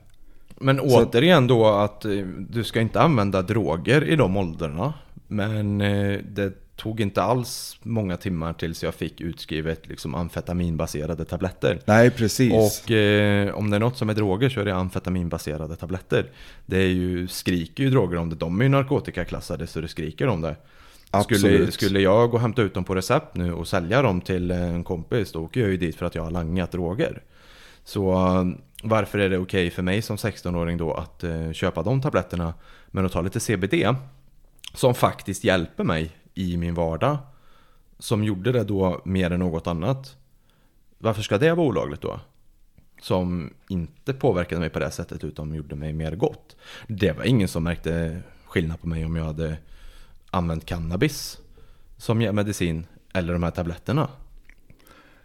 Men 0.60 0.80
återigen 0.80 1.48
då 1.48 1.68
att 1.68 2.06
eh, 2.06 2.12
du 2.50 2.64
ska 2.64 2.82
inte 2.82 3.02
använda 3.02 3.42
droger 3.42 4.04
i 4.04 4.16
de 4.16 4.38
åldrarna. 4.38 4.94
Men 5.28 5.82
eh, 5.82 6.20
det 6.32 6.54
tog 6.80 7.02
inte 7.02 7.22
alls 7.22 7.78
många 7.84 8.18
timmar 8.18 8.54
tills 8.54 8.84
jag 8.84 8.94
fick 8.94 9.22
utskrivet 9.22 9.88
liksom 9.88 10.16
amfetaminbaserade 10.16 11.26
tabletter. 11.26 11.80
Nej, 11.86 12.12
precis. 12.12 12.54
Och 12.54 12.92
eh, 12.92 13.56
om 13.56 13.70
det 13.70 13.76
är 13.76 13.80
något 13.80 13.98
som 13.98 14.10
är 14.10 14.14
droger 14.14 14.50
så 14.50 14.60
är 14.60 14.66
det 14.66 14.76
amfetaminbaserade 14.76 15.76
tabletter. 15.76 16.26
Det 16.66 16.78
är 16.78 16.88
ju, 16.88 17.28
skriker 17.28 17.84
ju 17.84 17.90
droger 17.90 18.18
om 18.18 18.30
det. 18.30 18.36
De 18.36 18.60
är 18.60 18.64
ju 18.64 18.70
narkotikaklassade 18.70 19.68
så 19.68 19.82
det 19.82 19.88
skriker 19.88 20.28
om 20.28 20.42
det. 20.42 20.56
Skulle, 21.06 21.20
Absolut. 21.22 21.74
skulle 21.74 22.00
jag 22.00 22.30
gå 22.30 22.38
och 22.38 22.42
hämta 22.42 22.62
ut 22.62 22.74
dem 22.74 22.84
på 22.84 22.96
recept 22.96 23.36
nu 23.36 23.54
och 23.54 23.68
sälja 23.68 24.02
dem 24.02 24.22
till 24.22 24.52
en 24.52 24.84
kompis 24.84 25.32
då 25.32 25.44
åker 25.44 25.62
jag 25.62 25.70
ju 25.70 25.78
dit 25.78 25.96
för 25.96 26.06
att 26.06 26.16
jag 26.16 26.24
har 26.24 26.32
langat 26.32 26.72
droger. 26.72 27.22
Så 27.84 28.14
varför 28.84 29.20
är 29.20 29.30
det 29.30 29.38
okej 29.38 29.70
för 29.70 29.82
mig 29.82 30.02
som 30.02 30.16
16-åring 30.16 30.78
då 30.78 30.94
att 30.94 31.24
eh, 31.24 31.52
köpa 31.52 31.84
de 31.84 32.02
tabletterna 32.02 32.54
men 32.88 33.06
att 33.06 33.12
ta 33.12 33.22
lite 33.22 33.40
CBD 33.40 33.74
som 34.74 34.96
faktiskt 34.96 35.44
hjälper 35.44 35.84
mig 35.84 36.12
i 36.34 36.58
min 36.58 36.74
vardag 36.74 37.18
som 38.00 38.24
gjorde 38.24 38.52
det 38.52 38.64
då 38.64 39.02
mer 39.06 39.32
än 39.32 39.40
något 39.40 39.68
annat. 39.68 40.18
Varför 40.98 41.22
ska 41.22 41.38
det 41.38 41.54
vara 41.54 41.68
olagligt 41.68 42.02
då? 42.02 42.20
Som 43.02 43.54
inte 43.68 44.14
påverkade 44.14 44.62
mig 44.62 44.70
på 44.70 44.80
det 44.80 44.92
sättet 44.92 45.24
utan 45.24 45.54
gjorde 45.54 45.76
mig 45.76 45.94
mer 45.94 46.16
gott. 46.16 46.56
Det 46.88 47.12
var 47.12 47.24
ingen 47.24 47.48
som 47.48 47.64
märkte 47.64 48.22
skillnad 48.46 48.82
på 48.82 48.88
mig 48.88 49.06
om 49.06 49.16
jag 49.16 49.26
hade 49.26 49.58
använt 50.32 50.66
cannabis 50.66 51.38
som 51.98 52.18
medicin 52.18 52.86
eller 53.14 53.34
de 53.34 53.44
här 53.44 53.52
tabletterna. 53.52 54.10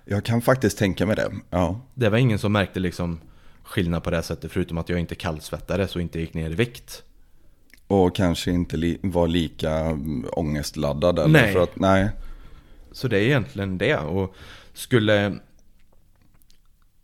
Jag 0.04 0.24
kan 0.24 0.42
faktiskt 0.42 0.78
tänka 0.78 1.06
mig 1.06 1.16
det. 1.16 1.32
Ja. 1.50 1.80
Det 1.94 2.08
var 2.08 2.18
ingen 2.18 2.38
som 2.38 2.52
märkte 2.52 2.80
liksom 2.80 3.20
skillnad 3.64 4.02
på 4.02 4.10
det 4.10 4.22
sättet 4.22 4.52
förutom 4.52 4.78
att 4.78 4.88
jag 4.88 5.00
inte 5.00 5.14
kallsvettades 5.14 5.96
och 5.96 6.02
inte 6.02 6.20
gick 6.20 6.34
ner 6.34 6.50
i 6.50 6.54
vikt. 6.54 7.02
Och 7.86 8.14
kanske 8.16 8.50
inte 8.50 8.76
li- 8.76 8.98
var 9.02 9.28
lika 9.28 9.70
mm, 9.70 10.26
ångestladdad. 10.32 11.18
Eller 11.18 11.42
Nej. 11.42 11.52
För 11.52 11.62
att, 11.62 11.76
nej. 11.78 12.10
Så 12.92 13.08
det 13.08 13.18
är 13.18 13.22
egentligen 13.22 13.78
det. 13.78 13.96
Och 13.98 14.34
skulle 14.72 15.38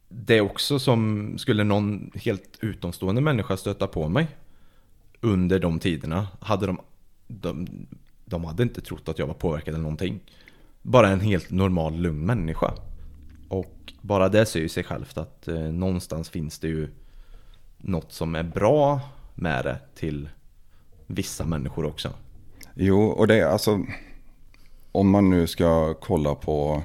det 0.09 0.41
också 0.41 0.79
som 0.79 1.35
skulle 1.39 1.65
någon 1.65 2.11
helt 2.15 2.59
utomstående 2.61 3.21
människa 3.21 3.57
stöta 3.57 3.87
på 3.87 4.09
mig 4.09 4.27
under 5.21 5.59
de 5.59 5.79
tiderna 5.79 6.29
hade 6.41 6.67
de, 6.67 6.81
de, 7.29 7.67
de 8.25 8.45
hade 8.45 8.63
inte 8.63 8.81
trott 8.81 9.09
att 9.09 9.19
jag 9.19 9.27
var 9.27 9.35
påverkad 9.35 9.75
eller 9.75 9.83
någonting. 9.83 10.21
Bara 10.83 11.09
en 11.09 11.21
helt 11.21 11.51
normal 11.51 11.97
lugn 11.97 12.27
människa. 12.27 12.75
Och 13.49 13.75
bara 14.01 14.29
det 14.29 14.47
säger 14.47 14.63
ju 14.63 14.69
sig 14.69 14.85
självt 14.85 15.19
att 15.19 15.49
eh, 15.49 15.55
någonstans 15.55 16.31
finns 16.31 16.59
det 16.59 16.69
ju 16.69 16.89
något 17.79 18.13
som 18.13 18.35
är 18.35 18.43
bra 18.43 19.01
med 19.35 19.65
det 19.65 19.79
till 19.95 20.29
vissa 21.07 21.45
människor 21.45 21.85
också. 21.85 22.13
Jo, 22.75 23.03
och 23.03 23.27
det 23.27 23.41
är 23.41 23.47
alltså... 23.47 23.85
Om 24.93 25.11
man 25.11 25.31
nu 25.31 25.47
ska 25.47 25.95
kolla 25.95 26.35
på 26.35 26.83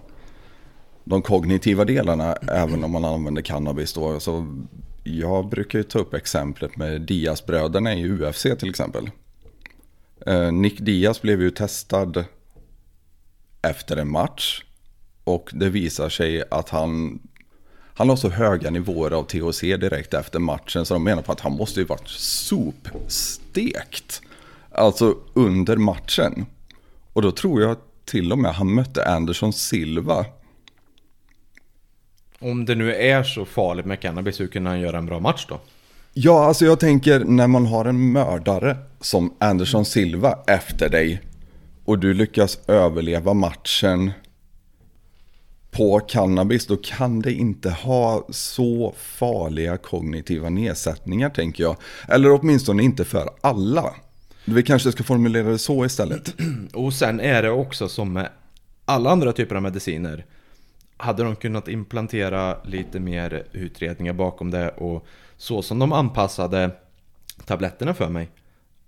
de 1.03 1.21
kognitiva 1.21 1.85
delarna, 1.85 2.33
även 2.33 2.83
om 2.83 2.91
man 2.91 3.05
använder 3.05 3.41
cannabis 3.41 3.93
då. 3.93 4.19
Så 4.19 4.63
jag 5.03 5.49
brukar 5.49 5.79
ju 5.79 5.83
ta 5.83 5.99
upp 5.99 6.13
exemplet 6.13 6.77
med 6.77 7.01
Diaz-bröderna 7.01 7.93
i 7.93 8.09
UFC 8.09 8.41
till 8.41 8.69
exempel. 8.69 9.09
Eh, 10.25 10.51
Nick 10.51 10.79
Diaz 10.79 11.21
blev 11.21 11.41
ju 11.41 11.51
testad 11.51 12.25
efter 13.61 13.97
en 13.97 14.11
match. 14.11 14.64
Och 15.25 15.49
det 15.53 15.69
visar 15.69 16.09
sig 16.09 16.43
att 16.51 16.69
han, 16.69 17.19
han 17.93 18.09
har 18.09 18.15
så 18.15 18.29
höga 18.29 18.69
nivåer 18.69 19.11
av 19.11 19.23
THC 19.23 19.61
direkt 19.61 20.13
efter 20.13 20.39
matchen. 20.39 20.85
Så 20.85 20.93
de 20.93 21.03
menar 21.03 21.21
på 21.21 21.31
att 21.31 21.39
han 21.39 21.53
måste 21.53 21.79
ju 21.79 21.85
varit 21.85 22.09
sopstekt. 22.09 24.21
Alltså 24.71 25.17
under 25.33 25.77
matchen. 25.77 26.45
Och 27.13 27.21
då 27.21 27.31
tror 27.31 27.61
jag 27.61 27.77
till 28.05 28.31
och 28.31 28.39
med 28.39 28.53
han 28.53 28.73
mötte 28.73 29.07
Anderson 29.07 29.53
Silva. 29.53 30.25
Om 32.39 32.65
det 32.65 32.75
nu 32.75 32.95
är 32.95 33.23
så 33.23 33.45
farligt 33.45 33.85
med 33.85 33.99
cannabis, 33.99 34.39
hur 34.39 34.47
kan 34.47 34.65
han 34.65 34.79
göra 34.79 34.97
en 34.97 35.05
bra 35.05 35.19
match 35.19 35.45
då? 35.49 35.59
Ja, 36.13 36.45
alltså 36.45 36.65
jag 36.65 36.79
tänker 36.79 37.19
när 37.19 37.47
man 37.47 37.65
har 37.65 37.85
en 37.85 38.11
mördare 38.11 38.77
som 38.99 39.33
Anderson 39.39 39.85
Silva 39.85 40.39
efter 40.47 40.89
dig. 40.89 41.21
Och 41.85 41.99
du 41.99 42.13
lyckas 42.13 42.59
överleva 42.67 43.33
matchen 43.33 44.11
på 45.75 45.99
cannabis. 45.99 46.67
Då 46.67 46.77
kan 46.77 47.21
det 47.21 47.33
inte 47.33 47.69
ha 47.69 48.27
så 48.29 48.93
farliga 48.97 49.77
kognitiva 49.77 50.49
nedsättningar 50.49 51.29
tänker 51.29 51.63
jag. 51.63 51.75
Eller 52.07 52.31
åtminstone 52.31 52.83
inte 52.83 53.05
för 53.05 53.29
alla. 53.41 53.93
Vi 54.45 54.63
kanske 54.63 54.91
ska 54.91 55.03
formulera 55.03 55.49
det 55.49 55.57
så 55.57 55.85
istället. 55.85 56.35
Och 56.73 56.93
sen 56.93 57.19
är 57.19 57.43
det 57.43 57.49
också 57.49 57.87
som 57.87 58.13
med 58.13 58.29
alla 58.85 59.09
andra 59.09 59.33
typer 59.33 59.55
av 59.55 59.61
mediciner. 59.61 60.25
Hade 60.97 61.23
de 61.23 61.35
kunnat 61.35 61.67
implantera 61.67 62.63
lite 62.63 62.99
mer 62.99 63.43
utredningar 63.51 64.13
bakom 64.13 64.51
det 64.51 64.69
och 64.69 65.05
så 65.37 65.61
som 65.61 65.79
de 65.79 65.91
anpassade 65.91 66.71
tabletterna 67.45 67.93
för 67.93 68.09
mig. 68.09 68.29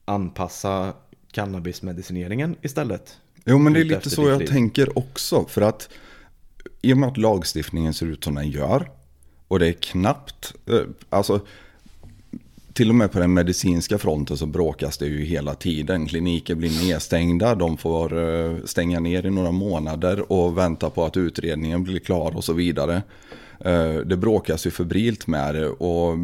Anpassa 0.05 0.93
cannabismedicineringen 1.31 2.55
istället. 2.61 3.17
Jo, 3.45 3.57
men 3.57 3.73
det 3.73 3.79
är 3.79 3.83
Lite 3.83 4.09
så 4.09 4.29
jag 4.29 4.47
tänker 4.47 4.97
också. 4.97 5.45
För 5.45 5.61
att 5.61 5.89
i 6.81 6.93
och 6.93 6.97
med 6.97 7.09
att 7.09 7.17
lagstiftningen 7.17 7.93
ser 7.93 8.05
ut 8.05 8.23
som 8.23 8.35
den 8.35 8.49
gör 8.49 8.89
och 9.47 9.59
det 9.59 9.67
är 9.67 9.73
knappt, 9.73 10.53
eh, 10.65 10.81
alltså 11.09 11.39
till 12.73 12.89
och 12.89 12.95
med 12.95 13.11
på 13.11 13.19
den 13.19 13.33
medicinska 13.33 13.97
fronten 13.97 14.37
så 14.37 14.45
bråkas 14.45 14.97
det 14.97 15.05
ju 15.05 15.25
hela 15.25 15.55
tiden. 15.55 16.07
Kliniker 16.07 16.55
blir 16.55 16.87
nedstängda, 16.87 17.55
de 17.55 17.77
får 17.77 18.19
eh, 18.19 18.55
stänga 18.65 18.99
ner 18.99 19.25
i 19.25 19.29
några 19.29 19.51
månader 19.51 20.31
och 20.31 20.57
vänta 20.57 20.89
på 20.89 21.05
att 21.05 21.17
utredningen 21.17 21.83
blir 21.83 21.99
klar 21.99 22.35
och 22.35 22.43
så 22.43 22.53
vidare. 22.53 23.01
Eh, 23.59 23.95
det 23.95 24.17
bråkas 24.17 24.67
ju 24.67 24.71
febrilt 24.71 25.27
med 25.27 25.55
det 25.55 25.67
och 25.67 26.17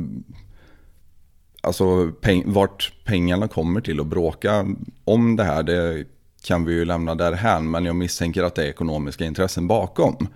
alltså 1.62 2.12
peng, 2.22 2.44
vart 2.46 2.94
pengarna 3.06 3.48
kommer 3.48 3.82
till 3.82 4.00
att 4.00 4.08
bråka 4.08 4.68
om 5.06 5.36
det 5.36 5.44
här, 5.44 5.64
det 5.64 6.06
kan 6.44 6.66
vi 6.66 6.74
ju 6.74 6.86
lämna 6.86 7.16
därhän. 7.16 7.72
Men 7.72 7.86
jag 7.86 7.96
misstänker 7.96 8.44
att 8.44 8.56
det 8.56 8.64
är 8.64 8.70
ekonomiska 8.70 9.26
intressen 9.26 9.68
bakom. 9.68 10.28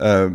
Eh, 0.00 0.30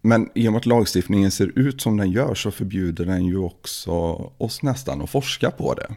men 0.00 0.30
i 0.34 0.48
och 0.48 0.52
med 0.52 0.58
att 0.58 0.66
lagstiftningen 0.66 1.30
ser 1.30 1.58
ut 1.58 1.80
som 1.80 1.96
den 1.96 2.10
gör 2.10 2.34
så 2.34 2.50
förbjuder 2.50 3.04
den 3.04 3.24
ju 3.24 3.38
också 3.38 3.90
oss 4.38 4.62
nästan 4.62 5.02
att 5.02 5.10
forska 5.10 5.50
på 5.50 5.74
det. 5.74 5.94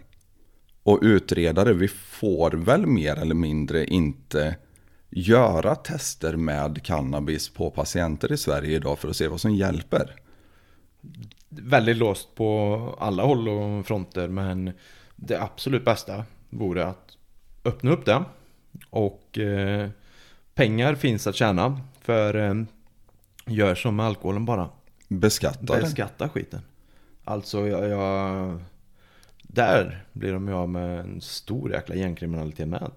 Och 0.84 1.00
utredare, 1.02 1.74
vi 1.74 1.88
får 1.88 2.52
väl 2.52 2.86
mer 2.86 3.16
eller 3.16 3.36
mindre 3.36 3.86
inte 3.86 4.56
göra 5.10 5.76
tester 5.76 6.36
med 6.36 6.84
cannabis 6.84 7.50
på 7.50 7.70
patienter 7.70 8.32
i 8.32 8.38
Sverige 8.38 8.76
idag 8.76 9.00
för 9.00 9.10
att 9.10 9.16
se 9.16 9.28
vad 9.28 9.42
som 9.42 9.56
hjälper. 9.56 10.16
Väldigt 11.50 11.98
låst 11.98 12.36
på 12.36 12.80
alla 13.00 13.24
håll 13.24 13.50
och 13.50 13.86
fronter 13.86 14.28
men 14.28 14.72
det 15.16 15.42
absolut 15.42 15.86
bästa 15.86 16.26
vore 16.50 16.86
att 16.86 17.13
öppna 17.66 17.92
upp 17.92 18.06
det. 18.06 18.24
Och 18.90 19.40
eh, 19.40 19.90
pengar 20.54 20.96
finns 20.96 21.28
att 21.28 21.36
tjäna 21.36 21.82
för 22.02 22.36
eh, 22.36 22.54
gör 23.46 23.76
som 23.76 23.96
med 23.96 24.06
alkoholen 24.06 24.46
bara. 24.46 24.70
Beskatta. 25.08 25.80
Beskatta 25.80 26.30
skiten. 26.30 26.62
Alltså 27.24 27.68
jag, 27.68 27.90
jag... 27.90 28.60
Där 29.42 30.06
blir 30.14 30.34
de 30.34 30.48
ju 30.48 30.54
av 30.54 30.70
med 30.70 31.00
en 31.00 31.22
stor 31.22 31.72
jäkla 31.72 31.96
gängkriminalitet 31.96 32.68
med. 32.68 32.92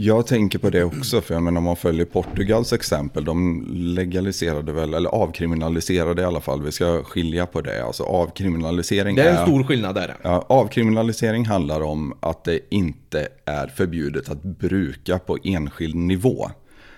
Jag 0.00 0.26
tänker 0.26 0.58
på 0.58 0.70
det 0.70 0.84
också, 0.84 1.20
för 1.20 1.34
jag 1.34 1.42
menar 1.42 1.58
om 1.58 1.64
man 1.64 1.76
följer 1.76 2.04
Portugals 2.04 2.72
exempel, 2.72 3.24
de 3.24 3.66
legaliserade 3.70 4.72
väl, 4.72 4.94
eller 4.94 5.10
avkriminaliserade 5.10 6.22
i 6.22 6.24
alla 6.24 6.40
fall, 6.40 6.62
vi 6.62 6.72
ska 6.72 7.02
skilja 7.02 7.46
på 7.46 7.60
det. 7.60 7.84
Alltså 7.84 8.02
avkriminalisering 8.02 9.16
Det 9.16 9.22
är 9.22 9.40
en 9.40 9.46
stor 9.46 9.64
skillnad 9.64 9.94
där. 9.94 10.16
Ja, 10.22 10.46
avkriminalisering 10.48 11.46
handlar 11.46 11.80
om 11.80 12.14
att 12.20 12.44
det 12.44 12.60
inte 12.70 13.28
är 13.44 13.66
förbjudet 13.66 14.28
att 14.28 14.42
bruka 14.42 15.18
på 15.18 15.38
enskild 15.44 15.94
nivå. 15.94 16.50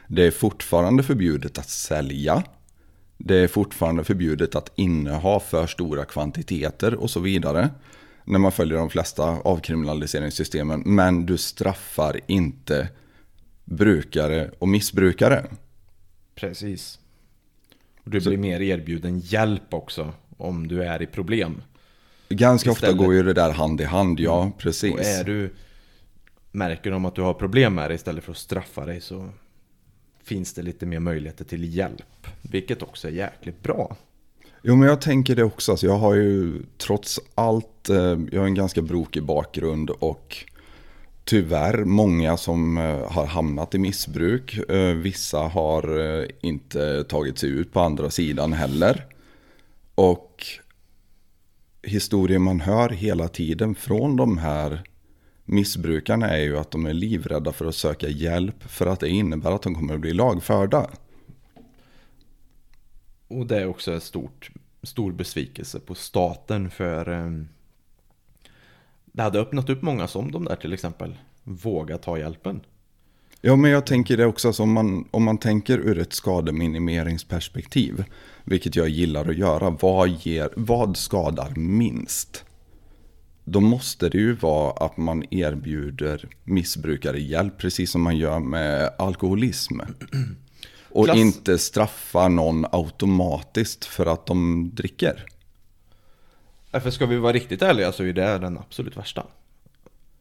Det 0.09 0.27
är 0.27 0.31
fortfarande 0.31 1.03
förbjudet 1.03 1.59
att 1.59 1.71
sälja. 1.71 2.43
Det 3.19 3.37
är 3.37 3.49
fortfarande 3.49 4.05
förbjudet 4.05 4.55
att 4.55 4.73
inneha 4.77 5.41
för 5.41 5.67
stora 5.67 6.05
kvantiteter 6.05 6.95
och 6.95 7.11
så 7.11 7.21
vidare. 7.21 7.71
När 8.25 8.39
man 8.39 8.53
följer 8.53 8.79
de 8.79 8.91
flesta 8.91 9.23
avkriminaliseringssystemen. 9.25 10.83
Men 10.87 11.27
du 11.27 11.39
straffar 11.39 12.21
inte 12.27 12.89
brukare 13.65 14.51
och 14.59 14.69
missbrukare. 14.69 15.47
Precis. 16.35 16.99
Och 18.05 18.11
du 18.11 18.21
blir 18.21 18.37
mer 18.39 18.61
erbjuden 18.61 19.19
hjälp 19.21 19.75
också 19.75 20.13
om 20.37 20.69
du 20.69 20.83
är 20.85 21.03
i 21.03 21.07
problem. 21.07 21.63
Ganska 22.29 22.71
ofta 22.71 22.87
Istället- 22.87 23.07
går 23.07 23.15
ju 23.15 23.23
det 23.23 23.33
där 23.33 23.51
hand 23.51 23.81
i 23.81 23.85
hand, 23.85 24.21
ja 24.21 24.53
precis. 24.59 24.95
Och 24.95 25.01
är 25.01 25.25
du 25.25 25.55
Märker 26.53 26.91
de 26.91 27.05
att 27.05 27.15
du 27.15 27.23
har 27.23 27.35
problem 27.35 27.75
med 27.75 27.91
det 27.91 27.95
istället 27.95 28.25
för 28.25 28.33
att 28.33 28.39
straffa 28.39 28.87
dig 28.87 29.01
så 29.01 29.31
Finns 30.23 30.55
det 30.55 30.63
lite 30.63 30.87
mer 30.87 30.99
möjligheter 30.99 31.45
till 31.45 31.77
hjälp 31.77 32.27
Vilket 32.43 32.83
också 32.83 33.09
är 33.09 33.13
jäkligt 33.13 33.63
bra 33.63 33.97
Jo 34.63 34.77
men 34.77 34.89
jag 34.89 35.01
tänker 35.01 35.37
det 35.37 35.45
också. 35.45 35.73
Alltså, 35.73 35.87
jag 35.87 35.99
har 35.99 36.15
ju 36.15 36.63
trots 36.79 37.21
allt, 37.35 37.89
eh, 37.89 38.19
jag 38.31 38.41
har 38.41 38.47
en 38.47 38.55
ganska 38.55 38.83
brokig 38.83 39.23
bakgrund 39.23 39.91
och 39.91 40.37
tyvärr 41.25 41.85
många 41.85 42.37
som 42.37 42.79
eh, 42.79 43.13
har 43.13 43.27
hamnat 43.27 43.75
i 43.75 43.79
missbruk. 43.79 44.71
Eh, 44.71 44.95
vissa 44.95 45.39
har 45.39 46.27
inte 46.41 47.05
tagit 47.05 47.39
sig 47.39 47.49
ut 47.49 47.73
på 47.73 47.81
andra 47.81 48.11
sidan 48.11 48.53
heller. 48.53 49.07
Och 49.95 50.47
historien 51.83 52.43
man 52.43 52.61
hör 52.61 52.89
hela 52.89 53.29
tiden 53.29 53.75
från 53.75 54.17
de 54.17 54.39
här 54.39 54.83
missbrukarna 55.45 56.29
är 56.29 56.43
ju 56.43 56.59
att 56.59 56.71
de 56.71 56.87
är 56.87 56.93
livrädda 56.93 57.53
för 57.53 57.65
att 57.67 57.75
söka 57.75 58.09
hjälp 58.09 58.63
för 58.63 58.87
att 58.87 59.01
det 59.01 59.09
innebär 59.09 59.53
att 59.53 59.63
de 59.63 59.75
kommer 59.75 59.95
att 59.95 60.01
bli 60.01 60.13
lagförda. 60.13 60.91
Och 63.31 63.47
det 63.47 63.61
är 63.61 63.67
också 63.67 63.93
en 63.93 64.01
stort, 64.01 64.51
stor 64.83 65.13
besvikelse 65.13 65.81
på 65.81 65.95
staten 65.95 66.71
för 66.71 67.09
eh, 67.09 67.31
Det 69.05 69.23
hade 69.23 69.41
öppnat 69.41 69.71
upp 69.71 69.83
många 69.83 70.07
som 70.09 70.33
de 70.33 70.45
där 70.45 70.57
till 70.57 70.73
exempel 70.73 71.19
Våga 71.45 71.99
ta 71.99 72.19
hjälpen 72.19 72.61
Ja, 73.41 73.57
men 73.57 73.71
jag 73.71 73.87
tänker 73.87 74.17
det 74.17 74.27
också, 74.27 74.49
alltså, 74.49 74.63
om, 74.63 74.73
man, 74.73 75.09
om 75.11 75.25
man 75.25 75.39
tänker 75.39 75.79
ur 75.79 75.99
ett 75.99 76.13
skademinimeringsperspektiv, 76.13 78.05
vilket 78.45 78.77
jag 78.77 78.89
gillar 78.89 79.29
att 79.29 79.37
göra, 79.37 79.71
vad, 79.71 80.09
ger, 80.09 80.49
vad 80.57 80.97
skadar 80.97 81.55
minst? 81.57 82.45
Då 83.45 83.61
måste 83.61 84.09
det 84.09 84.19
ju 84.19 84.33
vara 84.33 84.73
att 84.87 84.97
man 84.97 85.25
erbjuder 85.31 86.29
missbrukare 86.45 87.21
hjälp, 87.21 87.59
precis 87.59 87.91
som 87.91 88.03
man 88.03 88.17
gör 88.17 88.39
med 88.39 88.91
alkoholism. 88.99 89.81
Och 90.93 91.05
Klass- 91.07 91.17
inte 91.19 91.59
straffa 91.59 92.29
någon 92.29 92.67
automatiskt 92.73 93.85
för 93.85 94.07
att 94.07 94.27
de 94.27 94.71
dricker. 94.75 95.27
Ja, 96.71 96.81
För 96.81 96.91
ska 96.91 97.07
vi 97.07 97.17
vara 97.17 97.33
riktigt 97.33 97.63
ärliga 97.63 97.93
så 97.93 98.03
är 98.05 98.13
det 98.13 98.39
den 98.39 98.59
absolut 98.59 98.97
värsta 98.97 99.27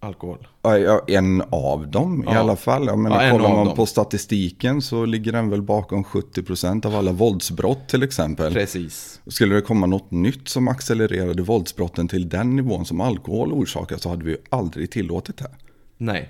Alkohol 0.01 0.47
Ja, 0.61 1.01
En 1.07 1.43
av 1.49 1.87
dem 1.91 2.23
i 2.23 2.25
Ja. 2.25 2.37
alla 2.39 2.55
fall. 2.55 2.85
Jag 2.85 2.99
menar, 2.99 3.23
Ja, 3.25 3.31
kollar 3.31 3.55
man 3.55 3.65
dem. 3.65 3.75
på 3.75 3.85
statistiken 3.85 4.81
så 4.81 5.05
ligger 5.05 5.31
den 5.31 5.49
väl 5.49 5.61
bakom 5.61 6.03
70% 6.03 6.85
av 6.85 6.95
alla 6.95 7.11
våldsbrott 7.11 7.87
till 7.89 8.03
exempel. 8.03 8.53
Precis 8.53 9.21
Skulle 9.27 9.55
det 9.55 9.61
komma 9.61 9.85
något 9.85 10.11
nytt 10.11 10.47
som 10.47 10.67
accelererade 10.67 11.41
våldsbrotten 11.43 12.07
till 12.07 12.29
den 12.29 12.55
nivån 12.55 12.85
som 12.85 13.01
alkohol 13.01 13.53
orsakar 13.53 13.97
så 13.97 14.09
hade 14.09 14.23
vi 14.25 14.31
ju 14.31 14.37
aldrig 14.49 14.91
tillåtit 14.91 15.37
det. 15.37 15.51
Nej 15.97 16.29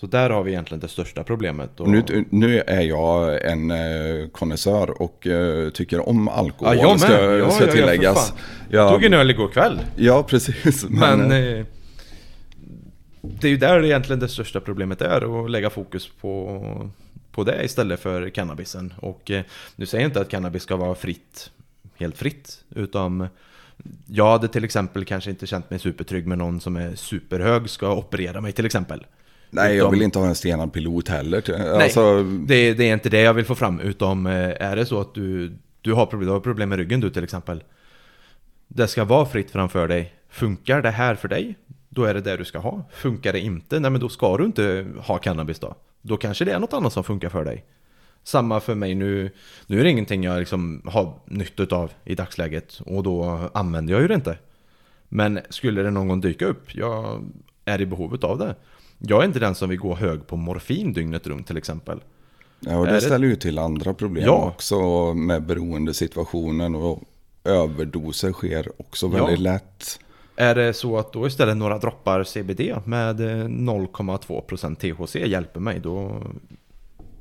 Så 0.00 0.06
där 0.06 0.30
har 0.30 0.42
vi 0.42 0.50
egentligen 0.50 0.80
det 0.80 0.88
största 0.88 1.24
problemet 1.24 1.80
och... 1.80 1.88
Nu, 1.88 2.24
nu 2.30 2.60
är 2.60 2.80
jag 2.80 3.44
en 3.50 3.70
eh, 3.70 4.28
konnässör 4.32 5.02
och 5.02 5.26
eh, 5.26 5.70
tycker 5.70 6.08
om 6.08 6.28
alkohol. 6.28 6.76
Ja, 6.76 6.82
jag 6.82 6.90
med! 6.90 7.00
Ska, 7.00 7.36
Ja, 7.36 7.50
ska 7.50 7.66
ja, 7.66 7.72
tilläggas. 7.72 8.34
Ja, 8.70 8.90
Tog 8.90 9.04
en 9.04 9.14
öl 9.14 9.30
igår 9.30 9.48
kväll 9.48 9.80
ja, 9.96 10.22
precis. 10.22 10.84
Men, 10.88 11.18
Men 11.18 11.58
eh, 11.58 11.66
Det 13.20 13.46
är 13.46 13.50
ju 13.50 13.56
där 13.56 13.84
egentligen 13.84 14.20
det 14.20 14.28
största 14.28 14.60
problemet 14.60 15.02
är 15.02 15.44
Att 15.44 15.50
lägga 15.50 15.70
fokus 15.70 16.08
på 16.20 16.90
På 17.32 17.44
det 17.44 17.64
istället 17.64 18.00
för 18.00 18.30
cannabisen 18.30 18.94
Och 19.00 19.30
eh, 19.30 19.42
nu 19.76 19.86
säger 19.86 20.04
jag 20.04 20.08
inte 20.08 20.20
att 20.20 20.28
cannabis 20.28 20.62
ska 20.62 20.76
vara 20.76 20.94
fritt 20.94 21.50
Helt 21.98 22.18
fritt 22.18 22.64
Utan 22.74 23.28
Jag 24.06 24.30
hade 24.30 24.48
till 24.48 24.64
exempel 24.64 25.04
kanske 25.04 25.30
inte 25.30 25.46
känt 25.46 25.70
mig 25.70 25.78
supertrygg 25.78 26.26
med 26.26 26.38
någon 26.38 26.60
som 26.60 26.76
är 26.76 26.94
superhög 26.94 27.70
ska 27.70 27.94
operera 27.94 28.40
mig 28.40 28.52
till 28.52 28.66
exempel 28.66 29.06
nej, 29.50 29.76
jag 29.76 29.90
vill 29.90 30.02
inte 30.02 30.18
ha 30.18 30.26
en 30.26 30.34
stenad 30.34 30.72
pilot 30.72 31.08
heller. 31.08 31.42
Nej, 31.48 31.84
Alltså, 31.84 32.22
det, 32.22 32.74
det 32.74 32.88
är 32.88 32.92
inte 32.92 33.08
det 33.08 33.20
jag 33.20 33.34
vill 33.34 33.44
få 33.44 33.54
fram 33.54 33.80
Utom 33.80 34.26
eh, 34.26 34.32
är 34.60 34.76
det 34.76 34.86
så 34.86 35.00
att 35.00 35.14
du, 35.14 35.56
du, 35.80 35.92
har 35.92 36.06
problem, 36.06 36.26
du 36.26 36.32
har 36.32 36.40
problem 36.40 36.68
med 36.68 36.78
ryggen 36.78 37.00
du 37.00 37.10
till 37.10 37.24
exempel 37.24 37.64
Det 38.68 38.88
ska 38.88 39.04
vara 39.04 39.26
fritt 39.26 39.50
framför 39.50 39.88
dig 39.88 40.14
Funkar 40.28 40.82
det 40.82 40.90
här 40.90 41.14
för 41.14 41.28
dig? 41.28 41.56
Då 41.88 42.04
är 42.04 42.14
det 42.14 42.20
det 42.20 42.36
du 42.36 42.44
ska 42.44 42.58
ha 42.58 42.84
Funkar 42.92 43.32
det 43.32 43.40
inte? 43.40 43.80
Nej 43.80 43.90
men 43.90 44.00
då 44.00 44.08
ska 44.08 44.36
du 44.36 44.44
inte 44.44 44.86
ha 44.98 45.18
cannabis 45.18 45.58
då 45.58 45.74
Då 46.02 46.16
kanske 46.16 46.44
det 46.44 46.52
är 46.52 46.58
något 46.58 46.72
annat 46.72 46.92
som 46.92 47.04
funkar 47.04 47.28
för 47.28 47.44
dig 47.44 47.64
Samma 48.22 48.60
för 48.60 48.74
mig 48.74 48.94
nu 48.94 49.30
Nu 49.66 49.80
är 49.80 49.84
det 49.84 49.90
ingenting 49.90 50.24
jag 50.24 50.38
liksom 50.38 50.82
har 50.84 51.14
nytta 51.26 51.76
av 51.76 51.90
i 52.04 52.14
dagsläget 52.14 52.80
Och 52.86 53.02
då 53.02 53.50
använder 53.54 53.92
jag 53.92 54.02
ju 54.02 54.08
det 54.08 54.14
inte 54.14 54.38
Men 55.08 55.40
skulle 55.50 55.82
det 55.82 55.90
någon 55.90 56.08
gång 56.08 56.20
dyka 56.20 56.46
upp 56.46 56.74
Jag 56.74 57.24
är 57.64 57.80
i 57.80 57.86
behovet 57.86 58.24
av 58.24 58.38
det 58.38 58.54
Jag 58.98 59.22
är 59.22 59.26
inte 59.26 59.38
den 59.38 59.54
som 59.54 59.68
vill 59.68 59.78
gå 59.78 59.94
hög 59.94 60.26
på 60.26 60.36
morfin 60.36 60.92
dygnet 60.92 61.26
runt 61.26 61.46
till 61.46 61.56
exempel 61.56 62.00
ja, 62.60 62.76
och 62.78 62.86
det 62.86 62.92
det- 62.92 63.00
ställer 63.00 63.28
ju 63.28 63.36
till 63.36 63.58
andra 63.58 63.94
problem 63.94 64.24
Ja. 64.26 64.48
också 64.54 64.80
med 65.14 65.42
beroendesituationen 65.46 66.74
och 66.74 67.02
överdoser 67.44 68.32
sker 68.32 68.68
också 68.80 69.06
Ja. 69.06 69.12
väldigt 69.12 69.38
lätt. 69.40 70.00
Är 70.36 70.54
det 70.54 70.72
så 70.72 70.98
att 70.98 71.12
då 71.12 71.26
istället 71.26 71.56
några 71.56 71.78
droppar 71.78 72.24
CBD 72.24 72.60
med 72.84 73.20
eh, 73.20 73.48
0,2% 73.48 74.76
THC 74.76 75.14
hjälper 75.16 75.60
mig 75.60 75.80
då 75.80 76.22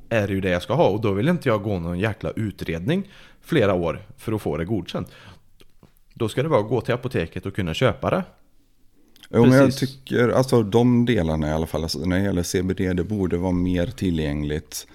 är 0.10 0.28
det 0.28 0.34
ju 0.34 0.42
det 0.42 0.50
jag 0.50 0.62
ska 0.62 0.74
ha 0.74 0.88
och 0.90 1.02
då 1.02 1.12
vill 1.12 1.28
inte 1.28 1.50
jag 1.50 1.64
gå 1.64 1.80
någon 1.80 2.00
jäkla 2.00 2.32
utredning 2.36 3.10
flera 3.42 3.74
år 3.74 4.02
för 4.18 4.32
att 4.34 4.42
få 4.42 4.58
det 4.58 4.66
godkänt. 4.66 5.12
Då 6.14 6.30
ska 6.30 6.44
det 6.44 6.50
vara 6.50 6.62
att 6.62 6.70
gå 6.70 6.82
till 6.82 6.94
apoteket 6.94 7.46
och 7.46 7.56
kunna 7.56 7.74
köpa 7.74 8.10
det. 8.10 8.24
Jo, 9.30 9.46
men 9.46 9.58
jag 9.58 9.78
tycker, 9.78 10.30
alltså 10.30 10.64
de 10.64 11.06
delarna 11.06 11.50
i 11.50 11.52
alla 11.52 11.68
fall, 11.68 11.84
alltså, 11.84 12.00
när 12.00 12.18
det 12.18 12.24
gäller 12.24 12.44
CBD, 12.44 12.94
det 12.94 13.04
borde 13.04 13.38
vara 13.38 13.52
mer 13.52 13.88
tillgängligt. 13.88 14.88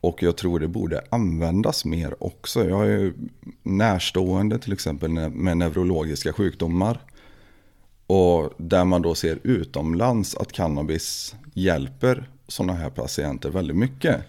Och 0.00 0.22
jag 0.22 0.36
tror 0.36 0.60
det 0.60 0.68
borde 0.68 1.04
användas 1.10 1.84
mer 1.84 2.22
också. 2.24 2.68
Jag 2.68 2.84
är 2.84 2.98
ju 2.98 3.14
närstående 3.62 4.58
till 4.58 4.72
exempel 4.72 5.10
med 5.10 5.56
neurologiska 5.56 6.32
sjukdomar. 6.32 7.00
Och 8.06 8.52
där 8.56 8.84
man 8.84 9.02
då 9.02 9.14
ser 9.14 9.38
utomlands 9.42 10.36
att 10.36 10.52
cannabis 10.52 11.34
hjälper 11.54 12.28
sådana 12.48 12.72
här 12.72 12.90
patienter 12.90 13.50
väldigt 13.50 13.76
mycket. 13.76 14.20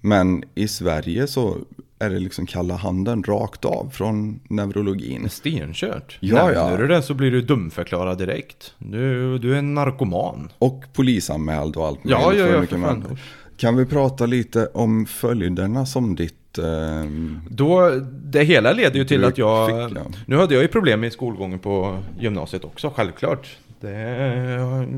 Men 0.00 0.44
i 0.54 0.68
Sverige 0.68 1.26
så 1.26 1.56
är 1.98 2.10
det 2.10 2.18
liksom 2.18 2.46
kalla 2.46 2.76
handen 2.76 3.22
rakt 3.22 3.64
av 3.64 3.90
från 3.92 4.40
neurologin. 4.48 5.28
Stenkört. 5.30 6.18
Ja, 6.20 6.34
Nämner 6.46 6.70
ja. 6.70 6.76
du 6.76 6.86
det 6.86 7.02
så 7.02 7.14
blir 7.14 7.30
du 7.30 7.40
dumförklarad 7.42 8.18
direkt. 8.18 8.74
Du, 8.78 9.38
du 9.38 9.54
är 9.54 9.58
en 9.58 9.74
narkoman. 9.74 10.52
Och 10.58 10.84
polisanmäld 10.92 11.76
och 11.76 11.86
allt 11.86 11.98
Ja, 12.04 12.26
möjligt 12.26 12.46
ja, 12.46 12.52
ja, 12.52 12.60
mycket 12.60 12.78
för 12.80 12.86
fan. 12.86 12.98
mer. 13.08 13.18
Kan 13.56 13.76
vi 13.76 13.86
prata 13.86 14.26
lite 14.26 14.66
om 14.66 15.06
följderna 15.06 15.86
som 15.86 16.14
ditt... 16.14 16.58
ehm, 16.58 17.40
Då, 17.50 17.90
det 18.24 18.44
hela 18.44 18.72
leder 18.72 18.98
ju 18.98 19.04
till 19.04 19.24
att 19.24 19.38
jag... 19.38 19.88
fick, 19.88 19.98
ja. 19.98 20.02
Nu 20.26 20.36
hade 20.36 20.54
jag 20.54 20.62
ju 20.62 20.68
problem 20.68 21.00
med 21.00 21.12
skolgången 21.12 21.58
på 21.58 22.02
gymnasiet 22.20 22.64
också, 22.64 22.92
självklart. 22.96 23.56
Det 23.80 23.90
är 23.90 24.88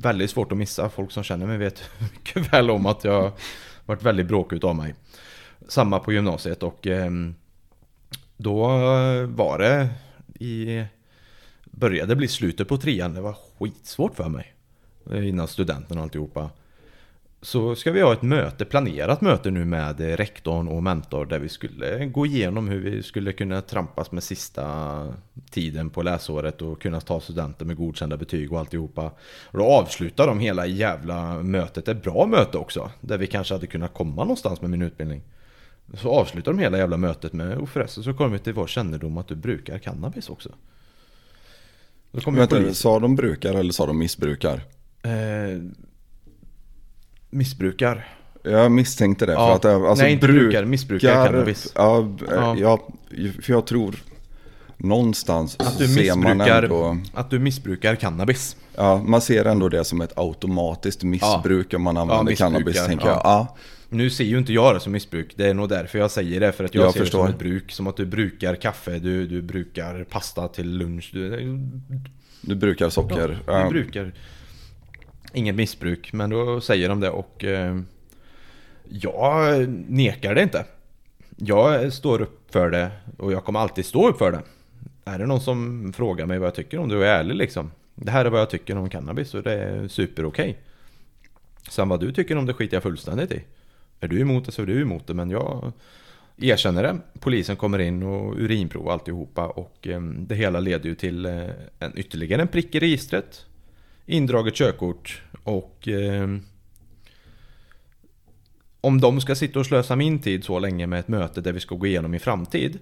väldigt 0.00 0.30
svårt 0.30 0.52
att 0.52 0.58
missa. 0.58 0.88
Folk 0.88 1.10
som 1.12 1.22
känner 1.22 1.46
mig 1.46 1.58
vet 1.58 1.82
mycket 2.12 2.52
väl 2.52 2.70
om 2.70 2.86
att 2.86 3.04
jag 3.04 3.32
varit 3.86 4.02
väldigt 4.02 4.26
bråkig 4.26 4.56
utav 4.56 4.76
mig. 4.76 4.94
Samma 5.68 5.98
på 5.98 6.12
gymnasiet 6.12 6.62
och 6.62 6.86
ehm, 6.86 7.34
då 8.36 8.66
var 9.26 9.58
det 9.58 9.88
i... 10.44 10.84
Började 11.64 12.16
bli 12.16 12.28
slutet 12.28 12.68
på 12.68 12.76
trean. 12.76 13.14
Det 13.14 13.20
var 13.20 13.36
skitsvårt 13.58 14.16
för 14.16 14.28
mig. 14.28 14.54
Eh, 15.10 15.28
innan 15.28 15.48
studenten 15.48 15.98
och 15.98 16.04
alltihopa. 16.04 16.50
Så 17.42 17.74
ska 17.74 17.92
vi 17.92 18.00
ha 18.00 18.12
ett 18.12 18.22
möte, 18.22 18.64
planerat 18.64 19.20
möte 19.20 19.50
nu 19.50 19.64
med 19.64 20.00
eh, 20.00 20.16
rektorn 20.16 20.68
och 20.68 20.82
mentor 20.82 21.26
där 21.26 21.38
vi 21.38 21.48
skulle 21.48 22.06
gå 22.06 22.26
igenom 22.26 22.68
hur 22.68 22.80
vi 22.80 23.02
skulle 23.02 23.32
kunna 23.32 23.60
trampas 23.60 24.12
med 24.12 24.22
sista 24.22 25.14
tiden 25.50 25.90
på 25.90 26.02
läsåret 26.02 26.62
och 26.62 26.82
kunna 26.82 27.00
ta 27.00 27.20
studenter 27.20 27.64
med 27.64 27.76
godkända 27.76 28.16
betyg 28.16 28.52
och 28.52 28.58
alltihopa. 28.58 29.10
Och 29.44 29.58
då 29.58 29.64
avslutar 29.64 30.26
de 30.26 30.38
hela 30.38 30.66
jävla 30.66 31.42
mötet, 31.42 31.88
ett 31.88 32.02
bra 32.02 32.26
möte 32.26 32.58
också, 32.58 32.90
där 33.00 33.18
vi 33.18 33.26
kanske 33.26 33.54
hade 33.54 33.66
kunnat 33.66 33.94
komma 33.94 34.22
någonstans 34.22 34.60
med 34.60 34.70
min 34.70 34.82
utbildning. 34.82 35.22
Så 36.02 36.10
avslutar 36.10 36.52
de 36.52 36.58
hela 36.60 36.78
jävla 36.78 36.96
mötet 36.96 37.32
med, 37.32 37.58
och 37.58 37.68
förresten 37.68 38.04
så 38.04 38.14
kommer 38.14 38.30
vi 38.30 38.38
till 38.38 38.52
vår 38.52 38.66
kännedom 38.66 39.18
att 39.18 39.28
du 39.28 39.34
brukar 39.34 39.78
cannabis 39.78 40.28
också. 40.28 40.48
Då 42.12 42.20
kommer 42.20 42.38
vänta, 42.38 42.56
polis- 42.56 42.74
sa 42.74 43.00
de 43.00 43.16
brukar 43.16 43.54
eller 43.54 43.72
sa 43.72 43.86
de 43.86 43.98
missbrukar? 43.98 44.60
eh, 45.02 45.62
missbrukar. 47.30 48.08
Jag 48.42 48.72
misstänkte 48.72 49.26
det. 49.26 49.32
Ja, 49.32 49.46
för 49.48 49.54
att, 49.56 49.64
eh, 49.64 49.88
alltså, 49.90 50.04
nej, 50.04 50.12
inte 50.12 50.26
brukar, 50.26 50.64
missbrukar 50.64 51.26
cannabis. 51.26 51.72
Ja, 51.74 51.98
eh, 52.00 52.34
Ja. 52.34 52.56
ja, 52.58 52.88
för 53.42 53.52
jag 53.52 53.66
tror 53.66 53.96
någonstans 54.76 55.56
Att 55.58 55.78
du 55.78 55.88
ser 55.88 56.16
man 56.16 56.40
ändå... 56.40 56.98
att 57.14 57.30
du 57.30 57.38
missbrukar 57.38 57.94
cannabis. 57.94 58.56
Ja, 58.76 59.02
man 59.06 59.20
ser 59.20 59.44
ändå 59.44 59.68
det 59.68 59.84
som 59.84 60.00
ett 60.00 60.18
automatiskt 60.18 61.02
missbruk 61.02 61.74
om 61.74 61.82
man 61.82 61.96
använder 61.96 62.34
cannabis, 62.34 62.86
tänker 62.86 63.06
ja. 63.06 63.12
jag. 63.12 63.20
Ja, 63.24 63.56
Nu 63.94 64.10
ser 64.10 64.24
ju 64.24 64.38
inte 64.38 64.52
jag 64.52 64.74
det 64.76 64.80
som 64.80 64.92
missbruk, 64.92 65.32
det 65.36 65.46
är 65.46 65.54
nog 65.54 65.68
därför 65.68 65.98
jag 65.98 66.10
säger 66.10 66.40
det. 66.40 66.52
För 66.52 66.64
att 66.64 66.74
jag, 66.74 66.84
Jag 66.84 66.92
ser 66.92 67.00
förstår. 67.00 67.18
det 67.18 67.24
som 67.24 67.32
ett 67.34 67.38
bruk. 67.38 67.72
Som 67.72 67.86
att 67.86 67.96
du 67.96 68.06
brukar 68.06 68.54
kaffe, 68.54 68.98
du, 68.98 69.26
du 69.26 69.42
brukar 69.42 70.04
pasta 70.04 70.48
till 70.48 70.76
lunch. 70.78 71.10
Du, 71.12 71.58
du 72.40 72.54
brukar 72.54 72.88
socker. 72.88 73.28
du 73.28 73.36
Ja. 73.52 73.68
brukar 73.68 74.12
inget 75.32 75.54
missbruk, 75.54 76.12
men 76.12 76.30
då 76.30 76.60
säger 76.60 76.88
de 76.88 77.00
det 77.00 77.10
och 77.10 77.44
eh, 77.44 77.80
jag 78.88 79.68
nekar 79.88 80.34
det 80.34 80.42
inte. 80.42 80.64
Jag 81.36 81.92
står 81.92 82.20
upp 82.22 82.52
för 82.52 82.70
det 82.70 82.90
och 83.18 83.32
jag 83.32 83.44
kommer 83.44 83.60
alltid 83.60 83.84
stå 83.86 84.08
upp 84.08 84.18
för 84.18 84.32
det. 84.32 84.42
Är 85.04 85.18
det 85.18 85.26
någon 85.26 85.40
som 85.40 85.92
frågar 85.96 86.26
mig 86.26 86.38
vad 86.38 86.46
jag 86.46 86.54
tycker 86.54 86.78
om 86.78 86.88
det 86.88 86.96
och 86.96 87.04
är 87.04 87.08
ärlig 87.18 87.34
liksom. 87.34 87.70
Det 87.94 88.10
här 88.10 88.24
är 88.24 88.30
vad 88.30 88.40
jag 88.40 88.50
tycker 88.50 88.76
om 88.76 88.90
cannabis 88.90 89.34
och 89.34 89.42
det 89.42 89.52
är 89.52 89.88
super 89.88 90.24
okej. 90.24 90.58
Sen 91.68 91.88
vad 91.88 92.00
du 92.00 92.12
tycker 92.12 92.36
om 92.36 92.46
det 92.46 92.52
skiter 92.54 92.76
jag 92.76 92.82
fullständigt 92.82 93.32
i. 93.32 93.42
Är 94.00 94.08
du 94.08 94.20
emot 94.20 94.46
det 94.46 94.52
så 94.52 94.62
är 94.62 94.66
du 94.66 94.82
emot 94.82 95.06
det 95.06 95.14
men 95.14 95.30
jag 95.30 95.72
erkänner 96.36 96.82
det. 96.82 96.98
Polisen 97.20 97.56
kommer 97.56 97.78
in 97.78 98.02
och 98.02 98.34
urinprov 98.36 98.86
och 98.86 98.92
alltihopa 98.92 99.46
och 99.46 99.86
ehm, 99.86 100.26
det 100.26 100.34
hela 100.34 100.60
leder 100.60 100.88
ju 100.88 100.94
till 100.94 101.26
eh, 101.26 101.48
en, 101.78 101.98
ytterligare 101.98 102.42
en 102.42 102.48
prick 102.48 102.74
i 102.74 102.80
registret. 102.80 103.46
Indraget 104.06 104.54
körkort 104.54 105.22
och 105.42 105.88
eh, 105.88 106.28
om 108.80 109.00
de 109.00 109.20
ska 109.20 109.34
sitta 109.34 109.58
och 109.58 109.66
slösa 109.66 109.96
min 109.96 110.18
tid 110.18 110.44
så 110.44 110.58
länge 110.58 110.86
med 110.86 111.00
ett 111.00 111.08
möte 111.08 111.40
där 111.40 111.52
vi 111.52 111.60
ska 111.60 111.74
gå 111.74 111.86
igenom 111.86 112.10
min 112.10 112.20
framtid 112.20 112.78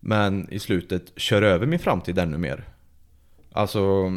men 0.00 0.48
i 0.50 0.58
slutet 0.58 1.12
kör 1.16 1.42
över 1.42 1.66
min 1.66 1.78
framtid 1.78 2.18
ännu 2.18 2.38
mer. 2.38 2.64
Alltså, 3.52 4.12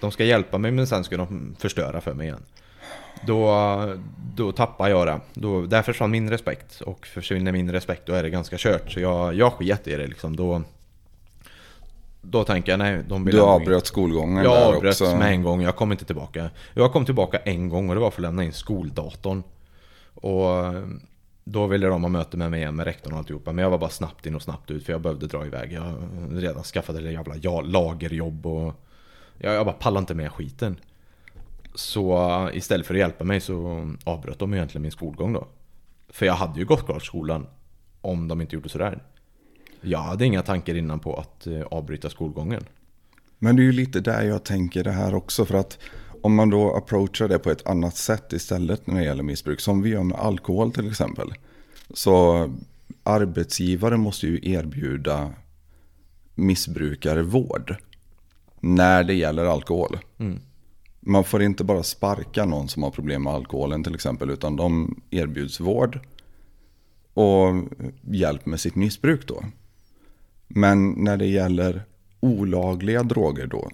de 0.00 0.10
ska 0.10 0.24
hjälpa 0.24 0.58
mig 0.58 0.70
men 0.70 0.86
sen 0.86 1.04
ska 1.04 1.16
de 1.16 1.56
förstöra 1.58 2.00
för 2.00 2.14
mig 2.14 2.26
igen. 2.26 2.42
Då, 3.26 3.54
då 4.34 4.52
tappar 4.52 4.88
jag 4.88 5.06
det. 5.06 5.20
Då, 5.34 5.66
där 5.66 5.82
försvann 5.82 6.10
min 6.10 6.30
respekt. 6.30 6.80
Och 6.80 7.06
försvinner 7.06 7.52
min 7.52 7.72
respekt 7.72 8.06
då 8.06 8.12
är 8.12 8.22
det 8.22 8.30
ganska 8.30 8.56
kört. 8.58 8.92
Så 8.92 9.00
jag, 9.00 9.34
jag 9.34 9.52
sket 9.52 9.88
i 9.88 9.96
det 9.96 10.06
liksom. 10.06 10.36
Då, 10.36 10.62
då 12.22 12.44
tänker 12.44 12.72
jag 12.72 12.78
nej, 12.78 13.02
de 13.08 13.24
vill 13.24 13.34
Du 13.34 13.40
avbröt 13.40 13.86
skolgången 13.86 14.44
jag 14.44 14.54
där 14.54 14.74
avbröt 14.74 15.00
också. 15.00 15.16
med 15.16 15.28
en 15.32 15.42
gång, 15.42 15.62
jag 15.62 15.76
kom 15.76 15.92
inte 15.92 16.04
tillbaka. 16.04 16.50
Jag 16.74 16.92
kom 16.92 17.04
tillbaka 17.04 17.38
en 17.38 17.68
gång 17.68 17.88
och 17.88 17.94
det 17.94 18.00
var 18.00 18.10
för 18.10 18.18
att 18.18 18.22
lämna 18.22 18.44
in 18.44 18.52
skoldatorn. 18.52 19.42
Och 20.14 20.56
eh, 20.66 20.84
då 21.44 21.66
ville 21.66 21.86
de 21.86 22.02
ha 22.02 22.08
möte 22.08 22.36
med 22.36 22.50
mig 22.50 22.60
igen 22.60 22.76
med 22.76 22.86
rektorn 22.86 23.12
och 23.12 23.18
alltihopa. 23.18 23.52
Men 23.52 23.62
jag 23.62 23.70
var 23.70 23.78
bara 23.78 23.90
snabbt 23.90 24.26
in 24.26 24.34
och 24.34 24.42
snabbt 24.42 24.70
ut 24.70 24.84
för 24.84 24.92
jag 24.92 25.00
behövde 25.00 25.26
dra 25.26 25.46
iväg. 25.46 25.72
Jag 25.72 25.94
redan 26.30 26.62
skaffat 26.62 26.96
ett 26.96 27.12
jävla 27.12 27.62
lagerjobb 27.62 28.46
och 28.46 28.74
jag, 29.38 29.54
jag 29.54 29.66
bara 29.66 29.72
pallade 29.72 30.00
inte 30.00 30.14
med 30.14 30.32
skiten. 30.32 30.76
Så 31.74 32.50
istället 32.52 32.86
för 32.86 32.94
att 32.94 33.00
hjälpa 33.00 33.24
mig 33.24 33.40
så 33.40 33.88
avbröt 34.04 34.38
de 34.38 34.54
egentligen 34.54 34.82
min 34.82 34.92
skolgång 34.92 35.32
då. 35.32 35.48
För 36.08 36.26
jag 36.26 36.34
hade 36.34 36.60
ju 36.60 36.66
gått 36.66 36.86
klart 36.86 37.04
skolan 37.04 37.46
om 38.00 38.28
de 38.28 38.40
inte 38.40 38.54
gjorde 38.54 38.68
sådär. 38.68 39.02
Jag 39.80 39.98
hade 39.98 40.24
inga 40.24 40.42
tankar 40.42 40.74
innan 40.74 41.00
på 41.00 41.16
att 41.16 41.46
eh, 41.46 41.62
avbryta 41.62 42.10
skolgången. 42.10 42.64
Men 43.38 43.56
det 43.56 43.62
är 43.62 43.64
ju 43.64 43.72
lite 43.72 44.00
där 44.00 44.22
jag 44.22 44.44
tänker 44.44 44.84
det 44.84 44.90
här 44.90 45.14
också. 45.14 45.44
För 45.44 45.54
att 45.54 45.78
om 46.22 46.34
man 46.34 46.50
då 46.50 46.76
approachar 46.76 47.28
det 47.28 47.38
på 47.38 47.50
ett 47.50 47.66
annat 47.66 47.96
sätt 47.96 48.32
istället 48.32 48.86
när 48.86 48.98
det 48.98 49.04
gäller 49.04 49.22
missbruk. 49.22 49.60
Som 49.60 49.82
vi 49.82 49.90
gör 49.90 50.02
med 50.02 50.18
alkohol 50.18 50.72
till 50.72 50.90
exempel. 50.90 51.34
Så 51.94 52.48
arbetsgivare 53.02 53.96
måste 53.96 54.26
ju 54.26 54.40
erbjuda 54.42 55.30
missbrukare 56.34 57.22
vård. 57.22 57.76
När 58.60 59.04
det 59.04 59.14
gäller 59.14 59.44
alkohol. 59.44 59.98
Man 61.00 61.24
får 61.24 61.42
inte 61.42 61.64
bara 61.64 61.82
sparka 61.82 62.44
någon 62.44 62.68
som 62.68 62.82
har 62.82 62.90
problem 62.90 63.22
med 63.22 63.32
alkoholen 63.32 63.84
till 63.84 63.94
exempel. 63.94 64.30
Utan 64.30 64.56
de 64.56 65.00
erbjuds 65.10 65.60
vård. 65.60 66.00
Och 67.14 67.54
hjälp 68.02 68.46
med 68.46 68.60
sitt 68.60 68.74
missbruk 68.74 69.28
då. 69.28 69.44
Men 70.48 70.90
när 70.90 71.16
det 71.16 71.26
gäller 71.26 71.82
olagliga 72.20 73.02
droger 73.02 73.46
då 73.46 73.70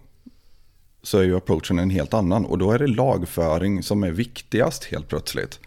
så 1.03 1.19
är 1.19 1.23
ju 1.23 1.37
approachen 1.37 1.79
en 1.79 1.91
helt 1.91 2.15
annan. 2.15 2.45
Och 2.45 2.59
då 2.59 2.73
är 2.73 2.79
det 2.79 2.87
lagföring 2.87 3.83
som 3.83 4.05
är 4.05 4.11
viktigast 4.11 4.85
helt 4.85 5.09
plötsligt. 5.09 5.61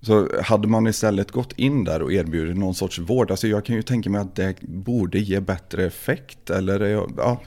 Så 0.00 0.28
hade 0.42 0.68
man 0.68 0.86
istället 0.86 1.30
gått 1.30 1.52
in 1.52 1.84
där 1.84 2.02
och 2.02 2.12
erbjudit 2.12 2.56
någon 2.56 2.74
sorts 2.74 2.98
vård, 2.98 3.30
alltså 3.30 3.48
jag 3.48 3.64
kan 3.64 3.76
ju 3.76 3.82
tänka 3.82 4.10
mig 4.10 4.20
att 4.20 4.36
det 4.36 4.60
borde 4.60 5.18
ge 5.18 5.40
bättre 5.40 5.84
effekt. 5.84 6.50
Eller 6.50 6.80
ja, 7.16 7.40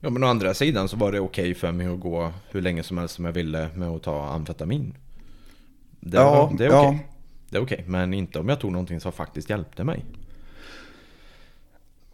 Ja 0.00 0.10
men 0.10 0.24
å 0.24 0.26
andra 0.26 0.54
sidan 0.54 0.88
så 0.88 0.96
var 0.96 1.12
det 1.12 1.20
okej 1.20 1.54
för 1.54 1.72
mig 1.72 1.86
att 1.86 2.00
gå 2.00 2.32
hur 2.50 2.62
länge 2.62 2.82
som 2.82 2.98
helst 2.98 3.14
som 3.14 3.24
jag 3.24 3.32
ville 3.32 3.68
med 3.74 3.88
att 3.88 4.02
ta 4.02 4.28
amfetamin. 4.28 4.94
Det, 6.00 6.16
Ja, 6.16 6.52
det 6.58 6.64
är 6.64 6.68
okej. 6.68 6.98
ja. 7.02 7.12
Det 7.50 7.56
är 7.56 7.62
okej, 7.62 7.84
men 7.86 8.14
inte 8.14 8.38
om 8.38 8.48
jag 8.48 8.60
tog 8.60 8.72
någonting 8.72 9.00
som 9.00 9.12
faktiskt 9.12 9.50
hjälpte 9.50 9.84
mig. 9.84 10.04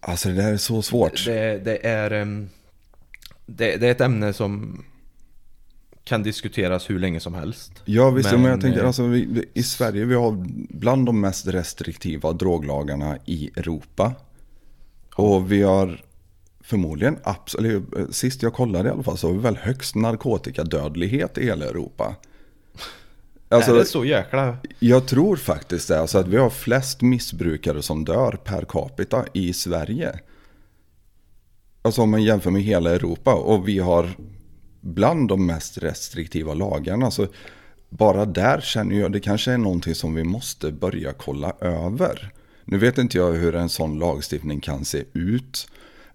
alltså 0.01 0.29
det 0.29 0.35
där 0.35 0.53
är 0.53 0.57
så 0.57 0.83
svårt. 0.83 1.25
Det, 1.27 1.59
det 1.65 1.87
är... 1.87 2.11
em, 2.11 2.49
Det, 3.47 3.77
det 3.77 3.87
är 3.87 3.91
ett 3.91 4.01
ämne 4.01 4.33
som 4.33 4.85
kan 6.05 6.23
diskuteras 6.23 6.91
hur 6.91 6.99
länge 6.99 7.21
som 7.21 7.35
helst. 7.35 7.73
Ja 7.85 8.11
visst, 8.11 8.33
men, 8.33 8.43
Men, 8.43 8.51
jag 8.51 8.61
tänker 8.61 8.81
eh, 8.81 8.87
alltså 8.87 9.07
vi- 9.07 9.45
i 9.55 9.63
Sverige 9.63 10.05
vi 10.05 10.15
har 10.15 10.33
bland 10.79 11.07
de 11.07 11.21
mest 11.21 11.47
restriktiva 11.47 12.33
droglagarna 12.33 13.19
i 13.25 13.51
Europa. 13.57 14.13
Och 15.15 15.53
vi 15.53 15.63
har 15.63 16.01
förmodligen, 16.63 17.19
absolut, 17.23 17.85
sist 18.11 18.43
jag 18.43 18.55
kollade 18.55 18.89
i 18.89 18.93
alla 18.93 19.03
fall 19.03 19.19
så 19.19 19.27
har 19.27 19.35
vi 19.35 19.41
väl 19.41 19.57
högst 19.57 19.95
narkotikadödlighet 19.95 21.39
i 21.39 21.45
hela 21.45 21.65
Europa. 21.65 22.17
är 23.49 23.57
Alltså, 23.57 23.75
det 23.75 23.85
så 23.85 24.05
jäkla... 24.05 24.57
jag 24.79 25.07
tror 25.07 25.37
faktiskt 25.37 25.89
det, 25.89 26.01
alltså 26.01 26.19
att 26.19 26.29
vi 26.29 26.37
har 26.37 26.51
flest 26.51 27.03
missbrukare 27.03 27.83
som 27.83 28.05
dör 28.05 28.39
per 28.45 28.65
capita 28.65 29.25
i 29.33 29.53
Sverige. 29.53 30.21
alltså 31.83 32.03
om 32.03 32.11
man 32.11 32.23
jämför 32.23 32.51
med 32.51 32.63
hela 32.63 32.91
Europa 32.91 33.35
och 33.35 33.69
vi 33.69 33.79
har 33.79 34.11
bland 34.81 35.29
de 35.29 35.47
mest 35.47 35.79
restriktiva 35.79 36.55
lagarna. 36.55 37.11
Så 37.11 37.27
bara 37.89 38.25
där 38.25 38.61
känner 38.61 39.01
jag 39.01 39.13
det 39.13 39.21
kanske 39.21 39.53
är 39.53 39.59
någonting 39.59 39.95
som 39.95 40.15
vi 40.15 40.25
måste 40.25 40.73
börja 40.73 41.13
kolla 41.13 41.53
över. 41.61 42.33
Nu 42.65 42.79
vet 42.79 42.99
inte 42.99 43.19
jag 43.19 43.33
hur 43.33 43.55
en 43.55 43.69
sån 43.69 43.99
lagstiftning 43.99 44.61
kan 44.61 44.85
se 44.85 45.05
ut. 45.13 45.69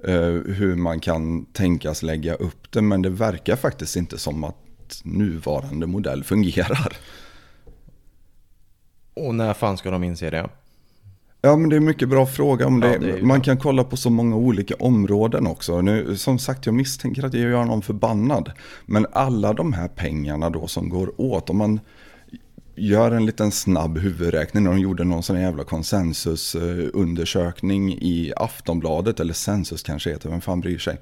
Eh, 0.04 0.54
Hur 0.56 0.76
man 0.76 1.00
kan 1.00 1.46
tänkas 1.46 2.04
lägga 2.04 2.34
upp 2.34 2.72
det. 2.72 2.82
Men 2.82 3.02
det 3.02 3.10
verkar 3.10 3.56
faktiskt 3.56 3.96
inte 3.96 4.18
som 4.18 4.44
att 4.44 5.02
nuvarande 5.04 5.88
modell 5.88 6.24
fungerar. 6.24 6.98
Och 9.14 9.36
när 9.36 9.54
fan 9.54 9.78
ska 9.78 9.92
de 9.92 10.04
inse 10.04 10.30
det? 10.30 10.50
Ja 11.42 11.56
men 11.58 11.70
det 11.70 11.76
är 11.76 11.78
en 11.78 11.86
mycket 11.86 12.10
bra 12.10 12.26
fråga. 12.26 12.68
Om 12.68 12.80
det, 12.80 12.92
Ja, 12.92 13.00
det 13.00 13.22
man 13.22 13.42
kan 13.42 13.58
kolla 13.58 13.84
på 13.84 13.98
så 13.98 14.10
många 14.10 14.36
olika 14.36 14.76
områden 14.80 15.48
också. 15.48 15.82
Nu, 15.82 16.18
som 16.18 16.40
sagt 16.40 16.66
jag 16.66 16.76
misstänker 16.76 17.26
att 17.26 17.34
jag 17.34 17.52
gör 17.52 17.66
någon 17.66 17.82
förbannad. 17.82 18.52
Men 18.86 19.06
alla 19.12 19.54
de 19.54 19.74
här 19.74 19.88
pengarna 19.88 20.50
då 20.50 20.68
som 20.68 20.90
går 20.90 21.22
åt. 21.22 21.50
Om 21.50 21.58
man 21.58 21.80
gör 22.78 23.12
en 23.12 23.26
liten 23.26 23.52
snabb 23.52 23.98
huvudräkning. 23.98 24.64
De 24.64 24.80
gjorde 24.80 25.04
någon 25.04 25.24
sån 25.24 25.42
jävla 25.42 25.64
konsensusundersökning 25.64 27.94
i 27.94 28.34
Aftonbladet. 28.36 29.20
Eller 29.20 29.34
Sensus 29.34 29.84
kanske 29.84 30.10
heter, 30.10 30.30
vem 30.30 30.42
fan 30.42 30.60
bryr 30.60 30.78
sig. 30.78 30.98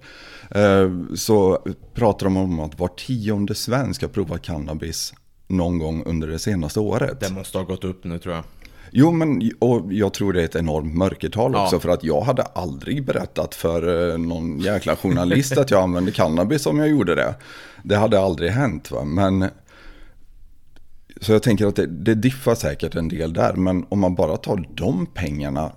Eh, 0.51 0.89
Så 1.15 1.59
pratar 1.93 2.25
de 2.25 2.37
om 2.37 2.59
att 2.59 2.79
var 2.79 2.87
tionde 2.87 3.55
svensk 3.55 4.01
har 4.01 4.09
provat 4.09 4.41
cannabis 4.41 5.13
någon 5.47 5.79
gång 5.79 6.03
under 6.05 6.27
det 6.27 6.39
senaste 6.39 6.79
året. 6.79 7.19
Det 7.19 7.33
måste 7.33 7.57
ha 7.57 7.65
gått 7.65 7.83
upp 7.83 8.03
nu 8.03 8.19
tror 8.19 8.35
jag. 8.35 8.43
Jo, 8.91 9.11
men 9.11 9.51
och 9.59 9.93
jag 9.93 10.13
tror 10.13 10.33
det 10.33 10.41
är 10.41 10.45
ett 10.45 10.55
enormt 10.55 10.95
mörkertal 10.97 11.51
Ja. 11.53 11.63
också. 11.63 11.79
För 11.79 11.89
att 11.89 12.03
jag 12.03 12.21
hade 12.21 12.43
aldrig 12.43 13.05
berättat 13.05 13.55
för 13.55 14.11
eh, 14.11 14.17
någon 14.17 14.59
jäkla 14.59 14.95
journalist 14.95 15.57
att 15.57 15.71
jag 15.71 15.81
använde 15.83 16.11
cannabis 16.11 16.65
om 16.65 16.79
jag 16.79 16.87
gjorde 16.89 17.15
det. 17.15 17.35
Det 17.83 17.95
hade 17.95 18.19
aldrig 18.19 18.51
hänt. 18.51 18.91
Va? 18.91 19.03
Men, 19.03 19.45
så 21.21 21.31
jag 21.31 21.43
tänker 21.43 21.65
att 21.67 21.75
det, 21.75 21.85
det 21.85 22.15
diffar 22.15 22.55
säkert 22.55 22.95
en 22.95 23.07
del 23.07 23.33
där. 23.33 23.53
Men 23.53 23.85
om 23.89 23.99
man 23.99 24.15
bara 24.15 24.37
tar 24.37 24.67
de 24.73 25.05
pengarna 25.05 25.71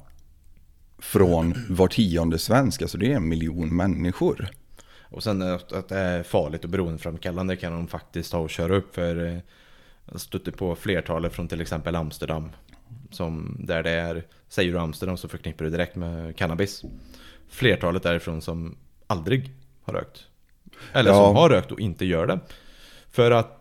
från 0.99 1.55
var 1.69 1.89
tionde 1.89 2.39
svensk, 2.39 2.83
alltså 2.83 2.99
det 2.99 3.13
är 3.13 3.17
en 3.17 3.29
miljon 3.29 3.77
människor. 3.77 4.51
Och 5.11 5.23
sen 5.23 5.43
att, 5.43 5.73
att 5.73 5.89
det 5.89 5.99
är 5.99 6.23
farligt 6.23 6.65
och 6.65 6.71
beroendeframkallande 6.71 7.57
kan 7.57 7.73
de 7.73 7.89
faktiskt 7.89 8.33
ta 8.33 8.39
och 8.39 8.51
köra 8.51 8.77
upp 8.77 8.95
för 8.95 9.27
eh, 9.27 9.39
Jag 10.13 10.21
stötte 10.21 10.53
på 10.53 10.75
flertalet 10.75 11.33
från 11.33 11.49
till 11.49 11.61
exempel 11.61 11.97
Amsterdam 11.97 12.51
Som 13.11 13.57
där 13.61 13.83
det 13.83 13.91
är 13.91 14.25
Säger 14.49 14.73
du 14.73 14.79
Amsterdam 14.79 15.17
så 15.17 15.29
förknippar 15.29 15.65
du 15.65 15.71
direkt 15.71 15.97
med 15.97 16.37
cannabis 16.37 16.83
Flertalet 17.49 18.03
därifrån 18.03 18.43
som 18.43 18.77
aldrig 19.07 19.53
har 19.83 19.95
rökt 19.95 20.27
Eller 20.93 21.11
Ja. 21.11 21.27
som 21.27 21.37
har 21.37 21.49
rökt 21.49 21.73
och 21.73 21.81
inte 21.81 22.05
gör 22.05 22.27
det 22.27 22.41
För 23.11 23.31
att 23.31 23.58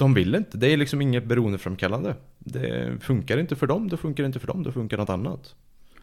De 0.00 0.14
vill 0.14 0.34
inte, 0.34 0.56
det 0.58 0.72
är 0.72 0.76
liksom 0.76 1.00
inget 1.00 1.24
beroendeframkallande 1.24 2.14
Det 2.38 2.98
funkar 3.00 3.38
inte 3.38 3.56
för 3.56 3.66
dem, 3.66 3.88
det 3.88 3.96
funkar 3.96 4.24
inte 4.24 4.38
för 4.38 4.46
dem, 4.46 4.62
det 4.62 4.72
funkar 4.72 4.96
något 4.96 5.10
annat 5.10 5.54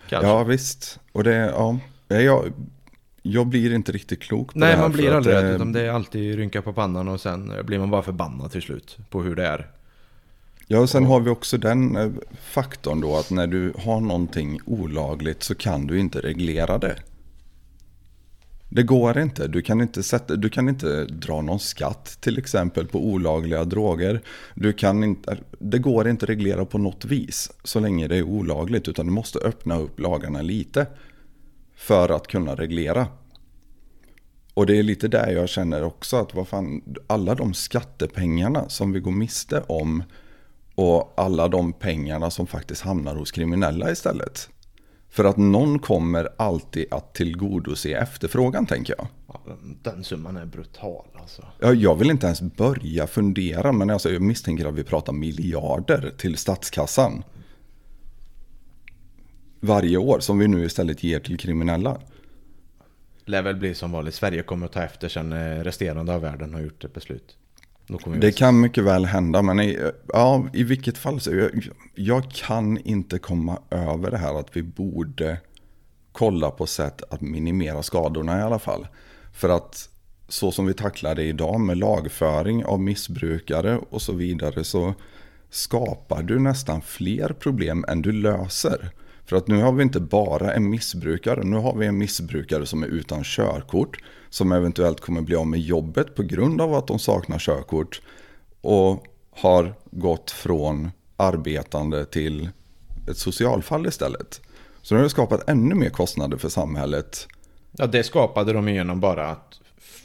Kanske. 0.10 0.28
Ja, 0.28 0.44
visst. 0.44 1.00
Och 1.12 1.24
det, 1.24 1.36
ja, 1.36 1.80
jag, 2.08 2.54
jag 3.22 3.48
blir 3.48 3.74
inte 3.74 3.92
riktigt 3.92 4.22
klok 4.22 4.54
på 4.54 4.60
det 4.60 4.66
Nej, 4.66 4.76
här. 4.76 4.82
man 4.82 4.92
för 4.92 4.98
blir 4.98 5.12
aldrig 5.12 5.36
eh, 5.36 5.42
rätt 5.42 5.56
utan 5.56 5.72
det 5.72 5.82
är 5.82 5.90
alltid 5.90 6.36
rynka 6.36 6.62
på 6.62 6.74
pannan 6.74 7.08
och 7.08 7.22
sen 7.22 7.54
blir 7.66 7.80
man 7.80 7.90
bara 7.90 8.02
förbannad 8.02 8.52
till 8.52 8.62
slut 8.62 8.98
på 9.10 9.22
hur 9.22 9.36
det 9.36 9.46
är. 9.46 9.68
Ja, 10.68 10.80
och 10.80 10.90
sen 10.90 11.06
har 11.06 11.20
vi 11.20 11.30
också 11.30 11.58
den 11.58 11.96
eh, 11.96 12.12
faktorn 12.42 13.02
då 13.02 13.18
att 13.18 13.32
när 13.32 13.48
du 13.48 13.74
har 13.80 14.02
någonting 14.02 14.60
olagligt 14.66 15.44
så 15.44 15.56
kan 15.56 15.88
du 15.88 16.00
inte 16.00 16.20
reglera 16.20 16.78
det. 16.78 16.96
Det 18.70 18.84
går 18.84 19.18
inte. 19.18 19.48
Du 19.48 19.62
kan 19.62 19.82
inte, 19.82 20.04
sätta, 20.04 20.36
du 20.36 20.50
kan 20.50 20.70
inte 20.70 21.06
dra 21.06 21.42
någon 21.42 21.60
skatt 21.60 22.18
till 22.20 22.38
exempel 22.38 22.88
på 22.88 23.06
olagliga 23.06 23.64
droger. 23.64 24.22
Du 24.56 24.74
kan 24.74 25.04
inte, 25.04 25.38
det 25.60 25.80
går 25.80 26.08
inte 26.08 26.26
att 26.26 26.30
reglera 26.30 26.66
på 26.66 26.78
något 26.78 27.06
vis 27.06 27.52
så 27.64 27.80
länge 27.80 28.08
det 28.08 28.18
är 28.18 28.24
olagligt. 28.24 28.88
Utan 28.88 29.06
du 29.06 29.12
måste 29.12 29.40
öppna 29.40 29.80
upp 29.80 30.00
lagarna 30.00 30.42
lite 30.42 30.88
för 31.76 32.10
att 32.10 32.28
kunna 32.28 32.56
reglera. 32.56 33.08
Och 34.54 34.66
det 34.66 34.78
är 34.80 34.84
lite 34.84 35.08
där 35.08 35.32
jag 35.32 35.50
känner 35.50 35.84
också 35.84 36.18
att 36.18 36.34
vad 36.34 36.48
fan, 36.48 36.82
alla 37.08 37.36
de 37.36 37.54
skattepengarna 37.54 38.70
som 38.70 38.92
vi 38.92 39.00
går 39.00 39.12
miste 39.12 39.64
om 39.68 40.04
och 40.76 41.14
alla 41.18 41.48
de 41.48 41.74
pengarna 41.74 42.30
som 42.30 42.48
faktiskt 42.48 42.82
hamnar 42.82 43.16
hos 43.16 43.32
kriminella 43.32 43.92
istället. 43.92 44.50
För 45.10 45.24
att 45.24 45.38
någon 45.38 45.80
kommer 45.80 46.30
alltid 46.38 46.86
att 46.92 47.14
tillgodose 47.14 47.90
efterfrågan 47.90 48.66
tänker 48.66 48.96
jag. 48.98 49.08
Ja, 49.28 49.42
den 49.84 50.04
summan 50.04 50.38
är 50.38 50.46
brutal 50.46 51.06
alltså. 51.14 51.46
Ja, 51.60 51.74
Jag 51.74 51.96
vill 51.96 52.10
inte 52.10 52.26
ens 52.26 52.42
börja 52.42 53.08
fundera 53.08 53.72
men 53.72 53.90
alltså 53.90 54.10
jag 54.10 54.22
misstänker 54.22 54.66
att 54.66 54.74
vi 54.74 54.84
pratar 54.84 55.14
miljarder 55.14 56.14
till 56.18 56.38
statskassan. 56.38 57.24
Varje 59.60 59.98
år 59.98 60.20
som 60.20 60.40
vi 60.40 60.48
nu 60.48 60.66
istället 60.66 61.04
ger 61.04 61.20
till 61.20 61.38
kriminella. 61.38 62.02
Lär 63.26 63.42
väl 63.42 63.56
bli 63.56 63.76
som 63.76 63.92
vanligt. 63.92 64.16
Sverige 64.16 64.44
kommer 64.44 64.66
att 64.66 64.72
ta 64.72 64.84
efter 64.84 65.10
sen 65.10 65.32
eh, 65.34 65.64
resterande 65.64 66.14
av 66.14 66.22
världen 66.22 66.54
har 66.54 66.62
gjort 66.62 66.84
ett 66.84 66.94
beslut. 66.94 67.38
Det 68.20 68.32
kan 68.32 68.60
mycket 68.60 68.84
väl 68.84 69.06
hända, 69.06 69.42
men 69.42 69.60
i, 69.60 69.80
ja, 70.14 70.48
i 70.54 70.64
vilket 70.64 70.98
fall 70.98 71.20
så 71.20 71.36
jag, 71.36 71.70
jag 71.96 72.32
kan 72.32 72.78
inte 72.78 73.20
komma 73.20 73.60
över 73.70 74.12
det 74.12 74.18
här 74.18 74.40
att 74.40 74.58
vi 74.58 74.64
borde 74.64 75.38
kolla 76.12 76.52
på 76.52 76.66
sätt 76.66 77.02
att 77.10 77.22
minimera 77.22 77.84
skadorna 77.84 78.40
i 78.40 78.42
alla 78.42 78.60
fall. 78.60 78.88
För 79.34 79.50
att 79.50 79.90
så 80.28 80.52
som 80.52 80.66
vi 80.66 80.74
tacklar 80.74 81.16
det 81.16 81.24
idag 81.24 81.60
med 81.60 81.78
lagföring 81.78 82.66
av 82.66 82.80
missbrukare 82.80 83.80
och 83.90 84.02
så 84.02 84.14
vidare 84.14 84.64
så 84.64 84.94
skapar 85.50 86.24
du 86.24 86.40
nästan 86.40 86.82
fler 86.82 87.36
problem 87.40 87.86
än 87.88 88.02
du 88.02 88.12
löser. 88.12 88.90
För 89.26 89.36
att 89.36 89.48
nu 89.48 89.62
har 89.62 89.72
vi 89.72 89.84
inte 89.84 90.00
bara 90.00 90.54
en 90.54 90.70
missbrukare, 90.70 91.44
nu 91.44 91.58
har 91.58 91.76
vi 91.76 91.86
en 91.86 91.98
missbrukare 91.98 92.66
som 92.66 92.84
är 92.84 92.88
utan 92.88 93.24
körkort, 93.24 93.98
som 94.30 94.52
eventuellt 94.52 95.02
kommer 95.02 95.22
bli 95.22 95.36
av 95.36 95.48
med 95.48 95.60
jobbet 95.60 96.16
på 96.16 96.24
grund 96.24 96.62
av 96.62 96.74
att 96.74 96.88
de 96.88 97.00
saknar 97.00 97.40
körkort 97.40 98.02
och 98.62 99.06
har 99.32 99.74
gått 99.92 100.32
från 100.32 100.92
arbetande 101.18 102.06
till 102.06 102.50
ett 103.10 103.18
socialfall 103.18 103.88
istället. 103.88 104.42
Så 104.82 104.94
nu 104.94 105.00
har 105.00 105.04
det 105.04 105.10
skapat 105.10 105.50
ännu 105.50 105.76
mer 105.76 105.90
kostnader 105.90 106.38
för 106.38 106.50
samhället. 106.50 107.28
Ja, 107.72 107.88
det 107.88 108.04
skapade 108.04 108.54
de 108.54 108.70
genom 108.70 109.00
bara 109.00 109.30
att 109.30 109.60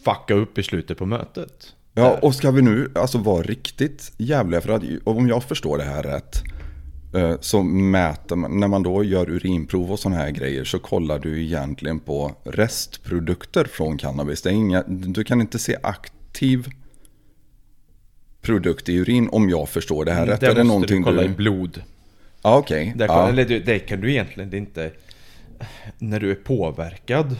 fucka 0.05 0.34
upp 0.34 0.59
i 0.59 0.62
slutet 0.62 0.99
på 0.99 1.07
mötet. 1.07 1.75
Ja, 1.94 2.18
och 2.23 2.34
ska 2.34 2.51
vi 2.51 2.62
nu 2.62 2.92
alltså 2.94 3.18
vara 3.18 3.42
riktigt 3.42 4.12
jävliga, 4.17 4.60
för 4.60 4.68
att 4.68 4.83
om 5.05 5.28
jag 5.28 5.44
förstår 5.44 5.78
det 5.78 5.84
här 5.84 6.02
rätt, 6.02 6.42
så 7.41 7.62
mäter 7.62 8.36
man, 8.36 8.60
när 8.60 8.68
man 8.68 8.82
då 8.82 9.05
gör 9.05 9.31
urinprov 9.31 9.92
och 9.92 9.99
sådana 9.99 10.20
här 10.20 10.31
grejer 10.31 10.65
så 10.65 10.78
kollar 10.78 11.18
du 11.18 11.42
egentligen 11.42 12.00
på 12.00 12.34
restprodukter 12.44 13.65
från 13.65 13.99
cannabis. 13.99 14.42
Det 14.42 14.50
är 14.50 14.55
inga, 14.55 14.82
du 14.86 15.24
kan 15.24 15.41
inte 15.41 15.58
se 15.58 15.76
aktiv 15.82 16.68
produkt 18.42 18.89
i 18.89 18.97
urin 18.97 19.28
om 19.32 19.50
jag 19.50 19.68
förstår 19.68 20.05
det 20.05 20.12
här 20.12 20.26
rätt. 20.26 20.41
Där 20.41 20.50
är 20.50 20.55
det 20.55 20.65
måste 20.65 20.94
du 20.94 21.02
kolla 21.02 21.23
du... 21.23 21.28
i 21.28 21.31
blod. 21.31 21.82
Okej. 22.42 22.92
Där, 22.97 23.07
Ja. 23.07 23.28
Eller 23.28 23.44
det, 23.44 23.78
kan 23.78 24.00
du 24.00 24.10
egentligen 24.10 24.55
inte... 24.55 24.91
När 25.99 26.20
du 26.20 26.31
är 26.31 26.34
påverkad, 26.34 27.36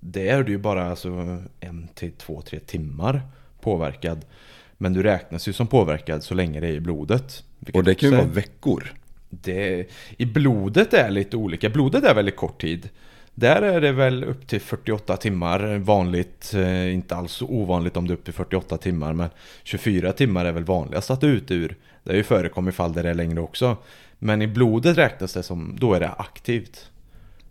det 0.00 0.28
är 0.28 0.42
du 0.42 0.52
ju 0.52 0.58
bara 0.58 0.90
alltså 0.90 1.42
en 1.60 1.88
till 1.94 2.12
två, 2.12 2.42
tre 2.42 2.58
timmar 2.58 3.22
påverkad. 3.60 4.24
Men 4.78 4.92
du 4.92 5.02
räknas 5.02 5.48
ju 5.48 5.52
som 5.52 5.66
påverkad 5.66 6.22
så 6.22 6.34
länge 6.34 6.60
det 6.60 6.66
är 6.66 6.72
i 6.72 6.80
blodet. 6.80 7.44
Och 7.72 7.84
det 7.84 7.94
kan 7.94 8.10
ju 8.10 8.16
vara 8.16 8.26
veckor 8.26 8.92
det, 9.42 9.86
I 10.16 10.26
blodet 10.26 10.94
är 10.94 11.10
lite 11.10 11.36
olika. 11.36 11.70
Blodet 11.70 12.04
är 12.04 12.14
väldigt 12.14 12.36
kort 12.36 12.60
tid. 12.60 12.88
Där 13.34 13.62
är 13.62 13.80
det 13.80 13.92
väl 13.92 14.24
upp 14.24 14.46
till 14.46 14.60
48 14.60 15.16
timmar 15.16 15.78
vanligt. 15.78 16.54
Eh, 16.54 16.94
inte 16.94 17.16
alls 17.16 17.32
så 17.32 17.46
ovanligt 17.46 17.96
om 17.96 18.06
det 18.06 18.12
är 18.12 18.16
upp 18.16 18.24
till 18.24 18.34
48 18.34 18.76
timmar. 18.76 19.12
Men 19.12 19.28
24 19.62 20.12
timmar 20.12 20.44
är 20.44 20.52
väl 20.52 20.64
vanligast 20.64 21.10
att 21.10 21.20
det 21.20 21.26
är 21.26 21.30
ute 21.30 21.54
ur. 21.54 21.76
Det 22.04 22.10
har 22.10 22.16
ju 22.16 22.22
förekommit 22.22 22.74
fall 22.74 22.92
där 22.92 23.02
det 23.02 23.10
är 23.10 23.14
längre 23.14 23.40
också. 23.40 23.76
Men 24.18 24.42
i 24.42 24.46
blodet 24.46 24.98
räknas 24.98 25.32
det 25.32 25.42
som, 25.42 25.76
då 25.80 25.94
är 25.94 26.00
det 26.00 26.08
aktivt. 26.08 26.90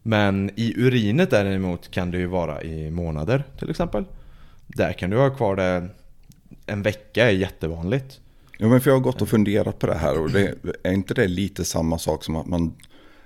Men 0.01 0.51
i 0.55 0.73
urinet 0.77 1.30
däremot 1.30 1.91
kan 1.91 2.11
det 2.11 2.17
ju 2.17 2.25
vara 2.25 2.64
i 2.64 2.91
månader 2.91 3.43
till 3.59 3.69
exempel. 3.69 4.05
Där 4.67 4.93
kan 4.93 5.09
du 5.09 5.17
ha 5.17 5.30
kvar 5.30 5.55
det 5.55 5.89
en 6.65 6.81
vecka 6.81 7.30
är 7.30 7.33
jättevanligt. 7.33 8.19
Ja, 8.58 8.67
men 8.67 8.82
för 8.82 8.90
jag 8.90 8.95
har 8.95 9.01
gått 9.01 9.22
och 9.22 9.30
funderat 9.30 9.80
på 9.80 9.88
det 9.88 9.95
här 9.95 10.19
och 10.19 10.32
det, 10.32 10.56
är 10.84 10.92
inte 10.92 11.14
det 11.14 11.27
lite 11.27 11.66
samma 11.66 11.98
sak 11.98 12.24
som 12.24 12.35
att 12.35 12.48
man... 12.48 12.75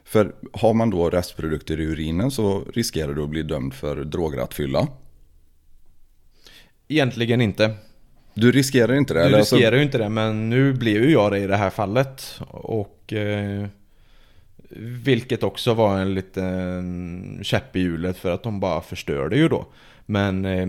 För 0.03 0.35
har 0.53 0.73
man 0.73 0.89
då 0.89 1.09
restprodukter 1.09 1.79
i 1.79 1.83
urinen 1.83 2.31
så 2.31 2.63
riskerar 2.73 3.13
du 3.13 3.23
att 3.23 3.29
bli 3.29 3.43
dömd 3.43 3.73
för 3.73 4.03
drograttfylla. 4.03 4.87
Egentligen 6.87 7.41
inte. 7.41 7.75
Du 8.33 8.51
riskerar 8.51 8.95
inte 8.95 9.13
det? 9.13 9.19
Du 9.19 9.25
eller? 9.25 9.37
Alltså- 9.37 9.55
riskerar 9.55 9.75
ju 9.75 9.83
inte 9.83 9.97
det 9.97 10.09
men 10.09 10.49
nu 10.49 10.73
blir 10.73 11.01
ju 11.03 11.11
jag 11.11 11.31
det 11.31 11.39
i 11.39 11.47
det 11.47 11.57
här 11.57 11.69
fallet 11.69 12.39
och 12.49 13.13
eh, 13.13 13.67
Vilket 15.03 15.43
också 15.43 15.73
var 15.73 15.99
en 15.99 16.13
liten 16.13 17.39
käpp 17.43 17.75
i 17.75 17.79
hjulet 17.79 18.17
för 18.17 18.31
att 18.31 18.43
de 18.43 18.59
bara 18.59 18.81
förstörde 18.81 19.37
ju 19.37 19.49
då. 19.49 19.65
Men 20.05 20.45
eh, 20.45 20.67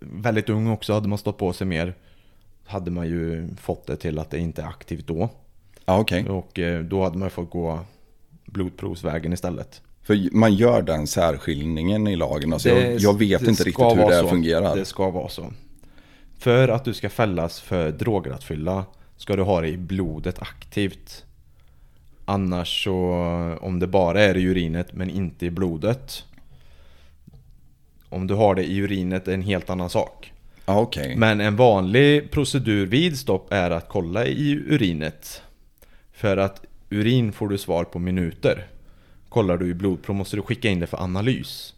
väldigt 0.00 0.48
ung 0.48 0.66
också, 0.66 0.92
hade 0.92 1.08
man 1.08 1.18
stått 1.18 1.38
på 1.38 1.52
sig 1.52 1.66
mer 1.66 1.94
hade 2.66 2.90
man 2.90 3.06
ju 3.08 3.48
fått 3.60 3.86
det 3.86 3.96
till 3.96 4.18
att 4.18 4.30
det 4.30 4.38
inte 4.38 4.62
är 4.62 4.66
aktivt 4.66 5.06
då. 5.06 5.28
Ja, 5.84 5.98
okej. 5.98 6.28
Och 6.28 6.58
eh, 6.58 6.80
då 6.84 7.04
hade 7.04 7.18
man 7.18 7.30
fått 7.30 7.50
gå 7.50 7.80
blodprovsvägen 8.46 9.32
istället. 9.32 9.82
För 10.02 10.36
man 10.36 10.54
gör 10.54 10.82
den 10.82 11.06
särskiljningen 11.06 12.06
i 12.06 12.16
lagen. 12.16 12.52
Alltså 12.52 12.68
Det- 12.68 12.90
jag, 12.92 13.00
jag 13.00 13.18
vet 13.18 13.42
inte 13.42 13.64
riktigt 13.64 13.84
hur 13.84 14.08
det 14.08 14.20
så. 14.20 14.28
fungerar. 14.28 14.76
Det 14.76 14.84
ska 14.84 15.10
vara 15.10 15.28
så. 15.28 15.52
För 16.38 16.68
att 16.68 16.84
du 16.84 16.94
ska 16.94 17.08
fällas 17.10 17.60
för 17.60 17.92
drograttfylla 17.92 18.84
ska 19.16 19.36
du 19.36 19.42
ha 19.42 19.60
det 19.60 19.68
i 19.68 19.76
blodet 19.76 20.38
aktivt. 20.42 21.24
Annars 22.24 22.84
så, 22.84 22.98
om 23.60 23.78
det 23.78 23.86
bara 23.86 24.20
är 24.20 24.36
i 24.36 24.42
urinet 24.44 24.92
men 24.92 25.10
inte 25.10 25.46
i 25.46 25.50
blodet. 25.50 26.24
Om 28.08 28.26
du 28.26 28.34
har 28.34 28.54
det 28.54 28.64
i 28.64 28.78
urinet 28.78 29.28
är 29.28 29.34
en 29.34 29.42
helt 29.42 29.70
annan 29.70 29.90
sak. 29.90 30.32
Okej. 30.64 31.16
Men 31.16 31.40
en 31.40 31.56
vanlig 31.56 32.30
procedur 32.30 32.86
vid 32.86 33.18
stopp 33.18 33.52
är 33.52 33.70
att 33.70 33.88
kolla 33.88 34.26
i 34.26 34.52
urinet. 34.68 35.42
För 36.12 36.36
att 36.36 36.62
urin 36.90 37.32
får 37.32 37.48
du 37.48 37.58
svar 37.58 37.84
på 37.84 37.98
minuter. 37.98 38.66
Kollar 39.28 39.56
du 39.56 39.68
i 39.68 39.74
blodprov 39.74 40.16
måste 40.16 40.36
du 40.36 40.42
skicka 40.42 40.68
in 40.68 40.80
det 40.80 40.86
för 40.86 41.02
analys. 41.02 41.74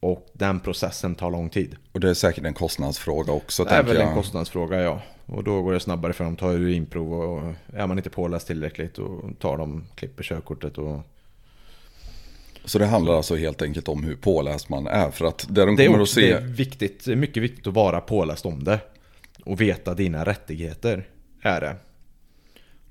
Och 0.00 0.26
den 0.32 0.60
processen 0.60 1.14
tar 1.14 1.30
lång 1.30 1.50
tid. 1.50 1.76
Och 1.92 2.00
det 2.00 2.10
är 2.10 2.14
säkert 2.14 2.44
en 2.44 2.54
kostnadsfråga 2.54 3.32
också, 3.32 3.64
Det 3.64 3.70
är 3.70 3.82
väl 3.82 3.96
jag. 3.96 4.08
en 4.08 4.14
kostnadsfråga 4.14 4.82
ja. 4.82 5.02
Och 5.26 5.44
då 5.44 5.62
går 5.62 5.72
det 5.72 5.80
snabbare 5.80 6.12
för 6.12 6.24
de 6.24 6.36
tar 6.36 6.52
urinprov 6.52 7.12
och 7.12 7.54
är 7.72 7.86
man 7.86 7.98
inte 7.98 8.10
påläst 8.10 8.46
tillräckligt 8.46 8.98
och 8.98 9.38
tar 9.38 9.56
de, 9.56 9.84
klipper 9.94 10.22
körkortet 10.24 10.78
och... 10.78 11.00
Så 12.66 12.78
det 12.78 12.86
handlar 12.86 13.14
alltså 13.14 13.36
helt 13.36 13.62
enkelt 13.62 13.88
om 13.88 14.04
hur 14.04 14.16
påläst 14.16 14.68
man 14.68 14.86
är. 14.86 15.10
För 15.10 15.24
att 15.24 15.46
det 15.50 15.64
de 15.64 15.76
Det 15.76 15.82
är, 15.82 15.86
kommer 15.86 15.98
att 15.98 16.02
också, 16.02 16.20
det 16.20 16.26
se... 16.26 16.32
är 16.32 16.40
viktigt, 16.40 17.06
mycket 17.06 17.42
viktigt 17.42 17.66
att 17.66 17.74
vara 17.74 18.00
påläst 18.00 18.46
om 18.46 18.64
det. 18.64 18.80
Och 19.44 19.60
veta 19.60 19.94
dina 19.94 20.24
rättigheter 20.24 21.08
är 21.42 21.60
det. 21.60 21.76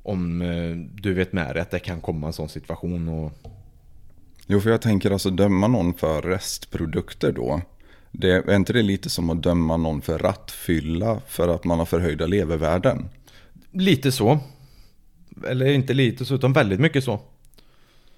Om 0.04 0.42
eh, 0.42 1.02
du 1.02 1.14
vet 1.14 1.34
med 1.34 1.56
dig 1.56 1.62
att 1.62 1.72
det 1.72 1.80
kan 1.80 2.02
komma 2.02 2.28
en 2.28 2.34
sån 2.34 2.50
situation 2.50 3.10
och... 3.10 3.32
Jo, 4.48 4.62
för 4.62 4.70
jag 4.70 4.82
tänker 4.82 5.12
alltså 5.12 5.30
döma 5.30 5.68
någon 5.68 5.94
för 5.94 6.22
restprodukter 6.22 7.32
då. 7.32 7.62
Det, 8.12 8.30
är 8.32 8.56
inte 8.56 8.74
det 8.74 8.82
lite 8.82 9.10
som 9.10 9.30
att 9.30 9.44
döma 9.44 9.78
någon 9.78 10.02
för 10.02 10.18
rattfylla 10.18 11.22
för 11.28 11.48
att 11.48 11.64
man 11.64 11.80
har 11.80 11.86
förhöjda 11.86 12.26
levervärden? 12.26 13.10
Lite 13.72 14.12
så. 14.12 14.40
Eller 15.48 15.66
inte 15.66 15.94
lite 15.94 16.26
så, 16.26 16.36
utan 16.36 16.54
väldigt 16.54 16.80
mycket 16.80 17.04
så. 17.04 17.20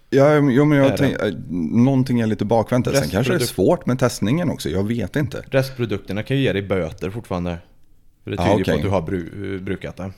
Ja, 0.10 0.36
jo, 0.36 0.66
men 0.66 0.77
jag 0.77 0.92
det? 0.92 0.98
tänker, 0.98 1.44
någonting 1.76 2.19
är 2.19 2.27
lite 2.27 2.45
bakvänt. 2.45 2.88
Sen 2.95 3.10
kanske 3.10 3.34
det 3.34 3.44
är 3.44 3.45
svårt 3.45 3.86
med 3.86 4.00
testningen 4.00 4.50
också, 4.50 4.69
jag 4.69 4.84
vet 4.84 5.16
inte. 5.16 5.44
Restprodukterna 5.48 6.24
kan 6.24 6.38
ju 6.38 6.44
ge 6.44 6.53
dig 6.53 6.61
böter 6.61 7.10
fortfarande. 7.10 7.58
För 8.24 8.32
det 8.32 8.38
tyder 8.38 8.56
ju 8.56 8.61
okej. 8.61 8.74
på 8.74 8.77
att 8.77 8.84
du 8.84 8.90
har 8.90 9.02
bru- 9.02 9.60
brukat 9.60 9.98
det. 9.98 10.11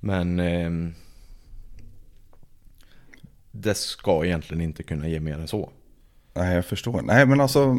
Men... 0.00 0.40
ehm, 0.40 0.94
det 3.50 3.74
ska 3.74 4.24
egentligen 4.24 4.60
inte 4.60 4.82
kunna 4.82 5.08
ge 5.08 5.20
mer 5.20 5.34
än 5.34 5.48
så. 5.48 5.70
Nej, 6.34 6.54
jag 6.54 6.64
förstår. 6.64 7.02
Nej, 7.02 7.26
men 7.26 7.40
alltså... 7.40 7.76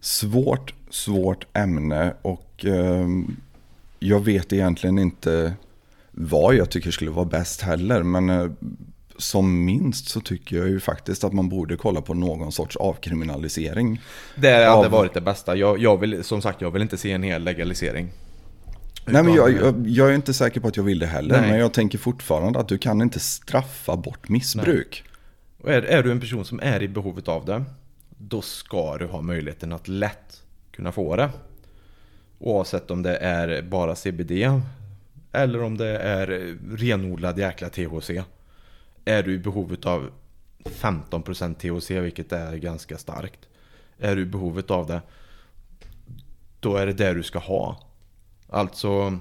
Svårt, 0.00 0.74
svårt 0.90 1.46
ämne 1.52 2.14
och 2.22 2.64
ehm, 2.64 3.36
jag 3.98 4.24
vet 4.24 4.52
egentligen 4.52 4.98
inte 4.98 5.54
vad 6.10 6.54
jag 6.54 6.70
tycker 6.70 6.90
skulle 6.90 7.10
vara 7.10 7.24
bäst 7.24 7.60
heller. 7.60 8.02
Men 8.02 8.30
eh, 8.30 8.50
som 9.18 9.64
minst 9.64 10.08
så 10.08 10.20
tycker 10.20 10.56
jag 10.56 10.68
ju 10.68 10.80
faktiskt 10.80 11.24
att 11.24 11.32
man 11.32 11.48
borde 11.48 11.76
kolla 11.76 12.00
på 12.00 12.14
någon 12.14 12.52
sorts 12.52 12.76
avkriminalisering. 12.76 14.00
Det 14.36 14.50
hade 14.50 14.70
Av- 14.70 14.90
varit 14.90 15.14
det 15.14 15.20
bästa. 15.20 15.56
Jag, 15.56 15.78
jag 15.78 15.96
vill, 15.96 16.24
som 16.24 16.42
sagt, 16.42 16.60
jag 16.60 16.70
vill 16.70 16.82
inte 16.82 16.96
se 16.96 17.12
en 17.12 17.22
hel 17.22 17.44
legalisering. 17.44 18.08
Nej, 19.06 19.22
men 19.22 19.34
jag, 19.34 19.52
jag, 19.52 19.88
jag 19.88 20.10
är 20.10 20.14
inte 20.14 20.34
säker 20.34 20.60
på 20.60 20.68
att 20.68 20.76
jag 20.76 20.84
vill 20.84 20.98
det 20.98 21.06
heller. 21.06 21.40
Nej. 21.40 21.50
Men 21.50 21.60
jag 21.60 21.72
tänker 21.72 21.98
fortfarande 21.98 22.58
att 22.58 22.68
du 22.68 22.78
kan 22.78 23.02
inte 23.02 23.20
straffa 23.20 23.96
bort 23.96 24.28
missbruk. 24.28 25.04
Och 25.62 25.72
är, 25.72 25.82
är 25.82 26.02
du 26.02 26.10
en 26.10 26.20
person 26.20 26.44
som 26.44 26.60
är 26.62 26.82
i 26.82 26.88
behovet 26.88 27.28
av 27.28 27.44
det, 27.44 27.64
då 28.08 28.42
ska 28.42 28.98
du 28.98 29.06
ha 29.06 29.20
möjligheten 29.20 29.72
att 29.72 29.88
lätt 29.88 30.42
kunna 30.70 30.92
få 30.92 31.16
det. 31.16 31.30
Oavsett 32.38 32.90
om 32.90 33.02
det 33.02 33.16
är 33.16 33.62
bara 33.62 33.94
CBD 33.94 34.32
eller 35.32 35.62
om 35.62 35.76
det 35.76 35.98
är 35.98 36.56
renodlad 36.76 37.38
jäkla 37.38 37.68
THC. 37.68 38.10
Är 39.08 39.22
du 39.22 39.34
i 39.34 39.38
behovet 39.38 39.86
av 39.86 40.10
15% 40.64 41.54
THC, 41.54 41.90
vilket 41.90 42.32
är 42.32 42.56
ganska 42.56 42.98
starkt. 42.98 43.38
Är 43.98 44.16
du 44.16 44.22
i 44.22 44.26
behovet 44.26 44.70
av 44.70 44.86
det, 44.86 45.02
då 46.60 46.76
är 46.76 46.86
det 46.86 46.92
det 46.92 47.14
du 47.14 47.22
ska 47.22 47.38
ha. 47.38 47.80
Alltså, 48.48 49.18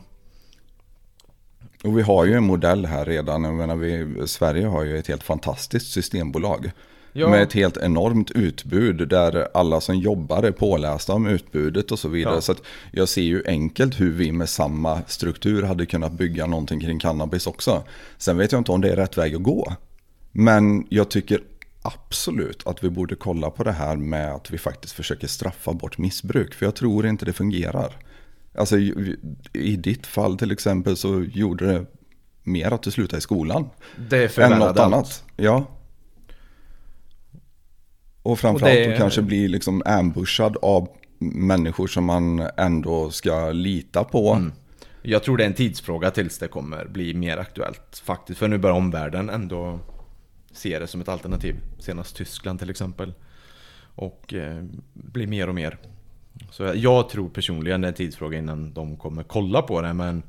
Och 1.84 1.98
vi 1.98 2.02
har 2.02 2.26
ju 2.26 2.34
en 2.34 2.44
modell 2.44 2.86
här 2.86 3.06
redan. 3.06 3.44
Jag 3.44 3.54
menar, 3.54 3.76
vi, 3.76 4.28
Sverige 4.28 4.66
har 4.68 4.84
ju 4.84 4.98
ett 4.98 5.08
helt 5.08 5.24
fantastiskt 5.24 5.92
systembolag. 5.92 6.72
Ja. 7.20 7.30
Med 7.30 7.42
ett 7.44 7.54
helt 7.54 7.78
enormt 7.78 8.32
utbud 8.32 9.08
där 9.08 9.48
alla 9.54 9.82
som 9.82 9.96
jobbar 9.96 10.44
är 10.44 10.52
pålästa 10.52 11.14
om 11.14 11.28
utbudet 11.28 11.92
och 11.92 12.00
så 12.00 12.08
vidare. 12.08 12.36
Ja. 12.36 12.42
Så 12.42 12.56
jag 12.92 13.10
ser 13.10 13.22
ju 13.22 13.44
enkelt 13.46 14.00
hur 14.00 14.12
vi 14.12 14.32
med 14.32 14.50
samma 14.50 15.02
struktur 15.08 15.64
hade 15.64 15.86
kunnat 15.86 16.12
bygga 16.12 16.46
någonting 16.46 16.80
kring 16.80 17.00
cannabis 17.00 17.48
också. 17.48 17.84
Sen 18.18 18.38
vet 18.38 18.52
jag 18.52 18.60
inte 18.60 18.72
om 18.72 18.82
det 18.82 18.92
är 18.92 18.96
rätt 18.96 19.18
väg 19.18 19.36
att 19.36 19.44
gå. 19.44 19.74
Men 20.32 20.88
jag 20.90 21.10
tycker 21.10 21.42
absolut 21.82 22.68
att 22.68 22.84
vi 22.84 22.90
borde 22.90 23.16
kolla 23.16 23.50
på 23.50 23.64
det 23.64 23.72
här 23.72 23.96
med 23.96 24.34
att 24.34 24.52
vi 24.52 24.58
faktiskt 24.58 24.94
försöker 24.94 25.28
straffa 25.28 25.74
bort 25.74 25.98
missbruk. 25.98 26.54
För 26.54 26.66
jag 26.66 26.76
tror 26.76 27.08
inte 27.08 27.26
det 27.26 27.34
fungerar. 27.34 27.98
Alltså 28.58 28.78
i, 29.54 29.76
ditt 29.76 30.08
fall 30.08 30.38
till 30.38 30.52
exempel 30.52 30.98
så 30.98 31.24
gjorde 31.34 31.66
det 31.74 31.86
mer 32.44 32.72
att 32.74 32.84
du 32.84 32.92
slutade 32.92 33.18
i 33.18 33.22
skolan. 33.22 33.70
det 34.10 34.38
är 34.38 34.40
Än 34.40 34.60
något 34.60 34.68
allt. 34.68 34.80
annat. 34.80 35.24
Ja. 35.38 35.66
Och 38.28 38.40
framförallt 38.40 38.78
Och 38.78 38.84
det- 38.84 38.92
att 38.94 38.98
kanske 38.98 39.22
bli 39.22 39.48
liksom 39.48 39.82
ambushad 39.86 40.58
av 40.62 40.88
människor 41.20 41.88
som 41.88 42.06
man 42.06 42.48
ändå 42.58 43.10
ska 43.10 43.52
lita 43.52 44.04
på. 44.04 44.34
Mm. 44.34 44.52
Jag 45.02 45.24
tror 45.24 45.38
det 45.38 45.44
är 45.44 45.48
en 45.48 45.54
tidsfråga 45.54 46.12
tills 46.12 46.38
det 46.40 46.48
kommer 46.48 46.86
bli 46.86 47.14
mer 47.14 47.38
aktuellt 47.38 48.02
faktiskt. 48.06 48.40
För 48.40 48.48
nu 48.48 48.58
börjar 48.58 48.76
omvärlden 48.76 49.30
ändå 49.30 49.80
se 50.52 50.80
det 50.80 50.88
som 50.88 51.02
ett 51.02 51.10
alternativ. 51.10 51.56
Senast 51.80 52.16
Tyskland 52.16 52.60
till 52.60 52.70
exempel. 52.70 53.14
Och 53.96 54.34
eh, 54.34 54.64
blir 54.94 55.28
mer 55.28 55.50
och 55.50 55.56
mer. 55.56 55.78
Så 56.52 56.64
jag, 56.64 56.76
jag 56.76 57.10
tror 57.10 57.30
personligen 57.30 57.82
det 57.82 57.88
är 57.88 57.90
en 57.90 57.96
tidsfråga 57.96 58.38
innan 58.38 58.74
de 58.74 58.98
kommer 58.98 59.24
kolla 59.24 59.62
på 59.62 59.82
det. 59.82 59.94
Men 59.94 60.24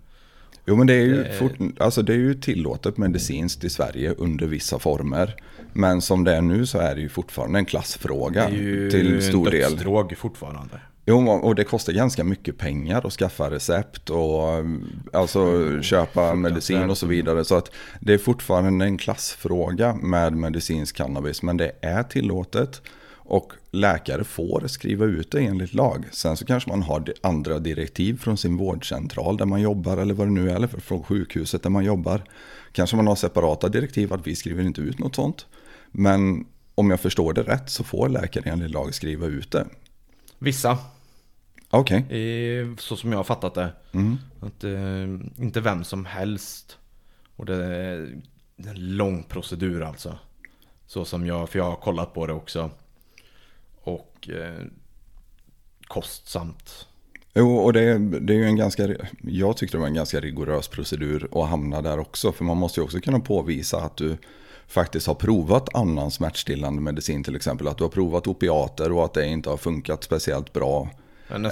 Jo 0.68 0.76
men 0.76 0.86
det 0.86 0.94
är 0.94 1.04
ju, 1.04 1.22
Det- 1.22 1.32
fort, 1.32 1.52
alltså 1.78 2.02
det 2.02 2.12
är 2.12 2.16
ju 2.16 2.34
tillåtet 2.34 2.96
medicinskt 2.96 3.64
i 3.64 3.70
Sverige 3.70 4.14
under 4.18 4.46
vissa 4.46 4.78
former. 4.78 5.34
Men 5.72 6.00
som 6.00 6.24
det 6.24 6.34
är 6.36 6.42
nu 6.42 6.66
så 6.66 6.78
är 6.78 6.94
det 6.94 7.00
ju 7.00 7.08
fortfarande 7.08 7.58
en 7.58 7.64
klassfråga 7.64 8.48
det 8.50 8.56
är 8.56 8.60
ju 8.60 8.90
till 8.90 9.22
stor 9.22 9.46
en 9.46 9.52
del. 9.52 9.70
dödsdrog 9.70 10.16
fortfarande. 10.18 10.80
Jo, 11.06 11.30
och 11.30 11.54
det 11.54 11.64
kostar 11.64 11.92
ganska 11.92 12.24
mycket 12.24 12.58
pengar 12.58 13.06
att 13.06 13.12
skaffa 13.12 13.50
recept 13.50 14.10
och 14.10 14.42
alltså 15.12 15.42
köpa 15.82 16.34
medicin 16.34 16.90
och 16.90 16.98
så 16.98 17.06
vidare. 17.06 17.44
Så 17.44 17.54
att 17.56 17.70
det 18.00 18.14
är 18.14 18.18
fortfarande 18.18 18.84
en 18.84 18.98
klassfråga 18.98 19.94
med 19.94 20.32
medicinsk 20.32 20.96
cannabis. 20.96 21.42
Men 21.42 21.56
det 21.56 21.72
är 21.80 22.02
tillåtet 22.02 22.82
och 23.28 23.52
läkare 23.70 24.24
får 24.24 24.66
skriva 24.66 25.04
ut 25.04 25.30
det 25.30 25.40
enligt 25.40 25.74
lag. 25.74 26.04
Sen 26.12 26.36
så 26.36 26.46
kanske 26.46 26.70
man 26.70 26.82
har 26.82 27.12
andra 27.22 27.58
direktiv 27.58 28.18
från 28.18 28.36
sin 28.36 28.56
vårdcentral 28.56 29.36
där 29.36 29.46
man 29.46 29.60
jobbar 29.60 29.96
eller 29.96 30.14
vad 30.14 30.26
det 30.26 30.32
nu 30.32 30.50
är. 30.50 30.54
Eller 30.54 30.66
från 30.66 31.02
sjukhuset 31.02 31.62
där 31.62 31.70
man 31.70 31.84
jobbar. 31.84 32.22
Kanske 32.72 32.96
man 32.96 33.06
har 33.06 33.16
separata 33.16 33.68
direktiv 33.68 34.12
att 34.12 34.26
vi 34.26 34.36
skriver 34.36 34.62
inte 34.62 34.80
ut 34.80 34.98
något 34.98 35.14
sånt. 35.14 35.46
Men 35.90 36.46
om 36.74 36.90
jag 36.90 37.00
förstår 37.00 37.32
det 37.32 37.42
rätt 37.42 37.70
så 37.70 37.84
får 37.84 38.08
läkare 38.08 38.50
enligt 38.50 38.70
lag 38.70 38.94
skriva 38.94 39.26
ut 39.26 39.50
det. 39.50 39.66
Vissa, 40.38 40.78
Okej. 41.70 41.98
eh, 41.98 42.76
så 42.78 42.96
som 42.96 43.12
jag 43.12 43.18
har 43.18 43.24
fattat 43.24 43.54
det. 43.54 43.72
Mm. 43.92 44.16
Att, 44.40 44.64
eh, 44.64 45.44
inte 45.44 45.60
vem 45.60 45.84
som 45.84 46.04
helst. 46.04 46.78
Och 47.36 47.46
det 47.46 47.64
är 47.64 48.22
en 48.56 48.96
lång 48.96 49.22
procedur 49.22 49.82
alltså. 49.82 50.18
Så 50.86 51.04
som 51.04 51.26
jag, 51.26 51.48
för 51.48 51.58
jag 51.58 51.66
har 51.66 51.76
kollat 51.76 52.14
på 52.14 52.26
det 52.26 52.32
också. 52.32 52.70
Och 54.18 54.30
eh, 54.30 54.64
kostsamt. 55.88 56.86
Jo, 57.34 57.56
och 57.56 57.72
det, 57.72 57.98
det 57.98 58.32
är 58.32 58.36
ju 58.36 58.44
en 58.44 58.56
ganska, 58.56 58.88
jag 59.22 59.56
tyckte 59.56 59.76
det 59.76 59.80
var 59.80 59.86
en 59.86 59.94
ganska 59.94 60.20
rigorös 60.20 60.68
procedur 60.68 61.28
att 61.32 61.48
hamna 61.48 61.82
där 61.82 61.98
också. 61.98 62.32
För 62.32 62.44
man 62.44 62.56
måste 62.56 62.80
ju 62.80 62.84
också 62.84 63.00
kunna 63.00 63.20
påvisa 63.20 63.80
att 63.80 63.96
du 63.96 64.16
faktiskt 64.66 65.06
har 65.06 65.14
provat 65.14 65.74
annan 65.74 66.10
smärtstillande 66.10 66.82
medicin 66.82 67.24
till 67.24 67.36
exempel. 67.36 67.68
Att 67.68 67.78
du 67.78 67.84
har 67.84 67.90
provat 67.90 68.26
opiater 68.26 68.92
och 68.92 69.04
att 69.04 69.14
det 69.14 69.26
inte 69.26 69.50
har 69.50 69.56
funkat 69.56 70.04
speciellt 70.04 70.52
bra. 70.52 70.90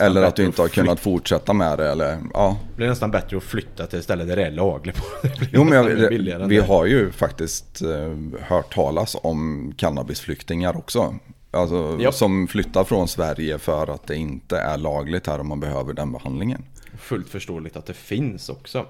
Eller 0.00 0.22
att 0.22 0.36
du 0.36 0.44
inte 0.44 0.62
har 0.62 0.68
kunnat 0.68 1.00
fortsätta 1.00 1.52
med 1.52 1.78
det 1.78 1.90
eller 1.90 2.18
ja. 2.34 2.58
Det 2.70 2.76
blir 2.76 2.88
nästan 2.88 3.10
bättre 3.10 3.36
att 3.36 3.42
flytta 3.42 3.86
till 3.86 3.98
ett 3.98 4.04
ställe 4.04 4.24
där 4.24 4.36
det 4.36 4.46
är 4.46 4.50
lagligt. 4.50 5.00
Jo 5.52 5.64
men 5.64 5.72
jag, 5.72 6.48
vi 6.48 6.58
har 6.58 6.86
ju 6.86 7.10
faktiskt 7.10 7.82
eh, 7.82 8.40
hört 8.40 8.74
talas 8.74 9.16
om 9.22 9.72
cannabisflyktingar 9.76 10.76
också. 10.76 11.14
Alltså 11.56 11.98
Japp. 12.00 12.14
som 12.14 12.46
flyttar 12.48 12.84
från 12.84 13.08
Sverige 13.08 13.58
för 13.58 13.94
att 13.94 14.06
det 14.06 14.16
inte 14.16 14.58
är 14.58 14.78
lagligt 14.78 15.26
här 15.26 15.38
och 15.38 15.46
man 15.46 15.60
behöver 15.60 15.92
den 15.92 16.12
behandlingen. 16.12 16.64
Fullt 16.98 17.28
förståeligt 17.28 17.76
att 17.76 17.86
det 17.86 17.94
finns 17.94 18.48
också. 18.48 18.86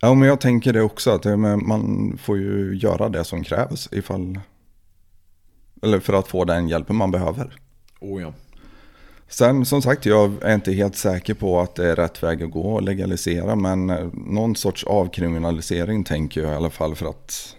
Ja 0.00 0.14
men 0.14 0.28
jag 0.28 0.40
tänker 0.40 0.72
det 0.72 0.82
också 0.82 1.10
att 1.10 1.24
man 1.66 2.18
får 2.22 2.38
ju 2.38 2.78
göra 2.82 3.08
det 3.08 3.24
som 3.24 3.44
krävs 3.44 3.88
ifall 3.92 4.40
eller 5.82 6.00
för 6.00 6.12
att 6.12 6.28
få 6.28 6.44
den 6.44 6.68
hjälpen 6.68 6.96
man 6.96 7.10
behöver. 7.10 7.56
Oh 8.00 8.22
ja. 8.22 8.32
Sen 9.28 9.66
som 9.66 9.82
sagt, 9.82 10.06
jag 10.06 10.32
är 10.42 10.54
inte 10.54 10.72
helt 10.72 10.96
säker 10.96 11.34
på 11.34 11.60
att 11.60 11.74
det 11.74 11.90
är 11.90 11.96
rätt 11.96 12.22
väg 12.22 12.42
att 12.42 12.50
gå 12.50 12.74
och 12.74 12.82
legalisera. 12.82 13.56
Men 13.56 13.90
eh, 13.90 14.08
någon 14.12 14.56
sorts 14.56 14.84
avkriminalisering 14.84 16.04
tänker 16.04 16.42
jag 16.42 16.52
i 16.52 16.56
alla 16.56 16.70
fall 16.70 16.94
för 16.94 17.06
att... 17.06 17.55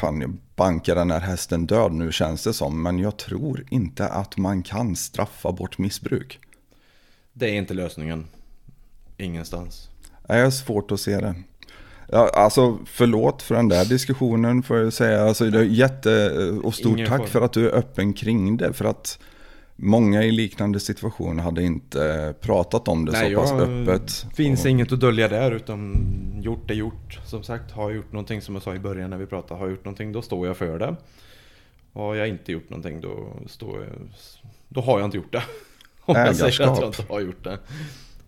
Fan, 0.00 0.20
jag 0.20 0.36
bankar 0.56 0.94
den 0.94 1.10
här 1.10 1.20
hästen 1.20 1.66
död 1.66 1.92
nu 1.92 2.12
känns 2.12 2.44
det 2.44 2.52
som. 2.52 2.82
Men 2.82 2.98
jag 2.98 3.16
tror 3.16 3.64
inte 3.70 4.08
att 4.08 4.36
man 4.36 4.62
kan 4.62 4.96
straffa 4.96 5.52
bort 5.52 5.78
missbruk. 5.78 6.38
Det 7.32 7.46
är 7.46 7.54
inte 7.54 7.74
lösningen. 7.74 8.26
Ingenstans. 9.16 9.88
Jag 10.26 10.44
har 10.44 10.50
svårt 10.50 10.90
att 10.90 11.00
se 11.00 11.20
det. 11.20 11.34
Ja, 12.08 12.30
alltså 12.34 12.78
förlåt 12.86 13.42
för 13.42 13.54
den 13.54 13.68
där 13.68 13.84
diskussionen 13.84 14.62
får 14.62 14.78
jag 14.78 14.92
säga. 14.92 15.22
Alltså, 15.22 15.50
det 15.50 15.58
är 15.58 15.64
jätte 15.64 16.30
och 16.62 16.74
stort 16.74 16.96
Ingen 16.98 17.08
tack 17.08 17.20
fara. 17.20 17.28
för 17.28 17.40
att 17.40 17.52
du 17.52 17.68
är 17.68 17.74
öppen 17.74 18.12
kring 18.12 18.56
det. 18.56 18.72
För 18.72 18.84
att 18.84 19.18
många 19.76 20.22
i 20.22 20.32
liknande 20.32 20.80
situationer 20.80 21.42
hade 21.42 21.62
inte 21.62 22.34
pratat 22.40 22.88
om 22.88 23.04
det 23.04 23.12
så 23.12 23.40
pass 23.40 23.52
öppet. 23.52 24.26
finns 24.34 24.60
Och- 24.64 24.70
inget 24.70 24.92
att 24.92 25.00
dölja 25.00 25.28
där 25.28 25.50
utan 25.52 25.96
gjort 26.42 26.70
är 26.70 26.74
gjort. 26.74 27.18
Som 27.24 27.42
sagt, 27.42 27.70
har 27.72 27.82
jag 27.90 27.96
gjort 27.96 28.12
någonting 28.12 28.40
som 28.42 28.54
jag 28.54 28.62
sa 28.62 28.74
i 28.74 28.78
början 28.78 29.10
när 29.10 29.16
vi 29.16 29.26
pratade, 29.26 29.60
har 29.60 29.66
jag 29.66 29.70
gjort 29.70 29.84
någonting 29.84 30.12
då 30.12 30.22
står 30.22 30.46
jag 30.46 30.56
för 30.56 30.78
det. 30.78 30.96
Har 31.92 32.14
jag 32.14 32.28
inte 32.28 32.52
gjort 32.52 32.70
någonting 32.70 33.00
då 33.00 33.32
står 33.46 33.82
jag, 33.84 33.92
då 34.68 34.80
har 34.80 34.98
jag 34.98 35.06
inte 35.06 35.16
gjort 35.16 35.32
det. 35.32 35.42
Om 36.00 36.14
jag 36.16 36.36
säger 36.36 36.48
att 36.48 36.58
jag 36.58 36.68
Ägarskap. 36.68 37.00
inte 37.00 37.12
har 37.12 37.20
gjort 37.20 37.44
det. 37.44 37.58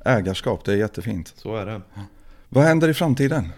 Ägarskap, 0.05 0.65
det 0.65 0.73
är 0.73 0.77
jättefint. 0.77 1.33
Så 1.37 1.57
är 1.57 1.67
det. 1.67 1.81
Vad 2.49 2.65
händer 2.65 2.89
i 2.89 2.95
framtiden? 2.95 3.49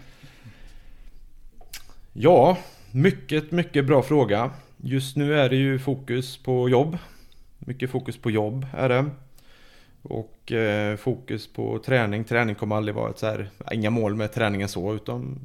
Ja, 2.13 2.57
mycket, 2.91 3.51
mycket 3.51 3.85
bra 3.85 4.01
fråga. 4.03 4.51
Just 4.77 5.15
nu 5.15 5.39
är 5.39 5.49
det 5.49 5.55
ju 5.55 5.79
fokus 5.79 6.37
på 6.37 6.69
jobb. 6.69 6.97
Mycket 7.65 7.89
fokus 7.89 8.17
på 8.17 8.31
jobb 8.31 8.65
är 8.73 8.89
det. 8.89 9.05
Och 10.01 10.51
eh, 10.51 10.95
fokus 10.97 11.53
på 11.53 11.79
träning. 11.79 12.23
Träning 12.23 12.55
kommer 12.55 12.75
aldrig 12.75 12.95
vara 12.95 13.09
ett 13.09 13.19
så 13.19 13.25
här, 13.25 13.49
inga 13.71 13.89
mål 13.89 14.15
med 14.15 14.33
träningen 14.33 14.67
så 14.67 14.93
utan 14.93 15.39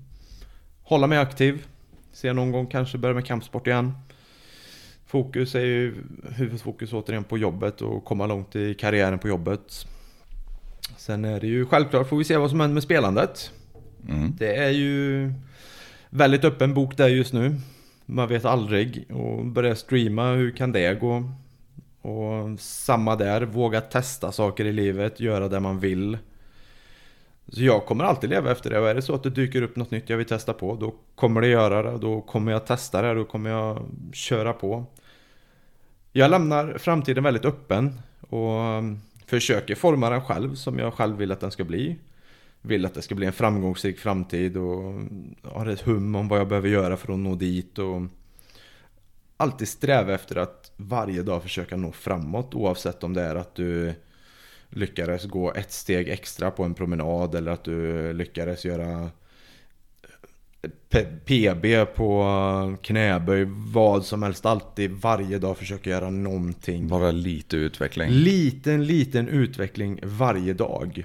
hålla 0.83 1.07
mig 1.07 1.19
aktiv. 1.19 1.67
Se 2.13 2.33
någon 2.33 2.53
gång 2.53 2.67
kanske 2.67 2.99
börja 2.99 3.15
med 3.15 3.27
kampsport 3.27 3.67
igen. 3.67 3.93
Fokus 5.07 5.55
är 5.55 5.61
ju 5.61 5.95
huvudfokus 6.37 6.93
återigen 6.93 7.25
på 7.25 7.39
jobbet 7.39 7.81
och 7.81 8.05
komma 8.05 8.27
långt 8.27 8.57
i 8.57 8.75
karriären 8.75 9.19
på 9.19 9.29
jobbet. 9.29 9.87
Sen 10.97 11.25
är 11.25 11.41
det 11.41 11.47
ju 11.47 11.67
självklart 11.67 12.09
får 12.09 12.17
vi 12.17 12.25
se 12.25 12.37
vad 12.37 12.51
som 12.51 12.61
händer 12.61 12.75
med 12.75 12.83
spelandet. 12.83 13.53
Mm. 14.09 14.33
Det 14.39 14.57
är 14.57 14.71
ju 14.71 15.33
väldigt 16.11 16.45
öppen 16.45 16.75
bok 16.75 16.97
där 16.97 17.09
just 17.09 17.33
nu. 17.33 17.55
Man 18.07 18.29
vet 18.29 18.45
aldrig. 18.45 19.05
Och 19.11 19.47
börja 19.47 19.77
streama, 19.77 20.33
hur 20.33 20.51
kan 20.51 20.73
det 20.73 21.01
gå? 21.01 21.31
Och 22.07 22.61
samma 22.61 23.17
där, 23.17 23.43
våga 23.43 23.81
testa 23.81 24.33
saker 24.33 24.65
i 24.65 24.73
livet, 24.73 25.21
göra 25.21 25.49
det 25.49 25.61
man 25.61 25.79
vill. 25.79 26.19
Så 27.49 27.63
jag 27.63 27.87
kommer 27.87 28.05
alltid 28.05 28.31
leva 28.31 28.51
efter 28.51 28.71
det. 28.71 28.79
Och 28.81 28.89
är 28.89 28.95
det 28.95 29.03
så 29.03 29.15
att 29.15 29.23
det 29.23 29.31
dyker 29.31 29.63
upp 29.63 29.77
något 29.77 29.91
nytt 29.91 30.11
jag 30.11 30.17
vill 30.17 30.27
testa 30.27 30.53
på, 30.53 30.75
då 30.75 30.95
kommer 31.15 31.41
det 31.41 31.47
göra 31.49 31.83
det. 31.83 31.99
Då 31.99 32.21
kommer 32.21 32.53
jag 32.53 32.67
testa 32.67 33.03
det, 33.03 33.15
då 33.15 33.25
kommer 33.25 33.51
jag 33.51 33.87
köra 34.13 34.53
på. 34.53 34.85
Jag 36.13 36.31
lämnar 36.31 36.79
framtiden 36.79 37.25
väldigt 37.25 37.45
öppen 37.45 38.01
och 38.29 38.61
um, 38.61 39.01
försöker 39.27 39.75
forma 39.75 40.11
den 40.11 40.21
själv 40.21 40.55
som 40.55 40.79
jag 40.79 40.95
själv 40.95 41.17
vill 41.17 41.33
att 41.33 41.41
den 41.41 41.51
ska 41.51 41.65
bli 41.65 41.97
vill 42.63 42.87
att 42.87 42.95
det 42.95 43.03
ska 43.03 43.15
bli 43.15 43.27
en 43.27 43.33
framgångsrik 43.33 43.99
framtid 43.99 44.57
och 44.57 44.87
um, 44.87 45.35
har 45.43 45.67
ett 45.67 45.81
hum 45.81 46.15
om 46.15 46.29
vad 46.29 46.41
jag 46.41 46.49
behöver 46.49 46.69
göra 46.69 46.97
för 46.97 47.13
att 47.13 47.19
nå 47.19 47.35
dit 47.35 47.79
och 47.79 47.97
um, 47.97 48.11
alltid 49.37 49.69
sträva 49.69 50.15
efter 50.15 50.37
att 50.37 50.66
varje 50.77 51.23
dag 51.23 51.43
försöka 51.43 51.77
nå 51.77 51.93
framåt 51.93 52.55
oavsett 52.55 53.05
om 53.05 53.15
det 53.15 53.23
är 53.23 53.35
att 53.35 53.55
du 53.55 53.95
lyckades 54.69 55.25
gå 55.25 55.53
ett 55.55 55.73
steg 55.73 56.09
extra 56.09 56.51
på 56.51 56.65
en 56.65 56.75
promenad 56.75 57.35
eller 57.35 57.53
att 57.53 57.65
du 57.65 58.13
lyckades 58.13 58.65
göra 58.65 59.11
P- 60.89 61.07
PB 61.25 61.95
på 61.95 62.77
knäböj, 62.83 63.45
vad 63.73 64.05
som 64.05 64.23
helst, 64.23 64.47
alltid 64.47 64.91
varje 64.91 65.39
dag 65.39 65.57
försöka 65.59 65.91
göra 65.91 66.11
någonting 66.11 66.89
Bara 66.89 67.11
lite 67.11 67.57
utveckling. 67.57 68.11
Liten, 68.11 68.85
liten 68.85 69.29
utveckling 69.29 70.01
varje 70.03 70.55
dag. 70.55 71.05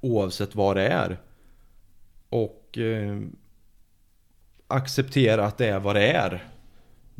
Oavsett 0.00 0.54
vad 0.54 0.76
det 0.76 0.88
är. 0.88 1.20
Och 2.28 2.78
eh, 2.78 3.20
acceptera 4.66 5.44
att 5.46 5.58
det 5.58 5.66
är 5.66 5.80
vad 5.80 5.96
det 5.96 6.12
är. 6.12 6.48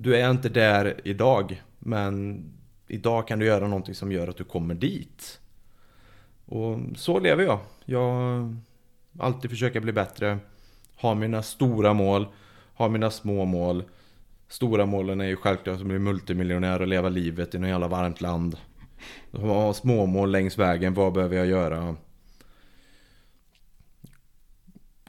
Du 0.00 0.16
är 0.16 0.30
inte 0.30 0.48
där 0.48 1.00
idag. 1.04 1.62
Men 1.78 2.44
idag 2.86 3.28
kan 3.28 3.38
du 3.38 3.46
göra 3.46 3.68
någonting 3.68 3.94
som 3.94 4.12
gör 4.12 4.28
att 4.28 4.36
du 4.36 4.44
kommer 4.44 4.74
dit. 4.74 5.40
Och 6.46 6.78
så 6.96 7.18
lever 7.18 7.44
jag. 7.44 7.60
Jag 7.84 8.56
alltid 9.18 9.50
försöker 9.50 9.80
bli 9.80 9.92
bättre. 9.92 10.38
Har 10.96 11.14
mina 11.14 11.42
stora 11.42 11.92
mål. 11.92 12.26
Har 12.74 12.88
mina 12.88 13.10
små 13.10 13.44
mål. 13.44 13.84
Stora 14.48 14.86
målen 14.86 15.20
är 15.20 15.26
ju 15.26 15.36
självklart 15.36 15.80
att 15.80 15.86
bli 15.86 15.98
multimiljonär 15.98 16.80
och 16.80 16.88
leva 16.88 17.08
livet 17.08 17.54
i 17.54 17.58
något 17.58 17.70
jävla 17.70 17.88
varmt 17.88 18.20
land. 18.20 18.56
Ha 19.32 19.74
små 19.74 20.06
mål 20.06 20.30
längs 20.30 20.58
vägen. 20.58 20.94
Vad 20.94 21.12
behöver 21.12 21.36
jag 21.36 21.46
göra? 21.46 21.96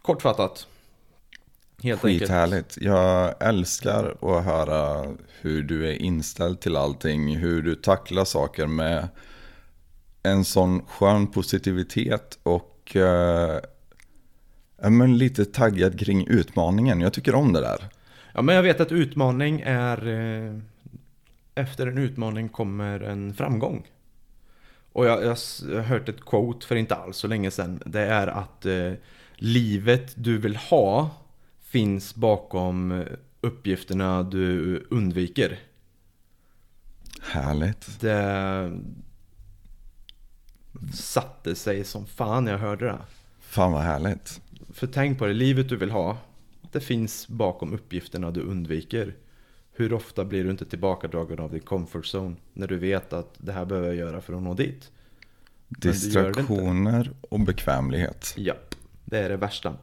Kortfattat. 0.01 0.67
Helt. 1.83 2.01
Skithärligt. 2.01 2.77
Jag 2.82 3.33
älskar 3.40 4.16
att 4.22 4.45
höra 4.45 5.06
hur 5.41 5.64
du 5.64 5.88
är 5.88 5.93
inställd 5.93 6.59
till 6.59 6.75
allting. 6.75 7.38
Hur 7.38 7.61
du 7.61 7.75
tacklar 7.75 8.25
saker 8.25 8.67
med 8.67 9.08
en 10.24 10.45
sån 10.45 10.85
skön 10.85 11.27
positivitet 11.27 12.40
och 12.43 12.95
eh, 12.95 13.59
men 14.90 15.17
lite 15.17 15.45
taggad 15.45 15.99
kring 15.99 16.27
utmaningen. 16.27 17.01
Jag 17.01 17.14
tycker 17.14 17.35
om 17.35 17.53
det 17.53 17.61
där. 17.61 17.90
Ja 18.33 18.41
men 18.41 18.56
jag 18.56 18.64
vet 18.64 18.82
att 18.82 18.91
utmaning 18.91 19.61
är 19.66 20.08
eh, 20.08 20.59
Efter 21.56 21.88
en 21.88 21.98
utmaning 21.98 22.49
kommer 22.49 22.99
en 22.99 23.33
framgång 23.33 23.88
Och 24.91 25.06
jag, 25.06 25.24
jag 25.24 25.30
har 25.30 25.82
hört 25.82 26.09
ett 26.09 26.25
quote 26.25 26.67
för 26.67 26.75
inte 26.75 26.95
alls 26.95 27.17
så 27.17 27.27
länge 27.27 27.51
sedan 27.51 27.83
Det 27.85 28.01
är 28.01 28.27
att 28.27 28.66
eh, 28.66 28.91
Livet 29.35 30.14
du 30.16 30.38
vill 30.38 30.56
ha 30.56 31.09
Finns 31.69 32.15
bakom 32.15 33.03
uppgifterna 33.41 34.23
du 34.23 34.77
undviker 34.89 35.59
Härligt. 37.22 37.99
Det 38.01 38.72
Satte 40.93 41.56
sig 41.56 41.83
som 41.83 42.06
fan 42.06 42.45
när 42.45 42.51
jag 42.51 42.59
hörde 42.59 42.85
det 42.85 42.98
Fan 43.39 43.72
vad 43.72 43.81
härligt. 43.81 44.41
För 44.73 44.88
tänk 44.88 45.19
på 45.19 45.25
det, 45.25 45.33
livet 45.33 45.69
du 45.69 45.77
vill 45.77 45.91
ha 45.91 46.17
Det 46.72 46.80
finns 46.80 47.27
bakom 47.27 47.73
uppgifterna 47.73 48.31
du 48.31 48.41
undviker 48.41 49.15
Hur 49.72 49.93
ofta 49.93 50.25
blir 50.25 50.43
du 50.43 50.49
inte 50.49 50.65
tillbakadragen 50.65 51.39
av 51.39 51.51
din 51.51 51.61
comfort 51.61 52.06
zone 52.06 52.35
När 52.53 52.67
du 52.67 52.77
vet 52.77 53.14
att 53.14 53.33
det 53.38 53.51
här 53.51 53.65
behöver 53.65 53.88
jag 53.88 53.95
göra 53.95 54.22
för 54.22 54.33
att 54.33 54.43
nå 54.43 54.53
dit. 54.53 54.91
Distraktioner 55.67 57.11
och 57.22 57.39
bekvämlighet. 57.39 58.33
Japp, 58.38 58.75
det 59.06 59.19
är 59.19 59.30
det 59.30 59.38
värsta 59.38 59.75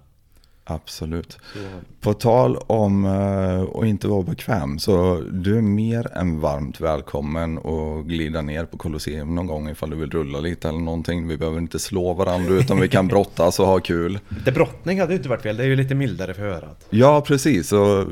Absolut. 0.69 1.39
Så, 1.53 1.59
På 2.01 2.15
tal 2.15 2.57
om 2.57 3.05
eh, 3.05 3.81
att 3.81 3.87
inte 3.87 4.09
vara 4.09 4.23
bekväm, 4.23 4.79
så 4.79 5.23
du 5.31 5.59
är 5.59 5.63
mer 5.63 6.17
än 6.17 6.41
varmt 6.41 6.81
välkommen 6.81 7.59
att 7.59 8.07
glida 8.07 8.43
ner 8.43 8.65
på 8.65 8.79
Colosseum 8.79 9.35
någon 9.35 9.47
gång 9.47 9.69
ifall 9.69 9.91
du 9.91 9.97
vill 9.97 10.11
rulla 10.11 10.41
lite 10.41 10.69
eller 10.69 10.79
någonting. 10.79 11.29
Vi 11.29 11.37
behöver 11.37 11.59
inte 11.59 11.79
slå 11.79 12.13
varandra 12.13 12.55
utan 12.55 12.81
vi 12.81 12.89
kan 12.89 13.09
brottas 13.09 13.61
och 13.61 13.67
ha 13.67 13.81
kul. 13.81 14.19
Det 14.45 14.53
brottning 14.53 15.01
hade 15.01 15.13
ju 15.13 15.17
inte 15.17 15.29
varit 15.29 15.43
fel, 15.43 15.57
det 15.57 15.63
är 15.63 15.69
ju 15.69 15.77
lite 15.77 15.95
mildare 15.95 16.35
för 16.35 16.43
örat 16.43 16.87
Ja, 16.91 17.21
precis. 17.21 17.69
Så 17.69 18.07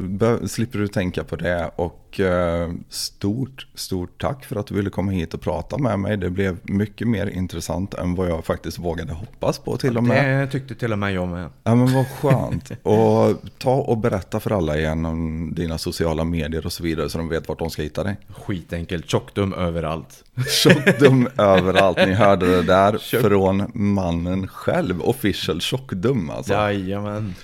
slipper 0.46 0.78
du 0.78 0.88
tänka 0.88 1.24
på 1.24 1.36
det. 1.36 1.70
Och 1.76 2.20
eh, 2.20 2.72
stort, 2.88 3.66
stort 3.74 4.20
tack 4.20 4.44
för 4.44 4.56
att 4.56 4.66
du 4.66 4.74
ville 4.74 4.90
komma 4.90 5.12
hit 5.12 5.34
och 5.34 5.40
prata 5.40 5.78
med 5.78 5.98
mig. 5.98 6.16
Det 6.16 6.30
blev 6.30 6.56
mycket 6.62 7.08
mer 7.08 7.26
intressant 7.26 7.94
än 7.94 8.14
vad 8.14 8.28
jag 8.28 8.44
faktiskt 8.44 8.78
vågade 8.78 9.12
hoppas 9.12 9.58
på 9.58 9.76
till 9.76 9.96
och 9.96 10.04
med. 10.04 10.40
Det 10.40 10.46
tyckte 10.46 10.74
till 10.74 10.92
och 10.92 10.98
med 10.98 11.12
jag 11.12 11.28
med 11.28 11.48
Ja, 11.64 11.74
men 11.74 11.94
vad 11.94 12.06
skönt. 12.08 12.43
Sant. 12.50 12.70
Och 12.82 13.36
ta 13.58 13.74
och 13.74 13.98
berätta 13.98 14.40
för 14.40 14.50
alla 14.50 14.78
igen 14.78 15.04
om 15.06 15.52
dina 15.54 15.78
sociala 15.78 16.24
medier 16.24 16.66
och 16.66 16.72
så 16.72 16.82
vidare 16.82 17.08
så 17.10 17.18
de 17.18 17.28
vet 17.28 17.48
vart 17.48 17.58
de 17.58 17.70
ska 17.70 17.82
hitta 17.82 18.04
dig. 18.04 18.16
Skitenkelt, 18.28 19.10
tjockdum 19.10 19.52
överallt. 19.52 20.24
Tjockdum 20.62 21.28
överallt. 21.38 21.96
Ni 21.96 22.12
hörde 22.12 22.46
det 22.56 22.62
där 22.62 22.92
Tjock- 22.98 23.20
från 23.22 23.70
mannen 23.74 24.48
själv. 24.48 25.02
Official 25.02 25.60
tjockdum 25.60 26.30
alltså. 26.30 26.52
Jajamän. 26.52 27.34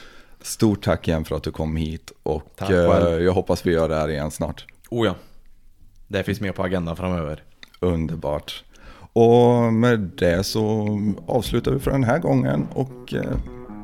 Stort 0.43 0.83
tack 0.85 1.09
igen 1.09 1.25
för 1.25 1.37
att 1.37 1.43
du 1.43 1.51
kom 1.51 1.77
hit. 1.77 2.13
Och 2.23 2.43
Tack 2.57 2.71
eh, 2.71 2.77
jag 2.77 3.33
hoppas 3.33 3.67
vi 3.67 3.73
gör 3.73 3.89
det 3.89 3.97
här 3.97 4.09
igen 4.11 4.31
snart. 4.31 4.65
Oh 4.91 5.07
ja. 5.07 5.15
Det 6.09 6.23
finns 6.23 6.41
mer 6.41 6.53
på 6.53 6.63
agendan 6.63 6.97
framöver. 6.97 7.43
Underbart. 7.81 8.65
Och 9.13 9.73
med 9.73 10.01
det 10.01 10.45
så 10.45 10.89
avslutar 11.27 11.73
vi 11.73 11.79
för 11.79 11.91
den 11.91 12.05
här 12.05 12.19
gången. 12.19 12.67
Och 12.75 13.15
eh, 13.15 13.37